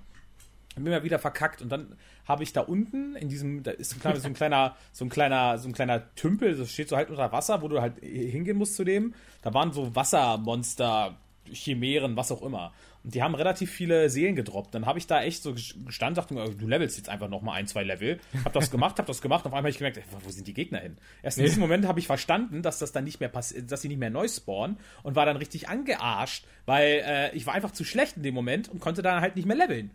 Hab 0.74 0.87
immer 0.87 1.05
wieder 1.05 1.18
verkackt 1.18 1.61
und 1.61 1.68
dann 1.68 1.95
habe 2.24 2.43
ich 2.43 2.55
da 2.55 2.62
unten 2.62 3.16
in 3.16 3.28
diesem, 3.28 3.64
da 3.64 3.72
ist 3.72 3.91
so 3.91 3.97
ein 3.97 4.01
kleiner, 4.01 4.18
so 4.18 4.28
ein 4.28 4.35
kleiner, 4.35 4.76
so 4.93 5.05
ein 5.05 5.11
kleiner, 5.11 5.59
so 5.59 5.68
ein 5.68 5.72
kleiner 5.74 6.14
Tümpel, 6.14 6.57
das 6.57 6.72
steht 6.72 6.89
so 6.89 6.97
halt 6.97 7.11
unter 7.11 7.32
Wasser, 7.32 7.61
wo 7.61 7.68
du 7.68 7.82
halt 7.82 7.99
hingehen 8.01 8.57
musst 8.57 8.76
zu 8.76 8.85
dem. 8.85 9.12
Da 9.43 9.53
waren 9.53 9.74
so 9.74 9.95
Wassermonster, 9.95 11.18
Chimären, 11.53 12.16
was 12.16 12.32
auch 12.32 12.41
immer. 12.41 12.72
Und 13.05 13.14
die 13.14 13.22
haben 13.22 13.34
relativ 13.34 13.70
viele 13.70 14.09
Seelen 14.09 14.34
gedroppt. 14.34 14.74
Dann 14.74 14.86
habe 14.86 14.98
ich 14.98 15.07
da 15.07 15.22
echt 15.22 15.42
so 15.42 15.52
gestanden, 15.52 16.14
dachte 16.14 16.32
mir, 16.32 16.48
du 16.48 16.66
levelst 16.66 16.96
jetzt 16.96 17.11
einfach 17.11 17.28
nochmal 17.28 17.59
ein, 17.59 17.66
zwei 17.66 17.84
Level. 17.84 18.18
Hab 18.44 18.55
das 18.55 18.70
gemacht, 18.70 18.98
hab 18.98 19.05
das 19.05 19.20
gemacht. 19.20 19.44
Und 19.44 19.50
auf 19.50 19.55
einmal 19.55 19.64
habe 19.64 19.70
ich 19.70 19.78
gemerkt, 19.78 19.98
ey, 19.98 20.05
wo 20.24 20.30
sind 20.30 20.46
die 20.46 20.55
Gegner 20.55 20.78
hin? 20.78 20.96
Erst 21.22 21.36
in 21.38 21.44
diesem 21.44 21.61
Moment 21.61 21.86
habe 21.86 22.00
ich 22.00 22.07
verstanden, 22.07 22.62
dass 22.62 22.78
das 22.78 22.92
dann 22.92 23.05
nicht 23.05 23.20
mehr 23.20 23.28
passiert, 23.28 23.70
dass 23.70 23.82
sie 23.82 23.88
nicht 23.88 24.00
mehr 24.00 24.11
neu 24.11 24.26
spawnen 24.26 24.78
und 25.02 25.16
war 25.16 25.26
dann 25.26 25.36
richtig 25.36 25.68
angearscht, 25.68 26.46
weil 26.64 27.02
äh, 27.05 27.36
ich 27.36 27.46
war 27.46 27.55
einfach 27.55 27.72
zu 27.72 27.84
schlecht 27.84 28.16
in 28.16 28.22
dem 28.22 28.34
Moment 28.34 28.70
und 28.70 28.80
konnte 28.80 29.02
dann 29.02 29.20
halt 29.20 29.36
nicht 29.36 29.46
mehr 29.46 29.57
leveln. 29.57 29.90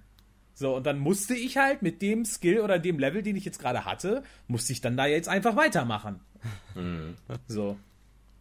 So, 0.53 0.75
und 0.75 0.85
dann 0.85 0.99
musste 0.99 1.35
ich 1.35 1.57
halt 1.57 1.81
mit 1.81 2.01
dem 2.01 2.25
Skill 2.25 2.59
oder 2.59 2.79
dem 2.79 2.99
Level, 2.99 3.23
den 3.23 3.35
ich 3.35 3.45
jetzt 3.45 3.59
gerade 3.59 3.85
hatte, 3.85 4.23
musste 4.47 4.73
ich 4.73 4.81
dann 4.81 4.97
da 4.97 5.05
jetzt 5.07 5.29
einfach 5.29 5.55
weitermachen. 5.55 6.19
So. 7.47 7.77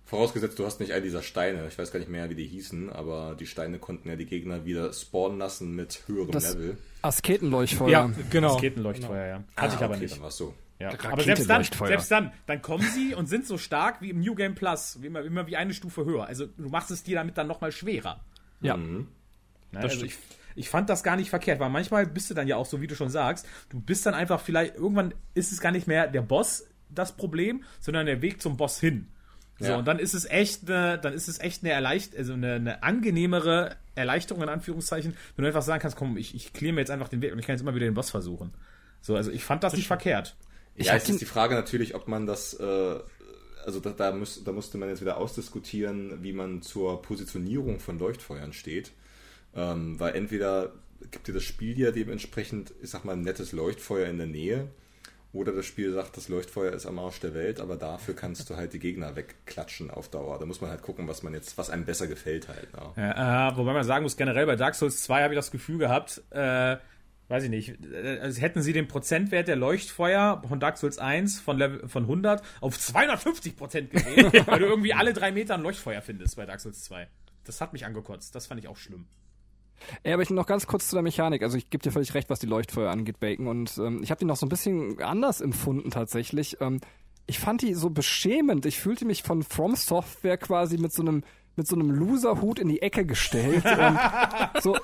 Vorausgesetzt, 0.08 0.58
du 0.58 0.64
hast 0.64 0.80
nicht 0.80 0.92
all 0.92 1.02
dieser 1.02 1.20
Steine. 1.20 1.68
Ich 1.68 1.78
weiß 1.78 1.92
gar 1.92 1.98
nicht 1.98 2.08
mehr, 2.08 2.30
wie 2.30 2.34
die 2.34 2.46
hießen, 2.46 2.88
aber 2.88 3.36
die 3.38 3.46
Steine 3.46 3.78
konnten 3.78 4.08
ja 4.08 4.16
die 4.16 4.24
Gegner 4.24 4.64
wieder 4.64 4.90
spawnen 4.94 5.38
lassen 5.38 5.76
mit 5.76 6.04
höherem 6.06 6.30
Das- 6.30 6.54
Level. 6.54 6.78
Asketenleuchtfeuer. 7.02 7.90
Ja, 7.90 8.10
genau. 8.30 8.54
Raketenleuchtfeuer, 8.54 9.26
ja. 9.26 9.44
Hatte 9.54 9.76
ich 9.76 9.82
aber 9.82 9.94
okay, 9.94 10.04
nicht. 10.04 10.14
Dann 10.14 10.22
war's 10.22 10.38
so. 10.38 10.54
Ja. 10.78 10.92
Aber 11.10 11.22
selbst 11.22 11.50
dann, 11.50 11.62
selbst 11.62 12.10
dann, 12.10 12.32
dann 12.46 12.62
kommen 12.62 12.88
sie 12.94 13.14
und 13.14 13.26
sind 13.26 13.46
so 13.46 13.58
stark 13.58 14.00
wie 14.00 14.08
im 14.08 14.20
New 14.20 14.34
Game 14.34 14.54
Plus, 14.54 14.96
wie 15.02 15.08
immer, 15.08 15.20
immer 15.20 15.46
wie 15.46 15.56
eine 15.56 15.74
Stufe 15.74 16.06
höher. 16.06 16.24
Also 16.24 16.46
du 16.46 16.70
machst 16.70 16.90
es 16.90 17.02
dir 17.02 17.16
damit 17.16 17.36
dann 17.36 17.46
nochmal 17.46 17.70
schwerer. 17.70 18.24
Ja. 18.62 18.78
Ne? 18.78 19.06
Also 19.74 20.06
ich, 20.06 20.16
ich 20.54 20.70
fand 20.70 20.88
das 20.88 21.02
gar 21.02 21.16
nicht 21.16 21.28
verkehrt, 21.28 21.60
weil 21.60 21.68
manchmal 21.68 22.06
bist 22.06 22.30
du 22.30 22.34
dann 22.34 22.48
ja 22.48 22.56
auch 22.56 22.66
so, 22.66 22.80
wie 22.80 22.86
du 22.86 22.94
schon 22.94 23.10
sagst, 23.10 23.46
du 23.68 23.78
bist 23.78 24.06
dann 24.06 24.14
einfach 24.14 24.40
vielleicht, 24.40 24.76
irgendwann 24.76 25.12
ist 25.34 25.52
es 25.52 25.60
gar 25.60 25.72
nicht 25.72 25.86
mehr 25.86 26.06
der 26.06 26.22
Boss 26.22 26.64
das 26.88 27.14
Problem, 27.14 27.62
sondern 27.80 28.06
der 28.06 28.22
Weg 28.22 28.40
zum 28.40 28.56
Boss 28.56 28.80
hin. 28.80 29.08
So, 29.58 29.66
Ja. 29.66 29.76
und 29.76 29.86
dann 29.88 29.98
ist 29.98 30.14
es 30.14 30.24
echt, 30.24 30.68
eine, 30.70 30.98
dann 30.98 31.12
ist 31.12 31.28
es 31.28 31.40
echt 31.40 31.62
eine 31.64 31.72
erleicht, 31.72 32.16
also 32.16 32.34
eine, 32.34 32.54
eine 32.54 32.82
angenehmere 32.82 33.76
Erleichterung 33.94 34.42
in 34.42 34.48
Anführungszeichen, 34.48 35.16
wenn 35.36 35.42
du 35.42 35.48
einfach 35.48 35.62
sagen 35.62 35.80
kannst, 35.80 35.96
komm, 35.96 36.16
ich, 36.16 36.34
ich 36.34 36.52
kläre 36.52 36.72
mir 36.72 36.80
jetzt 36.80 36.90
einfach 36.90 37.08
den 37.08 37.20
Weg 37.22 37.32
und 37.32 37.38
ich 37.38 37.46
kann 37.46 37.54
jetzt 37.54 37.62
immer 37.62 37.74
wieder 37.74 37.86
den 37.86 37.94
Boss 37.94 38.10
versuchen. 38.10 38.52
So, 39.00 39.16
also 39.16 39.30
ich 39.30 39.42
fand 39.44 39.64
das 39.64 39.74
nicht 39.74 39.86
verkehrt. 39.88 40.36
ja, 40.76 40.94
es 40.94 41.08
ist 41.08 41.20
die 41.20 41.24
Frage 41.24 41.54
natürlich, 41.54 41.94
ob 41.94 42.06
man 42.08 42.26
das, 42.26 42.54
äh, 42.54 42.96
also 43.64 43.80
da, 43.80 43.90
da, 43.90 44.12
muss, 44.12 44.42
da 44.44 44.52
musste 44.52 44.78
man 44.78 44.88
jetzt 44.88 45.00
wieder 45.00 45.16
ausdiskutieren, 45.16 46.22
wie 46.22 46.32
man 46.32 46.62
zur 46.62 47.02
Positionierung 47.02 47.80
von 47.80 47.98
Leuchtfeuern 47.98 48.52
steht. 48.52 48.92
Ähm, 49.56 49.98
weil 49.98 50.14
entweder 50.14 50.72
gibt 51.10 51.26
dir 51.28 51.32
das 51.34 51.42
Spiel 51.42 51.78
ja 51.78 51.90
dementsprechend, 51.90 52.72
ich 52.82 52.90
sag 52.90 53.04
mal, 53.04 53.12
ein 53.12 53.22
nettes 53.22 53.52
Leuchtfeuer 53.52 54.06
in 54.08 54.18
der 54.18 54.26
Nähe, 54.26 54.68
oder 55.32 55.52
das 55.52 55.66
Spiel 55.66 55.92
sagt, 55.92 56.16
das 56.16 56.28
Leuchtfeuer 56.28 56.72
ist 56.72 56.86
am 56.86 56.98
Arsch 56.98 57.20
der 57.20 57.34
Welt, 57.34 57.60
aber 57.60 57.76
dafür 57.76 58.14
kannst 58.14 58.48
du 58.48 58.56
halt 58.56 58.72
die 58.72 58.78
Gegner 58.78 59.14
wegklatschen 59.14 59.90
auf 59.90 60.08
Dauer. 60.08 60.38
Da 60.38 60.46
muss 60.46 60.60
man 60.60 60.70
halt 60.70 60.82
gucken, 60.82 61.06
was 61.06 61.22
man 61.22 61.34
jetzt, 61.34 61.58
was 61.58 61.68
einem 61.68 61.84
besser 61.84 62.06
gefällt 62.06 62.48
halt. 62.48 62.68
Ja. 62.74 62.92
Ja, 62.96 63.48
äh, 63.50 63.56
wobei 63.56 63.74
man 63.74 63.84
sagen 63.84 64.04
muss, 64.04 64.16
generell 64.16 64.46
bei 64.46 64.56
Dark 64.56 64.74
Souls 64.74 65.02
2 65.02 65.22
habe 65.22 65.34
ich 65.34 65.38
das 65.38 65.50
Gefühl 65.50 65.78
gehabt, 65.78 66.22
äh, 66.30 66.78
weiß 67.28 67.44
ich 67.44 67.50
nicht, 67.50 67.76
also 68.22 68.40
hätten 68.40 68.62
sie 68.62 68.72
den 68.72 68.88
Prozentwert 68.88 69.48
der 69.48 69.56
Leuchtfeuer 69.56 70.42
von 70.48 70.60
Dark 70.60 70.78
Souls 70.78 70.98
1 70.98 71.40
von, 71.40 71.58
Level, 71.58 71.86
von 71.86 72.04
100 72.04 72.42
auf 72.62 72.78
250 72.78 73.54
Prozent 73.54 73.90
gedreht, 73.90 74.32
weil 74.46 74.60
du 74.60 74.66
irgendwie 74.66 74.94
alle 74.94 75.12
drei 75.12 75.30
Meter 75.30 75.54
ein 75.54 75.62
Leuchtfeuer 75.62 76.00
findest 76.00 76.36
bei 76.36 76.46
Dark 76.46 76.60
Souls 76.60 76.82
2. 76.84 77.06
Das 77.44 77.60
hat 77.60 77.74
mich 77.74 77.84
angekotzt, 77.84 78.34
das 78.34 78.46
fand 78.46 78.60
ich 78.60 78.68
auch 78.68 78.78
schlimm. 78.78 79.06
Ja, 80.04 80.14
aber 80.14 80.22
ich 80.22 80.30
noch 80.30 80.46
ganz 80.46 80.66
kurz 80.66 80.88
zu 80.88 80.96
der 80.96 81.02
Mechanik. 81.02 81.42
Also 81.42 81.56
ich 81.56 81.70
gebe 81.70 81.82
dir 81.82 81.92
völlig 81.92 82.14
recht, 82.14 82.30
was 82.30 82.40
die 82.40 82.46
Leuchtfeuer 82.46 82.90
angeht, 82.90 83.20
Bacon. 83.20 83.46
Und 83.46 83.78
ähm, 83.78 84.02
ich 84.02 84.10
habe 84.10 84.18
die 84.18 84.24
noch 84.24 84.36
so 84.36 84.46
ein 84.46 84.50
bisschen 84.50 85.00
anders 85.00 85.40
empfunden 85.40 85.90
tatsächlich. 85.90 86.58
Ähm, 86.60 86.80
ich 87.26 87.38
fand 87.38 87.62
die 87.62 87.74
so 87.74 87.90
beschämend. 87.90 88.66
Ich 88.66 88.78
fühlte 88.78 89.04
mich 89.04 89.22
von 89.22 89.42
From 89.42 89.76
Software 89.76 90.38
quasi 90.38 90.78
mit 90.78 90.92
so 90.92 91.02
einem 91.02 91.22
mit 91.56 91.66
so 91.66 91.74
einem 91.74 91.90
Loser-Hut 91.90 92.60
in 92.60 92.68
die 92.68 92.80
Ecke 92.80 93.04
gestellt. 93.04 93.64
und 94.54 94.62
so, 94.62 94.76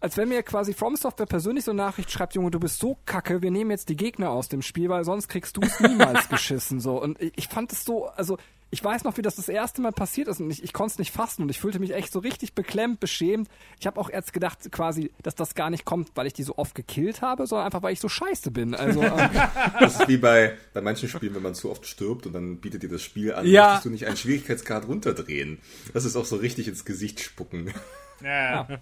als 0.00 0.16
wenn 0.16 0.28
mir 0.28 0.42
quasi 0.42 0.72
From 0.74 0.96
Software 0.96 1.26
persönlich 1.26 1.64
so 1.64 1.70
eine 1.72 1.82
Nachricht 1.82 2.10
schreibt, 2.10 2.34
Junge, 2.34 2.50
du 2.50 2.58
bist 2.60 2.78
so 2.80 2.98
kacke, 3.06 3.42
wir 3.42 3.50
nehmen 3.50 3.70
jetzt 3.70 3.88
die 3.88 3.96
Gegner 3.96 4.30
aus 4.30 4.48
dem 4.48 4.62
Spiel, 4.62 4.88
weil 4.88 5.04
sonst 5.04 5.28
kriegst 5.28 5.56
du 5.56 5.60
es 5.62 5.78
niemals 5.80 6.28
geschissen. 6.30 6.80
So. 6.80 7.00
Und 7.00 7.20
ich, 7.20 7.32
ich 7.36 7.48
fand 7.48 7.72
es 7.72 7.84
so, 7.84 8.06
also 8.06 8.38
ich 8.72 8.84
weiß 8.84 9.02
noch, 9.02 9.16
wie 9.16 9.22
das 9.22 9.34
das 9.34 9.48
erste 9.48 9.82
Mal 9.82 9.90
passiert 9.90 10.28
ist 10.28 10.38
und 10.40 10.48
ich, 10.48 10.62
ich 10.62 10.72
konnte 10.72 10.92
es 10.92 10.98
nicht 11.00 11.12
fassen 11.12 11.42
und 11.42 11.48
ich 11.48 11.58
fühlte 11.58 11.80
mich 11.80 11.92
echt 11.92 12.12
so 12.12 12.20
richtig 12.20 12.54
beklemmt, 12.54 13.00
beschämt. 13.00 13.48
Ich 13.80 13.86
habe 13.88 14.00
auch 14.00 14.08
erst 14.08 14.32
gedacht 14.32 14.70
quasi, 14.70 15.10
dass 15.24 15.34
das 15.34 15.56
gar 15.56 15.70
nicht 15.70 15.84
kommt, 15.84 16.10
weil 16.14 16.28
ich 16.28 16.34
die 16.34 16.44
so 16.44 16.56
oft 16.56 16.76
gekillt 16.76 17.20
habe, 17.20 17.48
sondern 17.48 17.66
einfach, 17.66 17.82
weil 17.82 17.92
ich 17.92 17.98
so 18.00 18.08
scheiße 18.08 18.52
bin. 18.52 18.76
Also 18.76 19.02
ähm, 19.02 19.30
Das 19.80 19.98
ist 19.98 20.06
wie 20.08 20.18
bei, 20.18 20.56
bei 20.72 20.80
manchen 20.82 21.08
Spielen, 21.08 21.34
wenn 21.34 21.42
man 21.42 21.56
zu 21.56 21.68
oft 21.68 21.84
stirbt 21.84 22.26
und 22.28 22.32
dann 22.32 22.58
bietet 22.60 22.84
dir 22.84 22.88
das 22.88 23.02
Spiel 23.02 23.34
an, 23.34 23.44
Ja. 23.44 23.64
möchtest 23.66 23.84
du 23.86 23.90
nicht 23.90 24.06
einen 24.06 24.16
Schwierigkeitsgrad 24.16 24.86
runterdrehen. 24.86 25.58
Das 25.92 26.04
ist 26.04 26.14
auch 26.14 26.24
so 26.24 26.36
richtig 26.36 26.68
ins 26.68 26.84
Gesicht 26.84 27.18
spucken. 27.20 27.74
Ja. 28.22 28.68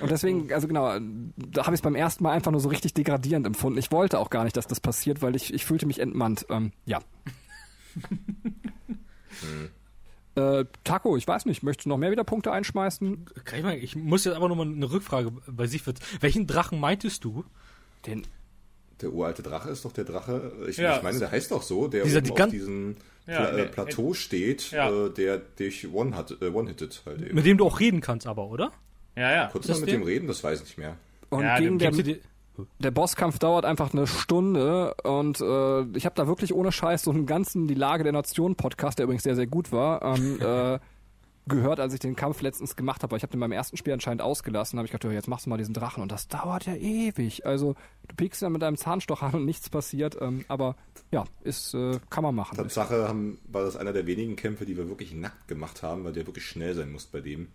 Und 0.00 0.10
deswegen, 0.10 0.52
also 0.52 0.68
genau, 0.68 0.98
da 1.36 1.62
habe 1.66 1.74
ich 1.74 1.78
es 1.78 1.82
beim 1.82 1.94
ersten 1.96 2.22
Mal 2.24 2.32
einfach 2.32 2.52
nur 2.52 2.60
so 2.60 2.68
richtig 2.68 2.94
degradierend 2.94 3.46
empfunden. 3.46 3.78
Ich 3.78 3.90
wollte 3.90 4.18
auch 4.18 4.30
gar 4.30 4.44
nicht, 4.44 4.56
dass 4.56 4.66
das 4.66 4.80
passiert, 4.80 5.22
weil 5.22 5.34
ich, 5.34 5.52
ich 5.52 5.64
fühlte 5.64 5.86
mich 5.86 5.98
entmannt. 5.98 6.46
Ähm, 6.50 6.72
ja. 6.86 7.00
äh, 10.34 10.64
Taco, 10.84 11.16
ich 11.16 11.26
weiß 11.26 11.46
nicht, 11.46 11.62
möchtest 11.62 11.86
du 11.86 11.88
noch 11.90 11.98
mehr 11.98 12.10
wieder 12.10 12.24
Punkte 12.24 12.52
einschmeißen? 12.52 13.26
Kann 13.44 13.58
ich, 13.58 13.64
mal, 13.64 13.76
ich 13.76 13.96
muss 13.96 14.24
jetzt 14.24 14.36
aber 14.36 14.48
nochmal 14.48 14.66
eine 14.66 14.90
Rückfrage 14.90 15.32
bei 15.46 15.66
sich 15.66 15.86
wird. 15.86 15.98
Welchen 16.20 16.46
Drachen 16.46 16.78
meintest 16.80 17.24
du? 17.24 17.44
Den, 18.06 18.22
Der 19.00 19.12
uralte 19.12 19.42
Drache 19.42 19.70
ist 19.70 19.84
doch 19.84 19.92
der 19.92 20.04
Drache, 20.04 20.52
ich, 20.68 20.76
Ja. 20.76 20.96
ich 20.96 21.02
meine, 21.02 21.18
der 21.18 21.30
heißt 21.30 21.50
doch 21.50 21.62
so, 21.62 21.88
der 21.88 22.04
Dieser, 22.04 22.18
oben 22.18 22.26
die 22.36 22.42
auf 22.42 22.50
diesem 22.50 22.96
Ja, 23.26 23.46
Pla 23.46 23.52
nee, 23.52 23.60
äh, 23.62 23.66
Plateau 23.66 24.14
steht, 24.14 24.70
Ja. 24.70 24.90
äh, 24.90 25.10
der 25.10 25.38
dich 25.38 25.92
one-hittet 25.92 26.40
äh, 26.42 26.46
one 26.50 26.70
-hittet 26.70 27.04
halt 27.04 27.20
eben. 27.22 27.34
Mit 27.34 27.44
dem 27.46 27.58
du 27.58 27.66
auch 27.66 27.80
reden 27.80 28.00
kannst, 28.00 28.26
aber, 28.26 28.46
oder? 28.48 28.70
Ja, 29.18 29.32
ja. 29.32 29.48
Kurz 29.50 29.68
mal 29.68 29.80
mit 29.80 29.88
der? 29.88 29.98
dem 29.98 30.02
reden, 30.04 30.26
das 30.28 30.42
weiß 30.44 30.60
ich 30.60 30.66
nicht 30.66 30.78
mehr. 30.78 30.96
und 31.30 31.42
Ja, 31.42 31.58
gegen 31.58 31.78
der- 31.78 31.92
der, 32.80 32.90
Bosskampf 32.90 33.38
dauert 33.38 33.64
einfach 33.64 33.92
eine 33.92 34.06
Stunde 34.06 34.94
und 35.04 35.40
äh, 35.40 35.82
ich 35.96 36.04
habe 36.06 36.14
da 36.16 36.26
wirklich 36.26 36.52
ohne 36.54 36.72
Scheiß 36.72 37.02
so 37.02 37.10
einen 37.12 37.26
ganzen 37.26 37.68
Die 37.68 37.74
Lage 37.74 38.02
der 38.04 38.12
Nation 38.12 38.56
Podcast, 38.56 38.98
der 38.98 39.04
übrigens 39.04 39.22
sehr, 39.22 39.36
sehr 39.36 39.46
gut 39.46 39.70
war, 39.70 40.02
ähm, 40.02 40.40
äh, 40.40 40.78
gehört, 41.46 41.80
als 41.80 41.94
ich 41.94 42.00
den 42.00 42.14
Kampf 42.14 42.42
letztens 42.42 42.76
gemacht 42.76 43.02
habe. 43.02 43.16
Ich 43.16 43.22
habe 43.22 43.30
den 43.30 43.40
beim 43.40 43.52
ersten 43.52 43.76
Spiel 43.76 43.92
anscheinend 43.92 44.22
ausgelassen, 44.22 44.78
habe 44.78 44.86
ich 44.86 44.92
gedacht, 44.92 45.04
ja, 45.10 45.12
jetzt 45.16 45.28
machst 45.28 45.46
du 45.46 45.50
mal 45.50 45.56
diesen 45.56 45.72
Drachen 45.72 46.02
und 46.02 46.12
das 46.12 46.28
dauert 46.28 46.66
ja 46.66 46.74
ewig. 46.74 47.46
Also 47.46 47.74
du 48.08 48.14
piekst 48.16 48.42
ja 48.42 48.50
mit 48.50 48.60
deinem 48.62 48.76
Zahnstocher 48.76 49.26
an 49.26 49.34
und 49.34 49.44
nichts 49.44 49.70
passiert, 49.70 50.18
ähm, 50.20 50.44
aber 50.48 50.76
ja, 51.10 51.24
ist, 51.44 51.74
äh, 51.74 51.98
kann 52.10 52.22
man 52.22 52.34
machen. 52.34 52.56
Tatsache 52.56 53.08
haben, 53.08 53.38
war 53.48 53.62
das 53.64 53.76
einer 53.76 53.92
der 53.92 54.06
wenigen 54.06 54.36
Kämpfe, 54.36 54.66
die 54.66 54.76
wir 54.76 54.88
wirklich 54.88 55.14
nackt 55.14 55.48
gemacht 55.48 55.82
haben, 55.82 56.04
weil 56.04 56.12
der 56.12 56.26
wirklich 56.26 56.44
schnell 56.44 56.74
sein 56.74 56.92
muss 56.92 57.06
bei 57.06 57.20
dem. 57.20 57.48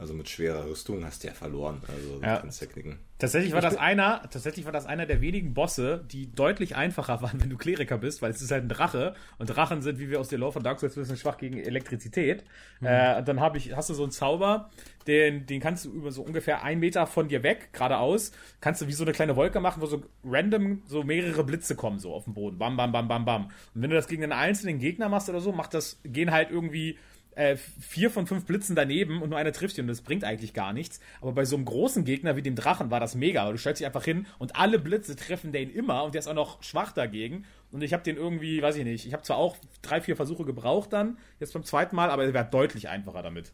Also 0.00 0.14
mit 0.14 0.28
schwerer 0.30 0.64
Rüstung 0.66 1.04
hast 1.04 1.22
du 1.22 1.28
ja 1.28 1.34
verloren. 1.34 1.82
Also 1.86 2.20
Ja. 2.22 2.36
du 2.36 2.40
kannst 2.42 2.60
ja 2.62 2.66
knicken. 2.66 2.98
Tatsächlich 3.18 3.52
war 3.52 3.60
das 3.60 3.76
einer, 3.76 4.22
tatsächlich 4.30 4.64
war 4.64 4.72
das 4.72 4.86
einer 4.86 5.04
der 5.04 5.20
wenigen 5.20 5.52
Bosse, 5.52 6.02
die 6.10 6.32
deutlich 6.32 6.74
einfacher 6.74 7.20
waren, 7.20 7.38
wenn 7.38 7.50
du 7.50 7.58
Kleriker 7.58 7.98
bist, 7.98 8.22
weil 8.22 8.30
es 8.30 8.40
ist 8.40 8.50
halt 8.50 8.64
ein 8.64 8.70
Drache 8.70 9.14
und 9.38 9.46
Drachen 9.48 9.82
sind, 9.82 9.98
wie 9.98 10.08
wir 10.08 10.18
aus 10.18 10.28
der 10.28 10.38
Lore 10.38 10.52
von 10.52 10.62
Dark 10.62 10.80
Souls 10.80 10.96
wissen, 10.96 11.18
schwach 11.18 11.36
gegen 11.36 11.58
Elektrizität. 11.58 12.44
Äh, 12.80 13.18
und 13.18 13.28
dann 13.28 13.40
hab 13.40 13.56
ich, 13.56 13.76
hast 13.76 13.90
du 13.90 13.94
so 13.94 14.04
einen 14.04 14.10
Zauber, 14.12 14.70
den, 15.06 15.44
den 15.44 15.60
kannst 15.60 15.84
du 15.84 15.90
über 15.92 16.12
so 16.12 16.22
ungefähr 16.22 16.62
einen 16.62 16.80
Meter 16.80 17.06
von 17.06 17.28
dir 17.28 17.42
weg, 17.42 17.68
geradeaus, 17.74 18.32
kannst 18.62 18.80
du 18.80 18.86
wie 18.88 18.92
so 18.94 19.04
eine 19.04 19.12
kleine 19.12 19.36
Wolke 19.36 19.60
machen, 19.60 19.82
wo 19.82 19.86
so 19.86 20.02
random 20.24 20.82
so 20.86 21.02
mehrere 21.02 21.44
Blitze 21.44 21.76
kommen, 21.76 21.98
so 21.98 22.14
auf 22.14 22.24
dem 22.24 22.32
Boden. 22.32 22.56
Bam, 22.56 22.74
bam, 22.78 22.90
bam, 22.90 23.06
bam, 23.06 23.26
bam. 23.26 23.44
Und 23.74 23.82
wenn 23.82 23.90
du 23.90 23.96
das 23.96 24.08
gegen 24.08 24.22
einen 24.22 24.32
einzelnen 24.32 24.78
Gegner 24.78 25.10
machst 25.10 25.28
oder 25.28 25.40
so, 25.42 25.52
macht 25.52 25.74
das, 25.74 26.00
gehen 26.04 26.30
halt 26.30 26.50
irgendwie 26.50 26.98
äh, 27.40 27.56
vier 27.56 28.10
von 28.10 28.26
fünf 28.26 28.44
Blitzen 28.44 28.76
daneben 28.76 29.22
und 29.22 29.30
nur 29.30 29.38
einer 29.38 29.52
trifft 29.52 29.78
ihn 29.78 29.82
und 29.84 29.88
das 29.88 30.02
bringt 30.02 30.24
eigentlich 30.24 30.52
gar 30.52 30.72
nichts. 30.72 31.00
Aber 31.20 31.32
bei 31.32 31.44
so 31.44 31.56
einem 31.56 31.64
großen 31.64 32.04
Gegner 32.04 32.36
wie 32.36 32.42
dem 32.42 32.54
Drachen 32.54 32.90
war 32.90 33.00
das 33.00 33.14
mega, 33.14 33.44
weil 33.46 33.52
du 33.52 33.58
stellst 33.58 33.80
dich 33.80 33.86
einfach 33.86 34.04
hin 34.04 34.26
und 34.38 34.56
alle 34.56 34.78
Blitze 34.78 35.16
treffen 35.16 35.50
den 35.52 35.70
immer 35.70 36.04
und 36.04 36.14
der 36.14 36.18
ist 36.20 36.28
auch 36.28 36.34
noch 36.34 36.62
schwach 36.62 36.92
dagegen. 36.92 37.44
Und 37.72 37.82
ich 37.82 37.92
habe 37.92 38.02
den 38.02 38.16
irgendwie, 38.16 38.60
weiß 38.62 38.76
ich 38.76 38.84
nicht, 38.84 39.06
ich 39.06 39.12
habe 39.12 39.22
zwar 39.22 39.38
auch 39.38 39.56
drei, 39.82 40.00
vier 40.00 40.16
Versuche 40.16 40.44
gebraucht 40.44 40.92
dann, 40.92 41.18
jetzt 41.38 41.52
beim 41.54 41.64
zweiten 41.64 41.96
Mal, 41.96 42.10
aber 42.10 42.24
er 42.24 42.34
wäre 42.34 42.48
deutlich 42.50 42.88
einfacher 42.88 43.22
damit. 43.22 43.52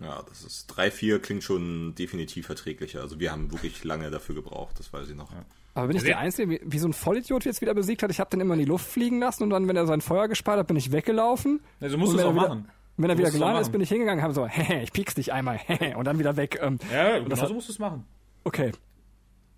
Ja, 0.00 0.22
das 0.28 0.44
ist 0.44 0.68
3, 0.68 0.92
4 0.92 1.18
klingt 1.20 1.42
schon 1.42 1.92
definitiv 1.96 2.46
verträglicher. 2.46 3.00
Also 3.00 3.18
wir 3.18 3.32
haben 3.32 3.50
wirklich 3.50 3.82
lange 3.82 4.10
dafür 4.12 4.36
gebraucht, 4.36 4.78
das 4.78 4.92
weiß 4.92 5.08
ich 5.10 5.16
noch. 5.16 5.32
Aber 5.74 5.88
bin 5.88 5.96
ich 5.96 6.04
der 6.04 6.18
Einzige, 6.18 6.50
wie, 6.50 6.60
wie 6.64 6.78
so 6.78 6.86
ein 6.86 6.92
Vollidiot 6.92 7.44
jetzt 7.44 7.60
wieder 7.60 7.74
besiegt 7.74 8.02
hat? 8.04 8.10
Ich 8.12 8.20
habe 8.20 8.30
den 8.30 8.38
immer 8.40 8.54
in 8.54 8.60
die 8.60 8.66
Luft 8.66 8.86
fliegen 8.88 9.18
lassen 9.18 9.42
und 9.42 9.50
dann, 9.50 9.66
wenn 9.66 9.74
er 9.76 9.86
sein 9.86 10.00
Feuer 10.00 10.28
gespart 10.28 10.58
hat, 10.58 10.68
bin 10.68 10.76
ich 10.76 10.92
weggelaufen. 10.92 11.60
Also 11.80 11.98
musst 11.98 12.12
du 12.12 12.18
es 12.18 12.24
auch 12.24 12.28
er 12.28 12.34
wieder- 12.36 12.48
machen. 12.48 12.68
Wenn 12.98 13.08
er 13.10 13.16
wieder 13.18 13.28
es 13.28 13.34
geladen 13.34 13.60
ist, 13.62 13.70
bin 13.72 13.80
ich 13.80 13.88
hingegangen, 13.88 14.22
habe 14.22 14.34
so, 14.34 14.46
hehe, 14.48 14.82
ich 14.82 14.92
piek's 14.92 15.14
dich 15.14 15.32
einmal, 15.32 15.60
und 15.96 16.04
dann 16.04 16.18
wieder 16.18 16.36
weg. 16.36 16.58
Ähm, 16.60 16.78
Ja, 16.92 17.18
genau 17.18 17.34
so 17.46 17.54
musst 17.54 17.68
du 17.68 17.72
es 17.72 17.78
machen. 17.78 18.04
okay. 18.44 18.72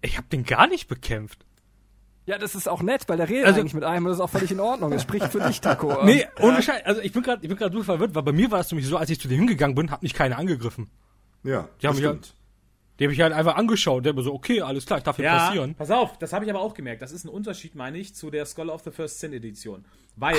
Ich 0.02 0.16
habe 0.16 0.26
den 0.28 0.44
gar 0.44 0.66
nicht 0.66 0.88
bekämpft. 0.88 1.44
Ja, 2.24 2.38
das 2.38 2.54
ist 2.54 2.68
auch 2.68 2.80
nett, 2.82 3.06
weil 3.08 3.16
der 3.18 3.28
redet 3.28 3.46
Also- 3.46 3.60
eigentlich 3.60 3.74
mit 3.74 3.84
einem 3.84 4.04
und 4.06 4.10
das 4.10 4.18
ist 4.18 4.22
auch 4.22 4.30
völlig 4.30 4.50
in 4.50 4.60
Ordnung. 4.60 4.90
Das 4.92 5.02
spricht 5.02 5.26
für 5.26 5.40
dich, 5.40 5.60
Taco. 5.60 5.98
Nee, 6.04 6.26
ohne 6.40 6.62
Scheiß. 6.62 6.84
Also 6.86 7.00
ich 7.02 7.12
bin 7.12 7.22
gerade, 7.22 7.42
ich 7.42 7.48
bin 7.48 7.58
gerade 7.58 7.74
nur 7.74 7.84
verwirrt, 7.84 8.14
weil 8.14 8.22
bei 8.22 8.32
mir 8.32 8.50
war 8.50 8.58
das 8.58 8.70
nämlich 8.70 8.86
so, 8.86 8.96
als 8.96 9.10
ich 9.10 9.20
zu 9.20 9.28
dem 9.28 9.38
hingegangen 9.38 9.74
bin, 9.74 9.90
hat 9.90 10.02
mich 10.02 10.14
keiner 10.14 10.38
angegriffen. 10.38 10.88
Ja, 11.42 11.68
Die 11.82 11.86
haben 11.86 11.96
mich 11.96 12.04
stimmt. 12.04 12.34
Die 12.98 13.04
habe 13.04 13.12
ich 13.14 13.20
halt 13.20 13.32
einfach 13.32 13.56
angeschaut. 13.56 14.04
Der 14.06 14.14
war 14.14 14.22
so, 14.22 14.32
okay, 14.34 14.60
alles 14.62 14.84
klar, 14.86 14.98
ich 14.98 15.04
darf 15.04 15.16
hier 15.16 15.24
Ja, 15.26 15.46
passieren. 15.46 15.74
pass 15.74 15.90
auf, 15.90 16.18
das 16.18 16.32
habe 16.34 16.44
ich 16.44 16.50
aber 16.50 16.60
auch 16.60 16.74
gemerkt. 16.74 17.00
Das 17.02 17.12
ist 17.12 17.24
ein 17.24 17.28
Unterschied, 17.30 17.74
meine 17.74 17.96
ich, 17.98 18.14
zu 18.14 18.30
der 18.30 18.44
Skull 18.46 18.68
of 18.70 18.82
the 18.84 18.90
First 18.90 19.20
Sin 19.20 19.32
Edition. 19.32 19.84
Weil, 20.16 20.36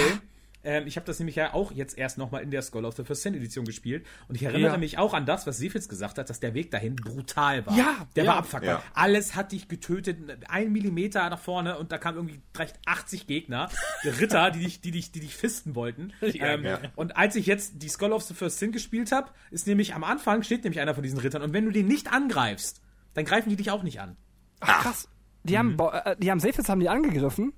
ähm, 0.64 0.86
ich 0.88 0.96
habe 0.96 1.06
das 1.06 1.20
nämlich 1.20 1.36
ja 1.36 1.54
auch 1.54 1.72
jetzt 1.72 1.98
erst 1.98 2.18
nochmal 2.18 2.44
in 2.44 2.52
der 2.52 2.62
Skull 2.62 2.86
of 2.86 2.96
the 2.96 3.04
First 3.04 3.24
Sin 3.24 3.34
Edition 3.34 3.66
gespielt. 3.66 4.06
Und 4.28 4.36
ich 4.36 4.44
erinnere 4.44 4.74
Ja. 4.74 4.78
mich 4.78 4.98
auch 4.98 5.14
an 5.14 5.26
das, 5.26 5.48
was 5.48 5.58
Sefitz 5.58 5.88
gesagt 5.90 6.18
hat, 6.18 6.30
dass 6.30 6.40
der 6.40 6.54
Weg 6.54 6.72
dahin 6.72 6.96
brutal 6.96 7.66
war. 7.66 7.78
Ja, 7.78 8.08
Der 8.16 8.24
ja. 8.26 8.32
war 8.32 8.38
abfuckbar. 8.38 8.70
Ja. 8.70 8.84
Alles 8.94 9.36
hat 9.36 9.52
dich 9.52 9.68
getötet, 9.68 10.18
ein 10.50 10.72
Millimeter 10.72 11.30
nach 11.30 11.40
vorne 11.40 11.78
und 11.78 11.92
da 11.92 11.98
kamen 11.98 12.18
irgendwie 12.18 12.42
vielleicht 12.54 12.78
80 12.86 13.28
Gegner, 13.28 13.70
die 14.04 14.10
Ritter, 14.22 14.52
die 14.52 14.60
dich, 14.60 14.82
die 14.82 14.92
dich, 14.92 15.12
die 15.12 15.20
dich 15.22 15.36
fisten 15.36 15.76
wollten. 15.76 16.14
ähm, 16.22 16.64
ja. 16.66 16.80
Und 16.96 17.18
als 17.18 17.36
ich 17.36 17.46
jetzt 17.46 17.82
die 17.82 17.90
Skull 17.90 18.12
of 18.14 18.24
the 18.24 18.34
First 18.34 18.60
Sin 18.60 18.72
gespielt 18.72 19.12
habe, 19.12 19.30
ist 19.50 19.68
nämlich 19.68 19.94
am 19.96 20.04
Anfang 20.04 20.44
steht 20.44 20.64
nämlich 20.64 20.80
einer 20.80 20.94
von 20.94 21.04
diesen 21.04 21.20
Rittern 21.20 21.42
und 21.42 21.54
wenn 21.54 21.66
du 21.66 21.72
den 21.72 21.88
nicht 21.88 22.12
angreifst, 22.14 22.82
dann 23.14 23.26
greifen 23.26 23.50
die 23.50 23.56
dich 23.56 23.72
auch 23.72 23.84
nicht 23.84 24.00
an. 24.00 24.16
Ach, 24.60 24.84
krass. 24.84 25.08
Die 25.44 25.54
Mhm. 25.54 25.58
haben, 25.58 25.78
Bo- 25.78 25.90
äh, 25.90 26.16
die 26.20 26.30
haben 26.30 26.40
Safes 26.40 26.70
haben 26.70 26.80
die 26.80 26.88
angegriffen. 26.90 27.54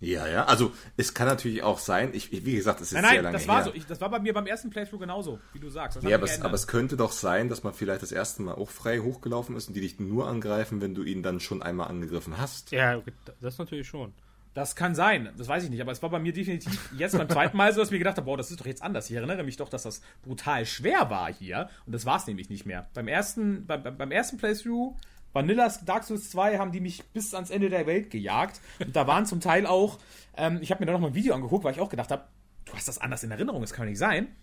Ja, 0.00 0.28
ja. 0.28 0.44
Also 0.44 0.72
es 0.96 1.12
kann 1.14 1.26
natürlich 1.26 1.62
auch 1.62 1.78
sein, 1.80 2.10
ich, 2.12 2.32
ich- 2.32 2.44
wie 2.44 2.54
gesagt, 2.54 2.80
es 2.80 2.88
ist 2.88 2.92
Nein, 2.94 3.02
sehr 3.02 3.12
nein, 3.14 3.24
lange 3.24 3.38
das 3.38 3.48
war 3.48 3.56
her. 3.56 3.64
so. 3.64 3.74
Ich, 3.74 3.84
das 3.86 4.00
war 4.00 4.08
bei 4.10 4.20
mir 4.20 4.32
beim 4.32 4.46
ersten 4.46 4.70
Playthrough 4.70 5.00
genauso, 5.00 5.40
wie 5.52 5.58
du 5.58 5.68
sagst. 5.70 5.96
Das 5.96 6.04
Ja, 6.04 6.16
aber 6.16 6.26
es, 6.26 6.40
aber 6.40 6.54
es 6.54 6.66
könnte 6.68 6.96
doch 6.96 7.12
sein, 7.12 7.48
dass 7.48 7.64
man 7.64 7.74
vielleicht 7.74 8.02
das 8.02 8.12
erste 8.12 8.42
Mal 8.42 8.54
auch 8.54 8.70
frei 8.70 9.00
hochgelaufen 9.00 9.56
ist 9.56 9.68
und 9.68 9.74
die 9.74 9.80
dich 9.80 9.98
nur 9.98 10.28
angreifen, 10.28 10.80
wenn 10.80 10.94
du 10.94 11.02
ihn 11.02 11.22
dann 11.22 11.40
schon 11.40 11.62
einmal 11.62 11.88
angegriffen 11.88 12.38
hast. 12.38 12.70
Ja, 12.70 13.02
das 13.40 13.58
natürlich 13.58 13.88
schon. 13.88 14.12
das 14.54 14.74
kann 14.76 14.94
sein, 14.94 15.30
das 15.36 15.46
weiß 15.48 15.64
ich 15.64 15.70
nicht, 15.70 15.80
aber 15.80 15.92
es 15.92 16.02
war 16.02 16.10
bei 16.10 16.18
mir 16.18 16.32
definitiv 16.32 16.90
jetzt 16.96 17.16
beim 17.16 17.28
zweiten 17.28 17.56
Mal 17.56 17.72
so, 17.72 17.80
dass 17.80 17.88
ich 17.88 17.92
mir 17.92 17.98
gedacht 17.98 18.16
habe, 18.16 18.24
boah, 18.26 18.36
das 18.36 18.50
ist 18.50 18.58
doch 18.60 18.66
jetzt 18.66 18.82
anders. 18.82 19.08
Ich 19.10 19.16
erinnere 19.16 19.42
mich 19.44 19.56
doch, 19.56 19.68
dass 19.68 19.82
das 19.84 20.00
brutal 20.22 20.64
schwer 20.66 21.10
war 21.10 21.32
hier 21.32 21.68
und 21.86 21.92
das 21.92 22.06
war 22.06 22.16
es 22.18 22.26
nämlich 22.26 22.50
nicht 22.50 22.66
mehr. 22.66 22.88
Beim 22.94 23.08
ersten, 23.08 23.66
beim 23.66 23.82
beim 23.96 24.10
ersten 24.10 24.36
Playthrough 24.36 24.96
Vanillas 25.38 25.84
Dark 25.84 26.02
Souls 26.02 26.30
2 26.30 26.58
haben 26.58 26.72
die 26.72 26.80
mich 26.80 27.04
bis 27.12 27.32
ans 27.32 27.50
Ende 27.50 27.70
der 27.70 27.86
Welt 27.86 28.10
gejagt. 28.10 28.60
Und 28.80 28.96
da 28.96 29.06
waren 29.06 29.24
zum 29.24 29.40
Teil 29.40 29.66
auch, 29.66 29.98
ähm, 30.36 30.58
ich 30.60 30.72
habe 30.72 30.80
mir 30.80 30.86
da 30.86 30.92
noch 30.92 31.00
mal 31.00 31.08
ein 31.08 31.14
Video 31.14 31.32
angeguckt, 31.32 31.62
weil 31.62 31.72
ich 31.72 31.80
auch 31.80 31.90
gedacht 31.90 32.10
habe, 32.10 32.24
du 32.64 32.72
hast 32.72 32.88
das 32.88 32.98
anders 32.98 33.22
in 33.22 33.30
Erinnerung, 33.30 33.60
das 33.60 33.72
kann 33.72 33.86
doch 33.86 33.90
nicht 33.90 34.00
sein. 34.00 34.34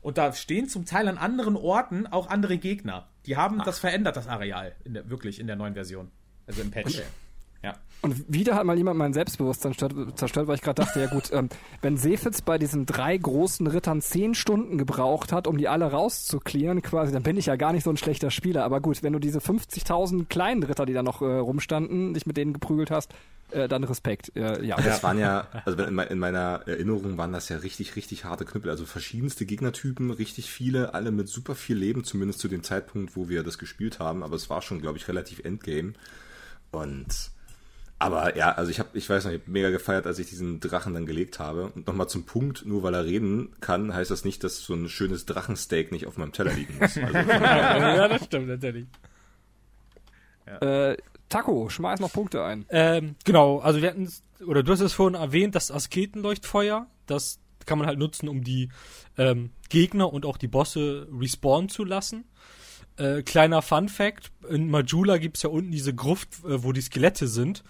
Und 0.00 0.16
da 0.16 0.32
stehen 0.32 0.68
zum 0.68 0.84
Teil 0.84 1.08
an 1.08 1.18
anderen 1.18 1.56
Orten 1.56 2.06
auch 2.06 2.28
andere 2.28 2.58
Gegner. 2.58 3.08
Die 3.26 3.36
haben 3.36 3.62
das 3.64 3.80
verändert, 3.80 4.16
das 4.16 4.28
Areal, 4.28 4.76
in 4.84 4.94
der, 4.94 5.10
wirklich 5.10 5.40
in 5.40 5.48
der 5.48 5.56
neuen 5.56 5.74
Version. 5.74 6.12
Also 6.46 6.62
im 6.62 6.70
Patch. 6.70 7.02
Und 8.04 8.24
wieder 8.28 8.54
hat 8.54 8.64
mal 8.64 8.76
jemand 8.76 8.98
mein 8.98 9.12
Selbstbewusstsein 9.12 9.72
zerstört, 9.72 10.46
weil 10.46 10.56
ich 10.56 10.62
gerade 10.62 10.82
dachte, 10.82 11.00
ja 11.00 11.06
gut, 11.06 11.32
ähm, 11.32 11.48
wenn 11.80 11.96
Sefitz 11.96 12.42
bei 12.42 12.58
diesen 12.58 12.86
drei 12.86 13.16
großen 13.16 13.66
Rittern 13.66 14.02
zehn 14.02 14.34
Stunden 14.34 14.76
gebraucht 14.78 15.32
hat, 15.32 15.46
um 15.46 15.56
die 15.56 15.68
alle 15.68 15.90
rauszuklären 15.90 16.82
quasi, 16.82 17.12
dann 17.12 17.22
bin 17.22 17.36
ich 17.36 17.46
ja 17.46 17.56
gar 17.56 17.72
nicht 17.72 17.84
so 17.84 17.90
ein 17.90 17.96
schlechter 17.96 18.30
Spieler. 18.30 18.64
Aber 18.64 18.80
gut, 18.80 19.02
wenn 19.02 19.14
du 19.14 19.18
diese 19.18 19.38
50.000 19.38 20.26
kleinen 20.26 20.62
Ritter, 20.62 20.86
die 20.86 20.92
da 20.92 21.02
noch 21.02 21.22
äh, 21.22 21.24
rumstanden, 21.24 22.14
dich 22.14 22.26
mit 22.26 22.36
denen 22.36 22.52
geprügelt 22.52 22.90
hast, 22.90 23.14
äh, 23.50 23.68
dann 23.68 23.84
Respekt. 23.84 24.32
Äh, 24.36 24.64
ja. 24.64 24.76
Das 24.76 25.02
waren 25.02 25.18
ja, 25.18 25.48
also 25.64 25.82
in 25.82 25.98
in 25.98 26.18
meiner 26.18 26.62
Erinnerung 26.66 27.16
waren 27.16 27.32
das 27.32 27.48
ja 27.48 27.58
richtig, 27.58 27.96
richtig 27.96 28.24
harte 28.24 28.44
Knüppel. 28.44 28.70
Also 28.70 28.84
verschiedenste 28.84 29.46
Gegnertypen, 29.46 30.10
richtig 30.10 30.50
viele, 30.50 30.94
alle 30.94 31.10
mit 31.10 31.28
super 31.28 31.54
viel 31.54 31.76
Leben, 31.76 32.04
zumindest 32.04 32.40
zu 32.40 32.48
dem 32.48 32.62
Zeitpunkt, 32.62 33.16
wo 33.16 33.28
wir 33.28 33.42
das 33.42 33.58
gespielt 33.58 33.98
haben. 33.98 34.22
Aber 34.22 34.36
es 34.36 34.50
war 34.50 34.60
schon, 34.60 34.80
glaube 34.80 34.98
ich, 34.98 35.08
relativ 35.08 35.40
Endgame. 35.40 35.94
Und 36.70 37.30
aber 37.98 38.36
ja, 38.36 38.52
also 38.52 38.70
ich 38.70 38.78
habe, 38.78 38.90
ich 38.94 39.08
weiß 39.08 39.24
noch, 39.24 39.32
ich 39.32 39.46
mega 39.46 39.70
gefeiert, 39.70 40.06
als 40.06 40.18
ich 40.18 40.28
diesen 40.28 40.60
Drachen 40.60 40.94
dann 40.94 41.06
gelegt 41.06 41.38
habe. 41.38 41.68
Und 41.68 41.86
nochmal 41.86 42.08
zum 42.08 42.24
Punkt, 42.24 42.66
nur 42.66 42.82
weil 42.82 42.94
er 42.94 43.04
reden 43.04 43.54
kann, 43.60 43.94
heißt 43.94 44.10
das 44.10 44.24
nicht, 44.24 44.44
dass 44.44 44.58
so 44.60 44.74
ein 44.74 44.88
schönes 44.88 45.26
Drachensteak 45.26 45.92
nicht 45.92 46.06
auf 46.06 46.16
meinem 46.16 46.32
Teller 46.32 46.52
liegen 46.52 46.74
muss. 46.78 46.98
Also 46.98 47.18
ja, 47.18 48.08
das 48.08 48.24
stimmt 48.24 48.48
natürlich. 48.48 48.86
Äh, 50.60 50.96
Taco, 51.28 51.68
schmeiß 51.68 52.00
noch 52.00 52.12
Punkte 52.12 52.44
ein. 52.44 52.66
Ähm, 52.68 53.16
genau, 53.24 53.58
also 53.60 53.80
wir 53.80 53.90
hatten 53.90 54.12
oder 54.46 54.62
du 54.62 54.72
hast 54.72 54.80
es 54.80 54.92
vorhin 54.92 55.14
erwähnt, 55.14 55.54
das 55.54 55.70
Asketenleuchtfeuer, 55.70 56.86
das 57.06 57.38
kann 57.66 57.78
man 57.78 57.86
halt 57.86 57.98
nutzen, 57.98 58.28
um 58.28 58.44
die 58.44 58.68
ähm, 59.16 59.50
Gegner 59.68 60.12
und 60.12 60.26
auch 60.26 60.36
die 60.36 60.48
Bosse 60.48 61.08
respawnen 61.18 61.68
zu 61.68 61.84
lassen. 61.84 62.24
Äh, 62.96 63.22
kleiner 63.22 63.60
Fun 63.62 63.88
Fact, 63.88 64.30
in 64.48 64.70
Majula 64.70 65.18
gibt's 65.18 65.42
ja 65.42 65.50
unten 65.50 65.72
diese 65.72 65.94
Gruft, 65.94 66.44
äh, 66.44 66.62
wo 66.62 66.72
die 66.72 66.80
Skelette 66.80 67.26
sind. 67.26 67.64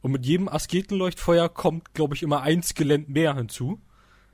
Und 0.00 0.12
mit 0.12 0.26
jedem 0.26 0.48
Asketenleuchtfeuer 0.48 1.48
kommt, 1.48 1.94
glaube 1.94 2.14
ich, 2.14 2.22
immer 2.22 2.42
ein 2.42 2.62
Skelett 2.62 3.08
mehr 3.08 3.34
hinzu. 3.34 3.80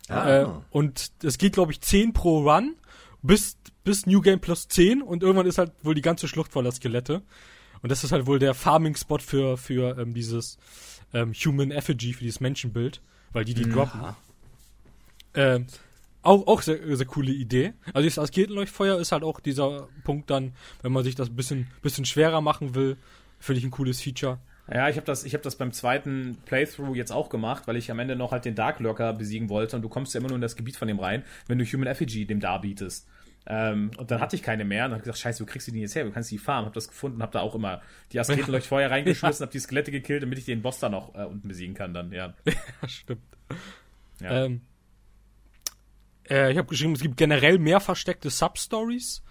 Ah. 0.09 0.41
Äh, 0.41 0.47
und 0.70 1.11
es 1.22 1.39
geht, 1.39 1.53
glaube 1.55 1.72
ich, 1.72 1.80
10 1.80 2.12
pro 2.12 2.49
Run 2.49 2.76
bis, 3.22 3.59
bis 3.84 4.07
New 4.07 4.20
Game 4.20 4.41
plus 4.41 4.68
10 4.68 5.03
und 5.03 5.22
irgendwann 5.22 5.47
ist 5.47 5.59
halt 5.59 5.72
wohl 5.82 5.95
die 5.95 6.03
ganze 6.03 6.28
Schlucht 6.28 6.53
voller 6.53 6.72
Skelette. 6.72 7.22
Und 7.82 7.91
das 7.91 8.05
ist 8.05 8.12
halt 8.12 8.26
wohl 8.26 8.39
der 8.39 8.55
Farming-Spot 8.55 9.18
für, 9.18 9.57
für 9.57 9.99
ähm, 9.99 10.14
dieses 10.14 10.59
ähm, 11.12 11.32
Human 11.32 11.70
Effigy, 11.70 12.12
für 12.12 12.24
dieses 12.24 12.41
Menschenbild, 12.41 13.01
weil 13.32 13.45
die 13.45 13.55
die 13.55 13.68
droppen. 13.68 14.01
Ähm, 15.34 15.66
auch, 16.23 16.47
auch 16.47 16.62
sehr, 16.62 16.97
sehr 16.97 17.07
coole 17.07 17.33
Idee. 17.33 17.75
Also 17.95 18.09
das 18.09 18.19
Asketenleuchtfeuer 18.19 18.99
ist 18.99 19.12
halt 19.12 19.23
auch 19.23 19.41
dieser 19.41 19.89
Punkt 20.05 20.31
dann, 20.31 20.53
wenn 20.83 20.93
man 20.93 21.05
sich 21.05 21.14
das 21.14 21.29
ein 21.29 21.37
bisschen, 21.37 21.69
bisschen 21.83 22.05
schwerer 22.05 22.41
machen 22.41 22.75
will, 22.75 22.97
finde 23.39 23.61
ich 23.61 23.64
ein 23.64 23.71
cooles 23.71 24.01
Feature. 24.01 24.39
Ja, 24.71 24.89
ich 24.89 24.97
habe 24.97 25.07
das, 25.07 25.25
ich 25.25 25.33
hab 25.33 25.43
das 25.43 25.57
beim 25.57 25.73
zweiten 25.73 26.37
Playthrough 26.45 26.95
jetzt 26.95 27.11
auch 27.11 27.31
gemacht, 27.31 27.66
weil 27.66 27.77
ich 27.77 27.91
am 27.91 27.99
Ende 27.99 28.16
noch 28.16 28.33
halt 28.33 28.45
den 28.45 28.55
Dark 28.55 28.81
Lurker 28.81 29.14
besiegen 29.14 29.49
wollte 29.49 29.77
und 29.77 29.83
du 29.83 29.89
kommst 29.89 30.12
ja 30.14 30.21
immer 30.21 30.29
nur 30.29 30.37
in 30.37 30.43
das 30.43 30.57
Gebiet 30.57 30.77
von 30.77 30.89
dem 30.89 31.01
rein, 31.01 31.25
wenn 31.47 31.59
du 31.59 31.64
Human 31.64 31.87
Effigy 31.87 32.27
dem 32.27 32.41
darbietest. 32.41 33.09
Ähm, 33.47 33.91
und 33.97 34.11
dann 34.11 34.21
hatte 34.21 34.37
ich 34.37 34.43
keine 34.43 34.66
mehr 34.66 34.85
und 34.85 34.91
habe 34.93 35.01
gesagt, 35.01 35.19
scheiße, 35.19 35.43
wo 35.43 35.47
kriegst 35.47 35.69
du 35.69 35.73
die 35.73 35.81
jetzt 35.81 35.95
her? 35.95 36.05
Du 36.05 36.11
kannst 36.11 36.31
die 36.31 36.37
farmen. 36.37 36.66
Hab 36.66 36.75
das 36.75 36.89
gefunden, 36.89 37.23
hab 37.23 37.33
da 37.33 37.41
auch 37.41 37.55
immer 37.55 37.81
die 38.12 38.21
Asketenleuchtfeuer 38.21 38.91
reingeschmissen, 38.91 39.43
hab 39.43 39.51
die 39.51 39.59
Skelette 39.59 39.91
gekillt, 39.91 40.23
damit 40.23 40.39
ich 40.39 40.45
den 40.45 40.61
Boss 40.61 40.81
da 40.81 40.91
noch 40.91 41.14
äh, 41.14 41.25
unten 41.25 41.49
besiegen 41.49 41.75
kann 41.75 41.95
dann, 41.95 42.12
ja. 42.12 42.35
Ja, 42.45 42.89
stimmt. 42.89 43.23
Ja. 44.21 44.45
Ähm, 44.45 44.61
äh, 46.31 46.53
ich 46.53 46.59
habe 46.59 46.68
geschrieben, 46.68 46.93
es 46.93 47.01
gibt 47.01 47.16
generell 47.16 47.59
mehr 47.59 47.81
versteckte 47.81 48.31
Substories 48.31 49.22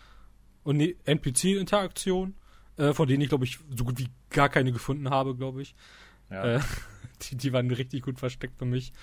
und 0.64 0.82
NPC-Interaktionen, 1.06 2.36
äh, 2.78 2.94
von 2.94 3.08
denen 3.08 3.22
ich, 3.22 3.30
glaube 3.30 3.46
ich, 3.46 3.60
so 3.76 3.86
gut 3.86 3.98
wie 4.00 4.10
gar 4.30 4.50
keine 4.50 4.72
gefunden 4.72 5.10
habe, 5.10 5.36
glaube 5.36 5.62
ich. 5.62 5.76
ja. 6.30 6.56
Äh, 6.56 6.60
die, 7.24 7.36
die 7.36 7.54
waren 7.54 7.70
richtig 7.72 8.04
gut 8.04 8.20
versteckt 8.20 8.58
für 8.58 8.66
mich. 8.66 8.94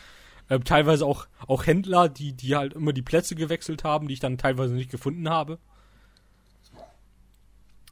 Ähm, 0.51 0.65
teilweise 0.65 1.07
auch, 1.07 1.27
auch 1.47 1.67
Händler, 1.67 2.09
die, 2.09 2.35
die 2.35 2.55
halt 2.55 2.75
immer 2.75 2.93
die 2.93 3.03
Plätze 3.03 3.35
gewechselt 3.35 3.83
haben, 3.83 4.09
die 4.09 4.15
ich 4.15 4.21
dann 4.21 4.37
teilweise 4.37 4.75
nicht 4.75 4.91
gefunden 4.91 5.29
habe. 5.29 5.59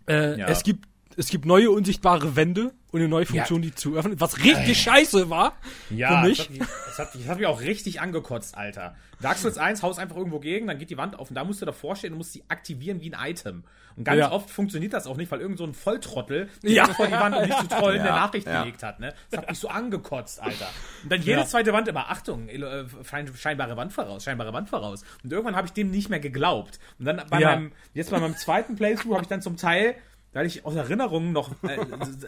Äh, 0.06 0.38
Ja. 0.38 0.48
Es 0.48 0.62
gibt 0.62 0.86
es 1.16 1.28
gibt 1.28 1.44
neue 1.44 1.70
unsichtbare 1.70 2.36
Wände 2.36 2.72
und 2.90 3.00
eine 3.00 3.08
neue 3.08 3.26
Funktion, 3.26 3.62
die 3.62 3.74
zu 3.74 3.94
öffnen, 3.96 4.20
was 4.20 4.38
richtig 4.44 4.80
scheiße 4.82 5.30
war. 5.30 5.54
Ja, 5.90 6.20
für 6.22 6.28
mich. 6.28 6.38
Das, 6.38 6.46
hat, 6.46 6.50
mich- 6.50 6.58
das, 6.86 6.98
hat, 6.98 7.14
das 7.14 7.26
hat 7.28 7.38
mich 7.38 7.46
auch 7.46 7.60
richtig 7.60 8.00
angekotzt, 8.00 8.56
Alter. 8.56 8.94
Dark 9.20 9.38
Souls 9.38 9.56
1 9.56 9.82
haust 9.82 9.98
einfach 10.00 10.16
irgendwo 10.16 10.40
gegen, 10.40 10.66
dann 10.66 10.78
geht 10.78 10.90
die 10.90 10.96
Wand 10.98 11.18
auf 11.18 11.28
und 11.30 11.34
da 11.36 11.44
musst 11.44 11.62
du 11.62 11.66
davor 11.66 11.94
stehen 11.96 12.12
und 12.12 12.18
musst 12.18 12.32
sie 12.32 12.42
aktivieren 12.48 13.00
wie 13.00 13.14
ein 13.14 13.30
Item. 13.30 13.62
Und 13.96 14.04
ganz 14.04 14.18
Ja. 14.18 14.32
oft 14.32 14.50
funktioniert 14.50 14.92
das 14.94 15.06
auch 15.06 15.16
nicht, 15.16 15.30
weil 15.30 15.40
irgend 15.40 15.58
so 15.58 15.64
ein 15.64 15.74
Volltrottel 15.74 16.48
Ja. 16.62 16.86
vor 16.88 17.06
die 17.06 17.12
Wand, 17.12 17.36
um 17.36 17.44
dich 17.44 17.54
zu 17.56 17.68
trollen, 17.68 17.98
Ja, 17.98 18.02
der 18.04 18.12
Nachricht 18.12 18.46
ja. 18.46 18.62
gelegt 18.62 18.82
hat. 18.82 19.00
Ne? 19.00 19.14
Das 19.30 19.40
hat 19.40 19.48
mich 19.50 19.58
so 19.58 19.68
angekotzt, 19.68 20.40
Alter. 20.42 20.68
Und 21.02 21.12
dann 21.12 21.20
jede 21.22 21.40
Ja. 21.40 21.46
zweite 21.46 21.72
Wand 21.72 21.88
immer, 21.88 22.10
Achtung, 22.10 22.48
äh, 22.48 22.84
schein- 23.08 23.30
scheinbare 23.36 23.76
Wand 23.76 23.92
voraus, 23.92 24.24
scheinbare 24.24 24.52
Wand 24.52 24.68
voraus. 24.70 25.04
Und 25.22 25.32
irgendwann 25.32 25.56
habe 25.56 25.66
ich 25.66 25.72
dem 25.72 25.90
nicht 25.90 26.08
mehr 26.10 26.20
geglaubt. 26.20 26.80
Und 26.98 27.04
dann 27.04 27.22
bei 27.30 27.40
Ja. 27.40 27.50
meinem, 27.50 27.72
jetzt 27.94 28.10
bei 28.10 28.18
meinem 28.18 28.36
zweiten 28.36 28.76
Playthrough 28.76 29.12
habe 29.14 29.22
ich 29.22 29.28
dann 29.28 29.42
zum 29.42 29.56
Teil, 29.56 29.94
weil 30.32 30.46
ich 30.46 30.64
aus 30.64 30.74
Erinnerung 30.74 31.32
noch, 31.32 31.52
äh, 31.62 31.78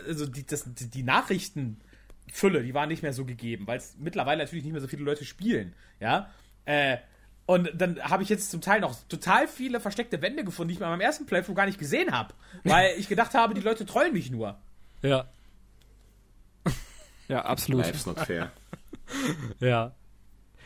also 0.07 0.27
die, 0.27 0.47
das, 0.47 0.65
die, 0.75 0.89
die 0.89 1.03
Nachrichten 1.03 1.81
Fülle, 2.33 2.63
die 2.63 2.75
war 2.75 2.87
nicht 2.87 3.03
mehr 3.03 3.13
so 3.13 3.25
gegeben, 3.25 3.67
weil 3.67 3.79
es 3.79 3.97
mittlerweile 3.99 4.43
natürlich 4.43 4.65
nicht 4.65 4.73
mehr 4.73 4.81
so 4.81 4.89
viele 4.89 5.05
Leute 5.05 5.25
spielen, 5.25 5.75
ja. 6.01 6.31
Äh, 6.65 6.99
und 7.47 7.71
dann 7.75 8.03
habe 8.03 8.23
ich 8.23 8.31
jetzt 8.31 8.51
zum 8.51 8.63
Teil 8.63 8.81
noch 8.81 8.97
total 9.09 9.47
viele 9.47 9.79
versteckte 9.79 10.23
Wände 10.23 10.45
gefunden, 10.45 10.69
die 10.69 10.75
ich 10.75 10.81
bei 10.81 10.89
meinem 10.89 11.03
ersten 11.03 11.27
Playthrough 11.27 11.55
gar 11.55 11.67
nicht 11.67 11.79
gesehen 11.79 12.11
habe, 12.13 12.33
weil 12.65 12.95
ich 12.99 13.07
gedacht 13.09 13.35
habe, 13.35 13.53
die 13.53 13.61
Leute 13.61 13.85
trollen 13.85 14.15
mich 14.15 14.31
nur. 14.31 14.59
Ja, 15.03 15.29
Ja, 17.29 17.45
absolut. 17.45 17.85
Life's 17.85 18.07
not 18.07 18.21
fair. 18.21 18.53
ja. 19.61 19.93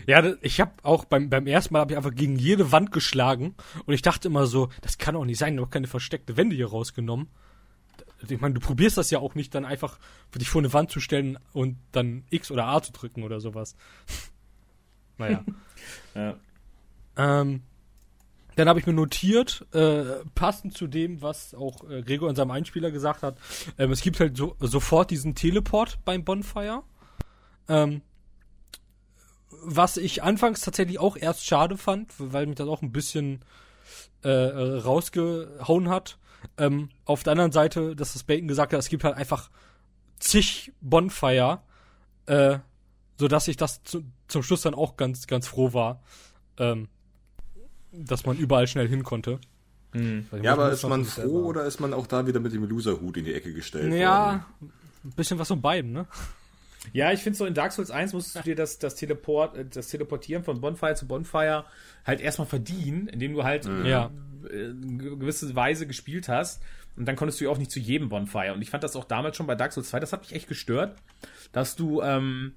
Ja, 0.06 0.24
ich 0.40 0.60
habe 0.60 0.72
auch 0.82 1.04
beim, 1.04 1.28
beim 1.28 1.46
ersten 1.46 1.74
Mal 1.74 1.80
habe 1.80 1.92
ich 1.92 1.96
einfach 1.96 2.14
gegen 2.14 2.36
jede 2.36 2.72
Wand 2.72 2.92
geschlagen 2.92 3.54
und 3.84 3.94
ich 3.94 4.02
dachte 4.02 4.28
immer 4.28 4.46
so, 4.46 4.68
das 4.80 4.98
kann 4.98 5.14
doch 5.14 5.24
nicht 5.24 5.38
sein, 5.38 5.54
noch 5.54 5.70
keine 5.70 5.86
versteckte 5.86 6.36
Wände 6.36 6.56
hier 6.56 6.68
rausgenommen. 6.68 7.28
Ich 8.28 8.40
meine, 8.40 8.54
du 8.54 8.60
probierst 8.60 8.96
das 8.96 9.10
ja 9.10 9.18
auch 9.18 9.34
nicht, 9.34 9.54
dann 9.54 9.64
einfach 9.64 9.98
für 10.30 10.38
dich 10.38 10.48
vor 10.48 10.60
eine 10.60 10.72
Wand 10.72 10.90
zu 10.90 11.00
stellen 11.00 11.38
und 11.52 11.76
dann 11.92 12.24
X 12.30 12.50
oder 12.50 12.66
A 12.66 12.82
zu 12.82 12.92
drücken 12.92 13.22
oder 13.22 13.40
sowas. 13.40 13.76
naja. 15.18 15.44
Ja. 16.14 16.34
Ähm, 17.16 17.62
dann 18.58 18.68
habe 18.68 18.80
ich 18.80 18.86
mir 18.86 18.92
notiert, 18.92 19.64
äh, 19.72 20.02
passend 20.34 20.76
zu 20.76 20.88
dem, 20.88 21.22
was 21.22 21.54
auch 21.54 21.88
äh, 21.88 22.02
Gregor 22.02 22.28
in 22.28 22.34
seinem 22.34 22.50
Einspieler 22.50 22.90
gesagt 22.90 23.22
hat, 23.22 23.38
ähm, 23.78 23.92
es 23.92 24.00
gibt 24.00 24.18
halt 24.18 24.36
so, 24.36 24.56
sofort 24.58 25.12
diesen 25.12 25.36
Teleport 25.36 26.00
beim 26.04 26.24
Bonfire. 26.24 26.82
Ähm, 27.68 28.02
was 29.50 29.96
ich 29.96 30.22
anfangs 30.22 30.60
tatsächlich 30.60 30.98
auch 30.98 31.16
erst 31.16 31.46
schade 31.46 31.76
fand, 31.76 32.12
weil 32.18 32.46
mich 32.46 32.56
das 32.56 32.68
auch 32.68 32.82
ein 32.82 32.92
bisschen 32.92 33.40
äh, 34.22 34.30
rausgehauen 34.30 35.88
hat. 35.88 36.18
Ähm, 36.56 36.90
auf 37.04 37.22
der 37.22 37.32
anderen 37.32 37.52
Seite, 37.52 37.96
dass 37.96 38.12
das 38.12 38.24
Bacon 38.24 38.48
gesagt 38.48 38.72
hat, 38.72 38.78
es 38.78 38.88
gibt 38.88 39.04
halt 39.04 39.16
einfach 39.16 39.50
zig 40.18 40.72
Bonfire, 40.80 41.60
äh, 42.26 42.58
so 43.16 43.28
dass 43.28 43.48
ich 43.48 43.56
das 43.56 43.82
zu, 43.82 44.04
zum 44.28 44.42
Schluss 44.42 44.62
dann 44.62 44.74
auch 44.74 44.96
ganz, 44.96 45.26
ganz 45.26 45.46
froh 45.46 45.72
war, 45.72 46.02
ähm, 46.58 46.88
dass 47.92 48.26
man 48.26 48.36
überall 48.36 48.66
schnell 48.66 48.88
hin 48.88 49.02
konnte. 49.02 49.40
Ich 49.94 50.42
Ja, 50.42 50.52
aber 50.52 50.70
ist 50.70 50.86
man 50.86 51.04
froh 51.04 51.46
oder 51.46 51.64
ist 51.64 51.80
man 51.80 51.94
auch 51.94 52.06
da 52.06 52.26
wieder 52.26 52.40
mit 52.40 52.52
dem 52.52 52.64
Loserhut 52.64 53.16
in 53.16 53.24
die 53.24 53.32
Ecke 53.32 53.54
gestellt 53.54 53.94
Ja, 53.94 54.44
ein 54.60 55.10
bisschen 55.12 55.38
was 55.38 55.48
von 55.48 55.62
beiden, 55.62 55.92
ne? 55.92 56.06
Ja, 56.92 57.12
ich 57.12 57.22
finde 57.22 57.36
so 57.38 57.46
in 57.46 57.54
Dark 57.54 57.72
Souls 57.72 57.90
1 57.90 58.12
musstest 58.12 58.36
du 58.36 58.42
dir 58.42 58.54
das, 58.56 58.78
das, 58.78 58.94
Teleport, 58.94 59.56
äh, 59.56 59.64
das 59.64 59.88
Teleportieren 59.88 60.44
von 60.44 60.60
Bonfire 60.60 60.94
zu 60.94 61.06
Bonfire 61.06 61.64
halt 62.04 62.20
erstmal 62.20 62.46
verdienen, 62.48 63.08
indem 63.08 63.34
du 63.34 63.44
halt 63.44 63.66
Ja. 63.66 64.10
äh, 64.50 64.56
in 64.70 64.98
gewisse 65.18 65.54
Weise 65.54 65.86
gespielt 65.86 66.28
hast. 66.28 66.62
Und 66.96 67.06
dann 67.06 67.14
konntest 67.16 67.40
du 67.40 67.44
ja 67.44 67.50
auch 67.50 67.58
nicht 67.58 67.70
zu 67.70 67.78
jedem 67.78 68.08
Bonfire. 68.08 68.52
Und 68.54 68.62
ich 68.62 68.70
fand 68.70 68.82
das 68.82 68.96
auch 68.96 69.04
damals 69.04 69.36
schon 69.36 69.46
bei 69.46 69.54
Dark 69.54 69.72
Souls 69.72 69.88
2, 69.90 70.00
das 70.00 70.12
hat 70.12 70.22
mich 70.22 70.34
echt 70.34 70.48
gestört, 70.48 70.96
dass 71.52 71.76
du, 71.76 72.02
ähm, 72.02 72.54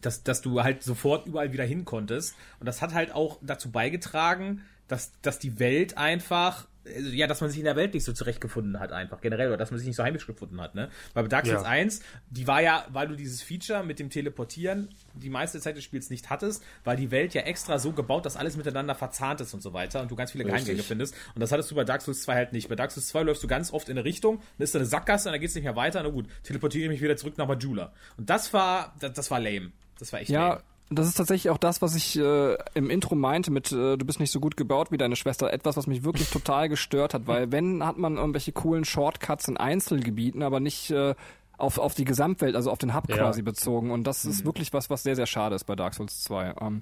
dass, 0.00 0.24
dass 0.24 0.40
du 0.42 0.62
halt 0.62 0.82
sofort 0.82 1.26
überall 1.26 1.52
wieder 1.52 1.64
hin 1.64 1.84
konntest. 1.84 2.34
Und 2.58 2.66
das 2.66 2.82
hat 2.82 2.92
halt 2.94 3.12
auch 3.12 3.38
dazu 3.42 3.70
beigetragen, 3.70 4.62
dass, 4.88 5.12
dass 5.22 5.38
die 5.38 5.58
Welt 5.60 5.96
einfach, 5.96 6.66
also, 6.84 7.10
ja, 7.10 7.26
dass 7.26 7.40
man 7.40 7.50
sich 7.50 7.58
in 7.58 7.64
der 7.64 7.76
Welt 7.76 7.94
nicht 7.94 8.04
so 8.04 8.12
zurechtgefunden 8.12 8.80
hat, 8.80 8.92
einfach 8.92 9.20
generell, 9.20 9.48
oder 9.48 9.56
dass 9.56 9.70
man 9.70 9.78
sich 9.78 9.86
nicht 9.86 9.96
so 9.96 10.02
heimisch 10.02 10.26
gefunden 10.26 10.60
hat, 10.60 10.74
ne? 10.74 10.88
Weil 11.14 11.24
bei 11.24 11.28
Dark 11.28 11.46
Souls 11.46 11.62
Ja. 11.62 11.68
1, 11.68 12.00
die 12.30 12.46
war 12.46 12.60
ja, 12.62 12.86
weil 12.90 13.08
du 13.08 13.14
dieses 13.16 13.42
Feature 13.42 13.84
mit 13.84 13.98
dem 13.98 14.10
Teleportieren 14.10 14.88
die 15.14 15.30
meiste 15.30 15.60
Zeit 15.60 15.76
des 15.76 15.84
Spiels 15.84 16.10
nicht 16.10 16.30
hattest, 16.30 16.62
war 16.84 16.96
die 16.96 17.10
Welt 17.10 17.34
ja 17.34 17.42
extra 17.42 17.78
so 17.78 17.92
gebaut, 17.92 18.26
dass 18.26 18.36
alles 18.36 18.56
miteinander 18.56 18.94
verzahnt 18.94 19.40
ist 19.40 19.54
und 19.54 19.62
so 19.62 19.72
weiter 19.72 20.02
und 20.02 20.10
du 20.10 20.16
ganz 20.16 20.32
viele. 20.32 20.44
Geheimgänge 20.44 20.82
findest. 20.82 21.14
Und 21.34 21.40
das 21.40 21.52
hattest 21.52 21.70
du 21.70 21.74
bei 21.74 21.84
Dark 21.84 22.02
Souls 22.02 22.22
2 22.22 22.34
halt 22.34 22.52
nicht. 22.52 22.68
Bei 22.68 22.74
Dark 22.74 22.90
Souls 22.90 23.08
2 23.08 23.22
läufst 23.22 23.42
du 23.42 23.46
ganz 23.46 23.72
oft 23.72 23.88
in 23.88 23.96
eine 23.96 24.04
Richtung, 24.04 24.40
dann 24.58 24.64
ist 24.64 24.74
da 24.74 24.78
eine 24.80 24.86
Sackgasse 24.86 25.28
und 25.28 25.32
dann 25.34 25.40
geht's 25.40 25.54
nicht 25.54 25.64
mehr 25.64 25.76
weiter. 25.76 26.02
Na 26.02 26.08
gut, 26.08 26.26
teleportiere 26.42 26.84
ich 26.84 26.90
mich 26.90 27.00
wieder 27.02 27.16
zurück 27.16 27.38
nach 27.38 27.46
Majula. 27.46 27.92
Und 28.16 28.28
das 28.28 28.52
war, 28.52 28.94
das, 28.98 29.12
das 29.12 29.30
war 29.30 29.38
lame. 29.40 29.70
Das 29.98 30.12
war 30.12 30.20
echt 30.20 30.30
Ja, 30.30 30.48
lame. 30.48 30.62
Das 30.92 31.08
ist 31.08 31.14
tatsächlich 31.16 31.50
auch 31.50 31.58
das, 31.58 31.82
was 31.82 31.94
ich 31.94 32.18
äh, 32.18 32.56
im 32.74 32.90
Intro 32.90 33.14
meinte 33.14 33.50
mit 33.50 33.70
äh, 33.72 33.96
du 33.96 34.04
bist 34.06 34.20
nicht 34.20 34.30
so 34.30 34.40
gut 34.40 34.56
gebaut 34.56 34.90
wie 34.90 34.98
deine 34.98 35.16
Schwester. 35.16 35.52
Etwas, 35.52 35.76
was 35.76 35.86
mich 35.86 36.04
wirklich 36.04 36.30
total 36.30 36.68
gestört 36.68 37.14
hat, 37.14 37.26
weil 37.26 37.52
wenn 37.52 37.84
hat 37.84 37.98
man 37.98 38.16
irgendwelche 38.16 38.52
coolen 38.52 38.84
Shortcuts 38.84 39.48
in 39.48 39.56
Einzelgebieten, 39.56 40.42
aber 40.42 40.60
nicht 40.60 40.90
äh, 40.90 41.14
auf, 41.58 41.78
auf 41.78 41.94
die 41.94 42.04
Gesamtwelt, 42.04 42.56
also 42.56 42.70
auf 42.70 42.78
den 42.78 42.94
Hub 42.94 43.08
Ja. 43.08 43.16
quasi 43.16 43.42
bezogen. 43.42 43.90
Und 43.90 44.04
das 44.04 44.24
Mhm. 44.24 44.30
ist 44.30 44.44
wirklich 44.44 44.72
was, 44.72 44.90
was 44.90 45.02
sehr, 45.02 45.16
sehr 45.16 45.26
schade 45.26 45.54
ist 45.54 45.64
bei 45.64 45.76
Dark 45.76 45.94
Souls 45.94 46.22
2. 46.24 46.54
Ähm, 46.60 46.80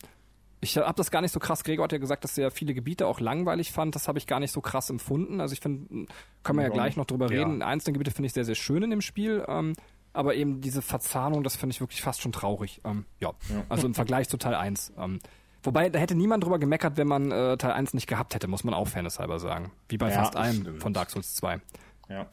ich 0.63 0.77
habe 0.77 0.95
das 0.97 1.11
gar 1.11 1.23
nicht 1.23 1.33
so 1.33 1.41
krass. 1.41 1.65
Gregor 1.65 1.85
hat 1.85 1.93
ja 1.93 1.99
gesagt, 1.99 2.23
dass 2.25 2.37
er 2.37 2.51
viele 2.51 2.75
Gebiete 2.75 3.07
auch 3.07 3.19
langweilig 3.21 3.73
fand. 3.73 3.95
Das 3.95 4.09
habe 4.09 4.19
ich 4.19 4.27
gar 4.27 4.41
nicht 4.41 4.53
so 4.53 4.61
krass 4.61 4.91
empfunden. 4.91 5.41
Also 5.41 5.55
ich 5.55 5.61
finde, 5.61 6.07
können 6.43 6.59
wir 6.59 6.65
ja 6.65 6.69
gleich 6.69 6.97
noch 6.97 7.07
drüber 7.07 7.31
Ja. 7.33 7.39
reden. 7.41 7.63
Einzelne 7.63 7.95
Gebiete 7.95 8.11
finde 8.15 8.27
ich 8.27 8.35
sehr, 8.35 8.45
sehr 8.45 8.55
schön 8.55 8.83
in 8.83 8.91
dem 8.91 9.01
Spiel. 9.01 9.43
Ähm, 9.49 9.73
aber 10.13 10.35
eben 10.35 10.61
diese 10.61 10.83
Verzahnung, 10.83 11.43
das 11.43 11.57
finde 11.57 11.75
ich 11.75 11.81
wirklich 11.81 12.03
fast 12.03 12.21
schon 12.21 12.33
traurig. 12.33 12.81
Ähm, 12.85 13.05
ja. 13.21 13.33
also 13.69 13.87
im 13.87 13.95
Vergleich 13.95 14.29
zu 14.29 14.37
Teil 14.37 14.55
1. 14.55 14.93
Ähm, 14.99 15.19
wobei, 15.63 15.89
da 15.89 15.99
hätte 15.99 16.15
niemand 16.15 16.45
drüber 16.45 16.59
gemeckert, 16.59 16.97
wenn 16.97 17.07
man 17.09 17.31
äh, 17.31 17.57
Teil 17.57 17.73
1 17.73 17.95
nicht 17.95 18.07
gehabt 18.07 18.35
hätte, 18.35 18.49
muss 18.49 18.65
man 18.65 18.75
auch 18.75 18.89
fairnesshalber 18.89 19.39
sagen. 19.39 19.73
Wie 19.89 19.99
bei 19.99 20.09
Ja, 20.11 20.17
fast 20.25 20.37
allem 20.37 20.61
stimmt. 20.63 20.83
von 20.83 20.93
Dark 20.93 21.11
Souls 21.11 21.35
2. 21.37 21.61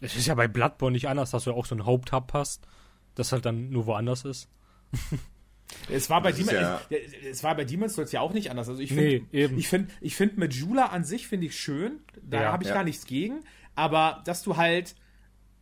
Es 0.02 0.16
ist 0.16 0.26
ja 0.26 0.34
bei 0.34 0.48
Bloodborne 0.48 0.94
nicht 0.94 1.08
anders, 1.08 1.30
dass 1.32 1.44
du 1.44 1.52
ja 1.52 1.56
auch 1.56 1.68
so 1.68 1.76
einen 1.76 1.86
Haupthub 1.86 2.34
hast, 2.34 2.66
das 3.14 3.32
halt 3.32 3.46
dann 3.46 3.70
nur 3.70 3.86
woanders 3.86 4.26
ist. 4.26 4.50
Es 5.90 6.10
war 6.10 6.22
bei 6.22 6.32
Demon, 6.32 6.56
ja- 6.56 6.80
es, 6.90 7.14
es 7.32 7.44
war 7.44 7.54
bei 7.56 7.66
Demon's 7.66 7.96
Souls 7.96 8.14
ja 8.14 8.22
auch 8.22 8.32
nicht 8.34 8.50
anders. 8.50 8.70
Also 8.70 8.82
ich 8.82 8.92
Nee, 8.92 9.20
finde, 9.20 9.38
eben. 9.38 9.58
ich 9.58 9.68
finde, 9.68 9.94
ich 10.00 10.16
finde 10.16 10.40
mit 10.40 10.54
Jula 10.54 10.86
an 10.88 11.04
sich 11.04 11.28
finde 11.28 11.48
ich 11.48 11.58
schön. 11.60 12.00
Da 12.22 12.42
Ja, 12.44 12.52
habe 12.54 12.64
ich 12.64 12.70
ja. 12.70 12.76
gar 12.76 12.86
nichts 12.86 13.06
gegen. 13.06 13.42
Aber 13.76 14.22
dass 14.24 14.44
du 14.44 14.56
halt, 14.56 14.96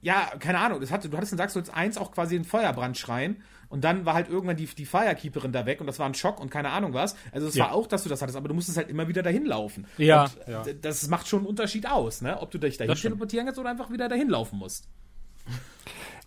ja, 0.05 0.31
keine 0.39 0.59
Ahnung, 0.59 0.79
das 0.81 0.91
hatte, 0.91 1.09
du 1.09 1.17
hattest 1.17 1.33
in 1.33 1.49
Souls 1.49 1.69
1 1.71 1.97
auch 1.97 2.11
quasi 2.11 2.35
einen 2.35 2.45
Feuerbrandschrein 2.45 3.41
und 3.69 3.83
dann 3.83 4.05
war 4.05 4.13
halt 4.13 4.29
irgendwann 4.29 4.55
die, 4.55 4.67
die 4.67 4.85
Firekeeperin 4.85 5.51
da 5.51 5.65
weg 5.65 5.81
und 5.81 5.87
das 5.87 5.97
war 5.97 6.05
ein 6.05 6.13
Schock 6.13 6.39
und 6.39 6.51
keine 6.51 6.69
Ahnung 6.69 6.93
was. 6.93 7.15
Also 7.31 7.47
es 7.47 7.55
Ja. 7.55 7.65
war 7.65 7.73
auch, 7.73 7.87
dass 7.87 8.03
du 8.03 8.09
das 8.09 8.21
hattest, 8.21 8.37
aber 8.37 8.47
du 8.47 8.53
musstest 8.53 8.77
halt 8.77 8.87
immer 8.89 9.07
wieder 9.07 9.23
dahin 9.23 9.45
laufen. 9.47 9.87
Ja, 9.97 10.25
Und, 10.25 10.37
ja. 10.47 10.63
Das 10.79 11.07
macht 11.07 11.27
schon 11.27 11.39
einen 11.39 11.47
Unterschied 11.47 11.89
aus, 11.89 12.21
ne? 12.21 12.39
Ob 12.39 12.51
du 12.51 12.59
dich 12.59 12.77
dahin 12.77 12.93
teleportieren 12.93 13.47
kannst 13.47 13.59
oder 13.59 13.71
einfach 13.71 13.89
wieder 13.91 14.07
dahin 14.07 14.29
laufen 14.29 14.59
musst. 14.59 14.87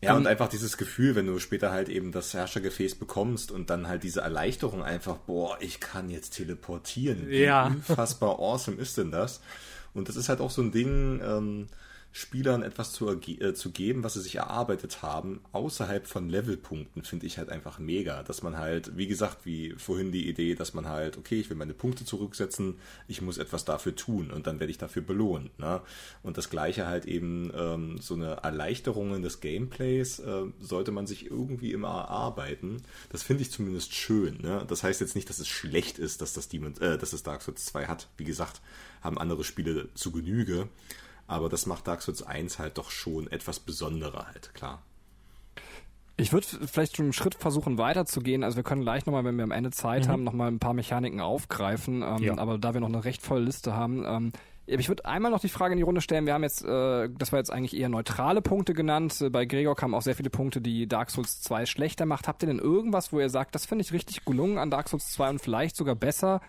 Ja, 0.00 0.16
und 0.16 0.26
einfach 0.26 0.48
dieses 0.48 0.76
Gefühl, 0.76 1.14
wenn 1.14 1.26
du 1.26 1.38
später 1.38 1.70
halt 1.70 1.88
eben 1.88 2.10
das 2.10 2.34
Herrschergefäß 2.34 2.96
bekommst 2.96 3.52
und 3.52 3.70
dann 3.70 3.86
halt 3.86 4.02
diese 4.02 4.20
Erleichterung 4.22 4.82
einfach, 4.82 5.18
boah, 5.18 5.56
ich 5.60 5.78
kann 5.80 6.10
jetzt 6.10 6.30
teleportieren. 6.30 7.28
Wie 7.28 7.42
Ja. 7.44 7.66
unfassbar 7.66 8.38
awesome 8.40 8.76
ist 8.76 8.96
denn 8.98 9.10
das? 9.12 9.40
Und 9.94 10.08
das 10.08 10.16
ist 10.16 10.28
halt 10.28 10.40
auch 10.40 10.50
so 10.50 10.62
ein 10.62 10.72
Ding, 10.72 11.20
ähm, 11.24 11.66
Spielern 12.10 12.62
etwas 12.62 12.92
zu, 12.92 13.08
äh, 13.10 13.54
zu 13.54 13.70
geben, 13.70 14.02
was 14.02 14.14
sie 14.14 14.22
sich 14.22 14.36
erarbeitet 14.36 15.02
haben, 15.02 15.40
außerhalb 15.52 16.06
von 16.06 16.28
Levelpunkten, 16.28 17.02
finde 17.02 17.26
ich 17.26 17.38
halt 17.38 17.50
einfach 17.50 17.78
mega. 17.78 18.22
Dass 18.22 18.42
man 18.42 18.56
halt, 18.56 18.96
wie 18.96 19.06
gesagt, 19.06 19.44
wie 19.44 19.74
vorhin 19.76 20.10
die 20.10 20.28
Idee, 20.28 20.54
dass 20.54 20.74
man 20.74 20.88
halt, 20.88 21.18
okay, 21.18 21.38
ich 21.38 21.50
will 21.50 21.56
meine 21.56 21.74
Punkte 21.74 22.04
zurücksetzen, 22.04 22.76
ich 23.06 23.20
muss 23.20 23.38
etwas 23.38 23.64
dafür 23.64 23.94
tun 23.94 24.30
und 24.30 24.46
dann 24.46 24.58
werde 24.58 24.70
ich 24.70 24.78
dafür 24.78 25.02
belohnt. 25.02 25.56
Ne? 25.58 25.80
Und 26.22 26.38
das 26.38 26.50
gleiche 26.50 26.86
halt 26.86 27.04
eben 27.04 27.52
ähm, 27.54 27.98
so 28.00 28.14
eine 28.14 28.38
Erleichterung 28.42 29.20
des 29.22 29.40
Gameplays 29.40 30.18
äh, 30.18 30.44
sollte 30.60 30.92
man 30.92 31.06
sich 31.06 31.30
irgendwie 31.30 31.72
immer 31.72 31.88
erarbeiten. 31.88 32.82
Das 33.10 33.22
finde 33.22 33.42
ich 33.42 33.50
zumindest 33.50 33.94
schön. 33.94 34.38
Ne? 34.40 34.64
Das 34.66 34.82
heißt 34.82 35.00
jetzt 35.00 35.14
nicht, 35.14 35.28
dass 35.28 35.38
es 35.38 35.48
schlecht 35.48 35.98
ist, 35.98 36.22
dass 36.22 36.32
das 36.32 36.48
Demon, 36.48 36.76
äh, 36.80 36.98
dass 36.98 37.10
das 37.10 37.22
Dark 37.22 37.42
Souls 37.42 37.64
2 37.66 37.86
hat. 37.86 38.08
Wie 38.16 38.24
gesagt, 38.24 38.60
haben 39.02 39.18
andere 39.18 39.44
Spiele 39.44 39.88
zu 39.94 40.10
Genüge. 40.10 40.68
Aber 41.28 41.48
das 41.48 41.66
macht 41.66 41.86
Dark 41.86 42.02
Souls 42.02 42.22
1 42.22 42.58
halt 42.58 42.78
doch 42.78 42.90
schon 42.90 43.30
etwas 43.30 43.60
besonderer 43.60 44.26
halt, 44.26 44.52
klar. 44.54 44.82
Ich 46.16 46.32
würde 46.32 46.46
vielleicht 46.66 46.96
schon 46.96 47.06
einen 47.06 47.12
Schritt 47.12 47.36
versuchen 47.36 47.78
weiterzugehen. 47.78 48.42
Also 48.42 48.56
wir 48.56 48.64
können 48.64 48.82
gleich 48.82 49.06
nochmal, 49.06 49.24
wenn 49.24 49.36
wir 49.36 49.44
am 49.44 49.52
Ende 49.52 49.70
Zeit 49.70 50.08
haben, 50.08 50.24
nochmal 50.24 50.50
ein 50.50 50.58
paar 50.58 50.74
Mechaniken 50.74 51.20
aufgreifen. 51.20 52.02
Ähm, 52.02 52.22
Ja. 52.24 52.38
Aber 52.38 52.58
da 52.58 52.74
wir 52.74 52.80
noch 52.80 52.88
eine 52.88 53.04
recht 53.04 53.22
volle 53.22 53.42
Liste 53.44 53.74
haben, 53.74 54.04
ähm, 54.04 54.32
ich 54.66 54.88
würde 54.88 55.04
einmal 55.04 55.30
noch 55.30 55.40
die 55.40 55.48
Frage 55.48 55.72
in 55.72 55.76
die 55.78 55.84
Runde 55.84 56.00
stellen. 56.00 56.26
Wir 56.26 56.34
haben 56.34 56.42
jetzt, 56.42 56.64
äh, 56.64 57.08
das 57.16 57.30
war 57.30 57.38
jetzt 57.38 57.52
eigentlich 57.52 57.74
eher 57.78 57.88
neutrale 57.88 58.42
Punkte 58.42 58.74
genannt. 58.74 59.20
Äh, 59.20 59.30
Bei 59.30 59.44
Gregor 59.46 59.76
kamen 59.76 59.94
auch 59.94 60.02
sehr 60.02 60.16
viele 60.16 60.28
Punkte, 60.28 60.60
die 60.60 60.88
Dark 60.88 61.10
Souls 61.10 61.40
2 61.40 61.66
schlechter 61.66 62.04
macht. 62.04 62.26
Habt 62.26 62.42
ihr 62.42 62.48
denn 62.48 62.58
irgendwas, 62.58 63.12
wo 63.12 63.20
ihr 63.20 63.30
sagt, 63.30 63.54
das 63.54 63.64
finde 63.64 63.82
ich 63.84 63.92
richtig 63.92 64.24
gelungen 64.24 64.58
an 64.58 64.70
Dark 64.70 64.88
Souls 64.88 65.12
2 65.12 65.30
und 65.30 65.40
vielleicht 65.40 65.76
sogar 65.76 65.94
besser, 65.94 66.40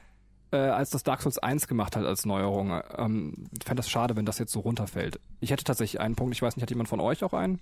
äh, 0.51 0.57
als 0.57 0.89
das 0.89 1.03
Dark 1.03 1.21
Souls 1.21 1.37
1 1.37 1.67
gemacht 1.67 1.95
hat 1.95 2.05
als 2.05 2.25
Neuerung. 2.25 2.81
Ähm, 2.97 3.47
ich 3.57 3.65
fände 3.65 3.79
das 3.81 3.89
schade, 3.89 4.15
wenn 4.15 4.25
das 4.25 4.39
jetzt 4.39 4.51
so 4.51 4.59
runterfällt. 4.59 5.19
Ich 5.39 5.51
hätte 5.51 5.63
tatsächlich 5.63 6.01
einen 6.01 6.15
Punkt, 6.15 6.35
ich 6.35 6.41
weiß 6.41 6.55
nicht, 6.55 6.63
hat 6.63 6.69
jemand 6.69 6.89
von 6.89 6.99
euch 6.99 7.23
auch 7.23 7.33
einen? 7.33 7.59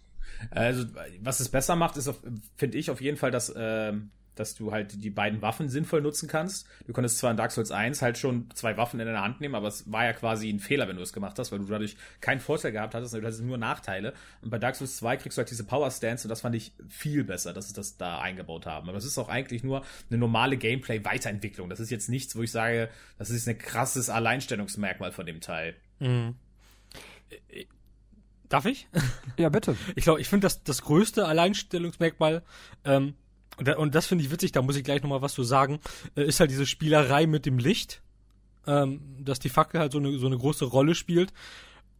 Also, 0.51 0.85
was 1.21 1.39
es 1.39 1.49
besser 1.49 1.75
macht, 1.75 1.97
ist, 1.97 2.11
finde 2.55 2.77
ich, 2.77 2.91
auf 2.91 3.01
jeden 3.01 3.17
Fall, 3.17 3.31
dass 3.31 3.53
ähm, 3.55 4.11
dass 4.39 4.55
du 4.55 4.71
halt 4.71 5.03
die 5.03 5.09
beiden 5.09 5.41
Waffen 5.41 5.69
sinnvoll 5.69 6.01
nutzen 6.01 6.27
kannst. 6.27 6.67
Du 6.85 6.93
konntest 6.93 7.17
zwar 7.17 7.31
in 7.31 7.37
Dark 7.37 7.51
Souls 7.51 7.71
1 7.71 8.01
halt 8.01 8.17
schon 8.17 8.49
zwei 8.53 8.77
Waffen 8.77 8.99
in 8.99 9.05
deiner 9.05 9.21
Hand 9.21 9.41
nehmen, 9.41 9.55
aber 9.55 9.67
es 9.67 9.91
war 9.91 10.05
ja 10.05 10.13
quasi 10.13 10.49
ein 10.49 10.59
Fehler, 10.59 10.87
wenn 10.87 10.97
du 10.97 11.01
es 11.01 11.13
gemacht 11.13 11.37
hast, 11.39 11.51
weil 11.51 11.59
du 11.59 11.65
dadurch 11.65 11.97
keinen 12.21 12.39
Vorteil 12.39 12.71
gehabt 12.71 12.95
hattest, 12.95 13.13
du 13.13 13.17
hattest 13.21 13.41
nur 13.41 13.57
Nachteile. 13.57 14.13
Und 14.41 14.49
bei 14.49 14.59
Dark 14.59 14.75
Souls 14.75 14.97
2 14.97 15.17
kriegst 15.17 15.37
du 15.37 15.39
halt 15.39 15.49
diese 15.49 15.63
Power 15.63 15.89
Stance 15.91 16.27
und 16.27 16.29
das 16.29 16.41
fand 16.41 16.55
ich 16.55 16.73
viel 16.89 17.23
besser, 17.23 17.53
dass 17.53 17.67
sie 17.67 17.73
das 17.73 17.97
da 17.97 18.19
eingebaut 18.19 18.65
haben. 18.65 18.89
Aber 18.89 18.97
es 18.97 19.05
ist 19.05 19.17
auch 19.17 19.29
eigentlich 19.29 19.63
nur 19.63 19.83
eine 20.09 20.17
normale 20.17 20.57
Gameplay-Weiterentwicklung. 20.57 21.69
Das 21.69 21.79
ist 21.79 21.89
jetzt 21.89 22.09
nichts, 22.09 22.35
wo 22.35 22.43
ich 22.43 22.51
sage, 22.51 22.89
das 23.17 23.29
ist 23.29 23.47
ein 23.47 23.57
krasses 23.57 24.09
Alleinstellungsmerkmal 24.09 25.11
von 25.11 25.25
dem 25.25 25.41
Teil. 25.41 25.75
Mhm. 25.99 26.35
Darf 28.49 28.65
ich? 28.65 28.87
Ja, 29.37 29.49
bitte. 29.49 29.75
Ich 29.95 30.03
glaube, 30.03 30.21
ich 30.21 30.29
finde 30.29 30.45
das 30.45 30.63
das 30.63 30.81
größte 30.81 31.25
Alleinstellungsmerkmal 31.25 32.43
ähm, 32.85 33.15
und, 33.57 33.69
und 33.69 33.95
das 33.95 34.07
finde 34.07 34.23
ich 34.23 34.31
witzig, 34.31 34.51
da 34.51 34.61
muss 34.61 34.75
ich 34.75 34.83
gleich 34.83 35.01
nochmal 35.01 35.21
was 35.21 35.33
zu 35.33 35.43
sagen, 35.43 35.79
äh, 36.15 36.23
ist 36.23 36.39
halt 36.39 36.51
diese 36.51 36.65
Spielerei 36.65 37.27
mit 37.27 37.45
dem 37.45 37.57
Licht, 37.57 38.01
ähm, 38.65 39.01
dass 39.19 39.39
die 39.39 39.49
Fackel 39.49 39.79
halt 39.79 39.91
so 39.91 39.97
eine, 39.97 40.17
so 40.17 40.27
eine 40.27 40.37
große 40.37 40.65
Rolle 40.65 40.95
spielt. 40.95 41.33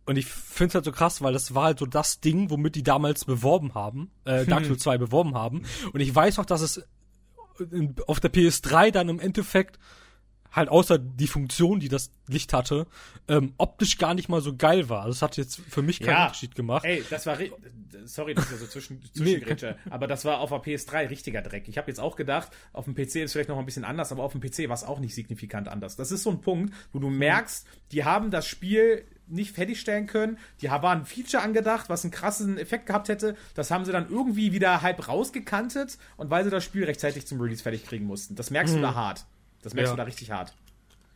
Und 0.06 0.18
ich 0.18 0.26
finde 0.26 0.70
es 0.70 0.76
halt 0.76 0.86
so 0.86 0.92
krass, 0.94 1.22
weil 1.22 1.34
das 1.34 1.54
war 1.54 1.66
halt 1.66 1.80
so 1.80 1.86
das 1.86 2.22
Ding, 2.22 2.50
womit 2.50 2.76
die 2.76 2.84
damals 2.84 3.26
beworben 3.26 3.74
haben, 3.76 4.10
äh, 4.24 4.46
Dark 4.46 4.66
Souls 4.68 4.82
2 4.82 4.98
beworben 4.98 5.36
haben. 5.36 5.64
Und 5.92 6.00
ich 6.00 6.14
weiß 6.14 6.40
auch, 6.40 6.46
dass 6.46 6.62
es 6.62 6.88
auf 8.06 8.20
der 8.20 8.32
PS3 8.32 8.92
dann 8.92 9.10
im 9.10 9.20
Endeffekt 9.20 9.80
halt 10.58 10.70
außer 10.70 10.98
die 10.98 11.28
Funktion, 11.28 11.80
die 11.80 11.88
das 11.88 12.12
Licht 12.28 12.52
hatte, 12.52 12.88
ähm, 13.28 13.54
optisch 13.58 13.98
gar 13.98 14.14
nicht 14.14 14.28
mal 14.28 14.42
so 14.42 14.56
geil 14.56 14.90
war. 14.90 15.08
Das 15.08 15.22
hat 15.22 15.38
jetzt 15.38 15.62
für 15.70 15.82
mich 15.82 16.00
keinen 16.00 16.16
ja, 16.16 16.24
Unterschied 16.26 16.56
gemacht. 16.56 16.84
Ey, 16.84 17.04
das 17.10 17.26
war 17.26 17.38
sorry, 18.06 18.34
dass 18.34 18.52
ich 18.52 18.58
so 18.58 18.68
zwischen 18.68 19.02
zwischengrätsche, 19.14 19.78
nee. 19.86 19.92
aber 19.92 20.08
das 20.08 20.26
war 20.26 20.40
auf 20.40 20.50
der 20.50 20.60
PS3 20.60 21.10
richtiger 21.10 21.42
Dreck. 21.42 21.68
Ich 21.68 21.78
habe 21.78 21.90
jetzt 21.90 22.00
auch 22.00 22.16
gedacht, 22.16 22.52
auf 22.74 22.86
dem 22.86 22.96
PC 22.96 23.18
ist 23.18 23.34
vielleicht 23.34 23.50
noch 23.50 23.58
ein 23.58 23.66
bisschen 23.66 23.86
anders, 23.86 24.12
aber 24.12 24.24
auf 24.24 24.34
dem 24.34 24.42
PC 24.42 24.68
war 24.68 24.76
es 24.76 24.84
auch 24.84 25.00
nicht 25.00 25.16
signifikant 25.16 25.68
anders. 25.68 25.96
Das 25.96 26.12
ist 26.12 26.24
so 26.24 26.32
ein 26.32 26.42
Punkt, 26.42 26.74
wo 26.92 27.00
du 27.00 27.10
merkst, 27.10 27.66
die 27.92 28.04
haben 28.04 28.32
das 28.32 28.48
Spiel 28.48 29.06
nicht 29.28 29.54
fertigstellen 29.54 30.08
können. 30.08 30.38
Die 30.62 30.70
waren 30.70 31.00
ein 31.00 31.06
Feature 31.06 31.44
angedacht, 31.44 31.90
was 31.90 32.04
einen 32.04 32.12
krassen 32.12 32.58
Effekt 32.58 32.86
gehabt 32.86 33.10
hätte. 33.10 33.36
Das 33.56 33.72
haben 33.72 33.86
sie 33.86 33.92
dann 33.92 34.10
irgendwie 34.10 34.54
wieder 34.54 34.82
halb 34.82 35.08
rausgekantet 35.08 35.98
und 36.16 36.30
weil 36.30 36.44
sie 36.44 36.50
das 36.50 36.64
Spiel 36.64 36.86
rechtzeitig 36.86 37.28
zum 37.28 37.40
Release 37.42 37.62
fertig 37.62 37.86
kriegen 37.86 38.06
mussten. 38.06 38.36
Das 38.36 38.52
merkst 38.52 38.74
mhm. 38.74 38.78
du 38.78 38.84
da 38.84 38.96
hart. 38.96 39.26
Das 39.68 39.74
merkst 39.74 39.92
ja. 39.92 39.96
du 39.96 39.98
da 39.98 40.04
richtig 40.04 40.32
hart. 40.32 40.54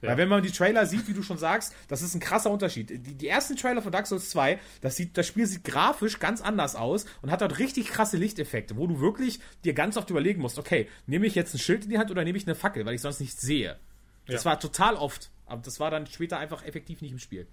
Ja. 0.01 0.09
Weil 0.09 0.17
wenn 0.17 0.29
man 0.29 0.43
die 0.43 0.51
Trailer 0.51 0.85
sieht, 0.85 1.07
wie 1.07 1.13
du 1.13 1.21
schon 1.21 1.37
sagst, 1.37 1.73
das 1.87 2.01
ist 2.01 2.15
ein 2.15 2.19
krasser 2.19 2.51
Unterschied. 2.51 2.89
Die, 2.89 2.99
die, 2.99 3.27
ersten 3.27 3.55
Trailer 3.55 3.81
von 3.81 3.91
Dark 3.91 4.07
Souls 4.07 4.29
2, 4.31 4.59
das, 4.81 4.95
sieht, 4.95 5.15
das 5.15 5.27
Spiel 5.27 5.45
sieht 5.45 5.63
grafisch 5.63 6.19
ganz 6.19 6.41
anders 6.41 6.75
aus 6.75 7.05
und 7.21 7.31
hat 7.31 7.41
dort 7.41 7.59
richtig 7.59 7.87
krasse 7.87 8.17
Lichteffekte, 8.17 8.77
wo 8.77 8.87
du 8.87 8.99
wirklich 8.99 9.39
dir 9.63 9.73
ganz 9.73 9.97
oft 9.97 10.09
überlegen 10.09 10.41
musst, 10.41 10.57
okay, 10.57 10.89
nehme 11.05 11.27
ich 11.27 11.35
jetzt 11.35 11.53
ein 11.53 11.59
Schild 11.59 11.83
in 11.83 11.91
die 11.91 11.99
Hand 11.99 12.11
oder 12.11 12.23
nehme 12.23 12.37
ich 12.37 12.47
eine 12.47 12.55
Fackel, 12.55 12.85
weil 12.85 12.95
ich 12.95 13.01
sonst 13.01 13.19
nichts 13.19 13.41
sehe. 13.41 13.77
Das 14.25 14.43
ja. 14.43 14.51
war 14.51 14.59
total 14.59 14.95
oft, 14.95 15.29
aber 15.45 15.61
das 15.61 15.79
war 15.79 15.91
dann 15.91 16.07
später 16.07 16.39
einfach 16.39 16.65
effektiv 16.65 17.01
nicht 17.01 17.11
im 17.11 17.19
Spiel. 17.19 17.47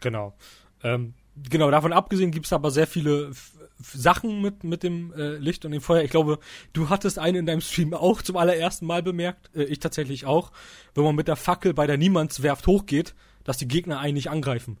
Genau. 0.00 0.36
Ähm, 0.82 1.14
genau, 1.48 1.70
davon 1.70 1.94
abgesehen 1.94 2.30
gibt 2.30 2.46
es 2.46 2.52
aber 2.52 2.70
sehr 2.70 2.86
viele 2.86 3.32
Sachen 3.78 4.40
mit, 4.40 4.64
mit 4.64 4.82
dem 4.82 5.12
äh, 5.12 5.36
Licht 5.36 5.64
und 5.64 5.72
dem 5.72 5.80
Feuer. 5.80 6.02
Ich 6.02 6.10
glaube, 6.10 6.38
du 6.72 6.88
hattest 6.88 7.18
einen 7.18 7.38
in 7.38 7.46
deinem 7.46 7.60
Stream 7.60 7.92
auch 7.94 8.22
zum 8.22 8.36
allerersten 8.36 8.86
Mal 8.86 9.02
bemerkt, 9.02 9.50
äh, 9.54 9.64
ich 9.64 9.80
tatsächlich 9.80 10.24
auch, 10.24 10.52
wenn 10.94 11.04
man 11.04 11.14
mit 11.14 11.28
der 11.28 11.36
Fackel 11.36 11.74
bei 11.74 11.86
der 11.86 11.98
Niemandswerft 11.98 12.66
hochgeht, 12.66 13.14
dass 13.44 13.58
die 13.58 13.68
Gegner 13.68 14.00
einen 14.00 14.14
nicht 14.14 14.30
angreifen. 14.30 14.78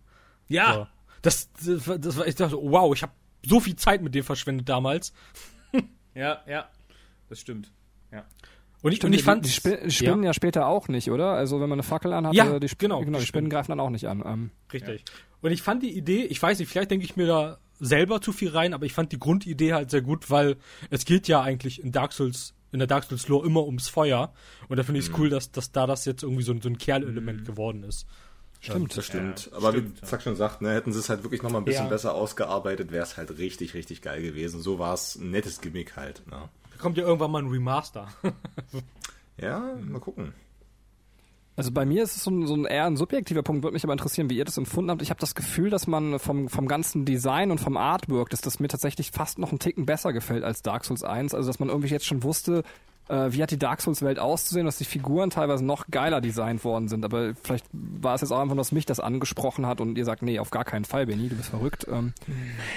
Ja. 0.48 0.74
So. 0.74 0.86
Das, 1.22 1.50
das, 1.52 2.00
das 2.00 2.16
war, 2.16 2.26
ich 2.26 2.34
dachte, 2.36 2.56
wow, 2.60 2.94
ich 2.94 3.02
habe 3.02 3.12
so 3.44 3.60
viel 3.60 3.76
Zeit 3.76 4.02
mit 4.02 4.14
dem 4.14 4.24
verschwendet 4.24 4.68
damals. 4.68 5.12
ja, 6.14 6.42
ja, 6.46 6.68
das 7.28 7.40
stimmt. 7.40 7.72
Ja. 8.12 8.24
Und 8.82 8.92
ich, 8.92 9.02
und 9.04 9.12
ich 9.12 9.24
fand. 9.24 9.44
Die, 9.44 9.48
die 9.48 9.90
spinnen 9.90 10.22
ja. 10.22 10.30
ja. 10.30 10.34
später 10.34 10.66
auch 10.66 10.88
nicht, 10.88 11.10
oder? 11.10 11.32
Also, 11.32 11.60
wenn 11.60 11.68
man 11.68 11.76
eine 11.76 11.82
Fackel 11.82 12.12
anhat, 12.12 12.34
ja, 12.34 12.58
die, 12.58 12.68
genau, 12.78 13.00
genau, 13.04 13.18
die 13.18 13.26
Spinnen 13.26 13.50
greifen 13.50 13.72
dann 13.72 13.80
auch 13.80 13.90
nicht 13.90 14.06
an. 14.06 14.22
Ähm, 14.24 14.50
Richtig. 14.72 15.00
Ja. 15.00 15.14
Und 15.40 15.50
ich 15.50 15.62
fand 15.62 15.82
die 15.82 15.96
Idee, 15.96 16.22
ich 16.24 16.40
weiß 16.40 16.58
nicht, 16.58 16.68
vielleicht 16.68 16.90
denke 16.90 17.04
ich 17.04 17.16
mir 17.16 17.26
da 17.26 17.58
selber 17.78 18.20
zu 18.20 18.32
viel 18.32 18.50
rein, 18.50 18.74
aber 18.74 18.86
ich 18.86 18.92
fand 18.92 19.12
die 19.12 19.18
Grundidee 19.18 19.72
halt 19.72 19.90
sehr 19.90 20.02
gut, 20.02 20.30
weil 20.30 20.56
es 20.90 21.04
geht 21.04 21.28
ja 21.28 21.42
eigentlich 21.42 21.82
in 21.82 21.92
Dark 21.92 22.12
Souls, 22.12 22.54
in 22.72 22.78
der 22.78 22.88
Dark 22.88 23.04
Souls 23.04 23.28
Lore 23.28 23.46
immer 23.46 23.64
ums 23.64 23.88
Feuer. 23.88 24.32
Und 24.68 24.76
da 24.76 24.82
finde 24.82 25.00
ich 25.00 25.06
es 25.06 25.12
mhm. 25.12 25.18
cool, 25.18 25.30
dass, 25.30 25.50
dass 25.50 25.72
da 25.72 25.86
das 25.86 26.04
jetzt 26.04 26.22
irgendwie 26.22 26.42
so, 26.42 26.58
so 26.60 26.68
ein 26.68 26.78
Kerlelement 26.78 27.40
mhm. 27.40 27.44
geworden 27.44 27.82
ist. 27.84 28.06
Stimmt, 28.60 28.96
das 28.96 29.06
stimmt. 29.06 29.48
Ja, 29.50 29.58
aber 29.58 29.70
stimmt, 29.70 30.02
wie 30.02 30.06
Zack 30.06 30.22
schon 30.22 30.34
sagt, 30.34 30.62
ne, 30.62 30.74
hätten 30.74 30.92
sie 30.92 30.98
es 30.98 31.08
halt 31.08 31.22
wirklich 31.22 31.42
nochmal 31.42 31.60
ein 31.60 31.64
bisschen 31.64 31.84
ja. 31.84 31.90
besser 31.90 32.14
ausgearbeitet, 32.14 32.90
wäre 32.90 33.04
es 33.04 33.16
halt 33.16 33.38
richtig, 33.38 33.74
richtig 33.74 34.02
geil 34.02 34.22
gewesen. 34.22 34.60
So 34.60 34.78
war 34.78 34.94
es 34.94 35.16
ein 35.16 35.30
nettes 35.30 35.60
Gimmick 35.60 35.96
halt. 35.96 36.26
Ne? 36.26 36.48
Da 36.72 36.76
kommt 36.78 36.96
ja 36.96 37.04
irgendwann 37.04 37.30
mal 37.30 37.42
ein 37.42 37.48
Remaster. 37.48 38.08
ja, 39.36 39.76
mal 39.80 40.00
gucken. 40.00 40.32
Also 41.56 41.72
bei 41.72 41.86
mir 41.86 42.02
ist 42.02 42.16
es 42.16 42.24
so 42.24 42.30
ein, 42.30 42.46
so 42.46 42.54
ein 42.54 42.66
eher 42.66 42.84
ein 42.84 42.98
subjektiver 42.98 43.42
Punkt, 43.42 43.64
würde 43.64 43.72
mich 43.72 43.84
aber 43.84 43.94
interessieren, 43.94 44.28
wie 44.28 44.36
ihr 44.36 44.44
das 44.44 44.58
empfunden 44.58 44.90
habt. 44.90 45.00
Ich 45.00 45.08
habe 45.08 45.20
das 45.20 45.34
Gefühl, 45.34 45.70
dass 45.70 45.86
man 45.86 46.18
vom, 46.18 46.50
vom 46.50 46.68
ganzen 46.68 47.06
Design 47.06 47.50
und 47.50 47.58
vom 47.58 47.78
Artwork, 47.78 48.28
dass 48.28 48.42
das 48.42 48.60
mir 48.60 48.68
tatsächlich 48.68 49.10
fast 49.10 49.38
noch 49.38 49.50
einen 49.50 49.58
Ticken 49.58 49.86
besser 49.86 50.12
gefällt 50.12 50.44
als 50.44 50.60
Dark 50.60 50.84
Souls 50.84 51.02
1. 51.02 51.34
Also 51.34 51.48
dass 51.48 51.58
man 51.58 51.70
irgendwie 51.70 51.88
jetzt 51.88 52.04
schon 52.04 52.22
wusste, 52.22 52.62
äh, 53.08 53.32
wie 53.32 53.42
hat 53.42 53.50
die 53.50 53.58
Dark 53.58 53.80
Souls 53.80 54.02
Welt 54.02 54.18
auszusehen, 54.18 54.66
dass 54.66 54.78
die 54.78 54.84
Figuren 54.84 55.30
teilweise 55.30 55.64
noch 55.64 55.86
geiler 55.90 56.20
designt 56.20 56.64
worden 56.64 56.88
sind. 56.88 57.04
Aber 57.04 57.34
vielleicht 57.42 57.66
war 57.72 58.14
es 58.14 58.20
jetzt 58.20 58.32
auch 58.32 58.40
einfach, 58.40 58.56
dass 58.56 58.72
mich 58.72 58.86
das 58.86 59.00
angesprochen 59.00 59.66
hat 59.66 59.80
und 59.80 59.96
ihr 59.96 60.04
sagt, 60.04 60.22
nee, 60.22 60.38
auf 60.38 60.50
gar 60.50 60.64
keinen 60.64 60.84
Fall, 60.84 61.06
Benny, 61.06 61.28
du 61.28 61.36
bist 61.36 61.50
verrückt. 61.50 61.86
Ähm, 61.90 62.12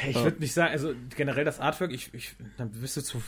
ich 0.08 0.16
äh, 0.16 0.24
würde 0.24 0.40
nicht 0.40 0.54
sagen, 0.54 0.72
also 0.72 0.94
generell 1.16 1.46
das 1.46 1.60
Artwork, 1.60 1.92
ich, 1.92 2.14
ich 2.14 2.36
dann 2.58 2.72
bist 2.72 2.98
du 2.98 3.02
zu, 3.02 3.22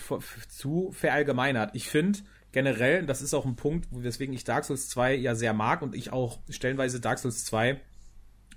zu 0.50 0.92
verallgemeinert. 0.92 1.72
Ich 1.74 1.90
finde, 1.90 2.20
generell, 2.52 3.06
das 3.06 3.22
ist 3.22 3.34
auch 3.34 3.46
ein 3.46 3.56
Punkt, 3.56 3.88
weswegen 3.92 4.34
ich 4.34 4.44
Dark 4.44 4.66
Souls 4.66 4.90
2 4.90 5.16
ja 5.16 5.36
sehr 5.36 5.54
mag 5.54 5.82
und 5.82 5.96
ich 5.96 6.14
auch 6.14 6.40
stellenweise 6.50 7.00
Dark 7.00 7.20
Souls 7.20 7.46
2 7.46 7.80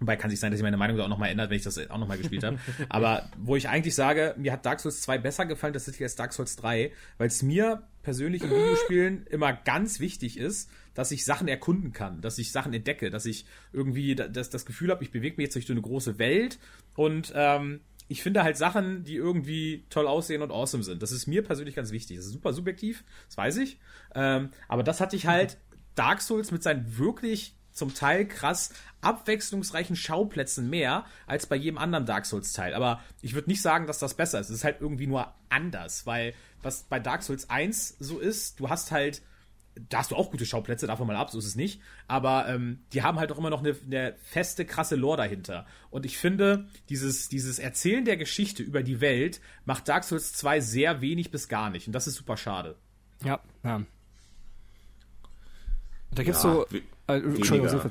Wobei 0.01 0.17
kann 0.17 0.29
sich 0.29 0.41
sein, 0.41 0.51
dass 0.51 0.59
sich 0.59 0.65
meine 0.65 0.77
Meinung 0.77 0.97
da 0.97 1.05
auch 1.05 1.09
nochmal 1.09 1.31
ändert, 1.31 1.51
wenn 1.51 1.57
ich 1.57 1.63
das 1.63 1.79
auch 1.89 1.99
nochmal 1.99 2.19
gespielt 2.19 2.43
habe. 2.43 2.59
Aber 2.89 3.29
wo 3.39 3.55
ich 3.55 3.69
eigentlich 3.69 3.95
sage, 3.95 4.35
mir 4.37 4.53
hat 4.53 4.67
Dark 4.67 4.81
Souls 4.81 5.03
2 5.03 5.19
besser 5.19 5.47
gefallen 5.47 5.73
tatsächlich 5.73 6.03
als 6.03 6.17
Dark 6.17 6.33
Souls 6.33 6.57
3, 6.57 6.91
weil 7.19 7.29
es 7.29 7.43
mir 7.43 7.85
persönlich 8.05 8.43
in 8.43 8.51
Videospielen 8.51 9.27
immer 9.27 9.53
ganz 9.53 9.99
wichtig 9.99 10.39
ist, 10.39 10.71
dass 10.95 11.11
ich 11.11 11.25
Sachen 11.25 11.49
erkunden 11.49 11.93
kann, 11.93 12.21
dass 12.21 12.39
ich 12.39 12.53
Sachen 12.53 12.73
entdecke, 12.73 13.11
dass 13.11 13.27
ich 13.27 13.47
irgendwie 13.73 14.15
das, 14.15 14.51
das 14.51 14.65
Gefühl 14.65 14.91
habe, 14.91 15.03
ich 15.03 15.11
bewege 15.11 15.37
mich 15.37 15.47
jetzt 15.47 15.55
durch 15.55 15.67
so 15.67 15.73
eine 15.73 15.83
große 15.83 16.19
Welt 16.19 16.59
und 16.95 17.33
ähm, 17.35 17.81
ich 18.07 18.23
finde 18.23 18.45
halt 18.45 18.57
Sachen, 18.57 19.03
die 19.03 19.17
irgendwie 19.17 19.87
toll 19.89 20.07
aussehen 20.07 20.43
und 20.43 20.53
awesome 20.53 20.85
sind. 20.85 21.03
Das 21.03 21.11
ist 21.11 21.27
mir 21.27 21.43
persönlich 21.43 21.75
ganz 21.75 21.91
wichtig. 21.91 22.19
Das 22.19 22.27
ist 22.27 22.33
super 22.33 22.53
subjektiv, 22.53 23.03
das 23.27 23.37
weiß 23.37 23.57
ich. 23.57 23.81
Ähm, 24.15 24.51
aber 24.69 24.83
das 24.83 25.01
hatte 25.01 25.17
ich 25.17 25.27
halt 25.27 25.57
Dark 25.95 26.21
Souls 26.21 26.51
mit 26.51 26.63
seinen 26.63 26.99
wirklich 26.99 27.57
zum 27.73 27.93
Teil 27.93 28.27
krass 28.27 28.73
abwechslungsreichen 29.01 29.97
Schauplätzen 29.97 30.71
mehr 30.71 31.05
als 31.27 31.47
bei 31.47 31.57
jedem 31.57 31.79
anderen 31.79 32.07
Dark 32.07 32.25
Souls 32.25 32.53
Teil. 32.53 32.75
Aber 32.75 33.03
ich 33.21 33.35
würde 33.35 33.51
nicht 33.51 33.63
sagen, 33.63 33.87
dass 33.87 33.99
das 33.99 34.15
besser 34.15 34.39
ist. 34.39 34.49
Es 34.51 34.57
ist 34.57 34.65
halt 34.65 34.81
irgendwie 34.81 35.07
nur 35.07 35.35
anders, 35.49 36.07
weil 36.07 36.35
was 36.65 36.85
bei 36.85 36.99
Dark 36.99 37.23
Souls 37.23 37.51
1 37.51 37.97
so 37.99 38.19
ist, 38.19 38.61
du 38.61 38.69
hast 38.69 38.91
halt 38.91 39.23
da 39.89 39.99
hast 39.99 40.11
du 40.11 40.17
auch 40.17 40.31
gute 40.31 40.47
Schauplätze, 40.47 40.87
davon 40.87 41.07
mal 41.07 41.17
ab, 41.17 41.31
so 41.31 41.39
ist 41.39 41.47
es 41.47 41.57
nicht. 41.57 41.81
Aber 42.07 42.49
ähm, 42.49 42.81
die 42.93 43.03
haben 43.03 43.19
halt 43.19 43.33
auch 43.33 43.39
immer 43.39 43.51
noch 43.51 43.61
eine, 43.61 43.75
eine, 43.87 44.15
feste, 44.23 44.65
krasse 44.65 44.95
Lore 44.97 45.17
dahinter. 45.17 45.67
Und 45.91 46.07
ich 46.07 46.17
finde, 46.19 46.69
dieses, 46.89 47.29
dieses 47.29 47.59
Erzählen 47.59 48.05
der 48.05 48.17
Geschichte 48.17 48.63
über 48.63 48.83
die 48.83 49.01
Welt 49.01 49.41
macht 49.65 49.89
Dark 49.89 50.05
Souls 50.05 50.33
2 50.35 50.61
sehr 50.61 51.01
wenig 51.01 51.31
bis 51.31 51.49
gar 51.49 51.71
nicht. 51.71 51.87
Und 51.87 51.93
das 51.93 52.07
ist 52.07 52.15
super 52.15 52.37
schade. 52.37 52.77
Ja, 53.25 53.41
ja. 53.65 53.83
Da 56.13 56.23
gibt's 56.23 56.45
ja, 56.45 56.53
so. 56.53 56.67
Äh, 57.09 57.19
Entschuldigung, 57.19 57.91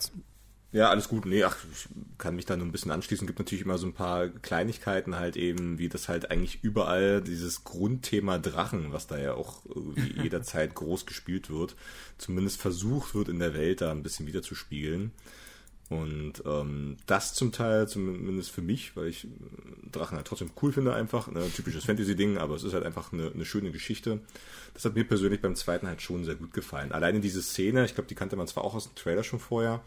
ja, 0.73 0.89
alles 0.89 1.07
gut. 1.07 1.25
Nee, 1.27 1.43
ach, 1.43 1.55
ich 1.71 1.87
kann 2.17 2.35
mich 2.35 2.45
da 2.45 2.57
nur 2.57 2.65
ein 2.65 2.71
bisschen 2.71 2.91
anschließen. 2.91 3.27
Gibt 3.27 3.37
natürlich 3.37 3.63
immer 3.63 3.77
so 3.77 3.85
ein 3.85 3.93
paar 3.93 4.27
Kleinigkeiten 4.27 5.15
halt 5.15 5.37
eben, 5.37 5.77
wie 5.77 5.87
das 5.87 6.09
halt 6.09 6.31
eigentlich 6.31 6.63
überall 6.63 7.21
dieses 7.21 7.63
Grundthema 7.63 8.39
Drachen, 8.39 8.91
was 8.91 9.05
da 9.05 9.19
ja 9.19 9.35
auch 9.35 9.61
jederzeit 10.21 10.73
groß 10.73 11.05
gespielt 11.05 11.51
wird, 11.51 11.75
zumindest 12.17 12.59
versucht 12.59 13.13
wird 13.13 13.29
in 13.29 13.37
der 13.37 13.53
Welt 13.53 13.81
da 13.81 13.91
ein 13.91 14.01
bisschen 14.01 14.25
wieder 14.25 14.41
zu 14.41 14.55
spiegeln. 14.55 15.11
Und 15.89 16.41
ähm, 16.45 16.97
das 17.05 17.35
zum 17.35 17.51
Teil, 17.51 17.87
zumindest 17.87 18.49
für 18.49 18.63
mich, 18.63 18.95
weil 18.95 19.07
ich 19.07 19.27
Drachen 19.91 20.17
halt 20.17 20.25
trotzdem 20.25 20.49
cool 20.63 20.71
finde 20.71 20.95
einfach, 20.95 21.29
ne, 21.29 21.47
typisches 21.55 21.85
Fantasy-Ding, 21.85 22.39
aber 22.39 22.55
es 22.55 22.63
ist 22.63 22.73
halt 22.73 22.83
einfach 22.83 23.13
eine, 23.13 23.31
eine 23.31 23.45
schöne 23.45 23.71
Geschichte. 23.71 24.21
Das 24.73 24.85
hat 24.85 24.95
mir 24.95 25.03
persönlich 25.03 25.41
beim 25.41 25.55
zweiten 25.55 25.85
halt 25.85 26.01
schon 26.01 26.25
sehr 26.25 26.33
gut 26.33 26.51
gefallen. 26.51 26.93
Alleine 26.93 27.19
diese 27.19 27.43
Szene, 27.43 27.85
ich 27.85 27.93
glaube, 27.93 28.07
die 28.07 28.15
kannte 28.15 28.35
man 28.37 28.47
zwar 28.47 28.63
auch 28.63 28.73
aus 28.73 28.85
dem 28.85 28.95
Trailer 28.95 29.23
schon 29.23 29.39
vorher, 29.39 29.83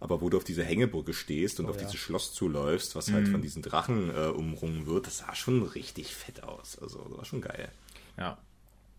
aber 0.00 0.20
wo 0.20 0.30
du 0.30 0.38
auf 0.38 0.44
diese 0.44 0.64
Hängebrücke 0.64 1.12
stehst 1.12 1.60
und 1.60 1.66
oh, 1.66 1.70
auf 1.70 1.76
ja. 1.76 1.82
dieses 1.82 1.96
Schloss 2.00 2.32
zuläufst, 2.32 2.96
was 2.96 3.06
halt 3.06 3.20
mhm. 3.20 3.24
halt 3.24 3.32
von 3.32 3.42
diesen 3.42 3.62
Drachen 3.62 4.10
äh, 4.10 4.28
umrungen 4.28 4.86
wird, 4.86 5.06
das 5.06 5.18
sah 5.18 5.34
schon 5.34 5.62
richtig 5.62 6.14
fett 6.14 6.42
aus. 6.42 6.78
Also 6.80 6.98
das 7.08 7.18
war 7.18 7.24
schon 7.24 7.42
geil. 7.42 7.68
Ja. 8.18 8.38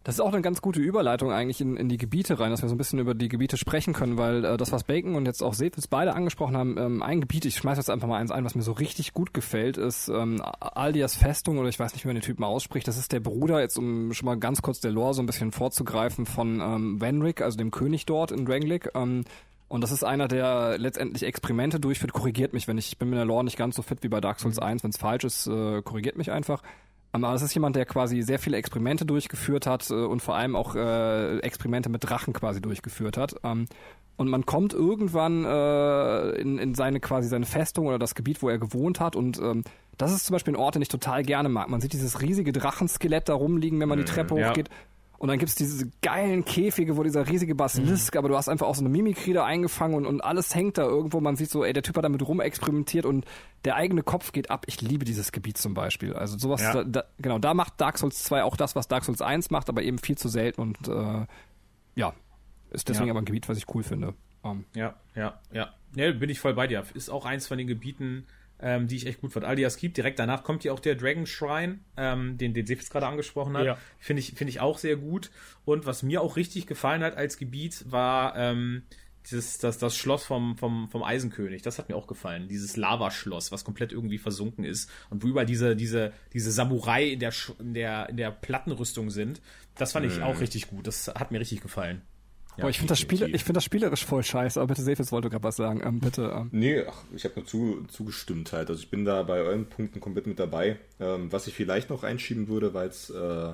Das 0.03 0.15
ist 0.15 0.21
auch 0.21 0.33
eine 0.33 0.41
ganz 0.41 0.63
gute 0.63 0.79
Überleitung 0.79 1.31
eigentlich 1.31 1.61
in, 1.61 1.77
in 1.77 1.87
die 1.87 1.97
Gebiete 1.97 2.39
rein, 2.39 2.49
dass 2.49 2.63
wir 2.63 2.69
so 2.69 2.73
ein 2.73 2.77
bisschen 2.79 2.97
über 2.97 3.13
die 3.13 3.29
Gebiete 3.29 3.55
sprechen 3.55 3.93
können, 3.93 4.17
weil 4.17 4.43
äh, 4.43 4.57
das, 4.57 4.71
was 4.71 4.83
Bacon 4.83 5.13
und 5.13 5.27
jetzt 5.27 5.43
auch 5.43 5.53
Sefis 5.53 5.87
beide 5.87 6.15
angesprochen 6.15 6.57
haben, 6.57 6.75
ähm, 6.79 7.03
ein 7.03 7.21
Gebiet, 7.21 7.45
ich 7.45 7.55
schmeiß 7.57 7.77
jetzt 7.77 7.91
einfach 7.91 8.07
mal 8.07 8.17
eins 8.17 8.31
ein, 8.31 8.43
was 8.43 8.55
mir 8.55 8.63
so 8.63 8.71
richtig 8.71 9.13
gut 9.13 9.31
gefällt, 9.31 9.77
ist 9.77 10.07
ähm, 10.07 10.41
Aldias 10.41 11.15
Festung 11.15 11.59
oder 11.59 11.69
ich 11.69 11.77
weiß 11.77 11.93
nicht, 11.93 12.03
wie 12.03 12.07
man 12.07 12.15
den 12.15 12.23
Typen 12.23 12.43
ausspricht. 12.43 12.87
Das 12.87 12.97
ist 12.97 13.11
der 13.11 13.19
Bruder, 13.19 13.61
jetzt 13.61 13.77
um 13.77 14.11
schon 14.13 14.25
mal 14.25 14.39
ganz 14.39 14.63
kurz 14.63 14.79
der 14.79 14.91
Lore 14.91 15.13
so 15.13 15.21
ein 15.21 15.27
bisschen 15.27 15.51
vorzugreifen, 15.51 16.25
von 16.25 16.61
ähm, 16.61 16.99
Venric, 16.99 17.41
also 17.41 17.59
dem 17.59 17.69
König 17.69 18.07
dort 18.07 18.31
in 18.31 18.45
Drangleic. 18.45 18.89
Ähm, 18.95 19.23
und 19.71 19.79
das 19.81 19.93
ist 19.93 20.03
einer, 20.03 20.27
der 20.27 20.77
letztendlich 20.77 21.23
Experimente 21.23 21.79
durchführt, 21.79 22.11
korrigiert 22.11 22.51
mich, 22.51 22.67
wenn 22.67 22.77
ich, 22.77 22.89
ich 22.91 22.97
bin 22.97 23.09
mit 23.09 23.17
der 23.17 23.23
Lore 23.23 23.45
nicht 23.45 23.57
ganz 23.57 23.77
so 23.77 23.81
fit 23.81 24.03
wie 24.03 24.09
bei 24.09 24.19
Dark 24.19 24.41
Souls 24.41 24.59
1, 24.59 24.83
wenn 24.83 24.89
es 24.89 24.97
falsch 24.97 25.23
ist, 25.23 25.47
äh, 25.47 25.81
korrigiert 25.81 26.17
mich 26.17 26.29
einfach. 26.29 26.61
Aber 27.13 27.33
es 27.33 27.41
ist 27.41 27.53
jemand, 27.53 27.77
der 27.77 27.85
quasi 27.85 28.21
sehr 28.21 28.37
viele 28.37 28.57
Experimente 28.57 29.05
durchgeführt 29.05 29.67
hat 29.67 29.89
äh, 29.89 29.93
und 29.93 30.21
vor 30.21 30.35
allem 30.35 30.57
auch 30.57 30.75
äh, 30.75 31.39
Experimente 31.39 31.87
mit 31.87 32.03
Drachen 32.03 32.33
quasi 32.33 32.61
durchgeführt 32.61 33.15
hat. 33.15 33.35
Ähm, 33.45 33.65
und 34.17 34.27
man 34.27 34.45
kommt 34.45 34.73
irgendwann 34.73 35.45
äh, 35.45 36.31
in, 36.41 36.57
in 36.57 36.75
seine 36.75 36.99
quasi 36.99 37.29
seine 37.29 37.45
Festung 37.45 37.87
oder 37.87 37.97
das 37.97 38.13
Gebiet, 38.13 38.41
wo 38.41 38.49
er 38.49 38.57
gewohnt 38.57 38.99
hat. 38.99 39.15
Und 39.15 39.39
ähm, 39.39 39.63
das 39.97 40.11
ist 40.11 40.25
zum 40.25 40.33
Beispiel 40.33 40.53
ein 40.53 40.59
Ort, 40.59 40.75
den 40.75 40.81
ich 40.81 40.89
total 40.89 41.23
gerne 41.23 41.47
mag. 41.47 41.69
Man 41.69 41.79
sieht 41.79 41.93
dieses 41.93 42.21
riesige 42.21 42.51
Drachenskelett 42.51 43.29
da 43.29 43.35
rumliegen, 43.35 43.79
wenn 43.79 43.87
man 43.87 43.99
die 43.99 44.05
Treppe 44.05 44.37
ja. 44.37 44.53
Und 45.21 45.27
dann 45.27 45.37
gibt's 45.37 45.53
diese 45.53 45.87
geilen 46.01 46.45
Käfige, 46.45 46.97
wo 46.97 47.03
dieser 47.03 47.27
riesige 47.27 47.53
Basilisk, 47.53 48.15
aber 48.15 48.27
du 48.27 48.35
hast 48.35 48.49
einfach 48.49 48.65
auch 48.65 48.73
so 48.73 48.81
eine 48.81 48.89
Mimikrie 48.89 49.33
da 49.33 49.45
eingefangen 49.45 49.95
und, 49.95 50.07
und 50.07 50.21
alles 50.21 50.55
hängt 50.55 50.79
da 50.79 50.81
irgendwo. 50.81 51.19
Man 51.21 51.35
sieht 51.35 51.51
so, 51.51 51.63
ey, 51.63 51.73
der 51.73 51.83
Typ 51.83 51.95
hat 51.95 52.03
damit 52.03 52.27
rumexperimentiert 52.27 53.05
und 53.05 53.25
der 53.63 53.75
eigene 53.75 54.01
Kopf 54.01 54.31
geht 54.31 54.49
ab. 54.49 54.63
Ich 54.65 54.81
liebe 54.81 55.05
dieses 55.05 55.31
Gebiet 55.31 55.59
zum 55.59 55.75
Beispiel. 55.75 56.13
Also 56.13 56.39
sowas, 56.39 56.63
Ja. 56.63 56.73
da, 56.73 56.83
da, 56.85 57.03
genau, 57.19 57.37
da 57.37 57.53
macht 57.53 57.79
Dark 57.79 57.99
Souls 57.99 58.23
2 58.23 58.41
auch 58.43 58.57
das, 58.57 58.75
was 58.75 58.87
Dark 58.87 59.03
Souls 59.05 59.21
1 59.21 59.51
macht, 59.51 59.69
aber 59.69 59.83
eben 59.83 59.99
viel 59.99 60.17
zu 60.17 60.27
selten 60.27 60.59
und 60.59 60.87
äh, 60.87 61.27
ja, 61.93 62.13
ist 62.71 62.89
deswegen 62.89 63.05
Ja. 63.05 63.13
aber 63.13 63.21
ein 63.21 63.25
Gebiet, 63.25 63.47
was 63.47 63.59
ich 63.59 63.67
cool 63.75 63.83
finde. 63.83 64.15
Ähm, 64.43 64.65
Ja, 64.73 64.95
ja, 65.13 65.39
ja. 65.51 65.69
Ja, 65.93 66.11
bin 66.13 66.31
ich 66.31 66.39
voll 66.39 66.55
bei 66.55 66.65
dir. 66.65 66.83
Ist 66.95 67.11
auch 67.11 67.25
eins 67.27 67.45
von 67.45 67.59
den 67.59 67.67
Gebieten, 67.67 68.25
ähm, 68.61 68.87
die 68.87 68.95
ich 68.95 69.07
echt 69.07 69.21
gut 69.21 69.33
fand. 69.33 69.45
Aldias 69.45 69.77
gibt. 69.77 69.97
Direkt 69.97 70.19
danach 70.19 70.43
kommt 70.43 70.63
ja 70.63 70.71
auch 70.71 70.79
der 70.79 70.95
Dragon 70.95 71.25
Shrine, 71.25 71.79
ähm, 71.97 72.37
den, 72.37 72.53
den 72.53 72.65
Sefis 72.65 72.89
gerade 72.89 73.07
angesprochen 73.07 73.57
hat. 73.57 73.65
Ja. 73.65 73.77
Finde 73.99 74.21
ich, 74.21 74.33
finde 74.33 74.49
ich 74.49 74.59
auch 74.59 74.77
sehr 74.77 74.95
gut. 74.95 75.31
Und 75.65 75.85
was 75.85 76.03
mir 76.03 76.21
auch 76.21 76.35
richtig 76.35 76.67
gefallen 76.67 77.03
hat 77.03 77.17
als 77.17 77.37
Gebiet, 77.37 77.85
war 77.89 78.35
ähm, 78.35 78.83
dieses, 79.29 79.57
das, 79.57 79.77
das 79.77 79.97
Schloss 79.97 80.23
vom, 80.23 80.57
vom, 80.57 80.89
vom 80.89 81.03
Eisenkönig. 81.03 81.61
Das 81.61 81.77
hat 81.79 81.89
mir 81.89 81.95
auch 81.95 82.07
gefallen. 82.07 82.47
Dieses 82.47 82.77
Lavaschloss, 82.77 83.51
was 83.51 83.63
komplett 83.63 83.91
irgendwie 83.91 84.17
versunken 84.17 84.63
ist. 84.63 84.89
Und 85.09 85.23
wo 85.23 85.27
überall 85.27 85.45
diese, 85.45 85.75
diese, 85.75 86.13
diese 86.33 86.51
Samurai 86.51 87.05
in 87.05 87.19
der, 87.19 87.33
in 87.59 87.73
der, 87.73 88.09
in 88.09 88.17
der 88.17 88.31
Plattenrüstung 88.31 89.09
sind. 89.09 89.41
Das 89.75 89.93
fand 89.93 90.05
ich 90.05 90.21
auch 90.21 90.39
richtig 90.41 90.67
gut. 90.67 90.87
Das 90.87 91.07
hat 91.07 91.31
mir 91.31 91.39
richtig 91.39 91.61
gefallen. 91.61 92.01
Ja, 92.57 92.63
Boah, 92.63 92.69
ich 92.69 92.77
finde 92.77 92.91
das, 92.91 92.99
Spiel, 92.99 93.33
ich 93.33 93.43
find 93.43 93.55
das 93.55 93.63
spielerisch 93.63 94.05
voll 94.05 94.23
scheiße, 94.23 94.59
aber 94.59 94.69
bitte, 94.69 94.81
Sefis 94.81 95.11
wollte 95.11 95.29
gerade 95.29 95.43
was 95.43 95.55
sagen. 95.55 95.81
Ähm, 95.85 95.99
bitte. 95.99 96.33
Ähm. 96.35 96.49
Nee, 96.51 96.83
ach, 96.85 97.03
ich 97.15 97.23
habe 97.23 97.35
nur 97.37 97.45
zu, 97.45 97.85
zugestimmt 97.87 98.51
halt. 98.51 98.69
Also 98.69 98.81
ich 98.81 98.89
bin 98.89 99.05
da 99.05 99.23
bei 99.23 99.39
euren 99.39 99.67
Punkten 99.67 100.01
komplett 100.01 100.27
mit 100.27 100.37
dabei. 100.37 100.77
Ähm, 100.99 101.31
was 101.31 101.47
ich 101.47 101.53
vielleicht 101.53 101.89
noch 101.89 102.03
einschieben 102.03 102.49
würde, 102.49 102.73
weil 102.73 102.89
es, 102.89 103.09
äh, 103.09 103.53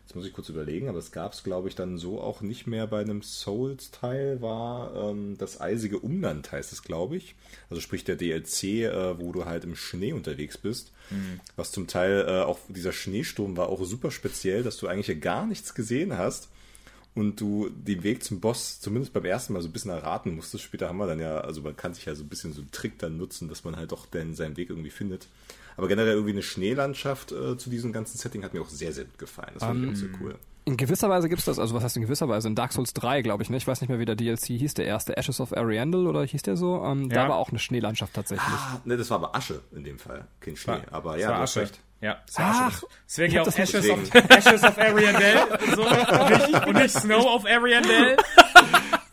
jetzt 0.00 0.14
muss 0.14 0.26
ich 0.26 0.32
kurz 0.32 0.48
überlegen, 0.48 0.88
aber 0.88 0.98
es 0.98 1.12
gab 1.12 1.34
es, 1.34 1.44
glaube 1.44 1.68
ich, 1.68 1.74
dann 1.74 1.98
so 1.98 2.22
auch 2.22 2.40
nicht 2.40 2.66
mehr 2.66 2.86
bei 2.86 3.02
einem 3.02 3.20
Souls-Teil, 3.20 4.40
war 4.40 5.10
ähm, 5.10 5.36
das 5.36 5.60
eisige 5.60 5.98
Umland, 5.98 6.50
heißt 6.50 6.72
es, 6.72 6.82
glaube 6.82 7.18
ich. 7.18 7.34
Also 7.68 7.82
sprich 7.82 8.04
der 8.04 8.16
DLC, 8.16 8.64
äh, 8.64 9.20
wo 9.20 9.30
du 9.32 9.44
halt 9.44 9.64
im 9.64 9.76
Schnee 9.76 10.14
unterwegs 10.14 10.56
bist. 10.56 10.92
Was 11.56 11.70
zum 11.72 11.86
Teil 11.86 12.26
äh, 12.28 12.42
auch 12.42 12.58
dieser 12.68 12.92
Schneesturm 12.92 13.56
war 13.56 13.70
auch 13.70 13.82
super 13.84 14.10
speziell, 14.10 14.62
dass 14.62 14.76
du 14.76 14.88
eigentlich 14.88 15.08
ja 15.08 15.14
gar 15.14 15.46
nichts 15.46 15.74
gesehen 15.74 16.18
hast 16.18 16.50
und 17.18 17.40
du 17.40 17.68
den 17.70 18.02
Weg 18.02 18.22
zum 18.22 18.40
Boss 18.40 18.80
zumindest 18.80 19.12
beim 19.12 19.24
ersten 19.24 19.52
Mal 19.52 19.62
so 19.62 19.68
ein 19.68 19.72
bisschen 19.72 19.90
erraten 19.90 20.34
musstest. 20.34 20.64
Später 20.64 20.88
haben 20.88 20.98
wir 20.98 21.06
dann 21.06 21.20
ja, 21.20 21.40
also 21.40 21.62
man 21.62 21.76
kann 21.76 21.94
sich 21.94 22.04
ja 22.04 22.14
so 22.14 22.22
ein 22.22 22.28
bisschen 22.28 22.52
so 22.52 22.60
einen 22.60 22.70
Trick 22.70 22.98
dann 22.98 23.16
nutzen, 23.16 23.48
dass 23.48 23.64
man 23.64 23.76
halt 23.76 23.92
doch 23.92 24.06
dann 24.06 24.34
seinen 24.34 24.56
Weg 24.56 24.70
irgendwie 24.70 24.90
findet. 24.90 25.26
Aber 25.76 25.88
generell 25.88 26.14
irgendwie 26.14 26.32
eine 26.32 26.42
Schneelandschaft 26.42 27.32
äh, 27.32 27.56
zu 27.56 27.70
diesem 27.70 27.92
ganzen 27.92 28.18
Setting 28.18 28.42
hat 28.42 28.54
mir 28.54 28.60
auch 28.60 28.68
sehr, 28.68 28.92
sehr 28.92 29.04
gut 29.04 29.18
gefallen. 29.18 29.52
Das 29.54 29.62
fand 29.62 29.84
ich 29.84 29.90
auch 29.90 29.96
sehr 29.96 30.10
cool. 30.20 30.34
In 30.68 30.76
gewisser 30.76 31.08
Weise 31.08 31.30
gibt's 31.30 31.46
das, 31.46 31.58
also 31.58 31.74
was 31.74 31.82
heißt 31.82 31.96
in 31.96 32.02
gewisser 32.02 32.28
Weise? 32.28 32.46
In 32.46 32.54
Dark 32.54 32.74
Souls 32.74 32.92
3, 32.92 33.22
glaube 33.22 33.42
ich, 33.42 33.48
ne? 33.48 33.56
Ich 33.56 33.66
weiß 33.66 33.80
nicht 33.80 33.88
mehr, 33.88 33.98
wie 33.98 34.04
der 34.04 34.16
DLC 34.16 34.48
hieß, 34.48 34.74
der 34.74 34.84
erste 34.84 35.16
Ashes 35.16 35.40
of 35.40 35.56
Ariandel 35.56 36.06
oder 36.06 36.22
hieß 36.24 36.42
der 36.42 36.58
so? 36.58 36.84
Ähm, 36.84 37.08
Da 37.08 37.22
Ja. 37.22 37.28
war 37.30 37.36
auch 37.36 37.48
eine 37.48 37.58
Schneelandschaft 37.58 38.12
tatsächlich. 38.12 38.46
Ah, 38.46 38.78
ne, 38.84 38.98
das 38.98 39.08
war 39.08 39.16
aber 39.16 39.34
Asche 39.34 39.62
in 39.74 39.82
dem 39.84 39.98
Fall, 39.98 40.26
kein 40.40 40.56
Schnee. 40.56 40.80
aber 40.90 41.12
Das 41.14 41.22
ja, 41.22 41.28
war 41.28 41.36
du 41.36 41.40
hast 41.42 41.50
Asche. 41.52 41.60
recht. 41.62 41.80
Ja, 42.02 42.18
das 42.26 42.36
Ach, 42.38 42.66
Asche. 42.68 42.86
Deswegen 43.06 43.28
ich 43.28 43.34
ja 43.34 43.40
auch 43.40 43.44
das 43.46 43.58
Ashes 43.58 43.88
of, 43.88 44.14
Ashes 44.14 44.62
of 44.62 44.76
Ariandel 44.78 45.36
und, 45.52 45.74
so. 45.74 45.82
und, 45.88 46.30
nicht, 46.50 46.66
und 46.66 46.76
nicht 46.76 46.90
Snow 46.90 47.24
of 47.24 47.46
Ariandel. 47.46 48.16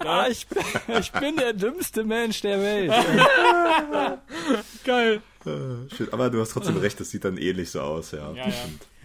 Ah, 0.07 0.27
ich, 0.29 0.45
bin- 0.47 0.61
ich 0.99 1.11
bin 1.13 1.35
der 1.35 1.51
dümmste 1.53 2.03
Mensch 2.03 2.39
der 2.41 2.61
Welt. 2.61 2.93
Geil. 4.83 5.21
Äh, 5.47 5.95
Shit, 5.95 6.13
aber 6.13 6.29
du 6.29 6.39
hast 6.41 6.51
trotzdem 6.51 6.77
recht, 6.77 6.99
das 6.99 7.09
sieht 7.09 7.25
dann 7.25 7.37
ähnlich 7.37 7.71
so 7.71 7.81
aus, 7.81 8.11
ja. 8.11 8.31
Ja, 8.33 8.47
ja. 8.47 8.53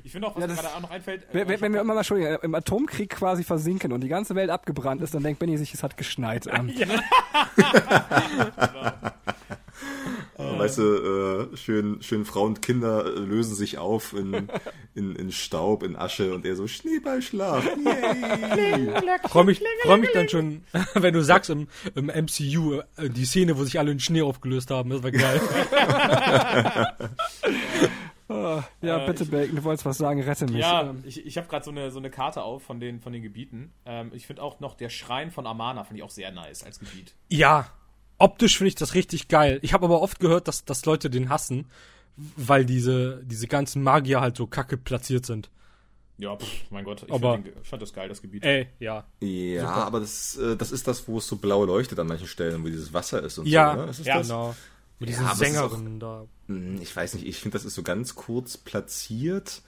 Ich 0.03 0.13
finde 0.13 0.29
auch, 0.29 0.37
was 0.37 0.43
Ja, 0.43 0.49
mir 0.49 0.55
gerade 0.55 0.69
auch 0.75 0.81
noch 0.81 0.91
einfällt. 0.91 1.27
wenn, 1.33 1.49
wenn, 1.49 1.61
wenn 1.61 1.73
wir 1.73 1.81
immer 1.81 1.95
mal 1.95 2.01
Entschuldigung, 2.01 2.39
im 2.43 2.55
Atomkrieg 2.55 3.11
quasi 3.11 3.45
versinken 3.45 3.93
und 3.93 4.01
die 4.01 4.09
ganze 4.09 4.35
Welt 4.35 4.51
abgebrannt 4.51 5.03
ist, 5.03 5.15
dann 5.15 5.23
denkt 5.23 5.39
Benny 5.39 5.59
sich, 5.59 5.75
es 5.75 5.83
hat 5.83 5.97
geschneit. 5.97 6.47
Ähm, 6.47 6.73
Äh, 10.41 10.59
Weißt 10.59 10.79
du, 10.79 11.49
äh, 11.53 11.57
schön, 11.57 12.03
schön 12.03 12.25
Frauen 12.25 12.49
und 12.49 12.63
Kinder 12.63 13.05
äh, 13.05 13.19
lösen 13.19 13.55
sich 13.55 13.79
auf 13.79 14.13
in, 14.13 14.49
in, 14.95 15.15
in 15.17 15.33
Staub, 15.33 15.83
in 15.83 15.97
Asche 15.97 16.35
und 16.35 16.45
er 16.47 16.57
so 16.57 16.67
Schneeballschlaf. 16.67 17.65
Freue 19.29 19.45
mich, 19.45 19.63
freu 19.83 19.97
mich 19.99 20.11
dann 20.13 20.29
schon, 20.29 20.63
wenn 20.95 21.15
du 21.15 21.23
sagst 21.23 21.51
im, 21.51 21.69
im 21.95 22.07
MCU 22.07 22.81
äh, 22.97 23.09
die 23.09 23.25
Szene, 23.25 23.57
wo 23.59 23.65
sich 23.65 23.79
alle 23.79 23.91
in 23.93 24.01
Schnee 24.01 24.23
aufgelöst 24.23 24.71
haben. 24.71 24.91
Das 24.91 25.03
war 25.03 25.11
geil. 25.11 25.41
Ah, 28.31 28.65
ja, 28.83 29.03
Äh, 29.03 29.07
bitte, 29.07 29.25
ich- 29.25 29.31
Bacon, 29.31 29.57
du 29.57 29.65
wolltest 29.65 29.85
was 29.87 29.99
sagen, 29.99 30.23
rette 30.23 30.47
mich. 30.47 30.61
Ja, 30.61 30.83
Ähm, 30.91 31.03
ich, 31.07 31.25
ich 31.27 31.37
habe 31.37 31.49
gerade 31.49 31.65
so 31.65 31.71
eine, 31.71 31.91
so 31.91 31.99
eine 31.99 32.11
Karte 32.11 32.43
auf 32.43 32.63
von 32.63 32.81
den, 32.81 33.01
von 33.01 33.13
den 33.13 33.23
Gebieten. 33.23 33.73
Ähm, 33.85 34.11
ich 34.15 34.27
finde 34.27 34.43
auch 34.43 34.61
noch 34.61 34.75
der 34.75 34.89
Schrein 34.89 35.31
von 35.31 35.47
Amana 35.47 35.85
finde 35.85 35.99
ich 35.99 36.03
auch 36.05 36.11
sehr 36.11 36.31
nice 36.33 36.63
als 36.63 36.79
Gebiet. 36.79 37.15
ja, 37.29 37.67
optisch 38.19 38.59
finde 38.59 38.69
ich 38.69 38.75
das 38.75 38.95
richtig 38.95 39.29
geil. 39.29 39.59
Ich 39.63 39.73
habe 39.73 39.85
aber 39.87 40.03
oft 40.03 40.21
gehört, 40.21 40.47
dass, 40.49 40.65
dass 40.65 40.85
Leute 40.85 41.09
den 41.11 41.29
hassen, 41.31 41.67
weil 42.37 42.65
diese, 42.67 43.23
diese 43.25 43.47
ganzen 43.47 43.83
Magier 43.83 44.21
halt 44.21 44.37
so 44.37 44.47
kacke 44.47 44.77
platziert 44.77 45.25
sind. 45.25 45.51
Ja, 46.19 46.37
pff, 46.37 46.71
mein 46.71 46.85
Gott, 46.85 47.03
ich, 47.07 47.11
Aber- 47.15 47.39
ich 47.63 47.67
fand 47.67 47.81
das 47.81 47.95
geil, 47.95 48.07
das 48.11 48.21
Gebiet. 48.21 48.45
Ey, 48.45 48.67
ja. 48.79 49.07
Ja, 49.23 49.71
aber 49.71 50.01
das, 50.01 50.37
äh, 50.37 50.55
das 50.55 50.71
ist 50.71 50.87
das, 50.87 51.09
wo 51.09 51.17
es 51.17 51.27
so 51.27 51.37
blau 51.37 51.65
leuchtet 51.65 51.99
an 51.99 52.09
manchen 52.09 52.27
Stellen, 52.27 52.63
wo 52.63 52.67
dieses 52.69 52.93
Wasser 52.93 53.23
ist 53.23 53.39
und 53.39 53.49
Ja, 53.49 53.75
so. 53.75 53.83
Ne? 53.85 53.91
Ist 53.91 54.05
ja, 54.05 54.19
das? 54.19 54.29
Genau. 54.29 54.55
Mit 55.01 55.09
diesen 55.09 55.27
ist 55.27 55.39
Sängerinnen 55.39 55.99
da. 55.99 56.27
Hm, 56.47 56.81
Ich 56.81 56.95
weiß 56.95 57.15
nicht, 57.15 57.27
ich 57.27 57.39
finde, 57.41 57.57
das 57.59 57.65
ist 57.65 57.75
so 57.75 57.83
ganz 57.83 58.15
kurz 58.15 58.57
platziert. 58.57 59.63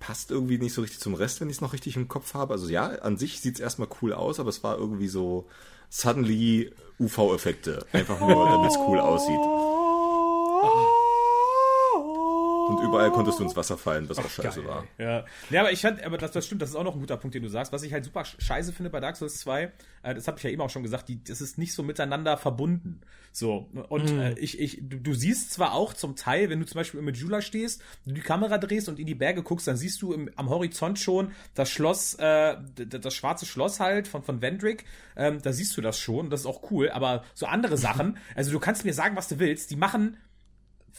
Passt 0.00 0.30
irgendwie 0.30 0.58
nicht 0.58 0.74
so 0.74 0.80
richtig 0.82 1.00
zum 1.00 1.14
Rest, 1.14 1.40
wenn 1.40 1.48
ich 1.50 1.56
es 1.56 1.60
noch 1.60 1.72
richtig 1.72 1.96
im 1.96 2.06
Kopf 2.08 2.34
habe. 2.34 2.54
Also 2.54 2.68
ja, 2.68 2.86
an 2.86 3.16
sich 3.18 3.40
sieht 3.40 3.54
es 3.56 3.60
erstmal 3.60 3.88
cool 4.00 4.12
aus, 4.12 4.38
aber 4.40 4.48
es 4.50 4.62
war 4.62 4.78
irgendwie 4.78 5.08
so 5.08 5.46
suddenly 5.90 6.72
UV-Effekte. 7.00 7.84
Einfach 7.92 8.20
nur, 8.20 8.48
damit 8.48 8.70
es 8.70 8.76
cool 8.78 9.00
aussieht. 9.00 9.40
Und 12.68 12.82
überall 12.82 13.10
konntest 13.12 13.38
du 13.38 13.44
ins 13.44 13.56
Wasser 13.56 13.78
fallen, 13.78 14.08
was 14.08 14.18
auch 14.18 14.28
scheiße 14.28 14.62
geil, 14.62 14.68
war. 14.68 14.84
Ja. 14.98 15.24
ja, 15.50 15.60
aber 15.60 15.72
ich 15.72 15.80
fand, 15.80 16.02
aber 16.02 16.18
das, 16.18 16.32
das 16.32 16.46
stimmt, 16.46 16.62
das 16.62 16.70
ist 16.70 16.76
auch 16.76 16.84
noch 16.84 16.94
ein 16.94 17.00
guter 17.00 17.16
Punkt, 17.16 17.34
den 17.34 17.42
du 17.42 17.48
sagst. 17.48 17.72
Was 17.72 17.82
ich 17.82 17.92
halt 17.92 18.04
super 18.04 18.24
scheiße 18.24 18.72
finde 18.72 18.90
bei 18.90 19.00
Dark 19.00 19.16
Souls 19.16 19.38
2, 19.38 19.72
äh, 20.02 20.14
das 20.14 20.26
habe 20.26 20.38
ich 20.38 20.44
ja 20.44 20.50
eben 20.50 20.62
auch 20.62 20.70
schon 20.70 20.82
gesagt, 20.82 21.08
die, 21.08 21.22
das 21.22 21.40
ist 21.40 21.58
nicht 21.58 21.74
so 21.74 21.82
miteinander 21.82 22.36
verbunden. 22.36 23.00
So. 23.32 23.68
Und 23.90 24.10
äh, 24.10 24.32
ich, 24.38 24.58
ich, 24.58 24.78
du, 24.80 24.98
du 24.98 25.12
siehst 25.12 25.52
zwar 25.52 25.74
auch 25.74 25.92
zum 25.92 26.16
Teil, 26.16 26.48
wenn 26.48 26.58
du 26.58 26.64
zum 26.64 26.78
Beispiel 26.78 27.02
mit 27.02 27.18
Jula 27.18 27.42
stehst, 27.42 27.82
du 28.06 28.14
die 28.14 28.22
Kamera 28.22 28.56
drehst 28.56 28.88
und 28.88 28.98
in 28.98 29.06
die 29.06 29.14
Berge 29.14 29.42
guckst, 29.42 29.66
dann 29.66 29.76
siehst 29.76 30.00
du 30.00 30.14
im, 30.14 30.30
am 30.36 30.48
Horizont 30.48 30.98
schon 30.98 31.32
das 31.54 31.70
Schloss, 31.70 32.14
äh, 32.14 32.56
das 32.74 33.14
schwarze 33.14 33.44
Schloss 33.44 33.78
halt 33.78 34.08
von, 34.08 34.22
von 34.22 34.40
Vendrick. 34.40 34.86
Ähm, 35.16 35.42
da 35.42 35.52
siehst 35.52 35.76
du 35.76 35.82
das 35.82 35.98
schon, 35.98 36.30
das 36.30 36.40
ist 36.40 36.46
auch 36.46 36.70
cool. 36.70 36.88
Aber 36.90 37.24
so 37.34 37.44
andere 37.46 37.76
Sachen, 37.76 38.16
also 38.34 38.50
du 38.50 38.58
kannst 38.58 38.86
mir 38.86 38.94
sagen, 38.94 39.16
was 39.16 39.28
du 39.28 39.38
willst, 39.38 39.70
die 39.70 39.76
machen 39.76 40.16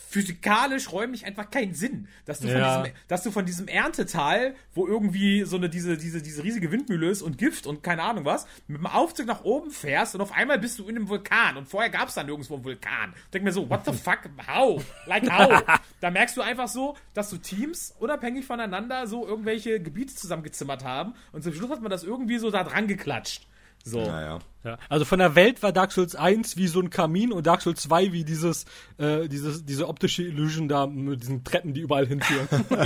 physikalisch, 0.10 0.92
räumlich 0.92 1.26
einfach 1.26 1.50
keinen 1.50 1.74
Sinn. 1.74 2.08
Dass 2.26 2.40
du, 2.40 2.48
Ja. 2.48 2.76
von 2.76 2.84
diesem, 2.84 2.96
dass 3.08 3.24
du 3.24 3.32
von 3.32 3.46
diesem 3.46 3.68
Erntetal, 3.68 4.56
wo 4.74 4.88
irgendwie 4.88 5.44
so 5.44 5.58
eine, 5.58 5.70
diese, 5.70 5.98
diese, 5.98 6.22
diese 6.22 6.44
riesige 6.44 6.72
Windmühle 6.72 7.10
ist 7.10 7.22
und 7.22 7.38
Gift 7.38 7.68
und 7.68 7.84
keine 7.84 8.04
Ahnung 8.04 8.24
was, 8.26 8.48
mit 8.68 8.78
dem 8.78 8.86
Aufzug 8.88 9.26
nach 9.28 9.44
oben 9.44 9.72
fährst 9.72 10.16
und 10.16 10.22
auf 10.22 10.32
einmal 10.32 10.60
bist 10.60 10.80
du 10.80 10.88
in 10.88 10.96
einem 10.96 11.10
Vulkan 11.10 11.58
und 11.58 11.68
vorher 11.68 11.90
gab 11.90 12.08
es 12.10 12.16
da 12.16 12.24
nirgendwo 12.24 12.56
einen 12.56 12.64
Vulkan. 12.64 13.14
Denk 13.34 13.44
mir 13.44 13.52
so, 13.52 13.70
what 13.70 13.86
the 13.86 13.92
fuck, 14.04 14.20
how? 14.48 14.84
Like 15.06 15.30
how? 15.32 15.62
da 16.00 16.12
merkst 16.12 16.38
du 16.38 16.42
einfach 16.42 16.68
so, 16.68 16.96
dass 17.14 17.30
so 17.30 17.38
Teams 17.38 17.94
unabhängig 18.00 18.46
voneinander 18.46 19.08
so 19.08 19.28
irgendwelche 19.28 19.82
Gebiete 19.82 20.16
zusammengezimmert 20.16 20.84
haben 20.84 21.14
und 21.32 21.44
zum 21.44 21.54
Schluss 21.54 21.70
hat 21.72 21.82
man 21.82 21.92
das 21.92 22.04
irgendwie 22.04 22.38
so 22.38 22.52
da 22.52 22.64
dran 22.64 22.88
geklatscht. 22.88 23.48
So. 23.88 24.06
Naja. 24.06 24.40
Ja, 24.64 24.78
also 24.90 25.06
von 25.06 25.20
der 25.20 25.36
Welt 25.36 25.64
war 25.64 25.72
Dark 25.72 25.94
Souls 25.94 26.16
1 26.16 26.58
wie 26.58 26.68
so 26.68 26.82
ein 26.82 26.90
Kamin 26.90 27.32
und 27.32 27.48
Dark 27.48 27.62
Souls 27.62 27.82
2 27.84 28.12
wie 28.12 28.26
dieses, 28.26 28.66
äh, 28.98 29.30
dieses, 29.30 29.64
diese 29.64 29.88
optische 29.88 30.24
Illusion 30.24 30.68
da 30.68 30.88
mit 30.88 31.22
diesen 31.22 31.44
Treppen, 31.46 31.74
die 31.74 31.82
überall 31.82 32.06
hinführen. 32.06 32.48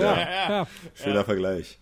Ja, 0.00 0.66
Schöner 0.94 1.24
Vergleich. 1.24 1.78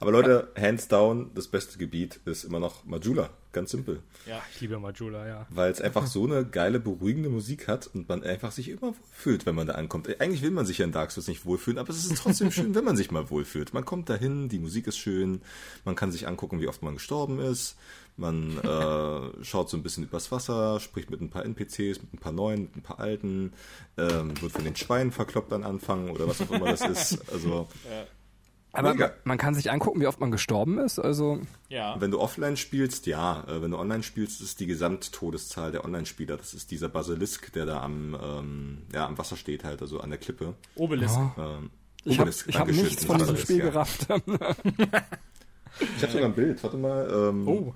Aber 0.00 0.12
Leute, 0.12 0.52
hands 0.58 0.88
down, 0.88 1.30
das 1.34 1.48
beste 1.48 1.78
Gebiet 1.78 2.20
ist 2.24 2.44
immer 2.44 2.60
noch 2.60 2.84
Majula. 2.84 3.30
Ganz 3.52 3.70
simpel. 3.70 4.00
Ja, 4.26 4.40
ich 4.52 4.62
liebe 4.62 4.78
Majula, 4.78 5.26
ja. 5.26 5.46
Weil 5.50 5.70
es 5.70 5.80
einfach 5.80 6.06
so 6.06 6.24
eine 6.24 6.46
geile, 6.46 6.80
beruhigende 6.80 7.28
Musik 7.28 7.68
hat 7.68 7.86
und 7.86 8.08
man 8.08 8.22
einfach 8.24 8.50
sich 8.50 8.70
immer 8.70 8.94
wohlfühlt, 8.94 9.44
wenn 9.44 9.54
man 9.54 9.66
da 9.66 9.74
ankommt. 9.74 10.08
Eigentlich 10.20 10.40
will 10.40 10.50
man 10.50 10.64
sich 10.64 10.78
ja 10.78 10.86
in 10.86 10.92
Dark 10.92 11.10
Souls 11.10 11.28
nicht 11.28 11.44
wohlfühlen, 11.44 11.78
aber 11.78 11.90
es 11.90 12.04
ist 12.04 12.16
trotzdem 12.16 12.50
schön, 12.52 12.74
wenn 12.74 12.84
man 12.84 12.96
sich 12.96 13.10
mal 13.10 13.28
wohlfühlt. 13.28 13.74
Man 13.74 13.84
kommt 13.84 14.08
dahin, 14.08 14.48
die 14.48 14.58
Musik 14.58 14.86
ist 14.86 14.96
schön, 14.96 15.42
man 15.84 15.96
kann 15.96 16.10
sich 16.10 16.26
angucken, 16.26 16.60
wie 16.60 16.68
oft 16.68 16.82
man 16.82 16.94
gestorben 16.94 17.40
ist. 17.40 17.76
Man 18.16 18.58
äh, 18.64 19.44
schaut 19.44 19.68
so 19.68 19.76
ein 19.76 19.82
bisschen 19.82 20.04
übers 20.04 20.32
Wasser, 20.32 20.80
spricht 20.80 21.10
mit 21.10 21.20
ein 21.20 21.28
paar 21.28 21.44
NPCs, 21.44 22.00
mit 22.00 22.14
ein 22.14 22.18
paar 22.18 22.32
neuen, 22.32 22.62
mit 22.62 22.76
ein 22.76 22.82
paar 22.82 23.00
alten, 23.00 23.52
ähm, 23.98 24.40
wird 24.40 24.52
von 24.52 24.64
den 24.64 24.76
Schweinen 24.76 25.12
verkloppt 25.12 25.52
an 25.52 25.62
Anfang 25.62 26.08
oder 26.08 26.26
was 26.26 26.40
auch 26.40 26.50
immer 26.50 26.70
das 26.70 26.80
ist. 26.88 27.30
Also 27.30 27.68
Aber 28.74 28.94
Mega. 28.94 29.12
man 29.24 29.36
kann 29.36 29.54
sich 29.54 29.70
angucken, 29.70 30.00
wie 30.00 30.06
oft 30.06 30.18
man 30.20 30.30
gestorben 30.30 30.78
ist. 30.78 30.98
Also 30.98 31.40
Ja. 31.68 32.00
wenn 32.00 32.10
du 32.10 32.18
offline 32.20 32.56
spielst, 32.56 33.06
ja. 33.06 33.44
Äh, 33.46 33.60
Wenn 33.60 33.70
du 33.72 33.78
online 33.78 34.02
spielst, 34.02 34.40
ist 34.40 34.60
die 34.60 34.66
Gesamttodeszahl 34.66 35.72
der 35.72 35.84
Online-Spieler. 35.84 36.38
Das 36.38 36.54
ist 36.54 36.70
dieser 36.70 36.88
Basilisk, 36.88 37.52
der 37.52 37.66
da 37.66 37.82
am, 37.82 38.16
ähm, 38.22 38.78
ja, 38.94 39.06
am 39.06 39.18
Wasser 39.18 39.36
steht, 39.36 39.64
halt, 39.64 39.82
also 39.82 40.00
an 40.00 40.08
der 40.10 40.18
Klippe. 40.18 40.54
Obelisk. 40.74 41.16
Ähm, 41.36 41.70
ich 42.04 42.18
habe 42.18 42.22
Obelisk, 42.30 42.48
ich 42.48 42.54
hab 42.56 42.66
Dankeschön, 42.66 42.84
nichts 42.84 43.04
von 43.04 43.18
diesem 43.18 43.36
Spiel 43.36 43.58
ja. 43.58 43.64
gerafft. 43.66 44.06
Ich 45.96 46.02
habe 46.02 46.12
sogar 46.12 46.26
ein 46.28 46.34
Bild, 46.34 46.62
warte 46.62 46.76
mal. 46.76 47.08
Ähm, 47.30 47.48
Oh, 47.48 47.74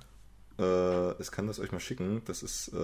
Äh, 0.58 1.20
ich 1.20 1.30
kann 1.30 1.46
das 1.46 1.58
euch 1.60 1.72
mal 1.72 1.80
schicken. 1.80 2.22
Das 2.26 2.42
ist, 2.42 2.68
äh, 2.72 2.76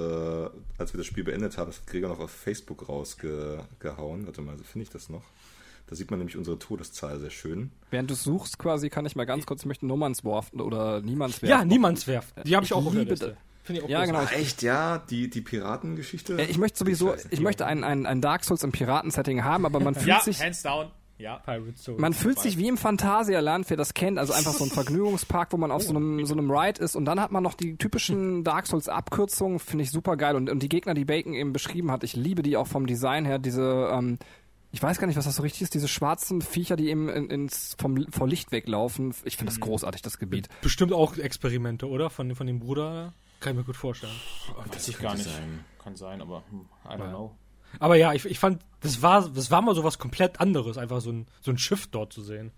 als 0.78 0.92
wir 0.92 0.98
das 0.98 1.06
Spiel 1.06 1.24
beendet 1.24 1.56
haben, 1.56 1.68
das 1.70 1.78
hat 1.80 1.86
Gregor 1.86 2.10
noch 2.10 2.20
auf 2.20 2.30
Facebook 2.30 2.86
rausgehauen. 2.88 4.26
Warte 4.26 4.42
mal, 4.42 4.56
finde 4.58 4.82
ich 4.84 4.90
das 4.90 5.08
noch? 5.08 5.22
Da 5.86 5.94
sieht 5.96 6.10
man 6.10 6.18
nämlich 6.20 6.36
unsere 6.36 6.58
Todeszahl 6.58 7.18
sehr 7.18 7.30
schön. 7.30 7.70
Während 7.90 8.10
du 8.10 8.14
suchst 8.14 8.58
quasi, 8.58 8.88
kann 8.88 9.04
ich 9.04 9.14
mal 9.16 9.26
ganz 9.26 9.44
kurz, 9.46 9.60
ich 9.60 9.66
möchte 9.66 9.86
Nomansworf 9.86 10.52
oder 10.54 11.02
Niemandswerf. 11.02 11.50
ja, 11.50 11.64
Niemandswerf. 11.64 12.32
Die 12.44 12.56
habe 12.56 12.64
ich 12.64 12.70
Ich 12.70 12.76
auch 12.76 12.86
auf 12.86 12.92
der 12.94 13.04
Liste. 13.04 13.36
Finde 13.64 13.80
ich 13.80 13.84
auch 13.84 13.90
Ja, 13.90 14.04
großartig. 14.04 14.28
genau. 14.30 14.40
Ah, 14.40 14.42
echt, 14.42 14.62
ja, 14.62 14.98
die, 14.98 15.28
die 15.30 15.40
Piratengeschichte. 15.40 16.40
Ich 16.42 16.58
möchte 16.58 16.78
sowieso, 16.78 17.14
ich 17.30 17.38
wie- 17.38 17.42
möchte 17.42 17.66
ein, 17.66 17.84
ein, 17.84 18.06
ein 18.06 18.20
Dark 18.20 18.44
Souls 18.44 18.62
im 18.64 18.72
Piraten-Setting 18.72 19.44
haben, 19.44 19.66
aber 19.66 19.80
man 19.80 19.94
fühlt 19.94 20.06
Ja, 20.08 20.20
sich, 20.20 20.40
hands 20.42 20.62
down. 20.62 20.90
Ja. 21.18 21.36
Pirate 21.36 21.76
Soul. 21.78 21.98
man 22.00 22.14
fühlt 22.14 22.40
sich 22.40 22.58
wie 22.58 22.66
im 22.66 22.76
Phantasialand, 22.76 23.70
wer 23.70 23.76
das 23.76 23.94
kennt, 23.94 24.18
also 24.18 24.32
einfach 24.32 24.52
so 24.54 24.64
ein 24.64 24.70
Vergnügungspark, 24.72 25.52
wo 25.52 25.56
man 25.56 25.70
auf 25.70 25.82
so 25.84 25.90
einem, 25.90 26.24
so 26.26 26.34
einem 26.34 26.50
Ride 26.50 26.82
ist 26.82 26.96
und 26.96 27.04
dann 27.04 27.20
hat 27.20 27.30
man 27.30 27.44
noch 27.44 27.54
die 27.54 27.76
typischen 27.76 28.42
Dark 28.42 28.66
Souls 28.66 28.88
Abkürzungen, 28.88 29.60
finde 29.60 29.84
ich 29.84 29.92
super 29.92 30.16
geil 30.16 30.34
und, 30.34 30.50
und 30.50 30.60
die 30.64 30.68
Gegner, 30.68 30.94
die 30.94 31.04
Bacon 31.04 31.34
eben 31.34 31.52
beschrieben 31.52 31.92
hat, 31.92 32.02
ich 32.02 32.16
liebe 32.16 32.42
die 32.42 32.56
auch 32.56 32.66
vom 32.66 32.86
Design 32.88 33.24
her, 33.24 33.38
diese, 33.38 33.88
ähm, 33.92 34.18
ich 34.72 34.82
weiß 34.82 34.98
gar 34.98 35.06
nicht, 35.06 35.16
was 35.16 35.26
das 35.26 35.36
so 35.36 35.42
richtig 35.42 35.62
ist, 35.62 35.74
diese 35.74 35.86
schwarzen 35.86 36.40
Viecher, 36.40 36.76
die 36.76 36.88
eben 36.88 37.08
in, 37.10 37.28
ins, 37.28 37.76
vom, 37.78 38.06
vor 38.10 38.26
Licht 38.26 38.52
weglaufen. 38.52 39.14
Ich 39.24 39.36
finde 39.36 39.52
das 39.52 39.60
großartig, 39.60 40.00
das 40.00 40.18
Gebiet. 40.18 40.48
Bestimmt 40.62 40.94
auch 40.94 41.16
Experimente, 41.18 41.88
oder? 41.88 42.08
Von, 42.08 42.34
von 42.34 42.46
dem 42.46 42.58
Bruder. 42.58 43.12
Kann 43.40 43.52
ich 43.52 43.58
mir 43.58 43.64
gut 43.64 43.76
vorstellen. 43.76 44.14
Weiß 44.72 44.88
ich 44.88 44.98
gar 44.98 45.14
nicht. 45.14 45.24
sein. 45.24 45.64
Kann 45.82 45.94
sein, 45.96 46.22
aber 46.22 46.42
hm, 46.50 46.66
I 46.86 46.94
don't 46.94 47.10
know. 47.10 47.36
Aber 47.80 47.96
ja, 47.96 48.12
ich, 48.12 48.24
ich 48.24 48.38
fand, 48.38 48.62
das 48.80 49.02
war, 49.02 49.28
das 49.28 49.50
war 49.50 49.62
mal 49.62 49.74
sowas 49.74 49.98
komplett 49.98 50.40
anderes, 50.40 50.78
einfach 50.78 51.00
so 51.00 51.10
ein, 51.10 51.26
so 51.40 51.50
ein 51.50 51.58
Schiff 51.58 51.86
dort 51.88 52.12
zu 52.12 52.22
sehen. 52.22 52.52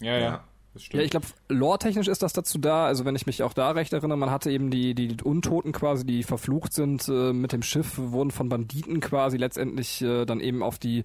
Ja, 0.00 0.12
ja. 0.12 0.20
Ja. 0.20 0.44
Das 0.76 0.82
stimmt. 0.82 1.00
Ja, 1.00 1.04
ich 1.04 1.10
glaube, 1.10 1.26
lore-technisch 1.48 2.06
ist 2.06 2.22
das 2.22 2.34
dazu 2.34 2.58
da. 2.58 2.84
Also 2.84 3.06
wenn 3.06 3.16
ich 3.16 3.24
mich 3.24 3.42
auch 3.42 3.54
da 3.54 3.70
recht 3.70 3.94
erinnere, 3.94 4.18
man 4.18 4.30
hatte 4.30 4.50
eben 4.50 4.70
die, 4.70 4.94
die 4.94 5.16
Untoten 5.22 5.72
quasi, 5.72 6.04
die 6.04 6.22
verflucht 6.22 6.74
sind 6.74 7.08
äh, 7.08 7.32
mit 7.32 7.52
dem 7.52 7.62
Schiff, 7.62 7.94
wurden 7.96 8.30
von 8.30 8.50
Banditen 8.50 9.00
quasi 9.00 9.38
letztendlich 9.38 10.02
äh, 10.02 10.26
dann 10.26 10.40
eben 10.40 10.62
auf 10.62 10.78
die 10.78 11.04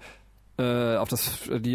äh, 0.57 0.95
auf 0.97 1.09
das 1.09 1.39
die 1.49 1.73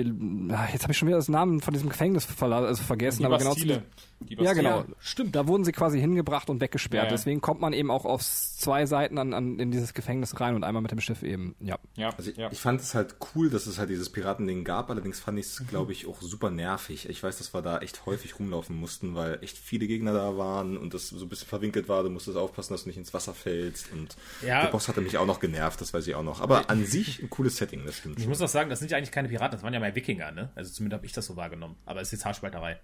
jetzt 0.72 0.82
habe 0.82 0.92
ich 0.92 0.98
schon 0.98 1.08
wieder 1.08 1.16
das 1.18 1.28
Namen 1.28 1.60
von 1.60 1.72
diesem 1.74 1.88
Gefängnis 1.88 2.26
verla- 2.28 2.64
also 2.66 2.82
vergessen, 2.82 3.20
die 3.20 3.26
aber 3.26 3.38
genau 3.38 3.50
Bastille. 3.50 3.74
zu, 3.74 3.82
Die 4.15 4.15
ja 4.28 4.52
genau 4.54 4.84
stimmt 4.98 5.34
da 5.36 5.46
wurden 5.46 5.64
sie 5.64 5.72
quasi 5.72 6.00
hingebracht 6.00 6.48
und 6.50 6.60
weggesperrt 6.60 7.04
Ja, 7.04 7.10
ja. 7.10 7.16
deswegen 7.16 7.40
kommt 7.40 7.60
man 7.60 7.72
eben 7.72 7.90
auch 7.90 8.04
auf 8.04 8.22
zwei 8.22 8.86
Seiten 8.86 9.18
an, 9.18 9.34
an 9.34 9.58
in 9.58 9.70
dieses 9.70 9.94
Gefängnis 9.94 10.40
rein 10.40 10.54
und 10.54 10.64
einmal 10.64 10.82
mit 10.82 10.90
dem 10.90 11.00
Schiff 11.00 11.22
eben 11.22 11.54
ja 11.60 11.78
Ja, 11.96 12.10
Also 12.16 12.30
ich, 12.30 12.36
ja. 12.36 12.50
ich 12.50 12.60
fand 12.60 12.80
es 12.80 12.94
halt 12.94 13.16
cool, 13.34 13.50
dass 13.50 13.66
es 13.66 13.78
halt 13.78 13.90
dieses 13.90 14.10
Piratending 14.10 14.64
gab, 14.64 14.90
allerdings 14.90 15.20
fand 15.20 15.38
ich 15.38 15.46
es, 15.46 15.66
glaube 15.68 15.92
ich, 15.92 16.06
auch 16.06 16.20
super 16.22 16.50
nervig. 16.50 17.08
Ich 17.08 17.22
weiß, 17.22 17.38
dass 17.38 17.54
wir 17.54 17.62
da 17.62 17.78
echt 17.78 18.06
häufig 18.06 18.38
rumlaufen 18.38 18.74
mussten, 18.76 19.14
weil 19.14 19.38
echt 19.42 19.56
viele 19.58 19.86
Gegner 19.86 20.12
da 20.12 20.36
waren 20.36 20.76
und 20.76 20.94
das 20.94 21.08
so 21.08 21.24
ein 21.24 21.28
bisschen 21.28 21.48
verwinkelt 21.48 21.88
war. 21.88 22.02
Du 22.02 22.10
musstest 22.10 22.36
aufpassen, 22.36 22.72
dass 22.74 22.82
du 22.84 22.88
nicht 22.88 22.96
ins 22.98 23.12
Wasser 23.14 23.34
fällst 23.34 23.92
und 23.92 24.16
Ja. 24.44 24.62
der 24.62 24.70
Boss 24.70 24.88
hatte 24.88 25.00
mich 25.00 25.18
auch 25.18 25.26
noch 25.26 25.40
genervt, 25.40 25.80
das 25.80 25.92
weiß 25.94 26.06
ich 26.06 26.14
auch 26.14 26.22
noch. 26.22 26.40
Aber 26.40 26.70
an 26.70 26.84
sich 26.86 27.22
ein 27.22 27.30
cooles 27.30 27.56
Setting, 27.56 27.84
das 27.84 27.96
stimmt 27.98 28.16
Ich 28.18 28.24
schon. 28.24 28.30
muss 28.30 28.40
auch 28.42 28.48
sagen, 28.48 28.70
das 28.70 28.78
sind 28.78 28.90
ja 28.90 28.96
eigentlich 28.96 29.12
keine 29.12 29.28
Piraten, 29.28 29.52
das 29.52 29.62
waren 29.62 29.74
ja 29.74 29.80
mal 29.80 29.94
Wikinger, 29.94 30.32
ne? 30.32 30.50
Also 30.54 30.72
zumindest 30.72 30.98
habe 30.98 31.06
ich 31.06 31.12
das 31.12 31.26
so 31.26 31.36
wahrgenommen. 31.36 31.76
Aber 31.84 32.00
es 32.00 32.08
ist 32.08 32.12
jetzt 32.12 32.24
Haarspalterei. 32.24 32.78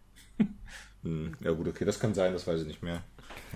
Hm, 1.05 1.35
Ja 1.41 1.51
gut, 1.53 1.67
okay, 1.69 1.85
das 1.85 1.99
kann 1.99 2.15
sein, 2.15 2.33
das 2.33 2.47
weiß 2.47 2.61
ich 2.61 2.67
nicht 2.67 2.83
mehr. 2.83 3.03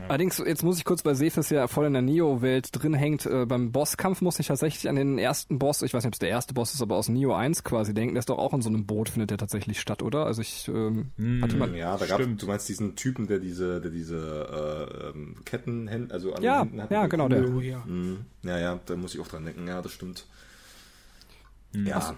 Allerdings, 0.08 0.38
jetzt 0.38 0.62
muss 0.62 0.78
ich 0.78 0.84
kurz, 0.84 1.04
weil 1.04 1.14
Cephas 1.14 1.48
ja 1.50 1.68
voll 1.68 1.86
in 1.86 1.92
der 1.92 2.02
Neo-Welt 2.02 2.68
drin 2.72 2.92
hängt, 2.94 3.24
äh, 3.26 3.46
beim 3.46 3.72
Bosskampf 3.72 4.20
muss 4.20 4.38
ich 4.38 4.46
tatsächlich 4.46 4.88
an 4.88 4.96
den 4.96 5.16
ersten 5.18 5.58
Boss, 5.58 5.82
ich 5.82 5.92
weiß 5.94 6.02
nicht, 6.02 6.08
ob 6.08 6.14
es 6.14 6.18
der 6.18 6.28
erste 6.30 6.54
Boss 6.54 6.74
ist, 6.74 6.82
aber 6.82 6.96
aus 6.96 7.08
Neo 7.08 7.34
1 7.34 7.62
quasi 7.62 7.94
denken, 7.94 8.14
der 8.14 8.18
ist 8.20 8.28
doch 8.28 8.38
auch 8.38 8.52
in 8.52 8.62
so 8.62 8.68
einem 8.68 8.84
Boot, 8.86 9.08
findet 9.10 9.30
der 9.30 9.38
tatsächlich 9.38 9.80
statt, 9.80 10.02
oder? 10.02 10.26
Also 10.26 10.42
ich 10.42 10.68
ähm, 10.68 11.12
hatte 11.42 11.56
mal... 11.56 11.74
Ja, 11.76 11.96
da 11.96 12.06
gab 12.06 12.20
Stimmt. 12.20 12.42
du 12.42 12.46
meinst 12.46 12.68
diesen 12.68 12.96
Typen, 12.96 13.26
der 13.26 13.38
diese, 13.38 13.80
der 13.80 13.90
diese 13.90 14.16
äh, 14.18 15.08
ähm, 15.10 15.36
Kettenhände, 15.44 16.12
also 16.14 16.32
an 16.34 16.42
Ja, 16.42 16.58
den 16.64 16.68
Händen 16.70 16.82
hat. 16.82 16.90
ja, 16.90 17.06
genau, 17.06 17.28
den 17.28 17.42
der. 17.44 17.54
Oh 17.54 17.60
ja. 17.60 17.84
Hm, 17.84 18.24
Ja, 18.42 18.58
ja, 18.58 18.80
da 18.84 18.96
muss 18.96 19.14
ich 19.14 19.20
auch 19.20 19.28
dran 19.28 19.44
denken, 19.44 19.66
ja, 19.68 19.80
das 19.82 19.92
stimmt. 19.92 20.26
Hm. 21.74 21.86
Ja, 21.86 22.16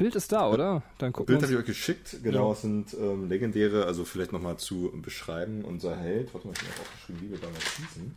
Bild 0.00 0.14
ist 0.16 0.32
da, 0.32 0.48
oder? 0.48 0.82
Dann 0.98 1.12
gucken 1.12 1.26
Bild 1.26 1.42
habe 1.42 1.52
ich 1.52 1.58
euch 1.58 1.66
geschickt, 1.66 2.16
genau, 2.22 2.52
es 2.52 2.62
sind 2.62 2.94
ähm, 2.94 3.28
legendäre, 3.28 3.84
also 3.84 4.04
vielleicht 4.06 4.32
nochmal 4.32 4.56
zu 4.56 4.90
beschreiben, 4.94 5.62
unser 5.62 5.94
Held, 5.94 6.32
warte 6.32 6.46
mal, 6.46 6.54
ich 6.54 6.62
habe 6.62 6.72
auch 6.72 6.80
aufgeschrieben, 6.80 7.22
wie 7.22 7.30
wir 7.32 7.38
damals 7.38 7.62
schießen. 7.64 8.14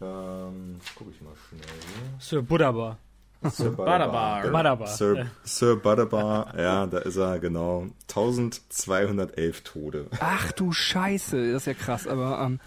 Ähm, 0.00 0.80
gucke 0.96 1.10
ich 1.10 1.20
mal 1.20 1.34
schnell 1.48 1.60
hier. 1.60 2.18
Sir 2.18 2.42
Buddhabar. 2.42 2.98
Sir 3.42 3.70
Butterbar. 3.76 4.50
Butterbar. 4.50 4.86
Sir, 4.88 5.26
Sir 5.44 5.76
Butterbar, 5.76 6.58
ja, 6.58 6.86
da 6.86 6.98
ist 6.98 7.16
er, 7.16 7.38
genau. 7.38 7.88
1211 8.08 9.60
Tote. 9.64 10.06
Ach 10.18 10.50
du 10.52 10.72
Scheiße, 10.72 11.52
das 11.52 11.62
ist 11.62 11.66
ja 11.66 11.74
krass, 11.74 12.06
aber 12.06 12.40
ähm, 12.40 12.58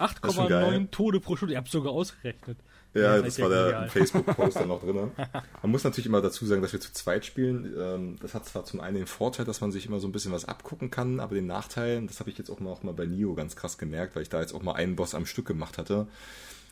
ist 0.00 0.34
schon 0.34 0.48
geil. 0.48 0.64
8,9 0.64 0.90
Tode 0.90 1.20
pro 1.20 1.36
Stunde. 1.36 1.54
Ihr 1.54 1.58
habt 1.58 1.68
sogar 1.68 1.92
ausgerechnet. 1.92 2.56
Ja, 2.94 3.20
das 3.22 3.38
war 3.40 3.48
der. 3.48 3.88
Facebook-Post 3.88 4.56
dann 4.56 4.68
noch 4.68 4.80
drin. 4.82 5.10
Man 5.62 5.70
muss 5.70 5.84
natürlich 5.84 6.06
immer 6.06 6.20
dazu 6.20 6.44
sagen, 6.46 6.60
dass 6.62 6.72
wir 6.72 6.80
zu 6.80 6.92
zweit 6.92 7.24
spielen. 7.24 7.72
Ähm, 7.78 8.16
Das 8.20 8.34
hat 8.34 8.44
zwar 8.46 8.64
zum 8.64 8.80
einen 8.80 8.96
den 8.96 9.06
Vorteil, 9.06 9.44
dass 9.46 9.60
man 9.60 9.72
sich 9.72 9.86
immer 9.86 9.98
so 10.00 10.08
ein 10.08 10.12
bisschen 10.12 10.32
was 10.32 10.44
abgucken 10.44 10.90
kann, 10.90 11.20
aber 11.20 11.34
den 11.34 11.46
Nachteil, 11.46 12.06
das 12.06 12.20
habe 12.20 12.30
ich 12.30 12.38
jetzt 12.38 12.50
auch 12.50 12.60
mal, 12.60 12.70
auch 12.70 12.82
mal 12.82 12.92
bei 12.92 13.06
Nio 13.06 13.34
ganz 13.34 13.56
krass 13.56 13.78
gemerkt, 13.78 14.14
weil 14.14 14.22
ich 14.22 14.28
da 14.28 14.40
jetzt 14.40 14.52
auch 14.54 14.62
mal 14.62 14.74
einen 14.74 14.96
Boss 14.96 15.14
am 15.14 15.24
Stück 15.26 15.46
gemacht 15.46 15.78
hatte, 15.78 16.06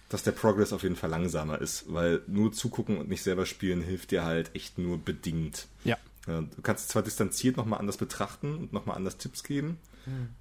dass 0.09 0.23
der 0.23 0.33
Progress 0.33 0.73
auf 0.73 0.83
jeden 0.83 0.97
Fall 0.97 1.11
langsamer 1.11 1.61
ist, 1.61 1.85
weil 1.93 2.21
nur 2.27 2.53
zugucken 2.53 2.99
und 2.99 3.09
nicht 3.09 3.23
selber 3.23 3.47
spielen 3.47 3.81
hilft 3.81 4.11
dir 4.11 4.25
halt 4.25 4.51
echt 4.55 4.79
nur 4.79 4.99
bedingt. 4.99 5.69
ja. 5.85 5.97
Du 6.27 6.63
kannst 6.63 6.85
es 6.85 6.89
zwar 6.89 7.03
distanziert 7.03 7.57
nochmal 7.57 7.81
anders 7.81 7.97
betrachten 7.97 8.55
und 8.55 8.73
nochmal 8.73 8.95
anders 8.97 9.17
Tipps 9.17 9.43
geben, 9.43 9.79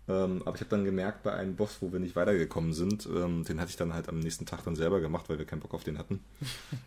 ähm, 0.07 0.41
aber 0.45 0.56
ich 0.56 0.61
habe 0.61 0.69
dann 0.69 0.86
gemerkt, 0.86 1.23
bei 1.23 1.34
einem 1.34 1.56
Boss, 1.56 1.77
wo 1.81 1.91
wir 1.91 1.99
nicht 1.99 2.15
weitergekommen 2.15 2.73
sind, 2.73 3.07
ähm, 3.07 3.44
den 3.44 3.60
hatte 3.60 3.69
ich 3.69 3.76
dann 3.76 3.94
halt 3.94 4.10
am 4.10 4.19
nächsten 4.19 4.45
Tag 4.45 4.64
dann 4.64 4.76
selber 4.76 4.99
gemacht, 4.99 5.30
weil 5.30 5.38
wir 5.38 5.45
keinen 5.45 5.60
Bock 5.60 5.73
auf 5.73 5.84
den 5.84 5.98
hatten. 5.98 6.19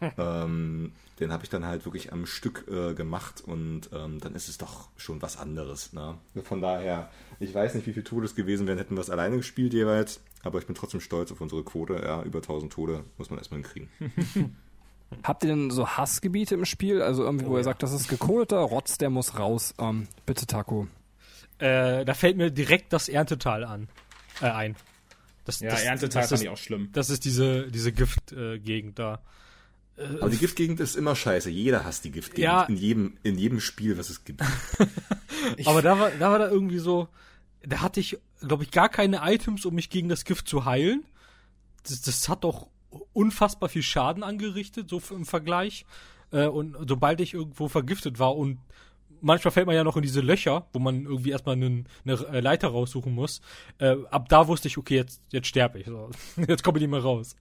ähm, 0.19 0.93
den 1.20 1.32
habe 1.32 1.44
ich 1.44 1.51
dann 1.51 1.66
halt 1.66 1.85
wirklich 1.85 2.12
am 2.12 2.27
Stück 2.27 2.66
äh, 2.69 2.94
gemacht 2.94 3.43
und 3.47 3.90
ähm, 3.93 4.19
dann 4.20 4.35
ist 4.35 4.49
es 4.49 4.59
doch 4.59 4.89
schon 4.97 5.23
was 5.23 5.36
anderes. 5.36 5.93
Ne? 5.93 6.16
Von 6.43 6.61
daher, 6.61 7.11
ich 7.40 7.55
weiß 7.55 7.74
nicht, 7.74 7.86
wie 7.86 7.93
viel 7.93 8.05
Todes 8.05 8.35
gewesen 8.35 8.66
wären, 8.66 8.78
hätten 8.78 8.97
wir 8.97 9.01
es 9.03 9.11
alleine 9.11 9.36
gespielt 9.36 9.73
jeweils, 9.73 10.20
aber 10.43 10.59
ich 10.59 10.66
bin 10.66 10.74
trotzdem 10.74 11.01
stolz 11.01 11.31
auf 11.32 11.40
unsere 11.40 11.62
Quote. 11.62 11.94
Ja, 12.03 12.23
über 12.23 12.39
1000 12.39 12.73
Tode 12.73 13.05
muss 13.19 13.31
man 13.31 13.39
erstmal 13.39 13.61
hinkriegen. 13.61 13.89
Habt 15.23 15.44
ihr 15.44 15.51
denn 15.51 15.70
so 15.70 15.86
Hassgebiete 15.86 16.55
im 16.55 16.65
Spiel? 16.65 17.03
Also 17.03 17.23
irgendwie, 17.24 17.47
wo 17.47 17.57
ihr 17.57 17.65
sagt, 17.65 17.82
das 17.82 17.93
ist 17.93 18.09
gekodeter 18.09 18.59
Rotz, 18.59 18.99
der 18.99 19.11
muss 19.11 19.39
raus. 19.39 19.74
Ähm, 19.78 20.09
bitte, 20.27 20.47
Taco. 20.47 20.89
Äh, 21.63 22.05
da 22.05 22.15
fällt 22.15 22.37
mir 22.37 22.51
direkt 22.51 22.93
das 22.93 23.09
Erntetal 23.09 23.63
an. 23.63 23.89
Äh, 24.41 24.47
ein. 24.47 24.77
Das, 25.45 25.61
Ja, 25.61 25.71
das, 25.71 25.85
Erntetal 25.85 26.23
das 26.23 26.31
fand 26.31 26.41
ist, 26.41 26.43
ich 26.43 26.49
auch 26.49 26.57
schlimm. 26.57 26.91
Das 26.93 27.09
ist 27.09 27.25
diese, 27.25 27.71
diese 27.71 27.93
Giftgegend 27.93 28.99
da. 28.99 29.21
Aber 30.21 30.31
die 30.31 30.39
Giftgegend 30.39 30.81
ist 30.81 30.97
immer 30.97 31.15
scheiße. 31.15 31.51
Jeder 31.51 31.85
hasst 31.85 32.05
die 32.05 32.11
Giftgegend. 32.11 32.45
Ja. 32.45 32.63
In, 32.65 32.77
jedem, 32.77 33.17
in 33.23 33.39
jedem 33.39 33.61
Spiel, 33.61 33.97
was 33.97 34.11
es 34.11 34.25
gibt. 34.25 34.43
Aber 35.65 35.83
da 35.83 36.01
war, 36.01 36.11
da 36.11 36.33
war 36.33 36.39
da 36.41 36.49
irgendwie 36.49 36.79
so, 36.79 37.09
da 37.63 37.81
hatte 37.81 38.01
ich, 38.01 38.19
glaube 38.41 38.65
ich, 38.65 38.73
gar 38.73 38.89
keine 38.89 39.21
Items, 39.23 39.65
um 39.65 39.75
mich 39.75 39.89
gegen 39.89 40.09
das 40.09 40.25
Gift 40.25 40.49
zu 40.49 40.65
heilen. 40.65 41.05
Das, 41.85 42.01
das 42.03 42.29
hat 42.29 42.43
doch 42.43 42.67
unfassbar 43.13 43.69
viel 43.69 43.85
Schaden 43.85 44.25
angerichtet, 44.25 44.89
so 44.89 45.01
im 45.11 45.27
Vergleich. 45.27 45.87
Äh, 46.33 46.47
und 46.47 46.77
sobald 46.89 47.21
ich 47.21 47.35
irgendwo 47.35 47.69
vergiftet 47.69 48.19
war 48.19 48.35
und 48.37 48.59
manchmal 49.23 49.53
fällt 49.53 49.66
man 49.66 49.74
ja 49.74 49.85
noch 49.85 49.97
in 49.97 50.03
diese 50.03 50.20
Löcher, 50.20 50.66
wo 50.73 50.78
man 50.78 51.05
irgendwie 51.05 51.31
erstmal 51.31 51.55
einen, 51.55 51.89
eine 52.05 52.15
äh, 52.15 52.40
Leiter 52.40 52.69
raussuchen 52.69 53.15
muss. 53.15 53.40
Äh, 53.78 53.97
ab 54.11 54.28
da 54.28 54.49
wusste 54.49 54.69
ich, 54.69 54.77
okay, 54.77 54.97
jetzt, 54.97 55.23
jetzt 55.31 55.47
sterbe 55.47 55.78
ich. 55.78 55.86
So. 55.86 56.11
Jetzt 56.36 56.62
komme 56.62 56.78
ich 56.78 56.82
nicht 56.82 56.90
mehr 56.90 57.03
raus. 57.03 57.36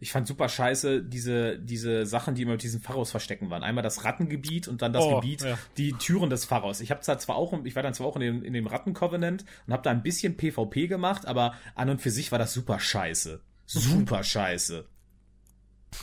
Ich 0.00 0.12
fand 0.12 0.26
super 0.26 0.48
scheiße 0.48 1.02
diese, 1.02 1.58
diese 1.58 2.04
Sachen, 2.04 2.34
die 2.34 2.42
immer 2.42 2.52
mit 2.52 2.62
diesen 2.62 2.80
Pharos 2.82 3.10
verstecken 3.10 3.48
waren. 3.50 3.62
Einmal 3.62 3.82
das 3.82 4.04
Rattengebiet 4.04 4.68
und 4.68 4.82
dann 4.82 4.92
das 4.92 5.02
Oh, 5.04 5.20
Gebiet, 5.20 5.42
ja. 5.42 5.58
die 5.78 5.92
Türen 5.92 6.28
des 6.28 6.44
Pharos. 6.44 6.80
Ich 6.80 6.90
habe 6.90 7.00
zwar 7.00 7.36
auch, 7.36 7.52
ich 7.64 7.74
war 7.76 7.82
dann 7.82 7.94
zwar 7.94 8.06
auch 8.08 8.16
in 8.16 8.22
dem, 8.22 8.42
in 8.42 8.52
dem 8.52 8.66
Ratten-Covenant 8.66 9.44
und 9.66 9.72
habe 9.72 9.82
da 9.82 9.90
ein 9.90 10.02
bisschen 10.02 10.36
PvP 10.36 10.88
gemacht, 10.88 11.26
aber 11.26 11.54
an 11.74 11.88
und 11.88 12.02
für 12.02 12.10
sich 12.10 12.32
war 12.32 12.38
das 12.38 12.52
super 12.52 12.78
scheiße. 12.78 13.40
Super 13.66 14.22
scheiße. 14.22 14.84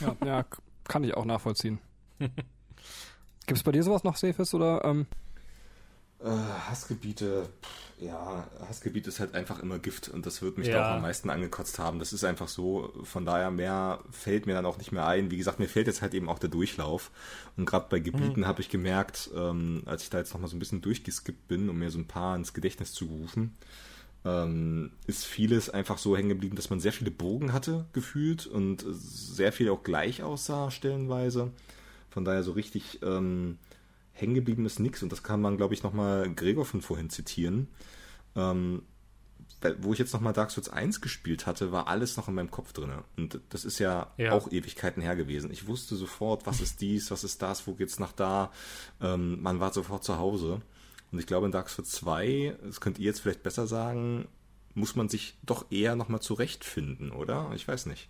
Ja, 0.00 0.16
ja, 0.24 0.46
kann 0.84 1.04
ich 1.04 1.14
auch 1.14 1.24
nachvollziehen. 1.26 1.78
Gibt 3.50 3.58
es 3.58 3.64
bei 3.64 3.72
dir 3.72 3.82
sowas 3.82 4.04
noch, 4.04 4.16
Sefis, 4.16 4.54
oder? 4.54 4.84
Ähm, 4.84 5.06
Äh, 6.22 6.28
Hassgebiete, 6.68 7.48
pff, 7.62 8.02
ja, 8.04 8.46
Hassgebiet 8.68 9.06
ist 9.06 9.20
halt 9.20 9.34
einfach 9.34 9.58
immer 9.62 9.78
Gift 9.78 10.08
und 10.08 10.26
das 10.26 10.42
wird 10.42 10.58
mich 10.58 10.68
Ja. 10.68 10.74
da 10.74 10.84
auch 10.90 10.96
am 10.96 11.02
meisten 11.02 11.30
angekotzt 11.30 11.78
haben. 11.78 11.98
Das 11.98 12.12
ist 12.12 12.24
einfach 12.24 12.46
so, 12.48 12.92
von 13.04 13.24
daher 13.24 13.50
mehr 13.50 14.00
fällt 14.10 14.46
mir 14.46 14.52
dann 14.52 14.66
auch 14.66 14.76
nicht 14.78 14.92
mehr 14.92 15.06
ein. 15.06 15.30
Wie 15.30 15.38
gesagt, 15.38 15.58
mir 15.58 15.68
fehlt 15.68 15.86
jetzt 15.86 16.02
halt 16.02 16.12
eben 16.14 16.28
auch 16.28 16.38
der 16.38 16.50
Durchlauf. 16.50 17.10
Und 17.56 17.64
gerade 17.64 17.86
bei 17.88 17.98
Gebieten 18.00 18.46
habe 18.46 18.60
ich 18.60 18.68
gemerkt, 18.68 19.30
ähm, 19.34 19.82
als 19.86 20.02
ich 20.02 20.10
da 20.10 20.18
jetzt 20.18 20.32
nochmal 20.34 20.50
so 20.50 20.56
ein 20.56 20.60
bisschen 20.60 20.82
durchgeskippt 20.82 21.48
bin, 21.48 21.68
um 21.70 21.78
mir 21.78 21.90
so 21.90 21.98
ein 21.98 22.06
paar 22.06 22.36
ins 22.36 22.52
Gedächtnis 22.52 22.92
zu 22.92 23.06
rufen, 23.06 23.56
ähm, 24.26 24.90
ist 25.06 25.24
vieles 25.24 25.70
einfach 25.70 25.96
so 25.96 26.16
hängen 26.18 26.28
geblieben, 26.28 26.54
dass 26.54 26.68
man 26.68 26.80
sehr 26.80 26.92
viele 26.92 27.10
Bogen 27.10 27.54
hatte, 27.54 27.86
gefühlt, 27.94 28.46
und 28.46 28.84
sehr 28.90 29.52
viel 29.52 29.70
auch 29.70 29.82
gleich 29.82 30.22
aussah, 30.22 30.70
stellenweise. 30.70 31.50
Von 32.10 32.24
daher 32.24 32.42
so 32.42 32.52
richtig 32.52 33.00
ähm, 33.02 33.58
hängen 34.12 34.34
geblieben 34.34 34.66
ist 34.66 34.78
nichts. 34.80 35.02
Und 35.02 35.10
das 35.12 35.22
kann 35.22 35.40
man, 35.40 35.56
glaube 35.56 35.74
ich, 35.74 35.82
nochmal 35.82 36.32
Gregor 36.34 36.64
von 36.64 36.82
vorhin 36.82 37.08
zitieren. 37.10 37.68
Ähm, 38.36 38.82
wo 39.80 39.92
ich 39.92 39.98
jetzt 39.98 40.14
nochmal 40.14 40.32
Dark 40.32 40.50
Souls 40.50 40.70
1 40.70 41.02
gespielt 41.02 41.46
hatte, 41.46 41.70
war 41.70 41.86
alles 41.86 42.16
noch 42.16 42.28
in 42.28 42.34
meinem 42.34 42.50
Kopf 42.50 42.72
drin. 42.72 42.92
Und 43.18 43.40
das 43.50 43.64
ist 43.66 43.78
ja, 43.78 44.10
Ja. 44.16 44.32
auch 44.32 44.50
Ewigkeiten 44.50 45.02
her 45.02 45.16
gewesen. 45.16 45.50
Ich 45.50 45.66
wusste 45.66 45.96
sofort, 45.96 46.46
was 46.46 46.60
ist 46.62 46.80
dies, 46.80 47.10
was 47.10 47.24
ist 47.24 47.42
das, 47.42 47.66
wo 47.66 47.74
geht's 47.74 47.98
nach 47.98 48.12
da. 48.12 48.52
Ähm, 49.02 49.42
man 49.42 49.60
war 49.60 49.72
sofort 49.72 50.02
zu 50.02 50.16
Hause. 50.18 50.62
Und 51.12 51.18
ich 51.18 51.26
glaube, 51.26 51.44
in 51.46 51.52
Dark 51.52 51.68
Souls 51.68 51.90
2, 51.90 52.56
das 52.64 52.80
könnt 52.80 52.98
ihr 52.98 53.04
jetzt 53.06 53.20
vielleicht 53.20 53.42
besser 53.42 53.66
sagen, 53.66 54.28
muss 54.74 54.96
man 54.96 55.08
sich 55.08 55.36
doch 55.42 55.66
eher 55.70 55.94
nochmal 55.96 56.20
zurechtfinden, 56.22 57.10
oder? 57.10 57.50
Ich 57.54 57.66
weiß 57.68 57.86
nicht. 57.86 58.08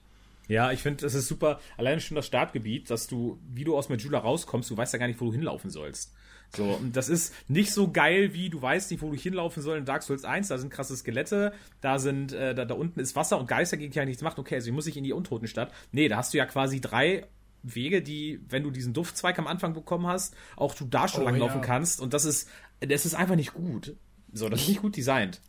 Ja, 0.51 0.73
ich 0.73 0.81
finde, 0.81 1.03
das 1.05 1.15
ist 1.15 1.29
super. 1.29 1.61
Alleine 1.77 2.01
schon 2.01 2.17
das 2.17 2.27
Startgebiet, 2.27 2.91
dass 2.91 3.07
du, 3.07 3.39
wie 3.49 3.63
du 3.65 3.77
aus 3.77 3.89
Majula 3.89 4.19
rauskommst, 4.19 4.69
du 4.69 4.77
weißt 4.77 4.93
ja 4.93 4.99
gar 4.99 5.07
nicht, 5.07 5.21
wo 5.21 5.27
du 5.27 5.33
hinlaufen 5.33 5.71
sollst. 5.71 6.13
So, 6.57 6.65
und 6.65 6.97
das 6.97 7.09
ist 7.09 7.33
nicht 7.47 7.73
so 7.73 7.93
geil, 7.93 8.35
wie 8.35 8.51
du 8.51 8.61
weißt 8.61 8.91
nicht, 8.91 9.01
wo 9.01 9.11
du 9.11 9.17
hinlaufen 9.17 9.63
soll 9.63 9.79
in 9.79 9.85
Dark 9.85 10.03
Souls 10.03 10.25
1. 10.25 10.49
Da 10.49 10.59
sind 10.59 10.71
krasse 10.71 10.97
Skelette, 10.97 11.53
da 11.81 12.01
sind, 12.01 12.33
äh, 12.33 12.55
da, 12.57 12.65
da 12.65 12.75
unten 12.75 12.99
ist 12.99 13.15
Wasser 13.15 13.39
und 13.39 13.47
Geister 13.47 13.77
gegen 13.77 13.93
ja 13.93 14.05
nichts 14.05 14.23
macht. 14.23 14.41
Okay, 14.41 14.57
also 14.57 14.67
ich 14.69 14.75
muss 14.75 14.89
ich 14.89 14.97
in 14.97 15.05
die 15.05 15.13
Untotenstadt. 15.13 15.71
Nee, 15.93 16.09
da 16.09 16.17
hast 16.17 16.35
du 16.35 16.39
ja 16.39 16.47
quasi 16.47 16.81
drei 16.81 17.27
Wege, 17.63 18.03
die, 18.03 18.41
wenn 18.49 18.65
du 18.65 18.73
diesen 18.73 18.93
Duftzweig 18.93 19.39
am 19.39 19.47
Anfang 19.47 19.73
bekommen 19.75 20.09
hast, 20.09 20.35
auch 20.57 20.75
du 20.75 20.85
da 20.85 21.07
schon 21.07 21.23
Oh, 21.23 21.27
langlaufen 21.27 21.61
ja. 21.61 21.67
kannst. 21.67 22.01
Und 22.01 22.13
das 22.13 22.25
ist, 22.25 22.49
das 22.81 23.07
ist 23.07 23.15
einfach 23.15 23.37
nicht 23.37 23.55
gut. 23.55 23.95
So, 24.33 24.49
das 24.49 24.63
ist 24.63 24.69
nicht 24.69 24.83
gut 24.83 24.97
designt. 24.97 25.41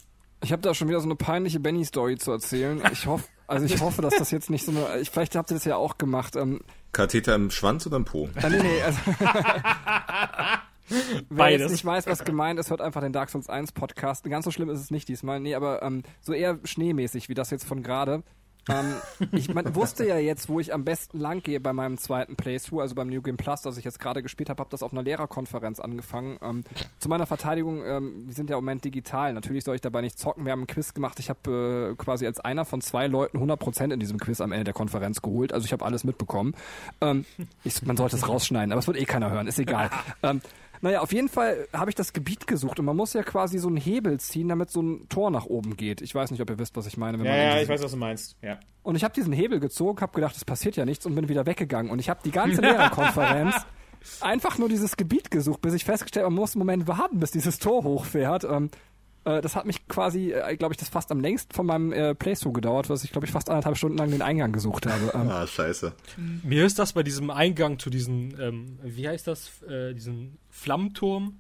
ich 0.44 0.52
habe 0.52 0.62
da 0.62 0.76
schon 0.76 0.88
wieder 0.90 1.00
so 1.00 1.06
eine 1.08 1.16
peinliche 1.16 1.60
Benny-Story 1.60 2.18
zu 2.18 2.32
erzählen. 2.32 2.80
Ich 2.92 3.08
hoffe, 3.08 3.28
also 3.52 3.66
ich 3.66 3.82
hoffe, 3.82 4.02
dass 4.02 4.16
das 4.16 4.32
jetzt 4.32 4.50
nicht 4.50 4.66
so 4.66 4.72
eine. 4.72 5.00
Ich, 5.00 5.10
vielleicht 5.10 5.36
habt 5.36 5.52
ihr 5.52 5.56
das 5.56 5.66
ja 5.66 5.76
auch 5.76 5.98
gemacht. 5.98 6.36
Ähm, 6.36 6.62
Katheter 6.92 7.36
im 7.36 7.52
Schwanz 7.52 7.86
oder 7.86 7.98
im 7.98 8.06
Po? 8.06 8.30
äh, 8.36 8.50
nee, 8.50 8.62
nee, 8.62 8.82
also, 8.82 9.00
Wer 10.92 11.22
Beides. 11.30 11.62
jetzt 11.62 11.72
nicht 11.72 11.86
weiß, 11.86 12.08
was 12.08 12.24
gemeint 12.26 12.60
ist, 12.60 12.70
hört 12.70 12.82
einfach 12.82 13.02
den 13.02 13.14
Dark 13.14 13.30
Souls 13.30 13.48
1 13.48 13.72
Podcast. 13.72 14.26
Ganz 14.26 14.44
so 14.44 14.52
schlimm 14.52 14.70
ist 14.70 14.80
es 14.80 14.92
nicht 14.92 15.08
diesmal. 15.08 15.40
Nee, 15.40 15.56
aber 15.56 15.82
ähm, 15.84 16.04
so 16.20 16.34
eher 16.34 16.60
schneemäßig, 16.64 17.30
wie 17.30 17.34
das 17.34 17.50
jetzt 17.50 17.66
von 17.66 17.82
gerade. 17.82 18.24
Ähm, 18.70 18.96
ich 19.32 19.54
man, 19.54 19.76
wusste 19.76 20.06
ja 20.06 20.18
jetzt, 20.18 20.48
wo 20.48 20.60
ich 20.60 20.74
am 20.74 20.86
besten 20.86 21.20
lang 21.20 21.42
gehe 21.42 21.60
bei 21.60 21.74
meinem 21.74 21.98
zweiten 21.98 22.36
Playthrough, 22.36 22.82
also 22.82 22.96
beim 22.96 23.08
New 23.08 23.22
Game 23.22 23.38
Plus, 23.38 23.62
das 23.62 23.78
ich 23.78 23.84
jetzt 23.84 24.00
gerade 24.00 24.22
gespielt 24.22 24.50
habe, 24.50 24.60
habe 24.60 24.70
das 24.70 24.84
auf 24.84 24.92
einer 24.92 25.02
Lehrerkonferenz 25.02 25.80
angefangen. 25.80 26.38
Ähm, 26.42 26.64
zu 27.00 27.10
meiner 27.10 27.26
Verteidigung, 27.26 27.84
ähm, 27.86 28.28
wir 28.28 28.34
sind 28.34 28.50
ja 28.50 28.58
im 28.58 28.64
Moment 28.64 28.86
digital. 28.86 29.34
Natürlich 29.34 29.64
soll 29.64 29.76
ich 29.76 29.82
dabei 29.82 30.02
nicht 30.02 30.20
zocken. 30.20 30.46
Wir 30.46 30.52
haben 30.52 30.60
einen 30.60 30.68
Quiz 30.68 30.94
gemacht. 30.94 31.20
Ich 31.20 31.30
habe 31.30 31.92
äh, 31.92 31.96
quasi 31.96 32.26
als 32.28 32.40
einer 32.40 32.66
von 32.66 32.82
zwei 32.82 33.08
Leuten 33.08 33.40
100% 33.40 33.94
in 33.94 34.00
diesem 34.00 34.20
Quiz 34.20 34.42
am 34.42 34.52
Ende 34.52 34.66
der 34.66 34.74
Konferenz 34.74 35.22
geholt. 35.22 35.54
Also 35.54 35.66
ich 35.66 35.74
habe 35.74 35.84
alles 35.84 36.04
mitbekommen. 36.04 36.54
Ähm, 37.02 37.26
ich, 37.64 37.82
man 37.84 37.98
sollte 37.98 38.16
es 38.16 38.28
rausschneiden, 38.28 38.72
aber 38.72 38.80
es 38.80 38.88
wird 38.88 38.98
eh 38.98 39.06
keiner 39.06 39.32
hören. 39.32 39.48
Ist 39.48 39.60
egal. 39.60 39.90
ähm, 40.24 40.42
naja, 40.82 41.02
auf 41.02 41.14
jeden 41.14 41.30
Fall 41.30 41.68
habe 41.74 41.90
ich 41.92 41.96
das 41.96 42.12
Gebiet 42.14 42.48
gesucht 42.48 42.80
und 42.80 42.86
man 42.86 42.96
muss 42.98 43.14
ja 43.14 43.24
quasi 43.24 43.58
so 43.60 43.68
einen 43.68 43.78
Hebel 43.78 44.20
ziehen, 44.20 44.48
damit 44.50 44.70
so 44.72 44.82
ein 44.82 45.08
Tor 45.10 45.30
nach 45.32 45.46
oben 45.46 45.78
geht. 45.78 46.02
Ich 46.02 46.14
weiß 46.16 46.32
nicht, 46.32 46.42
ob 46.42 46.50
ihr 46.50 46.58
wisst, 46.60 46.76
was 46.76 46.88
ich 46.88 46.98
meine. 46.98 47.20
Wenn 47.20 47.26
man 47.28 47.36
in 47.36 47.60
diesen- 47.60 47.84
was 47.84 47.92
du 47.92 47.98
meinst. 47.98 48.36
Ja. 48.42 48.60
und 48.84 48.96
ich 48.96 49.04
habe 49.04 49.14
diesen 49.14 49.32
Hebel 49.34 49.60
gezogen, 49.60 50.02
habe 50.02 50.14
gedacht, 50.14 50.36
es 50.36 50.44
passiert 50.46 50.76
ja 50.76 50.86
nichts 50.86 51.06
und 51.06 51.14
bin 51.16 51.30
wieder 51.30 51.46
weggegangen. 51.46 51.92
Und 51.92 52.00
ich 52.00 52.10
habe 52.10 52.20
die 52.26 52.32
ganze 52.32 52.62
Lehrerkonferenz 52.62 53.56
einfach 54.22 54.58
nur 54.58 54.70
dieses 54.70 54.98
Gebiet 54.98 55.30
gesucht, 55.32 55.62
bis 55.62 55.74
ich 55.74 55.86
festgestellt 55.86 56.26
habe, 56.26 56.34
man 56.34 56.42
muss 56.42 56.56
einen 56.56 56.60
Moment 56.66 56.88
warten, 56.88 57.20
bis 57.20 57.32
dieses 57.32 57.60
Tor 57.60 57.84
hochfährt. 57.84 58.44
Ähm, 58.46 58.70
äh, 59.24 59.40
das 59.42 59.56
hat 59.56 59.68
mich 59.68 59.88
quasi, 59.88 60.32
äh, 60.32 60.58
glaube 60.58 60.74
ich, 60.74 60.80
das 60.80 60.90
fast 60.90 61.12
am 61.12 61.20
längsten 61.20 61.54
von 61.54 61.68
meinem 61.68 61.92
äh, 61.94 62.16
Playthrough 62.16 62.54
gedauert, 62.54 62.90
was 62.90 63.04
ich, 63.04 63.12
glaube 63.12 63.28
ich, 63.28 63.32
fast 63.32 63.52
anderthalb 63.52 63.78
Stunden 63.78 64.00
lang 64.00 64.10
den 64.10 64.24
Eingang 64.24 64.52
gesucht 64.52 64.88
habe. 64.88 65.12
Ähm, 65.14 65.30
Ah, 65.30 65.46
scheiße. 65.46 65.94
Mir 66.42 66.66
ist 66.66 66.80
das 66.80 66.94
bei 66.94 67.04
diesem 67.04 67.30
Eingang 67.30 67.78
zu 67.78 67.92
diesem, 67.92 68.34
ähm, 68.40 68.80
wie 68.84 69.08
heißt 69.08 69.28
das, 69.28 69.62
äh, 69.62 69.94
diesen 69.94 70.40
Flammenturm 70.52 71.40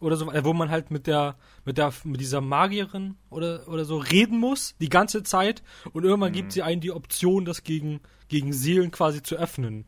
oder 0.00 0.16
so, 0.16 0.30
äh, 0.32 0.44
wo 0.44 0.52
man 0.52 0.70
halt 0.70 0.90
mit 0.90 1.06
der, 1.06 1.36
mit 1.64 1.78
der, 1.78 1.92
mit 2.04 2.20
dieser 2.20 2.40
Magierin 2.40 3.16
oder, 3.30 3.68
oder 3.68 3.84
so 3.84 3.98
reden 3.98 4.38
muss, 4.38 4.74
die 4.80 4.88
ganze 4.88 5.22
Zeit 5.22 5.62
und 5.92 6.04
irgendwann 6.04 6.32
gibt 6.32 6.52
sie 6.52 6.62
einen 6.62 6.80
die 6.80 6.92
Option, 6.92 7.44
das 7.44 7.62
gegen, 7.62 8.00
gegen 8.28 8.52
Seelen 8.52 8.90
quasi 8.90 9.22
zu 9.22 9.36
öffnen. 9.36 9.84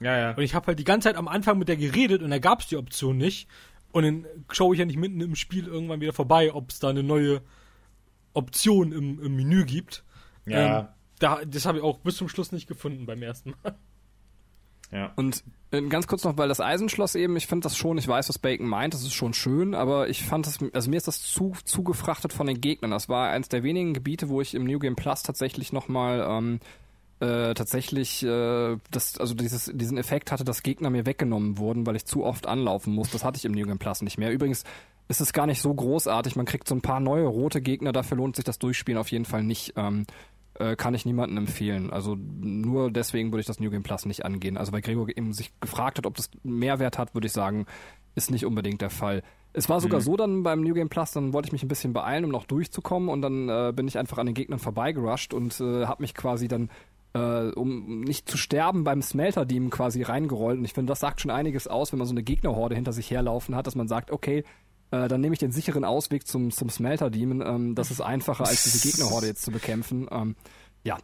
Ja, 0.00 0.18
ja. 0.18 0.30
Und 0.34 0.42
ich 0.42 0.54
habe 0.54 0.66
halt 0.66 0.78
die 0.78 0.84
ganze 0.84 1.08
Zeit 1.08 1.16
am 1.16 1.28
Anfang 1.28 1.58
mit 1.58 1.68
der 1.68 1.76
geredet 1.76 2.22
und 2.22 2.30
da 2.30 2.38
gab 2.38 2.60
es 2.60 2.66
die 2.66 2.76
Option 2.76 3.16
nicht. 3.16 3.48
Und 3.92 4.02
dann 4.02 4.26
schaue 4.50 4.74
ich 4.74 4.80
ja 4.80 4.84
nicht 4.84 4.98
mitten 4.98 5.20
im 5.20 5.36
Spiel 5.36 5.66
irgendwann 5.66 6.00
wieder 6.00 6.12
vorbei, 6.12 6.52
ob 6.52 6.70
es 6.70 6.80
da 6.80 6.88
eine 6.88 7.04
neue 7.04 7.42
Option 8.32 8.92
im, 8.92 9.20
im 9.20 9.36
Menü 9.36 9.64
gibt. 9.64 10.04
Ja. 10.46 10.80
Ähm, 10.80 10.88
da, 11.20 11.44
das 11.44 11.64
habe 11.64 11.78
ich 11.78 11.84
auch 11.84 11.98
bis 11.98 12.16
zum 12.16 12.28
Schluss 12.28 12.52
nicht 12.52 12.66
gefunden 12.66 13.06
beim 13.06 13.22
ersten 13.22 13.54
Mal. 13.62 13.76
Ja. 14.94 15.12
Und 15.16 15.42
äh, 15.72 15.82
ganz 15.82 16.06
kurz 16.06 16.24
noch, 16.24 16.38
weil 16.38 16.48
das 16.48 16.60
Eisenschloss 16.60 17.16
eben, 17.16 17.36
ich 17.36 17.48
finde 17.48 17.64
das 17.64 17.76
schon, 17.76 17.98
ich 17.98 18.06
weiß, 18.06 18.28
was 18.28 18.38
Bacon 18.38 18.66
meint, 18.66 18.94
das 18.94 19.02
ist 19.02 19.12
schon 19.12 19.34
schön, 19.34 19.74
aber 19.74 20.08
ich 20.08 20.22
fand 20.22 20.46
das, 20.46 20.58
also 20.72 20.88
mir 20.88 20.96
ist 20.96 21.08
das 21.08 21.20
zu, 21.20 21.52
zu 21.64 21.82
gefrachtet 21.82 22.32
von 22.32 22.46
den 22.46 22.60
Gegnern. 22.60 22.92
Das 22.92 23.08
war 23.08 23.30
eines 23.30 23.48
der 23.48 23.64
wenigen 23.64 23.92
Gebiete, 23.92 24.28
wo 24.28 24.40
ich 24.40 24.54
im 24.54 24.64
New 24.64 24.78
Game 24.78 24.94
Plus 24.94 25.22
tatsächlich 25.22 25.72
nochmal 25.72 26.24
ähm, 26.28 26.60
äh, 27.20 27.54
tatsächlich 27.54 28.22
äh, 28.22 28.76
das, 28.90 29.18
also 29.18 29.34
dieses, 29.34 29.70
diesen 29.74 29.98
Effekt 29.98 30.30
hatte, 30.30 30.44
dass 30.44 30.62
Gegner 30.62 30.90
mir 30.90 31.06
weggenommen 31.06 31.58
wurden, 31.58 31.86
weil 31.86 31.96
ich 31.96 32.04
zu 32.04 32.24
oft 32.24 32.46
anlaufen 32.46 32.94
muss. 32.94 33.10
Das 33.10 33.24
hatte 33.24 33.38
ich 33.38 33.44
im 33.44 33.52
New 33.52 33.66
Game 33.66 33.78
Plus 33.78 34.02
nicht 34.02 34.18
mehr. 34.18 34.30
Übrigens 34.30 34.62
ist 35.08 35.20
es 35.20 35.32
gar 35.32 35.46
nicht 35.46 35.60
so 35.60 35.74
großartig. 35.74 36.36
Man 36.36 36.46
kriegt 36.46 36.68
so 36.68 36.74
ein 36.74 36.82
paar 36.82 37.00
neue 37.00 37.26
rote 37.26 37.60
Gegner, 37.60 37.92
dafür 37.92 38.16
lohnt 38.16 38.36
sich 38.36 38.44
das 38.44 38.58
Durchspielen 38.58 38.98
auf 38.98 39.10
jeden 39.10 39.24
Fall 39.24 39.42
nicht. 39.42 39.74
Ähm, 39.76 40.06
äh, 40.58 40.76
kann 40.76 40.94
ich 40.94 41.04
niemandem 41.04 41.38
empfehlen. 41.38 41.90
Also 41.90 42.16
nur 42.16 42.90
deswegen 42.90 43.32
würde 43.32 43.40
ich 43.40 43.46
das 43.46 43.60
New 43.60 43.70
Game 43.70 43.82
Plus 43.82 44.06
nicht 44.06 44.24
angehen. 44.24 44.56
Also 44.56 44.72
weil 44.72 44.80
Gregor 44.80 45.08
eben 45.08 45.32
sich 45.32 45.52
gefragt 45.60 45.98
hat, 45.98 46.06
ob 46.06 46.16
das 46.16 46.30
Mehrwert 46.42 46.98
hat, 46.98 47.14
würde 47.14 47.26
ich 47.26 47.32
sagen, 47.32 47.66
ist 48.14 48.30
nicht 48.30 48.46
unbedingt 48.46 48.80
der 48.80 48.90
Fall. 48.90 49.22
Es 49.52 49.68
war 49.68 49.80
sogar 49.80 50.00
so 50.00 50.16
dann 50.16 50.42
beim 50.42 50.62
New 50.62 50.74
Game 50.74 50.88
Plus, 50.88 51.12
dann 51.12 51.32
wollte 51.32 51.46
ich 51.46 51.52
mich 51.52 51.62
ein 51.62 51.68
bisschen 51.68 51.92
beeilen, 51.92 52.24
um 52.24 52.30
noch 52.32 52.44
durchzukommen 52.44 53.08
und 53.08 53.22
dann 53.22 53.48
äh, 53.48 53.72
bin 53.72 53.86
ich 53.86 53.98
einfach 53.98 54.18
an 54.18 54.26
den 54.26 54.34
Gegnern 54.34 54.58
vorbeigerusht 54.58 55.32
und 55.32 55.60
äh, 55.60 55.86
habe 55.86 56.02
mich 56.02 56.14
quasi 56.14 56.48
dann 56.48 56.70
äh, 57.14 57.50
um 57.50 58.00
nicht 58.00 58.28
zu 58.28 58.36
sterben 58.36 58.82
beim 58.82 59.00
Smelter 59.00 59.44
Demon 59.44 59.70
quasi 59.70 60.02
reingerollt 60.02 60.58
und 60.58 60.64
ich 60.64 60.72
finde, 60.72 60.90
das 60.90 60.98
sagt 60.98 61.20
schon 61.20 61.30
einiges 61.30 61.68
aus, 61.68 61.92
wenn 61.92 61.98
man 61.98 62.08
so 62.08 62.14
eine 62.14 62.24
Gegnerhorde 62.24 62.74
hinter 62.74 62.92
sich 62.92 63.10
herlaufen 63.12 63.54
hat, 63.54 63.68
dass 63.68 63.76
man 63.76 63.86
sagt, 63.86 64.10
okay, 64.10 64.42
äh, 64.94 65.08
dann 65.08 65.20
nehme 65.20 65.32
ich 65.32 65.38
den 65.38 65.52
sicheren 65.52 65.84
Ausweg 65.84 66.26
zum, 66.26 66.50
zum 66.50 66.70
Smelter 66.70 67.10
Demon. 67.10 67.40
Ähm, 67.40 67.74
das 67.74 67.90
ist 67.90 68.00
einfacher, 68.00 68.46
als 68.46 68.64
diese 68.64 68.86
Gegnerhorde 68.86 69.26
jetzt 69.26 69.42
zu 69.42 69.50
bekämpfen. 69.50 70.08
Ähm, 70.10 70.36
ja. 70.84 70.98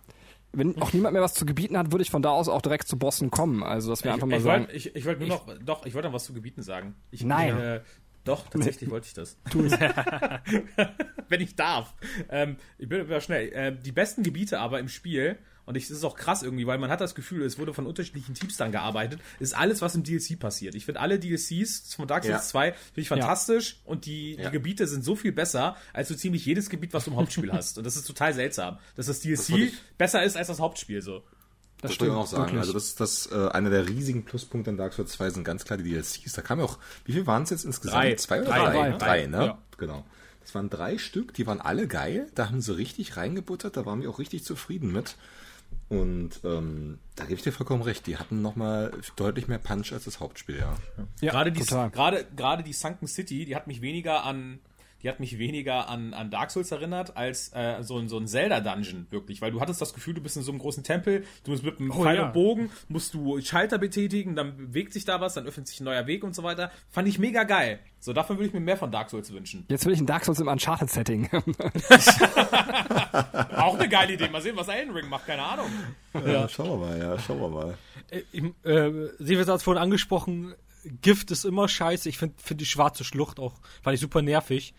Wenn 0.53 0.81
auch 0.83 0.93
niemand 0.93 1.13
mehr 1.13 1.23
was 1.23 1.35
zu 1.35 1.47
gebieten 1.47 1.79
hat, 1.79 1.93
würde 1.93 2.03
ich 2.03 2.11
von 2.11 2.23
da 2.23 2.31
aus 2.31 2.49
auch 2.49 2.63
direkt 2.63 2.89
zu 2.89 2.99
Bossen 2.99 3.31
kommen. 3.31 3.63
Also, 3.63 3.91
dass 3.91 4.03
wir 4.03 4.13
einfach 4.13 4.27
mal 4.27 4.39
ich 4.39 4.43
sagen. 4.43 4.65
wollte 4.65 4.77
ich, 4.77 4.97
ich 4.97 5.07
wollt 5.07 5.21
nur 5.21 5.29
noch, 5.29 5.47
doch, 5.65 5.87
ich 5.87 5.95
wollte 5.95 6.09
noch 6.09 6.15
was 6.15 6.25
zu 6.25 6.33
Gebieten 6.35 6.63
sagen. 6.63 6.97
Ich, 7.11 7.25
Nein. 7.25 7.57
Äh, 7.57 7.81
doch, 8.25 8.49
tatsächlich 8.49 8.91
wollte 8.91 9.07
ich 9.07 9.15
das. 9.15 9.39
Tu 9.51 9.65
es. 9.65 9.73
Wenn 11.29 11.41
ich 11.41 11.57
darf. 11.57 11.95
Ähm, 12.29 12.57
ich 12.79 12.89
bin 12.89 13.01
immer 13.01 13.21
schnell. 13.21 13.49
Äh, 13.53 13.77
die 13.77 13.93
besten 13.93 14.23
Gebiete 14.23 14.59
aber 14.59 14.79
im 14.81 14.89
Spiel, 14.89 15.39
und 15.71 15.77
ich, 15.77 15.89
das 15.89 15.97
ist 15.99 16.05
auch 16.05 16.17
krass 16.17 16.43
irgendwie, 16.43 16.67
weil 16.67 16.79
man 16.79 16.91
hat 16.91 17.01
das 17.01 17.15
Gefühl, 17.15 17.43
es 17.45 17.59
wurde 17.59 17.73
von 17.73 17.87
unterschiedlichen 17.87 18.35
Teams 18.35 18.57
dann 18.57 18.73
gearbeitet, 18.73 19.21
ist 19.39 19.57
alles, 19.57 19.81
was 19.81 19.95
im 19.95 20.03
DLC 20.03 20.39
passiert. 20.39 20.75
Ich 20.75 20.85
finde 20.85 21.01
alle 21.01 21.19
DLCs 21.19 21.95
von 21.95 22.07
Dark 22.07 22.25
Souls 22.25 22.35
Ja. 22.35 22.43
2 22.43 22.73
finde 22.73 23.01
ich 23.01 23.09
fantastisch 23.09 23.81
und 23.85 24.05
die, 24.05 24.35
Ja. 24.35 24.47
die 24.47 24.53
Gebiete 24.53 24.87
sind 24.87 25.05
so 25.05 25.17
viel 25.17 25.33
besser, 25.33 25.77
als 25.93 26.09
so 26.09 26.15
ziemlich 26.15 26.45
jedes 26.45 26.69
Gebiet, 26.71 26.93
was 26.93 27.05
du 27.05 27.13
im 27.13 27.17
Hauptspiel 27.17 27.53
hast. 27.53 27.79
Und 27.79 27.85
das 27.85 27.97
ist 27.97 28.07
total 28.07 28.35
seltsam, 28.35 28.79
dass 28.97 29.07
das 29.07 29.21
DLC 29.21 29.51
ich- 29.57 29.73
besser 29.97 30.23
ist 30.23 30.37
als 30.37 30.49
das 30.49 30.61
Hauptspiel 30.61 31.01
so. 31.03 31.23
Das 31.83 31.93
Das 31.93 32.01
wollte 32.01 32.05
ich 32.07 32.11
auch 32.19 32.27
stimmt, 32.27 32.29
sagen. 32.29 32.43
wirklich. 32.43 32.61
Also 32.61 32.73
das 32.75 32.85
ist 32.89 33.01
das 33.01 33.27
äh, 33.33 33.49
einer 33.53 33.71
der 33.71 33.89
riesigen 33.89 34.25
Pluspunkte 34.27 34.69
in 34.71 34.77
Dark 34.77 34.93
Souls 34.93 35.13
2 35.13 35.31
sind 35.31 35.45
ganz 35.45 35.65
klar 35.65 35.79
die 35.79 35.85
DLCs. 35.85 36.33
Da 36.35 36.43
kam 36.43 36.59
ja 36.59 36.67
auch, 36.67 36.79
wie 37.07 37.13
viel 37.13 37.27
waren 37.27 37.45
es 37.45 37.51
jetzt 37.51 37.65
insgesamt? 37.65 38.03
Drei. 38.05 38.15
Zwei 38.17 38.41
oder 38.43 38.51
Drei, 38.51 38.59
drei? 38.59 38.73
drei, 38.73 38.91
Drei, 38.91 38.99
drei, 38.99 39.27
ne? 39.29 39.37
ja. 39.47 39.59
Genau. 39.79 40.05
Das 40.43 40.55
waren 40.55 40.69
drei 40.69 40.99
Stück, 40.99 41.33
die 41.35 41.47
waren 41.47 41.61
alle 41.61 41.87
geil. 41.87 42.27
Da 42.35 42.49
haben 42.49 42.61
sie 42.61 42.77
richtig 42.77 43.17
reingebuttert. 43.17 43.77
Da 43.77 43.87
waren 43.87 44.03
wir 44.03 44.11
auch 44.11 44.19
richtig 44.19 44.45
zufrieden 44.45 44.91
mit. 44.93 45.15
Und 45.89 46.41
ähm, 46.45 47.01
da 47.17 47.25
gebe 47.25 47.35
ich 47.35 47.43
dir 47.43 47.53
vollkommen 47.53 47.83
recht. 47.83 48.07
Die 48.07 48.17
hatten 48.17 48.43
nochmal 48.43 48.93
deutlich 49.17 49.49
mehr 49.49 49.59
Punch 49.59 49.93
als 49.93 50.05
das 50.05 50.21
Hauptspiel, 50.21 50.59
ja. 50.59 50.77
Ja, 51.21 51.33
gerade, 51.33 51.51
die, 51.51 51.65
gerade, 51.65 52.27
gerade 52.37 52.63
die 52.63 52.73
Sunken 52.73 53.09
City, 53.09 53.45
die 53.45 53.57
hat 53.57 53.67
mich 53.67 53.81
weniger 53.83 54.25
an, 54.25 54.61
die 55.03 55.09
hat 55.09 55.21
mich 55.21 55.39
weniger 55.39 55.89
an, 55.89 56.13
an 56.15 56.31
Dark 56.31 56.51
Souls 56.51 56.71
erinnert 56.73 57.17
als 57.17 57.53
äh, 57.55 57.83
so, 57.83 57.99
ein- 57.99 58.09
so 58.09 58.19
ein 58.19 58.27
Zelda-Dungeon, 58.27 59.07
wirklich. 59.11 59.41
Weil 59.41 59.51
du 59.53 59.61
hattest 59.61 59.81
das 59.81 59.95
Gefühl, 59.95 60.15
du 60.15 60.21
bist 60.21 60.37
in 60.37 60.43
so 60.43 60.53
einem 60.53 60.59
großen 60.61 60.83
Tempel, 60.85 61.25
du 61.45 61.51
musst 61.53 61.63
mit 61.65 61.79
einem 61.81 61.91
Oh, 61.91 62.03
Pfeil 62.03 62.17
ja. 62.17 62.27
und 62.27 62.33
Bogen, 62.33 62.71
musst 62.89 63.15
du 63.15 63.41
Schalter 63.41 63.79
betätigen, 63.79 64.37
dann 64.37 64.57
bewegt 64.57 64.93
sich 64.93 65.05
da 65.05 65.21
was, 65.21 65.35
dann 65.35 65.47
öffnet 65.47 65.69
sich 65.69 65.81
ein 65.81 65.85
neuer 65.85 66.07
Weg 66.07 66.25
und 66.25 66.35
so 66.35 66.43
weiter. 66.43 66.71
Fand 66.91 67.09
ich 67.09 67.19
mega 67.19 67.45
geil. 67.45 67.81
So, 67.99 68.13
davon 68.13 68.37
würde 68.39 68.47
ich 68.49 68.53
mir 68.55 68.61
mehr 68.61 68.77
von 68.79 68.91
Dark 68.91 69.11
Souls 69.11 69.33
wünschen. 69.33 69.67
Jetzt 69.69 69.85
will 69.87 69.93
ich 69.93 70.01
ein 70.01 70.07
Dark 70.07 70.25
Souls 70.25 70.41
im 70.41 70.49
Uncharted-Setting. 70.49 71.29
Auch 73.57 73.79
eine 73.79 73.89
geile 73.89 74.15
Idee. 74.15 74.29
Mal 74.29 74.41
sehen, 74.43 74.57
was 74.57 74.69
Elden 74.69 74.93
Ring 74.95 75.09
macht, 75.09 75.27
keine 75.27 75.43
Ahnung. 75.43 75.67
ja. 76.27 76.49
Schauen 76.49 76.81
wir 76.81 76.87
mal, 76.89 76.99
ja, 76.99 77.19
schauen 77.19 77.41
wir 77.41 77.49
mal. 77.49 77.79
Äh, 78.11 78.23
im, 78.33 78.55
äh, 78.65 79.09
Silvia 79.19 79.47
hat 79.47 79.57
es 79.57 79.63
vorhin 79.63 79.83
angesprochen, 79.83 80.55
Gift 81.03 81.31
ist 81.31 81.45
immer 81.45 81.69
scheiße. 81.69 82.09
Ich 82.09 82.17
finde 82.19 82.35
find 82.43 82.61
die 82.61 82.67
schwarze 82.67 83.05
Schlucht 83.05 83.39
auch, 83.39 83.55
fand 83.83 83.95
ich 83.95 84.01
super 84.01 84.23
nervig. 84.23 84.73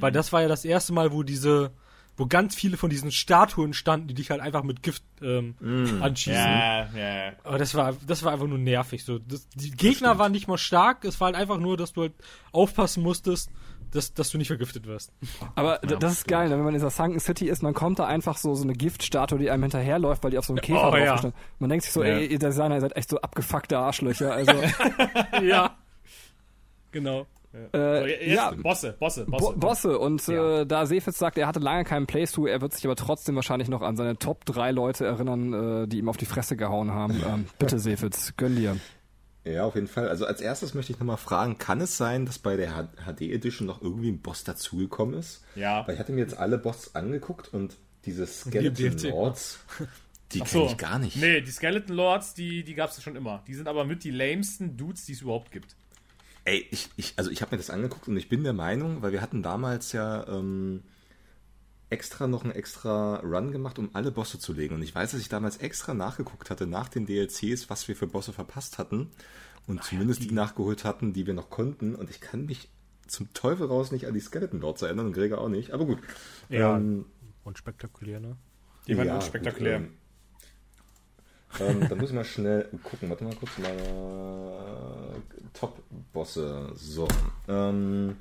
Weil 0.00 0.12
das 0.12 0.32
war 0.32 0.42
ja 0.42 0.48
das 0.48 0.64
erste 0.64 0.92
Mal, 0.92 1.12
wo 1.12 1.22
diese, 1.22 1.70
wo 2.16 2.26
ganz 2.26 2.54
viele 2.54 2.76
von 2.76 2.88
diesen 2.90 3.10
Statuen 3.12 3.72
standen, 3.74 4.08
die 4.08 4.14
dich 4.14 4.30
halt 4.30 4.40
einfach 4.40 4.62
mit 4.62 4.82
Gift 4.82 5.02
ähm, 5.20 5.54
anschießen. 6.00 6.34
Ja, 6.40 6.88
ja. 6.94 7.32
Aber 7.44 7.58
das 7.58 7.74
war, 7.74 7.94
das 8.06 8.22
war 8.22 8.32
einfach 8.32 8.46
nur 8.46 8.58
nervig. 8.58 9.04
So, 9.04 9.18
das, 9.18 9.48
die 9.50 9.70
Gegner 9.70 10.18
waren 10.18 10.32
nicht 10.32 10.48
mal 10.48 10.58
stark, 10.58 11.04
es 11.04 11.20
war 11.20 11.26
halt 11.26 11.36
einfach 11.36 11.58
nur, 11.58 11.76
dass 11.76 11.92
du 11.92 12.02
halt 12.02 12.12
aufpassen 12.52 13.02
musstest, 13.02 13.50
dass, 13.90 14.14
dass 14.14 14.30
du 14.30 14.38
nicht 14.38 14.46
vergiftet 14.48 14.86
wirst. 14.86 15.12
Aber 15.54 15.78
d- 15.80 15.96
das 16.00 16.12
ist 16.12 16.28
geil, 16.28 16.48
ne? 16.48 16.54
wenn 16.56 16.60
man 16.64 16.68
in 16.74 16.80
dieser 16.80 16.88
Sunken 16.90 17.20
City 17.20 17.48
ist, 17.50 17.62
dann 17.62 17.74
kommt 17.74 17.98
da 17.98 18.06
einfach 18.06 18.38
so, 18.38 18.54
so 18.54 18.62
eine 18.64 18.72
Giftstatue, 18.72 19.38
die 19.38 19.50
einem 19.50 19.64
hinterherläuft, 19.64 20.24
weil 20.24 20.30
die 20.30 20.38
auf 20.38 20.46
so 20.46 20.54
einem 20.54 20.62
Käfer 20.62 20.90
Oh, 20.92 20.96
ja. 20.96 21.14
ist. 21.16 21.26
Man 21.58 21.68
denkt 21.68 21.84
sich 21.84 21.92
so, 21.92 22.02
Ja. 22.02 22.14
ey, 22.16 22.26
ihr 22.26 22.38
Designer, 22.38 22.76
ihr 22.76 22.80
seid 22.80 22.96
echt 22.96 23.10
so 23.10 23.20
abgefuckte 23.20 23.76
Arschlöcher. 23.78 24.32
Also, 24.32 24.52
ja. 25.42 25.76
Genau. 26.90 27.26
So, 27.52 27.78
äh, 27.78 28.26
jetzt 28.28 28.34
ja, 28.36 28.50
Bosse, 28.50 28.96
Bosse, 28.98 29.26
Bo 29.26 29.36
Bosse. 29.36 29.58
Bosse. 29.58 29.98
Und 29.98 30.26
Ja. 30.26 30.60
äh, 30.60 30.66
da 30.66 30.86
Sefitz 30.86 31.18
sagt, 31.18 31.36
er 31.36 31.46
hatte 31.46 31.60
lange 31.60 31.84
keinen 31.84 32.06
Playthrough, 32.06 32.48
er 32.48 32.60
wird 32.62 32.72
sich 32.72 32.84
aber 32.86 32.96
trotzdem 32.96 33.34
wahrscheinlich 33.36 33.68
noch 33.68 33.82
an 33.82 33.96
seine 33.96 34.16
Top 34.16 34.44
3 34.46 34.70
Leute 34.70 35.04
erinnern, 35.04 35.82
äh, 35.84 35.86
die 35.88 35.98
ihm 35.98 36.08
auf 36.08 36.16
die 36.16 36.24
Fresse 36.24 36.56
gehauen 36.56 36.92
haben. 36.92 37.22
Ähm, 37.26 37.44
bitte, 37.58 37.78
Sefitz, 37.78 38.34
gönn 38.36 38.56
dir. 38.56 38.76
Ja, 39.44 39.64
auf 39.64 39.74
jeden 39.74 39.88
Fall. 39.88 40.08
Also 40.08 40.24
als 40.24 40.40
erstes 40.40 40.72
möchte 40.72 40.92
ich 40.92 40.98
nochmal 41.00 41.16
fragen, 41.16 41.58
kann 41.58 41.80
es 41.80 41.96
sein, 41.96 42.26
dass 42.26 42.38
bei 42.38 42.56
der 42.56 42.88
HD 43.04 43.22
Edition 43.22 43.66
noch 43.66 43.82
irgendwie 43.82 44.08
ein 44.10 44.22
Boss 44.22 44.44
dazugekommen 44.44 45.14
ist? 45.18 45.44
Ja. 45.56 45.86
Weil 45.86 45.94
ich 45.94 46.00
hatte 46.00 46.12
mir 46.12 46.20
jetzt 46.20 46.38
alle 46.38 46.58
Boss 46.58 46.94
angeguckt 46.94 47.52
und 47.52 47.76
diese 48.04 48.26
Skeleton 48.26 48.74
DLC. 48.74 49.10
Lords, 49.10 49.58
die 50.32 50.38
kenne 50.38 50.48
so. 50.48 50.66
ich 50.66 50.76
gar 50.76 50.98
nicht. 50.98 51.16
Nee, 51.16 51.40
die 51.40 51.50
Skeleton 51.50 51.94
Lords, 51.94 52.34
die, 52.34 52.62
die 52.64 52.74
gab 52.74 52.90
es 52.90 53.02
schon 53.02 53.16
immer. 53.16 53.42
Die 53.46 53.54
sind 53.54 53.66
aber 53.68 53.84
mit 53.84 54.04
die 54.04 54.10
lamesten 54.12 54.76
Dudes, 54.76 55.04
die 55.06 55.12
es 55.12 55.20
überhaupt 55.22 55.50
gibt. 55.50 55.76
Ey, 56.44 56.66
ich, 56.70 56.90
ich, 56.96 57.14
also 57.16 57.30
ich 57.30 57.40
habe 57.42 57.54
mir 57.54 57.58
das 57.58 57.70
angeguckt 57.70 58.08
und 58.08 58.16
ich 58.16 58.28
bin 58.28 58.42
der 58.42 58.52
Meinung, 58.52 59.02
weil 59.02 59.12
wir 59.12 59.22
hatten 59.22 59.42
damals 59.42 59.92
ja 59.92 60.26
ähm, 60.26 60.82
extra 61.88 62.26
noch 62.26 62.42
einen 62.42 62.52
extra 62.52 63.16
Run 63.16 63.52
gemacht, 63.52 63.78
um 63.78 63.90
alle 63.92 64.10
Bosse 64.10 64.38
zu 64.38 64.52
legen. 64.52 64.74
Und 64.74 64.82
ich 64.82 64.94
weiß, 64.94 65.12
dass 65.12 65.20
ich 65.20 65.28
damals 65.28 65.58
extra 65.58 65.94
nachgeguckt 65.94 66.50
hatte 66.50 66.66
nach 66.66 66.88
den 66.88 67.06
DLCs, 67.06 67.70
was 67.70 67.86
wir 67.86 67.94
für 67.94 68.06
Bosse 68.06 68.32
verpasst 68.32 68.78
hatten. 68.78 69.10
Und 69.66 69.84
zumindest 69.84 70.24
die 70.24 70.32
nachgeholt 70.32 70.84
hatten, 70.84 71.12
die 71.12 71.26
wir 71.26 71.34
noch 71.34 71.50
konnten. 71.50 71.94
Und 71.94 72.10
ich 72.10 72.20
kann 72.20 72.46
mich 72.46 72.68
zum 73.06 73.32
Teufel 73.34 73.66
raus 73.66 73.92
nicht 73.92 74.06
an 74.06 74.14
die 74.14 74.20
Skeleton 74.20 74.60
Lords 74.60 74.82
erinnern 74.82 75.06
und 75.06 75.12
Gregor 75.12 75.38
auch 75.38 75.48
nicht. 75.48 75.70
Aber 75.72 75.84
gut. 75.84 75.98
Ja. 76.48 76.76
Ähm, 76.76 77.04
Und 77.44 77.58
spektakulär, 77.58 78.18
ne? 78.18 78.36
Die 78.88 78.96
waren 78.96 79.06
ja, 79.06 79.14
unspektakulär. 79.14 79.80
Gut, 79.80 79.88
ähm, 79.88 79.94
ähm, 81.60 81.86
dann 81.88 81.98
muss 81.98 82.10
ich 82.10 82.14
mal 82.14 82.24
schnell 82.24 82.68
gucken. 82.82 83.08
Warte 83.10 83.24
mal 83.24 83.34
kurz. 83.34 83.52
Meine 83.58 85.22
Top-Bosse. 85.54 86.70
So. 86.74 87.08
Ähm, 87.48 88.16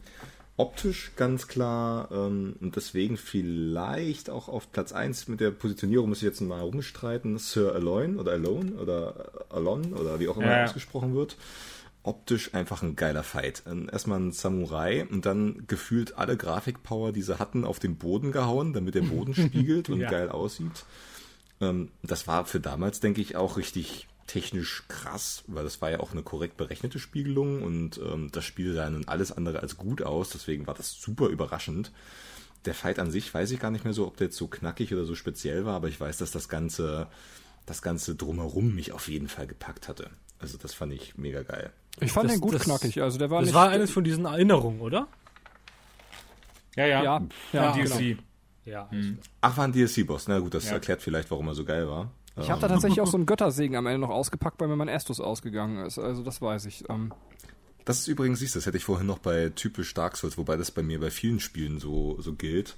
optisch 0.58 1.12
ganz 1.16 1.48
klar. 1.48 2.10
Ähm, 2.12 2.56
und 2.62 2.76
deswegen 2.76 3.18
vielleicht 3.18 4.30
auch 4.30 4.48
auf 4.50 4.72
Platz 4.72 4.92
1 4.92 5.28
mit 5.28 5.40
der 5.40 5.52
Positionierung 5.52 6.10
muss 6.10 6.20
ich 6.20 6.24
jetzt 6.24 6.42
mal 6.42 6.62
rumstreiten. 6.62 7.38
Sir 7.38 7.74
Aloyn 7.74 8.20
oder 8.20 8.34
Alone 8.34 8.74
oder 8.74 9.32
Alon 9.50 9.94
oder 9.94 10.20
wie 10.20 10.28
auch 10.28 10.38
immer 10.38 10.48
Ja, 10.48 10.58
ja. 10.60 10.64
ausgesprochen 10.66 11.16
wird. 11.16 11.38
Optisch 12.04 12.56
einfach 12.56 12.82
ein 12.82 12.96
geiler 12.96 13.22
Fight. 13.24 13.62
Ähm, 13.68 13.88
Erstmal 13.92 14.20
ein 14.20 14.32
Samurai 14.32 15.06
und 15.10 15.26
dann 15.28 15.66
gefühlt 15.68 16.18
alle 16.18 16.36
Grafikpower, 16.36 17.12
die 17.12 17.22
sie 17.22 17.38
hatten, 17.38 17.64
auf 17.64 17.78
den 17.80 17.96
Boden 17.98 18.32
gehauen, 18.32 18.74
damit 18.74 18.96
der 18.96 19.02
Boden 19.04 19.34
spiegelt 19.36 19.90
und 19.90 20.00
Ja. 20.02 20.10
geil 20.10 20.30
aussieht. 20.30 20.84
Ähm, 21.62 21.92
das 22.04 22.28
war 22.28 22.46
für 22.46 22.60
damals, 22.60 23.00
denke 23.00 23.22
ich, 23.22 23.36
auch 23.36 23.58
richtig 23.58 24.08
technisch 24.28 24.84
krass, 24.88 25.44
weil 25.48 25.64
das 25.64 25.82
war 25.82 25.92
ja 25.92 26.00
auch 26.00 26.12
eine 26.12 26.24
korrekt 26.24 26.56
berechnete 26.58 27.00
Spiegelung 27.00 27.62
und 27.64 27.98
ähm, 27.98 28.30
das 28.32 28.46
Spiel 28.46 28.74
sah 28.74 28.90
nun 28.90 29.08
alles 29.08 29.32
andere 29.32 29.60
als 29.60 29.78
gut 29.78 30.02
aus, 30.02 30.30
deswegen 30.30 30.68
war 30.68 30.74
das 30.74 30.94
super 30.94 31.28
überraschend. 31.28 31.92
Der 32.66 32.74
Fight 32.74 33.00
an 33.00 33.12
sich 33.12 33.34
weiß 33.34 33.52
ich 33.52 33.60
gar 33.60 33.72
nicht 33.72 33.84
mehr 33.84 33.94
so, 33.94 34.08
ob 34.08 34.18
der 34.18 34.28
jetzt 34.28 34.38
so 34.38 34.48
knackig 34.48 34.94
oder 34.94 35.04
so 35.04 35.16
speziell 35.16 35.66
war, 35.66 35.76
aber 35.76 35.88
ich 35.90 36.00
weiß, 36.00 36.18
dass 36.18 36.32
das 36.32 36.48
Ganze, 36.48 37.08
das 37.66 37.82
Ganze 37.82 38.16
drumherum 38.16 38.74
mich 38.74 38.92
auf 38.94 39.08
jeden 39.10 39.28
Fall 39.28 39.48
gepackt 39.48 39.88
hatte. 39.90 40.10
Also 40.40 40.58
das 40.58 40.74
fand 40.74 40.94
ich 40.94 41.18
mega 41.18 41.42
geil. 41.44 41.72
Ich 42.00 42.12
fand 42.12 42.26
Das- 42.30 42.34
den 42.36 42.42
gut 42.42 42.54
das- 42.54 42.64
knackig. 42.64 43.02
Also 43.02 43.18
der 43.18 43.30
war 43.32 43.40
Das 43.42 43.48
nicht, 43.48 43.56
war 43.56 43.70
eines 43.70 43.92
von 43.92 44.04
diesen 44.04 44.26
Erinnerungen, 44.26 44.80
oder? 44.80 45.08
Ja, 46.76 46.86
ja. 46.86 47.04
ja, 47.04 47.22
ja, 47.52 47.72
DLC. 47.74 47.98
genau. 48.00 48.22
Ja. 48.66 48.90
Ach, 49.42 49.58
war 49.58 49.64
ein 49.66 49.72
DLC-Boss. 49.74 50.28
Na 50.28 50.40
gut, 50.40 50.54
das 50.54 50.66
Ja. 50.66 50.74
erklärt 50.74 51.02
vielleicht, 51.02 51.32
warum 51.32 51.48
er 51.48 51.56
so 51.56 51.66
geil 51.66 51.88
war. 51.88 52.12
Ich 52.40 52.50
habe 52.50 52.62
da 52.62 52.68
tatsächlich 52.70 53.02
auch 53.02 53.08
so 53.08 53.18
einen 53.18 53.26
Göttersegen 53.28 53.76
am 53.76 53.88
Ende 53.88 54.00
noch 54.00 54.10
ausgepackt, 54.10 54.60
weil 54.62 54.68
mir 54.68 54.76
mein 54.76 54.88
Estus 54.88 55.20
ausgegangen 55.20 55.86
ist. 55.86 56.00
Also 56.00 56.24
das 56.24 56.42
weiß 56.42 56.66
ich. 56.66 56.88
Ähm, 56.90 57.12
Das 57.86 58.00
ist 58.00 58.08
übrigens, 58.08 58.40
siehst 58.40 58.56
du, 58.56 58.60
das 58.60 58.66
hätte 58.68 58.78
ich 58.78 58.84
vorhin 58.86 59.08
noch 59.08 59.18
bei 59.20 59.50
typisch 59.56 59.94
Dark 59.94 60.16
Souls, 60.16 60.38
wobei 60.38 60.56
das 60.56 60.72
bei 60.72 60.84
mir 60.84 61.00
bei 61.00 61.10
vielen 61.12 61.40
Spielen 61.40 61.80
so, 61.80 62.22
so 62.22 62.34
gilt. 62.34 62.76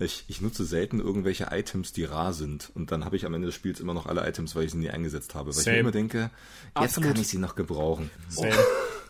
Ich, 0.00 0.24
ich 0.28 0.40
nutze 0.40 0.64
selten 0.64 1.00
irgendwelche 1.00 1.48
Items, 1.50 1.92
die 1.92 2.04
rar 2.04 2.32
sind. 2.32 2.70
Und 2.74 2.90
dann 2.92 3.04
habe 3.04 3.16
ich 3.16 3.26
am 3.26 3.34
Ende 3.34 3.46
des 3.46 3.54
Spiels 3.56 3.80
immer 3.80 3.94
noch 3.94 4.06
alle 4.06 4.26
Items, 4.28 4.54
weil 4.56 4.64
ich 4.64 4.70
sie 4.72 4.78
nie 4.78 4.90
eingesetzt 4.90 5.34
habe. 5.34 5.50
Weil 5.50 5.58
ich 5.58 5.64
Same. 5.64 5.74
mir 5.76 5.80
immer 5.80 5.90
denke, 5.90 6.18
jetzt 6.18 6.30
Absolut. 6.74 7.10
kann 7.12 7.20
ich 7.20 7.28
sie 7.28 7.38
noch 7.38 7.54
gebrauchen. 7.56 8.10
Same. 8.28 8.50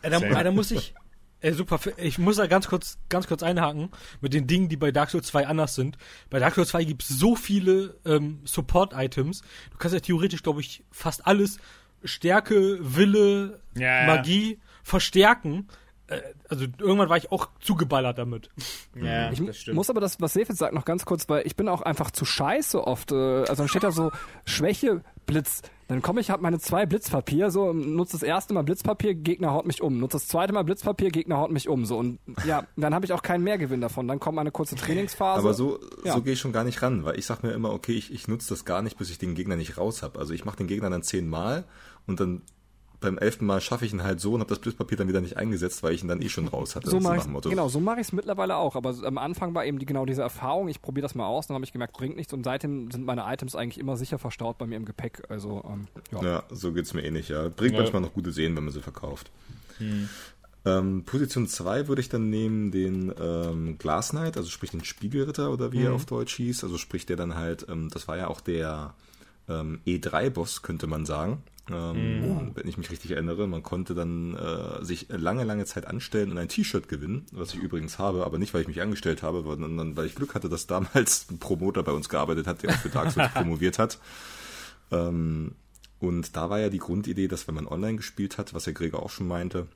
Da, 0.03 0.19
Same. 0.19 0.39
äh, 0.41 0.45
da 0.45 0.51
muss 0.51 0.71
ich. 0.71 0.95
Äh, 1.41 1.53
super, 1.53 1.79
ich 1.99 2.19
muss 2.19 2.37
da 2.37 2.47
ganz 2.47 2.69
kurz, 2.69 2.99
ganz 3.09 3.27
kurz 3.29 3.43
einhaken 3.43 3.91
mit 4.21 4.35
den 4.35 4.47
Dingen, 4.47 4.69
die 4.69 4.77
bei 4.77 4.91
Dark 4.91 5.11
Souls 5.11 5.27
2 5.29 5.47
anders 5.47 5.75
sind. 5.75 5.97
Bei 6.31 6.39
Dark 6.39 6.55
Souls 6.55 6.69
2 6.71 6.85
gibt 6.85 7.03
es 7.03 7.09
so 7.09 7.37
viele 7.37 7.97
ähm, 8.05 8.41
Support-Items. 8.45 9.43
Du 9.71 9.79
kannst 9.79 9.95
ja 9.95 10.01
theoretisch, 10.01 10.43
glaube 10.43 10.61
ich, 10.61 10.85
fast 10.91 11.27
alles 11.27 11.59
Stärke, 12.05 12.79
Wille, 12.81 13.61
Ja, 13.75 14.01
ja. 14.01 14.07
Magie 14.07 14.59
verstärken. 14.83 15.69
Äh, 16.09 16.21
also 16.49 16.65
irgendwann 16.79 17.09
war 17.09 17.17
ich 17.17 17.31
auch 17.31 17.49
zugeballert 17.61 18.19
damit. 18.19 18.49
Ja, 18.95 19.31
ich 19.31 19.45
das 19.45 19.59
stimmt. 19.59 19.77
muss 19.77 19.91
aber 19.91 20.01
das, 20.01 20.21
was 20.21 20.33
Sefitz 20.33 20.59
sagt, 20.59 20.75
noch 20.75 20.85
ganz 20.85 21.05
kurz, 21.05 21.29
weil 21.29 21.47
ich 21.47 21.55
bin 21.57 21.69
auch 21.69 21.83
einfach 21.83 22.11
zu 22.11 22.25
scheiße 22.25 22.87
oft. 22.87 23.13
Äh, 23.13 23.15
also 23.41 23.55
dann 23.55 23.69
steht 23.69 23.85
da 23.85 23.93
so 23.93 24.11
Schwäche, 24.45 25.03
Blitz. 25.27 25.63
Dann 25.89 26.03
komme 26.03 26.21
ich, 26.21 26.31
hab 26.31 26.43
meine 26.43 26.59
zwei 26.59 26.85
Blitzpapier, 26.85 27.51
so 27.51 27.73
nutze 27.73 28.13
das 28.13 28.23
erste 28.23 28.53
Mal 28.53 28.63
Blitzpapier, 28.63 29.15
Gegner 29.15 29.53
haut 29.53 29.65
mich 29.67 29.81
um. 29.83 29.99
Nutze 29.99 30.17
das 30.19 30.29
zweite 30.29 30.53
Mal 30.53 30.63
Blitzpapier, 30.65 31.11
Gegner 31.11 31.39
haut 31.39 31.51
mich 31.51 31.67
um. 31.69 31.87
So 31.87 31.97
und 31.97 32.19
ja, 32.47 32.67
dann 32.77 32.95
habe 32.95 33.07
ich 33.07 33.13
auch 33.15 33.23
keinen 33.23 33.43
Mehrgewinn 33.43 33.81
davon. 33.81 34.07
Dann 34.07 34.21
kommt 34.21 34.39
eine 34.39 34.51
kurze 34.51 34.77
Trainingsphase. 34.77 35.41
Aber 35.41 35.55
so, 35.55 35.79
Ja. 36.05 36.13
so 36.13 36.23
gehe 36.23 36.35
ich 36.35 36.41
schon 36.41 36.53
gar 36.53 36.65
nicht 36.65 36.83
ran, 36.83 37.05
weil 37.05 37.19
ich 37.19 37.25
sag 37.25 37.43
mir 37.43 37.53
immer, 37.53 37.73
okay, 37.73 37.93
ich, 37.93 38.13
ich 38.13 38.29
nutze 38.29 38.51
das 38.51 38.67
gar 38.67 38.83
nicht, 38.83 38.99
bis 38.99 39.09
ich 39.11 39.17
den 39.19 39.35
Gegner 39.35 39.57
nicht 39.57 39.79
raus 39.79 40.03
habe. 40.03 40.19
Also 40.19 40.35
ich 40.35 40.45
mache 40.45 40.59
den 40.59 40.67
Gegner 40.67 40.91
dann 40.91 41.03
zehnmal 41.03 41.65
und 42.07 42.21
dann 42.21 42.43
beim 43.01 43.17
elften 43.19 43.47
Mal 43.47 43.61
schaffe 43.61 43.85
ich 43.85 43.93
ihn 43.93 44.03
halt 44.03 44.21
so 44.21 44.35
und 44.35 44.41
habe 44.41 44.49
das 44.49 44.59
Blitzpapier 44.59 44.99
dann 44.99 45.09
wieder 45.09 45.21
nicht 45.21 45.37
eingesetzt, 45.37 45.83
weil 45.83 45.93
ich 45.95 46.03
ihn 46.03 46.09
dann 46.09 46.21
eh 46.21 46.29
schon 46.29 46.49
raus 46.49 46.75
hatte. 46.75 46.91
so 46.91 46.99
mache 46.99 47.19
ich 47.19 47.43
genau, 47.49 47.69
so 47.69 47.79
mache 47.81 48.01
ich 48.01 48.09
es 48.09 48.13
mittlerweile 48.13 48.57
auch. 48.57 48.75
Aber 48.75 48.95
am 49.05 49.19
Anfang 49.19 49.55
war 49.55 49.65
eben 49.65 49.79
die, 49.79 49.87
genau 49.87 50.05
diese 50.05 50.23
Erfahrung. 50.23 50.69
Ich 50.69 50.83
probiere 50.83 51.03
das 51.03 51.15
mal 51.15 51.27
aus, 51.27 51.47
dann 51.47 51.55
habe 51.55 51.65
ich 51.65 51.73
gemerkt, 51.73 51.95
bringt 51.95 52.17
nichts. 52.17 52.33
Und 52.33 52.45
seitdem 52.45 52.91
sind 52.91 53.05
meine 53.05 53.23
Items 53.33 53.55
eigentlich 53.55 53.79
immer 53.79 53.97
sicher 53.97 54.19
verstaut 54.19 54.59
bei 54.59 54.67
mir 54.67 54.77
im 54.77 54.85
Gepäck. 54.85 55.23
Also 55.29 55.65
ähm, 55.69 55.87
ja. 56.13 56.23
Ja, 56.23 56.43
so 56.51 56.73
geht's 56.73 56.93
mir 56.93 57.03
ähnlich, 57.05 57.29
ja. 57.29 57.49
Bringt 57.49 57.75
Ja. 57.75 57.81
manchmal 57.83 58.03
noch 58.03 58.13
gute 58.15 58.33
Sehen, 58.33 58.57
wenn 58.57 58.65
man 58.65 58.73
sie 58.73 58.83
verkauft. 58.83 59.31
Ähm, 60.65 61.05
Position 61.05 61.47
2 61.47 61.87
würde 61.89 62.01
ich 62.01 62.09
dann 62.09 62.31
nehmen 62.31 62.71
den 62.73 63.13
ähm, 63.21 63.79
Glass 63.79 64.11
Knight, 64.11 64.37
also 64.37 64.49
sprich 64.51 64.73
den 64.73 64.85
Spiegelritter 64.85 65.51
oder 65.53 65.73
wie 65.73 65.85
er 65.85 65.95
auf 65.95 66.05
Deutsch 66.05 66.35
hieß. 66.37 66.65
Also 66.65 66.79
sprich 66.79 67.07
der 67.07 67.17
dann 67.17 67.37
halt, 67.37 67.67
ähm, 67.69 67.89
das 67.91 68.09
war 68.09 68.17
ja 68.17 68.27
auch 68.29 68.41
der 68.41 68.95
ähm, 69.49 69.81
E3-Boss, 69.87 70.63
könnte 70.63 70.87
man 70.89 71.07
sagen. 71.07 71.43
Ähm, 71.71 72.53
Wenn 72.55 72.69
ich 72.69 72.79
mich 72.79 72.91
richtig 72.91 73.11
erinnere, 73.13 73.47
man 73.47 73.63
konnte 73.63 73.95
dann 73.95 74.35
äh, 74.35 74.85
sich 74.85 75.09
lange, 75.11 75.45
lange 75.45 75.65
Zeit 75.65 75.87
anstellen 75.87 76.31
und 76.31 76.39
ein 76.39 76.49
T-Shirt 76.49 76.89
gewinnen, 76.89 77.27
was 77.33 77.55
ich 77.55 77.61
übrigens 77.61 77.99
habe, 77.99 78.25
aber 78.25 78.39
nicht, 78.39 78.55
weil 78.55 78.63
ich 78.63 78.69
mich 78.69 78.81
angestellt 78.81 79.23
habe, 79.23 79.43
sondern 79.45 79.97
weil 79.97 80.07
ich 80.07 80.15
Glück 80.15 80.35
hatte, 80.35 80.49
dass 80.49 80.67
damals 80.67 81.27
ein 81.31 81.39
Promoter 81.39 81.83
bei 81.83 81.93
uns 81.93 82.09
gearbeitet 82.09 82.47
hat, 82.47 82.63
der 82.63 82.71
auch 82.71 82.79
für 82.79 82.89
Dark 82.89 83.11
Souls 83.11 83.31
promoviert 83.35 83.79
hat. 83.79 83.99
Ähm, 84.91 85.53
und 86.01 86.37
da 86.37 86.49
war 86.49 86.61
ja 86.61 86.69
die 86.69 86.79
Grundidee, 86.79 87.29
dass 87.29 87.49
wenn 87.49 87.55
man 87.55 87.67
online 87.67 87.97
gespielt 87.97 88.39
hat, 88.39 88.55
was 88.55 88.67
ja 88.67 88.73
Gregor 88.73 89.03
auch 89.03 89.11
schon 89.11 89.27
meinte, 89.27 89.67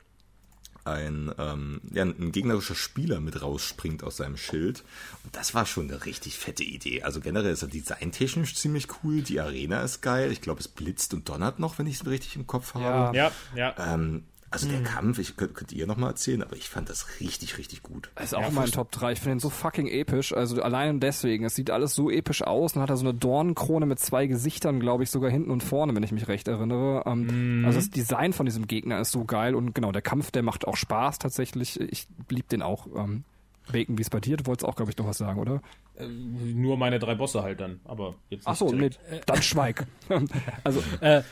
ein, 0.85 1.33
ähm, 1.39 1.81
ja, 1.93 2.03
ein 2.03 2.33
gegnerischer 2.33 2.75
Spieler 2.75 3.21
mit 3.21 3.43
rausspringt 3.43 4.03
aus 4.03 4.17
seinem 4.17 4.37
Schild. 4.37 4.83
Und 5.25 5.37
das 5.37 5.55
war 5.55 5.67
schon 5.67 5.91
eine 5.91 6.05
richtig 6.05 6.39
fette 6.39 6.65
Idee. 6.65 7.03
Also 7.03 7.21
generell 7.21 7.53
ist 7.53 7.63
er 7.63 7.69
designtechnisch 7.69 8.55
ziemlich 8.55 8.89
cool. 9.03 9.23
Die 9.23 9.41
Arena 9.41 9.83
ist 9.83 10.01
geil. 10.01 10.33
Ich 10.33 10.41
glaube, 10.41 10.61
es 10.61 10.69
blitzt 10.69 11.15
und 11.15 11.29
donnert 11.29 11.59
noch, 11.59 11.79
wenn 11.79 11.87
ich 11.87 11.97
es 11.97 12.07
richtig 12.07 12.37
im 12.37 12.47
Kopf 12.47 12.75
habe. 12.75 13.17
Ja, 13.17 13.33
ja. 13.55 13.75
Ähm, 13.79 14.25
also 14.53 14.69
der 14.69 14.83
Kampf, 14.83 15.19
ich 15.19 15.37
könnt, 15.37 15.55
könnt 15.55 15.73
ihr 15.73 15.87
noch 15.87 15.97
mal 15.97 16.09
erzählen, 16.09 16.43
aber 16.43 16.55
ich 16.57 16.69
fand 16.69 16.89
das 16.89 17.21
richtig, 17.21 17.59
richtig 17.59 17.83
gut. 17.83 18.11
Das 18.15 18.27
ist 18.27 18.35
auch 18.35 18.51
mein 18.53 18.71
Top 18.71 18.91
3. 18.93 19.13
Ich 19.13 19.19
finde 19.21 19.37
den 19.37 19.41
so 19.41 19.51
fucking 19.51 19.89
episch. 19.89 20.33
Also 20.33 20.63
allein 20.63 21.01
deswegen. 21.01 21.45
Es 21.45 21.55
sieht 21.55 21.71
alles 21.71 21.95
so 21.95 22.11
episch 22.11 22.43
aus. 22.43 22.75
Dann 22.75 22.83
hat 22.83 22.91
er 22.91 22.97
so 22.97 23.05
eine 23.05 23.15
Dornenkrone 23.15 23.87
mit 23.87 23.99
zwei 23.99 24.27
Gesichtern, 24.27 24.79
glaube 24.81 25.03
ich, 25.03 25.11
sogar 25.11 25.31
hinten 25.31 25.51
und 25.51 25.63
vorne, 25.63 25.95
wenn 25.95 26.03
ich 26.03 26.13
mich 26.13 26.29
recht 26.29 26.49
erinnere. 26.49 27.03
Ähm, 27.07 27.65
Also 27.67 27.79
das 27.79 27.91
Design 27.91 28.33
von 28.33 28.47
diesem 28.47 28.67
Gegner 28.67 29.01
ist 29.01 29.13
so 29.13 29.25
geil. 29.25 29.55
Und 29.55 29.75
genau, 29.75 29.91
der 29.93 30.03
Kampf, 30.03 30.31
der 30.31 30.43
macht 30.43 30.67
auch 30.67 30.77
Spaß 30.77 31.19
tatsächlich. 31.19 31.81
Ich 31.81 32.07
lieb 32.29 32.49
den 32.49 32.63
auch. 32.63 32.87
Ähm, 32.95 33.25
Bacon, 33.71 33.97
wie 33.97 34.03
es 34.03 34.11
bei 34.11 34.21
dir? 34.21 34.37
Du 34.37 34.47
wolltest 34.47 34.65
auch, 34.65 34.75
glaube 34.75 34.91
ich, 34.91 34.99
noch 34.99 35.07
was 35.07 35.19
sagen, 35.19 35.41
oder? 35.41 35.63
Nur 36.01 36.77
meine 36.77 36.99
drei 36.99 37.15
Bosse 37.15 37.43
halt 37.43 37.61
dann, 37.61 37.81
aber 37.85 38.17
jetzt 38.29 38.47
Ach 38.47 38.57
so, 38.57 38.73
nee, 38.73 38.91
dann 39.27 39.43
schweig. 39.43 39.87
also, 40.65 40.83
Äh, 41.01 41.23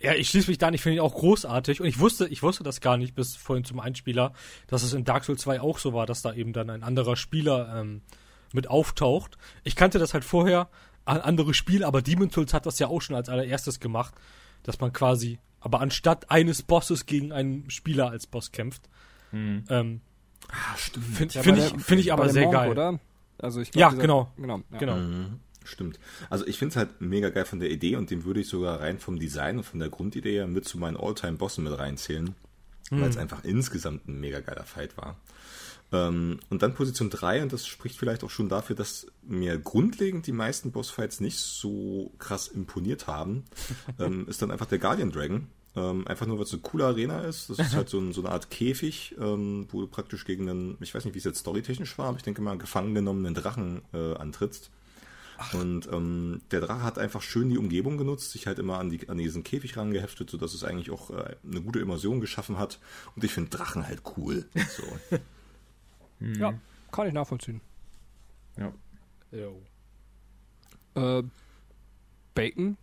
ja, 0.00 0.14
ich 0.14 0.30
schließe 0.30 0.48
mich 0.50 0.58
da 0.58 0.68
an, 0.68 0.74
ich 0.74 0.80
finde 0.82 0.96
ihn 0.96 1.00
auch 1.02 1.14
großartig. 1.14 1.80
Und 1.80 1.86
ich 1.86 1.98
wusste, 1.98 2.26
ich 2.28 2.42
wusste 2.42 2.64
das 2.64 2.80
gar 2.80 2.96
nicht 2.96 3.14
bis 3.14 3.36
vorhin 3.36 3.64
zum 3.64 3.80
Einspieler, 3.80 4.32
dass 4.66 4.82
es 4.82 4.92
in 4.94 5.04
Dark 5.04 5.24
Souls 5.24 5.42
2 5.42 5.60
auch 5.60 5.78
so 5.78 5.92
war, 5.92 6.06
dass 6.06 6.22
da 6.22 6.32
eben 6.32 6.52
dann 6.52 6.70
ein 6.70 6.82
anderer 6.82 7.16
Spieler 7.16 7.74
ähm, 7.80 8.02
mit 8.52 8.68
auftaucht. 8.68 9.36
Ich 9.62 9.76
kannte 9.76 9.98
das 9.98 10.14
halt 10.14 10.24
vorher, 10.24 10.68
ein 11.04 11.20
anderes 11.20 11.56
Spiel, 11.56 11.84
aber 11.84 12.02
Demon's 12.02 12.34
Souls 12.34 12.54
hat 12.54 12.66
das 12.66 12.78
ja 12.78 12.88
auch 12.88 13.00
schon 13.02 13.16
als 13.16 13.28
allererstes 13.28 13.78
gemacht, 13.80 14.14
dass 14.62 14.80
man 14.80 14.92
quasi, 14.92 15.38
aber 15.60 15.80
anstatt 15.80 16.30
eines 16.30 16.62
Bosses 16.62 17.06
gegen 17.06 17.32
einen 17.32 17.68
Spieler 17.70 18.10
als 18.10 18.26
Boss 18.26 18.52
kämpft. 18.52 18.88
Ähm, 19.32 20.00
Ah. 20.48 20.74
Finde 20.76 21.34
ja, 21.34 21.42
find 21.42 21.58
ich, 21.58 21.84
find 21.84 22.00
ich 22.00 22.12
aber 22.12 22.28
sehr 22.30 22.42
Monk, 22.44 22.54
geil. 22.54 22.70
oder? 22.70 22.98
Also 23.38 23.60
ich 23.60 23.72
Ja, 23.74 23.90
dieser- 23.90 24.00
genau. 24.02 24.32
Genau. 24.36 24.62
Ja. 24.72 24.78
Genau. 24.78 24.96
Mhm, 24.96 25.40
Stimmt. 25.70 26.00
Also 26.28 26.46
ich 26.46 26.58
finde 26.58 26.72
es 26.72 26.76
halt 26.76 27.00
mega 27.00 27.30
geil 27.30 27.44
von 27.44 27.60
der 27.60 27.70
Idee 27.70 27.96
und 27.96 28.10
den 28.10 28.24
würde 28.24 28.40
ich 28.40 28.48
sogar 28.48 28.80
rein 28.80 28.98
vom 28.98 29.18
Design 29.18 29.58
und 29.58 29.64
von 29.64 29.78
der 29.78 29.88
Grundidee 29.88 30.32
her 30.32 30.46
mit 30.46 30.66
zu 30.66 30.78
meinen 30.78 30.96
All-Time-Bossen 30.96 31.62
mit 31.62 31.78
reinzählen, 31.78 32.34
weil 32.90 33.08
es 33.08 33.16
einfach 33.16 33.44
insgesamt 33.44 34.08
ein 34.08 34.18
mega 34.18 34.40
geiler 34.40 34.64
Fight 34.64 34.96
war. 34.96 35.16
Ähm, 35.92 36.38
und 36.50 36.62
dann 36.62 36.74
Position 36.74 37.10
3, 37.10 37.42
und 37.42 37.52
das 37.52 37.66
spricht 37.66 37.98
vielleicht 37.98 38.24
auch 38.24 38.30
schon 38.30 38.48
dafür, 38.48 38.76
dass 38.76 39.06
mir 39.22 39.58
grundlegend 39.58 40.26
die 40.26 40.32
meisten 40.32 40.72
Bossfights 40.72 41.20
nicht 41.20 41.38
so 41.38 42.12
krass 42.18 42.48
imponiert 42.48 43.06
haben, 43.06 43.44
ähm, 43.98 44.26
ist 44.28 44.42
dann 44.42 44.50
einfach 44.50 44.66
der 44.66 44.78
Guardian 44.78 45.12
Dragon. 45.12 45.46
Ähm, 45.76 46.04
einfach 46.08 46.26
nur, 46.26 46.36
weil 46.36 46.46
es 46.46 46.52
eine 46.52 46.62
coole 46.62 46.84
Arena 46.84 47.20
ist. 47.20 47.48
Das 47.48 47.60
ist 47.60 47.76
halt 47.76 47.88
so, 47.88 48.00
ein, 48.00 48.12
so 48.12 48.22
eine 48.22 48.30
Art 48.30 48.50
Käfig, 48.50 49.14
ähm, 49.20 49.68
wo 49.70 49.80
du 49.80 49.86
praktisch 49.86 50.24
gegen 50.24 50.50
einen, 50.50 50.76
ich 50.80 50.92
weiß 50.92 51.04
nicht, 51.04 51.14
wie 51.14 51.18
es 51.18 51.24
jetzt 51.24 51.38
storytechnisch 51.38 51.96
war, 51.96 52.06
aber 52.06 52.16
ich 52.16 52.24
denke 52.24 52.42
mal, 52.42 52.58
gefangen 52.58 52.92
genommenen 52.92 53.34
Drachen 53.34 53.82
äh, 53.92 54.14
antrittst. 54.14 54.70
Und 55.52 55.88
ähm, 55.92 56.42
der 56.50 56.60
Drache 56.60 56.82
hat 56.82 56.98
einfach 56.98 57.22
schön 57.22 57.48
die 57.48 57.58
Umgebung 57.58 57.96
genutzt, 57.96 58.30
sich 58.30 58.46
halt 58.46 58.58
immer 58.58 58.78
an, 58.78 58.90
die, 58.90 59.08
an 59.08 59.18
diesen 59.18 59.42
Käfig 59.42 59.76
rangeheftet, 59.76 60.30
sodass 60.30 60.54
es 60.54 60.64
eigentlich 60.64 60.90
auch 60.90 61.10
äh, 61.10 61.36
eine 61.44 61.62
gute 61.62 61.80
Immersion 61.80 62.20
geschaffen 62.20 62.58
hat. 62.58 62.78
Und 63.16 63.24
ich 63.24 63.32
finde 63.32 63.50
Drachen 63.50 63.86
halt 63.86 64.02
cool. 64.16 64.46
So. 64.54 65.18
ja, 66.20 66.54
kann 66.92 67.06
ich 67.06 67.14
nachvollziehen. 67.14 67.60
Ja. 68.56 68.72
Äh, 70.94 71.22
Bacon? 72.34 72.76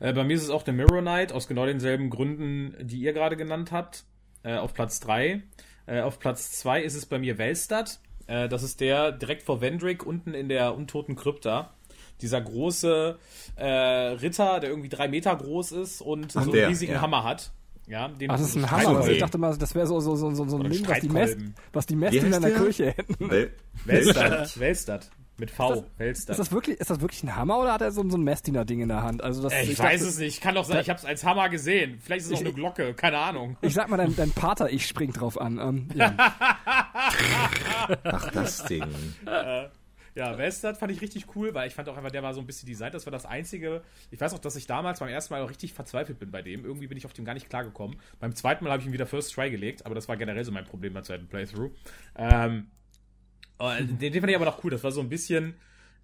Äh, 0.00 0.12
bei 0.12 0.24
mir 0.24 0.36
ist 0.36 0.42
es 0.42 0.50
auch 0.50 0.62
der 0.62 0.74
Mirror 0.74 1.00
Knight, 1.00 1.32
aus 1.32 1.48
genau 1.48 1.66
denselben 1.66 2.10
Gründen, 2.10 2.74
die 2.86 2.98
ihr 2.98 3.12
gerade 3.12 3.36
genannt 3.36 3.72
habt, 3.72 4.04
äh, 4.42 4.56
auf 4.56 4.74
Platz 4.74 5.00
3. 5.00 5.42
Äh, 5.86 6.00
auf 6.00 6.18
Platz 6.18 6.52
2 6.52 6.82
ist 6.82 6.94
es 6.94 7.06
bei 7.06 7.18
mir 7.18 7.38
Velstad. 7.38 8.00
Äh, 8.26 8.48
das 8.48 8.62
ist 8.62 8.80
der 8.80 9.12
direkt 9.12 9.42
vor 9.42 9.60
Vendrick, 9.60 10.04
unten 10.04 10.34
in 10.34 10.48
der 10.48 10.74
untoten 10.74 11.16
Krypta. 11.16 11.70
Dieser 12.20 12.40
große 12.40 13.18
äh, 13.56 13.66
Ritter, 13.66 14.60
der 14.60 14.70
irgendwie 14.70 14.88
drei 14.88 15.08
Meter 15.08 15.34
groß 15.34 15.72
ist 15.72 16.00
und 16.00 16.32
so 16.32 16.40
einen 16.40 16.52
der, 16.52 16.68
riesigen 16.68 16.94
ja. 16.94 17.00
Hammer 17.00 17.24
hat. 17.24 17.52
Ja, 17.86 18.08
den 18.08 18.30
Ach, 18.30 18.38
das 18.38 18.48
ist 18.48 18.56
ein. 18.56 18.70
Hammer. 18.70 18.96
Also 18.98 19.10
ich 19.10 19.18
dachte 19.18 19.36
mal, 19.36 19.56
das 19.56 19.74
wäre 19.74 19.86
so, 19.86 20.00
so, 20.00 20.16
so, 20.16 20.30
so, 20.30 20.48
so 20.48 20.56
ein 20.56 20.70
Ding, 20.70 20.88
was 20.88 21.00
die. 21.00 21.08
Mess, 21.08 21.36
was 21.72 21.86
die 21.86 21.96
Messdiener 21.96 22.36
in 22.36 22.42
der? 22.42 22.54
Kirche 22.54 22.86
hätten. 22.92 23.30
Weil, 23.30 23.50
Velstad. 23.84 25.10
Mit 25.36 25.50
V. 25.50 25.72
Ist 25.72 25.84
Velstad. 25.98 26.38
das 26.38 26.52
wirklich, 26.52 26.78
ist 26.78 26.90
das 26.90 27.00
wirklich 27.00 27.22
ein 27.24 27.34
Hammer 27.34 27.58
oder 27.58 27.72
hat 27.72 27.80
er 27.82 27.90
so, 27.90 28.08
so 28.08 28.16
ein 28.16 28.22
Messdiener-Ding 28.22 28.80
in 28.80 28.88
der 28.88 29.02
Hand? 29.02 29.20
Also 29.22 29.42
das, 29.42 29.52
Äh, 29.52 29.62
ich, 29.62 29.76
dachte- 29.76 29.82
weiß 29.90 30.02
es 30.02 30.18
nicht. 30.18 30.40
Kann 30.40 30.54
doch 30.54 30.64
sein, 30.64 30.80
ich 30.80 30.88
habe 30.88 30.98
es 30.98 31.04
als 31.04 31.24
Hammer 31.24 31.48
gesehen. 31.48 31.98
Vielleicht 32.00 32.20
ist 32.20 32.26
es 32.28 32.32
auch 32.34 32.40
Ich- 32.40 32.46
eine 32.46 32.54
Glocke. 32.54 32.94
Keine 32.94 33.18
Ahnung. 33.18 33.56
Ich 33.60 33.74
sag 33.74 33.88
mal, 33.88 33.96
dein, 33.96 34.14
dein 34.14 34.30
Pater, 34.30 34.70
ich 34.70 34.86
spring 34.86 35.12
drauf 35.12 35.40
an. 35.40 35.58
Ähm, 35.58 35.88
ja. 35.94 36.14
ach, 38.04 38.30
das 38.32 38.64
Ding. 38.64 38.84
Ja, 40.16 40.38
Velstad 40.38 40.76
fand 40.76 40.92
ich 40.92 41.00
richtig 41.00 41.26
cool, 41.34 41.52
weil 41.54 41.66
ich 41.66 41.74
fand 41.74 41.88
auch 41.88 41.96
einfach, 41.96 42.12
der 42.12 42.22
war 42.22 42.32
so 42.34 42.40
ein 42.40 42.46
bisschen 42.46 42.68
designt. 42.68 42.94
Das 42.94 43.04
war 43.04 43.10
das 43.10 43.26
einzige. 43.26 43.82
Ich 44.12 44.20
weiß 44.20 44.32
auch, 44.34 44.38
dass 44.38 44.54
ich 44.54 44.68
damals 44.68 45.00
beim 45.00 45.08
ersten 45.08 45.34
Mal 45.34 45.42
auch 45.42 45.50
richtig 45.50 45.72
verzweifelt 45.74 46.20
bin 46.20 46.30
bei 46.30 46.40
dem. 46.42 46.64
Irgendwie 46.64 46.86
bin 46.86 46.96
ich 46.96 47.04
auf 47.04 47.12
dem 47.12 47.24
gar 47.24 47.34
nicht 47.34 47.48
klargekommen. 47.50 47.96
Beim 48.20 48.32
zweiten 48.36 48.62
Mal 48.62 48.70
habe 48.70 48.80
ich 48.80 48.86
ihn 48.86 48.92
wieder 48.92 49.06
First 49.06 49.34
Try 49.34 49.50
gelegt, 49.50 49.84
aber 49.84 49.96
das 49.96 50.06
war 50.08 50.16
generell 50.16 50.44
so 50.44 50.52
mein 50.52 50.64
Problem 50.66 50.92
beim 50.94 51.02
zweiten 51.02 51.26
Playthrough. 51.26 51.72
Ähm, 52.14 52.68
äh, 52.68 52.83
den, 53.60 53.98
den 53.98 54.12
fand 54.12 54.30
ich 54.30 54.36
aber 54.36 54.44
noch 54.44 54.62
cool. 54.64 54.70
Das 54.70 54.84
war 54.84 54.92
so 54.92 55.00
ein 55.00 55.08
bisschen, 55.08 55.54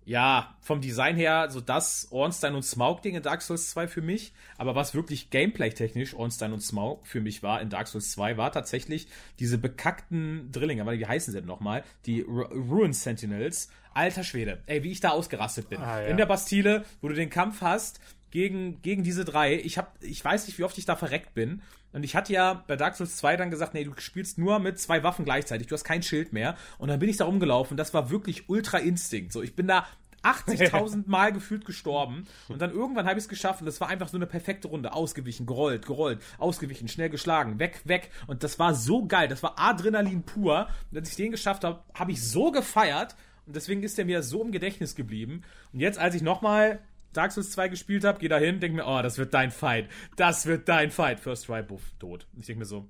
ja, 0.05 0.57
vom 0.61 0.81
Design 0.81 1.17
her 1.17 1.49
so 1.51 1.61
das 1.61 2.09
Ornstein 2.11 2.55
und 2.55 2.63
Smaug-Ding 2.63 3.15
in 3.15 3.23
Dark 3.23 3.43
Souls 3.43 3.71
2 3.71 3.89
für 3.89 4.03
mich. 4.03 4.33
Aber 4.57 4.75
was 4.75 4.95
wirklich 4.95 5.31
gameplay-technisch 5.31 6.15
Ornstein 6.15 6.53
und 6.53 6.61
Smaug 6.61 7.07
für 7.07 7.21
mich 7.21 7.43
war 7.43 7.61
in 7.61 7.71
Dark 7.71 7.89
Souls 7.89 8.13
2, 8.13 8.37
war 8.37 8.53
tatsächlich 8.53 9.09
diese 9.39 9.59
bekackten 9.59 10.51
Drillinge. 10.53 10.83
Aber 10.83 10.93
wie 10.93 11.07
heißen 11.07 11.33
sie 11.33 11.41
denn 11.41 11.49
nochmal? 11.49 11.85
Die 12.07 12.23
Ru 12.23 12.43
Ruin 12.43 12.93
Sentinels. 12.93 13.71
Alter 13.93 14.25
Schwede. 14.25 14.63
Ey, 14.67 14.83
wie 14.85 14.93
ich 14.93 15.01
da 15.01 15.11
ausgerastet 15.11 15.69
bin. 15.69 15.81
Ah, 15.81 16.03
ja. 16.03 16.09
In 16.09 16.17
der 16.17 16.27
Bastille, 16.27 16.85
wo 17.01 17.09
du 17.09 17.15
den 17.15 17.29
Kampf 17.29 17.61
hast 17.61 18.01
gegen, 18.31 18.81
gegen 18.83 19.03
diese 19.03 19.25
drei. 19.25 19.55
Ich 19.55 19.79
hab, 19.79 19.97
ich 20.03 20.25
weiß 20.25 20.47
nicht, 20.47 20.59
wie 20.59 20.65
oft 20.65 20.79
ich 20.79 20.87
da 20.87 20.97
verreckt 20.97 21.35
bin. 21.35 21.63
Und 21.93 22.05
ich 22.05 22.15
hatte 22.15 22.33
ja 22.33 22.65
bei 22.67 22.77
Dark 22.77 22.97
Souls 22.97 23.17
2 23.17 23.37
dann 23.37 23.51
gesagt, 23.51 23.75
nee, 23.75 23.85
du 23.85 23.93
spielst 23.99 24.39
nur 24.39 24.59
mit 24.59 24.79
zwei 24.79 25.03
Waffen 25.03 25.25
gleichzeitig. 25.25 25.67
Du 25.67 25.75
hast 25.75 25.85
kein 25.85 26.03
Schild 26.03 26.33
mehr. 26.33 26.57
Und 26.79 26.89
dann 26.89 27.01
bin 27.01 27.09
ich 27.09 27.17
da 27.17 27.25
rumgelaufen. 27.25 27.77
Das 27.77 27.93
war 27.95 28.11
wirklich 28.11 28.49
Ultra 28.49 28.79
Instinct. 28.79 29.33
So, 29.33 29.43
ich 29.43 29.57
bin 29.57 29.67
da 29.67 29.87
80.000 30.23 31.05
Mal 31.07 31.33
gefühlt 31.33 31.65
gestorben. 31.65 32.27
Und 32.49 32.61
dann 32.61 32.71
irgendwann 32.71 33.07
habe 33.07 33.19
ich 33.19 33.25
es 33.25 33.29
geschafft 33.29 33.61
und 33.61 33.67
das 33.67 33.81
war 33.81 33.89
einfach 33.89 34.09
so 34.09 34.17
eine 34.17 34.27
perfekte 34.27 34.69
Runde. 34.69 34.93
Ausgewichen, 34.93 35.47
gerollt, 35.47 35.87
gerollt, 35.87 36.21
ausgewichen, 36.39 36.89
schnell 36.89 37.11
geschlagen, 37.11 37.59
weg, 37.59 37.81
weg. 37.85 38.11
Und 38.27 38.45
das 38.45 38.59
war 38.59 38.75
so 38.75 39.07
geil. 39.07 39.29
Das 39.29 39.43
war 39.43 39.59
Adrenalin 39.59 40.23
pur. 40.23 40.69
Und 40.91 40.99
als 40.99 41.11
ich 41.11 41.17
den 41.17 41.31
geschafft 41.31 41.65
habe, 41.65 41.83
habe 41.95 42.13
ich 42.13 42.23
so 42.23 42.51
gefeiert. 42.51 43.17
Und 43.47 43.57
deswegen 43.57 43.83
ist 43.83 43.99
der 43.99 44.05
mir 44.05 44.23
so 44.23 44.43
im 44.43 44.53
Gedächtnis 44.53 44.95
geblieben. 44.95 45.43
Und 45.73 45.81
jetzt, 45.81 45.99
als 45.99 46.15
ich 46.15 46.23
nochmal 46.23 46.81
Dark 47.13 47.33
Souls 47.33 47.51
2 47.51 47.69
gespielt 47.69 48.05
habe, 48.05 48.19
gehe 48.19 48.29
da 48.29 48.39
hin, 48.39 48.61
denke 48.61 48.77
mir, 48.77 48.87
oh, 48.87 49.03
das 49.03 49.19
wird 49.19 49.35
dein 49.35 49.51
Fight. 49.51 49.89
Das 50.17 50.47
wird 50.47 50.69
dein 50.69 50.91
Fight. 50.91 51.21
First 51.21 51.47
Try, 51.47 51.63
buff, 51.63 51.83
tot. 51.99 52.27
Und 52.33 52.41
ich 52.41 52.47
denke 52.47 52.61
mir 52.61 52.67
so, 52.67 52.89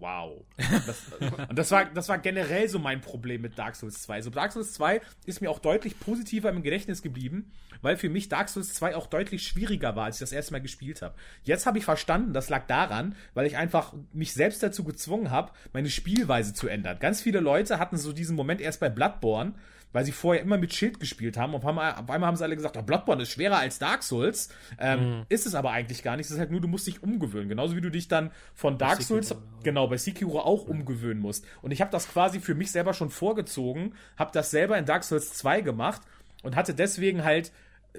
wow. 0.00 0.44
Das, 0.86 1.02
und 1.48 1.58
das 1.58 1.70
war, 1.70 1.84
das 1.84 2.08
war 2.08 2.18
generell 2.18 2.68
so 2.68 2.78
mein 2.78 3.00
Problem 3.00 3.42
mit 3.42 3.58
Dark 3.58 3.76
Souls 3.76 4.02
2. 4.02 4.22
So 4.22 4.30
Dark 4.30 4.52
Souls 4.52 4.72
2 4.72 5.00
ist 5.26 5.40
mir 5.40 5.50
auch 5.50 5.58
deutlich 5.58 6.00
positiver 6.00 6.48
im 6.50 6.62
Gedächtnis 6.62 7.02
geblieben, 7.02 7.52
weil 7.82 7.96
für 7.96 8.08
mich 8.08 8.28
Dark 8.28 8.48
Souls 8.48 8.74
2 8.74 8.96
auch 8.96 9.06
deutlich 9.06 9.46
schwieriger 9.46 9.94
war, 9.94 10.06
als 10.06 10.16
ich 10.16 10.20
das 10.20 10.32
erste 10.32 10.52
Mal 10.52 10.60
gespielt 10.60 11.02
habe. 11.02 11.14
Jetzt 11.44 11.66
habe 11.66 11.78
ich 11.78 11.84
verstanden, 11.84 12.32
das 12.32 12.48
lag 12.48 12.66
daran, 12.66 13.14
weil 13.34 13.46
ich 13.46 13.56
einfach 13.56 13.94
mich 14.12 14.32
selbst 14.32 14.62
dazu 14.62 14.84
gezwungen 14.84 15.30
habe, 15.30 15.52
meine 15.72 15.90
Spielweise 15.90 16.54
zu 16.54 16.66
ändern. 16.66 16.98
Ganz 16.98 17.22
viele 17.22 17.40
Leute 17.40 17.78
hatten 17.78 17.96
so 17.96 18.12
diesen 18.12 18.36
Moment 18.36 18.60
erst 18.60 18.80
bei 18.80 18.88
Bloodborne, 18.88 19.54
weil 19.92 20.04
sie 20.04 20.12
vorher 20.12 20.42
immer 20.42 20.58
mit 20.58 20.74
Schild 20.74 21.00
gespielt 21.00 21.36
haben. 21.36 21.54
Und 21.54 21.60
auf 21.60 21.66
einmal, 21.66 21.94
auf 21.94 22.10
einmal 22.10 22.28
haben 22.28 22.36
sie 22.36 22.44
alle 22.44 22.56
gesagt, 22.56 22.76
oh, 22.76 22.82
Bloodborne 22.82 23.22
ist 23.22 23.30
schwerer 23.30 23.58
als 23.58 23.78
Dark 23.78 24.02
Souls. 24.02 24.48
Ähm, 24.78 25.24
Ist 25.28 25.46
es 25.46 25.54
aber 25.54 25.70
eigentlich 25.70 26.02
gar 26.02 26.16
nicht. 26.16 26.26
Es 26.26 26.32
ist 26.32 26.38
halt 26.38 26.50
nur, 26.50 26.60
du 26.60 26.68
musst 26.68 26.86
dich 26.86 27.02
umgewöhnen. 27.02 27.48
Genauso 27.48 27.76
wie 27.76 27.80
du 27.80 27.90
dich 27.90 28.08
dann 28.08 28.30
von 28.54 28.78
Dark 28.78 29.02
Souls, 29.02 29.34
genau, 29.62 29.88
bei 29.88 29.96
Sekiro 29.96 30.40
auch 30.40 30.66
umgewöhnen 30.66 31.20
musst. 31.20 31.44
Und 31.62 31.70
ich 31.72 31.80
habe 31.80 31.90
das 31.90 32.08
quasi 32.08 32.40
für 32.40 32.54
mich 32.54 32.70
selber 32.70 32.94
schon 32.94 33.10
vorgezogen, 33.10 33.94
habe 34.16 34.30
das 34.32 34.50
selber 34.50 34.78
in 34.78 34.84
Dark 34.84 35.04
Souls 35.04 35.34
2 35.34 35.62
gemacht 35.62 36.02
und 36.42 36.56
hatte 36.56 36.74
deswegen 36.74 37.24
halt 37.24 37.52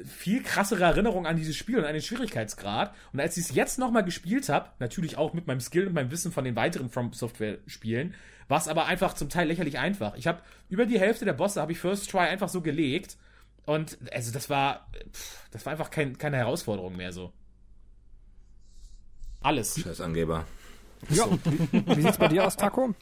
viel 0.06 0.42
krassere 0.42 0.84
Erinnerung 0.84 1.28
an 1.28 1.36
dieses 1.36 1.56
Spiel 1.56 1.78
und 1.78 1.86
an 1.86 1.94
den 1.94 2.02
Schwierigkeitsgrad. 2.02 2.94
Und 3.12 3.20
als 3.20 3.36
ich 3.38 3.46
es 3.46 3.56
jetzt 3.56 3.78
nochmal 3.78 4.04
gespielt 4.04 4.48
habe, 4.50 4.70
natürlich 4.80 5.18
auch 5.18 5.34
mit 5.34 5.48
meinem 5.48 5.60
Skill 5.60 5.88
und 5.88 5.94
meinem 5.94 6.12
Wissen 6.12 6.32
von 6.32 6.46
den 6.46 6.56
weiteren 6.56 6.90
From 6.90 7.12
Software 7.14 7.58
Spielen, 7.68 8.14
war 8.48 8.58
es 8.60 8.68
aber 8.68 8.86
einfach 8.86 9.14
zum 9.14 9.30
Teil 9.30 9.48
lächerlich 9.48 9.80
einfach. 9.80 10.16
Ich 10.16 10.28
habe 10.28 10.42
über 10.70 10.86
die 10.86 11.00
Hälfte 11.00 11.26
der 11.26 11.34
Bosse 11.34 11.62
habe 11.62 11.72
ich 11.72 11.80
First 11.80 12.10
Try 12.10 12.20
einfach 12.20 12.50
so 12.50 12.62
gelegt 12.62 13.18
und 13.66 13.98
also 14.12 14.32
das 14.32 14.50
war 14.50 14.88
pff, 15.14 15.50
das 15.52 15.66
war 15.66 15.72
einfach 15.72 15.90
kein, 15.90 16.18
keine 16.18 16.38
Herausforderung 16.38 16.96
mehr 16.96 17.14
so. 17.14 17.32
Alles. 19.42 19.80
Scheiß 19.82 20.02
Angeber. 20.02 20.46
ja. 21.10 21.26
Wie, 21.46 21.98
wie 21.98 22.02
sieht's 22.02 22.18
bei 22.18 22.28
dir 22.28 22.46
aus, 22.46 22.56
Taco? 22.58 22.94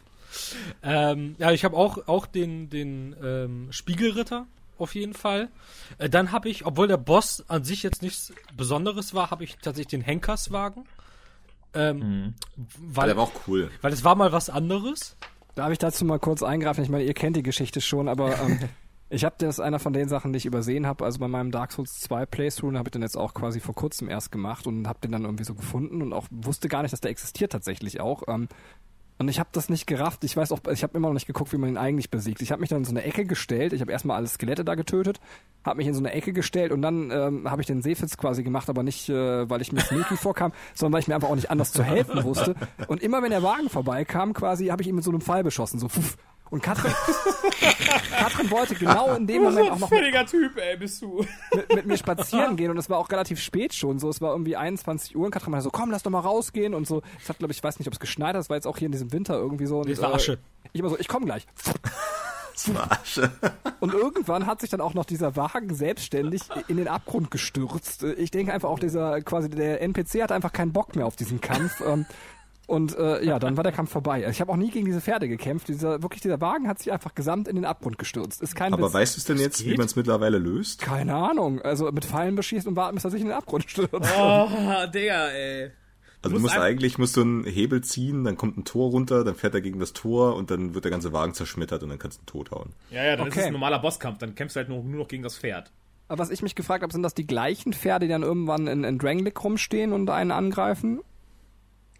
Ähm, 0.83 1.35
ja, 1.37 1.51
ich 1.51 1.65
habe 1.65 1.75
auch, 1.75 2.07
auch 2.07 2.25
den, 2.25 2.69
den 2.69 3.15
ähm, 3.21 3.67
Spiegelritter 3.71 4.47
auf 4.77 4.95
jeden 4.95 5.13
Fall. 5.13 5.49
Äh, 5.97 6.09
dann 6.09 6.31
habe 6.31 6.49
ich, 6.49 6.65
obwohl 6.65 6.87
der 6.87 6.97
Boss 6.97 7.43
an 7.47 7.63
sich 7.63 7.83
jetzt 7.83 8.01
nichts 8.01 8.33
Besonderes 8.55 9.13
war, 9.13 9.31
habe 9.31 9.43
ich 9.43 9.57
tatsächlich 9.57 9.87
den 9.87 10.01
Henkerswagen. 10.01 10.85
Ähm, 11.73 12.33
Aber 12.57 12.95
weil, 12.95 13.07
der 13.07 13.17
war 13.17 13.23
auch 13.23 13.31
cool. 13.47 13.69
weil 13.81 13.93
es 13.93 14.03
war 14.03 14.15
mal 14.15 14.31
was 14.31 14.49
anderes. 14.49 15.17
Darf 15.55 15.71
ich 15.71 15.77
dazu 15.77 16.05
mal 16.05 16.19
kurz 16.19 16.41
eingreifen? 16.41 16.83
Ich 16.83 16.89
meine, 16.89 17.03
ihr 17.03 17.13
kennt 17.13 17.35
die 17.35 17.43
Geschichte 17.43 17.81
schon, 17.81 18.07
aber 18.07 18.39
ähm, 18.41 18.59
ich 19.09 19.25
habe 19.25 19.35
das 19.39 19.59
einer 19.59 19.79
von 19.79 19.93
den 19.93 20.07
Sachen, 20.09 20.31
die 20.33 20.37
ich 20.37 20.45
übersehen 20.45 20.85
habe. 20.87 21.05
Also 21.05 21.19
bei 21.19 21.27
meinem 21.27 21.51
Dark 21.51 21.71
Souls 21.71 21.99
2 21.99 22.25
Playthrough 22.25 22.73
habe 22.75 22.87
ich 22.87 22.91
den 22.91 23.01
jetzt 23.01 23.17
auch 23.17 23.33
quasi 23.33 23.59
vor 23.59 23.75
kurzem 23.75 24.09
erst 24.09 24.31
gemacht 24.31 24.67
und 24.67 24.87
habe 24.87 24.99
den 25.01 25.11
dann 25.11 25.25
irgendwie 25.25 25.43
so 25.43 25.55
gefunden 25.55 26.01
und 26.01 26.13
auch 26.13 26.27
wusste 26.31 26.69
gar 26.69 26.81
nicht, 26.81 26.93
dass 26.93 27.01
der 27.01 27.11
existiert 27.11 27.51
tatsächlich 27.51 27.99
auch. 27.99 28.23
Ähm, 28.27 28.47
und 29.19 29.27
ich 29.27 29.37
habe 29.37 29.49
das 29.51 29.67
nicht 29.67 29.85
gerafft. 29.85 30.23
Ich 30.23 30.37
weiß 30.37 30.53
auch, 30.53 30.59
ich 30.71 30.81
habe 30.81 30.97
immer 30.97 31.09
noch 31.09 31.13
nicht 31.13 31.27
geguckt, 31.27 31.51
wie 31.51 31.57
man 31.57 31.69
ihn 31.69 31.77
eigentlich 31.77 32.09
besiegt. 32.09 32.41
Ich 32.41 32.51
habe 32.51 32.61
mich 32.61 32.69
dann 32.69 32.79
in 32.79 32.85
so 32.85 32.91
eine 32.91 33.03
Ecke 33.03 33.25
gestellt. 33.25 33.73
Ich 33.73 33.81
habe 33.81 33.91
erstmal 33.91 34.15
alle 34.15 34.27
Skelette 34.27 34.63
da 34.63 34.75
getötet, 34.75 35.19
habe 35.65 35.77
mich 35.77 35.87
in 35.87 35.93
so 35.93 35.99
eine 35.99 36.13
Ecke 36.13 36.31
gestellt 36.31 36.71
und 36.71 36.81
dann 36.81 37.11
ähm, 37.11 37.51
habe 37.51 37.61
ich 37.61 37.67
den 37.67 37.81
Seefitz 37.81 38.15
quasi 38.15 38.43
gemacht, 38.43 38.69
aber 38.69 38.81
nicht, 38.81 39.09
äh, 39.09 39.49
weil 39.49 39.61
ich 39.61 39.73
mir 39.73 39.81
sneaky 39.81 40.15
vorkam, 40.17 40.53
sondern 40.73 40.93
weil 40.93 41.01
ich 41.01 41.09
mir 41.09 41.15
einfach 41.15 41.29
auch 41.29 41.35
nicht 41.35 41.51
anders 41.51 41.73
zu 41.73 41.83
helfen 41.83 42.23
wusste. 42.23 42.55
Und 42.87 43.03
immer 43.03 43.21
wenn 43.21 43.31
der 43.31 43.43
Wagen 43.43 43.69
vorbeikam, 43.69 44.33
quasi, 44.33 44.67
habe 44.67 44.81
ich 44.81 44.87
ihn 44.87 44.95
mit 44.95 45.03
so 45.03 45.11
einem 45.11 45.21
Pfeil 45.21 45.43
beschossen, 45.43 45.79
so 45.79 45.89
pfuff. 45.89 46.15
Und 46.49 46.63
Katrin, 46.63 46.91
Katrin 48.17 48.51
wollte 48.51 48.75
genau 48.75 49.13
in 49.13 49.27
dem 49.27 49.43
Moment 49.43 49.71
auch 49.71 49.79
noch 49.79 49.89
mit, 49.91 49.99
Völliger 49.99 50.25
Typ, 50.25 50.57
ey, 50.57 50.77
bist 50.77 51.01
du. 51.01 51.25
mit, 51.55 51.75
mit 51.75 51.85
mir 51.85 51.97
spazieren 51.97 52.55
gehen 52.55 52.71
und 52.71 52.77
es 52.77 52.89
war 52.89 52.97
auch 52.97 53.09
relativ 53.11 53.39
spät 53.39 53.73
schon, 53.73 53.99
so 53.99 54.09
es 54.09 54.19
war 54.19 54.31
irgendwie 54.31 54.55
21 54.55 55.15
Uhr 55.15 55.25
und 55.25 55.31
Katrin 55.31 55.51
meinte 55.51 55.63
so, 55.65 55.69
komm, 55.69 55.91
lass 55.91 56.03
doch 56.03 56.11
mal 56.11 56.19
rausgehen 56.19 56.73
und 56.73 56.87
so. 56.87 57.01
Es 57.21 57.29
hat, 57.29 57.37
glaube 57.37 57.51
ich, 57.53 57.63
weiß 57.63 57.77
nicht, 57.79 57.87
ob 57.87 57.93
es 57.93 57.99
geschneit 57.99 58.35
hat, 58.35 58.41
es 58.41 58.49
war 58.49 58.57
jetzt 58.57 58.65
auch 58.67 58.77
hier 58.77 58.87
in 58.87 58.91
diesem 58.91 59.11
Winter 59.13 59.35
irgendwie 59.35 59.67
so. 59.67 59.79
Und, 59.79 59.89
Das 59.89 60.01
war 60.01 60.13
Asche. 60.13 60.39
ich 60.73 60.79
immer 60.79 60.89
so, 60.89 60.97
ich 60.97 61.07
komm 61.07 61.25
gleich. 61.25 61.45
Das 62.53 62.75
war 62.75 62.91
Asche. 62.91 63.31
Und 63.79 63.93
irgendwann 63.93 64.45
hat 64.45 64.59
sich 64.59 64.69
dann 64.69 64.81
auch 64.81 64.93
noch 64.93 65.05
dieser 65.05 65.37
Wagen 65.37 65.73
selbstständig 65.73 66.41
in 66.67 66.75
den 66.75 66.89
Abgrund 66.89 67.31
gestürzt. 67.31 68.03
Ich 68.03 68.31
denke 68.31 68.51
einfach 68.53 68.67
auch 68.67 68.79
dieser, 68.79 69.21
quasi 69.21 69.49
der 69.49 69.81
NPC 69.81 70.21
hatte 70.21 70.35
einfach 70.35 70.51
keinen 70.51 70.73
Bock 70.73 70.93
mehr 70.97 71.05
auf 71.05 71.15
diesen 71.15 71.39
Kampf. 71.39 71.79
Und 72.69 72.95
äh, 72.97 73.23
ja, 73.25 73.39
dann 73.39 73.57
war 73.57 73.63
der 73.63 73.73
Kampf 73.73 73.91
vorbei. 73.91 74.25
Ich 74.29 74.39
habe 74.41 74.51
auch 74.51 74.55
nie 74.57 74.69
gegen 74.69 74.85
diese 74.85 75.01
Pferde 75.01 75.27
gekämpft. 75.27 75.67
Dieser, 75.67 76.01
wirklich, 76.03 76.21
dieser 76.21 76.39
Wagen 76.39 76.67
hat 76.67 76.79
sich 76.79 76.91
einfach 76.91 77.15
gesamt 77.15 77.47
in 77.47 77.55
den 77.55 77.65
Abgrund 77.65 77.97
gestürzt. 77.97 78.41
Ist 78.41 78.55
kein 78.55 78.73
Aber 78.73 78.87
Witz. 78.87 78.93
weißt 78.93 79.15
du 79.15 79.19
es 79.19 79.25
denn 79.25 79.37
jetzt, 79.37 79.65
wie 79.65 79.75
man 79.75 79.85
es 79.87 79.95
mittlerweile 79.95 80.37
löst? 80.37 80.81
Keine 80.81 81.15
Ahnung. 81.15 81.61
Also 81.61 81.91
mit 81.91 82.05
Pfeilen 82.05 82.35
beschießt 82.35 82.67
und 82.67 82.75
warten, 82.75 82.95
bis 82.95 83.03
er 83.03 83.09
sich 83.11 83.21
in 83.21 83.27
den 83.27 83.35
Abgrund 83.35 83.69
stürzt. 83.69 83.91
Oh, 84.17 84.47
der, 84.93 85.33
ey. 85.33 85.71
Also 86.21 86.35
du 86.35 86.41
musst 86.41 86.53
musst 86.53 86.57
eigentlich 86.57 86.97
musst 86.97 87.15
du 87.17 87.21
einen 87.21 87.43
Hebel 87.45 87.81
ziehen, 87.81 88.25
dann 88.25 88.35
kommt 88.35 88.57
ein 88.57 88.65
Tor 88.65 88.89
runter, 88.91 89.23
dann 89.23 89.35
fährt 89.35 89.53
er 89.55 89.61
gegen 89.61 89.79
das 89.79 89.93
Tor 89.93 90.35
und 90.35 90.51
dann 90.51 90.73
wird 90.73 90.83
der 90.83 90.91
ganze 90.91 91.13
Wagen 91.13 91.33
zerschmettert 91.33 91.81
und 91.81 91.89
dann 91.89 91.97
kannst 91.97 92.17
du 92.19 92.23
ihn 92.23 92.25
tothauen. 92.25 92.73
Ja, 92.91 93.03
ja, 93.05 93.15
dann 93.15 93.27
ist 93.27 93.33
Okay. 93.33 93.39
es 93.41 93.45
ein 93.47 93.53
normaler 93.53 93.79
Bosskampf. 93.79 94.17
Dann 94.19 94.35
kämpfst 94.35 94.55
du 94.55 94.59
halt 94.59 94.69
nur, 94.69 94.83
nur 94.83 94.99
noch 94.99 95.07
gegen 95.07 95.23
das 95.23 95.37
Pferd. 95.37 95.71
Aber 96.09 96.19
was 96.19 96.29
ich 96.29 96.41
mich 96.41 96.55
gefragt 96.55 96.83
habe, 96.83 96.91
sind 96.91 97.03
das 97.03 97.13
die 97.13 97.25
gleichen 97.25 97.71
Pferde, 97.71 98.05
die 98.07 98.11
dann 98.11 98.23
irgendwann 98.23 98.67
in, 98.67 98.83
in 98.83 98.97
Drangleic 98.99 99.41
rumstehen 99.43 99.93
und 99.93 100.09
einen 100.09 100.31
angreifen? 100.31 100.99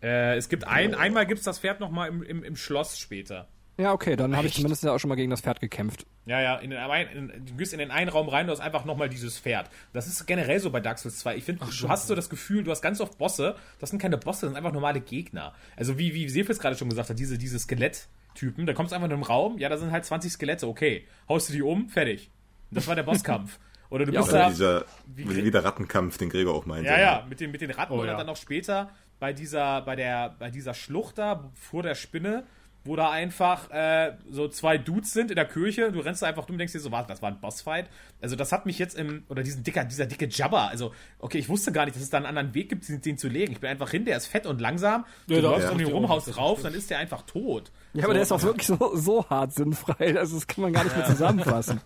Äh, 0.02 0.38
es 0.38 0.50
gibt 0.50 0.66
ein, 0.66 0.96
einmal 0.96 1.26
gibt's 1.26 1.44
das 1.44 1.60
Pferd 1.60 1.80
noch 1.80 1.90
mal 1.92 2.08
im, 2.08 2.24
im, 2.24 2.44
im 2.44 2.56
Schloss 2.56 2.98
später. 3.00 3.48
Ja, 3.78 3.94
okay, 3.94 4.18
dann 4.18 4.36
habe 4.36 4.46
ich 4.48 4.54
zumindest 4.56 4.84
ja 4.84 4.92
auch 4.94 5.00
schon 5.00 5.08
mal 5.08 5.16
gegen 5.16 5.30
das 5.30 5.40
Pferd 5.40 5.62
gekämpft. 5.62 6.06
Ja, 6.26 6.42
ja, 6.42 6.56
in 6.58 6.70
den, 6.70 6.80
ein, 6.80 7.08
in, 7.08 7.46
du 7.46 7.56
gehst 7.56 7.72
in 7.72 7.80
den 7.80 7.92
einen 7.92 8.10
Raum 8.10 8.28
rein, 8.28 8.46
du 8.46 8.52
hast 8.52 8.60
einfach 8.60 8.84
nochmal 8.84 9.08
dieses 9.08 9.40
Pferd. 9.40 9.70
Das 9.94 10.06
ist 10.06 10.26
generell 10.26 10.60
so 10.60 10.70
bei 10.70 10.82
Dark 10.82 11.00
Souls 11.00 11.20
2. 11.20 11.38
Ich 11.38 11.46
finde, 11.46 11.64
du 11.66 11.88
hast 11.90 12.08
so 12.08 12.14
das 12.14 12.30
Gefühl, 12.30 12.64
du 12.66 12.72
hast 12.72 12.82
ganz 12.82 13.00
oft 13.00 13.18
Bosse, 13.18 13.56
das 13.80 13.90
sind 13.90 14.00
keine 14.02 14.18
Bosse, 14.18 14.42
das 14.42 14.50
sind 14.50 14.58
einfach 14.58 14.74
normale 14.74 15.00
Gegner. 15.00 15.54
Also 15.78 15.98
wie, 15.98 16.14
wie 16.14 16.28
Sefis 16.28 16.60
gerade 16.60 16.76
schon 16.76 16.90
gesagt 16.90 17.10
hat, 17.10 17.18
diese, 17.20 17.38
diese 17.38 17.58
Skeletttypen, 17.58 18.66
da 18.66 18.74
kommst 18.74 18.92
du 18.92 18.96
einfach 18.96 19.08
in 19.08 19.14
einen 19.14 19.24
Raum, 19.24 19.58
ja, 19.60 19.70
da 19.70 19.78
sind 19.78 19.92
halt 19.92 20.04
20 20.06 20.32
Skelette, 20.34 20.68
okay. 20.68 21.08
Haust 21.30 21.48
du 21.50 21.54
die 21.54 21.62
um, 21.62 21.88
fertig. 21.90 22.32
Das 22.72 22.86
war 22.88 22.96
der 22.96 23.04
Bosskampf. 23.04 23.60
Oder 23.90 24.06
du 24.06 24.12
bist 24.12 24.30
Oder 24.30 24.38
da. 24.40 24.50
dieser, 24.50 24.86
wie- 25.08 25.46
wie, 25.46 25.50
der 25.52 25.64
Rattenkampf, 25.64 26.18
den 26.18 26.30
Gregor 26.30 26.54
auch 26.54 26.66
meinte. 26.68 26.90
Ja, 26.92 27.00
ja, 27.00 27.26
mit 27.28 27.40
den, 27.40 27.50
mit 27.50 27.62
den 27.62 27.72
Ratten 27.72 27.94
Oh, 27.94 28.00
oder 28.02 28.12
ja. 28.12 28.18
dann 28.18 28.28
noch 28.28 28.36
später 28.38 28.92
bei 29.20 29.34
dieser, 29.34 29.82
bei 29.82 29.96
der, 29.96 30.36
bei 30.40 30.50
dieser 30.50 30.74
Schlucht 30.74 31.18
da 31.18 31.52
vor 31.54 31.84
der 31.84 31.96
Spinne, 31.96 32.46
wo 32.90 32.96
da 32.96 33.12
einfach 33.12 33.70
äh, 33.70 34.14
so 34.32 34.48
zwei 34.48 34.80
Dudes 34.80 35.14
sind 35.14 35.30
in 35.30 35.36
der 35.36 35.46
Kirche, 35.46 35.92
du 35.92 36.00
rennst 36.00 36.24
da 36.24 36.26
einfach 36.28 36.46
dumm, 36.46 36.58
denkst 36.58 36.74
dir 36.74 36.80
so, 36.80 36.92
warte, 36.92 37.08
das 37.10 37.22
war 37.22 37.30
ein 37.30 37.40
Bossfight. 37.40 37.86
Also 38.20 38.36
das 38.36 38.52
hat 38.52 38.66
mich 38.66 38.80
jetzt 38.80 38.98
im, 38.98 39.24
oder 39.30 39.44
diesen 39.44 39.64
dicker, 39.64 39.86
dieser 39.86 40.08
dicke 40.08 40.28
Jabba, 40.28 40.68
also, 40.68 40.92
okay, 41.20 41.38
ich 41.38 41.48
wusste 41.50 41.72
gar 41.72 41.86
nicht, 41.86 41.96
dass 41.96 42.02
es 42.04 42.10
da 42.10 42.18
einen 42.18 42.26
anderen 42.26 42.54
Weg 42.56 42.68
gibt, 42.70 42.90
den, 42.90 43.00
den 43.02 43.18
zu 43.20 43.28
legen. 43.28 43.52
Ich 43.52 43.60
bin 43.60 43.70
einfach 43.70 43.92
hin, 43.92 44.06
der 44.06 44.18
ist 44.18 44.26
fett 44.26 44.48
und 44.48 44.60
langsam, 44.60 45.06
du 45.28 45.36
Ja, 45.36 45.42
läufst 45.42 45.68
ja. 45.68 45.72
um 45.72 45.80
ihn 45.80 45.86
rum, 45.86 46.10
haust 46.10 46.36
drauf, 46.36 46.62
dann 46.64 46.74
ist 46.74 46.90
der 46.90 46.98
einfach 46.98 47.22
tot. 47.22 47.72
Ja, 47.94 48.06
aber 48.06 48.14
der 48.14 48.24
ist 48.24 48.32
auch 48.32 48.42
wirklich 48.42 48.66
so, 48.68 48.96
so 48.96 49.24
hart 49.30 49.54
sinnfrei, 49.54 50.18
also 50.18 50.36
das 50.36 50.48
kann 50.48 50.64
man 50.64 50.74
gar 50.74 50.84
nicht 50.84 50.98
mehr 50.98 51.06
zusammenfassen. 51.06 51.82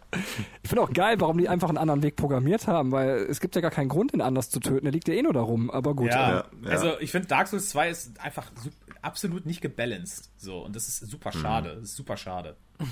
Ich 0.63 0.69
finde 0.69 0.81
auch 0.83 0.93
geil, 0.93 1.17
warum 1.19 1.37
die 1.37 1.49
einfach 1.49 1.67
einen 1.69 1.77
anderen 1.77 2.01
Weg 2.01 2.15
programmiert 2.15 2.65
haben, 2.67 2.91
weil 2.93 3.25
es 3.29 3.41
gibt 3.41 3.55
ja 3.55 3.61
gar 3.61 3.71
keinen 3.71 3.89
Grund, 3.89 4.13
ihn 4.13 4.21
anders 4.21 4.49
zu 4.49 4.59
töten. 4.61 4.85
Der 4.85 4.91
liegt 4.93 5.07
ja 5.09 5.13
eh 5.13 5.21
nur 5.21 5.33
darum, 5.33 5.69
aber 5.69 5.93
gut. 5.95 6.07
Ja, 6.11 6.29
Ja, 6.29 6.45
ja. 6.63 6.69
also 6.69 6.99
ich 7.01 7.11
finde 7.11 7.27
Dark 7.27 7.47
Souls 7.49 7.69
2 7.69 7.89
ist 7.89 8.19
einfach 8.21 8.51
su- 8.55 8.69
absolut 9.03 9.45
nicht 9.45 9.61
gebalanced. 9.61 10.29
So, 10.37 10.59
und 10.59 10.75
das 10.75 10.87
ist 10.87 10.99
super 11.09 11.31
schade. 11.31 11.75
Das 11.75 11.83
ist 11.83 11.95
super 11.95 12.17
schade. 12.17 12.55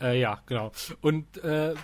Äh, 0.00 0.20
ja, 0.20 0.40
genau. 0.46 0.70
Und 1.00 1.38
äh, 1.42 1.74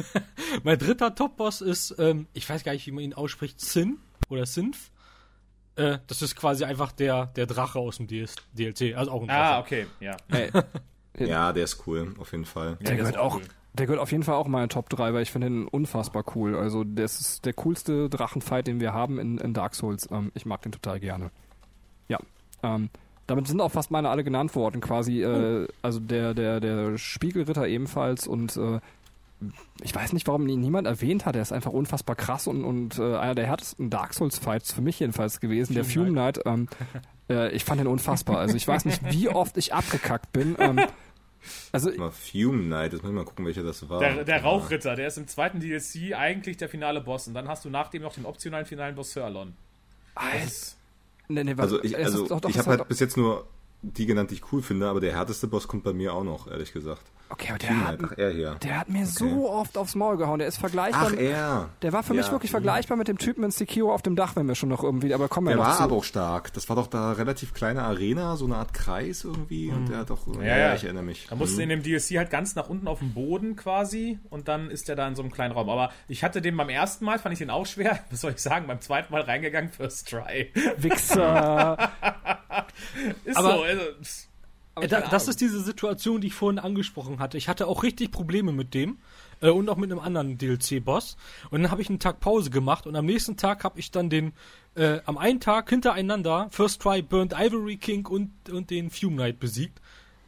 mein 0.64 0.78
dritter 0.78 1.14
Top-Boss 1.14 1.60
ist, 1.60 1.94
ähm, 1.98 2.26
ich 2.32 2.48
weiß 2.50 2.64
gar 2.64 2.72
nicht, 2.72 2.86
wie 2.88 2.90
man 2.90 3.04
ihn 3.04 3.14
ausspricht, 3.14 3.60
Sin 3.60 3.98
oder 4.28 4.46
Sinf. 4.46 4.90
Äh, 5.76 5.98
das 6.08 6.22
ist 6.22 6.34
quasi 6.34 6.64
einfach 6.64 6.90
der, 6.90 7.26
der 7.26 7.46
Drache 7.46 7.78
aus 7.78 7.98
dem 7.98 8.08
DS 8.08 8.34
DLC. 8.52 8.96
Also 8.96 9.12
auch 9.12 9.22
ein 9.22 9.28
Drache. 9.28 9.38
Ah, 9.40 9.60
okay, 9.60 9.86
ja. 10.00 10.16
Ja, 11.18 11.52
der 11.52 11.62
ist 11.62 11.86
cool, 11.86 12.14
auf 12.18 12.32
jeden 12.32 12.46
Fall. 12.46 12.78
der 12.80 12.90
Ja, 12.90 12.96
gehört 12.96 13.14
ist 13.14 13.20
auch 13.20 13.36
cool. 13.36 13.42
der 13.74 13.86
gehört 13.86 14.02
auf 14.02 14.10
jeden 14.10 14.24
Fall 14.24 14.34
auch 14.34 14.46
in 14.46 14.52
meine 14.52 14.66
Top 14.68 14.88
3, 14.90 15.14
weil 15.14 15.22
ich 15.22 15.30
finde 15.30 15.46
ihn 15.46 15.68
unfassbar 15.68 16.24
cool. 16.34 16.56
Also 16.56 16.82
das 16.82 17.20
ist 17.20 17.44
der 17.44 17.52
coolste 17.54 18.10
Drachenfight, 18.10 18.66
den 18.66 18.80
wir 18.80 18.92
haben 18.92 19.20
in, 19.20 19.38
in 19.38 19.54
Dark 19.54 19.76
Souls. 19.76 20.08
Ähm, 20.10 20.32
ich 20.34 20.46
mag 20.46 20.62
den 20.62 20.72
total 20.72 20.98
gerne. 20.98 21.30
Ja. 22.08 22.18
Ähm, 22.62 22.90
damit 23.26 23.46
sind 23.46 23.60
auch 23.60 23.70
fast 23.70 23.90
meine 23.90 24.10
alle 24.10 24.24
genannt 24.24 24.54
worden, 24.54 24.80
quasi. 24.80 25.22
Äh, 25.22 25.68
also 25.80 26.00
der, 26.00 26.34
der, 26.34 26.60
der 26.60 26.98
Spiegelritter 26.98 27.66
ebenfalls 27.66 28.26
und 28.26 28.56
äh, 28.56 28.80
ich 29.82 29.94
weiß 29.94 30.12
nicht, 30.12 30.26
warum 30.26 30.46
ihn 30.48 30.60
niemand 30.60 30.86
erwähnt 30.86 31.26
hat. 31.26 31.34
Er 31.36 31.42
ist 31.42 31.52
einfach 31.52 31.72
unfassbar 31.72 32.16
krass 32.16 32.46
und, 32.46 32.64
und 32.64 32.98
äh, 32.98 33.16
einer 33.16 33.34
der 33.34 33.46
härtesten 33.46 33.90
Dark 33.90 34.14
Souls-Fights 34.14 34.72
für 34.72 34.82
mich 34.82 35.00
jedenfalls 35.00 35.40
gewesen. 35.40 35.74
der 35.74 35.84
Fume 35.84 36.10
Knight. 36.10 36.40
Ähm, 36.44 36.68
äh, 37.30 37.50
ich 37.50 37.64
fand 37.64 37.80
ihn 37.80 37.86
unfassbar. 37.86 38.38
Also 38.38 38.56
ich 38.56 38.66
weiß 38.66 38.84
nicht, 38.84 39.00
wie 39.10 39.28
oft 39.28 39.56
ich 39.56 39.74
abgekackt 39.74 40.32
bin. 40.32 40.56
Ähm, 40.58 40.80
also 41.72 41.90
Mal 41.96 42.10
Fume 42.10 42.64
Knight, 42.64 42.92
jetzt 42.92 43.02
muss 43.02 43.10
ich 43.10 43.16
mal 43.16 43.24
gucken, 43.24 43.44
welcher 43.46 43.62
das 43.62 43.88
war. 43.88 43.98
Der, 43.98 44.24
der 44.24 44.42
Rauchritter, 44.42 44.94
der 44.94 45.08
ist 45.08 45.18
im 45.18 45.26
zweiten 45.26 45.58
DLC 45.58 46.14
eigentlich 46.14 46.56
der 46.56 46.68
finale 46.68 47.00
Boss. 47.00 47.26
Und 47.26 47.34
dann 47.34 47.48
hast 47.48 47.64
du 47.64 47.70
nach 47.70 47.88
dem 47.88 48.02
noch 48.02 48.14
den 48.14 48.26
optionalen 48.26 48.66
finalen 48.66 48.94
Boss 48.94 49.12
Sir 49.12 49.24
Alon. 49.24 49.54
Nee, 51.32 51.44
nee, 51.44 51.54
Also 51.56 51.82
ich, 51.82 51.96
also 51.96 52.22
ist 52.22 52.30
doch- 52.30 52.40
doch, 52.40 52.50
ich 52.50 52.58
habe 52.58 52.70
halt 52.70 52.88
bis 52.88 53.00
jetzt 53.00 53.16
nur 53.16 53.46
die 53.82 54.06
genannt, 54.06 54.30
die 54.30 54.34
ich 54.36 54.52
cool 54.52 54.62
finde, 54.62 54.88
aber 54.88 55.00
der 55.00 55.12
härteste 55.14 55.48
Boss 55.48 55.66
kommt 55.66 55.82
bei 55.84 55.92
mir 55.92 56.14
auch 56.14 56.24
noch, 56.24 56.46
ehrlich 56.48 56.72
gesagt. 56.72 57.02
Okay, 57.32 57.48
aber 57.50 57.58
der 57.58 57.86
hat, 57.88 57.98
ach, 58.04 58.12
er 58.16 58.30
hier. 58.30 58.54
der 58.62 58.78
hat 58.80 58.88
mir 58.88 59.06
so 59.06 59.50
oft 59.50 59.76
aufs 59.78 59.94
Maul 59.94 60.16
gehauen. 60.16 60.38
Der 60.38 60.48
ist 60.48 60.58
vergleichbar. 60.58 61.08
Ach, 61.12 61.16
er. 61.16 61.68
der 61.82 61.92
war 61.92 62.02
für 62.02 62.14
mich 62.14 62.26
Ja. 62.26 62.32
wirklich 62.32 62.50
vergleichbar 62.50 62.96
mit 62.96 63.08
dem 63.08 63.18
Typen 63.18 63.42
in 63.44 63.50
Sekiro 63.50 63.92
auf 63.92 64.02
dem 64.02 64.16
Dach, 64.16 64.36
wenn 64.36 64.46
wir 64.46 64.54
schon 64.54 64.68
noch 64.68 64.82
irgendwie, 64.84 65.14
aber 65.14 65.28
kommen 65.28 65.46
wir 65.48 65.54
Der 65.54 65.62
noch 65.62 65.68
war 65.70 65.76
zu. 65.78 65.82
aber 65.82 65.96
auch 65.96 66.04
stark. 66.04 66.52
Das 66.52 66.68
war 66.68 66.76
doch 66.76 66.86
da 66.86 67.12
relativ 67.12 67.54
kleine 67.54 67.82
Arena, 67.82 68.36
so 68.36 68.44
eine 68.44 68.56
Art 68.56 68.74
Kreis 68.74 69.24
irgendwie. 69.24 69.70
Und 69.70 69.88
der 69.88 69.98
hat 69.98 70.10
doch. 70.10 70.26
Ja, 70.36 70.56
ja. 70.56 70.74
ich 70.74 70.84
erinnere 70.84 71.02
mich. 71.04 71.26
Da 71.28 71.36
musst 71.36 71.56
du 71.56 71.62
in 71.62 71.68
dem 71.70 71.82
DLC 71.82 72.18
halt 72.18 72.30
ganz 72.30 72.54
nach 72.54 72.68
unten 72.68 72.86
auf 72.86 72.98
dem 72.98 73.14
Boden 73.14 73.56
quasi 73.56 74.18
und 74.30 74.48
dann 74.48 74.70
ist 74.70 74.88
der 74.88 74.96
da 74.96 75.08
in 75.08 75.14
so 75.14 75.22
einem 75.22 75.32
kleinen 75.32 75.52
Raum. 75.52 75.68
Aber 75.70 75.90
ich 76.08 76.22
hatte 76.24 76.40
den 76.42 76.56
beim 76.56 76.68
ersten 76.68 77.04
Mal, 77.04 77.18
fand 77.18 77.32
ich 77.32 77.38
den 77.38 77.50
auch 77.50 77.66
schwer. 77.66 77.98
Was 78.10 78.20
soll 78.20 78.32
ich 78.32 78.38
sagen? 78.42 78.66
Beim 78.66 78.80
zweiten 78.80 79.12
Mal 79.12 79.22
reingegangen, 79.22 79.70
first 79.70 80.08
try. 80.08 80.52
Wichser. 80.76 81.78
Ist 83.24 83.36
Aber- 83.36 83.52
so. 83.54 83.62
Also, 83.62 83.82
da, 84.74 85.02
das 85.02 85.28
ist 85.28 85.40
diese 85.40 85.60
Situation, 85.60 86.20
die 86.20 86.28
ich 86.28 86.34
vorhin 86.34 86.58
angesprochen 86.58 87.18
hatte. 87.18 87.36
Ich 87.36 87.48
hatte 87.48 87.66
auch 87.66 87.82
richtig 87.82 88.10
Probleme 88.10 88.52
mit 88.52 88.72
dem 88.74 88.98
äh, 89.40 89.50
und 89.50 89.68
auch 89.68 89.76
mit 89.76 89.90
einem 89.90 90.00
anderen 90.00 90.38
DLC-Boss. 90.38 91.16
Und 91.50 91.62
dann 91.62 91.70
habe 91.70 91.82
ich 91.82 91.90
einen 91.90 91.98
Tag 91.98 92.20
Pause 92.20 92.50
gemacht 92.50 92.86
und 92.86 92.96
am 92.96 93.04
nächsten 93.04 93.36
Tag 93.36 93.64
habe 93.64 93.78
ich 93.78 93.90
dann 93.90 94.08
den, 94.08 94.32
äh, 94.74 95.00
am 95.04 95.18
einen 95.18 95.40
Tag 95.40 95.68
hintereinander 95.68 96.48
First 96.50 96.80
Try 96.80 97.02
Burnt 97.02 97.34
Ivory 97.36 97.76
King 97.76 98.06
und, 98.06 98.30
und 98.50 98.70
den 98.70 98.90
Fume 98.90 99.16
Knight 99.16 99.40
besiegt. 99.40 99.80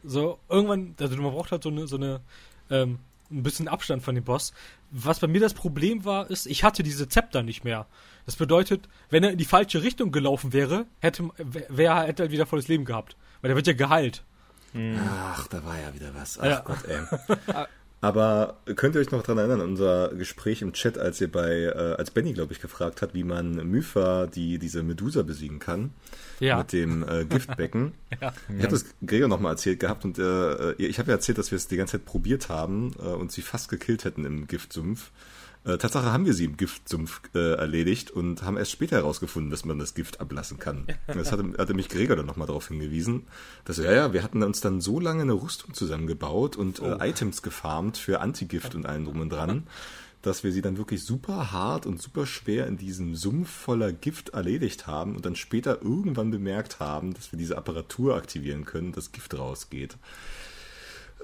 So, 0.03 0.37
irgendwann, 0.47 0.93
also 0.99 1.17
man 1.17 1.31
braucht 1.31 1.51
halt 1.51 1.63
so 1.63 1.69
eine, 1.69 1.87
so 1.87 1.95
eine, 1.95 2.21
ähm, 2.69 2.99
ein 3.31 3.41
bisschen 3.41 3.67
Abstand 3.67 4.03
von 4.03 4.13
dem 4.13 4.23
Boss. 4.23 4.53
Was 4.91 5.19
bei 5.19 5.27
mir 5.27 5.41
das 5.41 5.55
Problem 5.55 6.05
war, 6.05 6.29
ist, 6.29 6.45
ich 6.45 6.63
hatte 6.63 6.83
diese 6.83 7.09
Zepter 7.09 7.41
nicht 7.41 7.63
mehr. 7.63 7.87
Das 8.27 8.35
bedeutet, 8.35 8.87
wenn 9.09 9.23
er 9.23 9.31
in 9.31 9.39
die 9.39 9.45
falsche 9.45 9.81
Richtung 9.81 10.11
gelaufen 10.11 10.53
wäre, 10.53 10.85
hätte, 10.99 11.29
wäre 11.37 12.03
hätte 12.03 12.23
er 12.23 12.25
halt 12.25 12.31
wieder 12.31 12.45
volles 12.45 12.67
Leben 12.67 12.85
gehabt. 12.85 13.15
Weil 13.41 13.49
der 13.49 13.55
wird 13.55 13.67
ja 13.67 13.73
geheilt. 13.73 14.23
Ach, 14.99 15.47
da 15.47 15.63
war 15.63 15.79
ja 15.79 15.93
wieder 15.93 16.11
was. 16.13 16.39
Ach 16.39 16.45
Ja. 16.45 16.59
Gott, 16.65 16.79
ey. 16.87 16.99
Aber 18.01 18.57
könnt 18.75 18.93
ihr 18.93 19.01
euch 19.01 19.09
noch 19.09 19.23
dran 19.23 19.39
erinnern, 19.39 19.61
unser 19.61 20.09
Gespräch 20.09 20.61
im 20.61 20.73
Chat, 20.73 20.97
als 20.99 21.19
ihr 21.21 21.31
bei, 21.31 21.61
äh, 21.63 21.95
als 21.97 22.11
Benny, 22.11 22.33
glaube 22.33 22.53
ich, 22.53 22.59
gefragt 22.61 23.01
hat, 23.01 23.15
wie 23.15 23.23
man 23.23 23.55
Mypha, 23.67 24.27
die 24.27 24.59
diese 24.59 24.83
Medusa 24.83 25.23
besiegen 25.23 25.57
kann, 25.57 25.91
Ja. 26.39 26.57
mit 26.59 26.71
dem 26.71 27.07
äh, 27.07 27.25
Giftbecken. 27.25 27.93
Ich 28.11 28.21
habe 28.63 28.67
das 28.69 28.85
Gregor 29.05 29.27
nochmal 29.27 29.53
erzählt 29.53 29.79
gehabt 29.79 30.05
und 30.05 30.19
äh, 30.19 30.73
ich 30.73 30.99
habe 30.99 31.09
ja 31.09 31.15
erzählt, 31.15 31.37
dass 31.39 31.49
wir 31.51 31.55
es 31.55 31.67
die 31.67 31.77
ganze 31.77 31.93
Zeit 31.93 32.05
probiert 32.05 32.49
haben 32.49 32.91
äh, 32.99 33.07
und 33.07 33.31
sie 33.31 33.41
fast 33.41 33.69
gekillt 33.69 34.05
hätten 34.05 34.23
im 34.25 34.45
Giftsumpf. 34.45 35.09
Äh, 35.65 35.79
Tatsache 35.79 36.11
haben 36.11 36.25
wir 36.25 36.33
sie 36.33 36.45
im 36.45 36.57
Giftsumpf 36.57 37.21
äh, 37.33 37.55
erledigt 37.55 38.11
und 38.11 38.43
haben 38.43 38.55
erst 38.55 38.71
später 38.71 38.97
herausgefunden, 38.97 39.49
dass 39.49 39.65
man 39.65 39.79
das 39.79 39.95
Gift 39.95 40.21
ablassen 40.21 40.59
kann. 40.59 40.85
Das 41.07 41.31
hatte, 41.31 41.53
hatte 41.57 41.73
mich 41.73 41.89
Gregor 41.89 42.15
dann 42.15 42.25
nochmal 42.25 42.47
darauf 42.47 42.67
hingewiesen. 42.67 43.27
Dass, 43.63 43.77
ja, 43.77 43.91
ja, 43.91 44.13
wir 44.13 44.21
hatten 44.21 44.43
uns 44.43 44.61
dann 44.61 44.81
so 44.81 44.99
lange 44.99 45.21
eine 45.21 45.33
Rüstung 45.33 45.73
zusammengebaut 45.73 46.55
und 46.55 46.79
äh, 46.79 47.09
Items 47.09 47.41
gefarmt 47.41 47.97
für 47.97 48.19
Antigift 48.19 48.75
und 48.75 48.85
allen 48.85 49.05
drum 49.05 49.21
und 49.21 49.29
dran, 49.29 49.63
dass 50.21 50.43
wir 50.43 50.51
sie 50.51 50.61
dann 50.61 50.77
wirklich 50.77 51.03
super 51.03 51.51
hart 51.51 51.85
und 51.85 52.01
super 52.01 52.25
schwer 52.25 52.67
in 52.67 52.77
diesem 52.77 53.15
Sumpf 53.15 53.49
voller 53.49 53.91
Gift 53.93 54.29
erledigt 54.29 54.87
haben 54.87 55.15
und 55.15 55.25
dann 55.25 55.35
später 55.35 55.81
irgendwann 55.81 56.31
bemerkt 56.31 56.79
haben, 56.79 57.13
dass 57.13 57.31
wir 57.31 57.39
diese 57.39 57.57
Apparatur 57.57 58.15
aktivieren 58.15 58.65
können, 58.65 58.91
das 58.91 59.11
Gift 59.11 59.37
rausgeht. 59.37 59.97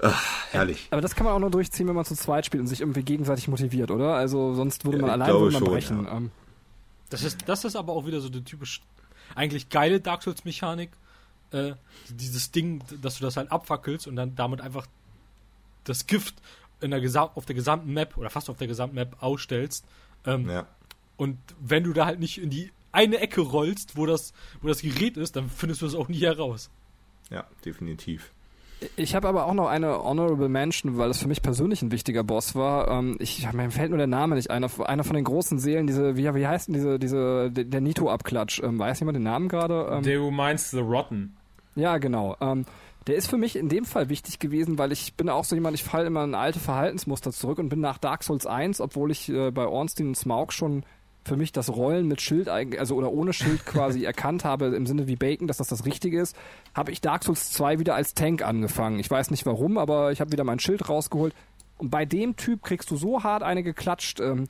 Ach, 0.00 0.46
herrlich. 0.52 0.88
Aber 0.90 1.00
das 1.00 1.14
kann 1.14 1.24
man 1.26 1.34
auch 1.34 1.38
nur 1.38 1.50
durchziehen, 1.50 1.86
wenn 1.86 1.94
man 1.94 2.04
zu 2.04 2.14
zweit 2.16 2.46
spielt 2.46 2.60
und 2.60 2.66
sich 2.66 2.80
irgendwie 2.80 3.02
gegenseitig 3.02 3.46
motiviert, 3.48 3.90
oder? 3.90 4.14
Also 4.14 4.54
sonst 4.54 4.84
würde 4.84 4.98
man 4.98 5.06
Ja, 5.08 5.12
allein 5.12 5.28
würde 5.32 5.52
man 5.52 5.52
schon, 5.62 5.68
brechen. 5.68 6.04
ja. 6.04 6.16
Ähm, 6.16 6.30
Das 7.10 7.22
ist, 7.22 7.40
das 7.46 7.64
ist 7.64 7.76
aber 7.76 7.92
auch 7.92 8.06
wieder 8.06 8.20
so 8.20 8.28
eine 8.28 8.42
typisch, 8.42 8.80
eigentlich 9.34 9.68
geile 9.68 10.00
Dark 10.00 10.22
Souls-Mechanik. 10.22 10.90
Äh, 11.52 11.74
dieses 12.08 12.50
Ding, 12.50 12.82
dass 13.02 13.18
du 13.18 13.24
das 13.24 13.36
halt 13.36 13.52
abfackelst 13.52 14.06
und 14.06 14.16
dann 14.16 14.34
damit 14.34 14.60
einfach 14.62 14.86
das 15.84 16.06
Gift 16.06 16.34
in 16.80 16.90
der 16.90 17.22
auf 17.36 17.44
der 17.46 17.54
gesamten 17.54 17.92
Map 17.92 18.16
oder 18.16 18.30
fast 18.30 18.50
auf 18.50 18.56
der 18.56 18.66
gesamten 18.66 18.96
Map 18.96 19.16
ausstellst. 19.22 19.84
Ähm, 20.24 20.48
Ja. 20.48 20.66
Und 21.16 21.38
wenn 21.60 21.84
du 21.84 21.92
da 21.92 22.06
halt 22.06 22.18
nicht 22.18 22.38
in 22.38 22.50
die 22.50 22.72
eine 22.90 23.18
Ecke 23.18 23.42
rollst, 23.42 23.96
wo 23.96 24.06
das, 24.06 24.32
wo 24.60 24.68
das 24.68 24.80
Gerät 24.82 25.16
ist, 25.16 25.36
dann 25.36 25.48
findest 25.48 25.82
du 25.82 25.86
es 25.86 25.94
auch 25.94 26.08
nie 26.08 26.20
heraus. 26.20 26.70
ja, 27.30 27.44
definitiv. 27.64 28.32
Ich 28.96 29.14
habe 29.14 29.28
aber 29.28 29.46
auch 29.46 29.54
noch 29.54 29.68
eine 29.68 30.02
Honorable 30.02 30.48
Mention, 30.48 30.98
weil 30.98 31.10
es 31.10 31.18
für 31.18 31.28
mich 31.28 31.42
persönlich 31.42 31.82
ein 31.82 31.90
wichtiger 31.90 32.24
Boss 32.24 32.54
war. 32.54 32.88
Ähm, 32.88 33.16
ich, 33.18 33.50
mir 33.52 33.70
fällt 33.70 33.90
nur 33.90 33.98
der 33.98 34.06
Name 34.06 34.34
nicht 34.34 34.50
ein. 34.50 34.64
Einer 34.64 35.04
von 35.04 35.16
den 35.16 35.24
großen 35.24 35.58
Seelen, 35.58 35.86
diese, 35.86 36.16
wie, 36.16 36.34
wie 36.34 36.46
heißt 36.46 36.68
denn 36.68 36.74
diese, 36.74 36.98
diese, 36.98 37.50
der 37.50 37.80
Nito-Abklatsch? 37.80 38.60
Ähm, 38.62 38.78
weiß 38.78 39.00
jemand 39.00 39.16
den 39.16 39.24
Namen 39.24 39.48
gerade? 39.48 39.88
Ähm, 39.90 40.02
Du 40.02 40.30
meinst 40.30 40.70
The 40.70 40.80
Rotten. 40.80 41.36
Ja, 41.74 41.98
genau. 41.98 42.36
Ähm, 42.40 42.64
der 43.06 43.16
ist 43.16 43.28
für 43.28 43.38
mich 43.38 43.56
in 43.56 43.68
dem 43.68 43.84
Fall 43.84 44.08
wichtig 44.08 44.38
gewesen, 44.38 44.78
weil 44.78 44.92
ich 44.92 45.14
bin 45.14 45.28
auch 45.28 45.44
so 45.44 45.56
jemand, 45.56 45.74
ich 45.74 45.82
falle 45.82 46.06
immer 46.06 46.24
in 46.24 46.34
alte 46.34 46.60
Verhaltensmuster 46.60 47.32
zurück 47.32 47.58
und 47.58 47.68
bin 47.68 47.80
nach 47.80 47.98
Dark 47.98 48.22
Souls 48.22 48.46
1, 48.46 48.80
obwohl 48.80 49.10
ich 49.10 49.28
äh, 49.28 49.50
bei 49.50 49.66
Ornstein 49.66 50.08
und 50.08 50.16
Smaug 50.16 50.52
schon 50.52 50.84
für 51.24 51.36
mich 51.36 51.52
das 51.52 51.70
Rollen 51.70 52.08
mit 52.08 52.20
Schild, 52.20 52.48
also 52.48 52.96
oder 52.96 53.12
ohne 53.12 53.32
Schild 53.32 53.64
quasi 53.66 54.04
erkannt 54.04 54.44
habe, 54.44 54.66
im 54.66 54.86
Sinne 54.86 55.06
wie 55.06 55.16
Bacon, 55.16 55.46
dass 55.46 55.58
das 55.58 55.68
das 55.68 55.84
Richtige 55.84 56.20
ist, 56.20 56.36
habe 56.74 56.90
ich 56.92 57.00
Dark 57.00 57.24
Souls 57.24 57.52
2 57.52 57.78
wieder 57.78 57.94
als 57.94 58.14
Tank 58.14 58.42
angefangen. 58.42 58.98
Ich 58.98 59.10
weiß 59.10 59.30
nicht 59.30 59.46
warum, 59.46 59.78
aber 59.78 60.12
ich 60.12 60.20
habe 60.20 60.32
wieder 60.32 60.44
mein 60.44 60.58
Schild 60.58 60.88
rausgeholt. 60.88 61.34
Und 61.78 61.90
bei 61.90 62.04
dem 62.04 62.36
Typ 62.36 62.62
kriegst 62.62 62.90
du 62.90 62.96
so 62.96 63.22
hart 63.22 63.42
eine 63.42 63.62
geklatscht, 63.62 64.20
ähm, 64.20 64.46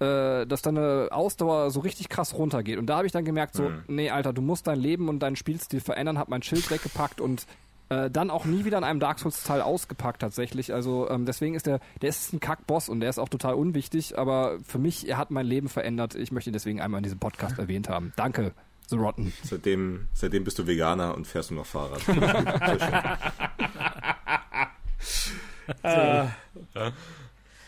äh, 0.00 0.46
dass 0.46 0.62
deine 0.62 1.08
Ausdauer 1.12 1.70
so 1.70 1.80
richtig 1.80 2.08
krass 2.08 2.34
runtergeht. 2.34 2.78
Und 2.78 2.86
da 2.86 2.96
habe 2.96 3.06
ich 3.06 3.12
dann 3.12 3.24
gemerkt, 3.24 3.54
so, 3.54 3.70
nee, 3.86 4.10
Alter, 4.10 4.32
du 4.32 4.42
musst 4.42 4.66
dein 4.66 4.80
Leben 4.80 5.08
und 5.08 5.20
deinen 5.20 5.36
Spielstil 5.36 5.80
verändern, 5.80 6.18
hab 6.18 6.28
mein 6.28 6.42
Schild 6.42 6.70
weggepackt 6.70 7.20
und 7.20 7.46
äh, 7.92 8.10
dann 8.10 8.30
auch 8.30 8.44
nie 8.44 8.64
wieder 8.64 8.78
in 8.78 8.84
einem 8.84 9.00
Dark 9.00 9.18
Souls-Teil 9.18 9.60
ausgepackt 9.60 10.20
tatsächlich. 10.20 10.72
Also 10.72 11.10
ähm, 11.10 11.26
deswegen 11.26 11.54
ist 11.54 11.66
der, 11.66 11.80
der 12.00 12.08
ist 12.08 12.32
ein 12.32 12.40
Kackboss 12.40 12.88
und 12.88 13.00
der 13.00 13.10
ist 13.10 13.18
auch 13.18 13.28
total 13.28 13.54
unwichtig, 13.54 14.16
aber 14.18 14.58
für 14.64 14.78
mich, 14.78 15.08
er 15.08 15.18
hat 15.18 15.30
mein 15.30 15.46
Leben 15.46 15.68
verändert. 15.68 16.14
Ich 16.14 16.32
möchte 16.32 16.50
ihn 16.50 16.54
deswegen 16.54 16.80
einmal 16.80 16.98
in 16.98 17.04
diesem 17.04 17.18
Podcast 17.18 17.58
erwähnt 17.58 17.88
haben. 17.88 18.12
Danke, 18.16 18.52
The 18.88 18.96
Rotten. 18.96 19.32
Seitdem, 19.42 20.08
seitdem 20.12 20.44
bist 20.44 20.58
du 20.58 20.66
Veganer 20.66 21.14
und 21.14 21.26
fährst 21.26 21.50
nur 21.50 21.60
noch 21.60 21.66
Fahrrad. 21.66 22.02
Schön. 25.82 26.30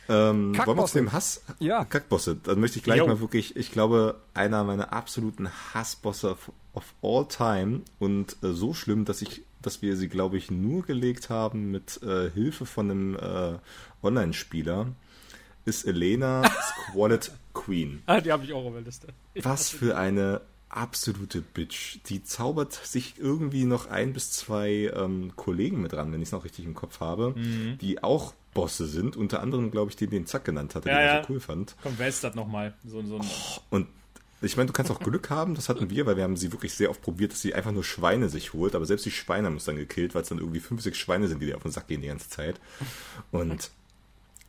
ähm, 0.09 0.57
wollen 0.65 0.79
wir 0.79 0.85
zu 0.87 0.99
dem 0.99 1.13
Hass? 1.13 1.43
Ja. 1.59 1.85
Kackbosse. 1.85 2.37
Dann 2.37 2.61
möchte 2.61 2.79
ich 2.79 2.85
gleich 2.85 2.99
Jo. 2.99 3.07
mal 3.07 3.21
wirklich, 3.21 3.57
ich 3.57 3.73
glaube, 3.73 4.21
einer 4.35 4.65
meiner 4.65 4.93
absoluten 4.93 5.49
Hassbosse 5.73 6.31
of, 6.31 6.53
of 6.75 6.95
all 7.03 7.27
time 7.27 7.83
und 7.99 8.37
äh, 8.43 8.53
so 8.53 8.75
schlimm, 8.75 9.05
dass 9.05 9.23
ich, 9.23 9.43
dass 9.67 9.83
wir 9.83 9.97
sie, 9.97 10.09
glaube 10.09 10.37
ich, 10.37 10.51
nur 10.51 10.83
gelegt 10.83 11.31
haben 11.31 11.71
mit 11.71 12.03
äh, 12.03 12.31
Hilfe 12.31 12.67
von 12.67 12.91
einem 12.91 13.17
äh, 13.17 13.59
Online-Spieler, 14.03 14.89
ist 15.65 15.85
Elena 15.87 16.43
Squalid 16.91 17.33
Queen. 17.55 18.03
Ah, 18.07 18.21
die 18.21 18.31
habe 18.33 18.45
ich 18.45 18.53
auch 18.53 18.65
auf 18.65 18.73
der 18.73 18.83
Liste. 18.83 19.09
Was 19.43 19.71
für 19.71 19.97
eine 19.97 20.41
absolute 20.69 21.41
Bitch. 21.41 21.99
Die 22.09 22.23
zaubert 22.25 22.73
sich 22.73 23.15
irgendwie 23.19 23.65
noch 23.65 23.87
ein 23.89 24.13
bis 24.13 24.33
zwei 24.33 24.93
ähm, 24.95 25.33
Kollegen 25.37 25.81
mit 25.81 25.95
ran, 25.95 26.13
wenn 26.13 26.21
ich 26.21 26.29
es 26.29 26.33
noch 26.33 26.45
richtig 26.45 26.65
im 26.65 26.75
Kopf 26.75 27.01
habe, 27.01 27.33
Mhm. 27.37 27.79
die 27.81 28.03
auch 28.03 28.35
Bosse 28.55 28.87
sind. 28.87 29.17
Unter 29.17 29.41
anderem, 29.41 29.71
glaube 29.71 29.91
ich, 29.91 29.97
den, 29.97 30.11
den 30.11 30.27
Zack 30.27 30.45
genannt 30.45 30.75
hatte, 30.75 30.89
Ja, 30.89 30.97
den 30.99 31.07
ja. 31.07 31.21
ich 31.21 31.27
so 31.27 31.33
cool 31.33 31.41
fand. 31.41 31.77
Komm, 31.83 31.95
wer 31.97 32.09
ist 32.09 32.23
das 32.25 32.35
nochmal? 32.35 32.75
So, 32.87 33.03
so 33.03 33.17
ein, 33.19 33.27
Und 33.71 33.87
ich 34.43 34.57
meine, 34.57 34.67
du 34.67 34.73
kannst 34.73 34.91
auch 34.91 35.01
Glück 35.01 35.31
haben, 35.31 35.55
das 35.55 35.69
hatten 35.69 35.89
wir, 35.91 36.05
weil 36.07 36.17
wir 36.17 36.25
haben 36.25 36.37
sie 36.37 36.53
wirklich 36.53 36.75
sehr 36.75 36.91
oft 36.91 37.01
probiert, 37.03 37.33
dass 37.33 37.41
sie 37.41 37.55
einfach 37.55 37.73
nur 37.73 37.85
Schweine 37.85 38.29
sich 38.29 38.53
holt, 38.53 38.75
aber 38.75 38.85
selbst 38.85 39.07
die 39.07 39.11
Schweine 39.11 39.47
haben 39.47 39.55
uns 39.55 39.65
dann 39.65 39.77
gekillt, 39.77 40.15
weil 40.15 40.23
es 40.23 40.29
dann 40.29 40.39
irgendwie 40.39 40.61
fünf, 40.61 40.83
sechs 40.83 40.99
Schweine 40.99 41.29
sind, 41.29 41.41
die 41.41 41.47
dir 41.47 41.57
auf 41.57 41.63
den 41.63 41.73
Sack 41.73 41.89
gehen 41.89 42.03
die 42.03 42.09
ganze 42.09 42.29
Zeit. 42.29 42.61
Und 43.33 43.71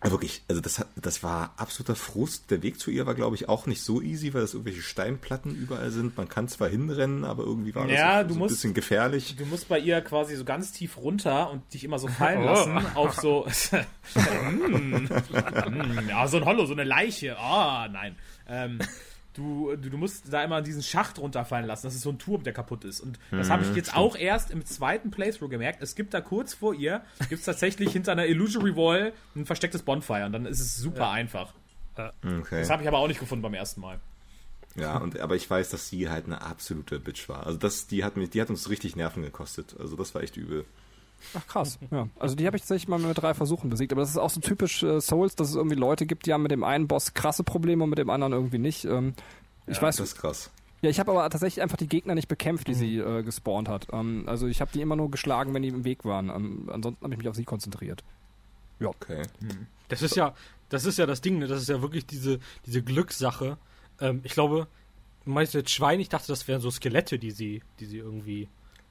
wirklich, 0.03 0.43
also 0.47 0.61
das 0.61 0.77
hat, 0.77 0.87
das 0.97 1.23
war 1.23 1.53
absoluter 1.57 1.95
Frust. 1.95 2.51
Der 2.51 2.61
Weg 2.61 2.79
zu 2.79 2.91
ihr 2.91 3.07
war, 3.07 3.15
glaube 3.15 3.35
ich, 3.35 3.49
auch 3.49 3.65
nicht 3.65 3.81
so 3.81 4.01
easy, 4.03 4.35
weil 4.35 4.41
das 4.41 4.53
irgendwelche 4.53 4.83
Steinplatten 4.83 5.55
überall 5.55 5.89
sind. 5.89 6.15
Man 6.15 6.29
kann 6.29 6.47
zwar 6.47 6.67
hinrennen, 6.69 7.23
aber 7.23 7.43
irgendwie 7.43 7.73
war 7.73 7.87
Ja, 7.89 8.19
das 8.21 8.27
du 8.27 8.33
so 8.33 8.39
musst- 8.39 8.51
ein 8.51 8.55
bisschen 8.55 8.73
gefährlich. 8.75 9.35
Du 9.35 9.45
musst 9.47 9.67
bei 9.67 9.79
ihr 9.79 10.01
quasi 10.01 10.35
so 10.35 10.43
ganz 10.45 10.71
tief 10.73 10.97
runter 10.97 11.49
und 11.49 11.73
dich 11.73 11.83
immer 11.83 11.97
so 11.97 12.07
fallen 12.07 12.43
lassen 12.45 12.77
auf 12.95 13.15
so. 13.15 13.47
Hm, 14.13 15.09
hm, 15.09 16.09
ja, 16.09 16.27
so 16.27 16.37
ein 16.37 16.45
Hollow, 16.45 16.65
so 16.65 16.73
eine 16.73 16.83
Leiche. 16.83 17.37
Ah, 17.39 17.87
nein. 17.91 18.15
Ähm, 18.47 18.79
du, 19.35 19.75
du, 19.75 19.89
du 19.89 19.97
musst 19.97 20.31
da 20.33 20.43
immer 20.43 20.61
diesen 20.61 20.81
Schacht 20.81 21.19
runterfallen 21.19 21.67
lassen. 21.67 21.85
Das 21.87 21.95
ist 21.95 22.01
so 22.01 22.09
ein 22.09 22.17
Turm, 22.17 22.43
der 22.43 22.53
kaputt 22.53 22.83
ist. 22.83 23.01
Und 23.01 23.19
das 23.31 23.49
habe 23.49 23.63
ich 23.63 23.75
jetzt 23.75 23.95
auch 23.95 24.15
erst 24.15 24.51
im 24.51 24.65
zweiten 24.65 25.11
Playthrough 25.11 25.49
gemerkt. 25.49 25.81
Es 25.81 25.95
gibt 25.95 26.13
da 26.13 26.21
kurz 26.21 26.53
vor 26.53 26.73
ihr, 26.73 27.01
gibt 27.29 27.39
es 27.39 27.45
tatsächlich 27.45 27.91
hinter 27.91 28.13
einer 28.13 28.25
Illusory 28.25 28.75
Wall 28.75 29.13
ein 29.35 29.45
verstecktes 29.45 29.83
Bonfire. 29.83 30.25
Und 30.25 30.33
dann 30.33 30.45
ist 30.45 30.59
es 30.59 30.77
super 30.77 31.09
einfach. 31.09 31.53
Okay. 31.95 32.59
Das 32.59 32.69
habe 32.69 32.81
ich 32.81 32.87
aber 32.87 32.97
auch 32.97 33.07
nicht 33.07 33.19
gefunden 33.19 33.43
beim 33.43 33.53
ersten 33.53 33.81
Mal. 33.81 33.99
Ja, 34.75 34.97
und, 34.97 35.19
aber 35.19 35.35
ich 35.35 35.49
weiß, 35.49 35.69
dass 35.69 35.87
sie 35.87 36.09
halt 36.09 36.25
eine 36.25 36.41
absolute 36.41 36.99
Bitch 36.99 37.29
war. 37.29 37.45
Also 37.45 37.57
das, 37.57 37.87
die 37.87 38.03
hat 38.03 38.17
mich, 38.17 38.31
die 38.31 38.41
hat 38.41 38.49
uns 38.49 38.69
richtig 38.69 38.95
Nerven 38.95 39.23
gekostet. 39.23 39.75
Also 39.79 39.95
das 39.95 40.13
war 40.13 40.21
echt 40.21 40.35
übel. 40.35 40.65
Ach 41.33 41.47
krass. 41.47 41.79
Ja. 41.91 42.07
Also 42.19 42.35
die 42.35 42.45
habe 42.45 42.57
ich 42.57 42.63
tatsächlich 42.63 42.87
mal 42.87 42.99
mit 42.99 43.17
drei 43.19 43.33
Versuchen 43.33 43.69
besiegt, 43.69 43.91
aber 43.91 44.01
das 44.01 44.11
ist 44.11 44.17
auch 44.17 44.29
so 44.29 44.41
typisch 44.41 44.83
äh, 44.83 44.99
Souls, 45.01 45.35
dass 45.35 45.49
es 45.49 45.55
irgendwie 45.55 45.75
Leute 45.75 46.05
gibt, 46.05 46.25
die 46.25 46.33
haben 46.33 46.43
mit 46.43 46.51
dem 46.51 46.63
einen 46.63 46.87
Boss 46.87 47.13
krasse 47.13 47.43
Probleme 47.43 47.83
und 47.83 47.89
mit 47.89 47.99
dem 47.99 48.09
anderen 48.09 48.33
irgendwie 48.33 48.59
nicht. 48.59 48.85
Ähm, 48.85 49.13
ich 49.67 49.81
weiß, 49.81 49.97
Das 49.97 50.09
ist 50.09 50.17
krass. 50.17 50.51
Ja, 50.81 50.89
ich 50.89 50.99
habe 50.99 51.11
aber 51.11 51.27
tatsächlich 51.29 51.63
einfach 51.63 51.77
die 51.77 51.87
Gegner 51.87 52.13
nicht 52.13 52.27
bekämpft, 52.27 52.67
die 52.67 52.75
sie 52.75 52.97
äh, 52.97 53.23
gespawnt 53.23 53.69
hat. 53.69 53.87
Ähm, 53.91 54.25
also 54.27 54.45
ich 54.45 54.61
habe 54.61 54.71
die 54.71 54.81
immer 54.81 54.95
nur 54.95 55.09
geschlagen, 55.09 55.53
wenn 55.53 55.63
die 55.63 55.69
im 55.69 55.83
Weg 55.83 56.05
waren. 56.05 56.29
Ähm, 56.29 56.69
ansonsten 56.71 57.03
habe 57.03 57.13
ich 57.13 57.17
mich 57.17 57.27
auf 57.27 57.35
sie 57.35 57.45
konzentriert. 57.45 58.03
Okay. 58.83 59.23
Das 59.87 60.01
ist 60.01 60.15
ja, 60.15 60.35
das 60.69 60.85
ist 60.85 60.97
ja 60.99 61.05
das 61.05 61.21
Ding, 61.21 61.39
ne? 61.39 61.47
Das 61.47 61.61
ist 61.61 61.69
ja 61.69 61.81
wirklich 61.81 62.05
diese, 62.05 62.39
diese 62.65 62.83
Glückssache. 62.83 63.57
Ähm, 63.99 64.19
ich 64.23 64.33
glaube, 64.33 64.67
du 65.23 65.31
meinst 65.31 65.53
jetzt 65.53 65.71
Schwein, 65.71 65.99
ich 65.99 66.09
dachte, 66.09 66.27
das 66.27 66.47
wären 66.47 66.61
so 66.61 66.69
Skelette, 66.69 67.17
die 67.17 67.31
sie, 67.31 67.63
die 67.79 67.85
sie 67.85 67.97
irgendwie. 67.97 68.47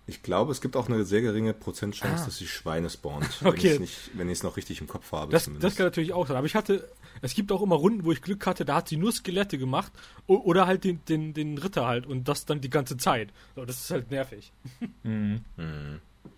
Ich 0.06 0.22
glaube, 0.22 0.52
es 0.52 0.60
gibt 0.60 0.76
auch 0.76 0.88
eine 0.88 1.04
sehr 1.04 1.22
geringe 1.22 1.54
Prozentchance, 1.54 2.26
dass 2.26 2.36
sie 2.36 2.46
Schweine 2.46 2.90
spawnt. 2.90 3.26
Okay. 3.42 3.80
Wenn 4.12 4.28
ich 4.28 4.38
es 4.38 4.42
noch 4.42 4.56
richtig 4.56 4.80
im 4.80 4.86
Kopf 4.86 5.12
habe. 5.12 5.32
Das, 5.32 5.44
zumindest. 5.44 5.64
das 5.64 5.76
kann 5.76 5.86
natürlich 5.86 6.12
auch 6.12 6.26
sein. 6.26 6.36
Aber 6.36 6.46
ich 6.46 6.54
hatte, 6.54 6.88
es 7.22 7.34
gibt 7.34 7.50
auch 7.52 7.62
immer 7.62 7.76
Runden, 7.76 8.04
wo 8.04 8.12
ich 8.12 8.20
Glück 8.20 8.46
hatte, 8.46 8.64
da 8.64 8.76
hat 8.76 8.88
sie 8.88 8.96
nur 8.96 9.12
Skelette 9.12 9.56
gemacht 9.56 9.92
oder 10.26 10.66
halt 10.66 10.84
den, 10.84 11.02
den, 11.06 11.32
den 11.32 11.56
Ritter 11.56 11.86
halt 11.86 12.06
und 12.06 12.28
das 12.28 12.44
dann 12.44 12.60
die 12.60 12.70
ganze 12.70 12.96
Zeit. 12.96 13.32
So, 13.56 13.64
das 13.64 13.80
ist 13.80 13.90
halt 13.90 14.10
nervig. 14.10 14.52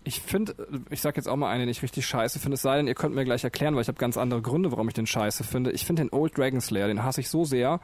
Ich 0.03 0.21
finde, 0.21 0.55
ich 0.89 1.01
sag 1.01 1.17
jetzt 1.17 1.27
auch 1.27 1.35
mal 1.35 1.49
eine, 1.49 1.63
den 1.63 1.69
ich 1.69 1.81
richtig 1.81 2.05
scheiße 2.05 2.39
finde, 2.39 2.55
es 2.55 2.61
sei 2.61 2.77
denn, 2.77 2.87
ihr 2.87 2.95
könnt 2.95 3.15
mir 3.15 3.25
gleich 3.25 3.43
erklären, 3.43 3.75
weil 3.75 3.81
ich 3.81 3.87
habe 3.87 3.97
ganz 3.97 4.17
andere 4.17 4.41
Gründe, 4.41 4.71
warum 4.71 4.87
ich 4.87 4.93
den 4.93 5.07
scheiße 5.07 5.43
finde. 5.43 5.71
Ich 5.71 5.85
finde 5.85 6.03
den 6.03 6.13
Old 6.13 6.37
Dragon 6.37 6.61
Slayer, 6.61 6.87
den 6.87 7.03
hasse 7.03 7.21
ich 7.21 7.29
so 7.29 7.43
sehr, 7.45 7.81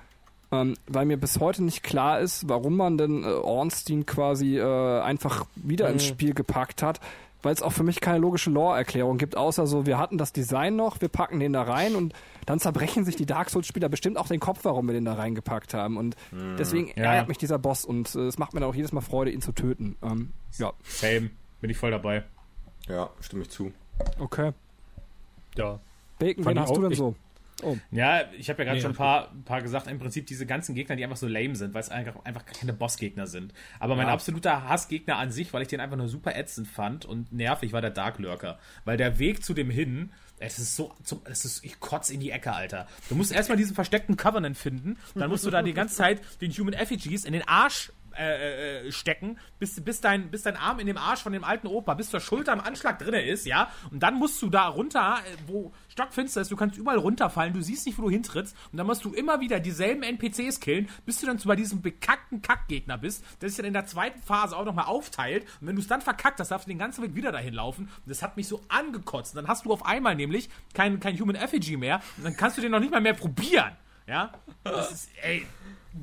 ähm, 0.53 0.75
weil 0.87 1.05
mir 1.05 1.17
bis 1.17 1.39
heute 1.39 1.63
nicht 1.63 1.83
klar 1.83 2.19
ist, 2.19 2.47
warum 2.47 2.77
man 2.77 2.97
denn 2.97 3.23
äh, 3.23 3.27
Ornstein 3.27 4.05
quasi 4.05 4.57
äh, 4.57 5.01
einfach 5.01 5.45
wieder 5.55 5.89
ins 5.89 6.05
Spiel 6.05 6.33
gepackt 6.33 6.81
hat, 6.83 6.99
weil 7.41 7.53
es 7.53 7.61
auch 7.61 7.71
für 7.73 7.83
mich 7.83 7.99
keine 7.99 8.19
logische 8.19 8.49
Lore-Erklärung 8.49 9.17
gibt, 9.17 9.35
außer 9.35 9.67
so, 9.67 9.85
wir 9.85 9.97
hatten 9.97 10.17
das 10.17 10.31
Design 10.31 10.75
noch, 10.77 11.01
wir 11.01 11.09
packen 11.09 11.39
den 11.41 11.51
da 11.53 11.63
rein 11.63 11.95
und 11.95 12.13
dann 12.45 12.59
zerbrechen 12.59 13.03
sich 13.03 13.15
die 13.17 13.25
Dark 13.25 13.49
Souls-Spieler 13.49 13.89
bestimmt 13.89 14.17
auch 14.17 14.27
den 14.27 14.39
Kopf, 14.39 14.59
warum 14.63 14.87
wir 14.87 14.93
den 14.93 15.03
da 15.05 15.13
reingepackt 15.15 15.73
haben. 15.73 15.97
Und 15.97 16.15
deswegen 16.57 16.87
Ja. 16.95 17.03
ärgert 17.03 17.27
mich 17.27 17.37
dieser 17.37 17.59
Boss 17.59 17.83
und 17.83 18.15
äh, 18.15 18.19
es 18.27 18.37
macht 18.37 18.53
mir 18.53 18.61
dann 18.61 18.69
auch 18.69 18.75
jedes 18.75 18.91
Mal 18.93 19.01
Freude, 19.01 19.31
ihn 19.31 19.41
zu 19.41 19.51
töten. 19.51 19.97
Ähm, 20.03 20.31
ja, 20.57 20.71
Same. 20.83 21.31
Bin 21.59 21.69
ich 21.69 21.77
voll 21.77 21.91
dabei. 21.91 22.23
Ja, 22.87 23.09
stimme 23.21 23.41
ich 23.43 23.49
zu. 23.49 23.71
okay. 24.19 24.51
Ja. 25.57 25.79
Bacon, 26.19 26.43
Fand 26.43 26.55
wen 26.55 26.61
hast 26.61 26.69
du 26.69 26.75
auch- 26.75 26.81
denn 26.81 26.91
ich- 26.91 26.97
so? 26.97 27.15
Ja, 27.91 28.31
ich 28.37 28.49
habe 28.49 28.59
ja 28.61 28.65
gerade 28.65 28.77
Nee, 28.77 28.81
schon 28.81 28.91
ein 28.91 28.97
paar, 28.97 29.31
ein 29.31 29.43
paar 29.43 29.61
gesagt, 29.61 29.87
im 29.87 29.99
Prinzip 29.99 30.27
diese 30.27 30.45
ganzen 30.45 30.75
Gegner, 30.75 30.95
die 30.95 31.03
einfach 31.03 31.17
so 31.17 31.27
lame 31.27 31.55
sind, 31.55 31.73
weil 31.73 31.81
es 31.81 31.89
einfach, 31.89 32.23
einfach 32.25 32.45
keine 32.45 32.73
Bossgegner 32.73 33.27
sind. 33.27 33.53
Aber 33.79 33.95
mein 33.95 34.07
absoluter 34.07 34.67
Hassgegner 34.67 35.17
an 35.17 35.31
sich, 35.31 35.53
weil 35.53 35.61
ich 35.61 35.67
den 35.67 35.79
einfach 35.79 35.97
nur 35.97 36.07
super 36.07 36.35
ätzend 36.35 36.67
fand 36.67 37.05
und 37.05 37.31
nervig, 37.31 37.73
war 37.73 37.81
der 37.81 37.91
Dark 37.91 38.19
Lurker. 38.19 38.59
Weil 38.85 38.97
der 38.97 39.19
Weg 39.19 39.43
zu 39.43 39.53
dem 39.53 39.69
hin, 39.69 40.11
Es 40.39 40.59
ist 40.59 40.75
so, 40.75 40.93
zum, 41.03 41.21
es 41.25 41.45
ist, 41.45 41.63
ich 41.63 41.79
kotz 41.79 42.09
in 42.09 42.19
die 42.19 42.31
Ecke, 42.31 42.53
Alter. 42.53 42.87
Du 43.07 43.15
musst 43.15 43.31
erstmal 43.31 43.57
diesen 43.57 43.75
versteckten 43.75 44.17
Covenant 44.17 44.57
finden, 44.57 44.97
dann 45.15 45.29
musst 45.29 45.45
du 45.45 45.49
da 45.49 45.61
die 45.61 45.73
ganze 45.73 45.95
Zeit 45.95 46.21
den 46.41 46.51
Human 46.51 46.73
Effigies 46.73 47.23
in 47.23 47.33
den 47.33 47.47
Arsch 47.47 47.91
äh, 48.17 48.87
äh, 48.87 48.91
stecken, 48.91 49.37
bis, 49.59 49.81
bis, 49.83 50.01
dein, 50.01 50.29
bis 50.29 50.43
dein 50.43 50.57
Arm 50.57 50.79
in 50.79 50.87
dem 50.87 50.97
Arsch 50.97 51.21
von 51.21 51.33
dem 51.33 51.43
alten 51.43 51.67
Opa, 51.67 51.93
bis 51.93 52.09
zur 52.09 52.19
Schulter 52.19 52.53
am 52.53 52.59
Anschlag 52.59 52.99
drinne 52.99 53.21
ist, 53.21 53.45
ja. 53.45 53.69
Und 53.91 54.01
dann 54.03 54.15
musst 54.15 54.41
du 54.41 54.49
da 54.49 54.67
runter, 54.67 55.19
äh, 55.25 55.37
wo 55.47 55.73
stockfinster 55.89 56.41
ist, 56.41 56.51
du 56.51 56.55
kannst 56.55 56.77
überall 56.77 56.97
runterfallen, 56.97 57.53
du 57.53 57.61
siehst 57.61 57.85
nicht, 57.85 57.97
wo 57.97 58.03
du 58.03 58.09
hintrittst. 58.09 58.55
Und 58.71 58.77
dann 58.77 58.87
musst 58.87 59.05
du 59.05 59.13
immer 59.13 59.39
wieder 59.39 59.59
dieselben 59.59 60.03
NPCs 60.03 60.59
killen, 60.59 60.89
bis 61.05 61.19
du 61.19 61.25
dann 61.25 61.39
zu 61.39 61.47
bei 61.47 61.55
diesem 61.55 61.81
bekackten 61.81 62.41
Kackgegner 62.41 62.97
bist, 62.97 63.23
der 63.41 63.49
sich 63.49 63.57
dann 63.57 63.65
in 63.65 63.73
der 63.73 63.85
zweiten 63.85 64.21
Phase 64.21 64.57
auch 64.57 64.65
nochmal 64.65 64.85
aufteilt. 64.85 65.43
Und 65.61 65.67
wenn 65.67 65.75
du 65.75 65.81
es 65.81 65.87
dann 65.87 66.01
verkackt 66.01 66.39
hast, 66.39 66.49
darfst 66.49 66.67
du 66.67 66.71
den 66.71 66.79
ganzen 66.79 67.03
Weg 67.03 67.15
wieder 67.15 67.31
dahin 67.31 67.53
laufen. 67.53 67.85
Und 67.85 68.09
das 68.09 68.23
hat 68.23 68.37
mich 68.37 68.47
so 68.47 68.61
angekotzt. 68.69 69.35
Und 69.35 69.43
dann 69.43 69.47
hast 69.47 69.65
du 69.65 69.73
auf 69.73 69.85
einmal 69.85 70.15
nämlich 70.15 70.49
kein, 70.73 70.99
kein 70.99 71.19
Human 71.19 71.35
Effigy 71.35 71.77
mehr. 71.77 72.01
Und 72.17 72.25
dann 72.25 72.35
kannst 72.35 72.57
du 72.57 72.61
den 72.61 72.71
noch 72.71 72.79
nicht 72.79 72.91
mal 72.91 73.01
mehr 73.01 73.13
probieren. 73.13 73.73
Ja? 74.07 74.33
Das 74.63 74.91
ist, 74.91 75.09
ey, 75.21 75.45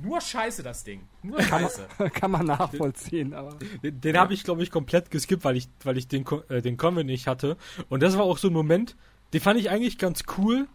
nur 0.02 0.20
Scheiße, 0.20 0.62
das 0.62 0.84
Ding. 0.84 1.02
Nur 1.22 1.42
Scheiße. 1.42 1.86
Kann 2.14 2.30
man 2.30 2.46
nachvollziehen, 2.46 3.34
aber. 3.34 3.56
Den, 3.82 4.00
den 4.00 4.16
habe 4.16 4.34
ich, 4.34 4.44
glaube 4.44 4.62
ich, 4.62 4.70
komplett 4.70 5.10
geskippt, 5.10 5.44
weil 5.44 5.56
ich, 5.56 5.68
weil 5.82 5.98
ich 5.98 6.08
den, 6.08 6.24
äh, 6.48 6.62
den 6.62 6.76
Convent 6.76 7.06
nicht 7.06 7.26
hatte. 7.26 7.56
Und 7.88 8.02
das 8.02 8.16
war 8.16 8.24
auch 8.24 8.38
so 8.38 8.48
ein 8.48 8.52
Moment, 8.52 8.96
den 9.32 9.40
fand 9.40 9.58
ich 9.58 9.70
eigentlich 9.70 9.98
ganz 9.98 10.22
cool, 10.38 10.68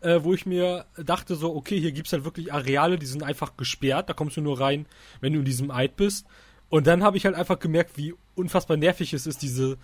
äh, 0.00 0.20
wo 0.22 0.32
ich 0.34 0.46
mir 0.46 0.86
dachte 0.96 1.36
so, 1.36 1.54
okay, 1.54 1.78
hier 1.78 1.92
gibt's 1.92 2.12
halt 2.12 2.24
wirklich 2.24 2.52
Areale, 2.52 2.98
die 2.98 3.06
sind 3.06 3.22
einfach 3.22 3.56
gesperrt, 3.56 4.08
da 4.08 4.14
kommst 4.14 4.36
du 4.36 4.40
nur 4.40 4.60
rein, 4.60 4.86
wenn 5.20 5.32
du 5.32 5.40
in 5.40 5.44
diesem 5.44 5.70
Eid 5.70 5.96
bist. 5.96 6.26
Und 6.70 6.86
dann 6.86 7.02
habe 7.02 7.16
ich 7.16 7.26
halt 7.26 7.34
einfach 7.34 7.58
gemerkt, 7.58 7.96
wie 7.96 8.14
unfassbar 8.34 8.76
nervig 8.76 9.12
es 9.12 9.26
ist, 9.26 9.42
diese, 9.42 9.78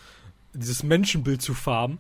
dieses 0.55 0.83
Menschenbild 0.83 1.43
zu 1.43 1.55
farmen. 1.55 1.99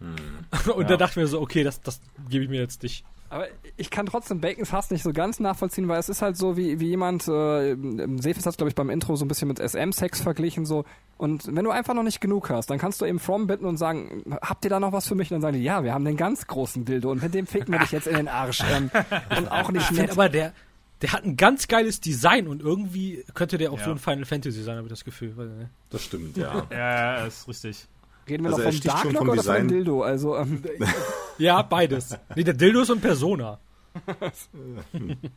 Und 0.74 0.90
da 0.90 0.96
dachte 0.96 1.12
ich 1.20 1.24
mir 1.24 1.28
so, 1.28 1.40
okay, 1.40 1.62
das, 1.62 1.80
das 1.80 2.00
gebe 2.28 2.44
ich 2.44 2.50
mir 2.50 2.60
jetzt 2.60 2.82
nicht. 2.82 3.04
Aber 3.32 3.46
ich 3.78 3.88
kann 3.90 4.04
trotzdem 4.04 4.42
Bacons 4.42 4.72
Hass 4.72 4.90
nicht 4.90 5.02
so 5.02 5.10
ganz 5.14 5.40
nachvollziehen, 5.40 5.88
weil 5.88 5.98
es 5.98 6.10
ist 6.10 6.20
halt 6.20 6.36
so, 6.36 6.58
wie, 6.58 6.80
wie 6.80 6.88
jemand, 6.88 7.26
äh, 7.28 7.74
Sefis 8.20 8.44
hat 8.44 8.58
glaube 8.58 8.68
ich 8.68 8.74
beim 8.74 8.90
Intro 8.90 9.16
so 9.16 9.24
ein 9.24 9.28
bisschen 9.28 9.48
mit 9.48 9.58
SM-Sex 9.58 10.20
verglichen 10.20 10.66
so. 10.66 10.84
Und 11.16 11.46
wenn 11.56 11.64
du 11.64 11.70
einfach 11.70 11.94
noch 11.94 12.02
nicht 12.02 12.20
genug 12.20 12.50
hast, 12.50 12.68
dann 12.68 12.76
kannst 12.78 13.00
du 13.00 13.06
eben 13.06 13.18
From 13.18 13.46
bitten 13.46 13.64
und 13.64 13.78
sagen, 13.78 14.22
habt 14.42 14.64
ihr 14.66 14.70
da 14.70 14.80
noch 14.80 14.92
was 14.92 15.08
für 15.08 15.14
mich? 15.14 15.30
Und 15.30 15.36
dann 15.36 15.40
sagen 15.40 15.56
die, 15.56 15.62
ja, 15.62 15.82
wir 15.82 15.94
haben 15.94 16.04
den 16.04 16.18
ganz 16.18 16.46
großen 16.46 16.84
Dildo 16.84 17.10
und 17.10 17.22
mit 17.22 17.32
dem 17.32 17.46
ficken 17.46 17.72
wir 17.72 17.78
dich 17.80 17.92
jetzt 17.92 18.06
in 18.06 18.16
den 18.16 18.28
Arsch. 18.28 18.60
Ähm, 18.70 18.90
und 19.38 19.48
auch 19.50 19.70
nicht 19.72 19.90
nett. 19.92 20.10
aber, 20.10 20.28
der, 20.28 20.52
der 21.00 21.12
hat 21.14 21.24
ein 21.24 21.36
ganz 21.38 21.68
geiles 21.68 22.00
Design 22.00 22.46
und 22.48 22.60
irgendwie 22.60 23.24
könnte 23.32 23.56
der 23.56 23.72
auch 23.72 23.78
Ja. 23.78 23.86
so 23.86 23.90
ein 23.92 23.98
Final 23.98 24.26
Fantasy 24.26 24.62
sein, 24.62 24.76
habe 24.76 24.88
ich 24.88 24.92
das 24.92 25.04
Gefühl. 25.04 25.32
Ne? 25.34 25.70
Das 25.88 26.04
stimmt, 26.04 26.36
ja. 26.36 26.66
Ja, 26.70 27.18
ja, 27.18 27.26
ist 27.26 27.48
richtig. 27.48 27.88
Reden 28.28 28.44
wir 28.44 28.50
Also 28.52 28.62
noch 28.62 28.70
vom 28.72 28.80
Darklock 28.80 29.12
vom 29.16 29.28
oder 29.28 29.42
vom 29.42 29.52
Design- 29.52 29.68
Dildo? 29.68 30.02
Also, 30.02 30.36
ähm, 30.36 30.62
Ja, 31.38 31.62
beides. 31.62 32.16
Nee, 32.36 32.44
der 32.44 32.54
Dildo 32.54 32.82
ist 32.82 32.90
und 32.90 33.00
Persona. 33.00 33.58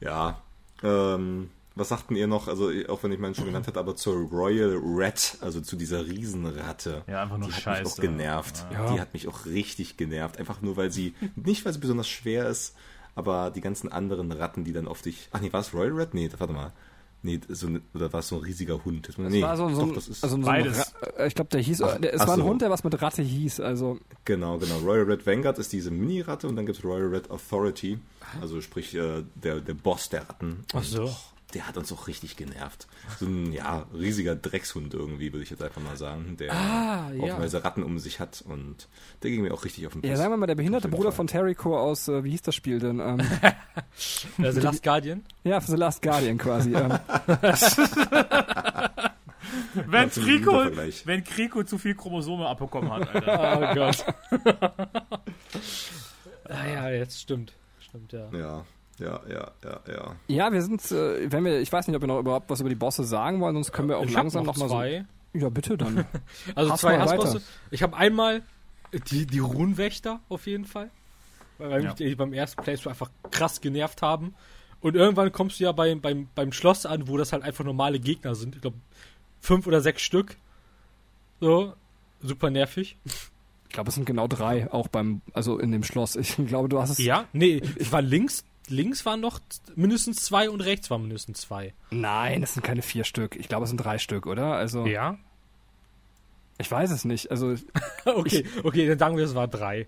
Ja. 0.00 0.42
Ähm, 0.82 1.50
was 1.76 1.88
sagten 1.88 2.14
ihr 2.14 2.26
noch? 2.26 2.46
Also, 2.48 2.70
auch 2.88 3.02
wenn 3.02 3.10
ich 3.12 3.18
meinen 3.18 3.34
schon 3.34 3.46
genannt 3.46 3.66
hatte, 3.66 3.80
aber 3.80 3.96
zur 3.96 4.14
Royal 4.28 4.78
Rat, 4.80 5.38
also 5.40 5.60
zu 5.60 5.76
dieser 5.76 6.06
Riesenratte. 6.06 7.02
Ja, 7.08 7.22
einfach 7.22 7.38
nur 7.38 7.48
die 7.48 7.54
hat 7.54 7.62
Scheiße. 7.62 7.82
mich 7.82 7.92
auch 7.92 7.96
genervt. 7.96 8.66
Ja. 8.72 8.92
Die 8.92 9.00
hat 9.00 9.12
mich 9.14 9.26
auch 9.28 9.46
richtig 9.46 9.96
genervt. 9.96 10.38
Einfach 10.38 10.60
nur, 10.62 10.76
weil 10.76 10.92
sie, 10.92 11.14
nicht 11.36 11.64
weil 11.64 11.72
sie 11.72 11.80
besonders 11.80 12.08
schwer 12.08 12.48
ist, 12.48 12.76
aber 13.16 13.50
die 13.50 13.60
ganzen 13.60 13.90
anderen 13.90 14.30
Ratten, 14.30 14.64
die 14.64 14.72
dann 14.72 14.86
auf 14.88 15.02
dich. 15.02 15.28
Ach 15.32 15.40
nee, 15.40 15.52
war 15.52 15.60
es 15.60 15.74
Royal 15.74 15.92
Rat? 16.00 16.14
Nee, 16.14 16.30
warte 16.38 16.52
mal. 16.52 16.72
Nee, 17.26 17.40
so, 17.48 17.68
ne- 17.68 17.80
oder 17.94 18.12
war 18.12 18.20
es 18.20 18.28
so 18.28 18.36
ein 18.36 18.42
riesiger 18.42 18.84
Hund? 18.84 19.08
Das 19.08 19.16
nee, 19.16 19.40
war 19.40 19.56
so, 19.56 19.66
so, 19.70 19.80
doch, 19.80 19.88
ein, 19.88 19.94
das 19.94 20.08
ist. 20.08 20.22
also 20.22 20.36
so 20.36 20.42
ein 20.42 20.44
beides. 20.44 20.94
Ra 21.00 21.08
äh, 21.22 21.26
ich 21.26 21.34
glaube, 21.34 21.48
der 21.48 21.60
hieß, 21.62 21.80
Ach, 21.80 21.98
der, 21.98 22.12
es 22.12 22.20
ach 22.20 22.26
war 22.26 22.34
ein 22.34 22.40
so. 22.40 22.44
Hund, 22.46 22.60
der 22.60 22.68
was 22.70 22.84
mit 22.84 23.00
Ratte 23.00 23.22
hieß. 23.22 23.60
Also, 23.60 23.98
Genau, 24.26 24.58
genau. 24.58 24.76
Royal 24.80 25.04
Red 25.04 25.26
Vanguard 25.26 25.58
ist 25.58 25.72
diese 25.72 25.90
Mini-Ratte 25.90 26.46
und 26.46 26.56
dann 26.56 26.66
gibt 26.66 26.78
es 26.78 26.84
Royal 26.84 27.08
Red 27.08 27.30
Authority, 27.30 27.98
also 28.42 28.60
sprich 28.60 28.94
äh, 28.94 29.22
der, 29.36 29.60
der 29.60 29.72
Boss 29.74 30.10
der 30.10 30.28
Ratten. 30.28 30.64
Ach 30.74 30.84
so. 30.84 31.04
Und, 31.04 31.16
der 31.54 31.66
hat 31.68 31.76
uns 31.76 31.92
auch 31.92 32.06
richtig 32.08 32.36
genervt. 32.36 32.86
So 33.18 33.26
ein, 33.26 33.52
ja, 33.52 33.86
riesiger 33.94 34.34
Dreckshund 34.36 34.92
irgendwie, 34.92 35.32
würde 35.32 35.44
ich 35.44 35.50
jetzt 35.50 35.62
einfach 35.62 35.80
mal 35.80 35.96
sagen, 35.96 36.36
der 36.36 36.52
Ah, 36.52 37.10
ja. 37.12 37.36
Ratten 37.36 37.82
um 37.82 37.98
sich 37.98 38.20
hat 38.20 38.42
und 38.46 38.88
der 39.22 39.30
ging 39.30 39.42
mir 39.42 39.54
auch 39.54 39.64
richtig 39.64 39.86
auf 39.86 39.92
den 39.92 40.02
Piss. 40.02 40.10
ja, 40.10 40.16
sagen 40.16 40.32
wir 40.32 40.36
mal, 40.36 40.46
der 40.46 40.56
behinderte 40.56 40.88
Bruder 40.88 41.10
Fall. 41.10 41.16
von 41.16 41.26
Terrico 41.28 41.78
aus, 41.78 42.08
äh, 42.08 42.24
wie 42.24 42.30
hieß 42.30 42.42
das 42.42 42.54
Spiel 42.54 42.78
denn? 42.80 42.98
Ähm, 43.00 43.18
The 44.38 44.60
Last 44.60 44.82
Guardian. 44.82 45.24
ja, 45.44 45.60
The 45.60 45.76
Last 45.76 46.02
Guardian 46.02 46.36
quasi. 46.38 46.74
ähm, 46.74 46.98
Wenn 49.86 50.10
Kriko, 50.10 50.64
wenn 51.04 51.22
Kriko 51.24 51.62
zu 51.64 51.78
viel 51.78 51.94
Chromosome 51.94 52.46
abbekommen 52.48 52.92
hat, 52.92 53.14
Alter. 53.14 53.60
Oh 53.70 53.74
Gott. 53.74 54.04
ah 56.48 56.66
ja, 56.66 56.90
jetzt 56.90 57.20
stimmt. 57.20 57.52
Stimmt, 57.80 58.12
ja. 58.12 58.28
Ja, 58.32 58.64
ja, 58.98 59.20
ja, 59.28 59.50
ja, 59.64 59.80
ja. 59.88 60.16
ja, 60.28 60.52
wir 60.52 60.62
sind, 60.62 60.80
äh, 60.92 61.30
wenn 61.30 61.44
wir, 61.44 61.60
ich 61.60 61.72
weiß 61.72 61.86
nicht, 61.88 61.96
ob 61.96 62.02
wir 62.02 62.06
noch 62.06 62.18
überhaupt 62.20 62.48
was 62.50 62.60
über 62.60 62.68
die 62.68 62.74
Bosse 62.74 63.04
sagen 63.04 63.40
wollen, 63.40 63.54
sonst 63.54 63.72
können 63.72 63.88
wir 63.88 63.98
auch 63.98 64.04
ich 64.04 64.12
langsam 64.12 64.44
noch 64.44 64.54
noch, 64.56 64.62
mal 64.62 64.68
zwei. 64.68 65.04
so. 65.32 65.38
Ja, 65.40 65.48
bitte 65.48 65.76
dann. 65.76 66.04
Also 66.54 66.72
Hass 66.72 66.80
zwei 66.80 66.98
Hassbosse. 66.98 67.42
Ich 67.70 67.82
habe 67.82 67.96
einmal 67.96 68.42
die, 69.10 69.26
die 69.26 69.40
Runenwächter 69.40 70.20
auf 70.28 70.46
jeden 70.46 70.64
Fall. 70.64 70.90
Weil 71.58 71.70
weil 71.70 71.82
Ja. 71.82 71.88
mich 71.88 71.94
die 71.96 72.14
beim 72.14 72.32
ersten 72.32 72.62
Playthrough 72.62 72.90
einfach 72.90 73.10
krass 73.30 73.60
genervt 73.60 74.02
haben. 74.02 74.34
Und 74.80 74.94
irgendwann 74.96 75.32
kommst 75.32 75.58
du 75.58 75.64
ja 75.64 75.72
beim, 75.72 76.00
beim, 76.00 76.28
beim 76.34 76.52
Schloss 76.52 76.86
an, 76.86 77.08
wo 77.08 77.16
das 77.16 77.32
halt 77.32 77.42
einfach 77.42 77.64
normale 77.64 77.98
Gegner 77.98 78.34
sind. 78.34 78.54
Ich 78.56 78.60
glaube, 78.60 78.76
fünf 79.40 79.66
oder 79.66 79.80
sechs 79.80 80.02
Stück. 80.02 80.36
So, 81.40 81.74
super 82.20 82.50
nervig. 82.50 82.96
Ich 83.04 83.70
glaube, 83.70 83.88
es 83.88 83.94
sind 83.96 84.04
genau 84.04 84.28
drei, 84.28 84.70
auch 84.72 84.86
beim, 84.88 85.20
also 85.32 85.58
in 85.58 85.72
dem 85.72 85.82
Schloss. 85.82 86.14
Ich 86.16 86.36
glaube, 86.46 86.68
du 86.68 86.80
hast 86.80 86.90
es. 86.90 86.98
Ja, 86.98 87.24
nee, 87.32 87.60
ich 87.76 87.90
war 87.90 88.02
links, 88.02 88.44
links 88.68 89.04
waren 89.06 89.20
noch 89.20 89.40
mindestens 89.74 90.22
zwei 90.22 90.48
und 90.50 90.60
rechts 90.60 90.90
waren 90.90 91.02
mindestens 91.02 91.42
zwei. 91.42 91.74
Nein, 91.90 92.42
es 92.42 92.54
sind 92.54 92.62
keine 92.62 92.82
vier 92.82 93.04
Stück. 93.04 93.36
Ich 93.36 93.48
glaube, 93.48 93.64
es 93.64 93.70
sind 93.70 93.78
drei 93.78 93.98
Stück, 93.98 94.26
oder? 94.26 94.54
Also, 94.54 94.86
Ja? 94.86 95.18
ich 96.58 96.70
weiß 96.70 96.90
es 96.90 97.04
nicht. 97.04 97.30
Also, 97.30 97.54
Okay, 98.04 98.44
okay, 98.62 98.86
dann 98.88 98.98
sagen 98.98 99.16
wir, 99.16 99.24
es 99.24 99.34
war 99.34 99.48
drei. 99.48 99.86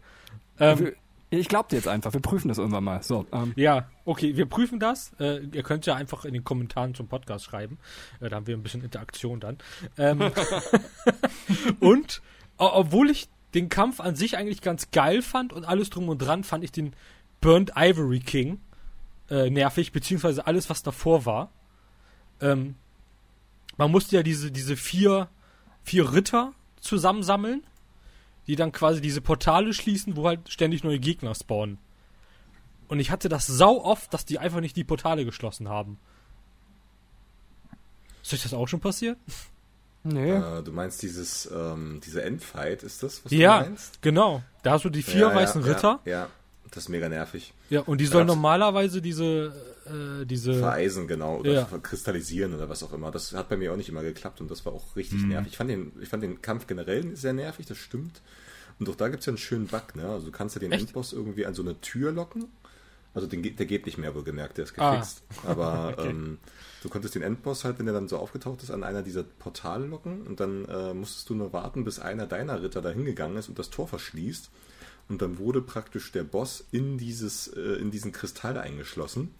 Ähm, 0.59 0.93
ich 1.31 1.49
glaube 1.49 1.69
dir 1.71 1.77
jetzt 1.77 1.89
einfach. 1.89 2.13
Wir 2.13 2.21
prüfen 2.21 2.49
das 2.49 2.59
irgendwann 2.59 2.85
mal. 2.85 3.03
So, 3.03 3.27
ähm, 3.33 3.53
Ja, 3.57 3.89
okay, 4.05 4.37
wir 4.37 4.47
prüfen 4.47 4.79
das. 4.79 5.13
Äh, 5.19 5.45
ihr 5.53 5.63
könnt 5.63 5.85
ja 5.87 5.95
einfach 5.95 6.25
in 6.25 6.33
den 6.33 6.45
Kommentaren 6.45 6.95
zum 6.95 7.09
Podcast 7.09 7.45
schreiben. 7.45 7.79
Äh, 8.21 8.29
da 8.29 8.37
haben 8.37 8.47
wir 8.47 8.57
ein 8.57 8.63
bisschen 8.63 8.83
Interaktion 8.83 9.41
dann. 9.41 9.59
Ähm, 9.99 10.21
und 11.81 12.23
obwohl 12.59 13.11
ich 13.11 13.29
den 13.55 13.69
Kampf 13.69 14.01
an 14.01 14.17
sich 14.17 14.37
eigentlich 14.37 14.63
ganz 14.63 14.91
geil 14.91 15.23
fand 15.23 15.53
und 15.53 15.65
alles 15.65 15.91
drum 15.91 16.09
und 16.09 16.19
dran, 16.19 16.45
fand 16.45 16.65
ich 16.65 16.73
den 16.73 16.95
Burnt 17.41 17.73
Ivory 17.77 18.21
King 18.21 18.61
äh, 19.31 19.51
nervig, 19.51 19.93
beziehungsweise 19.93 20.47
alles, 20.47 20.71
was 20.71 20.83
davor 20.83 21.25
war. 21.27 21.51
Ähm, 22.41 22.77
man 23.77 23.91
musste 23.91 24.17
ja 24.17 24.23
diese, 24.23 24.51
diese 24.51 24.77
vier, 24.77 25.29
vier 25.83 26.13
Ritter 26.13 26.53
zusammensammeln, 26.81 27.65
die 28.47 28.57
dann 28.57 28.73
quasi 28.73 29.01
diese 29.01 29.21
Portale 29.21 29.73
schließen, 29.73 30.17
wo 30.17 30.27
halt 30.27 30.51
ständig 30.51 30.85
neue 30.85 30.99
Gegner 30.99 31.35
spawnen. 31.35 31.79
Und 32.89 33.01
ich 33.01 33.11
hatte 33.11 33.29
das 33.29 33.47
sau 33.47 33.83
oft, 33.83 34.15
dass 34.15 34.25
die 34.25 34.39
einfach 34.39 34.61
nicht 34.61 34.77
die 34.77 34.85
Portale 34.85 35.25
geschlossen 35.25 35.69
haben. 35.69 35.99
Ist 38.23 38.33
euch 38.33 38.43
das 38.43 38.55
auch 38.55 38.69
schon 38.69 38.81
passiert? 38.81 39.19
nee. 40.05 40.33
Äh, 40.33 40.63
du 40.63 40.73
meinst 40.73 41.03
dieses, 41.03 41.51
ähm, 41.53 42.01
diese 42.05 42.23
Endfight, 42.23 42.83
ist 42.83 43.03
das, 43.03 43.25
was 43.25 43.33
ja, 43.33 43.61
du 43.61 43.71
meinst? 43.71 44.03
genau. 44.03 44.43
Da 44.63 44.73
hast 44.73 44.85
du 44.85 44.91
die 44.91 45.03
vier 45.03 45.29
ja, 45.29 45.35
weißen 45.35 45.63
ja, 45.63 45.67
Ritter. 45.67 46.01
Ja, 46.05 46.13
ja, 46.13 46.29
das 46.71 46.85
ist 46.85 46.89
mega 46.89 47.09
nervig. 47.09 47.53
Ja, 47.71 47.81
und 47.81 48.01
die 48.01 48.07
sollen 48.07 48.27
normalerweise 48.27 49.01
diese, 49.03 49.53
äh, 49.87 50.25
diese, 50.27 50.55
Vereisen, 50.55 51.07
genau, 51.09 51.39
oder 51.39 51.53
Ja. 51.53 51.65
kristallisieren 51.83 52.55
oder 52.55 52.69
was 52.69 52.83
auch 52.83 52.93
immer. 52.93 53.11
Das 53.11 53.33
hat 53.33 53.49
bei 53.49 53.57
mir 53.57 53.73
auch 53.73 53.77
nicht 53.77 53.89
immer 53.89 54.03
geklappt 54.03 54.41
und 54.41 54.51
das 54.51 54.65
war 54.67 54.73
auch 54.73 54.97
richtig 54.97 55.23
Mhm. 55.23 55.29
nervig. 55.29 55.53
Ich 55.53 55.57
fand, 55.59 55.71
den, 55.71 55.93
ich 56.01 56.09
fand 56.09 56.23
den 56.23 56.43
Kampf 56.43 56.67
generell 56.67 57.17
sehr 57.17 57.33
nervig, 57.33 57.67
das 57.67 57.79
stimmt. 57.79 58.21
Und 58.79 58.89
auch 58.89 58.95
da 58.97 59.09
gibt 59.09 59.21
es 59.21 59.27
ja 59.27 59.31
einen 59.31 59.39
schönen 59.39 59.67
Bug, 59.69 59.95
ne? 59.97 60.07
Also 60.09 60.27
du 60.27 60.33
kannst 60.33 60.55
ja 60.55 60.61
den 60.61 60.73
Echt? 60.73 60.89
Endboss 60.89 61.13
irgendwie 61.13 61.47
an 61.47 61.55
so 61.55 61.63
eine 61.63 61.81
Tür 61.81 62.13
locken. 62.13 62.45
Also 63.15 63.27
den, 63.27 63.43
der 63.43 63.65
geht 63.65 63.87
nicht 63.87 63.97
mehr, 63.97 64.15
wohlgemerkt, 64.15 64.59
der 64.59 64.65
ist 64.65 64.75
Ah. 64.79 64.91
gefixt. 64.91 65.23
Aber 65.47 65.97
ähm, 65.99 66.37
du 66.83 66.91
konntest 66.91 67.15
den 67.15 67.23
Endboss 67.23 67.65
halt, 67.65 67.79
wenn 67.79 67.87
der 67.87 67.95
dann 67.95 68.09
so 68.09 68.19
aufgetaucht 68.19 68.63
ist, 68.63 68.71
an 68.71 68.85
einer 68.85 69.03
dieser 69.03 69.23
Portale 69.23 69.87
locken 69.87 70.27
und 70.27 70.39
dann 70.41 70.67
äh, 70.67 70.93
musstest 70.93 71.31
du 71.31 71.35
nur 71.35 71.55
warten, 71.55 71.85
bis 71.85 71.99
einer 71.99 72.27
deiner 72.27 72.63
Ritter 72.63 72.83
da 72.83 72.91
hingegangen 72.91 73.39
ist 73.39 73.49
und 73.49 73.59
das 73.59 73.71
Tor 73.71 73.89
verschließt. 73.89 74.51
Und 75.09 75.23
dann 75.23 75.39
wurde 75.39 75.63
praktisch 75.63 76.11
der 76.13 76.25
Boss 76.25 76.65
in 76.73 76.99
dieses, 76.99 77.47
äh, 77.49 77.61
in 77.81 77.91
diesen 77.91 78.11
Kristall 78.13 78.59
eingeschlossen 78.59 79.35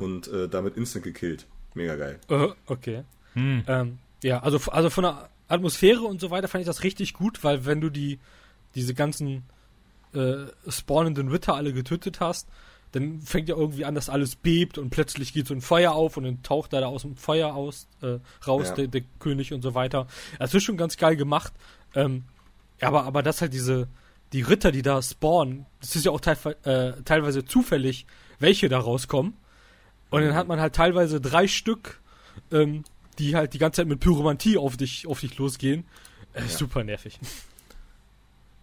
und 0.00 0.26
äh, 0.28 0.48
damit 0.48 0.76
instant 0.76 1.04
gekillt. 1.04 1.46
Mega 1.74 1.94
geil. 1.96 2.18
äh, 2.28 2.48
okay. 2.66 3.04
Ähm, 3.36 3.98
ja, 4.22 4.40
also, 4.42 4.58
also 4.70 4.90
von 4.90 5.02
der 5.04 5.28
Atmosphäre 5.48 6.02
und 6.02 6.20
so 6.20 6.30
weiter 6.30 6.48
fand 6.48 6.62
ich 6.62 6.66
das 6.66 6.82
richtig 6.82 7.14
gut, 7.14 7.42
weil 7.44 7.64
wenn 7.66 7.80
du 7.80 7.90
die, 7.90 8.18
diese 8.74 8.94
ganzen 8.94 9.44
äh, 10.14 10.46
spawnenden 10.68 11.28
Ritter 11.28 11.54
alle 11.54 11.72
getötet 11.72 12.20
hast, 12.20 12.48
dann 12.92 13.20
fängt 13.20 13.48
ja 13.48 13.56
irgendwie 13.56 13.84
an, 13.84 13.96
dass 13.96 14.08
alles 14.08 14.36
bebt 14.36 14.78
und 14.78 14.90
plötzlich 14.90 15.32
geht 15.32 15.48
so 15.48 15.54
ein 15.54 15.60
Feuer 15.60 15.92
auf 15.92 16.16
und 16.16 16.24
dann 16.24 16.42
taucht 16.44 16.72
er 16.72 16.80
da 16.80 16.86
aus 16.86 17.02
dem 17.02 17.16
Feuer 17.16 17.54
aus, 17.54 17.88
äh, 18.02 18.18
raus, 18.46 18.68
Ja. 18.68 18.74
der, 18.76 18.86
der 18.88 19.02
König 19.18 19.52
und 19.52 19.62
so 19.62 19.74
weiter. 19.74 20.06
Das 20.38 20.54
ist 20.54 20.62
schon 20.62 20.76
ganz 20.76 20.96
geil 20.96 21.16
gemacht. 21.16 21.52
Ähm, 21.96 22.22
aber, 22.80 23.04
aber 23.04 23.22
das 23.24 23.40
halt 23.40 23.52
diese, 23.52 23.88
die 24.34 24.42
Ritter, 24.42 24.72
die 24.72 24.82
da 24.82 25.00
spawnen, 25.00 25.64
das 25.80 25.94
ist 25.94 26.04
ja 26.04 26.10
auch 26.10 26.20
teil, 26.20 26.36
äh, 26.64 27.00
teilweise 27.04 27.44
zufällig, 27.44 28.04
welche 28.40 28.68
da 28.68 28.80
rauskommen. 28.80 29.34
Und 30.10 30.22
dann 30.22 30.34
hat 30.34 30.48
man 30.48 30.60
halt 30.60 30.74
teilweise 30.74 31.20
drei 31.20 31.46
Stück, 31.46 32.00
ähm, 32.50 32.82
die 33.20 33.36
halt 33.36 33.54
die 33.54 33.58
ganze 33.58 33.80
Zeit 33.80 33.86
mit 33.86 34.00
Pyromantie 34.00 34.58
auf 34.58 34.76
dich, 34.76 35.06
auf 35.06 35.20
dich 35.20 35.38
losgehen. 35.38 35.84
Äh, 36.32 36.42
Super 36.48 36.82
nervig. 36.82 37.20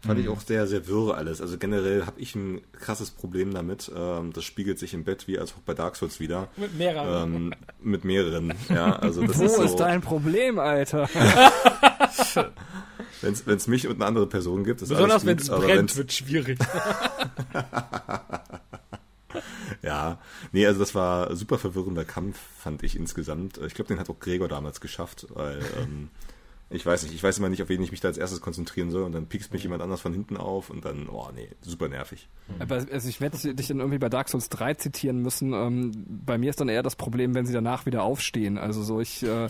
Fand 0.06 0.19
ich 0.19 0.30
auch 0.30 0.41
sehr, 0.41 0.65
sehr 0.65 0.88
wirr 0.88 1.15
alles. 1.15 1.41
Also 1.41 1.57
generell 1.60 2.06
habe 2.07 2.19
ich 2.19 2.34
ein 2.34 2.61
krasses 2.73 3.11
Problem 3.11 3.53
damit. 3.53 3.91
Ähm, 3.95 4.34
das 4.34 4.44
spiegelt 4.44 4.80
sich 4.80 4.95
im 4.95 5.03
Bett 5.03 5.28
wie 5.28 5.38
als 5.38 5.53
auch 5.53 5.60
bei 5.60 5.76
Dark 5.76 5.95
Souls 5.95 6.19
wieder. 6.19 6.48
Mit 6.57 6.76
mehreren. 6.76 7.34
Ähm, 7.36 7.53
mit 7.82 8.03
mehreren, 8.03 8.53
ja. 8.69 8.95
Also 8.95 9.26
das 9.26 9.38
Wo 9.38 9.44
ist, 9.44 9.56
so, 9.56 9.64
ist 9.64 9.76
dein 9.76 10.02
Problem, 10.02 10.57
Alter? 10.57 11.07
Wenn 13.22 13.34
es 13.56 13.68
mich 13.68 13.88
und 13.88 13.95
eine 13.95 14.06
andere 14.06 14.26
Person 14.26 14.64
gibt, 14.64 14.82
ist 14.82 14.90
Besonders 14.90 15.23
wenn 15.26 15.38
es 15.38 15.48
brennt, 15.49 15.68
wenn's- 15.68 15.98
wird 15.98 16.11
schwierig. 16.11 16.57
Ja, 19.82 20.19
nee, 20.52 20.65
also 20.68 20.80
das 20.80 20.94
war 20.94 21.36
super 21.36 21.57
verwirrender 21.57 22.06
Kampf, 22.06 22.38
fand 22.60 22.84
ich 22.84 22.95
insgesamt. 22.95 23.57
Ich 23.65 23.73
glaube, 23.73 23.88
den 23.88 23.99
hat 23.99 24.10
auch 24.10 24.19
Gregor 24.19 24.48
damals 24.48 24.80
geschafft, 24.82 25.26
weil 25.30 25.60
ähm, 25.82 26.10
ich 26.72 26.85
weiß 26.85 27.03
nicht, 27.03 27.14
ich 27.14 27.22
weiß 27.22 27.38
immer 27.38 27.49
nicht, 27.49 27.61
auf 27.61 27.69
wen 27.69 27.81
ich 27.81 27.91
mich 27.91 27.99
da 27.99 28.07
als 28.07 28.18
erstes 28.18 28.39
konzentrieren 28.39 28.91
soll 28.91 29.03
und 29.03 29.11
dann 29.11 29.27
piekst 29.27 29.52
mich 29.52 29.64
jemand 29.64 29.81
anders 29.81 30.02
von 30.02 30.14
hinten 30.14 30.38
auf 30.38 30.69
und 30.69 30.85
dann, 30.85 31.10
oh 31.10 31.27
nee, 31.35 31.49
super 31.61 31.89
nervig. 31.89 32.30
Aber 32.60 32.85
also 32.91 33.10
ich 33.10 33.19
werde 33.19 33.53
dich 33.53 33.68
dann 33.68 33.80
irgendwie 33.80 33.98
bei 33.98 34.10
Dark 34.10 34.30
Souls 34.30 34.49
3 34.49 34.76
zitieren 34.76 35.22
müssen. 35.22 35.53
Ähm, 35.53 35.91
bei 36.07 36.38
mir 36.38 36.49
ist 36.49 36.61
dann 36.61 36.69
eher 36.69 36.84
das 36.84 36.95
Problem, 36.95 37.35
wenn 37.35 37.45
sie 37.45 37.53
danach 37.53 37.85
wieder 37.85 38.03
aufstehen. 38.03 38.57
Also 38.57 38.84
so 38.84 39.02
ich, 39.02 39.23
äh, 39.23 39.49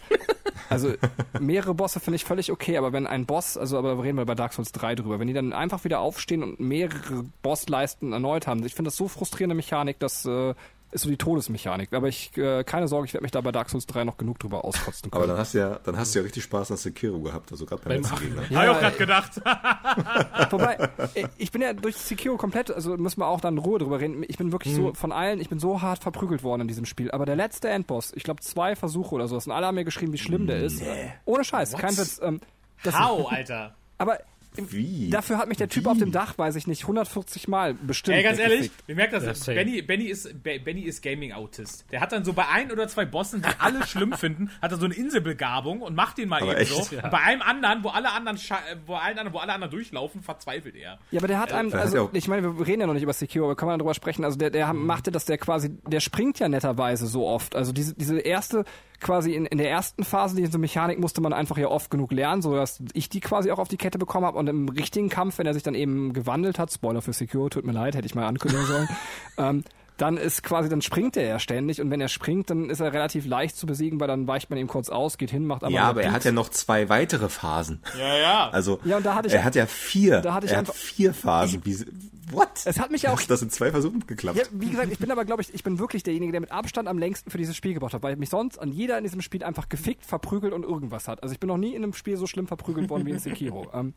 also 0.70 0.94
mehrere 1.40 1.76
Bosse 1.76 2.00
finde 2.00 2.16
ich 2.16 2.26
völlig 2.26 2.52
okay, 2.52 2.78
aber 2.78 2.92
wenn 2.92 3.06
ein 3.06 3.26
Boss, 3.26 3.58
also 3.58 3.78
aber 3.78 4.04
reden 4.04 4.18
wir 4.18 4.26
bei 4.26 4.36
Dark 4.36 4.54
Souls 4.54 4.72
3 4.72 4.96
drüber, 4.96 5.20
wenn 5.20 5.28
die 5.28 5.34
dann 5.34 5.54
einfach 5.54 5.84
wieder 5.84 6.00
aufstehen 6.00 6.42
und 6.42 6.60
mehrere 6.60 7.26
Bossleisten 7.44 8.14
erneut 8.14 8.48
haben, 8.48 8.66
ich 8.66 8.74
finde 8.74 8.88
das 8.88 8.98
so 8.98 9.08
frustrierende 9.08 9.56
Mechanik, 9.56 10.00
dass 10.00 10.26
äh, 10.26 10.56
ist 10.92 11.02
so 11.04 11.10
die 11.10 11.18
Todesmechanik. 11.18 11.94
Aber 11.94 12.08
ich, 12.08 12.36
äh, 12.38 12.64
keine 12.64 12.88
Sorge, 12.88 13.06
ich 13.08 13.14
werde 13.14 13.24
mich 13.24 13.32
da 13.32 13.42
bei 13.42 13.52
Dark 13.52 13.70
Souls 13.70 13.86
3 13.88 14.04
noch 14.04 14.18
genug 14.18 14.40
drüber 14.40 14.66
auskotzen 14.66 15.10
können. 15.10 15.24
Aber 15.24 15.32
dann 15.32 15.38
hast 15.40 15.54
du 15.54 15.60
ja, 15.60 15.80
dann 15.84 15.98
hast 15.98 16.14
du 16.14 16.20
ja 16.20 16.24
richtig 16.24 16.44
Spaß 16.44 16.72
an 16.72 16.78
Sekiro 16.78 17.20
gehabt, 17.20 17.52
also 17.52 17.66
gerade 17.66 17.82
beim 17.84 18.02
letzten 18.02 18.20
Gegner. 18.20 18.42
Hab 18.42 18.50
ich 18.52 18.70
auch 18.70 18.80
gerade 18.80 18.98
gedacht. 18.98 19.32
Wobei, 20.52 20.90
äh, 21.14 21.28
ich 21.38 21.52
bin 21.52 21.62
ja 21.62 21.74
durch 21.74 21.96
Sekiro 21.98 22.38
komplett, 22.38 22.72
also 22.72 22.98
müssen 22.98 23.20
wir 23.20 23.28
auch 23.28 23.42
dann 23.42 23.56
in 23.56 23.60
Ruhe 23.60 23.80
drüber 23.80 24.00
reden. 24.00 24.24
Ich 24.28 24.38
bin 24.38 24.52
wirklich 24.52 24.76
so 24.76 24.94
von 24.94 25.12
allen, 25.12 25.40
ich 25.40 25.50
bin 25.50 25.60
so 25.60 25.82
hart 25.82 26.04
verprügelt 26.04 26.44
worden 26.44 26.62
in 26.62 26.68
diesem 26.68 26.86
Spiel. 26.86 27.12
Aber 27.12 27.26
der 27.26 27.36
letzte 27.36 27.70
Endboss, 27.70 28.12
ich 28.16 28.24
glaube 28.24 28.42
zwei 28.42 28.76
Versuche 28.76 29.16
oder 29.16 29.28
sowas, 29.28 29.48
und 29.48 29.54
alle 29.54 29.68
haben 29.68 29.76
mir 29.76 29.86
geschrieben, 29.86 30.14
wie 30.14 30.18
schlimm 30.18 30.48
der 30.48 30.62
ist. 30.62 30.82
Ohne 31.26 31.44
Scheiß, 31.44 31.74
kein 31.78 31.98
Witz. 31.98 32.20
Ähm, 32.22 32.42
das, 32.84 33.00
Hau, 33.00 33.28
Alter. 33.28 33.76
aber 33.98 34.20
Wie? 34.58 35.10
dafür 35.10 35.38
hat 35.38 35.48
mich 35.48 35.58
der 35.58 35.70
Typ 35.70 35.88
auf 35.88 35.98
dem 35.98 36.12
Dach, 36.12 36.38
weiß 36.38 36.56
ich 36.58 36.68
nicht, 36.68 36.82
140 36.84 37.48
Mal 37.48 37.74
bestimmt. 37.74 38.18
Ey, 38.18 38.24
ganz 38.24 38.38
ehrlich, 38.38 38.70
ihr 38.88 38.96
merkt 38.96 39.14
das, 39.14 39.24
Ja, 39.24 39.34
same. 39.34 39.56
Benny, 39.56 39.82
Benny 39.82 40.06
ist, 40.06 40.44
Be- 40.44 40.60
Benny 40.60 40.82
ist 40.82 41.02
Gaming-Autist. 41.02 41.86
Der 41.92 42.02
hat 42.02 42.12
dann 42.12 42.26
so 42.26 42.34
bei 42.34 42.48
ein 42.48 42.72
oder 42.72 42.88
zwei 42.90 43.06
Bossen, 43.06 43.42
die 43.42 43.50
alle 43.60 43.86
schlimm 43.88 44.12
finden, 44.14 44.50
hat 44.62 44.72
er 44.72 44.78
so 44.78 44.86
eine 44.86 44.94
Inselbegabung 44.94 45.82
und 45.82 45.96
macht 45.96 46.18
den 46.18 46.28
mal 46.30 46.42
Aber 46.42 46.52
eben 46.54 46.62
echt? 46.62 46.74
so. 46.74 46.96
Und 46.96 47.12
bei 47.12 47.20
einem 47.20 47.42
anderen, 47.42 47.84
wo 47.84 47.90
alle 47.90 48.12
anderen, 48.12 48.38
wo 48.86 48.96
allen 48.96 49.18
anderen, 49.18 49.34
wo 49.34 49.38
alle 49.40 49.54
anderen 49.54 49.72
durchlaufen, 49.72 50.22
verzweifelt 50.22 50.76
er. 50.76 51.00
Ja, 51.12 51.20
aber 51.20 51.28
der 51.28 51.40
hat 51.40 51.54
hat 51.54 51.74
also 51.74 52.10
ich 52.14 52.28
meine, 52.28 52.58
wir 52.58 52.68
reden 52.68 52.82
ja 52.82 52.88
noch 52.88 52.94
nicht 52.94 53.04
über 53.04 53.14
Sekiro, 53.14 53.46
aber 53.46 53.56
kann 53.56 53.68
man 53.68 53.80
darüber 53.80 53.94
sprechen, 53.94 54.26
also 54.26 54.38
der, 54.38 54.50
der 54.50 54.74
machte 54.74 55.12
das, 55.12 55.26
der 55.26 55.38
quasi, 55.38 55.70
der 55.88 56.00
springt 56.02 56.40
ja 56.40 56.50
netterweise 56.50 57.08
so 57.08 57.28
oft. 57.28 57.56
Also 57.56 57.72
diese, 57.72 57.94
diese 57.96 58.20
erste, 58.20 58.66
quasi 59.02 59.34
in, 59.34 59.46
in 59.46 59.58
der 59.58 59.70
ersten 59.70 60.04
Phase, 60.04 60.36
diese 60.36 60.58
Mechanik 60.58 61.00
musste 61.00 61.20
man 61.22 61.34
einfach 61.34 61.58
ja 61.58 61.68
oft 61.68 61.92
genug 61.92 62.12
lernen, 62.12 62.42
so 62.42 62.56
dass 62.56 62.82
ich 62.94 63.10
die 63.10 63.20
quasi 63.20 63.52
auch 63.52 63.60
auf 63.60 63.68
die 63.68 63.78
Kette 63.78 63.98
bekommen 63.98 64.26
habe 64.26 64.38
und 64.38 64.48
im 64.48 64.70
richtigen 64.70 65.10
Kampf, 65.10 65.38
wenn 65.40 65.46
er 65.48 65.54
sich 65.54 65.64
dann 65.64 65.76
eben 65.76 66.14
gewandelt 66.14 66.60
hat, 66.60 66.72
Spoiler 66.72 67.02
für 67.02 67.12
Sekiro, 67.14 67.50
tut 67.50 67.66
mir 67.66 67.72
leid, 67.74 67.96
hätte 67.96 68.06
ich 68.06 68.16
mal 68.16 68.26
ankündigen 68.28 68.66
sollen, 68.66 68.88
ähm, 69.38 69.64
dann 69.98 70.18
ist 70.18 70.42
quasi, 70.42 70.68
dann 70.68 70.82
springt 70.82 71.16
er 71.16 71.26
ja 71.28 71.38
ständig 71.38 71.80
und 71.80 71.92
wenn 71.92 72.02
er 72.02 72.08
springt, 72.08 72.50
dann 72.50 72.70
ist 72.72 72.80
er 72.80 72.92
relativ 72.92 73.28
leicht 73.28 73.56
zu 73.56 73.68
besiegen, 73.68 74.00
weil 74.00 74.08
dann 74.08 74.26
weicht 74.26 74.50
man 74.50 74.58
ihm 74.58 74.68
kurz 74.68 74.90
aus, 74.90 75.18
geht 75.20 75.30
hin, 75.30 75.46
macht 75.46 75.64
aber 75.64 75.74
ja, 75.74 75.84
aber 75.84 76.02
er 76.04 76.12
hat 76.12 76.24
ja 76.26 76.32
noch 76.32 76.50
zwei 76.50 76.90
weitere 76.90 77.30
Phasen. 77.30 77.84
Ja, 78.00 78.18
ja. 78.18 78.50
Also, 78.50 78.80
Ja, 78.84 78.98
und 78.98 79.06
da 79.06 79.14
hatte 79.14 79.28
ich- 79.28 79.34
er 79.36 79.44
hat 79.44 79.54
ja 79.54 79.68
vier. 79.68 80.22
da 80.22 80.34
hatte 80.34 80.48
ich 80.48 80.54
er 80.54 80.60
einfach- 80.60 80.74
hat 80.74 80.80
vier 80.80 81.14
Phasen. 81.14 81.62
Wie, 81.66 81.86
what? 82.32 82.50
Es 82.66 82.80
hat 82.80 82.92
mich 82.92 83.04
ja 83.04 83.14
auch 83.14 83.22
Das 83.28 83.40
sind 83.40 83.52
zwei 83.52 83.72
Versuchen 83.72 84.06
geklappt. 84.08 84.38
Ja, 84.38 84.44
wie 84.52 84.70
gesagt, 84.70 84.92
ich 84.92 85.00
bin 85.00 85.12
aber, 85.12 85.26
glaube 85.26 85.42
ich, 85.42 85.54
ich 85.54 85.64
bin 85.64 85.80
wirklich 85.80 86.04
derjenige, 86.04 86.32
der 86.32 86.42
mit 86.42 86.52
Abstand 86.52 86.88
am 86.88 86.98
längsten 86.98 87.32
für 87.32 87.38
dieses 87.38 87.56
Spiel 87.56 87.74
gebraucht 87.74 87.94
hat, 87.94 88.04
weil 88.04 88.16
mich 88.16 88.30
sonst 88.30 88.58
an 88.58 88.72
jeder 88.72 88.98
in 88.98 89.04
diesem 89.04 89.22
Spiel 89.22 89.44
einfach 89.44 89.70
gefickt, 89.70 90.06
verprügelt 90.06 90.54
und 90.54 90.64
irgendwas 90.64 91.08
hat. 91.08 91.24
Also 91.24 91.34
ich 91.34 91.40
bin 91.40 91.48
noch 91.48 91.58
nie 91.58 91.76
in 91.76 91.84
einem 91.84 91.94
Spiel 91.94 92.18
so 92.18 92.28
schlimm 92.28 92.48
verprügelt 92.48 92.90
worden 92.90 93.06
wie 93.06 93.12
in 93.12 93.20
Sekiro. 93.20 93.62
Ähm, 93.74 93.94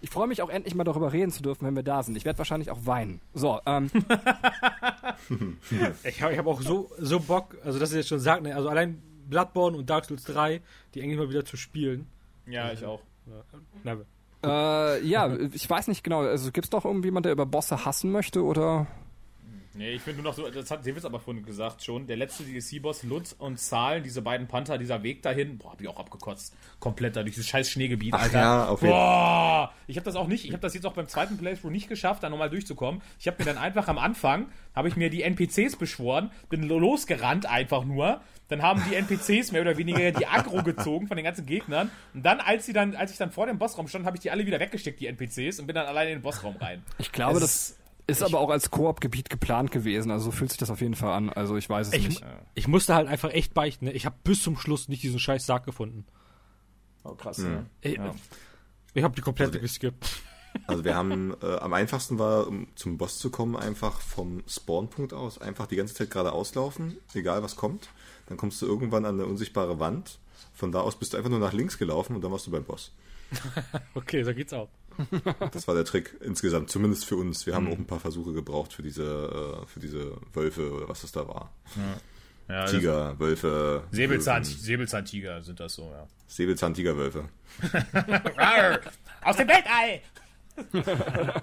ich 0.00 0.10
freue 0.10 0.26
mich 0.26 0.42
auch 0.42 0.50
endlich 0.50 0.74
mal 0.74 0.84
darüber 0.84 1.14
reden 1.14 1.32
zu 1.32 1.42
dürfen, 1.42 1.66
wenn 1.66 1.74
wir 1.74 1.82
da 1.82 2.02
sind. 2.02 2.14
Ich 2.14 2.26
werde 2.26 2.36
wahrscheinlich 2.36 2.70
auch 2.70 2.84
weinen. 2.84 3.22
So, 3.32 3.58
ähm, 3.64 3.90
Ich 6.04 6.22
habe 6.22 6.36
hab 6.36 6.46
auch 6.46 6.60
so, 6.60 6.90
so 6.98 7.20
Bock, 7.20 7.56
also 7.64 7.78
dass 7.78 7.92
ihr 7.92 7.98
jetzt 7.98 8.08
schon 8.08 8.20
sagt, 8.20 8.42
ne, 8.42 8.54
also 8.54 8.68
allein 8.68 9.00
Bloodborne 9.28 9.76
und 9.76 9.88
Dark 9.88 10.04
Souls 10.04 10.24
3, 10.24 10.60
die 10.94 11.02
eigentlich 11.02 11.16
mal 11.16 11.30
wieder 11.30 11.44
zu 11.44 11.56
spielen. 11.56 12.06
ja, 12.46 12.72
ich 12.72 12.84
auch. 12.84 13.00
Na, 13.82 13.96
äh, 14.46 15.04
ja, 15.04 15.30
ich 15.52 15.68
weiß 15.68 15.88
nicht 15.88 16.04
genau. 16.04 16.20
Also 16.20 16.52
gibt's 16.52 16.70
doch 16.70 16.84
irgendjemand, 16.84 17.26
der 17.26 17.32
über 17.32 17.46
Bosse 17.46 17.84
hassen 17.84 18.12
möchte 18.12 18.42
oder? 18.42 18.86
Nee, 19.76 19.90
ich 19.94 20.02
finde 20.02 20.22
nur 20.22 20.30
noch 20.30 20.36
so, 20.36 20.48
das 20.48 20.70
hat 20.70 20.86
Davis 20.86 21.04
aber 21.04 21.18
vorhin 21.18 21.44
gesagt 21.44 21.82
schon, 21.82 22.06
der 22.06 22.16
letzte 22.16 22.44
DLC-Boss, 22.44 23.02
Lutz 23.02 23.32
und 23.36 23.58
Zahl, 23.58 24.02
diese 24.02 24.22
beiden 24.22 24.46
Panther, 24.46 24.78
dieser 24.78 25.02
Weg 25.02 25.22
dahin, 25.22 25.58
boah, 25.58 25.72
hab 25.72 25.80
ich 25.80 25.88
auch 25.88 25.98
abgekotzt. 25.98 26.54
Komplett 26.78 27.16
da 27.16 27.22
durch 27.22 27.34
dieses 27.34 27.48
scheiß 27.48 27.70
Schneegebiet, 27.70 28.14
Ach 28.14 28.22
Alter. 28.22 28.38
ja, 28.38 28.64
auf 28.68 28.82
jeden 28.82 28.92
Boah, 28.92 29.72
ich 29.88 29.96
habe 29.96 30.04
das 30.04 30.14
auch 30.14 30.28
nicht, 30.28 30.44
ich 30.44 30.52
habe 30.52 30.60
das 30.62 30.74
jetzt 30.74 30.86
auch 30.86 30.92
beim 30.92 31.08
zweiten 31.08 31.36
Playthrough 31.36 31.70
nicht 31.72 31.88
geschafft, 31.88 32.22
da 32.22 32.30
nochmal 32.30 32.50
durchzukommen. 32.50 33.02
Ich 33.18 33.26
habe 33.26 33.36
mir 33.40 33.44
dann 33.46 33.58
einfach 33.58 33.88
am 33.88 33.98
Anfang, 33.98 34.46
habe 34.74 34.88
ich 34.88 34.96
mir 34.96 35.10
die 35.10 35.22
NPCs 35.22 35.76
beschworen, 35.76 36.30
bin 36.48 36.62
lo- 36.62 36.78
losgerannt 36.78 37.46
einfach 37.46 37.84
nur. 37.84 38.20
Dann 38.48 38.62
haben 38.62 38.82
die 38.88 38.94
NPCs 38.94 39.52
mehr 39.52 39.62
oder 39.62 39.76
weniger 39.78 40.12
die 40.12 40.26
Aggro 40.26 40.62
gezogen 40.62 41.08
von 41.08 41.16
den 41.16 41.24
ganzen 41.24 41.46
Gegnern. 41.46 41.90
Und 42.12 42.24
dann, 42.24 42.40
als 42.40 42.66
sie 42.66 42.74
dann, 42.74 42.94
als 42.94 43.10
ich 43.10 43.16
dann 43.16 43.30
vor 43.32 43.46
dem 43.46 43.58
Bossraum 43.58 43.88
stand, 43.88 44.04
habe 44.04 44.16
ich 44.18 44.20
die 44.22 44.30
alle 44.30 44.44
wieder 44.46 44.60
weggesteckt, 44.60 45.00
die 45.00 45.06
NPCs, 45.06 45.58
und 45.60 45.66
bin 45.66 45.74
dann 45.74 45.86
alleine 45.86 46.10
in 46.10 46.18
den 46.18 46.22
Bossraum 46.22 46.54
rein. 46.56 46.82
Ich 46.98 47.10
glaube, 47.10 47.38
Es 47.38 47.40
das 47.40 47.76
ist 48.06 48.22
aber 48.22 48.38
auch 48.40 48.50
als 48.50 48.70
Koop-Gebiet 48.70 49.30
geplant 49.30 49.70
gewesen. 49.70 50.10
Also 50.10 50.26
so 50.26 50.30
fühlt 50.30 50.50
sich 50.50 50.58
das 50.58 50.70
auf 50.70 50.80
jeden 50.80 50.94
Fall 50.94 51.12
an. 51.12 51.30
Also 51.30 51.56
ich 51.56 51.68
weiß 51.68 51.88
es 51.88 51.94
ich, 51.94 52.08
nicht. 52.08 52.24
ich 52.54 52.68
musste 52.68 52.94
halt 52.94 53.08
einfach 53.08 53.30
echt 53.30 53.54
beichten. 53.54 53.86
Ne? 53.86 53.92
Ich 53.92 54.06
habe 54.06 54.16
bis 54.24 54.42
zum 54.42 54.56
Schluss 54.56 54.88
nicht 54.88 55.02
diesen 55.02 55.18
scheiß 55.18 55.46
Sarg 55.46 55.64
gefunden. 55.64 56.04
Oh, 57.04 57.14
krass. 57.14 57.38
ne? 57.38 57.66
Ich, 57.80 57.94
Ja. 57.96 58.14
ich 58.94 59.02
habe 59.02 59.14
die 59.14 59.20
komplette 59.22 59.52
Also, 59.52 59.60
geskippt. 59.62 60.08
Also 60.68 60.84
wir 60.84 60.94
haben, 60.94 61.34
äh, 61.42 61.56
am 61.56 61.72
einfachsten 61.72 62.18
war, 62.18 62.46
um 62.46 62.68
zum 62.76 62.96
Boss 62.96 63.18
zu 63.18 63.30
kommen, 63.30 63.56
einfach 63.56 64.00
vom 64.00 64.42
Spawnpunkt 64.46 65.12
aus, 65.12 65.40
einfach 65.40 65.66
die 65.66 65.74
ganze 65.76 65.94
Zeit 65.94 66.10
geradeaus 66.10 66.54
laufen, 66.54 66.96
egal 67.12 67.42
was 67.42 67.56
kommt. 67.56 67.88
Dann 68.26 68.36
kommst 68.36 68.62
du 68.62 68.66
irgendwann 68.66 69.04
an 69.04 69.16
eine 69.16 69.26
unsichtbare 69.26 69.80
Wand. 69.80 70.20
Von 70.54 70.70
da 70.70 70.80
aus 70.80 70.96
bist 70.96 71.12
du 71.12 71.16
einfach 71.16 71.30
nur 71.30 71.40
nach 71.40 71.52
links 71.52 71.76
gelaufen 71.76 72.14
und 72.14 72.22
dann 72.22 72.30
warst 72.30 72.46
du 72.46 72.50
beim 72.52 72.64
Boss. 72.64 72.92
Okay, 73.94 74.22
so 74.22 74.32
geht's 74.32 74.52
auch. 74.52 74.68
Das 75.52 75.68
war 75.68 75.74
der 75.74 75.84
Trick 75.84 76.16
insgesamt, 76.20 76.70
zumindest 76.70 77.04
für 77.04 77.16
uns. 77.16 77.46
Wir 77.46 77.54
haben 77.54 77.68
auch 77.68 77.76
ein 77.78 77.86
paar 77.86 78.00
Versuche 78.00 78.32
gebraucht 78.32 78.72
für 78.72 78.82
diese, 78.82 79.62
äh, 79.62 79.66
für 79.66 79.80
diese 79.80 80.12
Wölfe 80.32 80.72
oder 80.72 80.88
was 80.88 81.02
das 81.02 81.12
da 81.12 81.26
war. 81.26 81.52
Ja, 82.48 82.66
Tiger, 82.66 83.18
Wölfe, 83.18 83.84
Säbelzahn, 83.90 84.44
Säbelzahntiger 84.44 85.42
sind 85.42 85.60
das 85.60 85.74
so, 85.74 85.90
ja. 85.90 86.06
Säbelzahn-Tigerwölfe. 86.26 87.24
Aus 89.22 89.36
dem 89.36 89.48
Weltall! 89.48 90.00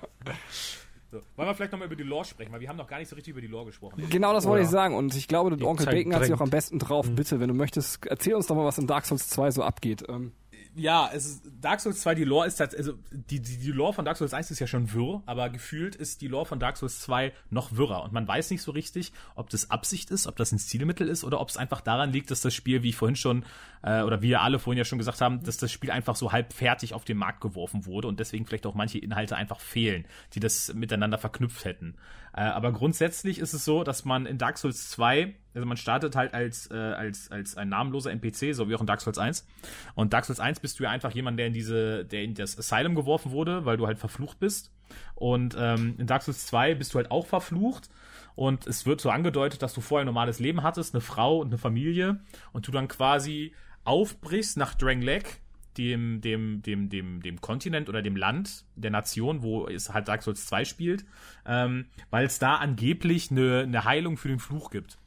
so, 1.11 1.19
wollen 1.35 1.49
wir 1.49 1.55
vielleicht 1.55 1.71
nochmal 1.71 1.87
über 1.87 1.95
die 1.95 2.03
Lore 2.03 2.25
sprechen, 2.25 2.51
weil 2.51 2.59
wir 2.59 2.69
haben 2.69 2.77
noch 2.77 2.87
gar 2.87 2.99
nicht 2.99 3.09
so 3.09 3.15
richtig 3.15 3.31
über 3.31 3.41
die 3.41 3.47
Lore 3.47 3.67
gesprochen. 3.67 4.07
Genau 4.09 4.33
das 4.33 4.45
wollte 4.45 4.61
Oder- 4.61 4.65
ich 4.65 4.69
sagen. 4.69 4.95
Und 4.95 5.15
ich 5.15 5.27
glaube, 5.27 5.55
der 5.55 5.67
Onkel 5.67 5.87
Bacon 5.87 6.13
hat 6.13 6.23
sich 6.23 6.33
auch 6.33 6.41
am 6.41 6.49
besten 6.51 6.77
drauf. 6.77 7.09
Bitte, 7.09 7.39
wenn 7.39 7.47
du 7.47 7.53
möchtest, 7.55 8.05
erzähl 8.05 8.35
uns 8.35 8.47
doch 8.47 8.55
mal, 8.55 8.65
was 8.65 8.77
in 8.77 8.85
Dark 8.87 9.05
Souls 9.05 9.27
2 9.29 9.51
so 9.51 9.63
abgeht. 9.63 10.03
Ähm, 10.07 10.33
Ja, 10.75 11.09
es 11.13 11.25
ist, 11.25 11.43
Dark 11.59 11.81
Souls 11.81 11.99
2, 11.99 12.15
die 12.15 12.23
Lore 12.23 12.47
ist 12.47 12.61
also 12.61 12.93
die, 13.11 13.41
die, 13.41 13.57
die 13.57 13.71
Lore 13.71 13.91
von 13.91 14.05
Dark 14.05 14.15
Souls 14.15 14.33
1 14.33 14.51
ist 14.51 14.59
ja 14.59 14.67
schon 14.67 14.93
wirr, 14.93 15.21
aber 15.25 15.49
gefühlt 15.49 15.95
ist 15.95 16.21
die 16.21 16.29
Lore 16.29 16.45
von 16.45 16.59
Dark 16.59 16.77
Souls 16.77 17.01
2 17.01 17.33
noch 17.49 17.75
wirrer 17.75 18.03
und 18.03 18.13
man 18.13 18.25
weiß 18.25 18.51
nicht 18.51 18.61
so 18.61 18.71
richtig, 18.71 19.11
ob 19.35 19.49
das 19.49 19.69
Absicht 19.69 20.11
ist, 20.11 20.27
ob 20.27 20.37
das 20.37 20.53
ein 20.53 20.59
Stilmittel 20.59 21.09
ist 21.09 21.25
oder 21.25 21.41
ob 21.41 21.49
es 21.49 21.57
einfach 21.57 21.81
daran 21.81 22.13
liegt, 22.13 22.31
dass 22.31 22.39
das 22.39 22.53
Spiel, 22.53 22.83
wie 22.83 22.89
ich 22.89 22.95
vorhin 22.95 23.17
schon, 23.17 23.43
äh, 23.81 24.01
oder 24.03 24.21
wir 24.21 24.41
alle 24.41 24.59
vorhin 24.59 24.77
ja 24.77 24.85
schon 24.85 24.97
gesagt 24.97 25.19
haben, 25.19 25.43
dass 25.43 25.57
das 25.57 25.73
Spiel 25.73 25.91
einfach 25.91 26.15
so 26.15 26.31
halb 26.31 26.53
fertig 26.53 26.93
auf 26.93 27.03
den 27.03 27.17
Markt 27.17 27.41
geworfen 27.41 27.85
wurde 27.85 28.07
und 28.07 28.21
deswegen 28.21 28.45
vielleicht 28.45 28.65
auch 28.65 28.75
manche 28.75 28.97
Inhalte 28.97 29.35
einfach 29.35 29.59
fehlen, 29.59 30.05
die 30.33 30.39
das 30.39 30.73
miteinander 30.73 31.17
verknüpft 31.17 31.65
hätten. 31.65 31.95
Äh, 32.33 32.43
aber 32.43 32.71
grundsätzlich 32.71 33.39
ist 33.39 33.53
es 33.53 33.65
so, 33.65 33.83
dass 33.83 34.05
man 34.05 34.25
in 34.25 34.37
Dark 34.37 34.57
Souls 34.57 34.89
2, 34.89 35.35
also 35.53 35.67
man 35.67 35.77
startet 35.77 36.15
halt 36.15 36.33
als, 36.33 36.69
äh, 36.71 36.75
als, 36.75 37.31
als 37.31 37.57
ein 37.57 37.69
namenloser 37.69 38.11
NPC, 38.11 38.53
so 38.53 38.69
wie 38.69 38.75
auch 38.75 38.81
in 38.81 38.87
Dark 38.87 39.01
Souls 39.01 39.17
1. 39.17 39.47
Und 39.95 40.13
Dark 40.13 40.25
Souls 40.25 40.39
1 40.39 40.59
bist 40.59 40.79
du 40.79 40.83
ja 40.83 40.89
einfach 40.89 41.11
jemand, 41.11 41.39
der 41.39 41.47
in 41.47 41.53
diese, 41.53 42.05
der 42.05 42.23
in 42.23 42.33
das 42.33 42.57
Asylum 42.57 42.95
geworfen 42.95 43.31
wurde, 43.31 43.65
weil 43.65 43.77
du 43.77 43.87
halt 43.87 43.99
verflucht 43.99 44.39
bist. 44.39 44.71
Und 45.15 45.55
ähm, 45.57 45.95
in 45.97 46.07
Dark 46.07 46.23
Souls 46.23 46.45
2 46.47 46.75
bist 46.75 46.93
du 46.93 46.97
halt 46.97 47.11
auch 47.11 47.25
verflucht. 47.25 47.89
Und 48.35 48.65
es 48.65 48.85
wird 48.85 49.01
so 49.01 49.09
angedeutet, 49.09 49.61
dass 49.61 49.73
du 49.73 49.81
vorher 49.81 50.03
ein 50.03 50.07
normales 50.07 50.39
Leben 50.39 50.63
hattest, 50.63 50.93
eine 50.93 51.01
Frau 51.01 51.39
und 51.39 51.47
eine 51.47 51.57
Familie. 51.57 52.21
Und 52.53 52.67
du 52.67 52.71
dann 52.71 52.87
quasi 52.87 53.53
aufbrichst 53.83 54.57
nach 54.57 54.73
Drangleic 54.75 55.41
dem, 55.77 56.21
dem, 56.21 56.61
dem, 56.61 56.89
dem, 56.89 57.21
dem 57.21 57.41
Kontinent 57.41 57.89
oder 57.89 58.01
dem 58.01 58.15
Land, 58.15 58.65
der 58.75 58.91
Nation, 58.91 59.41
wo 59.41 59.67
es 59.67 59.93
halt 59.93 60.07
Dark 60.07 60.23
Souls 60.23 60.45
2 60.45 60.65
spielt, 60.65 61.05
ähm, 61.45 61.85
weil 62.09 62.25
es 62.25 62.39
da 62.39 62.55
angeblich 62.55 63.31
eine, 63.31 63.61
eine 63.61 63.85
Heilung 63.85 64.17
für 64.17 64.27
den 64.27 64.39
Fluch 64.39 64.69
gibt. 64.69 64.97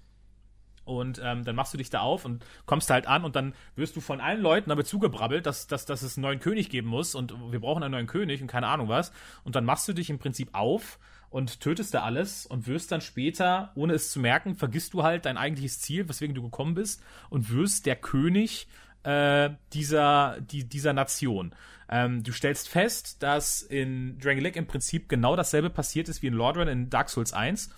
Und 0.85 1.21
ähm, 1.23 1.45
dann 1.45 1.57
machst 1.57 1.73
du 1.73 1.79
dich 1.79 1.91
da 1.91 2.01
auf 2.01 2.25
und 2.25 2.45
kommst 2.67 2.91
halt 2.91 3.07
an 3.07 3.25
und 3.25 3.37
dann 3.37 3.55
wirst 3.77 3.97
du 3.97 4.01
von 4.01 4.21
allen 4.21 4.41
Leuten 4.41 4.69
damit 4.69 4.87
zugebrabbelt, 4.87 5.47
dass, 5.47 5.67
dass, 5.67 5.87
dass 5.87 6.03
es 6.03 6.17
einen 6.17 6.23
neuen 6.23 6.41
König 6.41 6.69
geben 6.71 6.89
muss 6.89 7.15
und 7.15 7.35
wir 7.51 7.61
brauchen 7.61 7.83
einen 7.83 7.93
neuen 7.93 8.07
König 8.07 8.43
und 8.43 8.49
keine 8.49 8.67
Ahnung 8.67 8.89
was. 8.89 9.13
Und 9.45 9.57
dann 9.57 9.65
machst 9.65 9.89
du 9.89 9.93
dich 9.93 10.11
im 10.11 10.19
Prinzip 10.19 10.51
auf 10.53 10.99
und 11.31 11.61
tötest 11.61 11.95
da 11.95 12.03
alles 12.03 12.47
und 12.47 12.67
wirst 12.67 12.93
dann 12.93 13.01
später, 13.01 13.73
ohne 13.75 13.95
es 13.95 14.11
zu 14.11 14.21
merken, 14.21 14.55
vergisst 14.55 14.95
du 14.95 15.03
halt 15.03 15.25
dein 15.25 15.37
eigentliches 15.37 15.81
Ziel, 15.81 16.09
weswegen 16.09 16.35
du 16.35 16.43
gekommen 16.43 16.75
bist 16.75 17.03
und 17.29 17.51
wirst 17.51 17.87
der 17.87 17.97
König 17.97 18.69
äh, 19.03 19.51
dieser, 19.73 20.41
die, 20.41 20.65
dieser 20.65 20.93
Nation. 20.93 21.55
Ähm, 21.89 22.23
du 22.23 22.33
stellst 22.33 22.69
fest, 22.69 23.23
dass 23.23 23.63
in 23.63 24.19
Dragon 24.19 24.43
Lake 24.43 24.59
im 24.59 24.67
Prinzip 24.67 25.09
genau 25.09 25.37
dasselbe 25.37 25.71
passiert 25.71 26.09
ist 26.09 26.23
wie 26.23 26.29
in 26.29 26.35
Lordran 26.35 26.69
in 26.69 26.89
Dark 26.89 27.11
Souls 27.11 27.33
1, 27.33 27.71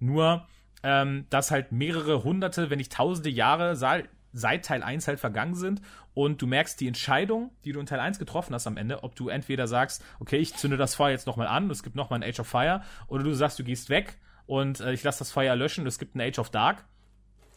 nur 0.00 0.46
ähm, 0.82 1.26
dass 1.30 1.50
halt 1.50 1.72
mehrere 1.72 2.24
hunderte, 2.24 2.70
wenn 2.70 2.78
nicht 2.78 2.92
tausende 2.92 3.30
Jahre 3.30 3.76
seit 3.76 4.64
Teil 4.64 4.82
1 4.82 5.08
halt 5.08 5.20
vergangen 5.20 5.54
sind 5.54 5.82
und 6.14 6.42
du 6.42 6.46
merkst 6.46 6.80
die 6.80 6.88
Entscheidung, 6.88 7.50
die 7.64 7.72
du 7.72 7.80
in 7.80 7.86
Teil 7.86 8.00
1 8.00 8.18
getroffen 8.18 8.54
hast 8.54 8.66
am 8.66 8.76
Ende, 8.76 9.02
ob 9.02 9.14
du 9.14 9.28
entweder 9.28 9.66
sagst, 9.66 10.04
okay, 10.20 10.36
ich 10.36 10.54
zünde 10.54 10.76
das 10.76 10.94
Feuer 10.94 11.10
jetzt 11.10 11.26
nochmal 11.26 11.46
an, 11.46 11.70
es 11.70 11.82
gibt 11.82 11.96
nochmal 11.96 12.22
ein 12.22 12.28
Age 12.28 12.40
of 12.40 12.46
Fire, 12.46 12.82
oder 13.08 13.24
du 13.24 13.32
sagst, 13.32 13.58
du 13.58 13.64
gehst 13.64 13.90
weg 13.90 14.18
und 14.46 14.80
äh, 14.80 14.92
ich 14.92 15.02
lasse 15.02 15.20
das 15.20 15.30
Feuer 15.30 15.56
löschen, 15.56 15.86
es 15.86 15.98
gibt 15.98 16.14
ein 16.14 16.20
Age 16.20 16.38
of 16.38 16.50
Dark 16.50 16.84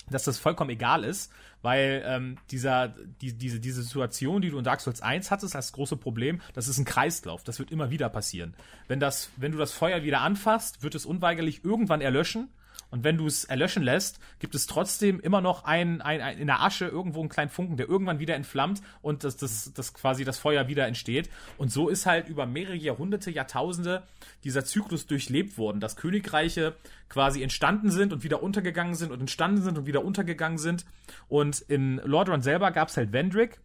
dass 0.09 0.23
das 0.23 0.37
vollkommen 0.37 0.69
egal 0.69 1.03
ist, 1.03 1.31
weil 1.61 2.03
ähm, 2.05 2.37
dieser, 2.51 2.89
die, 3.21 3.33
diese, 3.33 3.59
diese 3.59 3.81
Situation, 3.81 4.41
die 4.41 4.49
du 4.49 4.57
in 4.57 4.63
Dark 4.63 4.81
Souls 4.81 5.01
1 5.01 5.31
hattest, 5.31 5.55
als 5.55 5.71
große 5.71 5.97
Problem, 5.97 6.41
das 6.53 6.67
ist 6.67 6.77
ein 6.77 6.85
Kreislauf. 6.85 7.43
Das 7.43 7.59
wird 7.59 7.71
immer 7.71 7.89
wieder 7.89 8.09
passieren. 8.09 8.53
Wenn, 8.87 8.99
das, 8.99 9.31
wenn 9.37 9.51
du 9.51 9.57
das 9.57 9.71
Feuer 9.71 10.03
wieder 10.03 10.21
anfasst, 10.21 10.83
wird 10.83 10.95
es 10.95 11.05
unweigerlich 11.05 11.63
irgendwann 11.63 12.01
erlöschen 12.01 12.49
und 12.95 13.03
wenn 13.03 13.17
du 13.17 13.27
es 13.27 13.43
erlöschen 13.43 13.83
lässt, 13.83 14.21
gibt 14.39 14.55
es 14.55 14.67
trotzdem 14.67 15.19
immer 15.19 15.41
noch 15.41 15.65
ein, 15.65 16.01
ein, 16.01 16.21
ein, 16.21 16.37
in 16.37 16.47
der 16.47 16.61
Asche 16.61 16.85
irgendwo 16.85 17.19
einen 17.19 17.27
kleinen 17.27 17.49
Funken, 17.49 17.75
der 17.75 17.89
irgendwann 17.89 18.19
wieder 18.19 18.35
entflammt 18.35 18.81
und 19.01 19.25
das, 19.25 19.35
das, 19.35 19.73
das 19.73 19.93
quasi 19.93 20.23
das 20.23 20.39
Feuer 20.39 20.69
wieder 20.69 20.87
entsteht. 20.87 21.29
Und 21.57 21.73
so 21.73 21.89
ist 21.89 22.05
halt 22.05 22.29
über 22.29 22.45
mehrere 22.45 22.77
Jahrhunderte, 22.77 23.31
Jahrtausende 23.31 24.03
dieser 24.45 24.63
Zyklus 24.63 25.07
durchlebt 25.07 25.57
worden, 25.57 25.81
dass 25.81 25.97
Königreiche 25.97 26.73
quasi 27.09 27.43
entstanden 27.43 27.91
sind 27.91 28.13
und 28.13 28.23
wieder 28.23 28.41
untergegangen 28.41 28.95
sind 28.95 29.11
und 29.11 29.19
entstanden 29.19 29.61
sind 29.61 29.77
und 29.77 29.87
wieder 29.87 30.05
untergegangen 30.05 30.57
sind. 30.57 30.85
Und 31.27 31.59
in 31.59 31.97
Lordran 32.05 32.43
selber 32.43 32.71
gab 32.71 32.87
es 32.87 32.95
halt 32.95 33.11
Vendrick, 33.11 33.59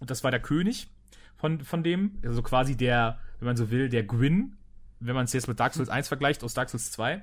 und 0.00 0.10
das 0.10 0.22
war 0.24 0.30
der 0.30 0.40
König 0.40 0.88
von, 1.36 1.62
von 1.62 1.82
dem, 1.82 2.18
also 2.22 2.42
quasi 2.42 2.76
der, 2.76 3.18
wenn 3.38 3.46
man 3.46 3.56
so 3.56 3.70
will, 3.70 3.88
der 3.88 4.02
Gwyn, 4.02 4.58
wenn 5.00 5.14
man 5.14 5.24
es 5.24 5.32
jetzt 5.32 5.48
mit 5.48 5.58
Dark 5.58 5.72
Souls 5.72 5.88
1 5.88 6.06
vergleicht, 6.06 6.44
aus 6.44 6.52
Dark 6.52 6.68
Souls 6.68 6.90
2. 6.92 7.22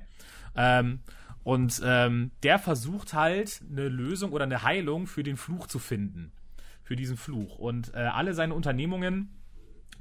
Ähm, 0.56 0.98
und 1.44 1.80
ähm, 1.84 2.30
der 2.42 2.58
versucht 2.58 3.14
halt 3.14 3.62
eine 3.70 3.88
Lösung 3.88 4.32
oder 4.32 4.44
eine 4.44 4.62
Heilung 4.62 5.06
für 5.06 5.22
den 5.22 5.36
Fluch 5.36 5.66
zu 5.66 5.78
finden. 5.78 6.32
Für 6.82 6.96
diesen 6.96 7.16
Fluch. 7.16 7.58
Und 7.58 7.94
äh, 7.94 7.98
alle 7.98 8.34
seine 8.34 8.54
Unternehmungen 8.54 9.30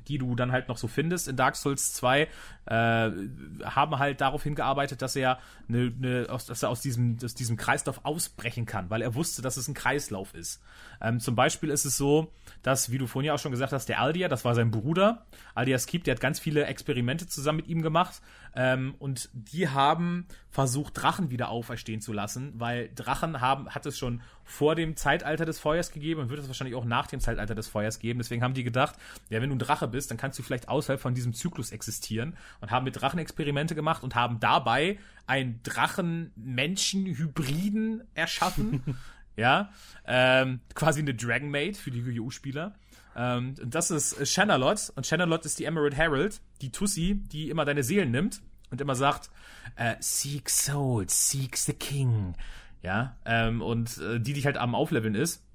die 0.07 0.17
du 0.17 0.35
dann 0.35 0.51
halt 0.51 0.67
noch 0.67 0.77
so 0.77 0.87
findest 0.87 1.27
in 1.27 1.35
Dark 1.35 1.55
Souls 1.55 1.93
2, 1.93 2.21
äh, 2.21 2.27
haben 2.65 3.99
halt 3.99 4.21
darauf 4.21 4.43
hingearbeitet, 4.43 5.01
dass 5.01 5.15
er, 5.15 5.39
eine, 5.67 5.93
eine, 5.97 6.27
aus, 6.29 6.45
dass 6.45 6.63
er 6.63 6.69
aus, 6.69 6.81
diesem, 6.81 7.17
aus 7.23 7.35
diesem 7.35 7.57
Kreislauf 7.57 8.05
ausbrechen 8.05 8.65
kann, 8.65 8.89
weil 8.89 9.01
er 9.01 9.15
wusste, 9.15 9.41
dass 9.41 9.57
es 9.57 9.67
ein 9.67 9.73
Kreislauf 9.73 10.33
ist. 10.33 10.61
Ähm, 11.01 11.19
zum 11.19 11.35
Beispiel 11.35 11.69
ist 11.69 11.85
es 11.85 11.97
so, 11.97 12.31
dass, 12.63 12.91
wie 12.91 12.97
du 12.97 13.07
vorhin 13.07 13.27
ja 13.27 13.33
auch 13.33 13.39
schon 13.39 13.51
gesagt 13.51 13.73
hast, 13.73 13.87
der 13.87 13.99
Aldia, 14.01 14.27
das 14.27 14.45
war 14.45 14.55
sein 14.55 14.71
Bruder, 14.71 15.25
Aldia 15.55 15.77
Skip, 15.77 16.03
der 16.03 16.15
hat 16.15 16.21
ganz 16.21 16.39
viele 16.39 16.65
Experimente 16.65 17.27
zusammen 17.27 17.57
mit 17.57 17.67
ihm 17.67 17.81
gemacht 17.81 18.21
ähm, 18.55 18.95
und 18.99 19.29
die 19.33 19.67
haben 19.69 20.27
versucht, 20.49 21.01
Drachen 21.01 21.31
wieder 21.31 21.49
auferstehen 21.49 22.01
zu 22.01 22.13
lassen, 22.13 22.53
weil 22.55 22.89
Drachen 22.95 23.39
haben, 23.39 23.69
hat 23.69 23.85
es 23.85 23.97
schon 23.97 24.21
vor 24.43 24.75
dem 24.75 24.97
Zeitalter 24.97 25.45
des 25.45 25.59
Feuers 25.59 25.91
gegeben 25.91 26.19
und 26.21 26.29
wird 26.29 26.41
es 26.41 26.47
wahrscheinlich 26.47 26.75
auch 26.75 26.85
nach 26.85 27.07
dem 27.07 27.21
Zeitalter 27.21 27.55
des 27.55 27.69
Feuers 27.69 27.97
geben. 27.99 28.19
Deswegen 28.19 28.43
haben 28.43 28.53
die 28.53 28.63
gedacht, 28.63 28.95
ja, 29.29 29.41
wenn 29.41 29.49
du 29.49 29.55
ein 29.55 29.59
Drache 29.59 29.87
bist, 29.87 30.11
dann 30.11 30.17
kannst 30.17 30.37
du 30.37 30.43
vielleicht 30.43 30.67
außerhalb 30.67 30.99
von 30.99 31.13
diesem 31.13 31.33
Zyklus 31.33 31.71
existieren 31.71 32.35
und 32.59 32.71
haben 32.71 32.83
mit 32.83 32.99
Drachen 32.99 33.19
Experimente 33.19 33.75
gemacht 33.75 34.03
und 34.03 34.15
haben 34.15 34.41
dabei 34.41 34.99
einen 35.27 35.61
Drachen-Menschen-Hybriden 35.63 38.03
erschaffen. 38.13 38.97
ja, 39.37 39.69
ähm, 40.05 40.59
quasi 40.75 40.99
eine 40.99 41.15
Dragon 41.15 41.49
Maid 41.49 41.77
für 41.77 41.91
die 41.91 41.99
Yu 41.99 42.31
spieler 42.31 42.75
ähm, 43.15 43.55
und 43.61 43.75
das 43.75 43.91
ist 43.91 44.27
Shanalot 44.27 44.91
und 44.95 45.05
Shanalot 45.05 45.45
ist 45.45 45.59
die 45.59 45.65
Emerald 45.65 45.95
Herald, 45.95 46.41
die 46.61 46.71
Tussi, 46.71 47.21
die 47.31 47.49
immer 47.49 47.65
deine 47.65 47.83
Seelen 47.83 48.11
nimmt 48.11 48.41
und 48.69 48.81
immer 48.81 48.95
sagt, 48.95 49.29
äh, 49.75 49.95
seek 49.99 50.49
souls, 50.49 51.29
seek 51.29 51.57
the 51.57 51.73
king. 51.73 52.35
Ja, 52.83 53.15
ähm, 53.25 53.61
und 53.61 53.97
äh, 53.99 54.19
die 54.19 54.33
dich 54.33 54.45
halt 54.45 54.57
am 54.57 54.73
Aufleveln 54.73 55.13
ist. 55.13 55.45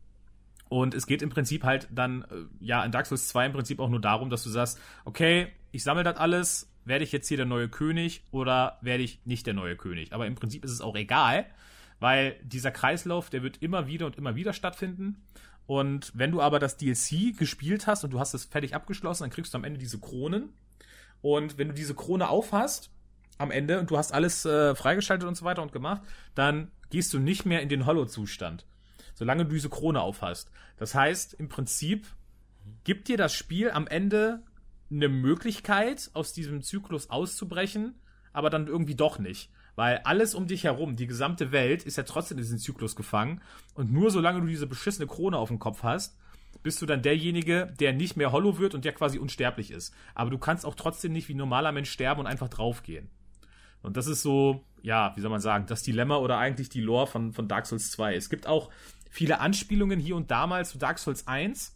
Und 0.69 0.95
es 0.95 1.07
geht 1.07 1.23
im 1.23 1.31
Prinzip 1.31 1.65
halt 1.65 1.89
dann, 1.91 2.23
äh, 2.23 2.27
ja, 2.61 2.85
in 2.85 2.93
Dark 2.93 3.07
Souls 3.07 3.29
2 3.29 3.47
im 3.47 3.53
Prinzip 3.53 3.81
auch 3.81 3.89
nur 3.89 4.01
darum, 4.01 4.31
dass 4.31 4.43
du 4.43 4.51
sagst, 4.51 4.81
okay, 5.05 5.49
ich 5.73 5.83
sammle 5.83 6.05
das 6.05 6.17
alles, 6.17 6.71
werde 6.85 7.05
ich 7.05 7.13
jetzt 7.13 7.29
hier 7.29 7.37
der 7.37 7.47
neue 7.47 7.69
König 7.69 8.23
oder 8.31 8.79
werde 8.81 9.03
ich 9.03 9.21
nicht 9.25 9.47
der 9.47 9.55
neue 9.55 9.77
König? 9.77 10.13
Aber 10.13 10.27
im 10.27 10.35
Prinzip 10.37 10.65
ist 10.65 10.71
es 10.71 10.81
auch 10.81 10.97
egal, 10.97 11.47
weil 11.99 12.37
dieser 12.43 12.71
Kreislauf, 12.71 13.31
der 13.31 13.43
wird 13.43 13.63
immer 13.63 13.87
wieder 13.87 14.07
und 14.07 14.17
immer 14.17 14.37
wieder 14.37 14.53
stattfinden. 14.53 15.23
Und 15.67 16.13
wenn 16.15 16.31
du 16.31 16.41
aber 16.41 16.59
das 16.59 16.77
DLC 16.77 17.37
gespielt 17.37 17.87
hast 17.87 18.05
und 18.05 18.13
du 18.13 18.21
hast 18.21 18.35
es 18.35 18.45
fertig 18.45 18.75
abgeschlossen, 18.75 19.25
dann 19.25 19.31
kriegst 19.31 19.53
du 19.53 19.59
am 19.59 19.65
Ende 19.65 19.79
diese 19.79 19.99
Kronen. 19.99 20.51
Und 21.23 21.59
wenn 21.59 21.69
du 21.69 21.75
diese 21.75 21.95
Krone 21.95 22.29
aufhast, 22.29 22.91
am 23.39 23.51
Ende 23.51 23.81
und 23.81 23.91
du 23.91 23.99
hast 23.99 24.13
alles 24.13 24.45
äh, 24.45 24.75
freigeschaltet 24.75 25.29
und 25.29 25.37
so 25.37 25.45
weiter 25.45 25.63
und 25.63 25.73
gemacht, 25.73 26.03
dann 26.35 26.71
gehst 26.91 27.13
du 27.13 27.19
nicht 27.19 27.45
mehr 27.45 27.63
in 27.63 27.69
den 27.69 27.85
Hollow-Zustand, 27.85 28.65
solange 29.15 29.45
du 29.45 29.53
diese 29.53 29.69
Krone 29.69 30.01
aufhast. 30.01 30.51
Das 30.77 30.95
heißt, 30.95 31.35
im 31.35 31.49
Prinzip 31.49 32.07
gibt 32.85 33.09
dir 33.09 33.17
das 33.17 33.35
Spiel 33.35 33.71
am 33.71 33.87
Ende 33.87 34.43
eine 34.91 35.09
Möglichkeit, 35.09 36.11
aus 36.15 36.33
diesem 36.33 36.63
Zyklus 36.63 37.11
auszubrechen, 37.11 37.95
aber 38.33 38.51
dann 38.51 38.69
irgendwie 38.69 38.95
doch 38.95 39.19
nicht. 39.19 39.51
Weil 39.77 39.99
alles 39.99 40.35
um 40.35 40.47
dich 40.47 40.65
herum, 40.65 40.97
die 40.97 41.07
gesamte 41.07 41.53
Welt, 41.53 41.85
ist 41.85 41.97
ja 41.97 42.03
trotzdem 42.03 42.39
in 42.39 42.43
diesen 42.43 42.59
Zyklus 42.59 42.97
gefangen. 42.97 43.41
Und 43.75 43.93
nur 43.93 44.11
solange 44.11 44.41
du 44.41 44.47
diese 44.47 44.67
beschissene 44.67 45.07
Krone 45.07 45.39
auf 45.39 45.49
dem 45.49 45.59
Kopf 45.59 45.83
hast, 45.83 46.19
bist 46.63 46.83
du 46.83 46.87
dann 46.87 47.03
derjenige, 47.03 47.73
der 47.79 47.93
nicht 47.93 48.17
mehr 48.17 48.33
Hollow 48.33 48.59
wird 48.59 48.75
und 48.75 48.85
der 48.85 48.93
quasi 48.93 49.19
unsterblich 49.19 49.71
ist. 49.71 49.95
Aber 50.15 50.31
du 50.31 50.39
kannst 50.39 50.65
auch 50.67 50.75
trotzdem 50.75 51.13
nicht 51.13 51.29
wie 51.29 51.35
ein 51.35 51.39
normaler 51.39 51.71
Mensch 51.71 51.91
sterben 51.91 52.21
und 52.21 52.27
einfach 52.27 52.49
draufgehen. 52.49 53.11
Und 53.83 53.97
das 53.97 54.07
ist 54.07 54.23
so, 54.23 54.65
ja, 54.83 55.13
wie 55.15 55.21
soll 55.21 55.31
man 55.31 55.41
sagen, 55.41 55.67
das 55.67 55.83
Dilemma 55.83 56.17
oder 56.17 56.39
eigentlich 56.39 56.69
die 56.71 56.81
Lore 56.81 57.07
von, 57.07 57.33
von 57.33 57.47
Dark 57.47 57.67
Souls 57.67 57.91
2. 57.93 58.17
Es 58.17 58.31
gibt 58.31 58.47
auch 58.47 58.71
viele 59.11 59.41
Anspielungen 59.41 60.01
hier 60.01 60.17
und 60.17 60.31
da 60.31 60.47
mal 60.47 60.65
zu 60.65 60.79
Dark 60.79 60.99
Souls 60.99 61.29
1. 61.29 61.76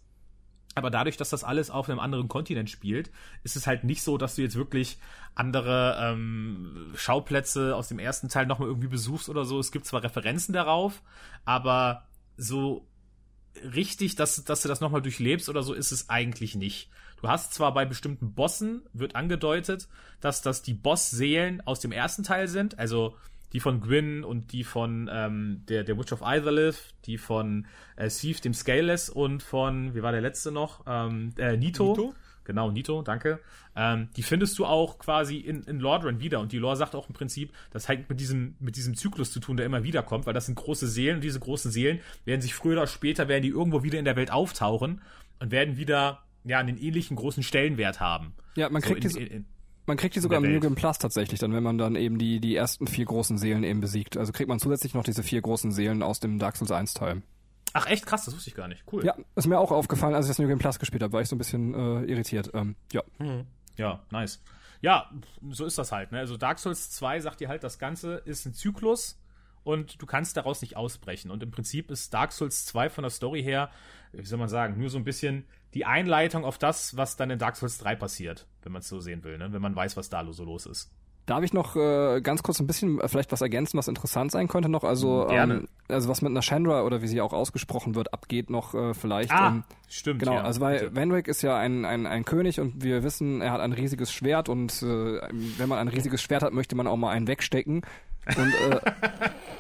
Aber 0.77 0.91
dadurch, 0.91 1.17
dass 1.17 1.31
das 1.31 1.43
alles 1.43 1.71
auf 1.71 1.89
einem 1.89 1.99
anderen 1.99 2.29
Kontinent 2.29 2.71
spielt, 2.71 3.11
ist 3.43 3.57
es 3.57 3.67
halt 3.67 3.83
nicht 3.83 4.03
so, 4.03 4.19
dass 4.19 4.37
du 4.37 4.43
jetzt 4.43 4.55
wirklich 4.55 4.99
andere 5.35 5.97
ähm, 6.01 6.93
Schauplätze 6.95 7.75
aus 7.75 7.89
dem 7.89 7.99
ersten 7.99 8.29
Teil 8.29 8.47
nochmal 8.47 8.69
irgendwie 8.69 8.89
besuchst 8.89 9.29
oder 9.29 9.45
so. 9.45 9.59
Es 9.59 9.73
gibt 9.73 9.87
zwar 9.87 10.05
Referenzen 10.05 10.53
darauf, 10.53 11.03
aber 11.45 12.07
so 12.37 12.87
richtig, 13.75 14.15
dass, 14.15 14.45
dass 14.45 14.63
du 14.63 14.69
das 14.69 14.81
nochmal 14.81 15.03
durchlebst 15.03 15.49
oder 15.49 15.63
so, 15.63 15.75
ist 15.75 15.91
es 15.91 16.09
eigentlich 16.09 16.55
nicht. 16.55 16.89
Du 17.21 17.29
hast 17.29 17.53
zwar 17.53 17.75
bei 17.75 17.85
bestimmten 17.85 18.33
Bossen, 18.35 18.83
wird 18.93 19.17
angedeutet, 19.17 19.89
dass 20.21 20.41
das 20.41 20.63
die 20.63 20.75
Boss-Seelen 20.75 21.61
aus 21.67 21.81
dem 21.81 21.93
ersten 21.93 22.23
Teil 22.23 22.49
sind, 22.49 22.79
also 22.79 23.17
die 23.53 23.61
von 23.61 23.81
Gwyn 23.81 24.25
und 24.25 24.53
die 24.53 24.65
von 24.65 25.11
ähm, 25.13 25.63
der, 25.69 25.85
der 25.85 25.99
Witch 25.99 26.13
of 26.13 26.23
Itherlith, 26.23 26.95
die 27.05 27.19
von 27.19 27.67
äh, 27.97 28.09
Thief, 28.09 28.41
dem 28.41 28.55
Scaleless 28.55 29.09
und 29.09 29.43
von, 29.43 29.95
wie 29.95 30.03
war 30.03 30.13
der 30.13 30.21
letzte 30.21 30.53
noch? 30.53 30.85
Ähm, 30.87 31.33
äh, 31.37 31.57
Nito. 31.57 31.91
Nito? 31.91 32.15
Genau, 32.45 32.71
Nito, 32.71 33.03
danke. 33.03 33.39
Ähm, 33.77 34.09
die 34.17 34.23
findest 34.23 34.59
du 34.59 34.67
auch 34.67 34.99
quasi 34.99 35.37
in, 35.37 35.63
in 35.65 35.79
Lordran 35.79 36.21
wieder. 36.21 36.41
Und 36.41 36.53
die 36.53 36.59
Lore 36.59 36.77
sagt 36.77 36.95
auch 36.95 37.09
im 37.09 37.15
Prinzip, 37.15 37.53
das 37.71 37.89
hat 37.89 38.09
mit 38.09 38.19
diesem, 38.19 38.57
mit 38.59 38.77
diesem 38.77 38.97
Zyklus 38.97 39.31
zu 39.31 39.41
tun, 39.41 39.57
der 39.57 39.67
immer 39.67 39.85
wieder 39.85 40.03
kommt, 40.03 40.27
weil 40.27 40.35
das 40.35 40.47
sind 40.47 40.57
große 40.57 40.89
Seelen 40.89 41.17
und 41.17 41.25
diese 41.25 41.39
großen 41.39 41.71
Seelen 41.71 42.01
werden 42.25 42.41
sich 42.41 42.55
früher 42.55 42.73
oder 42.73 42.87
später, 42.87 43.29
werden 43.29 43.43
die 43.43 43.51
irgendwo 43.51 43.83
wieder 43.83 43.99
in 43.99 44.05
der 44.05 44.17
Welt 44.17 44.33
auftauchen 44.33 45.01
und 45.39 45.51
werden 45.53 45.77
wieder 45.77 46.25
ja, 46.45 46.59
einen 46.59 46.79
ähnlichen 46.79 47.17
großen 47.17 47.43
Stellenwert 47.43 48.01
haben. 48.01 48.33
Ja, 48.57 48.69
man 48.69 48.83
kriegt 48.83 49.09
so 49.09 49.19
in, 49.19 49.27
in, 49.27 49.33
in, 49.33 49.47
man 49.91 49.97
kriegt 49.97 50.15
die 50.15 50.21
sogar 50.21 50.39
im 50.39 50.53
New 50.53 50.61
Game 50.61 50.77
Plus 50.77 50.99
tatsächlich, 50.99 51.41
dann 51.41 51.53
wenn 51.53 51.65
man 51.65 51.77
dann 51.77 51.97
eben 51.97 52.17
die, 52.17 52.39
die 52.39 52.55
ersten 52.55 52.87
vier 52.87 53.07
großen 53.07 53.39
Seelen 53.39 53.65
eben 53.65 53.81
besiegt. 53.81 54.17
Also 54.17 54.31
kriegt 54.31 54.49
man 54.49 54.61
zusätzlich 54.61 54.95
noch 54.95 55.03
diese 55.03 55.25
vier 55.25 55.43
großen 55.43 55.73
Seelen 55.73 56.05
aus 56.05 56.21
dem 56.21 56.39
Dark 56.39 56.57
Souls 56.57 56.71
1 56.71 56.95
Teil. 56.95 57.23
Ach 57.73 57.87
echt 57.87 58.07
krass, 58.07 58.25
das 58.25 58.35
wusste 58.35 58.51
ich 58.51 58.55
gar 58.55 58.69
nicht. 58.69 58.85
Cool. 58.93 59.05
Ja, 59.05 59.17
ist 59.35 59.49
mir 59.49 59.59
auch 59.59 59.73
aufgefallen, 59.73 60.15
als 60.15 60.27
ich 60.27 60.31
das 60.31 60.39
New 60.39 60.47
Game 60.47 60.59
Plus 60.59 60.79
gespielt 60.79 61.03
habe, 61.03 61.13
war 61.13 61.23
ich 61.23 61.29
so 61.29 61.35
ein 61.35 61.39
bisschen 61.39 61.75
äh, 61.75 62.05
irritiert. 62.05 62.53
Ähm, 62.55 62.77
ja. 62.93 63.03
Mhm. 63.19 63.47
Ja, 63.77 64.01
nice. 64.13 64.41
Ja, 64.81 65.11
so 65.51 65.67
ist 65.67 65.77
das 65.77 65.91
halt. 65.91 66.13
Ne? 66.13 66.21
Also 66.21 66.37
Dark 66.37 66.61
Souls 66.61 66.91
2 66.91 67.19
sagt 67.19 67.41
dir 67.41 67.49
halt, 67.49 67.65
das 67.65 67.81
Ganze 67.81 68.23
ist 68.25 68.47
ein 68.47 68.55
Zyklus 68.55 69.21
und 69.65 70.01
du 70.01 70.07
kannst 70.07 70.37
daraus 70.37 70.63
nicht 70.63 70.77
ausbrechen. 70.77 71.33
Und 71.33 71.43
im 71.43 71.51
Prinzip 71.51 71.91
ist 71.91 72.15
Dark 72.15 72.31
Souls 72.31 72.65
2 72.67 72.91
von 72.91 73.03
der 73.03 73.11
Story 73.11 73.43
her, 73.43 73.71
wie 74.13 74.25
soll 74.25 74.39
man 74.39 74.49
sagen, 74.49 74.79
nur 74.79 74.89
so 74.89 74.99
ein 74.99 75.05
bisschen 75.05 75.47
die 75.75 75.85
Einleitung 75.85 76.45
auf 76.45 76.59
das, 76.59 76.97
was 76.97 77.17
dann 77.17 77.31
in 77.31 77.39
Dark 77.39 77.57
Souls 77.57 77.79
3 77.79 77.97
passiert, 77.97 78.47
wenn 78.63 78.73
man 78.73 78.81
es 78.81 78.89
so 78.89 79.01
sehen 79.01 79.23
will, 79.25 79.39
ne? 79.39 79.53
wenn 79.53 79.63
man 79.63 79.77
weiß, 79.77 79.97
was 79.97 80.09
da 80.09 80.25
so 80.33 80.45
los 80.45 80.67
ist. 80.67 80.91
Darf 81.27 81.45
ich 81.45 81.53
noch 81.53 81.77
äh, 81.77 82.21
ganz 82.23 82.43
kurz 82.43 82.59
ein 82.59 82.67
bisschen 82.67 83.01
äh, 83.01 83.07
vielleicht 83.07 83.31
was 83.31 83.41
ergänzen, 83.41 83.79
was 83.79 83.87
interessant 83.87 84.33
sein 84.33 84.49
könnte 84.49 84.69
noch? 84.69 84.83
Also, 84.83 85.27
Gerne. 85.29 85.55
ähm, 85.55 85.69
also 85.87 86.09
was 86.09 86.23
mit 86.23 86.31
einer 86.31 86.43
Chandra 86.43 86.83
oder 86.83 87.03
wie 87.03 87.07
sie 87.07 87.21
auch 87.21 87.33
ausgesprochen 87.33 87.95
wird, 87.95 88.13
abgeht 88.13 88.51
noch 88.51 88.75
äh, 88.75 88.95
vielleicht. 88.95 89.31
Ah, 89.31 89.49
ähm, 89.49 89.65
stimmt. 89.89 90.21
Genau, 90.21 90.35
ja. 90.35 90.43
also 90.43 90.61
weil. 90.61 90.95
Vanwick 90.95 91.29
ist 91.29 91.43
ja 91.43 91.57
ein, 91.57 91.85
ein, 91.85 92.07
ein 92.07 92.25
König 92.25 92.59
und 92.59 92.83
wir 92.83 93.05
wissen, 93.05 93.43
er 93.43 93.53
hat 93.53 93.61
ein 93.61 93.73
riesiges 93.73 94.11
Schwert 94.11 94.49
und 94.49 94.83
äh, 94.83 95.21
wenn 95.59 95.69
man 95.69 95.79
ein 95.79 95.89
riesiges 95.89 96.21
Schwert 96.21 96.43
hat, 96.43 96.53
möchte 96.53 96.75
man 96.75 96.89
auch 96.89 96.97
mal 96.97 97.11
einen 97.11 97.29
wegstecken. 97.29 97.83
Und 98.27 98.55
äh, 98.55 98.81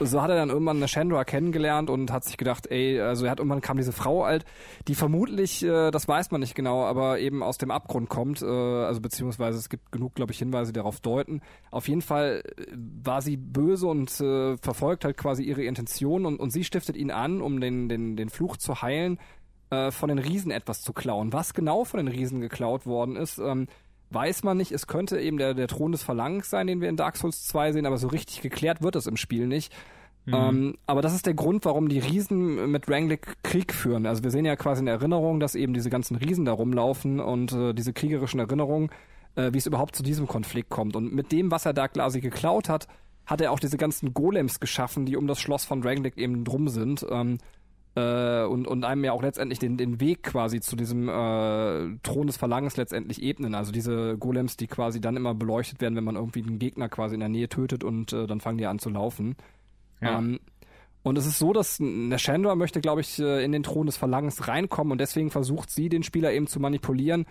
so 0.01 0.23
hat 0.23 0.31
er 0.31 0.37
dann 0.37 0.51
irgendwann 0.51 0.77
eine 0.77 0.87
Chandra 0.87 1.24
kennengelernt 1.24 1.91
und 1.91 2.12
hat 2.12 2.24
sich 2.24 2.37
gedacht, 2.37 2.66
ey, 2.70 3.01
also 3.01 3.24
er 3.24 3.31
hat 3.31 3.39
irgendwann 3.39 3.61
kam 3.61 3.77
diese 3.77 3.93
Frau 3.93 4.24
alt, 4.24 4.45
die 4.89 4.95
vermutlich, 4.95 5.65
äh, 5.65 5.91
das 5.91 6.07
weiß 6.07 6.31
man 6.31 6.41
nicht 6.41 6.55
genau, 6.55 6.85
aber 6.85 7.19
eben 7.19 7.43
aus 7.43 7.59
dem 7.59 7.70
Abgrund 7.70 8.09
kommt, 8.09 8.43
äh, 8.43 8.47
also 8.47 9.01
beziehungsweise 9.01 9.59
es 9.59 9.69
gibt 9.69 9.93
genug, 9.93 10.15
glaube 10.15 10.32
ich, 10.32 10.39
Hinweise, 10.39 10.73
die 10.73 10.78
darauf 10.78 11.01
deuten. 11.01 11.41
Auf 11.70 11.89
jeden 11.89 12.03
Fall 12.03 12.43
äh, 12.57 12.66
war 12.73 13.23
sie 13.23 13.37
böse 13.37 13.87
und 13.87 14.20
äh, 14.20 14.57
verfolgt 14.59 15.05
halt 15.05 15.16
quasi 15.16 15.43
ihre 15.43 15.65
Intention 15.65 16.27
und, 16.27 16.39
und 16.39 16.51
sie 16.51 16.65
stiftet 16.65 16.97
ihn 16.97 17.11
an, 17.11 17.41
um 17.41 17.61
den, 17.61 17.89
den, 17.89 18.16
den 18.16 18.28
Fluch 18.28 18.57
zu 18.57 18.82
heilen 18.82 19.19
äh, 19.70 19.91
von 19.91 20.09
den 20.09 20.19
Riesen 20.19 20.51
etwas 20.51 20.82
zu 20.82 20.93
klauen. 20.93 21.32
Was 21.32 21.55
genau 21.55 21.85
von 21.85 21.99
den 21.99 22.09
Riesen 22.09 22.41
geklaut 22.41 22.87
worden 22.87 23.16
ist, 23.16 23.39
ähm, 23.39 23.66
weiß 24.11 24.43
man 24.43 24.57
nicht. 24.57 24.73
Es 24.73 24.87
könnte 24.87 25.20
eben 25.20 25.39
der, 25.39 25.55
der 25.55 25.69
Thron 25.69 25.93
des 25.93 26.03
Verlangens 26.03 26.51
sein, 26.51 26.66
den 26.66 26.81
wir 26.81 26.89
in 26.89 26.97
Dark 26.97 27.16
Souls 27.16 27.47
2 27.47 27.73
sehen, 27.73 27.87
aber 27.87 27.99
so 27.99 28.09
richtig 28.09 28.43
geklärt 28.43 28.82
wird 28.82 28.97
es 28.97 29.07
im 29.07 29.16
Spiel 29.16 29.47
nicht. 29.47 29.73
Ähm, 30.32 30.77
aber 30.87 31.03
das 31.03 31.15
ist 31.15 31.27
der 31.27 31.35
Grund, 31.35 31.65
warum 31.65 31.89
die 31.89 31.99
Riesen 31.99 32.70
mit 32.70 32.89
Ranglik 32.89 33.43
Krieg 33.43 33.73
führen. 33.73 34.07
Also 34.07 34.23
wir 34.23 34.31
sehen 34.31 34.45
ja 34.45 34.57
quasi 34.57 34.82
in 34.82 34.87
Erinnerung, 34.87 35.41
dass 35.41 35.55
eben 35.55 35.74
diese 35.74 35.91
ganzen 35.91 36.16
Riesen 36.16 36.45
da 36.45 36.53
rumlaufen 36.53 37.20
und 37.20 37.53
äh, 37.53 37.73
diese 37.73 37.93
kriegerischen 37.93 38.41
Erinnerungen, 38.41 38.91
äh, 39.35 39.53
wie 39.53 39.59
es 39.59 39.66
überhaupt 39.66 39.97
zu 39.97 40.03
diesem 40.03 40.27
Konflikt 40.27 40.70
kommt. 40.70 40.97
Und 40.97 41.12
mit 41.12 41.32
dem, 41.32 41.51
was 41.51 41.66
er 41.66 41.73
da 41.73 41.89
quasi 41.89 42.20
geklaut 42.20 42.69
hat, 42.69 42.87
hat 43.27 43.41
er 43.41 43.53
auch 43.53 43.61
diese 43.61 43.77
ganzen 43.77 44.12
Golems 44.12 44.61
geschaffen, 44.61 45.07
die 45.07 45.16
um 45.16 45.27
das 45.27 45.41
Schloss 45.41 45.65
von 45.65 45.82
Ranglik 45.82 46.16
eben 46.16 46.45
drum 46.45 46.69
sind. 46.69 47.05
Ähm, 47.11 47.39
äh, 47.95 48.45
und, 48.45 48.67
und 48.67 48.85
einem 48.85 49.05
ja 49.05 49.12
auch 49.12 49.23
letztendlich 49.23 49.59
den, 49.59 49.77
den 49.77 50.01
Weg 50.01 50.23
quasi 50.23 50.61
zu 50.61 50.77
diesem 50.77 51.09
äh, 51.09 51.99
Thron 52.03 52.27
des 52.27 52.37
Verlangens 52.37 52.77
letztendlich 52.77 53.23
ebnen. 53.23 53.55
Also 53.55 53.73
diese 53.73 54.17
Golems, 54.17 54.57
die 54.57 54.67
quasi 54.67 55.01
dann 55.01 55.17
immer 55.17 55.35
beleuchtet 55.35 55.81
werden, 55.81 55.97
wenn 55.97 56.05
man 56.05 56.17
irgendwie 56.17 56.43
einen 56.43 56.59
Gegner 56.59 56.89
quasi 56.89 57.15
in 57.15 57.21
der 57.21 57.29
Nähe 57.29 57.49
tötet 57.49 57.85
und 57.85 58.12
äh, 58.12 58.27
dann 58.27 58.41
fangen 58.41 58.59
die 58.59 58.67
an 58.67 58.79
zu 58.79 58.91
laufen. 58.91 59.37
Ja. 60.01 60.19
Ähm, 60.19 60.41
und 61.03 61.17
es 61.17 61.27
ist 61.27 61.39
so, 61.39 61.53
dass 61.53 61.81
Nashandra 61.81 62.55
möchte, 62.55 62.81
glaube 62.81 63.01
ich, 63.01 63.19
äh, 63.19 63.43
in 63.43 63.53
den 63.53 63.62
Thron 63.62 63.87
des 63.87 63.97
Verlangens 63.97 64.49
reinkommen 64.49 64.93
und 64.93 65.01
deswegen 65.01 65.31
versucht 65.31 65.71
sie, 65.71 65.89
den 65.89 66.03
Spieler 66.03 66.33
eben 66.33 66.47
zu 66.47 66.61
manipulieren, 66.61 67.25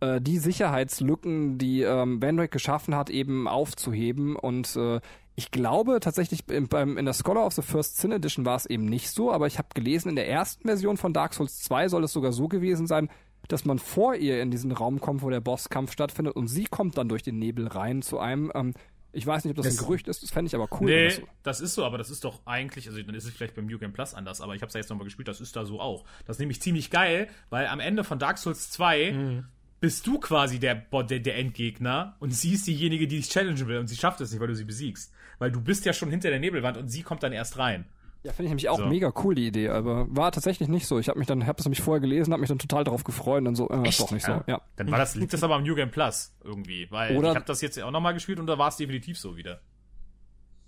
äh, 0.00 0.20
die 0.20 0.38
Sicherheitslücken, 0.38 1.56
die 1.56 1.82
ähm, 1.82 2.20
Van 2.22 2.36
Dyke 2.36 2.50
geschaffen 2.50 2.94
hat, 2.94 3.10
eben 3.10 3.48
aufzuheben. 3.48 4.36
Und 4.36 4.76
äh, 4.76 5.00
ich 5.36 5.50
glaube 5.50 5.98
tatsächlich, 6.00 6.48
in, 6.48 6.68
beim, 6.68 6.96
in 6.96 7.04
der 7.06 7.14
Scholar 7.14 7.44
of 7.46 7.54
the 7.54 7.62
First 7.62 7.96
Sin 7.98 8.12
Edition 8.12 8.44
war 8.44 8.56
es 8.56 8.66
eben 8.66 8.84
nicht 8.84 9.10
so, 9.10 9.32
aber 9.32 9.46
ich 9.46 9.58
habe 9.58 9.68
gelesen, 9.74 10.10
in 10.10 10.16
der 10.16 10.28
ersten 10.28 10.68
Version 10.68 10.96
von 10.96 11.12
Dark 11.12 11.34
Souls 11.34 11.58
2 11.60 11.88
soll 11.88 12.04
es 12.04 12.12
sogar 12.12 12.32
so 12.32 12.46
gewesen 12.48 12.86
sein, 12.86 13.08
dass 13.48 13.64
man 13.64 13.78
vor 13.78 14.14
ihr 14.14 14.40
in 14.40 14.50
diesen 14.50 14.72
Raum 14.72 15.00
kommt, 15.00 15.22
wo 15.22 15.30
der 15.30 15.40
Bosskampf 15.40 15.92
stattfindet 15.92 16.34
und 16.36 16.46
sie 16.48 16.64
kommt 16.64 16.96
dann 16.96 17.08
durch 17.08 17.22
den 17.22 17.38
Nebel 17.38 17.66
rein 17.66 18.00
zu 18.00 18.18
einem. 18.18 18.50
Ähm, 18.54 18.74
ich 19.12 19.26
weiß 19.26 19.44
nicht, 19.44 19.50
ob 19.50 19.56
das, 19.56 19.66
Das- 19.66 19.76
ein 19.78 19.86
Gerücht 19.86 20.08
ist, 20.08 20.22
das 20.22 20.30
fände 20.30 20.48
ich 20.48 20.54
aber 20.54 20.68
cool. 20.72 20.86
wenn 20.88 20.94
Nee, 20.96 21.04
das 21.04 21.16
so- 21.16 21.22
das 21.42 21.60
ist 21.60 21.74
so, 21.74 21.84
aber 21.84 21.98
das 21.98 22.10
ist 22.10 22.24
doch 22.24 22.40
eigentlich, 22.46 22.88
also 22.88 23.02
dann 23.02 23.14
ist 23.14 23.24
es 23.24 23.30
vielleicht 23.32 23.54
beim 23.54 23.66
New 23.66 23.78
Game 23.78 23.92
Plus 23.92 24.14
anders, 24.14 24.40
aber 24.40 24.54
ich 24.54 24.62
habe 24.62 24.68
es 24.68 24.74
ja 24.74 24.80
jetzt 24.80 24.88
nochmal 24.88 25.04
gespielt, 25.04 25.28
das 25.28 25.40
ist 25.40 25.54
da 25.56 25.64
so 25.66 25.80
auch. 25.80 26.04
Das 26.26 26.36
ist 26.36 26.40
nämlich 26.40 26.60
ziemlich 26.62 26.90
geil, 26.90 27.28
weil 27.50 27.66
am 27.66 27.80
Ende 27.80 28.02
von 28.02 28.18
Dark 28.18 28.38
Souls 28.38 28.70
2 28.70 29.42
bist 29.80 30.06
du 30.06 30.18
quasi 30.18 30.58
der, 30.58 30.74
der, 30.76 31.20
der 31.20 31.36
Endgegner 31.36 32.16
und 32.18 32.30
sie 32.30 32.54
ist 32.54 32.66
diejenige, 32.66 33.06
die 33.06 33.16
dich 33.18 33.28
challengen 33.28 33.66
will 33.68 33.76
und 33.78 33.88
sie 33.88 33.96
schafft 33.96 34.20
es 34.22 34.30
nicht, 34.30 34.40
weil 34.40 34.48
du 34.48 34.54
sie 34.56 34.64
besiegst. 34.64 35.12
Weil 35.44 35.52
du 35.52 35.60
bist 35.60 35.84
ja 35.84 35.92
schon 35.92 36.08
hinter 36.08 36.30
der 36.30 36.38
Nebelwand 36.40 36.78
und 36.78 36.88
sie 36.88 37.02
kommt 37.02 37.22
dann 37.22 37.32
erst 37.34 37.58
rein. 37.58 37.84
Ja, 38.22 38.32
finde 38.32 38.44
ich 38.44 38.48
nämlich 38.52 38.70
auch 38.70 38.78
So. 38.78 38.86
mega 38.86 39.12
cool, 39.22 39.34
die 39.34 39.46
Idee, 39.46 39.68
aber 39.68 40.06
war 40.08 40.32
tatsächlich 40.32 40.70
nicht 40.70 40.86
so. 40.86 40.98
Ich 40.98 41.10
habe 41.10 41.18
mich 41.18 41.28
dann, 41.28 41.46
habe 41.46 41.58
es 41.58 41.66
nämlich 41.66 41.82
vorher 41.82 42.00
gelesen, 42.00 42.32
habe 42.32 42.40
mich 42.40 42.48
dann 42.48 42.58
total 42.58 42.82
drauf 42.82 43.04
gefreut 43.04 43.40
und 43.40 43.44
dann 43.44 43.54
so, 43.54 43.68
äh, 43.68 43.86
ist 43.86 44.00
doch 44.00 44.10
nicht 44.10 44.24
so. 44.24 44.40
Ja. 44.46 44.62
Dann 44.76 44.90
war 44.90 44.96
das, 44.98 45.16
liegt 45.16 45.34
das 45.34 45.42
aber 45.42 45.56
am 45.56 45.62
New 45.64 45.74
Game 45.74 45.90
Plus 45.90 46.32
irgendwie, 46.42 46.86
weil 46.90 47.14
Oder- 47.14 47.32
ich 47.32 47.36
habe 47.36 47.44
das 47.44 47.60
jetzt 47.60 47.78
auch 47.82 47.90
nochmal 47.90 48.14
gespielt 48.14 48.40
und 48.40 48.46
da 48.46 48.56
war 48.56 48.68
es 48.68 48.78
definitiv 48.78 49.18
so 49.18 49.36
wieder. 49.36 49.60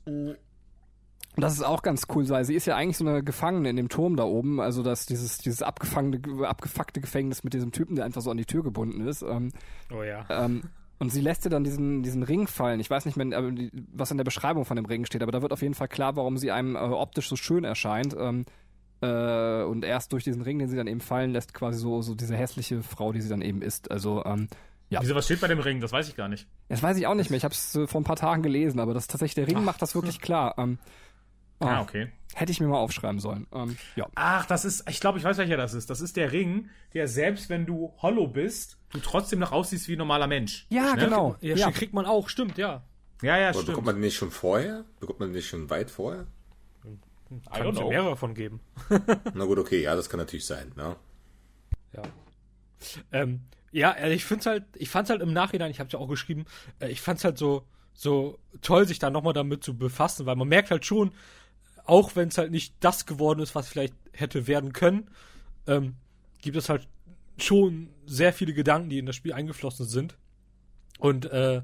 Und 0.05 0.37
das 1.43 1.55
ist 1.55 1.63
auch 1.63 1.81
ganz 1.83 2.07
cool, 2.15 2.29
weil 2.29 2.45
sie 2.45 2.55
ist 2.55 2.67
ja 2.67 2.77
eigentlich 2.77 2.99
so 2.99 3.07
eine 3.07 3.23
Gefangene 3.23 3.71
in 3.71 3.77
dem 3.77 3.89
Turm 3.89 4.17
da 4.17 4.25
oben, 4.25 4.61
also 4.61 4.83
dass 4.83 5.07
dieses, 5.07 5.39
dieses 5.39 5.63
abgefangene, 5.63 6.47
abgefuckte 6.47 7.01
Gefängnis 7.01 7.43
mit 7.43 7.55
diesem 7.55 7.73
Typen, 7.73 7.97
der 7.97 8.05
einfach 8.05 8.21
so 8.21 8.31
an 8.31 8.37
die 8.37 8.45
Tür 8.45 8.63
gebunden 8.63 9.07
ist. 9.07 9.23
Ähm, 9.23 9.51
Oh 9.91 10.03
ja. 10.03 10.27
ähm, 10.29 10.65
und 10.99 11.11
sie 11.11 11.21
lässt 11.21 11.45
ihr 11.45 11.51
dann 11.51 11.65
diesen, 11.65 12.03
diesen 12.03 12.23
Ring 12.23 12.47
fallen. 12.47 12.81
Ich 12.81 12.89
weiß 12.89 13.05
nicht 13.05 13.17
mehr, 13.17 13.53
was 13.93 14.11
in 14.11 14.17
der 14.17 14.25
Beschreibung 14.25 14.65
von 14.65 14.77
dem 14.77 14.87
Ring 14.87 15.05
steht, 15.05 15.23
aber 15.23 15.33
da 15.33 15.43
wird 15.43 15.53
auf 15.53 15.63
jeden 15.63 15.75
Fall 15.75 15.89
klar, 15.89 16.17
warum 16.17 16.39
sie 16.39 16.51
einem 16.51 16.75
äh, 16.77 16.79
optisch 16.79 17.29
so 17.29 17.37
schön 17.37 17.65
erscheint. 17.65 18.17
Ähm, 18.19 18.47
äh, 19.03 19.63
und 19.65 19.85
erst 19.85 20.13
durch 20.13 20.25
diesen 20.25 20.43
Ring, 20.43 20.59
den 20.59 20.69
sie 20.69 20.77
dann 20.77 20.87
eben 20.87 21.01
fallen 21.01 21.33
lässt, 21.33 21.53
quasi 21.53 21.79
so, 21.79 22.01
so 22.01 22.15
diese 22.15 22.35
hässliche 22.35 22.83
Frau, 22.83 23.13
die 23.13 23.21
sie 23.21 23.29
dann 23.29 23.43
eben 23.43 23.61
ist. 23.61 23.91
Also, 23.91 24.25
ähm, 24.25 24.49
Ja. 24.89 25.03
Wieso, 25.03 25.15
was 25.15 25.27
steht 25.27 25.41
bei 25.41 25.49
dem 25.49 25.59
Ring? 25.59 25.81
Das 25.81 25.93
weiß 25.93 26.09
ich 26.09 26.17
gar 26.17 26.29
nicht. 26.29 26.47
das 26.69 26.83
weiß 26.83 26.97
ich 26.97 27.07
auch 27.07 27.15
nicht 27.15 27.29
mehr. 27.29 27.37
Ich 27.37 27.45
habe 27.45 27.53
es 27.53 27.75
äh, 27.75 27.87
vor 27.87 28.01
ein 28.01 28.05
paar 28.05 28.17
Tagen 28.17 28.43
gelesen, 28.43 28.81
aber 28.81 28.95
das 28.95 29.05
ist 29.05 29.11
tatsächlich, 29.11 29.35
der 29.35 29.49
Ring 29.49 29.65
macht 29.65 29.83
das 29.83 29.95
wirklich 29.95 30.21
klar. 30.21 30.55
Ähm, 30.57 30.79
Ah, 31.61 31.77
ah, 31.79 31.81
okay. 31.83 32.13
Hätte 32.35 32.53
ich 32.53 32.61
mir 32.61 32.67
mal 32.69 32.77
aufschreiben 32.79 33.19
sollen. 33.19 33.47
Ähm, 33.53 33.77
ja. 33.97 34.07
Ach, 34.15 34.45
das 34.47 34.65
ist, 34.67 34.89
ich 34.91 35.01
glaube, 35.01 35.19
ich 35.19 35.25
weiß, 35.25 35.39
welcher 35.39 35.57
das 35.57 35.73
ist. 35.73 35.89
Das 35.89 36.01
ist 36.03 36.17
der 36.17 36.33
Ring, 36.33 36.69
der 36.93 37.09
selbst 37.09 37.49
wenn 37.49 37.65
du 37.65 37.95
hollow 38.03 38.27
bist, 38.27 38.77
du 38.91 38.99
trotzdem 38.99 39.39
noch 39.39 39.53
aussiehst 39.53 39.89
wie 39.89 39.93
ein 39.95 39.99
normaler 39.99 40.27
Mensch. 40.27 40.67
Ja, 40.69 40.95
Ne? 40.95 41.05
genau. 41.05 41.37
Ja, 41.41 41.57
Ja. 41.57 41.71
kriegt 41.71 41.95
man 41.95 42.05
auch, 42.05 42.29
stimmt, 42.29 42.59
ja. 42.59 42.83
Ja, 43.23 43.39
ja, 43.39 43.47
Aber 43.49 43.55
stimmt. 43.55 43.69
bekommt 43.69 43.87
man 43.87 43.95
den 43.97 44.03
nicht 44.03 44.17
schon 44.17 44.31
vorher? 44.31 44.85
Bekommt 45.01 45.21
man 45.21 45.31
den 45.31 45.37
nicht 45.37 45.49
schon 45.49 45.71
weit 45.71 45.91
vorher? 45.91 46.27
I 46.87 47.59
Kann 47.59 47.69
es 47.75 47.81
mehrere 47.81 48.17
von 48.17 48.35
geben. 48.35 48.61
Na 49.35 49.45
gut, 49.47 49.59
okay, 49.59 49.83
ja, 49.83 49.97
das 49.97 50.09
kann 50.11 50.19
natürlich 50.19 50.45
sein. 50.47 50.73
Ne? 50.77 50.95
Ja. 51.95 52.03
Ähm, 53.13 53.41
ja, 53.73 53.93
also 53.93 54.13
ich 54.15 54.25
find's 54.25 54.47
halt, 54.47 54.65
ich 54.75 54.91
fand's 54.91 55.11
halt 55.11 55.23
im 55.23 55.33
Nachhinein, 55.33 55.71
ich 55.71 55.81
hab's 55.81 55.93
ja 55.93 55.99
auch 55.99 56.09
geschrieben, 56.09 56.45
äh, 56.81 56.89
ich 56.89 57.01
fand's 57.01 57.25
halt 57.25 57.39
so, 57.39 57.65
so 57.95 58.39
toll, 58.63 58.87
sich 58.87 58.99
da 58.99 59.11
nochmal 59.11 59.33
damit 59.33 59.65
zu 59.65 59.77
befassen, 59.77 60.27
weil 60.27 60.37
man 60.37 60.49
merkt 60.49 60.71
halt 60.71 60.85
schon, 60.85 61.13
auch 61.87 62.17
wenn 62.17 62.29
es 62.29 62.39
halt 62.39 62.51
nicht 62.51 62.75
das 62.81 63.07
geworden 63.07 63.41
ist, 63.41 63.55
was 63.55 63.69
vielleicht 63.69 63.95
hätte 64.13 64.47
werden 64.47 64.73
können, 64.73 65.09
ähm, 65.67 65.95
gibt 66.41 66.57
es 66.57 66.69
halt 66.69 66.87
schon 67.39 67.89
sehr 68.07 68.33
viele 68.33 68.55
Gedanken, 68.55 68.91
die 68.91 68.99
in 68.99 69.07
das 69.07 69.17
Spiel 69.17 69.33
eingeflossen 69.33 69.87
sind. 69.87 70.17
Und 70.99 71.27
äh, 71.27 71.63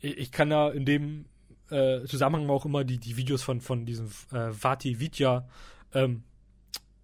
ich 0.00 0.30
kann 0.30 0.50
da 0.50 0.70
in 0.70 0.84
dem 0.84 1.24
äh, 1.70 2.04
Zusammenhang 2.04 2.48
auch 2.50 2.64
immer 2.64 2.84
die, 2.84 2.98
die 2.98 3.16
Videos 3.16 3.42
von, 3.42 3.60
von 3.60 3.84
diesem 3.84 4.06
äh, 4.32 4.50
Vati 4.50 5.00
Vidya 5.00 5.48
ähm, 5.92 6.22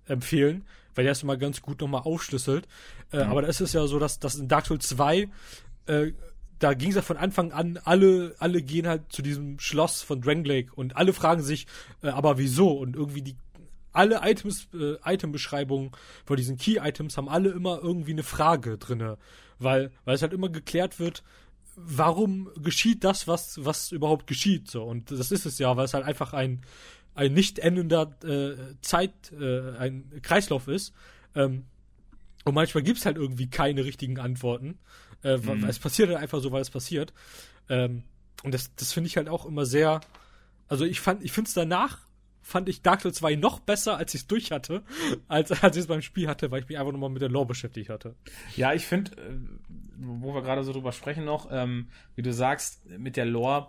empfehlen, 0.06 0.64
weil 0.94 1.05
der 1.05 1.12
es 1.12 1.22
immer 1.22 1.36
ganz 1.36 1.60
gut 1.60 1.80
nochmal 1.80 2.02
aufschlüsselt. 2.02 2.68
Äh, 3.10 3.18
Aber 3.18 3.42
da 3.42 3.48
ist 3.48 3.60
es 3.60 3.72
ja 3.72 3.86
so, 3.86 3.98
dass, 3.98 4.18
dass 4.18 4.36
in 4.36 4.48
Dark 4.48 4.66
Souls 4.66 4.86
2 4.88 5.28
äh, 5.86 6.12
da 6.64 6.72
ging 6.72 6.88
es 6.88 6.94
ja 6.94 7.02
von 7.02 7.18
Anfang 7.18 7.52
an, 7.52 7.78
alle, 7.84 8.34
alle 8.38 8.62
gehen 8.62 8.86
halt 8.86 9.12
zu 9.12 9.20
diesem 9.20 9.58
Schloss 9.58 10.00
von 10.00 10.22
Drangleic 10.22 10.72
und 10.72 10.96
alle 10.96 11.12
fragen 11.12 11.42
sich, 11.42 11.66
äh, 12.02 12.08
aber 12.08 12.38
wieso? 12.38 12.70
Und 12.70 12.96
irgendwie 12.96 13.20
die 13.20 13.36
alle 13.92 14.22
Items, 14.22 14.68
äh, 14.72 14.96
Item-Beschreibungen 15.04 15.90
von 16.24 16.36
diesen 16.38 16.56
Key-Items 16.56 17.18
haben 17.18 17.28
alle 17.28 17.50
immer 17.50 17.80
irgendwie 17.82 18.12
eine 18.12 18.22
Frage 18.22 18.78
drinne, 18.78 19.18
weil, 19.58 19.92
weil 20.06 20.14
es 20.14 20.22
halt 20.22 20.32
immer 20.32 20.48
geklärt 20.48 20.98
wird, 20.98 21.22
warum 21.76 22.48
geschieht 22.56 23.04
das, 23.04 23.28
was, 23.28 23.62
was 23.62 23.92
überhaupt 23.92 24.26
geschieht, 24.26 24.70
so. 24.70 24.84
Und 24.84 25.10
das 25.10 25.32
ist 25.32 25.44
es 25.44 25.58
ja, 25.58 25.76
weil 25.76 25.84
es 25.84 25.92
halt 25.92 26.06
einfach 26.06 26.32
ein, 26.32 26.62
ein 27.14 27.34
nicht 27.34 27.58
endender 27.58 28.16
äh, 28.24 28.56
Zeit, 28.80 29.12
äh, 29.38 29.76
ein 29.76 30.10
Kreislauf 30.22 30.66
ist. 30.66 30.94
Ähm, 31.34 31.66
und 32.46 32.54
manchmal 32.54 32.84
gibt's 32.84 33.04
halt 33.04 33.18
irgendwie 33.18 33.50
keine 33.50 33.84
richtigen 33.84 34.18
Antworten. 34.18 34.78
Äh, 35.24 35.44
weil 35.46 35.64
Es 35.64 35.78
passiert 35.78 36.10
halt 36.10 36.18
einfach 36.18 36.40
so, 36.40 36.52
weil 36.52 36.62
es 36.62 36.70
passiert. 36.70 37.12
Ähm, 37.68 38.05
und 38.44 38.52
das, 38.52 38.74
das 38.76 38.92
finde 38.92 39.09
ich 39.09 39.16
halt 39.16 39.28
auch 39.28 39.46
immer 39.46 39.64
sehr. 39.64 40.01
Also 40.68 40.84
ich 40.84 41.01
fand, 41.01 41.24
ich 41.24 41.32
finde 41.32 41.48
es 41.48 41.55
danach, 41.55 41.98
fand 42.42 42.68
ich 42.68 42.82
Dark 42.82 43.01
Souls 43.01 43.16
2 43.16 43.36
noch 43.36 43.59
besser, 43.60 43.96
als 43.96 44.14
ich 44.14 44.22
es 44.22 44.26
durch 44.26 44.52
hatte, 44.52 44.82
als, 45.28 45.51
als 45.62 45.76
ich 45.76 45.82
es 45.82 45.86
beim 45.86 46.02
Spiel 46.02 46.28
hatte, 46.28 46.51
weil 46.51 46.62
ich 46.62 46.68
mich 46.68 46.78
einfach 46.78 46.92
nochmal 46.92 47.10
mit 47.10 47.22
der 47.22 47.30
Lore 47.30 47.46
beschäftigt 47.46 47.88
hatte. 47.88 48.14
Ja, 48.55 48.74
ich 48.74 48.86
finde, 48.86 49.12
äh, 49.12 49.38
wo 49.96 50.34
wir 50.34 50.42
gerade 50.42 50.62
so 50.62 50.72
drüber 50.72 50.92
sprechen 50.92 51.24
noch, 51.24 51.48
ähm, 51.51 51.88
wie 52.16 52.22
du 52.22 52.32
sagst, 52.32 52.84
mit 52.86 53.16
der 53.16 53.24
Lore, 53.24 53.68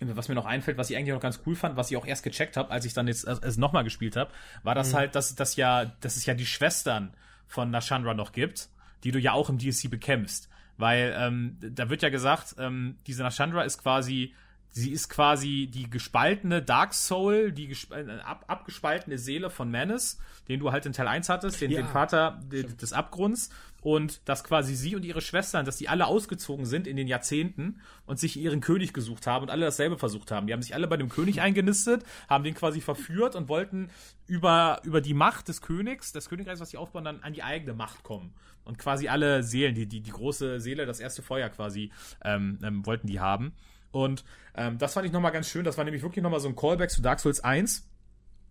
was 0.00 0.28
mir 0.28 0.34
noch 0.36 0.46
einfällt, 0.46 0.78
was 0.78 0.88
ich 0.88 0.96
eigentlich 0.96 1.12
noch 1.12 1.20
ganz 1.20 1.40
cool 1.46 1.56
fand, 1.56 1.76
was 1.76 1.90
ich 1.90 1.96
auch 1.96 2.06
erst 2.06 2.22
gecheckt 2.22 2.56
habe, 2.56 2.70
als 2.70 2.84
ich 2.84 2.94
dann 2.94 3.08
jetzt 3.08 3.24
es 3.26 3.56
nochmal 3.56 3.84
gespielt 3.84 4.16
habe, 4.16 4.30
war 4.62 4.74
das 4.74 4.94
halt, 4.94 5.14
dass 5.14 5.34
das 5.34 5.56
ja, 5.56 5.84
dass 6.00 6.16
es 6.16 6.24
ja 6.24 6.34
die 6.34 6.46
Schwestern 6.46 7.14
von 7.46 7.70
Nashandra 7.70 8.14
noch 8.14 8.32
gibt, 8.32 8.70
die 9.04 9.10
du 9.10 9.18
ja 9.18 9.32
auch 9.32 9.50
im 9.50 9.58
DLC 9.58 9.90
bekämpfst. 9.90 10.48
Weil 10.80 11.14
ähm, 11.16 11.56
da 11.60 11.88
wird 11.90 12.02
ja 12.02 12.08
gesagt, 12.08 12.56
ähm, 12.58 12.96
diese 13.06 13.22
Nashandra 13.22 13.62
ist 13.62 13.78
quasi 13.82 14.34
sie 14.72 14.92
ist 14.92 15.08
quasi 15.08 15.68
die 15.72 15.90
gespaltene 15.90 16.62
Dark 16.62 16.94
Soul, 16.94 17.52
die 17.52 17.72
äh, 17.90 18.20
ab, 18.24 18.44
abgespaltene 18.46 19.18
Seele 19.18 19.50
von 19.50 19.70
Manus, 19.70 20.18
den 20.48 20.60
du 20.60 20.70
halt 20.72 20.86
in 20.86 20.92
Teil 20.92 21.08
1 21.08 21.28
hattest, 21.28 21.60
den, 21.60 21.70
Ja. 21.70 21.82
den 21.82 21.88
Vater 21.88 22.40
de, 22.44 22.62
des 22.62 22.92
Abgrunds. 22.92 23.50
Und 23.82 24.28
dass 24.28 24.44
quasi 24.44 24.74
sie 24.74 24.94
und 24.94 25.06
ihre 25.06 25.22
Schwestern, 25.22 25.64
dass 25.64 25.78
die 25.78 25.88
alle 25.88 26.06
ausgezogen 26.06 26.66
sind 26.66 26.86
in 26.86 26.96
den 26.96 27.08
Jahrzehnten 27.08 27.80
und 28.04 28.18
sich 28.18 28.36
ihren 28.36 28.60
König 28.60 28.92
gesucht 28.92 29.26
haben 29.26 29.44
und 29.44 29.50
alle 29.50 29.64
dasselbe 29.64 29.96
versucht 29.96 30.30
haben. 30.30 30.46
Die 30.46 30.52
haben 30.52 30.60
sich 30.60 30.74
alle 30.74 30.86
bei 30.86 30.98
dem 30.98 31.08
König 31.08 31.40
eingenistet, 31.40 32.04
haben 32.28 32.44
den 32.44 32.54
quasi 32.54 32.82
verführt 32.82 33.36
und 33.36 33.48
wollten 33.48 33.88
über, 34.26 34.80
über 34.84 35.00
die 35.00 35.14
Macht 35.14 35.48
des 35.48 35.62
Königs, 35.62 36.12
des 36.12 36.28
Königreichs, 36.28 36.60
was 36.60 36.70
sie 36.70 36.76
aufbauen, 36.76 37.04
dann 37.04 37.22
an 37.22 37.32
die 37.32 37.42
eigene 37.42 37.72
Macht 37.72 38.02
kommen. 38.02 38.34
Und 38.64 38.78
quasi 38.78 39.08
alle 39.08 39.42
Seelen, 39.42 39.74
die, 39.74 39.86
die, 39.86 40.00
die 40.00 40.10
große 40.10 40.60
Seele, 40.60 40.86
das 40.86 41.00
erste 41.00 41.22
Feuer 41.22 41.48
quasi, 41.48 41.90
ähm, 42.24 42.58
ähm, 42.62 42.86
wollten 42.86 43.06
die 43.06 43.20
haben. 43.20 43.52
Und 43.90 44.24
ähm, 44.54 44.78
das 44.78 44.94
fand 44.94 45.06
ich 45.06 45.12
nochmal 45.12 45.32
ganz 45.32 45.48
schön. 45.48 45.64
Das 45.64 45.76
war 45.76 45.84
nämlich 45.84 46.02
wirklich 46.02 46.22
nochmal 46.22 46.40
so 46.40 46.48
ein 46.48 46.56
Callback 46.56 46.90
zu 46.90 47.02
Dark 47.02 47.20
Souls 47.20 47.40
1 47.42 47.90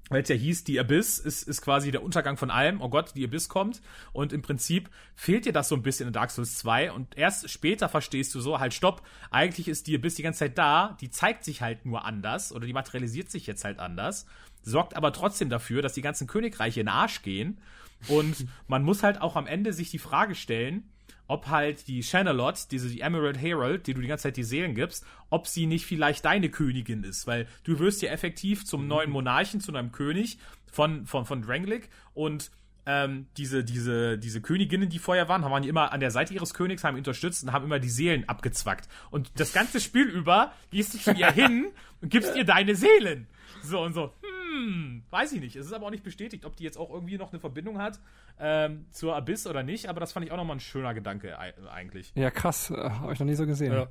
weil 0.09 0.23
es 0.23 0.29
ja 0.29 0.35
hieß, 0.35 0.63
die 0.63 0.79
Abyss 0.79 1.19
ist, 1.19 1.47
ist 1.47 1.61
quasi 1.61 1.91
der 1.91 2.03
Untergang 2.03 2.35
von 2.35 2.49
allem. 2.49 2.81
Oh 2.81 2.89
Gott, 2.89 3.13
die 3.15 3.23
Abyss 3.23 3.47
kommt. 3.47 3.81
Und 4.11 4.33
im 4.33 4.41
Prinzip 4.41 4.89
fehlt 5.15 5.45
dir 5.45 5.53
das 5.53 5.69
so 5.69 5.75
ein 5.75 5.83
bisschen 5.83 6.07
in 6.07 6.13
Dark 6.13 6.31
Souls 6.31 6.57
2. 6.57 6.91
Und 6.91 7.15
erst 7.15 7.49
später 7.49 7.87
verstehst 7.89 8.33
du 8.33 8.41
so, 8.41 8.59
halt, 8.59 8.73
stopp, 8.73 9.03
eigentlich 9.29 9.67
ist 9.67 9.87
die 9.87 9.95
Abyss 9.95 10.15
die 10.15 10.23
ganze 10.23 10.39
Zeit 10.39 10.57
da. 10.57 10.97
Die 10.99 11.11
zeigt 11.11 11.43
sich 11.43 11.61
halt 11.61 11.85
nur 11.85 12.05
anders 12.05 12.51
oder 12.51 12.65
die 12.65 12.73
materialisiert 12.73 13.29
sich 13.29 13.45
jetzt 13.45 13.63
halt 13.63 13.79
anders. 13.79 14.25
Sorgt 14.63 14.95
aber 14.95 15.13
trotzdem 15.13 15.49
dafür, 15.49 15.81
dass 15.81 15.93
die 15.93 16.01
ganzen 16.01 16.27
Königreiche 16.27 16.79
in 16.79 16.87
den 16.87 16.93
Arsch 16.93 17.21
gehen. 17.21 17.59
Und 18.07 18.45
man 18.67 18.83
muss 18.83 19.03
halt 19.03 19.21
auch 19.21 19.35
am 19.35 19.47
Ende 19.47 19.73
sich 19.73 19.91
die 19.91 19.99
Frage 19.99 20.35
stellen, 20.35 20.89
ob 21.27 21.47
halt 21.47 21.87
die 21.87 22.01
Shanalot, 22.01 22.71
diese 22.71 22.89
die 22.89 23.01
Emerald 23.01 23.39
Herald, 23.39 23.85
die 23.85 23.93
du 23.93 24.01
die 24.01 24.07
ganze 24.07 24.23
Zeit 24.23 24.37
die 24.37 24.43
Seelen 24.43 24.73
gibst, 24.73 25.05
ob 25.29 25.47
sie 25.47 25.67
nicht 25.67 25.85
vielleicht 25.85 26.25
deine 26.25 26.49
Königin 26.49 27.03
ist, 27.03 27.27
weil 27.27 27.47
du 27.63 27.77
wirst 27.77 28.01
ja 28.01 28.09
effektiv 28.09 28.65
zum 28.65 28.87
neuen 28.87 29.11
Monarchen, 29.11 29.61
zu 29.61 29.73
einem 29.73 29.91
König 29.91 30.39
von, 30.71 31.05
von, 31.05 31.25
von 31.25 31.43
Drangleic 31.43 31.89
und 32.15 32.49
ähm, 32.87 33.27
diese, 33.37 33.63
diese, 33.63 34.17
diese 34.17 34.41
Königinnen, 34.41 34.89
die 34.89 34.97
vorher 34.97 35.29
waren, 35.29 35.43
waren 35.43 35.63
immer 35.63 35.91
an 35.93 35.99
der 35.99 36.09
Seite 36.09 36.33
ihres 36.33 36.55
Königs, 36.55 36.83
haben 36.83 36.95
ihn 36.95 37.01
unterstützt 37.01 37.43
und 37.43 37.51
haben 37.51 37.65
immer 37.65 37.77
die 37.77 37.89
Seelen 37.89 38.27
abgezwackt. 38.27 38.89
Und 39.11 39.31
das 39.39 39.53
ganze 39.53 39.79
Spiel 39.79 40.07
über 40.07 40.53
gehst 40.71 40.95
du 40.95 40.97
zu 40.97 41.13
ihr 41.13 41.31
hin 41.31 41.67
und 42.01 42.09
gibst 42.09 42.35
ihr 42.35 42.45
deine 42.45 42.75
Seelen. 42.75 43.27
So 43.61 43.81
und 43.81 43.93
so, 43.93 44.11
hm, 44.59 45.03
weiß 45.09 45.33
ich 45.33 45.39
nicht. 45.41 45.55
Es 45.55 45.65
ist 45.65 45.73
aber 45.73 45.85
auch 45.85 45.91
nicht 45.91 46.03
bestätigt, 46.03 46.45
ob 46.45 46.55
die 46.55 46.63
jetzt 46.63 46.77
auch 46.77 46.89
irgendwie 46.89 47.17
noch 47.17 47.31
eine 47.31 47.39
Verbindung 47.39 47.79
hat 47.79 47.99
ähm, 48.39 48.85
zur 48.91 49.15
Abyss 49.15 49.47
oder 49.47 49.63
nicht, 49.63 49.87
aber 49.87 49.99
das 49.99 50.11
fand 50.11 50.25
ich 50.25 50.31
auch 50.31 50.37
nochmal 50.37 50.57
ein 50.57 50.61
schöner 50.61 50.93
Gedanke 50.93 51.39
ei- 51.39 51.53
eigentlich. 51.69 52.11
Ja, 52.15 52.29
krass. 52.31 52.69
Äh, 52.69 52.75
Habe 52.75 53.13
ich 53.13 53.19
noch 53.19 53.25
nie 53.27 53.35
so 53.35 53.45
gesehen. 53.45 53.71
Ja. 53.71 53.87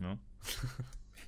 Ja, 0.00 0.18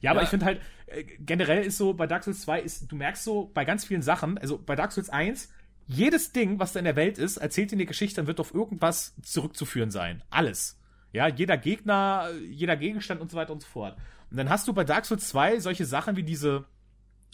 ja 0.00 0.10
aber 0.10 0.22
ich 0.22 0.28
finde 0.28 0.46
halt, 0.46 0.60
äh, 0.86 1.04
generell 1.04 1.64
ist 1.64 1.78
so, 1.78 1.94
bei 1.94 2.06
Dark 2.06 2.24
Souls 2.24 2.42
2 2.42 2.60
ist, 2.60 2.90
du 2.90 2.96
merkst 2.96 3.24
so, 3.24 3.50
bei 3.52 3.64
ganz 3.64 3.84
vielen 3.84 4.02
Sachen, 4.02 4.38
also 4.38 4.58
bei 4.58 4.76
Dark 4.76 4.92
Souls 4.92 5.10
1, 5.10 5.50
jedes 5.86 6.32
Ding, 6.32 6.58
was 6.58 6.72
da 6.72 6.78
in 6.78 6.84
der 6.84 6.96
Welt 6.96 7.18
ist, 7.18 7.36
erzählt 7.38 7.70
dir 7.70 7.76
eine 7.76 7.86
Geschichte 7.86 8.20
und 8.20 8.26
wird 8.26 8.40
auf 8.40 8.54
irgendwas 8.54 9.14
zurückzuführen 9.22 9.90
sein. 9.90 10.22
Alles. 10.30 10.78
Ja, 11.12 11.26
jeder 11.28 11.58
Gegner, 11.58 12.30
jeder 12.48 12.76
Gegenstand 12.76 13.20
und 13.20 13.30
so 13.30 13.36
weiter 13.36 13.52
und 13.52 13.60
so 13.62 13.68
fort. 13.68 13.98
Und 14.30 14.36
dann 14.38 14.48
hast 14.48 14.66
du 14.66 14.72
bei 14.72 14.84
Dark 14.84 15.04
Souls 15.04 15.28
2 15.28 15.58
solche 15.60 15.84
Sachen 15.84 16.16
wie 16.16 16.22
diese, 16.22 16.64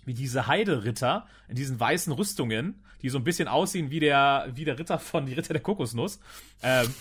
wie 0.04 0.14
diese 0.14 0.46
Heideritter 0.46 1.26
in 1.48 1.56
diesen 1.56 1.78
weißen 1.78 2.12
Rüstungen, 2.12 2.82
die 3.02 3.10
so 3.10 3.18
ein 3.18 3.24
bisschen 3.24 3.48
aussehen 3.48 3.90
wie 3.90 4.00
der, 4.00 4.48
wie 4.54 4.64
der 4.64 4.78
Ritter 4.78 4.98
von 4.98 5.26
die 5.26 5.34
Ritter 5.34 5.52
der 5.52 5.62
Kokosnuss. 5.62 6.20
Ähm, 6.62 6.92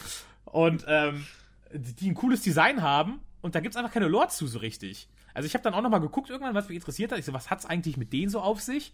und 0.46 0.86
ähm, 0.88 1.26
die 1.74 2.10
ein 2.10 2.16
cooles 2.16 2.42
Design 2.42 2.82
haben 2.82 3.22
und 3.42 3.56
da 3.56 3.60
gibt's 3.60 3.78
einfach 3.78 3.92
keine 3.92 4.08
Lore 4.08 4.30
zu 4.30 4.48
so 4.48 4.60
richtig. 4.60 5.08
Also 5.34 5.46
ich 5.46 5.54
habe 5.54 5.64
dann 5.64 5.74
auch 5.74 5.82
noch 5.82 5.90
mal 5.90 6.00
geguckt 6.00 6.30
irgendwann, 6.30 6.56
was 6.56 6.68
mich 6.68 6.78
interessiert 6.78 7.12
hat. 7.12 7.20
Ich 7.20 7.26
so, 7.26 7.34
was 7.34 7.50
hat's 7.50 7.66
eigentlich 7.66 7.98
mit 7.98 8.12
denen 8.14 8.30
so 8.30 8.42
auf 8.42 8.62
sich? 8.62 8.94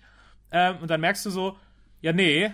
Ähm, 0.51 0.77
und 0.81 0.89
dann 0.89 1.01
merkst 1.01 1.25
du 1.25 1.29
so, 1.29 1.57
ja 2.01 2.11
nee, 2.11 2.51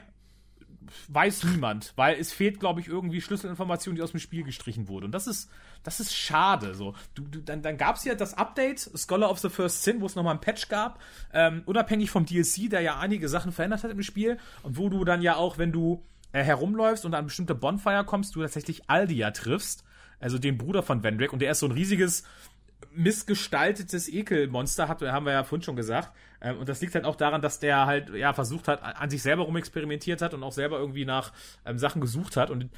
weiß 1.08 1.44
niemand, 1.46 1.94
weil 1.96 2.20
es 2.20 2.32
fehlt, 2.32 2.60
glaube 2.60 2.82
ich, 2.82 2.88
irgendwie 2.88 3.22
Schlüsselinformation, 3.22 3.96
die 3.96 4.02
aus 4.02 4.12
dem 4.12 4.20
Spiel 4.20 4.44
gestrichen 4.44 4.88
wurde. 4.88 5.06
Und 5.06 5.12
das 5.12 5.28
ist, 5.28 5.50
das 5.84 6.00
ist 6.00 6.16
schade. 6.16 6.74
So, 6.76 6.96
du, 7.16 7.24
du, 7.24 7.42
dann, 7.42 7.62
dann 7.62 7.78
gab 7.78 7.96
es 7.96 8.06
ja 8.06 8.16
das 8.16 8.34
Update 8.34 8.90
Scholar 8.96 9.30
of 9.30 9.40
the 9.40 9.50
First 9.50 9.84
Sin, 9.84 10.02
wo 10.02 10.06
es 10.06 10.16
nochmal 10.16 10.36
ein 10.36 10.42
Patch 10.42 10.70
gab, 10.70 11.00
ähm, 11.34 11.64
unabhängig 11.66 12.12
vom 12.12 12.26
DLC, 12.26 12.70
der 12.70 12.82
ja 12.82 13.00
einige 13.00 13.30
Sachen 13.30 13.52
verändert 13.52 13.84
hat 13.84 13.92
im 13.92 14.04
Spiel 14.04 14.38
und 14.64 14.78
wo 14.78 14.90
du 14.90 15.04
dann 15.06 15.22
ja 15.22 15.36
auch, 15.36 15.58
wenn 15.58 15.72
du 15.72 16.04
äh, 16.32 16.44
herumläufst 16.44 17.06
und 17.06 17.14
an 17.14 17.26
bestimmte 17.26 17.56
Bonfire 17.56 18.06
kommst, 18.06 18.36
du 18.36 18.42
tatsächlich 18.42 18.90
Aldia 18.90 19.32
triffst, 19.32 19.84
also 20.20 20.38
den 20.38 20.58
Bruder 20.58 20.84
von 20.84 21.04
Vendrick, 21.04 21.34
und 21.34 21.42
der 21.42 21.52
ist 21.52 21.60
so 21.60 21.66
ein 21.66 21.72
riesiges 21.72 22.24
missgestaltetes 23.00 24.10
Ekelmonster, 24.10 24.90
hat, 24.90 25.02
haben 25.02 25.26
wir 25.26 25.32
ja 25.32 25.44
vorhin 25.44 25.64
schon 25.64 25.78
gesagt. 25.78 26.12
Ähm, 26.42 26.58
und 26.58 26.70
das 26.70 26.82
liegt 26.82 26.96
halt 26.96 27.06
auch 27.06 27.16
daran, 27.16 27.42
dass 27.42 27.60
der 27.60 27.86
halt 27.86 28.10
ja 28.10 28.34
versucht 28.34 28.68
hat, 28.68 28.84
an 28.84 29.10
sich 29.10 29.22
selber 29.22 29.44
rumexperimentiert 29.44 30.22
hat 30.22 30.34
und 30.34 30.44
auch 30.44 30.52
selber 30.52 30.78
irgendwie 30.78 31.06
nach 31.06 31.32
ähm, 31.66 31.80
Sachen 31.80 32.02
gesucht 32.02 32.36
hat. 32.36 32.50
Und 32.50 32.70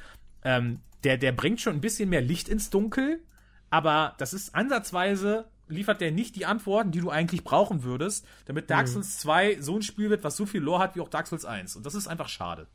ähm, 0.44 0.80
der, 1.02 1.18
der 1.18 1.32
bringt 1.32 1.60
schon 1.60 1.74
ein 1.74 1.80
bisschen 1.80 2.08
mehr 2.08 2.20
Licht 2.20 2.48
ins 2.48 2.70
Dunkel, 2.70 3.20
aber 3.68 4.14
das 4.18 4.32
ist 4.32 4.54
ansatzweise 4.54 5.46
liefert 5.68 6.00
der 6.00 6.12
nicht 6.12 6.36
die 6.36 6.44
Antworten, 6.44 6.90
die 6.90 7.00
du 7.00 7.10
eigentlich 7.10 7.44
brauchen 7.44 7.82
würdest, 7.82 8.26
damit 8.44 8.68
Dark 8.68 8.88
Souls 8.88 9.18
2 9.20 9.60
so 9.60 9.76
ein 9.76 9.82
Spiel 9.82 10.10
wird, 10.10 10.22
was 10.22 10.36
so 10.36 10.44
viel 10.44 10.60
Lore 10.60 10.82
hat 10.82 10.96
wie 10.96 11.00
auch 11.00 11.08
Dark 11.08 11.26
Souls 11.26 11.46
1. 11.46 11.76
Und 11.76 11.86
das 11.86 11.94
ist 11.94 12.08
einfach 12.08 12.28
schade. 12.28 12.66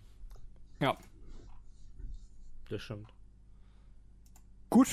Ja. 0.80 0.98
Das 2.70 2.82
stimmt. 2.82 3.14
Gut, 4.70 4.88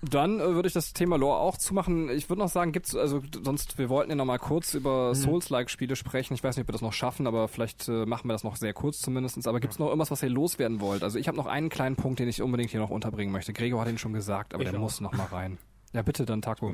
dann 0.00 0.38
äh, 0.38 0.54
würde 0.54 0.68
ich 0.68 0.74
das 0.74 0.92
Thema 0.92 1.16
Lore 1.16 1.38
auch 1.38 1.56
zumachen. 1.56 2.08
Ich 2.10 2.28
würde 2.28 2.40
noch 2.40 2.48
sagen, 2.48 2.70
gibt's 2.72 2.94
also 2.94 3.20
sonst 3.42 3.78
wir 3.78 3.88
wollten 3.88 4.10
ja 4.10 4.16
noch 4.16 4.24
mal 4.24 4.38
kurz 4.38 4.74
über 4.74 5.14
Souls-like 5.14 5.70
Spiele 5.70 5.96
sprechen. 5.96 6.34
Ich 6.34 6.44
weiß 6.44 6.56
nicht, 6.56 6.62
ob 6.64 6.68
wir 6.68 6.72
das 6.72 6.82
noch 6.82 6.92
schaffen, 6.92 7.26
aber 7.26 7.48
vielleicht 7.48 7.88
äh, 7.88 8.06
machen 8.06 8.28
wir 8.28 8.32
das 8.32 8.44
noch 8.44 8.56
sehr 8.56 8.72
kurz 8.72 9.00
zumindestens. 9.00 9.46
Aber 9.46 9.58
gibt's 9.60 9.78
noch 9.80 9.88
irgendwas, 9.88 10.10
was 10.10 10.22
ihr 10.22 10.28
loswerden 10.30 10.80
wollt? 10.80 11.02
Also 11.02 11.18
ich 11.18 11.26
habe 11.26 11.36
noch 11.36 11.46
einen 11.46 11.68
kleinen 11.68 11.96
Punkt, 11.96 12.20
den 12.20 12.28
ich 12.28 12.42
unbedingt 12.42 12.70
hier 12.70 12.80
noch 12.80 12.90
unterbringen 12.90 13.32
möchte. 13.32 13.52
Gregor 13.52 13.80
hat 13.80 13.88
ihn 13.88 13.98
schon 13.98 14.12
gesagt, 14.12 14.54
aber 14.54 14.62
Ich 14.62 14.70
der 14.70 14.78
auch. 14.78 14.82
muss 14.82 15.00
noch 15.00 15.12
mal 15.12 15.26
rein. 15.26 15.58
Ja, 15.92 16.02
bitte 16.02 16.24
dann 16.24 16.42
Taco. 16.42 16.72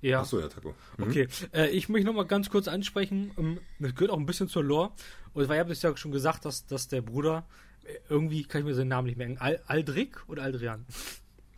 Ja. 0.00 0.20
Achso, 0.20 0.38
ja, 0.38 0.48
Taco. 0.48 0.74
Mhm. 0.96 1.04
Okay, 1.04 1.28
äh, 1.52 1.70
ich 1.70 1.88
möchte 1.88 2.06
noch 2.06 2.14
mal 2.14 2.24
ganz 2.26 2.50
kurz 2.50 2.68
ansprechen, 2.68 3.32
ähm, 3.36 3.58
das 3.80 3.94
gehört 3.94 4.10
auch 4.12 4.18
ein 4.18 4.26
bisschen 4.26 4.48
zur 4.48 4.62
Lore. 4.62 4.92
Und 5.32 5.48
weil 5.48 5.56
ich 5.56 5.60
habe 5.60 5.70
das 5.70 5.82
ja 5.82 5.96
schon 5.96 6.12
gesagt, 6.12 6.44
dass, 6.44 6.66
dass 6.66 6.86
der 6.88 7.02
Bruder, 7.02 7.46
äh, 7.84 7.94
irgendwie 8.08 8.44
kann 8.44 8.60
ich 8.60 8.66
mir 8.66 8.74
seinen 8.74 8.88
Namen 8.88 9.06
nicht 9.08 9.18
merken, 9.18 9.38
Al 9.38 9.60
Aldric 9.66 10.22
oder 10.28 10.42
Aldrian? 10.44 10.86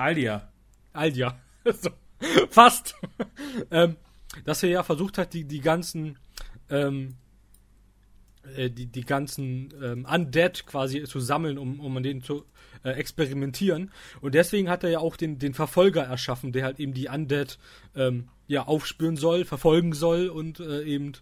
Aldia. 0.01 0.51
Aldia. 0.93 1.39
so, 1.65 1.91
fast. 2.49 2.95
ähm, 3.71 3.97
dass 4.45 4.63
er 4.63 4.71
ja 4.71 4.83
versucht 4.83 5.19
hat, 5.19 5.35
die, 5.35 5.45
die 5.45 5.61
ganzen, 5.61 6.19
ähm, 6.69 7.17
äh, 8.57 8.71
die, 8.71 8.87
die 8.87 9.05
ganzen 9.05 9.75
ähm, 9.83 10.07
Undead 10.11 10.67
quasi 10.67 11.05
zu 11.05 11.21
sammeln, 11.21 11.59
um, 11.59 11.81
um 11.81 11.97
an 11.97 12.03
denen 12.03 12.23
zu 12.23 12.45
äh, 12.83 12.91
experimentieren. 12.91 13.91
Und 14.21 14.35
deswegen 14.35 14.71
hat 14.71 14.85
er 14.85 14.91
ja 14.91 14.99
auch 15.01 15.17
den, 15.17 15.39
den 15.39 15.55
Verfolger 15.55 16.03
erschaffen, 16.03 16.53
der 16.53 16.65
halt 16.65 16.81
eben 16.81 16.95
die 16.95 17.09
Undead 17.09 17.59
ähm, 17.95 18.29
ja, 18.47 18.67
aufspüren 18.67 19.17
soll, 19.17 19.45
verfolgen 19.45 19.93
soll 19.93 20.29
und 20.29 20.61
äh, 20.61 20.83
eben 20.83 21.13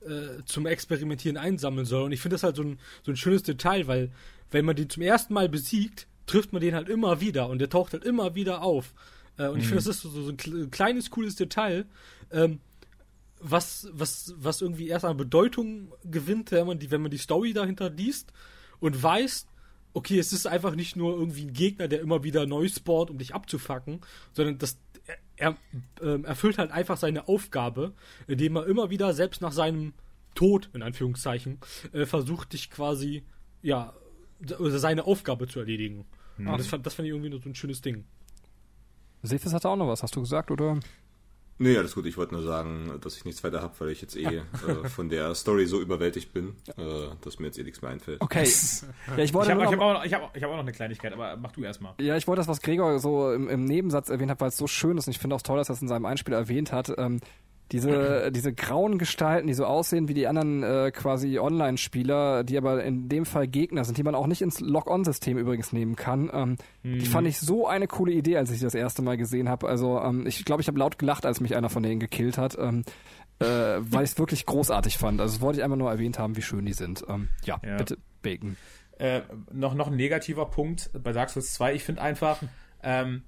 äh, 0.00 0.42
zum 0.44 0.66
Experimentieren 0.66 1.36
einsammeln 1.36 1.86
soll. 1.86 2.02
Und 2.02 2.12
ich 2.12 2.20
finde 2.20 2.34
das 2.34 2.42
halt 2.42 2.56
so 2.56 2.62
ein, 2.62 2.78
so 3.02 3.12
ein 3.12 3.16
schönes 3.16 3.44
Detail, 3.44 3.86
weil 3.86 4.10
wenn 4.50 4.64
man 4.64 4.76
den 4.76 4.90
zum 4.90 5.02
ersten 5.02 5.32
Mal 5.32 5.48
besiegt, 5.48 6.06
trifft 6.26 6.52
man 6.52 6.60
den 6.60 6.74
halt 6.74 6.88
immer 6.88 7.20
wieder 7.20 7.48
und 7.48 7.58
der 7.58 7.70
taucht 7.70 7.92
halt 7.92 8.04
immer 8.04 8.34
wieder 8.34 8.62
auf. 8.62 8.94
Äh, 9.38 9.48
und 9.48 9.58
ich 9.58 9.66
finde, 9.66 9.82
das 9.82 9.86
ist 9.86 10.02
so, 10.02 10.10
so 10.10 10.28
ein 10.28 10.36
kle- 10.36 10.68
kleines, 10.70 11.10
cooles 11.10 11.36
Detail, 11.36 11.86
ähm, 12.30 12.60
was, 13.40 13.88
was, 13.92 14.34
was 14.38 14.62
irgendwie 14.62 14.88
erst 14.88 15.04
an 15.04 15.16
Bedeutung 15.16 15.92
gewinnt, 16.04 16.52
wenn 16.52 16.66
man 16.66 16.78
die, 16.78 16.90
wenn 16.90 17.02
man 17.02 17.10
die 17.10 17.18
Story 17.18 17.52
dahinter 17.52 17.90
liest 17.90 18.32
und 18.80 19.02
weiß, 19.02 19.46
okay, 19.92 20.18
es 20.18 20.32
ist 20.32 20.46
einfach 20.46 20.74
nicht 20.74 20.96
nur 20.96 21.16
irgendwie 21.16 21.44
ein 21.44 21.52
Gegner, 21.52 21.88
der 21.88 22.00
immer 22.00 22.24
wieder 22.24 22.46
neu 22.46 22.68
spawnt, 22.68 23.10
um 23.10 23.18
dich 23.18 23.34
abzufacken, 23.34 24.00
sondern 24.32 24.58
das, 24.58 24.78
er, 25.06 25.18
er 25.36 25.56
ähm, 26.02 26.24
erfüllt 26.24 26.58
halt 26.58 26.70
einfach 26.70 26.96
seine 26.96 27.28
Aufgabe, 27.28 27.92
indem 28.26 28.56
er 28.56 28.66
immer 28.66 28.90
wieder, 28.90 29.12
selbst 29.14 29.42
nach 29.42 29.52
seinem 29.52 29.92
Tod, 30.34 30.70
in 30.74 30.82
Anführungszeichen, 30.82 31.58
äh, 31.92 32.04
versucht, 32.06 32.52
dich 32.52 32.70
quasi, 32.70 33.22
ja, 33.62 33.94
seine 34.58 35.04
Aufgabe 35.06 35.46
zu 35.46 35.60
erledigen. 35.60 36.04
Und 36.38 36.46
das, 36.58 36.66
fand, 36.66 36.84
das 36.86 36.94
fand 36.94 37.06
ich 37.06 37.12
irgendwie 37.12 37.30
nur 37.30 37.40
so 37.40 37.48
ein 37.48 37.54
schönes 37.54 37.80
Ding. 37.80 38.04
Sefis 39.22 39.52
hatte 39.52 39.68
auch 39.68 39.76
noch 39.76 39.88
was, 39.88 40.02
hast 40.02 40.14
du 40.16 40.20
gesagt, 40.20 40.50
oder? 40.50 40.78
Nee, 41.58 41.78
alles 41.78 41.94
gut. 41.94 42.04
Ich 42.04 42.18
wollte 42.18 42.34
nur 42.34 42.42
sagen, 42.42 42.98
dass 43.00 43.16
ich 43.16 43.24
nichts 43.24 43.42
weiter 43.42 43.62
habe, 43.62 43.72
weil 43.78 43.88
ich 43.88 44.02
jetzt 44.02 44.14
eh 44.14 44.24
äh, 44.26 44.88
von 44.90 45.08
der 45.08 45.34
Story 45.34 45.64
so 45.64 45.80
überwältigt 45.80 46.34
bin, 46.34 46.50
äh, 46.76 47.08
dass 47.22 47.38
mir 47.38 47.46
jetzt 47.46 47.58
eh 47.58 47.62
nichts 47.62 47.80
mehr 47.80 47.90
einfällt. 47.92 48.20
Okay. 48.20 48.42
ja, 49.06 49.16
ich 49.16 49.24
Ich 49.24 49.34
wollte 49.34 49.52
habe 49.52 49.62
ich 49.62 49.66
hab 49.72 49.80
auch, 49.80 49.94
noch- 49.94 50.04
ich 50.04 50.12
hab, 50.12 50.36
ich 50.36 50.42
hab 50.42 50.50
auch 50.50 50.54
noch 50.56 50.62
eine 50.62 50.72
Kleinigkeit, 50.72 51.14
aber 51.14 51.34
mach 51.38 51.52
du 51.52 51.62
erstmal. 51.62 51.94
Ja, 51.98 52.14
ich 52.18 52.26
wollte 52.28 52.40
das, 52.40 52.48
was 52.48 52.60
Gregor 52.60 52.98
so 52.98 53.32
im, 53.32 53.48
im 53.48 53.64
Nebensatz 53.64 54.10
erwähnt 54.10 54.30
hat, 54.30 54.40
weil 54.42 54.48
es 54.50 54.58
so 54.58 54.66
schön 54.66 54.98
ist 54.98 55.06
und 55.06 55.12
ich 55.12 55.18
finde 55.18 55.34
auch 55.34 55.40
toll, 55.40 55.56
dass 55.56 55.70
er 55.70 55.74
es 55.76 55.80
in 55.82 55.88
seinem 55.88 56.04
Einspiel 56.04 56.34
erwähnt 56.34 56.72
hat. 56.72 56.92
Ähm, 56.98 57.20
diese, 57.72 58.30
diese 58.32 58.52
grauen 58.52 58.96
Gestalten, 58.98 59.46
die 59.48 59.54
so 59.54 59.64
aussehen 59.64 60.08
wie 60.08 60.14
die 60.14 60.26
anderen 60.28 60.62
äh, 60.62 60.90
quasi 60.92 61.38
Online-Spieler, 61.38 62.44
die 62.44 62.56
aber 62.56 62.84
in 62.84 63.08
dem 63.08 63.26
Fall 63.26 63.48
Gegner 63.48 63.84
sind, 63.84 63.98
die 63.98 64.02
man 64.02 64.14
auch 64.14 64.26
nicht 64.28 64.40
ins 64.42 64.60
Lock-on-System 64.60 65.36
übrigens 65.38 65.72
nehmen 65.72 65.96
kann. 65.96 66.30
Ähm, 66.32 66.56
Mhm. 66.82 66.98
Die 67.00 67.06
fand 67.06 67.26
ich 67.26 67.38
so 67.40 67.66
eine 67.66 67.88
coole 67.88 68.12
Idee, 68.12 68.36
als 68.36 68.50
ich 68.52 68.60
das 68.60 68.74
erste 68.74 69.02
Mal 69.02 69.16
gesehen 69.16 69.48
habe. 69.48 69.68
Also 69.68 70.00
ähm, 70.00 70.24
ich 70.26 70.44
glaube, 70.44 70.62
ich 70.62 70.68
habe 70.68 70.78
laut 70.78 70.98
gelacht, 70.98 71.26
als 71.26 71.40
mich 71.40 71.56
einer 71.56 71.68
von 71.68 71.82
denen 71.82 71.98
gekillt 71.98 72.38
hat. 72.38 72.56
Ähm, 72.58 72.84
äh, 73.40 73.44
weil 73.44 74.04
ich 74.04 74.10
es 74.12 74.18
wirklich 74.18 74.46
großartig 74.46 74.96
fand. 74.98 75.20
Also 75.20 75.34
das 75.34 75.40
wollte 75.40 75.58
ich 75.58 75.64
einfach 75.64 75.76
nur 75.76 75.90
erwähnt 75.90 76.18
haben, 76.18 76.36
wie 76.36 76.42
schön 76.42 76.64
die 76.64 76.72
sind. 76.72 77.04
Ähm, 77.08 77.28
ja, 77.44 77.60
Ja. 77.66 77.76
bitte, 77.76 77.98
Bacon. 78.22 78.56
Äh, 78.98 79.22
noch, 79.52 79.74
noch 79.74 79.88
ein 79.88 79.96
negativer 79.96 80.46
Punkt 80.46 80.90
bei 81.02 81.12
Dark 81.12 81.28
Souls 81.30 81.52
2. 81.54 81.74
Ich 81.74 81.84
finde 81.84 82.00
einfach, 82.02 82.38
ähm, 82.82 83.24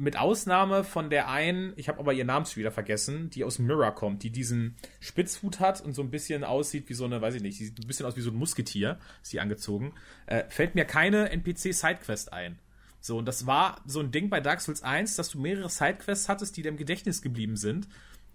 mit 0.00 0.18
Ausnahme 0.18 0.82
von 0.82 1.10
der 1.10 1.28
einen, 1.28 1.74
ich 1.76 1.90
habe 1.90 1.98
aber 1.98 2.14
ihren 2.14 2.28
Namen 2.28 2.46
schon 2.46 2.56
wieder 2.56 2.70
vergessen, 2.70 3.28
die 3.28 3.44
aus 3.44 3.58
Mirror 3.58 3.94
kommt, 3.94 4.22
die 4.22 4.30
diesen 4.30 4.74
Spitzhut 4.98 5.60
hat 5.60 5.82
und 5.82 5.92
so 5.92 6.00
ein 6.00 6.10
bisschen 6.10 6.42
aussieht 6.42 6.88
wie 6.88 6.94
so 6.94 7.04
eine, 7.04 7.20
weiß 7.20 7.34
ich 7.34 7.42
nicht, 7.42 7.60
die 7.60 7.66
sieht 7.66 7.78
ein 7.78 7.86
bisschen 7.86 8.06
aus 8.06 8.16
wie 8.16 8.22
so 8.22 8.30
ein 8.30 8.36
Musketier, 8.36 8.98
ist 9.22 9.30
sie 9.30 9.40
angezogen, 9.40 9.92
äh, 10.24 10.44
fällt 10.48 10.74
mir 10.74 10.86
keine 10.86 11.28
NPC-Sidequest 11.28 12.32
ein. 12.32 12.58
So, 13.02 13.18
und 13.18 13.26
das 13.26 13.46
war 13.46 13.82
so 13.84 14.00
ein 14.00 14.10
Ding 14.10 14.30
bei 14.30 14.40
Dark 14.40 14.62
Souls 14.62 14.82
1, 14.82 15.16
dass 15.16 15.28
du 15.28 15.38
mehrere 15.38 15.68
Sidequests 15.68 16.30
hattest, 16.30 16.56
die 16.56 16.62
dir 16.62 16.70
im 16.70 16.78
Gedächtnis 16.78 17.20
geblieben 17.20 17.56
sind. 17.56 17.86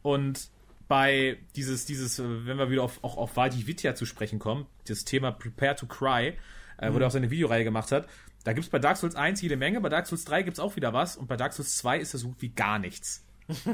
Und 0.04 0.50
bei 0.88 1.40
dieses, 1.56 1.88
dieses, 1.88 2.20
äh, 2.20 2.46
wenn 2.46 2.60
wir 2.60 2.70
wieder 2.70 2.84
auf, 2.84 3.04
auch 3.04 3.18
auf 3.18 3.36
Vadi 3.36 3.66
Vidya 3.66 3.96
zu 3.96 4.06
sprechen 4.06 4.38
kommen, 4.38 4.68
das 4.88 5.04
Thema 5.04 5.32
Prepare 5.32 5.76
to 5.76 5.88
Cry, 5.88 6.38
äh, 6.78 6.94
wo 6.94 7.00
der 7.00 7.08
auch 7.08 7.12
seine 7.12 7.32
Videoreihe 7.32 7.64
gemacht 7.64 7.92
hat, 7.92 8.08
da 8.46 8.54
gibt's 8.54 8.70
bei 8.70 8.80
Dark 8.80 8.96
Souls 8.96 9.16
1 9.16 9.42
jede 9.42 9.58
Menge, 9.58 9.82
bei 9.82 9.90
Dark 9.90 10.08
Souls 10.08 10.24
3 10.24 10.44
gibt's 10.44 10.60
auch 10.60 10.76
wieder 10.76 10.94
was 10.94 11.18
und 11.18 11.28
bei 11.28 11.36
Dark 11.36 11.52
Souls 11.52 11.78
2 11.78 12.00
ist 12.00 12.14
das 12.14 12.22
so 12.22 12.30
gut 12.30 12.42
wie 12.42 12.50
gar 12.50 12.80
nichts. 12.80 13.26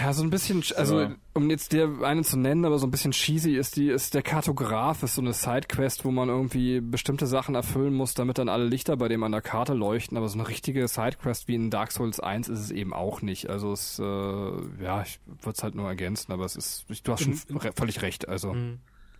Ja, 0.00 0.12
so 0.12 0.24
ein 0.24 0.30
bisschen, 0.30 0.64
also 0.76 1.10
um 1.32 1.48
jetzt 1.50 1.72
dir 1.72 2.02
einen 2.02 2.24
zu 2.24 2.36
nennen, 2.36 2.64
aber 2.64 2.78
so 2.78 2.86
ein 2.86 2.90
bisschen 2.90 3.12
cheesy 3.12 3.56
ist 3.56 3.76
die, 3.76 3.88
ist 3.88 4.14
der 4.14 4.22
Kartograf, 4.22 5.02
ist 5.02 5.14
so 5.14 5.20
eine 5.20 5.32
Sidequest, 5.32 6.04
wo 6.04 6.10
man 6.10 6.28
irgendwie 6.28 6.80
bestimmte 6.80 7.26
Sachen 7.26 7.54
erfüllen 7.54 7.94
muss, 7.94 8.14
damit 8.14 8.38
dann 8.38 8.48
alle 8.48 8.64
Lichter 8.64 8.96
bei 8.96 9.08
dem 9.08 9.22
an 9.22 9.30
der 9.30 9.42
Karte 9.42 9.74
leuchten, 9.74 10.16
aber 10.16 10.28
so 10.28 10.38
eine 10.38 10.48
richtige 10.48 10.88
Sidequest 10.88 11.46
wie 11.46 11.54
in 11.54 11.70
Dark 11.70 11.92
Souls 11.92 12.18
1 12.18 12.48
ist 12.48 12.58
es 12.58 12.70
eben 12.72 12.92
auch 12.92 13.22
nicht. 13.22 13.48
Also 13.48 13.72
es, 13.72 13.98
äh, 13.98 14.02
ja, 14.02 15.02
ich 15.02 15.20
würde 15.26 15.56
es 15.56 15.62
halt 15.62 15.76
nur 15.76 15.86
ergänzen, 15.88 16.32
aber 16.32 16.44
es 16.44 16.56
ist, 16.56 16.86
du 17.04 17.12
hast 17.12 17.22
schon 17.22 17.38
re 17.58 17.72
völlig 17.76 18.02
recht, 18.02 18.28
also. 18.28 18.54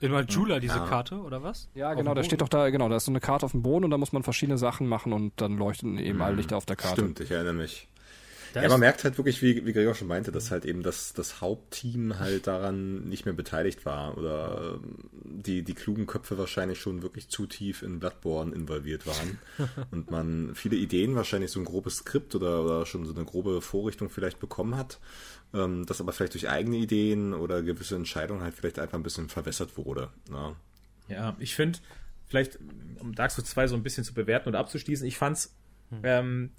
In 0.03 0.11
Majula 0.11 0.59
diese 0.59 0.79
Karte, 0.79 1.17
oder 1.17 1.43
was? 1.43 1.69
Ja, 1.75 1.95
genau, 1.95 2.13
da 2.13 2.25
steht 2.25 2.41
doch 2.41 2.49
da, 2.49 2.71
genau, 2.71 2.89
da 2.89 2.97
ist 2.97 3.05
so 3.05 3.13
eine 3.13 3.21
Karte 3.21 3.47
auf 3.47 3.53
dem 3.53 3.63
Boden 3.63 3.85
und 3.85 3.91
da 3.93 3.99
muss 3.99 4.13
man 4.13 4.25
verschiedene 4.25 4.59
Sachen 4.59 4.89
machen 4.89 5.13
und 5.13 5.33
dann 5.41 5.57
leuchten 5.57 5.97
eben 5.99 6.21
alle 6.21 6.37
Lichter 6.37 6.57
auf 6.57 6.67
der 6.67 6.77
Karte. 6.77 7.03
Stimmt, 7.03 7.21
ich 7.21 7.31
erinnere 7.31 7.55
mich. 7.55 7.89
Da 8.53 8.63
ja, 8.63 8.69
man 8.69 8.81
merkt 8.81 9.05
halt 9.05 9.17
wirklich, 9.17 9.41
wie, 9.41 9.65
wie 9.65 9.73
Gregor 9.73 9.95
schon 9.95 10.09
meinte, 10.09 10.31
dass 10.31 10.51
halt 10.51 10.65
eben 10.65 10.83
das, 10.83 11.15
das 11.15 11.41
Hauptteam 11.41 12.19
halt 12.19 12.47
daran 12.47 13.05
nicht 13.05 13.25
mehr 13.25 13.33
beteiligt 13.33 13.87
war 13.87 14.19
oder 14.19 14.75
ähm, 14.75 14.99
die, 15.13 15.63
die 15.63 15.75
klugen 15.75 16.07
Köpfe 16.07 16.37
wahrscheinlich 16.37 16.79
schon 16.79 17.03
wirklich 17.03 17.29
zu 17.29 17.47
tief 17.47 17.83
in 17.83 17.99
Bloodborne 17.99 18.55
involviert 18.55 19.07
waren 19.07 19.39
und 19.91 20.11
man 20.11 20.55
viele 20.55 20.77
Ideen, 20.77 21.15
wahrscheinlich 21.15 21.51
so 21.51 21.61
ein 21.61 21.65
grobes 21.65 21.99
Skript 21.99 22.35
oder, 22.35 22.63
oder 22.63 22.87
schon 22.87 23.07
so 23.07 23.15
eine 23.15 23.25
grobe 23.25 23.63
Vorrichtung 23.63 24.11
vielleicht 24.11 24.39
bekommen 24.39 24.77
hat, 24.77 24.99
ähm, 25.55 25.87
das 25.87 26.01
aber 26.01 26.13
vielleicht 26.13 26.35
durch 26.35 26.49
eigene 26.49 26.77
Ideen 26.77 27.35
oder 27.35 27.63
gewisse 27.63 27.97
Entscheidungen 27.97 28.43
halt 28.43 28.55
vielleicht 28.55 28.79
einfach 28.79 28.99
ein 28.99 29.03
bisschen 29.03 29.29
verwässert 29.29 29.77
wurde. 29.77 30.11
Ne? 30.31 30.57
Ja, 31.09 31.37
ich 31.39 31.55
finde, 31.55 31.79
vielleicht, 32.27 32.59
um 33.01 33.15
Dark 33.15 33.31
Souls 33.31 33.51
2 33.51 33.69
so 33.69 33.77
ein 33.77 33.83
bisschen 33.83 34.05
zu 34.05 34.15
bewerten 34.15 34.49
oder 34.49 34.59
abzuschließen, 34.59 35.07
ich 35.07 35.19
fand's 35.19 35.55
ähm, 36.03 36.53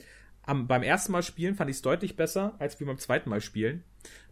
am, 0.44 0.68
beim 0.68 0.84
ersten 0.84 1.12
Mal 1.12 1.24
spielen 1.24 1.56
fand 1.56 1.70
ich 1.70 1.78
es 1.78 1.82
deutlich 1.82 2.16
besser 2.16 2.54
als 2.60 2.80
wie 2.80 2.86
beim 2.86 2.98
zweiten 2.98 3.30
Mal 3.30 3.42
spielen. 3.42 3.84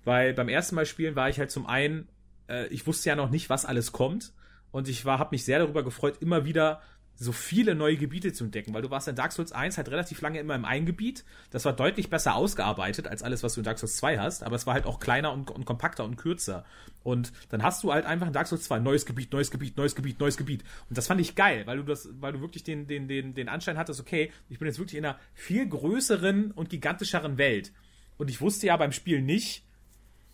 Weil 0.04 0.34
beim 0.34 0.50
ersten 0.50 0.76
Mal 0.76 0.86
spielen 0.86 1.16
war 1.16 1.30
ich 1.30 1.40
halt 1.40 1.52
zum 1.52 1.66
einen, 1.66 2.08
äh, 2.48 2.68
ich 2.68 2.86
wusste 2.88 3.10
ja 3.10 3.16
noch 3.16 3.30
nicht, 3.30 3.50
was 3.50 3.66
alles 3.66 3.92
kommt. 3.92 4.34
Und 4.72 4.88
ich 4.88 5.06
war, 5.06 5.20
habe 5.20 5.32
mich 5.32 5.44
sehr 5.44 5.60
darüber 5.60 5.84
gefreut, 5.84 6.18
immer 6.22 6.46
wieder 6.46 6.82
so 7.16 7.32
viele 7.32 7.76
neue 7.76 7.98
Gebiete 7.98 8.34
zu 8.34 8.46
entdecken, 8.46 8.74
weil 8.74 8.82
du 8.82 8.90
warst 8.90 9.08
in 9.08 9.16
Dark 9.16 9.32
Souls 9.32 9.52
1 9.52 9.78
halt 9.78 9.90
relativ 9.90 10.22
lange 10.22 10.40
immer 10.40 10.56
im 10.56 10.66
einen 10.66 10.86
Gebiet. 10.86 11.24
Das 11.52 11.66
war 11.66 11.74
deutlich 11.74 12.10
besser 12.10 12.36
ausgearbeitet 12.36 13.08
als 13.08 13.22
alles, 13.22 13.44
was 13.44 13.54
du 13.54 13.60
in 13.60 13.64
Dark 13.64 13.78
Souls 13.78 13.96
2 13.98 14.18
hast, 14.18 14.44
aber 14.44 14.56
es 14.56 14.66
war 14.66 14.74
halt 14.74 14.86
auch 14.86 15.00
kleiner 15.00 15.32
und, 15.32 15.52
und 15.52 15.66
kompakter 15.66 16.04
und 16.04 16.16
kürzer. 16.16 16.66
Und 17.04 17.32
dann 17.50 17.64
hast 17.64 17.84
du 17.84 17.94
halt 17.94 18.06
einfach 18.06 18.28
in 18.28 18.34
Dark 18.34 18.48
Souls 18.48 18.64
2 18.64 18.80
neues 18.80 19.06
Gebiet, 19.06 19.32
neues 19.32 19.52
Gebiet, 19.52 19.78
neues 19.78 19.96
Gebiet, 19.96 20.20
neues 20.20 20.38
Gebiet. 20.38 20.64
Und 20.90 20.98
das 20.98 21.08
fand 21.08 21.22
ich 21.22 21.36
geil, 21.36 21.68
weil 21.68 21.78
du 21.78 21.84
das, 21.84 22.10
weil 22.20 22.34
du 22.34 22.42
wirklich 22.42 22.64
den, 22.64 22.88
den, 22.88 23.08
den, 23.08 23.34
den 23.34 23.50
Anschein 23.50 23.78
hattest, 23.78 24.00
okay, 24.00 24.32
ich 24.50 24.58
bin 24.58 24.68
jetzt 24.68 24.80
wirklich 24.80 24.98
in 24.98 25.06
einer 25.06 25.20
viel 25.34 25.68
größeren 25.68 26.52
und 26.52 26.70
gigantischeren 26.70 27.38
Welt. 27.38 27.72
Und 28.18 28.30
ich 28.30 28.42
wusste 28.42 28.68
ja 28.68 28.78
beim 28.78 28.92
Spiel 28.92 29.22
nicht, 29.22 29.64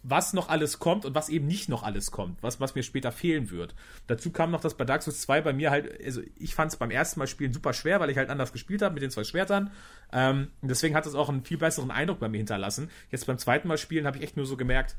was 0.04 0.34
noch 0.34 0.50
alles 0.50 0.80
kommt 0.80 1.06
und 1.06 1.16
was 1.16 1.30
eben 1.30 1.48
nicht 1.48 1.70
noch 1.70 1.84
alles 1.84 2.12
kommt, 2.12 2.42
was, 2.42 2.60
was 2.60 2.76
mir 2.76 2.84
später 2.84 3.12
fehlen 3.12 3.52
wird. 3.52 3.76
Dazu 4.08 4.32
kam 4.32 4.52
noch, 4.52 4.62
dass 4.62 4.76
bei 4.76 4.86
Dark 4.86 5.04
Souls 5.04 5.22
2 5.22 5.42
bei 5.42 5.54
mir 5.54 5.72
halt, 5.72 6.04
also 6.04 6.22
ich 6.38 6.56
fand 6.56 6.72
es 6.72 6.78
beim 6.78 6.92
ersten 6.92 7.20
Mal 7.20 7.28
spielen 7.28 7.54
super 7.54 7.74
schwer, 7.74 8.00
weil 8.00 8.10
ich 8.10 8.18
halt 8.18 8.30
anders 8.30 8.54
gespielt 8.54 8.82
habe 8.82 8.94
mit 8.94 9.04
den 9.04 9.12
zwei 9.12 9.24
Schwertern. 9.24 9.72
Ähm, 10.12 10.50
deswegen 10.62 10.96
hat 10.96 11.06
es 11.06 11.16
auch 11.16 11.30
einen 11.30 11.44
viel 11.44 11.58
besseren 11.58 11.92
Eindruck 11.92 12.20
bei 12.20 12.30
mir 12.30 12.38
hinterlassen. 12.38 12.90
Jetzt 13.12 13.28
beim 13.28 13.38
zweiten 13.38 13.68
Mal 13.68 13.78
spielen 13.78 14.06
habe 14.06 14.18
ich 14.18 14.24
echt 14.24 14.38
nur 14.38 14.46
so 14.46 14.56
gemerkt, 14.56 14.96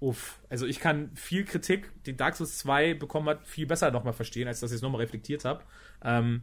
uff, 0.00 0.40
also 0.48 0.66
ich 0.66 0.80
kann 0.80 1.10
viel 1.14 1.44
Kritik, 1.44 1.90
die 2.06 2.16
Dark 2.16 2.36
Souls 2.36 2.58
2 2.58 2.94
bekommen 2.94 3.28
hat, 3.28 3.46
viel 3.46 3.66
besser 3.66 3.90
nochmal 3.90 4.14
verstehen, 4.14 4.48
als 4.48 4.60
dass 4.60 4.70
ich 4.70 4.76
es 4.76 4.82
nochmal 4.82 5.02
reflektiert 5.02 5.44
habe. 5.44 5.62
Ähm, 6.02 6.42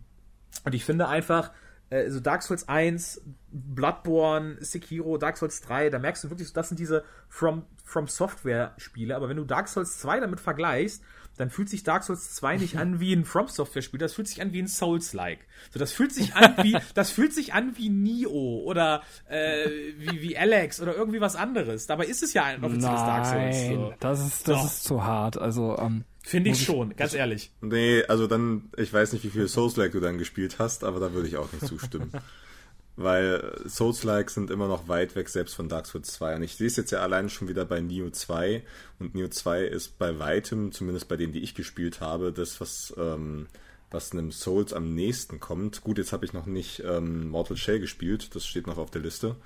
und 0.63 0.75
ich 0.75 0.85
finde 0.85 1.07
einfach, 1.07 1.51
also 1.89 2.19
Dark 2.19 2.43
Souls 2.43 2.67
1, 2.67 3.21
Bloodborne, 3.51 4.57
Sekiro, 4.59 5.17
Dark 5.17 5.37
Souls 5.37 5.61
3, 5.61 5.89
da 5.89 5.99
merkst 5.99 6.23
du 6.23 6.29
wirklich, 6.29 6.51
das 6.53 6.69
sind 6.69 6.79
diese 6.79 7.03
From, 7.29 7.63
From 7.83 8.07
Software 8.07 8.73
Spiele, 8.77 9.15
aber 9.15 9.29
wenn 9.29 9.37
du 9.37 9.45
Dark 9.45 9.67
Souls 9.69 9.97
2 9.99 10.19
damit 10.19 10.39
vergleichst, 10.39 11.01
dann 11.37 11.49
fühlt 11.51 11.69
sich 11.69 11.83
Dark 11.83 12.03
Souls 12.03 12.33
2 12.33 12.57
nicht 12.57 12.77
an 12.77 12.99
wie 12.99 13.13
ein 13.13 13.23
From 13.23 13.47
Software 13.47 13.81
Spiel, 13.83 13.99
das 13.99 14.13
fühlt 14.13 14.27
sich 14.27 14.41
an 14.41 14.53
wie 14.53 14.61
ein 14.61 14.67
Souls-like. 14.67 15.39
So, 15.71 15.79
das 15.79 15.93
fühlt 15.93 16.11
sich 16.11 16.35
an 16.35 16.55
wie, 16.63 16.75
das 16.95 17.11
fühlt 17.11 17.33
sich 17.33 17.53
an 17.53 17.77
wie 17.77 17.89
Nioh 17.89 18.63
oder 18.63 19.01
äh, 19.29 19.69
wie, 19.97 20.21
wie 20.21 20.37
Alex 20.37 20.81
oder 20.81 20.95
irgendwie 20.95 21.21
was 21.21 21.35
anderes. 21.35 21.85
Dabei 21.87 22.05
ist 22.05 22.23
es 22.23 22.33
ja 22.33 22.43
ein 22.43 22.63
offizielles 22.63 22.99
Dark 22.99 23.25
Souls. 23.25 23.55
Nein, 23.55 23.75
So. 23.75 23.93
das 23.99 24.19
ist, 24.25 24.47
das 24.47 24.57
Doch. 24.57 24.65
ist 24.65 24.83
zu 24.83 25.03
hart. 25.03 25.37
Also, 25.37 25.77
ähm, 25.77 26.03
Finde 26.27 26.49
ich 26.49 26.61
schon, 26.61 26.93
ganz 26.97 27.13
ehrlich. 27.13 27.51
Nee, 27.61 28.03
also 28.03 28.27
dann, 28.27 28.69
ich 28.75 28.91
weiß 28.91 29.13
nicht, 29.13 29.23
wie 29.23 29.29
viele 29.29 29.47
Souls-like 29.47 29.93
du 29.93 30.01
dann 30.01 30.17
gespielt 30.17 30.59
hast, 30.59 30.83
aber 30.83 30.99
da 30.99 31.13
würde 31.13 31.29
ich 31.29 31.37
auch 31.37 31.49
nicht 31.53 31.65
zustimmen. 31.65 32.11
Weil 32.97 33.61
Souls-like 33.65 34.29
sind 34.29 34.51
immer 34.51 34.67
noch 34.67 34.89
weit 34.89 35.15
weg, 35.15 35.29
selbst 35.29 35.55
von 35.55 35.69
Dark 35.69 35.85
Souls 35.85 36.11
2. 36.11 36.35
Und 36.35 36.43
ich 36.43 36.57
sehe 36.57 36.67
es 36.67 36.75
jetzt 36.75 36.91
ja 36.91 36.99
allein 36.99 37.29
schon 37.29 37.47
wieder 37.47 37.63
bei 37.63 37.79
Neo 37.79 38.09
2. 38.09 38.61
Und 38.99 39.15
Neo 39.15 39.29
2 39.29 39.67
ist 39.67 39.99
bei 39.99 40.19
weitem, 40.19 40.73
zumindest 40.73 41.07
bei 41.07 41.15
denen, 41.15 41.31
die 41.31 41.39
ich 41.39 41.55
gespielt 41.55 42.01
habe, 42.01 42.33
das, 42.33 42.59
was, 42.59 42.93
ähm, 42.97 43.47
was 43.89 44.11
einem 44.11 44.33
Souls 44.33 44.73
am 44.73 44.95
nächsten 44.95 45.39
kommt. 45.39 45.81
Gut, 45.81 45.97
jetzt 45.97 46.11
habe 46.11 46.25
ich 46.25 46.33
noch 46.33 46.45
nicht 46.45 46.83
ähm, 46.85 47.29
Mortal 47.29 47.55
Shell 47.55 47.79
gespielt, 47.79 48.35
das 48.35 48.45
steht 48.45 48.67
noch 48.67 48.77
auf 48.77 48.91
der 48.91 49.01
Liste. 49.01 49.37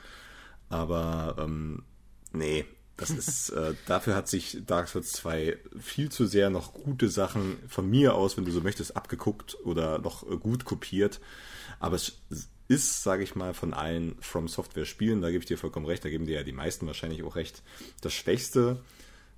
Aber 0.70 1.36
ähm, 1.38 1.84
nee, 2.34 2.66
das 3.02 3.10
ist, 3.10 3.50
äh, 3.50 3.74
dafür 3.88 4.16
hat 4.16 4.28
sich 4.28 4.60
Dark 4.66 4.88
Souls 4.88 5.12
2 5.14 5.58
viel 5.80 6.10
zu 6.10 6.28
sehr 6.28 6.50
noch 6.52 6.74
gute 6.74 7.10
Sachen 7.10 7.58
von 7.68 7.90
mir 7.90 8.14
aus, 8.14 8.38
wenn 8.38 8.46
du 8.46 8.52
so 8.52 8.62
möchtest, 8.62 8.96
abgeguckt 8.96 9.58
oder 9.64 9.98
noch 9.98 10.24
äh, 10.30 10.38
gut 10.38 10.66
kopiert. 10.66 11.20
Aber 11.80 11.96
es 11.96 12.20
ist, 12.68 13.02
sage 13.02 13.24
ich 13.24 13.36
mal, 13.36 13.56
von 13.56 13.74
allen 13.74 14.16
From 14.22 14.48
Software 14.48 14.86
Spielen, 14.86 15.22
da 15.22 15.32
gebe 15.32 15.40
ich 15.40 15.48
dir 15.48 15.58
vollkommen 15.58 15.88
recht, 15.88 16.06
da 16.06 16.10
geben 16.10 16.28
dir 16.28 16.36
ja 16.36 16.44
die 16.44 16.52
meisten 16.52 16.86
wahrscheinlich 16.86 17.24
auch 17.24 17.36
recht, 17.36 17.64
das 18.02 18.14
Schwächste. 18.14 18.82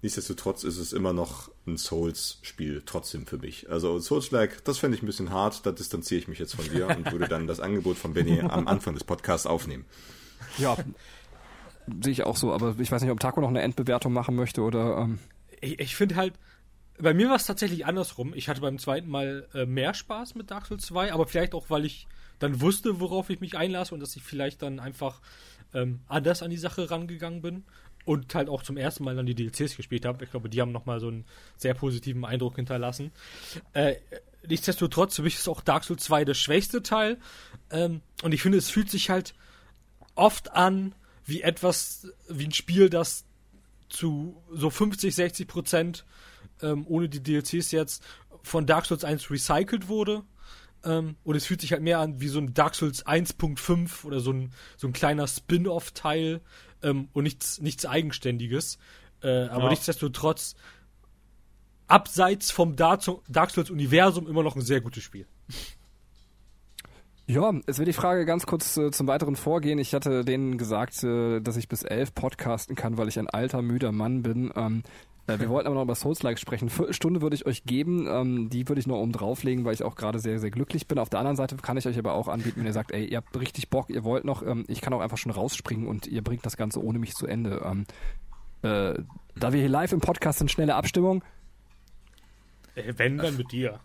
Nichtsdestotrotz 0.01 0.66
ist 0.66 0.77
es 0.77 0.92
immer 0.92 1.14
noch 1.14 1.50
ein 1.66 1.77
Souls-Spiel 1.77 2.83
trotzdem 2.85 3.25
für 3.25 3.38
mich. 3.38 3.69
Also 3.69 3.98
Souls-like, 3.98 4.66
das 4.66 4.77
fände 4.77 4.98
ich 4.98 5.03
ein 5.03 5.06
bisschen 5.06 5.30
hart, 5.30 5.66
da 5.66 5.72
distanziere 5.72 6.19
ich 6.19 6.27
mich 6.27 6.40
jetzt 6.40 6.56
von 6.56 6.69
dir 6.69 6.90
und 6.90 7.09
würde 7.14 7.30
dann 7.30 7.48
das 7.48 7.59
Angebot 7.61 7.98
von 7.98 8.14
Benny 8.14 8.42
am 8.42 8.67
Anfang 8.67 8.95
des 8.95 9.06
Podcasts 9.06 9.48
aufnehmen. 9.48 9.85
ja, 10.58 10.75
sehe 12.02 12.12
ich 12.12 12.24
auch 12.24 12.38
so. 12.38 12.53
Aber 12.53 12.76
ich 12.80 12.92
weiß 12.92 13.02
nicht, 13.02 13.12
ob 13.12 13.20
Taco 13.20 13.42
noch 13.42 13.50
eine 13.50 13.62
Endbewertung 13.62 14.14
machen 14.14 14.36
möchte 14.36 14.62
oder. 14.62 14.98
Ähm, 15.00 15.20
Ich, 15.62 15.80
ich 15.80 15.95
finde 15.95 16.16
halt, 16.16 16.34
bei 17.00 17.14
mir 17.14 17.30
war 17.30 17.36
es 17.36 17.45
tatsächlich 17.45 17.86
andersrum. 17.86 18.34
Ich 18.36 18.50
hatte 18.50 18.62
beim 18.62 18.80
zweiten 18.80 19.10
Mal 19.10 19.48
äh, 19.53 19.66
mehr 19.66 19.94
Spaß 19.94 20.36
mit 20.36 20.52
Dark 20.52 20.68
Souls 20.68 20.86
2, 20.86 21.14
aber 21.14 21.26
vielleicht 21.26 21.53
auch, 21.53 21.70
weil 21.70 21.86
ich 21.86 22.08
dann 22.40 22.62
wusste, 22.62 23.00
worauf 23.00 23.30
ich 23.30 23.40
mich 23.40 23.58
einlasse 23.58 23.94
und 23.94 24.00
dass 24.00 24.16
ich 24.16 24.24
vielleicht 24.24 24.62
dann 24.62 24.80
einfach 24.80 25.22
ähm, 25.74 26.02
anders 26.08 26.44
an 26.44 26.50
die 26.50 26.58
Sache 26.58 26.92
rangegangen 26.92 27.42
bin 27.42 27.64
und 28.06 28.36
halt 28.36 28.50
auch 28.50 28.64
zum 28.64 28.78
ersten 28.78 29.03
Mal 29.03 29.16
dann 29.16 29.26
die 29.26 29.36
DLCs 29.36 29.78
gespielt 29.78 30.06
habe. 30.06 30.24
Ich 30.24 30.32
glaube, 30.32 30.50
die 30.50 30.62
haben 30.62 30.72
nochmal 30.72 31.00
so 31.00 31.08
einen 31.08 31.26
sehr 31.58 31.74
positiven 31.74 32.26
Eindruck 32.26 32.58
hinterlassen. 32.58 33.12
Äh, 33.74 33.95
nichtsdestotrotz, 34.48 35.16
für 35.16 35.24
mich 35.24 35.36
ist 35.36 35.48
auch 35.48 35.62
Dark 35.62 35.84
Souls 35.86 36.03
2 36.03 36.26
der 36.26 36.34
schwächste 36.34 36.84
Teil. 36.84 37.18
Ähm, 37.72 38.02
und 38.24 38.34
ich 38.34 38.42
finde, 38.42 38.58
es 38.58 38.70
fühlt 38.70 38.90
sich 38.90 39.10
halt 39.10 39.34
oft 40.16 40.52
an 40.52 40.94
wie 41.26 41.42
etwas, 41.42 42.08
wie 42.30 42.45
ein 42.45 42.53
Spiel, 42.53 42.90
das 42.90 43.26
zu 43.90 44.42
so 44.52 44.69
50, 44.69 45.14
60 45.14 45.48
Prozent 45.48 46.06
ähm, 46.61 46.85
ohne 46.88 47.10
die 47.10 47.22
DLCs 47.22 47.72
jetzt 47.72 48.03
von 48.42 48.66
Dark 48.66 48.85
Souls 48.85 49.03
1 49.03 49.30
recycelt 49.30 49.88
wurde. 49.88 50.24
Ähm, 50.84 51.16
und 51.24 51.35
es 51.35 51.45
fühlt 51.45 51.61
sich 51.61 51.72
halt 51.72 51.82
mehr 51.82 52.00
an 52.00 52.19
wie 52.19 52.27
so 52.27 52.40
ein 52.40 52.53
Dark 52.53 52.76
Souls 52.76 53.06
1.5 53.06 54.03
oder 54.06 54.19
so 54.19 54.32
ein, 54.34 54.52
so 54.77 54.88
ein 54.88 54.93
kleiner 54.93 55.27
Spin-off-Teil 55.27 56.42
ähm, 56.82 57.08
und 57.14 57.24
nichts, 57.24 57.61
nichts 57.61 57.85
Eigenständiges. 57.85 58.77
Äh, 59.22 59.45
aber 59.45 59.66
Ja. 59.66 59.69
nichtsdestotrotz, 59.69 60.56
abseits 61.88 62.52
vom 62.52 62.76
Dark 62.76 63.02
Souls-Universum 63.03 64.27
immer 64.27 64.43
noch 64.43 64.56
ein 64.56 64.61
sehr 64.61 64.82
gutes 64.82 65.03
Spiel. 65.03 65.27
Ja, 67.26 67.53
es 67.68 67.77
wäre 67.77 67.85
die 67.85 67.93
Frage 67.93 68.26
ganz 68.26 68.45
kurz 68.45 68.76
äh, 68.76 68.92
zum 68.92 69.08
weiteren 69.08 69.35
Vorgehen. 69.35 69.80
Ich 69.80 69.93
hatte 69.93 70.26
denen 70.26 70.58
gesagt, 70.58 71.03
äh, 71.03 71.40
dass 71.40 71.56
ich 71.56 71.69
bis 71.69 71.84
elf 71.84 72.14
podcasten 72.14 72.76
kann, 72.76 72.98
weil 72.98 73.08
ich 73.08 73.18
ein 73.18 73.30
alter, 73.30 73.61
müder 73.61 73.93
Mann 73.93 74.24
bin. 74.24 74.52
Ähm, 74.56 74.84
äh, 75.27 75.40
wir 75.40 75.48
wollten 75.48 75.68
aber 75.68 75.76
noch 75.76 75.84
über 75.84 75.95
Souls-like 75.95 76.38
sprechen. 76.38 76.69
Viertelstunde 76.69 77.22
würde 77.22 77.35
ich 77.35 77.45
euch 77.45 77.64
geben. 77.64 78.08
Ähm, 78.10 78.50
die 78.50 78.68
würde 78.68 78.82
ich 78.82 78.88
nur 78.88 79.00
oben 79.00 79.14
drauflegen, 79.14 79.64
weil 79.64 79.74
ich 79.74 79.84
auch 79.84 79.95
gerade 79.95 80.19
sehr, 80.19 80.40
sehr 80.40 80.52
glücklich 80.52 80.88
bin. 80.88 81.00
Auf 81.00 81.10
der 81.10 81.19
anderen 81.19 81.38
Seite 81.38 81.56
kann 81.56 81.77
ich 81.77 81.88
euch 81.88 81.98
aber 81.98 82.14
auch 82.14 82.27
anbieten, 82.27 82.60
wenn 82.60 82.66
ihr 82.66 82.74
sagt, 82.74 82.92
ey, 82.92 83.06
ihr 83.06 83.18
habt 83.18 83.40
richtig 83.40 83.69
Bock, 83.69 83.90
ihr 83.90 84.03
wollt 84.03 84.26
noch, 84.26 84.45
ähm, 84.45 84.66
ich 84.68 84.82
kann 84.82 84.92
auch 84.92 85.00
einfach 85.00 85.18
schon 85.18 85.32
rausspringen 85.32 85.88
und 85.88 86.08
ihr 86.08 86.24
bringt 86.24 86.45
das 86.45 86.58
Ganze 86.58 86.84
ohne 86.84 87.00
mich 87.00 87.14
zu 87.14 87.26
Ende. 87.26 87.61
Ähm, 87.64 87.85
äh, 88.64 89.02
da 89.35 89.53
wir 89.53 89.61
hier 89.61 89.69
live 89.69 89.93
im 89.93 90.02
Podcast 90.02 90.40
sind, 90.40 90.52
schnelle 90.52 90.76
Abstimmung. 90.76 91.24
Äh, 92.76 92.93
wenn, 92.98 93.18
dann 93.18 93.38
mit 93.38 93.52
dir. 93.53 93.80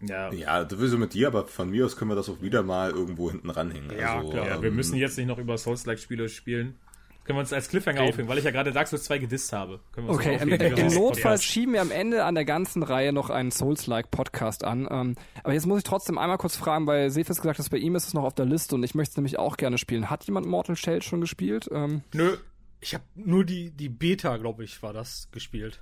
Ja. 0.00 0.32
Ja, 0.32 0.68
sowieso 0.68 0.98
mit 0.98 1.14
dir, 1.14 1.28
aber 1.28 1.46
von 1.46 1.70
mir 1.70 1.86
aus 1.86 1.96
können 1.96 2.10
wir 2.10 2.16
das 2.16 2.28
auch 2.28 2.42
wieder 2.42 2.62
mal 2.62 2.90
irgendwo 2.90 3.30
hinten 3.30 3.50
ranhängen. 3.50 3.90
Ja, 3.98 4.18
also, 4.18 4.30
klar. 4.30 4.46
ja, 4.46 4.60
wir 4.62 4.68
ähm, 4.68 4.76
müssen 4.76 4.96
jetzt 4.96 5.16
nicht 5.16 5.26
noch 5.26 5.38
über 5.38 5.56
Souls-like-Spiele 5.56 6.28
spielen. 6.28 6.76
Können 7.24 7.38
wir 7.38 7.40
uns 7.40 7.52
als 7.52 7.68
Cliffhanger 7.68 8.02
Reden. 8.02 8.12
aufhängen, 8.12 8.28
weil 8.28 8.38
ich 8.38 8.44
ja 8.44 8.52
gerade 8.52 8.70
Dark 8.72 8.86
Souls 8.86 9.02
2 9.04 9.18
gedisst 9.18 9.52
habe. 9.52 9.80
Können 9.90 10.06
wir 10.06 10.12
uns 10.12 10.20
Okay, 10.20 10.34
noch 10.36 10.42
im, 10.42 10.52
aufhängen, 10.52 10.76
im 10.78 10.90
wir 10.92 10.98
Notfall 11.00 11.40
schieben 11.40 11.72
wir 11.74 11.80
am 11.80 11.90
Ende 11.90 12.24
an 12.24 12.36
der 12.36 12.44
ganzen 12.44 12.84
Reihe 12.84 13.12
noch 13.12 13.30
einen 13.30 13.50
Souls-like-Podcast 13.50 14.62
an. 14.62 14.86
Ähm, 14.88 15.16
aber 15.42 15.52
jetzt 15.54 15.66
muss 15.66 15.78
ich 15.78 15.84
trotzdem 15.84 16.18
einmal 16.18 16.38
kurz 16.38 16.56
fragen, 16.56 16.86
weil 16.86 17.10
Sefis 17.10 17.38
gesagt 17.40 17.58
hat, 17.58 17.70
bei 17.70 17.78
ihm 17.78 17.96
ist 17.96 18.06
es 18.06 18.14
noch 18.14 18.22
auf 18.22 18.34
der 18.34 18.44
Liste 18.46 18.76
und 18.76 18.84
ich 18.84 18.94
möchte 18.94 19.12
es 19.12 19.16
nämlich 19.16 19.38
auch 19.40 19.56
gerne 19.56 19.76
spielen. 19.78 20.08
Hat 20.08 20.22
jemand 20.24 20.46
Mortal 20.46 20.76
Shell 20.76 21.02
schon 21.02 21.20
gespielt? 21.20 21.68
Ähm, 21.72 22.02
Nö, 22.12 22.36
Ich 22.80 22.94
habe 22.94 23.02
nur 23.16 23.44
die, 23.44 23.70
die 23.72 23.88
Beta, 23.88 24.36
glaube 24.36 24.62
ich, 24.62 24.80
war 24.84 24.92
das 24.92 25.28
gespielt. 25.32 25.80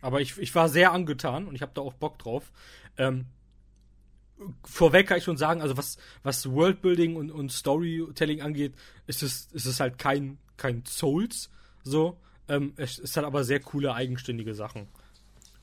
Aber 0.00 0.20
ich, 0.20 0.38
ich 0.38 0.54
war 0.54 0.68
sehr 0.68 0.92
angetan 0.92 1.46
und 1.46 1.54
ich 1.54 1.62
habe 1.62 1.72
da 1.74 1.82
auch 1.82 1.94
Bock 1.94 2.18
drauf. 2.18 2.52
Ähm, 2.96 3.26
vorweg 4.64 5.08
kann 5.08 5.18
ich 5.18 5.24
schon 5.24 5.36
sagen, 5.36 5.62
also 5.62 5.76
was, 5.76 5.98
was 6.22 6.50
Worldbuilding 6.50 7.16
und, 7.16 7.30
und 7.30 7.52
Storytelling 7.52 8.40
angeht, 8.40 8.74
ist 9.06 9.22
es, 9.22 9.48
ist 9.52 9.66
es 9.66 9.80
halt 9.80 9.98
kein, 9.98 10.38
kein 10.56 10.84
Souls. 10.86 11.50
So. 11.82 12.18
Ähm, 12.48 12.72
es 12.76 12.98
ist 12.98 13.16
halt 13.16 13.26
aber 13.26 13.44
sehr 13.44 13.60
coole, 13.60 13.94
eigenständige 13.94 14.54
Sachen. 14.54 14.88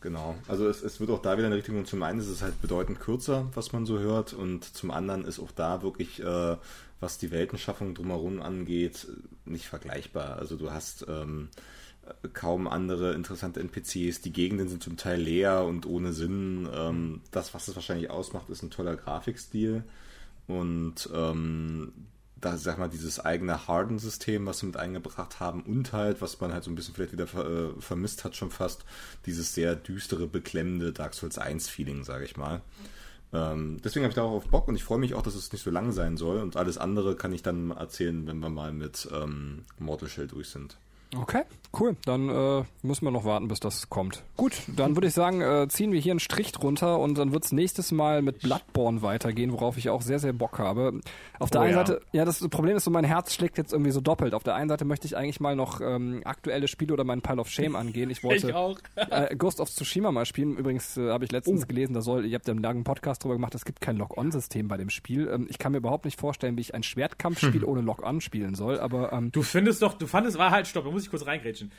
Genau. 0.02 0.36
Also 0.48 0.68
es, 0.70 0.84
es 0.84 1.00
wird 1.00 1.10
auch 1.10 1.22
da 1.22 1.38
wieder 1.38 1.48
eine 1.48 1.56
Richtung. 1.56 1.84
Zum 1.86 2.04
einen 2.04 2.20
ist 2.20 2.28
es 2.28 2.44
halt 2.44 2.62
bedeutend 2.62 3.00
kürzer, 3.00 3.50
was 3.56 3.74
man 3.74 3.88
so 3.88 3.98
hört, 3.98 4.34
und 4.34 4.64
zum 4.64 4.92
anderen 4.92 5.26
ist 5.26 5.40
auch 5.40 5.52
da 5.52 5.82
wirklich, 5.82 6.22
äh, 6.22 6.58
was 7.00 7.18
die 7.18 7.32
Weltenschaffung 7.32 7.96
drumherum 7.96 8.42
angeht, 8.42 9.08
nicht 9.46 9.66
vergleichbar. 9.66 10.38
Also 10.38 10.58
du 10.58 10.72
hast 10.72 11.06
ähm, 11.08 11.50
kaum 12.34 12.68
andere 12.68 13.14
interessante 13.14 13.60
NPCs. 13.60 14.22
Die 14.22 14.34
Gegenden 14.34 14.70
sind 14.70 14.84
zum 14.84 14.98
Teil 14.98 15.20
leer 15.20 15.64
und 15.64 15.86
ohne 15.86 16.14
Sinn. 16.14 16.68
Ähm, 16.74 17.22
das, 17.32 17.54
was 17.54 17.68
es 17.68 17.76
wahrscheinlich 17.76 18.10
ausmacht, 18.10 18.50
ist 18.50 18.64
ein 18.64 18.72
toller 18.72 18.96
Grafikstil. 18.96 19.84
Und 20.48 21.10
ähm, 21.14 21.94
da 22.40 22.58
sag 22.58 22.78
mal 22.78 22.90
dieses 22.90 23.20
eigene 23.20 23.68
Harden-System, 23.68 24.46
was 24.46 24.60
sie 24.60 24.68
mit 24.68 24.78
eingebracht 24.78 25.40
haben 25.40 25.62
und 25.64 25.94
halt, 25.94 26.22
was 26.22 26.40
man 26.40 26.54
halt 26.54 26.64
so 26.64 26.72
ein 26.72 26.76
bisschen 26.76 26.94
vielleicht 26.94 27.14
wieder 27.14 27.28
ver 27.28 27.46
äh, 27.46 27.82
vermisst 27.82 28.24
hat 28.24 28.36
schon 28.36 28.52
fast, 28.52 28.86
dieses 29.26 29.56
sehr 29.56 29.76
düstere, 29.76 30.28
beklemmende 30.28 30.94
Dark 30.94 31.14
Souls 31.14 31.40
1-Feeling, 31.40 32.04
sage 32.04 32.26
ich 32.26 32.38
mal. 32.38 32.62
Ähm, 33.34 33.78
deswegen 33.84 34.04
habe 34.04 34.12
ich 34.12 34.16
da 34.16 34.24
auch 34.24 34.32
auf 34.32 34.48
Bock 34.48 34.68
und 34.68 34.76
ich 34.76 34.84
freue 34.84 35.00
mich 35.00 35.16
auch, 35.16 35.24
dass 35.24 35.36
es 35.36 35.52
nicht 35.52 35.64
so 35.64 35.72
lang 35.72 35.92
sein 35.92 36.18
soll 36.18 36.40
und 36.40 36.56
alles 36.56 36.78
andere 36.78 37.16
kann 37.16 37.34
ich 37.34 37.42
dann 37.42 37.72
erzählen, 37.72 38.28
wenn 38.28 38.40
wir 38.40 38.50
mal 38.50 38.72
mit 38.72 39.08
ähm, 39.12 39.64
Mortal 39.80 40.10
Shell 40.10 40.28
durch 40.28 40.50
sind. 40.50 40.78
Okay, 41.22 41.44
cool. 41.80 41.96
Dann 42.06 42.30
äh, 42.30 42.64
müssen 42.84 43.06
wir 43.06 43.12
noch 43.12 43.24
warten, 43.26 43.48
bis 43.48 43.60
das 43.60 43.90
kommt. 43.90 44.24
Gut, 44.38 44.54
dann 44.76 44.96
würde 44.96 45.08
ich 45.08 45.14
sagen, 45.14 45.42
äh, 45.42 45.68
ziehen 45.70 45.92
wir 45.92 46.00
hier 46.00 46.12
einen 46.12 46.20
Strich 46.20 46.52
drunter 46.52 47.00
und 47.00 47.18
dann 47.18 47.32
wird's 47.32 47.52
nächstes 47.52 47.92
Mal 47.92 48.22
mit 48.22 48.40
Bloodborne 48.42 49.02
weitergehen, 49.02 49.52
worauf 49.54 49.78
ich 49.78 49.90
auch 49.90 50.02
sehr, 50.02 50.20
sehr 50.20 50.34
Bock 50.34 50.60
habe. 50.60 51.00
Auf 51.40 51.50
der 51.52 51.62
Oh 51.62 51.64
einen 51.64 51.74
ja. 51.74 51.86
Seite, 51.86 52.02
ja, 52.12 52.26
das 52.26 52.46
Problem 52.50 52.76
ist 52.76 52.84
so, 52.84 52.92
mein 52.92 53.06
Herz 53.06 53.34
schlägt 53.34 53.58
jetzt 53.58 53.72
irgendwie 53.72 53.92
so 53.92 54.02
doppelt. 54.02 54.34
Auf 54.34 54.44
der 54.44 54.56
einen 54.56 54.70
Seite 54.70 54.84
möchte 54.86 55.08
ich 55.08 55.16
eigentlich 55.16 55.40
mal 55.40 55.56
noch 55.56 55.80
ähm, 55.82 56.22
aktuelle 56.26 56.68
Spiele 56.68 56.94
oder 56.94 57.04
meinen 57.04 57.22
Pile 57.22 57.40
of 57.40 57.50
Shame 57.50 57.76
angehen. 57.78 58.10
Ich 58.10 58.24
wollte 58.24 58.56
auch. 58.56 58.78
äh, 58.96 59.36
Ghost 59.36 59.60
of 59.62 59.70
Tsushima 59.70 60.12
mal 60.12 60.26
spielen. 60.26 60.58
Übrigens 60.58 60.98
äh, 60.98 61.10
habe 61.12 61.24
ich 61.26 61.32
letztens 61.32 61.64
Oh. 61.64 61.68
gelesen, 61.68 61.94
da 61.94 62.02
soll, 62.02 62.26
ihr 62.26 62.36
habt 62.36 62.48
ja 62.48 62.54
einen 62.54 62.64
langen 62.64 62.84
Podcast 62.84 63.24
drüber 63.24 63.36
gemacht, 63.36 63.56
es 63.56 63.64
gibt 63.66 63.80
kein 63.82 63.96
Lock-on-System 63.98 64.68
bei 64.68 64.78
dem 64.78 64.90
Spiel. 64.90 65.30
Ähm, 65.34 65.48
ich 65.50 65.58
kann 65.60 65.72
mir 65.72 65.78
überhaupt 65.80 66.06
nicht 66.06 66.20
vorstellen, 66.20 66.58
wie 66.58 66.62
ich 66.62 66.74
ein 66.76 66.84
Schwertkampfspiel 66.84 67.64
ohne 67.66 67.82
Lock-on 67.82 68.22
spielen 68.22 68.56
soll, 68.56 68.80
aber 68.80 69.14
ähm, 69.14 69.32
Du 69.32 69.42
findest 69.44 69.82
doch, 69.82 69.94
du 69.94 70.08
fandest, 70.08 70.38
war 70.38 70.52
halt, 70.52 70.68
stopp, 70.68 70.86
da 70.86 70.92
muss 71.12 71.22
ich 71.22 71.26
kurz 71.26 71.26
reingrätschen. 71.28 71.72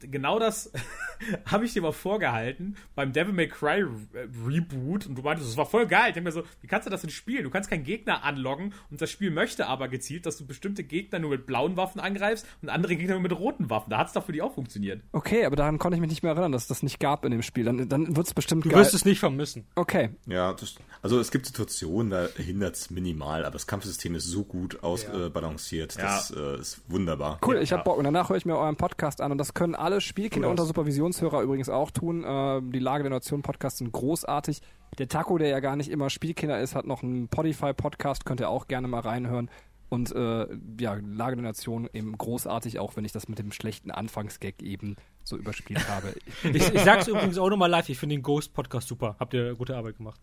Genau 0.00 0.38
das 0.38 0.72
habe 1.46 1.64
ich 1.64 1.72
dir 1.72 1.82
mal 1.82 1.92
vorgehalten 1.92 2.76
beim 2.94 3.12
Devil 3.12 3.32
May 3.32 3.46
Cry 3.48 3.82
Re- 3.82 4.28
Reboot 4.46 5.06
und 5.06 5.14
du 5.16 5.22
meintest, 5.22 5.48
das 5.50 5.56
war 5.56 5.66
voll 5.66 5.86
geil. 5.86 6.08
Ich 6.08 6.14
denke 6.14 6.28
mir 6.28 6.32
so, 6.32 6.42
wie 6.60 6.66
kannst 6.66 6.86
du 6.86 6.90
das 6.90 7.02
denn 7.02 7.10
spielen? 7.10 7.44
Du 7.44 7.50
kannst 7.50 7.70
keinen 7.70 7.84
Gegner 7.84 8.24
anloggen 8.24 8.72
und 8.90 9.00
das 9.00 9.10
Spiel 9.10 9.30
möchte 9.30 9.66
aber 9.66 9.88
gezielt, 9.88 10.26
dass 10.26 10.36
du 10.38 10.46
bestimmte 10.46 10.82
Gegner 10.82 11.18
nur 11.20 11.30
mit 11.30 11.46
blauen 11.46 11.76
Waffen 11.76 12.00
angreifst 12.00 12.46
und 12.62 12.68
andere 12.68 12.96
Gegner 12.96 13.14
nur 13.14 13.22
mit 13.22 13.32
roten 13.38 13.70
Waffen. 13.70 13.90
Da 13.90 13.98
hat 13.98 14.08
es 14.08 14.12
doch 14.12 14.24
für 14.24 14.32
die 14.32 14.42
auch 14.42 14.54
funktioniert. 14.54 15.02
okay, 15.12 15.44
aber 15.44 15.56
daran 15.56 15.78
konnte 15.78 15.94
ich 15.96 16.00
mich 16.00 16.10
nicht 16.10 16.22
mehr 16.22 16.32
erinnern, 16.32 16.52
dass 16.52 16.62
es 16.62 16.68
das 16.68 16.82
nicht 16.82 16.98
gab 16.98 17.24
in 17.24 17.30
dem 17.30 17.42
Spiel. 17.42 17.64
Dann, 17.64 17.88
dann 17.88 18.16
wird's 18.16 18.34
bestimmt 18.34 18.64
Du 18.64 18.70
geil. 18.70 18.80
wirst 18.80 18.94
es 18.94 19.04
nicht 19.04 19.20
vermissen. 19.20 19.66
Okay, 19.76 20.10
Ja, 20.26 20.52
das, 20.52 20.74
also 21.02 21.20
es 21.20 21.30
gibt 21.30 21.46
Situationen, 21.46 22.10
da 22.10 22.26
hindert 22.36 22.74
es 22.76 22.90
minimal, 22.90 23.44
aber 23.44 23.52
das 23.52 23.66
Kampfsystem 23.66 24.14
ist 24.14 24.24
so 24.26 24.44
gut 24.44 24.82
ausbalanciert, 24.82 25.96
Ja. 25.96 26.02
das 26.16 26.30
äh, 26.32 26.58
ist 26.58 26.80
wunderbar. 26.88 27.38
Cool, 27.46 27.56
Ja, 27.56 27.60
ich 27.62 27.72
habe 27.72 27.80
ja. 27.80 27.84
Bock. 27.84 27.98
Und 27.98 28.04
danach 28.04 28.28
höre 28.30 28.36
ich 28.36 28.46
mir 28.46 28.56
euren 28.60 28.76
Podcast 28.76 29.20
an. 29.20 29.32
Und 29.32 29.38
das 29.38 29.54
können 29.54 29.74
alle 29.74 30.00
Spielkinder 30.00 30.48
Cool 30.48 30.52
unter. 30.52 30.64
Supervisionshörer 30.64 31.42
übrigens 31.42 31.68
auch 31.68 31.90
tun. 31.90 32.24
Äh, 32.24 32.60
die 32.62 32.78
Lage 32.78 33.02
der 33.02 33.10
Nation 33.10 33.42
Podcasts 33.42 33.78
sind 33.78 33.92
großartig. 33.92 34.60
Der 34.98 35.08
Taco, 35.08 35.38
der 35.38 35.48
ja 35.48 35.60
gar 35.60 35.76
nicht 35.76 35.90
immer 35.90 36.10
Spielkinder 36.10 36.60
ist, 36.60 36.74
hat 36.74 36.86
noch 36.86 37.02
einen 37.02 37.28
Podify-Podcast. 37.28 38.24
Könnt 38.24 38.40
ihr 38.40 38.48
auch 38.48 38.68
gerne 38.68 38.88
mal 38.88 39.00
reinhören. 39.00 39.50
Und 39.88 40.14
äh, 40.14 40.46
ja, 40.78 40.98
Lage 41.02 41.36
der 41.36 41.42
Nation 41.42 41.88
eben 41.92 42.16
großartig, 42.16 42.78
auch 42.78 42.94
wenn 42.94 43.04
ich 43.04 43.10
das 43.10 43.28
mit 43.28 43.40
dem 43.40 43.50
schlechten 43.50 43.90
Anfangsgag 43.90 44.62
eben 44.62 44.94
so 45.24 45.36
überspielt 45.36 45.88
habe. 45.88 46.14
Ich, 46.44 46.72
ich 46.72 46.80
sag's 46.82 47.08
übrigens 47.08 47.38
auch 47.38 47.50
nochmal 47.50 47.68
live, 47.68 47.88
ich 47.88 47.98
finde 47.98 48.14
den 48.14 48.22
Ghost-Podcast 48.22 48.86
super. 48.86 49.16
Habt 49.18 49.34
ihr 49.34 49.56
gute 49.56 49.76
Arbeit 49.76 49.96
gemacht. 49.96 50.20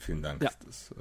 Vielen 0.00 0.22
Dank. 0.22 0.42
Ja. 0.42 0.50
Das 0.64 0.94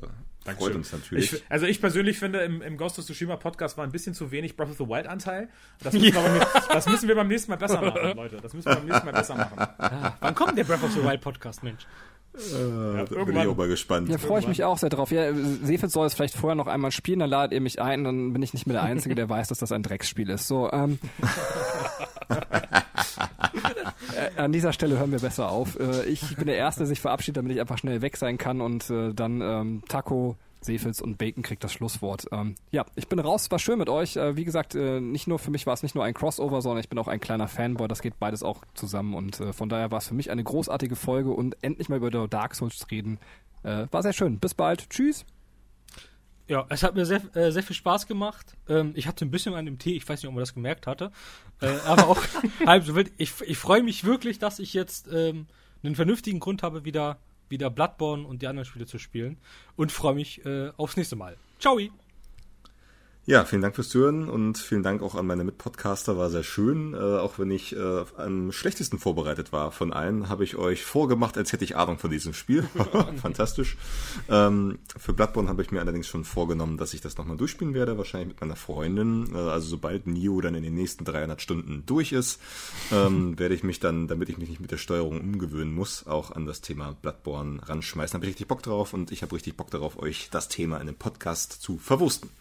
äh, 0.45 0.53
freut 0.53 0.75
uns 0.75 0.91
natürlich. 0.91 1.33
Ich, 1.33 1.43
also 1.49 1.65
ich 1.67 1.79
persönlich 1.79 2.17
finde, 2.17 2.39
im, 2.39 2.61
im 2.61 2.77
Ghost 2.77 2.97
of 2.97 3.05
Tsushima 3.05 3.35
Podcast 3.35 3.77
war 3.77 3.83
ein 3.83 3.91
bisschen 3.91 4.13
zu 4.13 4.31
wenig 4.31 4.57
Breath 4.57 4.69
of 4.69 4.77
the 4.77 4.87
Wild 4.87 5.07
Anteil. 5.07 5.49
Das 5.83 5.93
müssen, 5.93 6.05
wir, 6.05 6.21
beim, 6.21 6.41
das 6.69 6.87
müssen 6.87 7.07
wir 7.07 7.15
beim 7.15 7.27
nächsten 7.27 7.51
Mal 7.51 7.57
besser 7.57 7.81
machen, 7.81 8.15
Leute. 8.15 8.37
Das 8.41 8.53
müssen 8.53 8.69
wir 8.69 8.75
beim 8.75 8.85
nächsten 8.85 9.05
Mal 9.05 9.13
besser 9.13 9.35
machen. 9.35 10.15
Wann 10.19 10.35
kommt 10.35 10.57
der 10.57 10.63
Breath 10.63 10.83
of 10.83 10.91
the 10.93 11.03
Wild 11.03 11.21
Podcast, 11.21 11.61
Mensch? 11.63 11.85
äh, 12.33 13.05
da 13.05 13.23
bin 13.23 13.35
ich 13.35 13.47
auch 13.47 13.57
mal 13.57 13.67
gespannt. 13.67 14.09
Ja, 14.09 14.17
freue 14.17 14.39
ich 14.39 14.47
mich 14.47 14.63
auch 14.63 14.77
sehr 14.77 14.89
drauf. 14.89 15.11
Ja, 15.11 15.33
Sefit 15.33 15.91
soll 15.91 16.07
es 16.07 16.13
vielleicht 16.13 16.35
vorher 16.35 16.55
noch 16.55 16.67
einmal 16.67 16.91
spielen, 16.91 17.19
dann 17.19 17.29
ladet 17.29 17.53
ihr 17.53 17.61
mich 17.61 17.81
ein, 17.81 18.03
dann 18.03 18.33
bin 18.33 18.41
ich 18.41 18.53
nicht 18.53 18.65
mehr 18.65 18.75
der 18.75 18.83
Einzige, 18.83 19.15
der 19.15 19.29
weiß, 19.29 19.49
dass 19.49 19.59
das 19.59 19.71
ein 19.71 19.83
Drecksspiel 19.83 20.29
ist. 20.29 20.47
So, 20.47 20.71
ähm, 20.71 20.99
äh, 24.15 24.39
an 24.39 24.51
dieser 24.51 24.73
Stelle 24.73 24.97
hören 24.97 25.11
wir 25.11 25.19
besser 25.19 25.49
auf. 25.49 25.79
Äh, 25.79 26.05
ich 26.05 26.35
bin 26.35 26.47
der 26.47 26.57
Erste, 26.57 26.81
der 26.81 26.87
sich 26.87 27.01
verabschiedet, 27.01 27.37
damit 27.37 27.53
ich 27.53 27.59
einfach 27.59 27.77
schnell 27.77 28.01
weg 28.01 28.17
sein 28.17 28.37
kann 28.37 28.61
und 28.61 28.89
äh, 28.89 29.13
dann 29.13 29.41
ähm, 29.41 29.83
Taco, 29.87 30.35
Seefels 30.61 31.01
und 31.01 31.17
Bacon 31.17 31.43
kriegt 31.43 31.63
das 31.63 31.73
Schlusswort. 31.73 32.27
Ähm, 32.31 32.55
ja, 32.71 32.85
ich 32.95 33.07
bin 33.07 33.19
raus, 33.19 33.49
war 33.49 33.59
schön 33.59 33.79
mit 33.79 33.89
euch. 33.89 34.15
Äh, 34.15 34.35
wie 34.35 34.45
gesagt, 34.45 34.75
äh, 34.75 34.99
nicht 34.99 35.27
nur 35.27 35.39
für 35.39 35.51
mich 35.51 35.65
war 35.65 35.73
es 35.73 35.83
nicht 35.83 35.95
nur 35.95 36.03
ein 36.03 36.13
Crossover, 36.13 36.61
sondern 36.61 36.79
ich 36.81 36.89
bin 36.89 36.99
auch 36.99 37.07
ein 37.07 37.19
kleiner 37.19 37.47
Fanboy. 37.47 37.87
Das 37.87 38.01
geht 38.01 38.19
beides 38.19 38.43
auch 38.43 38.63
zusammen 38.75 39.15
und 39.15 39.39
äh, 39.39 39.53
von 39.53 39.69
daher 39.69 39.91
war 39.91 39.97
es 39.97 40.07
für 40.07 40.13
mich 40.13 40.29
eine 40.31 40.43
großartige 40.43 40.95
Folge 40.95 41.31
und 41.31 41.57
endlich 41.61 41.89
mal 41.89 41.97
über 41.97 42.27
Dark 42.27 42.55
Souls 42.55 42.85
reden. 42.91 43.17
Äh, 43.63 43.87
war 43.91 44.03
sehr 44.03 44.13
schön. 44.13 44.39
Bis 44.39 44.53
bald. 44.53 44.89
Tschüss. 44.89 45.25
Ja, 46.51 46.65
es 46.67 46.83
hat 46.83 46.95
mir 46.95 47.05
sehr, 47.05 47.21
äh, 47.33 47.49
sehr 47.49 47.63
viel 47.63 47.77
Spaß 47.77 48.07
gemacht. 48.07 48.57
Ähm, 48.67 48.91
ich 48.95 49.07
hatte 49.07 49.23
ein 49.23 49.31
bisschen 49.31 49.53
an 49.53 49.63
dem 49.63 49.79
Tee, 49.79 49.95
ich 49.95 50.09
weiß 50.09 50.21
nicht, 50.21 50.27
ob 50.27 50.35
man 50.35 50.41
das 50.41 50.53
gemerkt 50.53 50.85
hatte. 50.85 51.09
Äh, 51.61 51.67
aber 51.85 52.09
auch 52.09 52.21
halb 52.65 52.83
so 52.83 52.93
wild. 52.93 53.09
Ich, 53.15 53.31
ich 53.39 53.57
freue 53.57 53.81
mich 53.81 54.03
wirklich, 54.03 54.37
dass 54.37 54.59
ich 54.59 54.73
jetzt 54.73 55.07
ähm, 55.13 55.47
einen 55.81 55.95
vernünftigen 55.95 56.41
Grund 56.41 56.61
habe, 56.61 56.83
wieder, 56.83 57.19
wieder 57.47 57.69
Bloodborne 57.69 58.27
und 58.27 58.41
die 58.41 58.47
anderen 58.47 58.65
Spiele 58.65 58.85
zu 58.85 58.99
spielen. 58.99 59.37
Und 59.77 59.93
freue 59.93 60.13
mich 60.13 60.45
äh, 60.45 60.71
aufs 60.75 60.97
nächste 60.97 61.15
Mal. 61.15 61.37
Ciao! 61.57 61.79
Ja, 63.27 63.45
vielen 63.45 63.61
Dank 63.61 63.75
fürs 63.75 63.89
Zuhören 63.89 64.27
und 64.27 64.57
vielen 64.57 64.81
Dank 64.81 65.03
auch 65.03 65.13
an 65.13 65.27
meine 65.27 65.43
Mitpodcaster. 65.43 66.17
War 66.17 66.31
sehr 66.31 66.41
schön. 66.41 66.95
Äh, 66.95 66.97
auch 66.97 67.37
wenn 67.37 67.51
ich 67.51 67.75
äh, 67.75 68.03
am 68.17 68.51
schlechtesten 68.51 68.97
vorbereitet 68.97 69.51
war 69.51 69.71
von 69.71 69.93
allen, 69.93 70.27
habe 70.27 70.43
ich 70.43 70.55
euch 70.55 70.83
vorgemacht, 70.83 71.37
als 71.37 71.53
hätte 71.53 71.63
ich 71.63 71.77
Ahnung 71.77 71.99
von 71.99 72.09
diesem 72.09 72.33
Spiel. 72.33 72.63
Fantastisch. 73.21 73.77
Ähm, 74.27 74.79
für 74.97 75.13
Bloodborne 75.13 75.49
habe 75.49 75.61
ich 75.61 75.69
mir 75.69 75.81
allerdings 75.81 76.07
schon 76.07 76.23
vorgenommen, 76.23 76.77
dass 76.77 76.95
ich 76.95 77.01
das 77.01 77.15
nochmal 77.15 77.37
durchspielen 77.37 77.75
werde, 77.75 77.95
wahrscheinlich 77.99 78.29
mit 78.29 78.41
meiner 78.41 78.55
Freundin. 78.55 79.29
Äh, 79.35 79.37
also 79.37 79.67
sobald 79.67 80.07
Nio 80.07 80.41
dann 80.41 80.55
in 80.55 80.63
den 80.63 80.73
nächsten 80.73 81.05
300 81.05 81.39
Stunden 81.39 81.83
durch 81.85 82.13
ist, 82.13 82.41
ähm, 82.91 83.37
werde 83.37 83.53
ich 83.53 83.63
mich 83.63 83.79
dann, 83.79 84.07
damit 84.07 84.29
ich 84.29 84.39
mich 84.39 84.49
nicht 84.49 84.61
mit 84.61 84.71
der 84.71 84.77
Steuerung 84.77 85.21
umgewöhnen 85.21 85.75
muss, 85.75 86.07
auch 86.07 86.31
an 86.31 86.47
das 86.47 86.61
Thema 86.61 86.97
Bloodborne 86.99 87.69
ranschmeißen. 87.69 88.15
Habe 88.15 88.25
ich 88.25 88.31
richtig 88.31 88.47
Bock 88.47 88.63
drauf 88.63 88.95
und 88.95 89.11
ich 89.11 89.21
habe 89.21 89.35
richtig 89.35 89.57
Bock 89.57 89.69
darauf, 89.69 90.01
euch 90.01 90.29
das 90.31 90.47
Thema 90.47 90.79
in 90.79 90.87
dem 90.87 90.95
Podcast 90.95 91.61
zu 91.61 91.77
verwursten. 91.77 92.31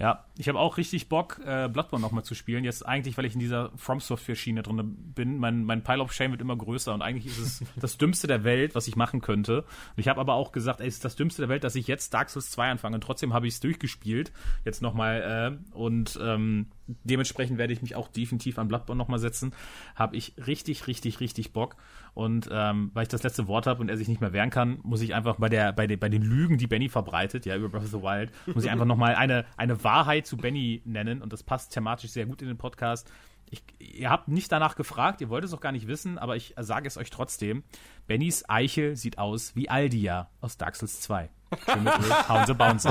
Ja, 0.00 0.24
ich 0.38 0.48
habe 0.48 0.58
auch 0.58 0.78
richtig 0.78 1.10
Bock, 1.10 1.42
äh, 1.44 1.68
Bloodborne 1.68 2.02
nochmal 2.02 2.24
zu 2.24 2.34
spielen. 2.34 2.64
Jetzt 2.64 2.86
eigentlich, 2.86 3.18
weil 3.18 3.26
ich 3.26 3.34
in 3.34 3.38
dieser 3.38 3.70
From 3.76 4.00
Software-Schiene 4.00 4.62
drin 4.62 4.96
bin. 5.14 5.36
Mein, 5.36 5.64
mein 5.64 5.84
Pile 5.84 6.00
of 6.00 6.10
Shame 6.10 6.30
wird 6.30 6.40
immer 6.40 6.56
größer 6.56 6.94
und 6.94 7.02
eigentlich 7.02 7.26
ist 7.26 7.38
es 7.38 7.62
das 7.76 7.98
Dümmste 7.98 8.26
der 8.26 8.42
Welt, 8.42 8.74
was 8.74 8.88
ich 8.88 8.96
machen 8.96 9.20
könnte. 9.20 9.58
Und 9.58 9.98
ich 9.98 10.08
habe 10.08 10.18
aber 10.18 10.34
auch 10.34 10.52
gesagt, 10.52 10.80
ey, 10.80 10.86
es 10.86 10.94
ist 10.94 11.04
das 11.04 11.16
Dümmste 11.16 11.42
der 11.42 11.50
Welt, 11.50 11.64
dass 11.64 11.74
ich 11.74 11.86
jetzt 11.86 12.14
Dark 12.14 12.30
Souls 12.30 12.50
2 12.50 12.70
anfange. 12.70 12.94
Und 12.94 13.02
trotzdem 13.02 13.34
habe 13.34 13.46
ich 13.46 13.52
es 13.52 13.60
durchgespielt. 13.60 14.32
Jetzt 14.64 14.80
nochmal. 14.80 15.58
Äh, 15.60 15.76
und 15.76 16.18
ähm, 16.22 16.68
dementsprechend 17.04 17.58
werde 17.58 17.72
ich 17.72 17.82
mich 17.82 17.96
auch 17.96 18.08
definitiv 18.08 18.58
an 18.58 18.68
Bloodborne 18.68 18.98
nochmal 18.98 19.18
setzen. 19.18 19.52
Habe 19.94 20.16
ich 20.16 20.34
richtig, 20.46 20.86
richtig, 20.86 21.20
richtig 21.20 21.52
Bock. 21.52 21.76
Und 22.14 22.48
ähm, 22.52 22.90
weil 22.94 23.04
ich 23.04 23.08
das 23.08 23.22
letzte 23.22 23.46
Wort 23.46 23.66
habe 23.66 23.80
und 23.80 23.88
er 23.88 23.96
sich 23.96 24.08
nicht 24.08 24.20
mehr 24.20 24.32
wehren 24.32 24.50
kann, 24.50 24.80
muss 24.82 25.00
ich 25.00 25.14
einfach 25.14 25.36
bei 25.36 25.48
der, 25.48 25.72
bei, 25.72 25.86
de, 25.86 25.96
bei 25.96 26.08
den 26.08 26.22
Lügen, 26.22 26.58
die 26.58 26.66
Benny 26.66 26.88
verbreitet, 26.88 27.46
ja, 27.46 27.56
über 27.56 27.68
Breath 27.68 27.84
of 27.84 27.90
the 27.90 28.02
Wild, 28.02 28.30
muss 28.46 28.64
ich 28.64 28.70
einfach 28.70 28.84
nochmal 28.84 29.14
eine, 29.14 29.44
eine 29.56 29.82
Wahrheit 29.84 30.26
zu 30.26 30.36
Benny 30.36 30.82
nennen 30.84 31.22
und 31.22 31.32
das 31.32 31.42
passt 31.42 31.72
thematisch 31.72 32.10
sehr 32.10 32.26
gut 32.26 32.42
in 32.42 32.48
den 32.48 32.58
Podcast. 32.58 33.10
Ich, 33.50 33.62
ihr 33.78 34.10
habt 34.10 34.28
nicht 34.28 34.50
danach 34.52 34.76
gefragt, 34.76 35.20
ihr 35.20 35.28
wollt 35.28 35.44
es 35.44 35.52
auch 35.52 35.60
gar 35.60 35.72
nicht 35.72 35.88
wissen, 35.88 36.18
aber 36.18 36.36
ich 36.36 36.54
sage 36.58 36.86
es 36.86 36.96
euch 36.96 37.10
trotzdem. 37.10 37.64
Bennys 38.06 38.48
Eichel 38.48 38.96
sieht 38.96 39.18
aus 39.18 39.56
wie 39.56 39.68
Aldia 39.68 40.30
aus 40.40 40.56
Dark 40.56 40.76
Souls 40.76 41.00
2. 41.00 41.30
Schön 41.64 41.84
mit 41.84 41.92
Öl, 41.98 42.12
sie, 42.46 42.54
bauen 42.54 42.78
sie. 42.78 42.90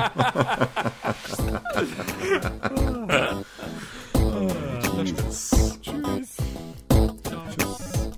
Tschüss. 5.82 6.38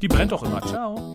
Die 0.01 0.07
brennt 0.07 0.31
doch 0.31 0.43
immer. 0.43 0.61
Ciao. 0.61 1.13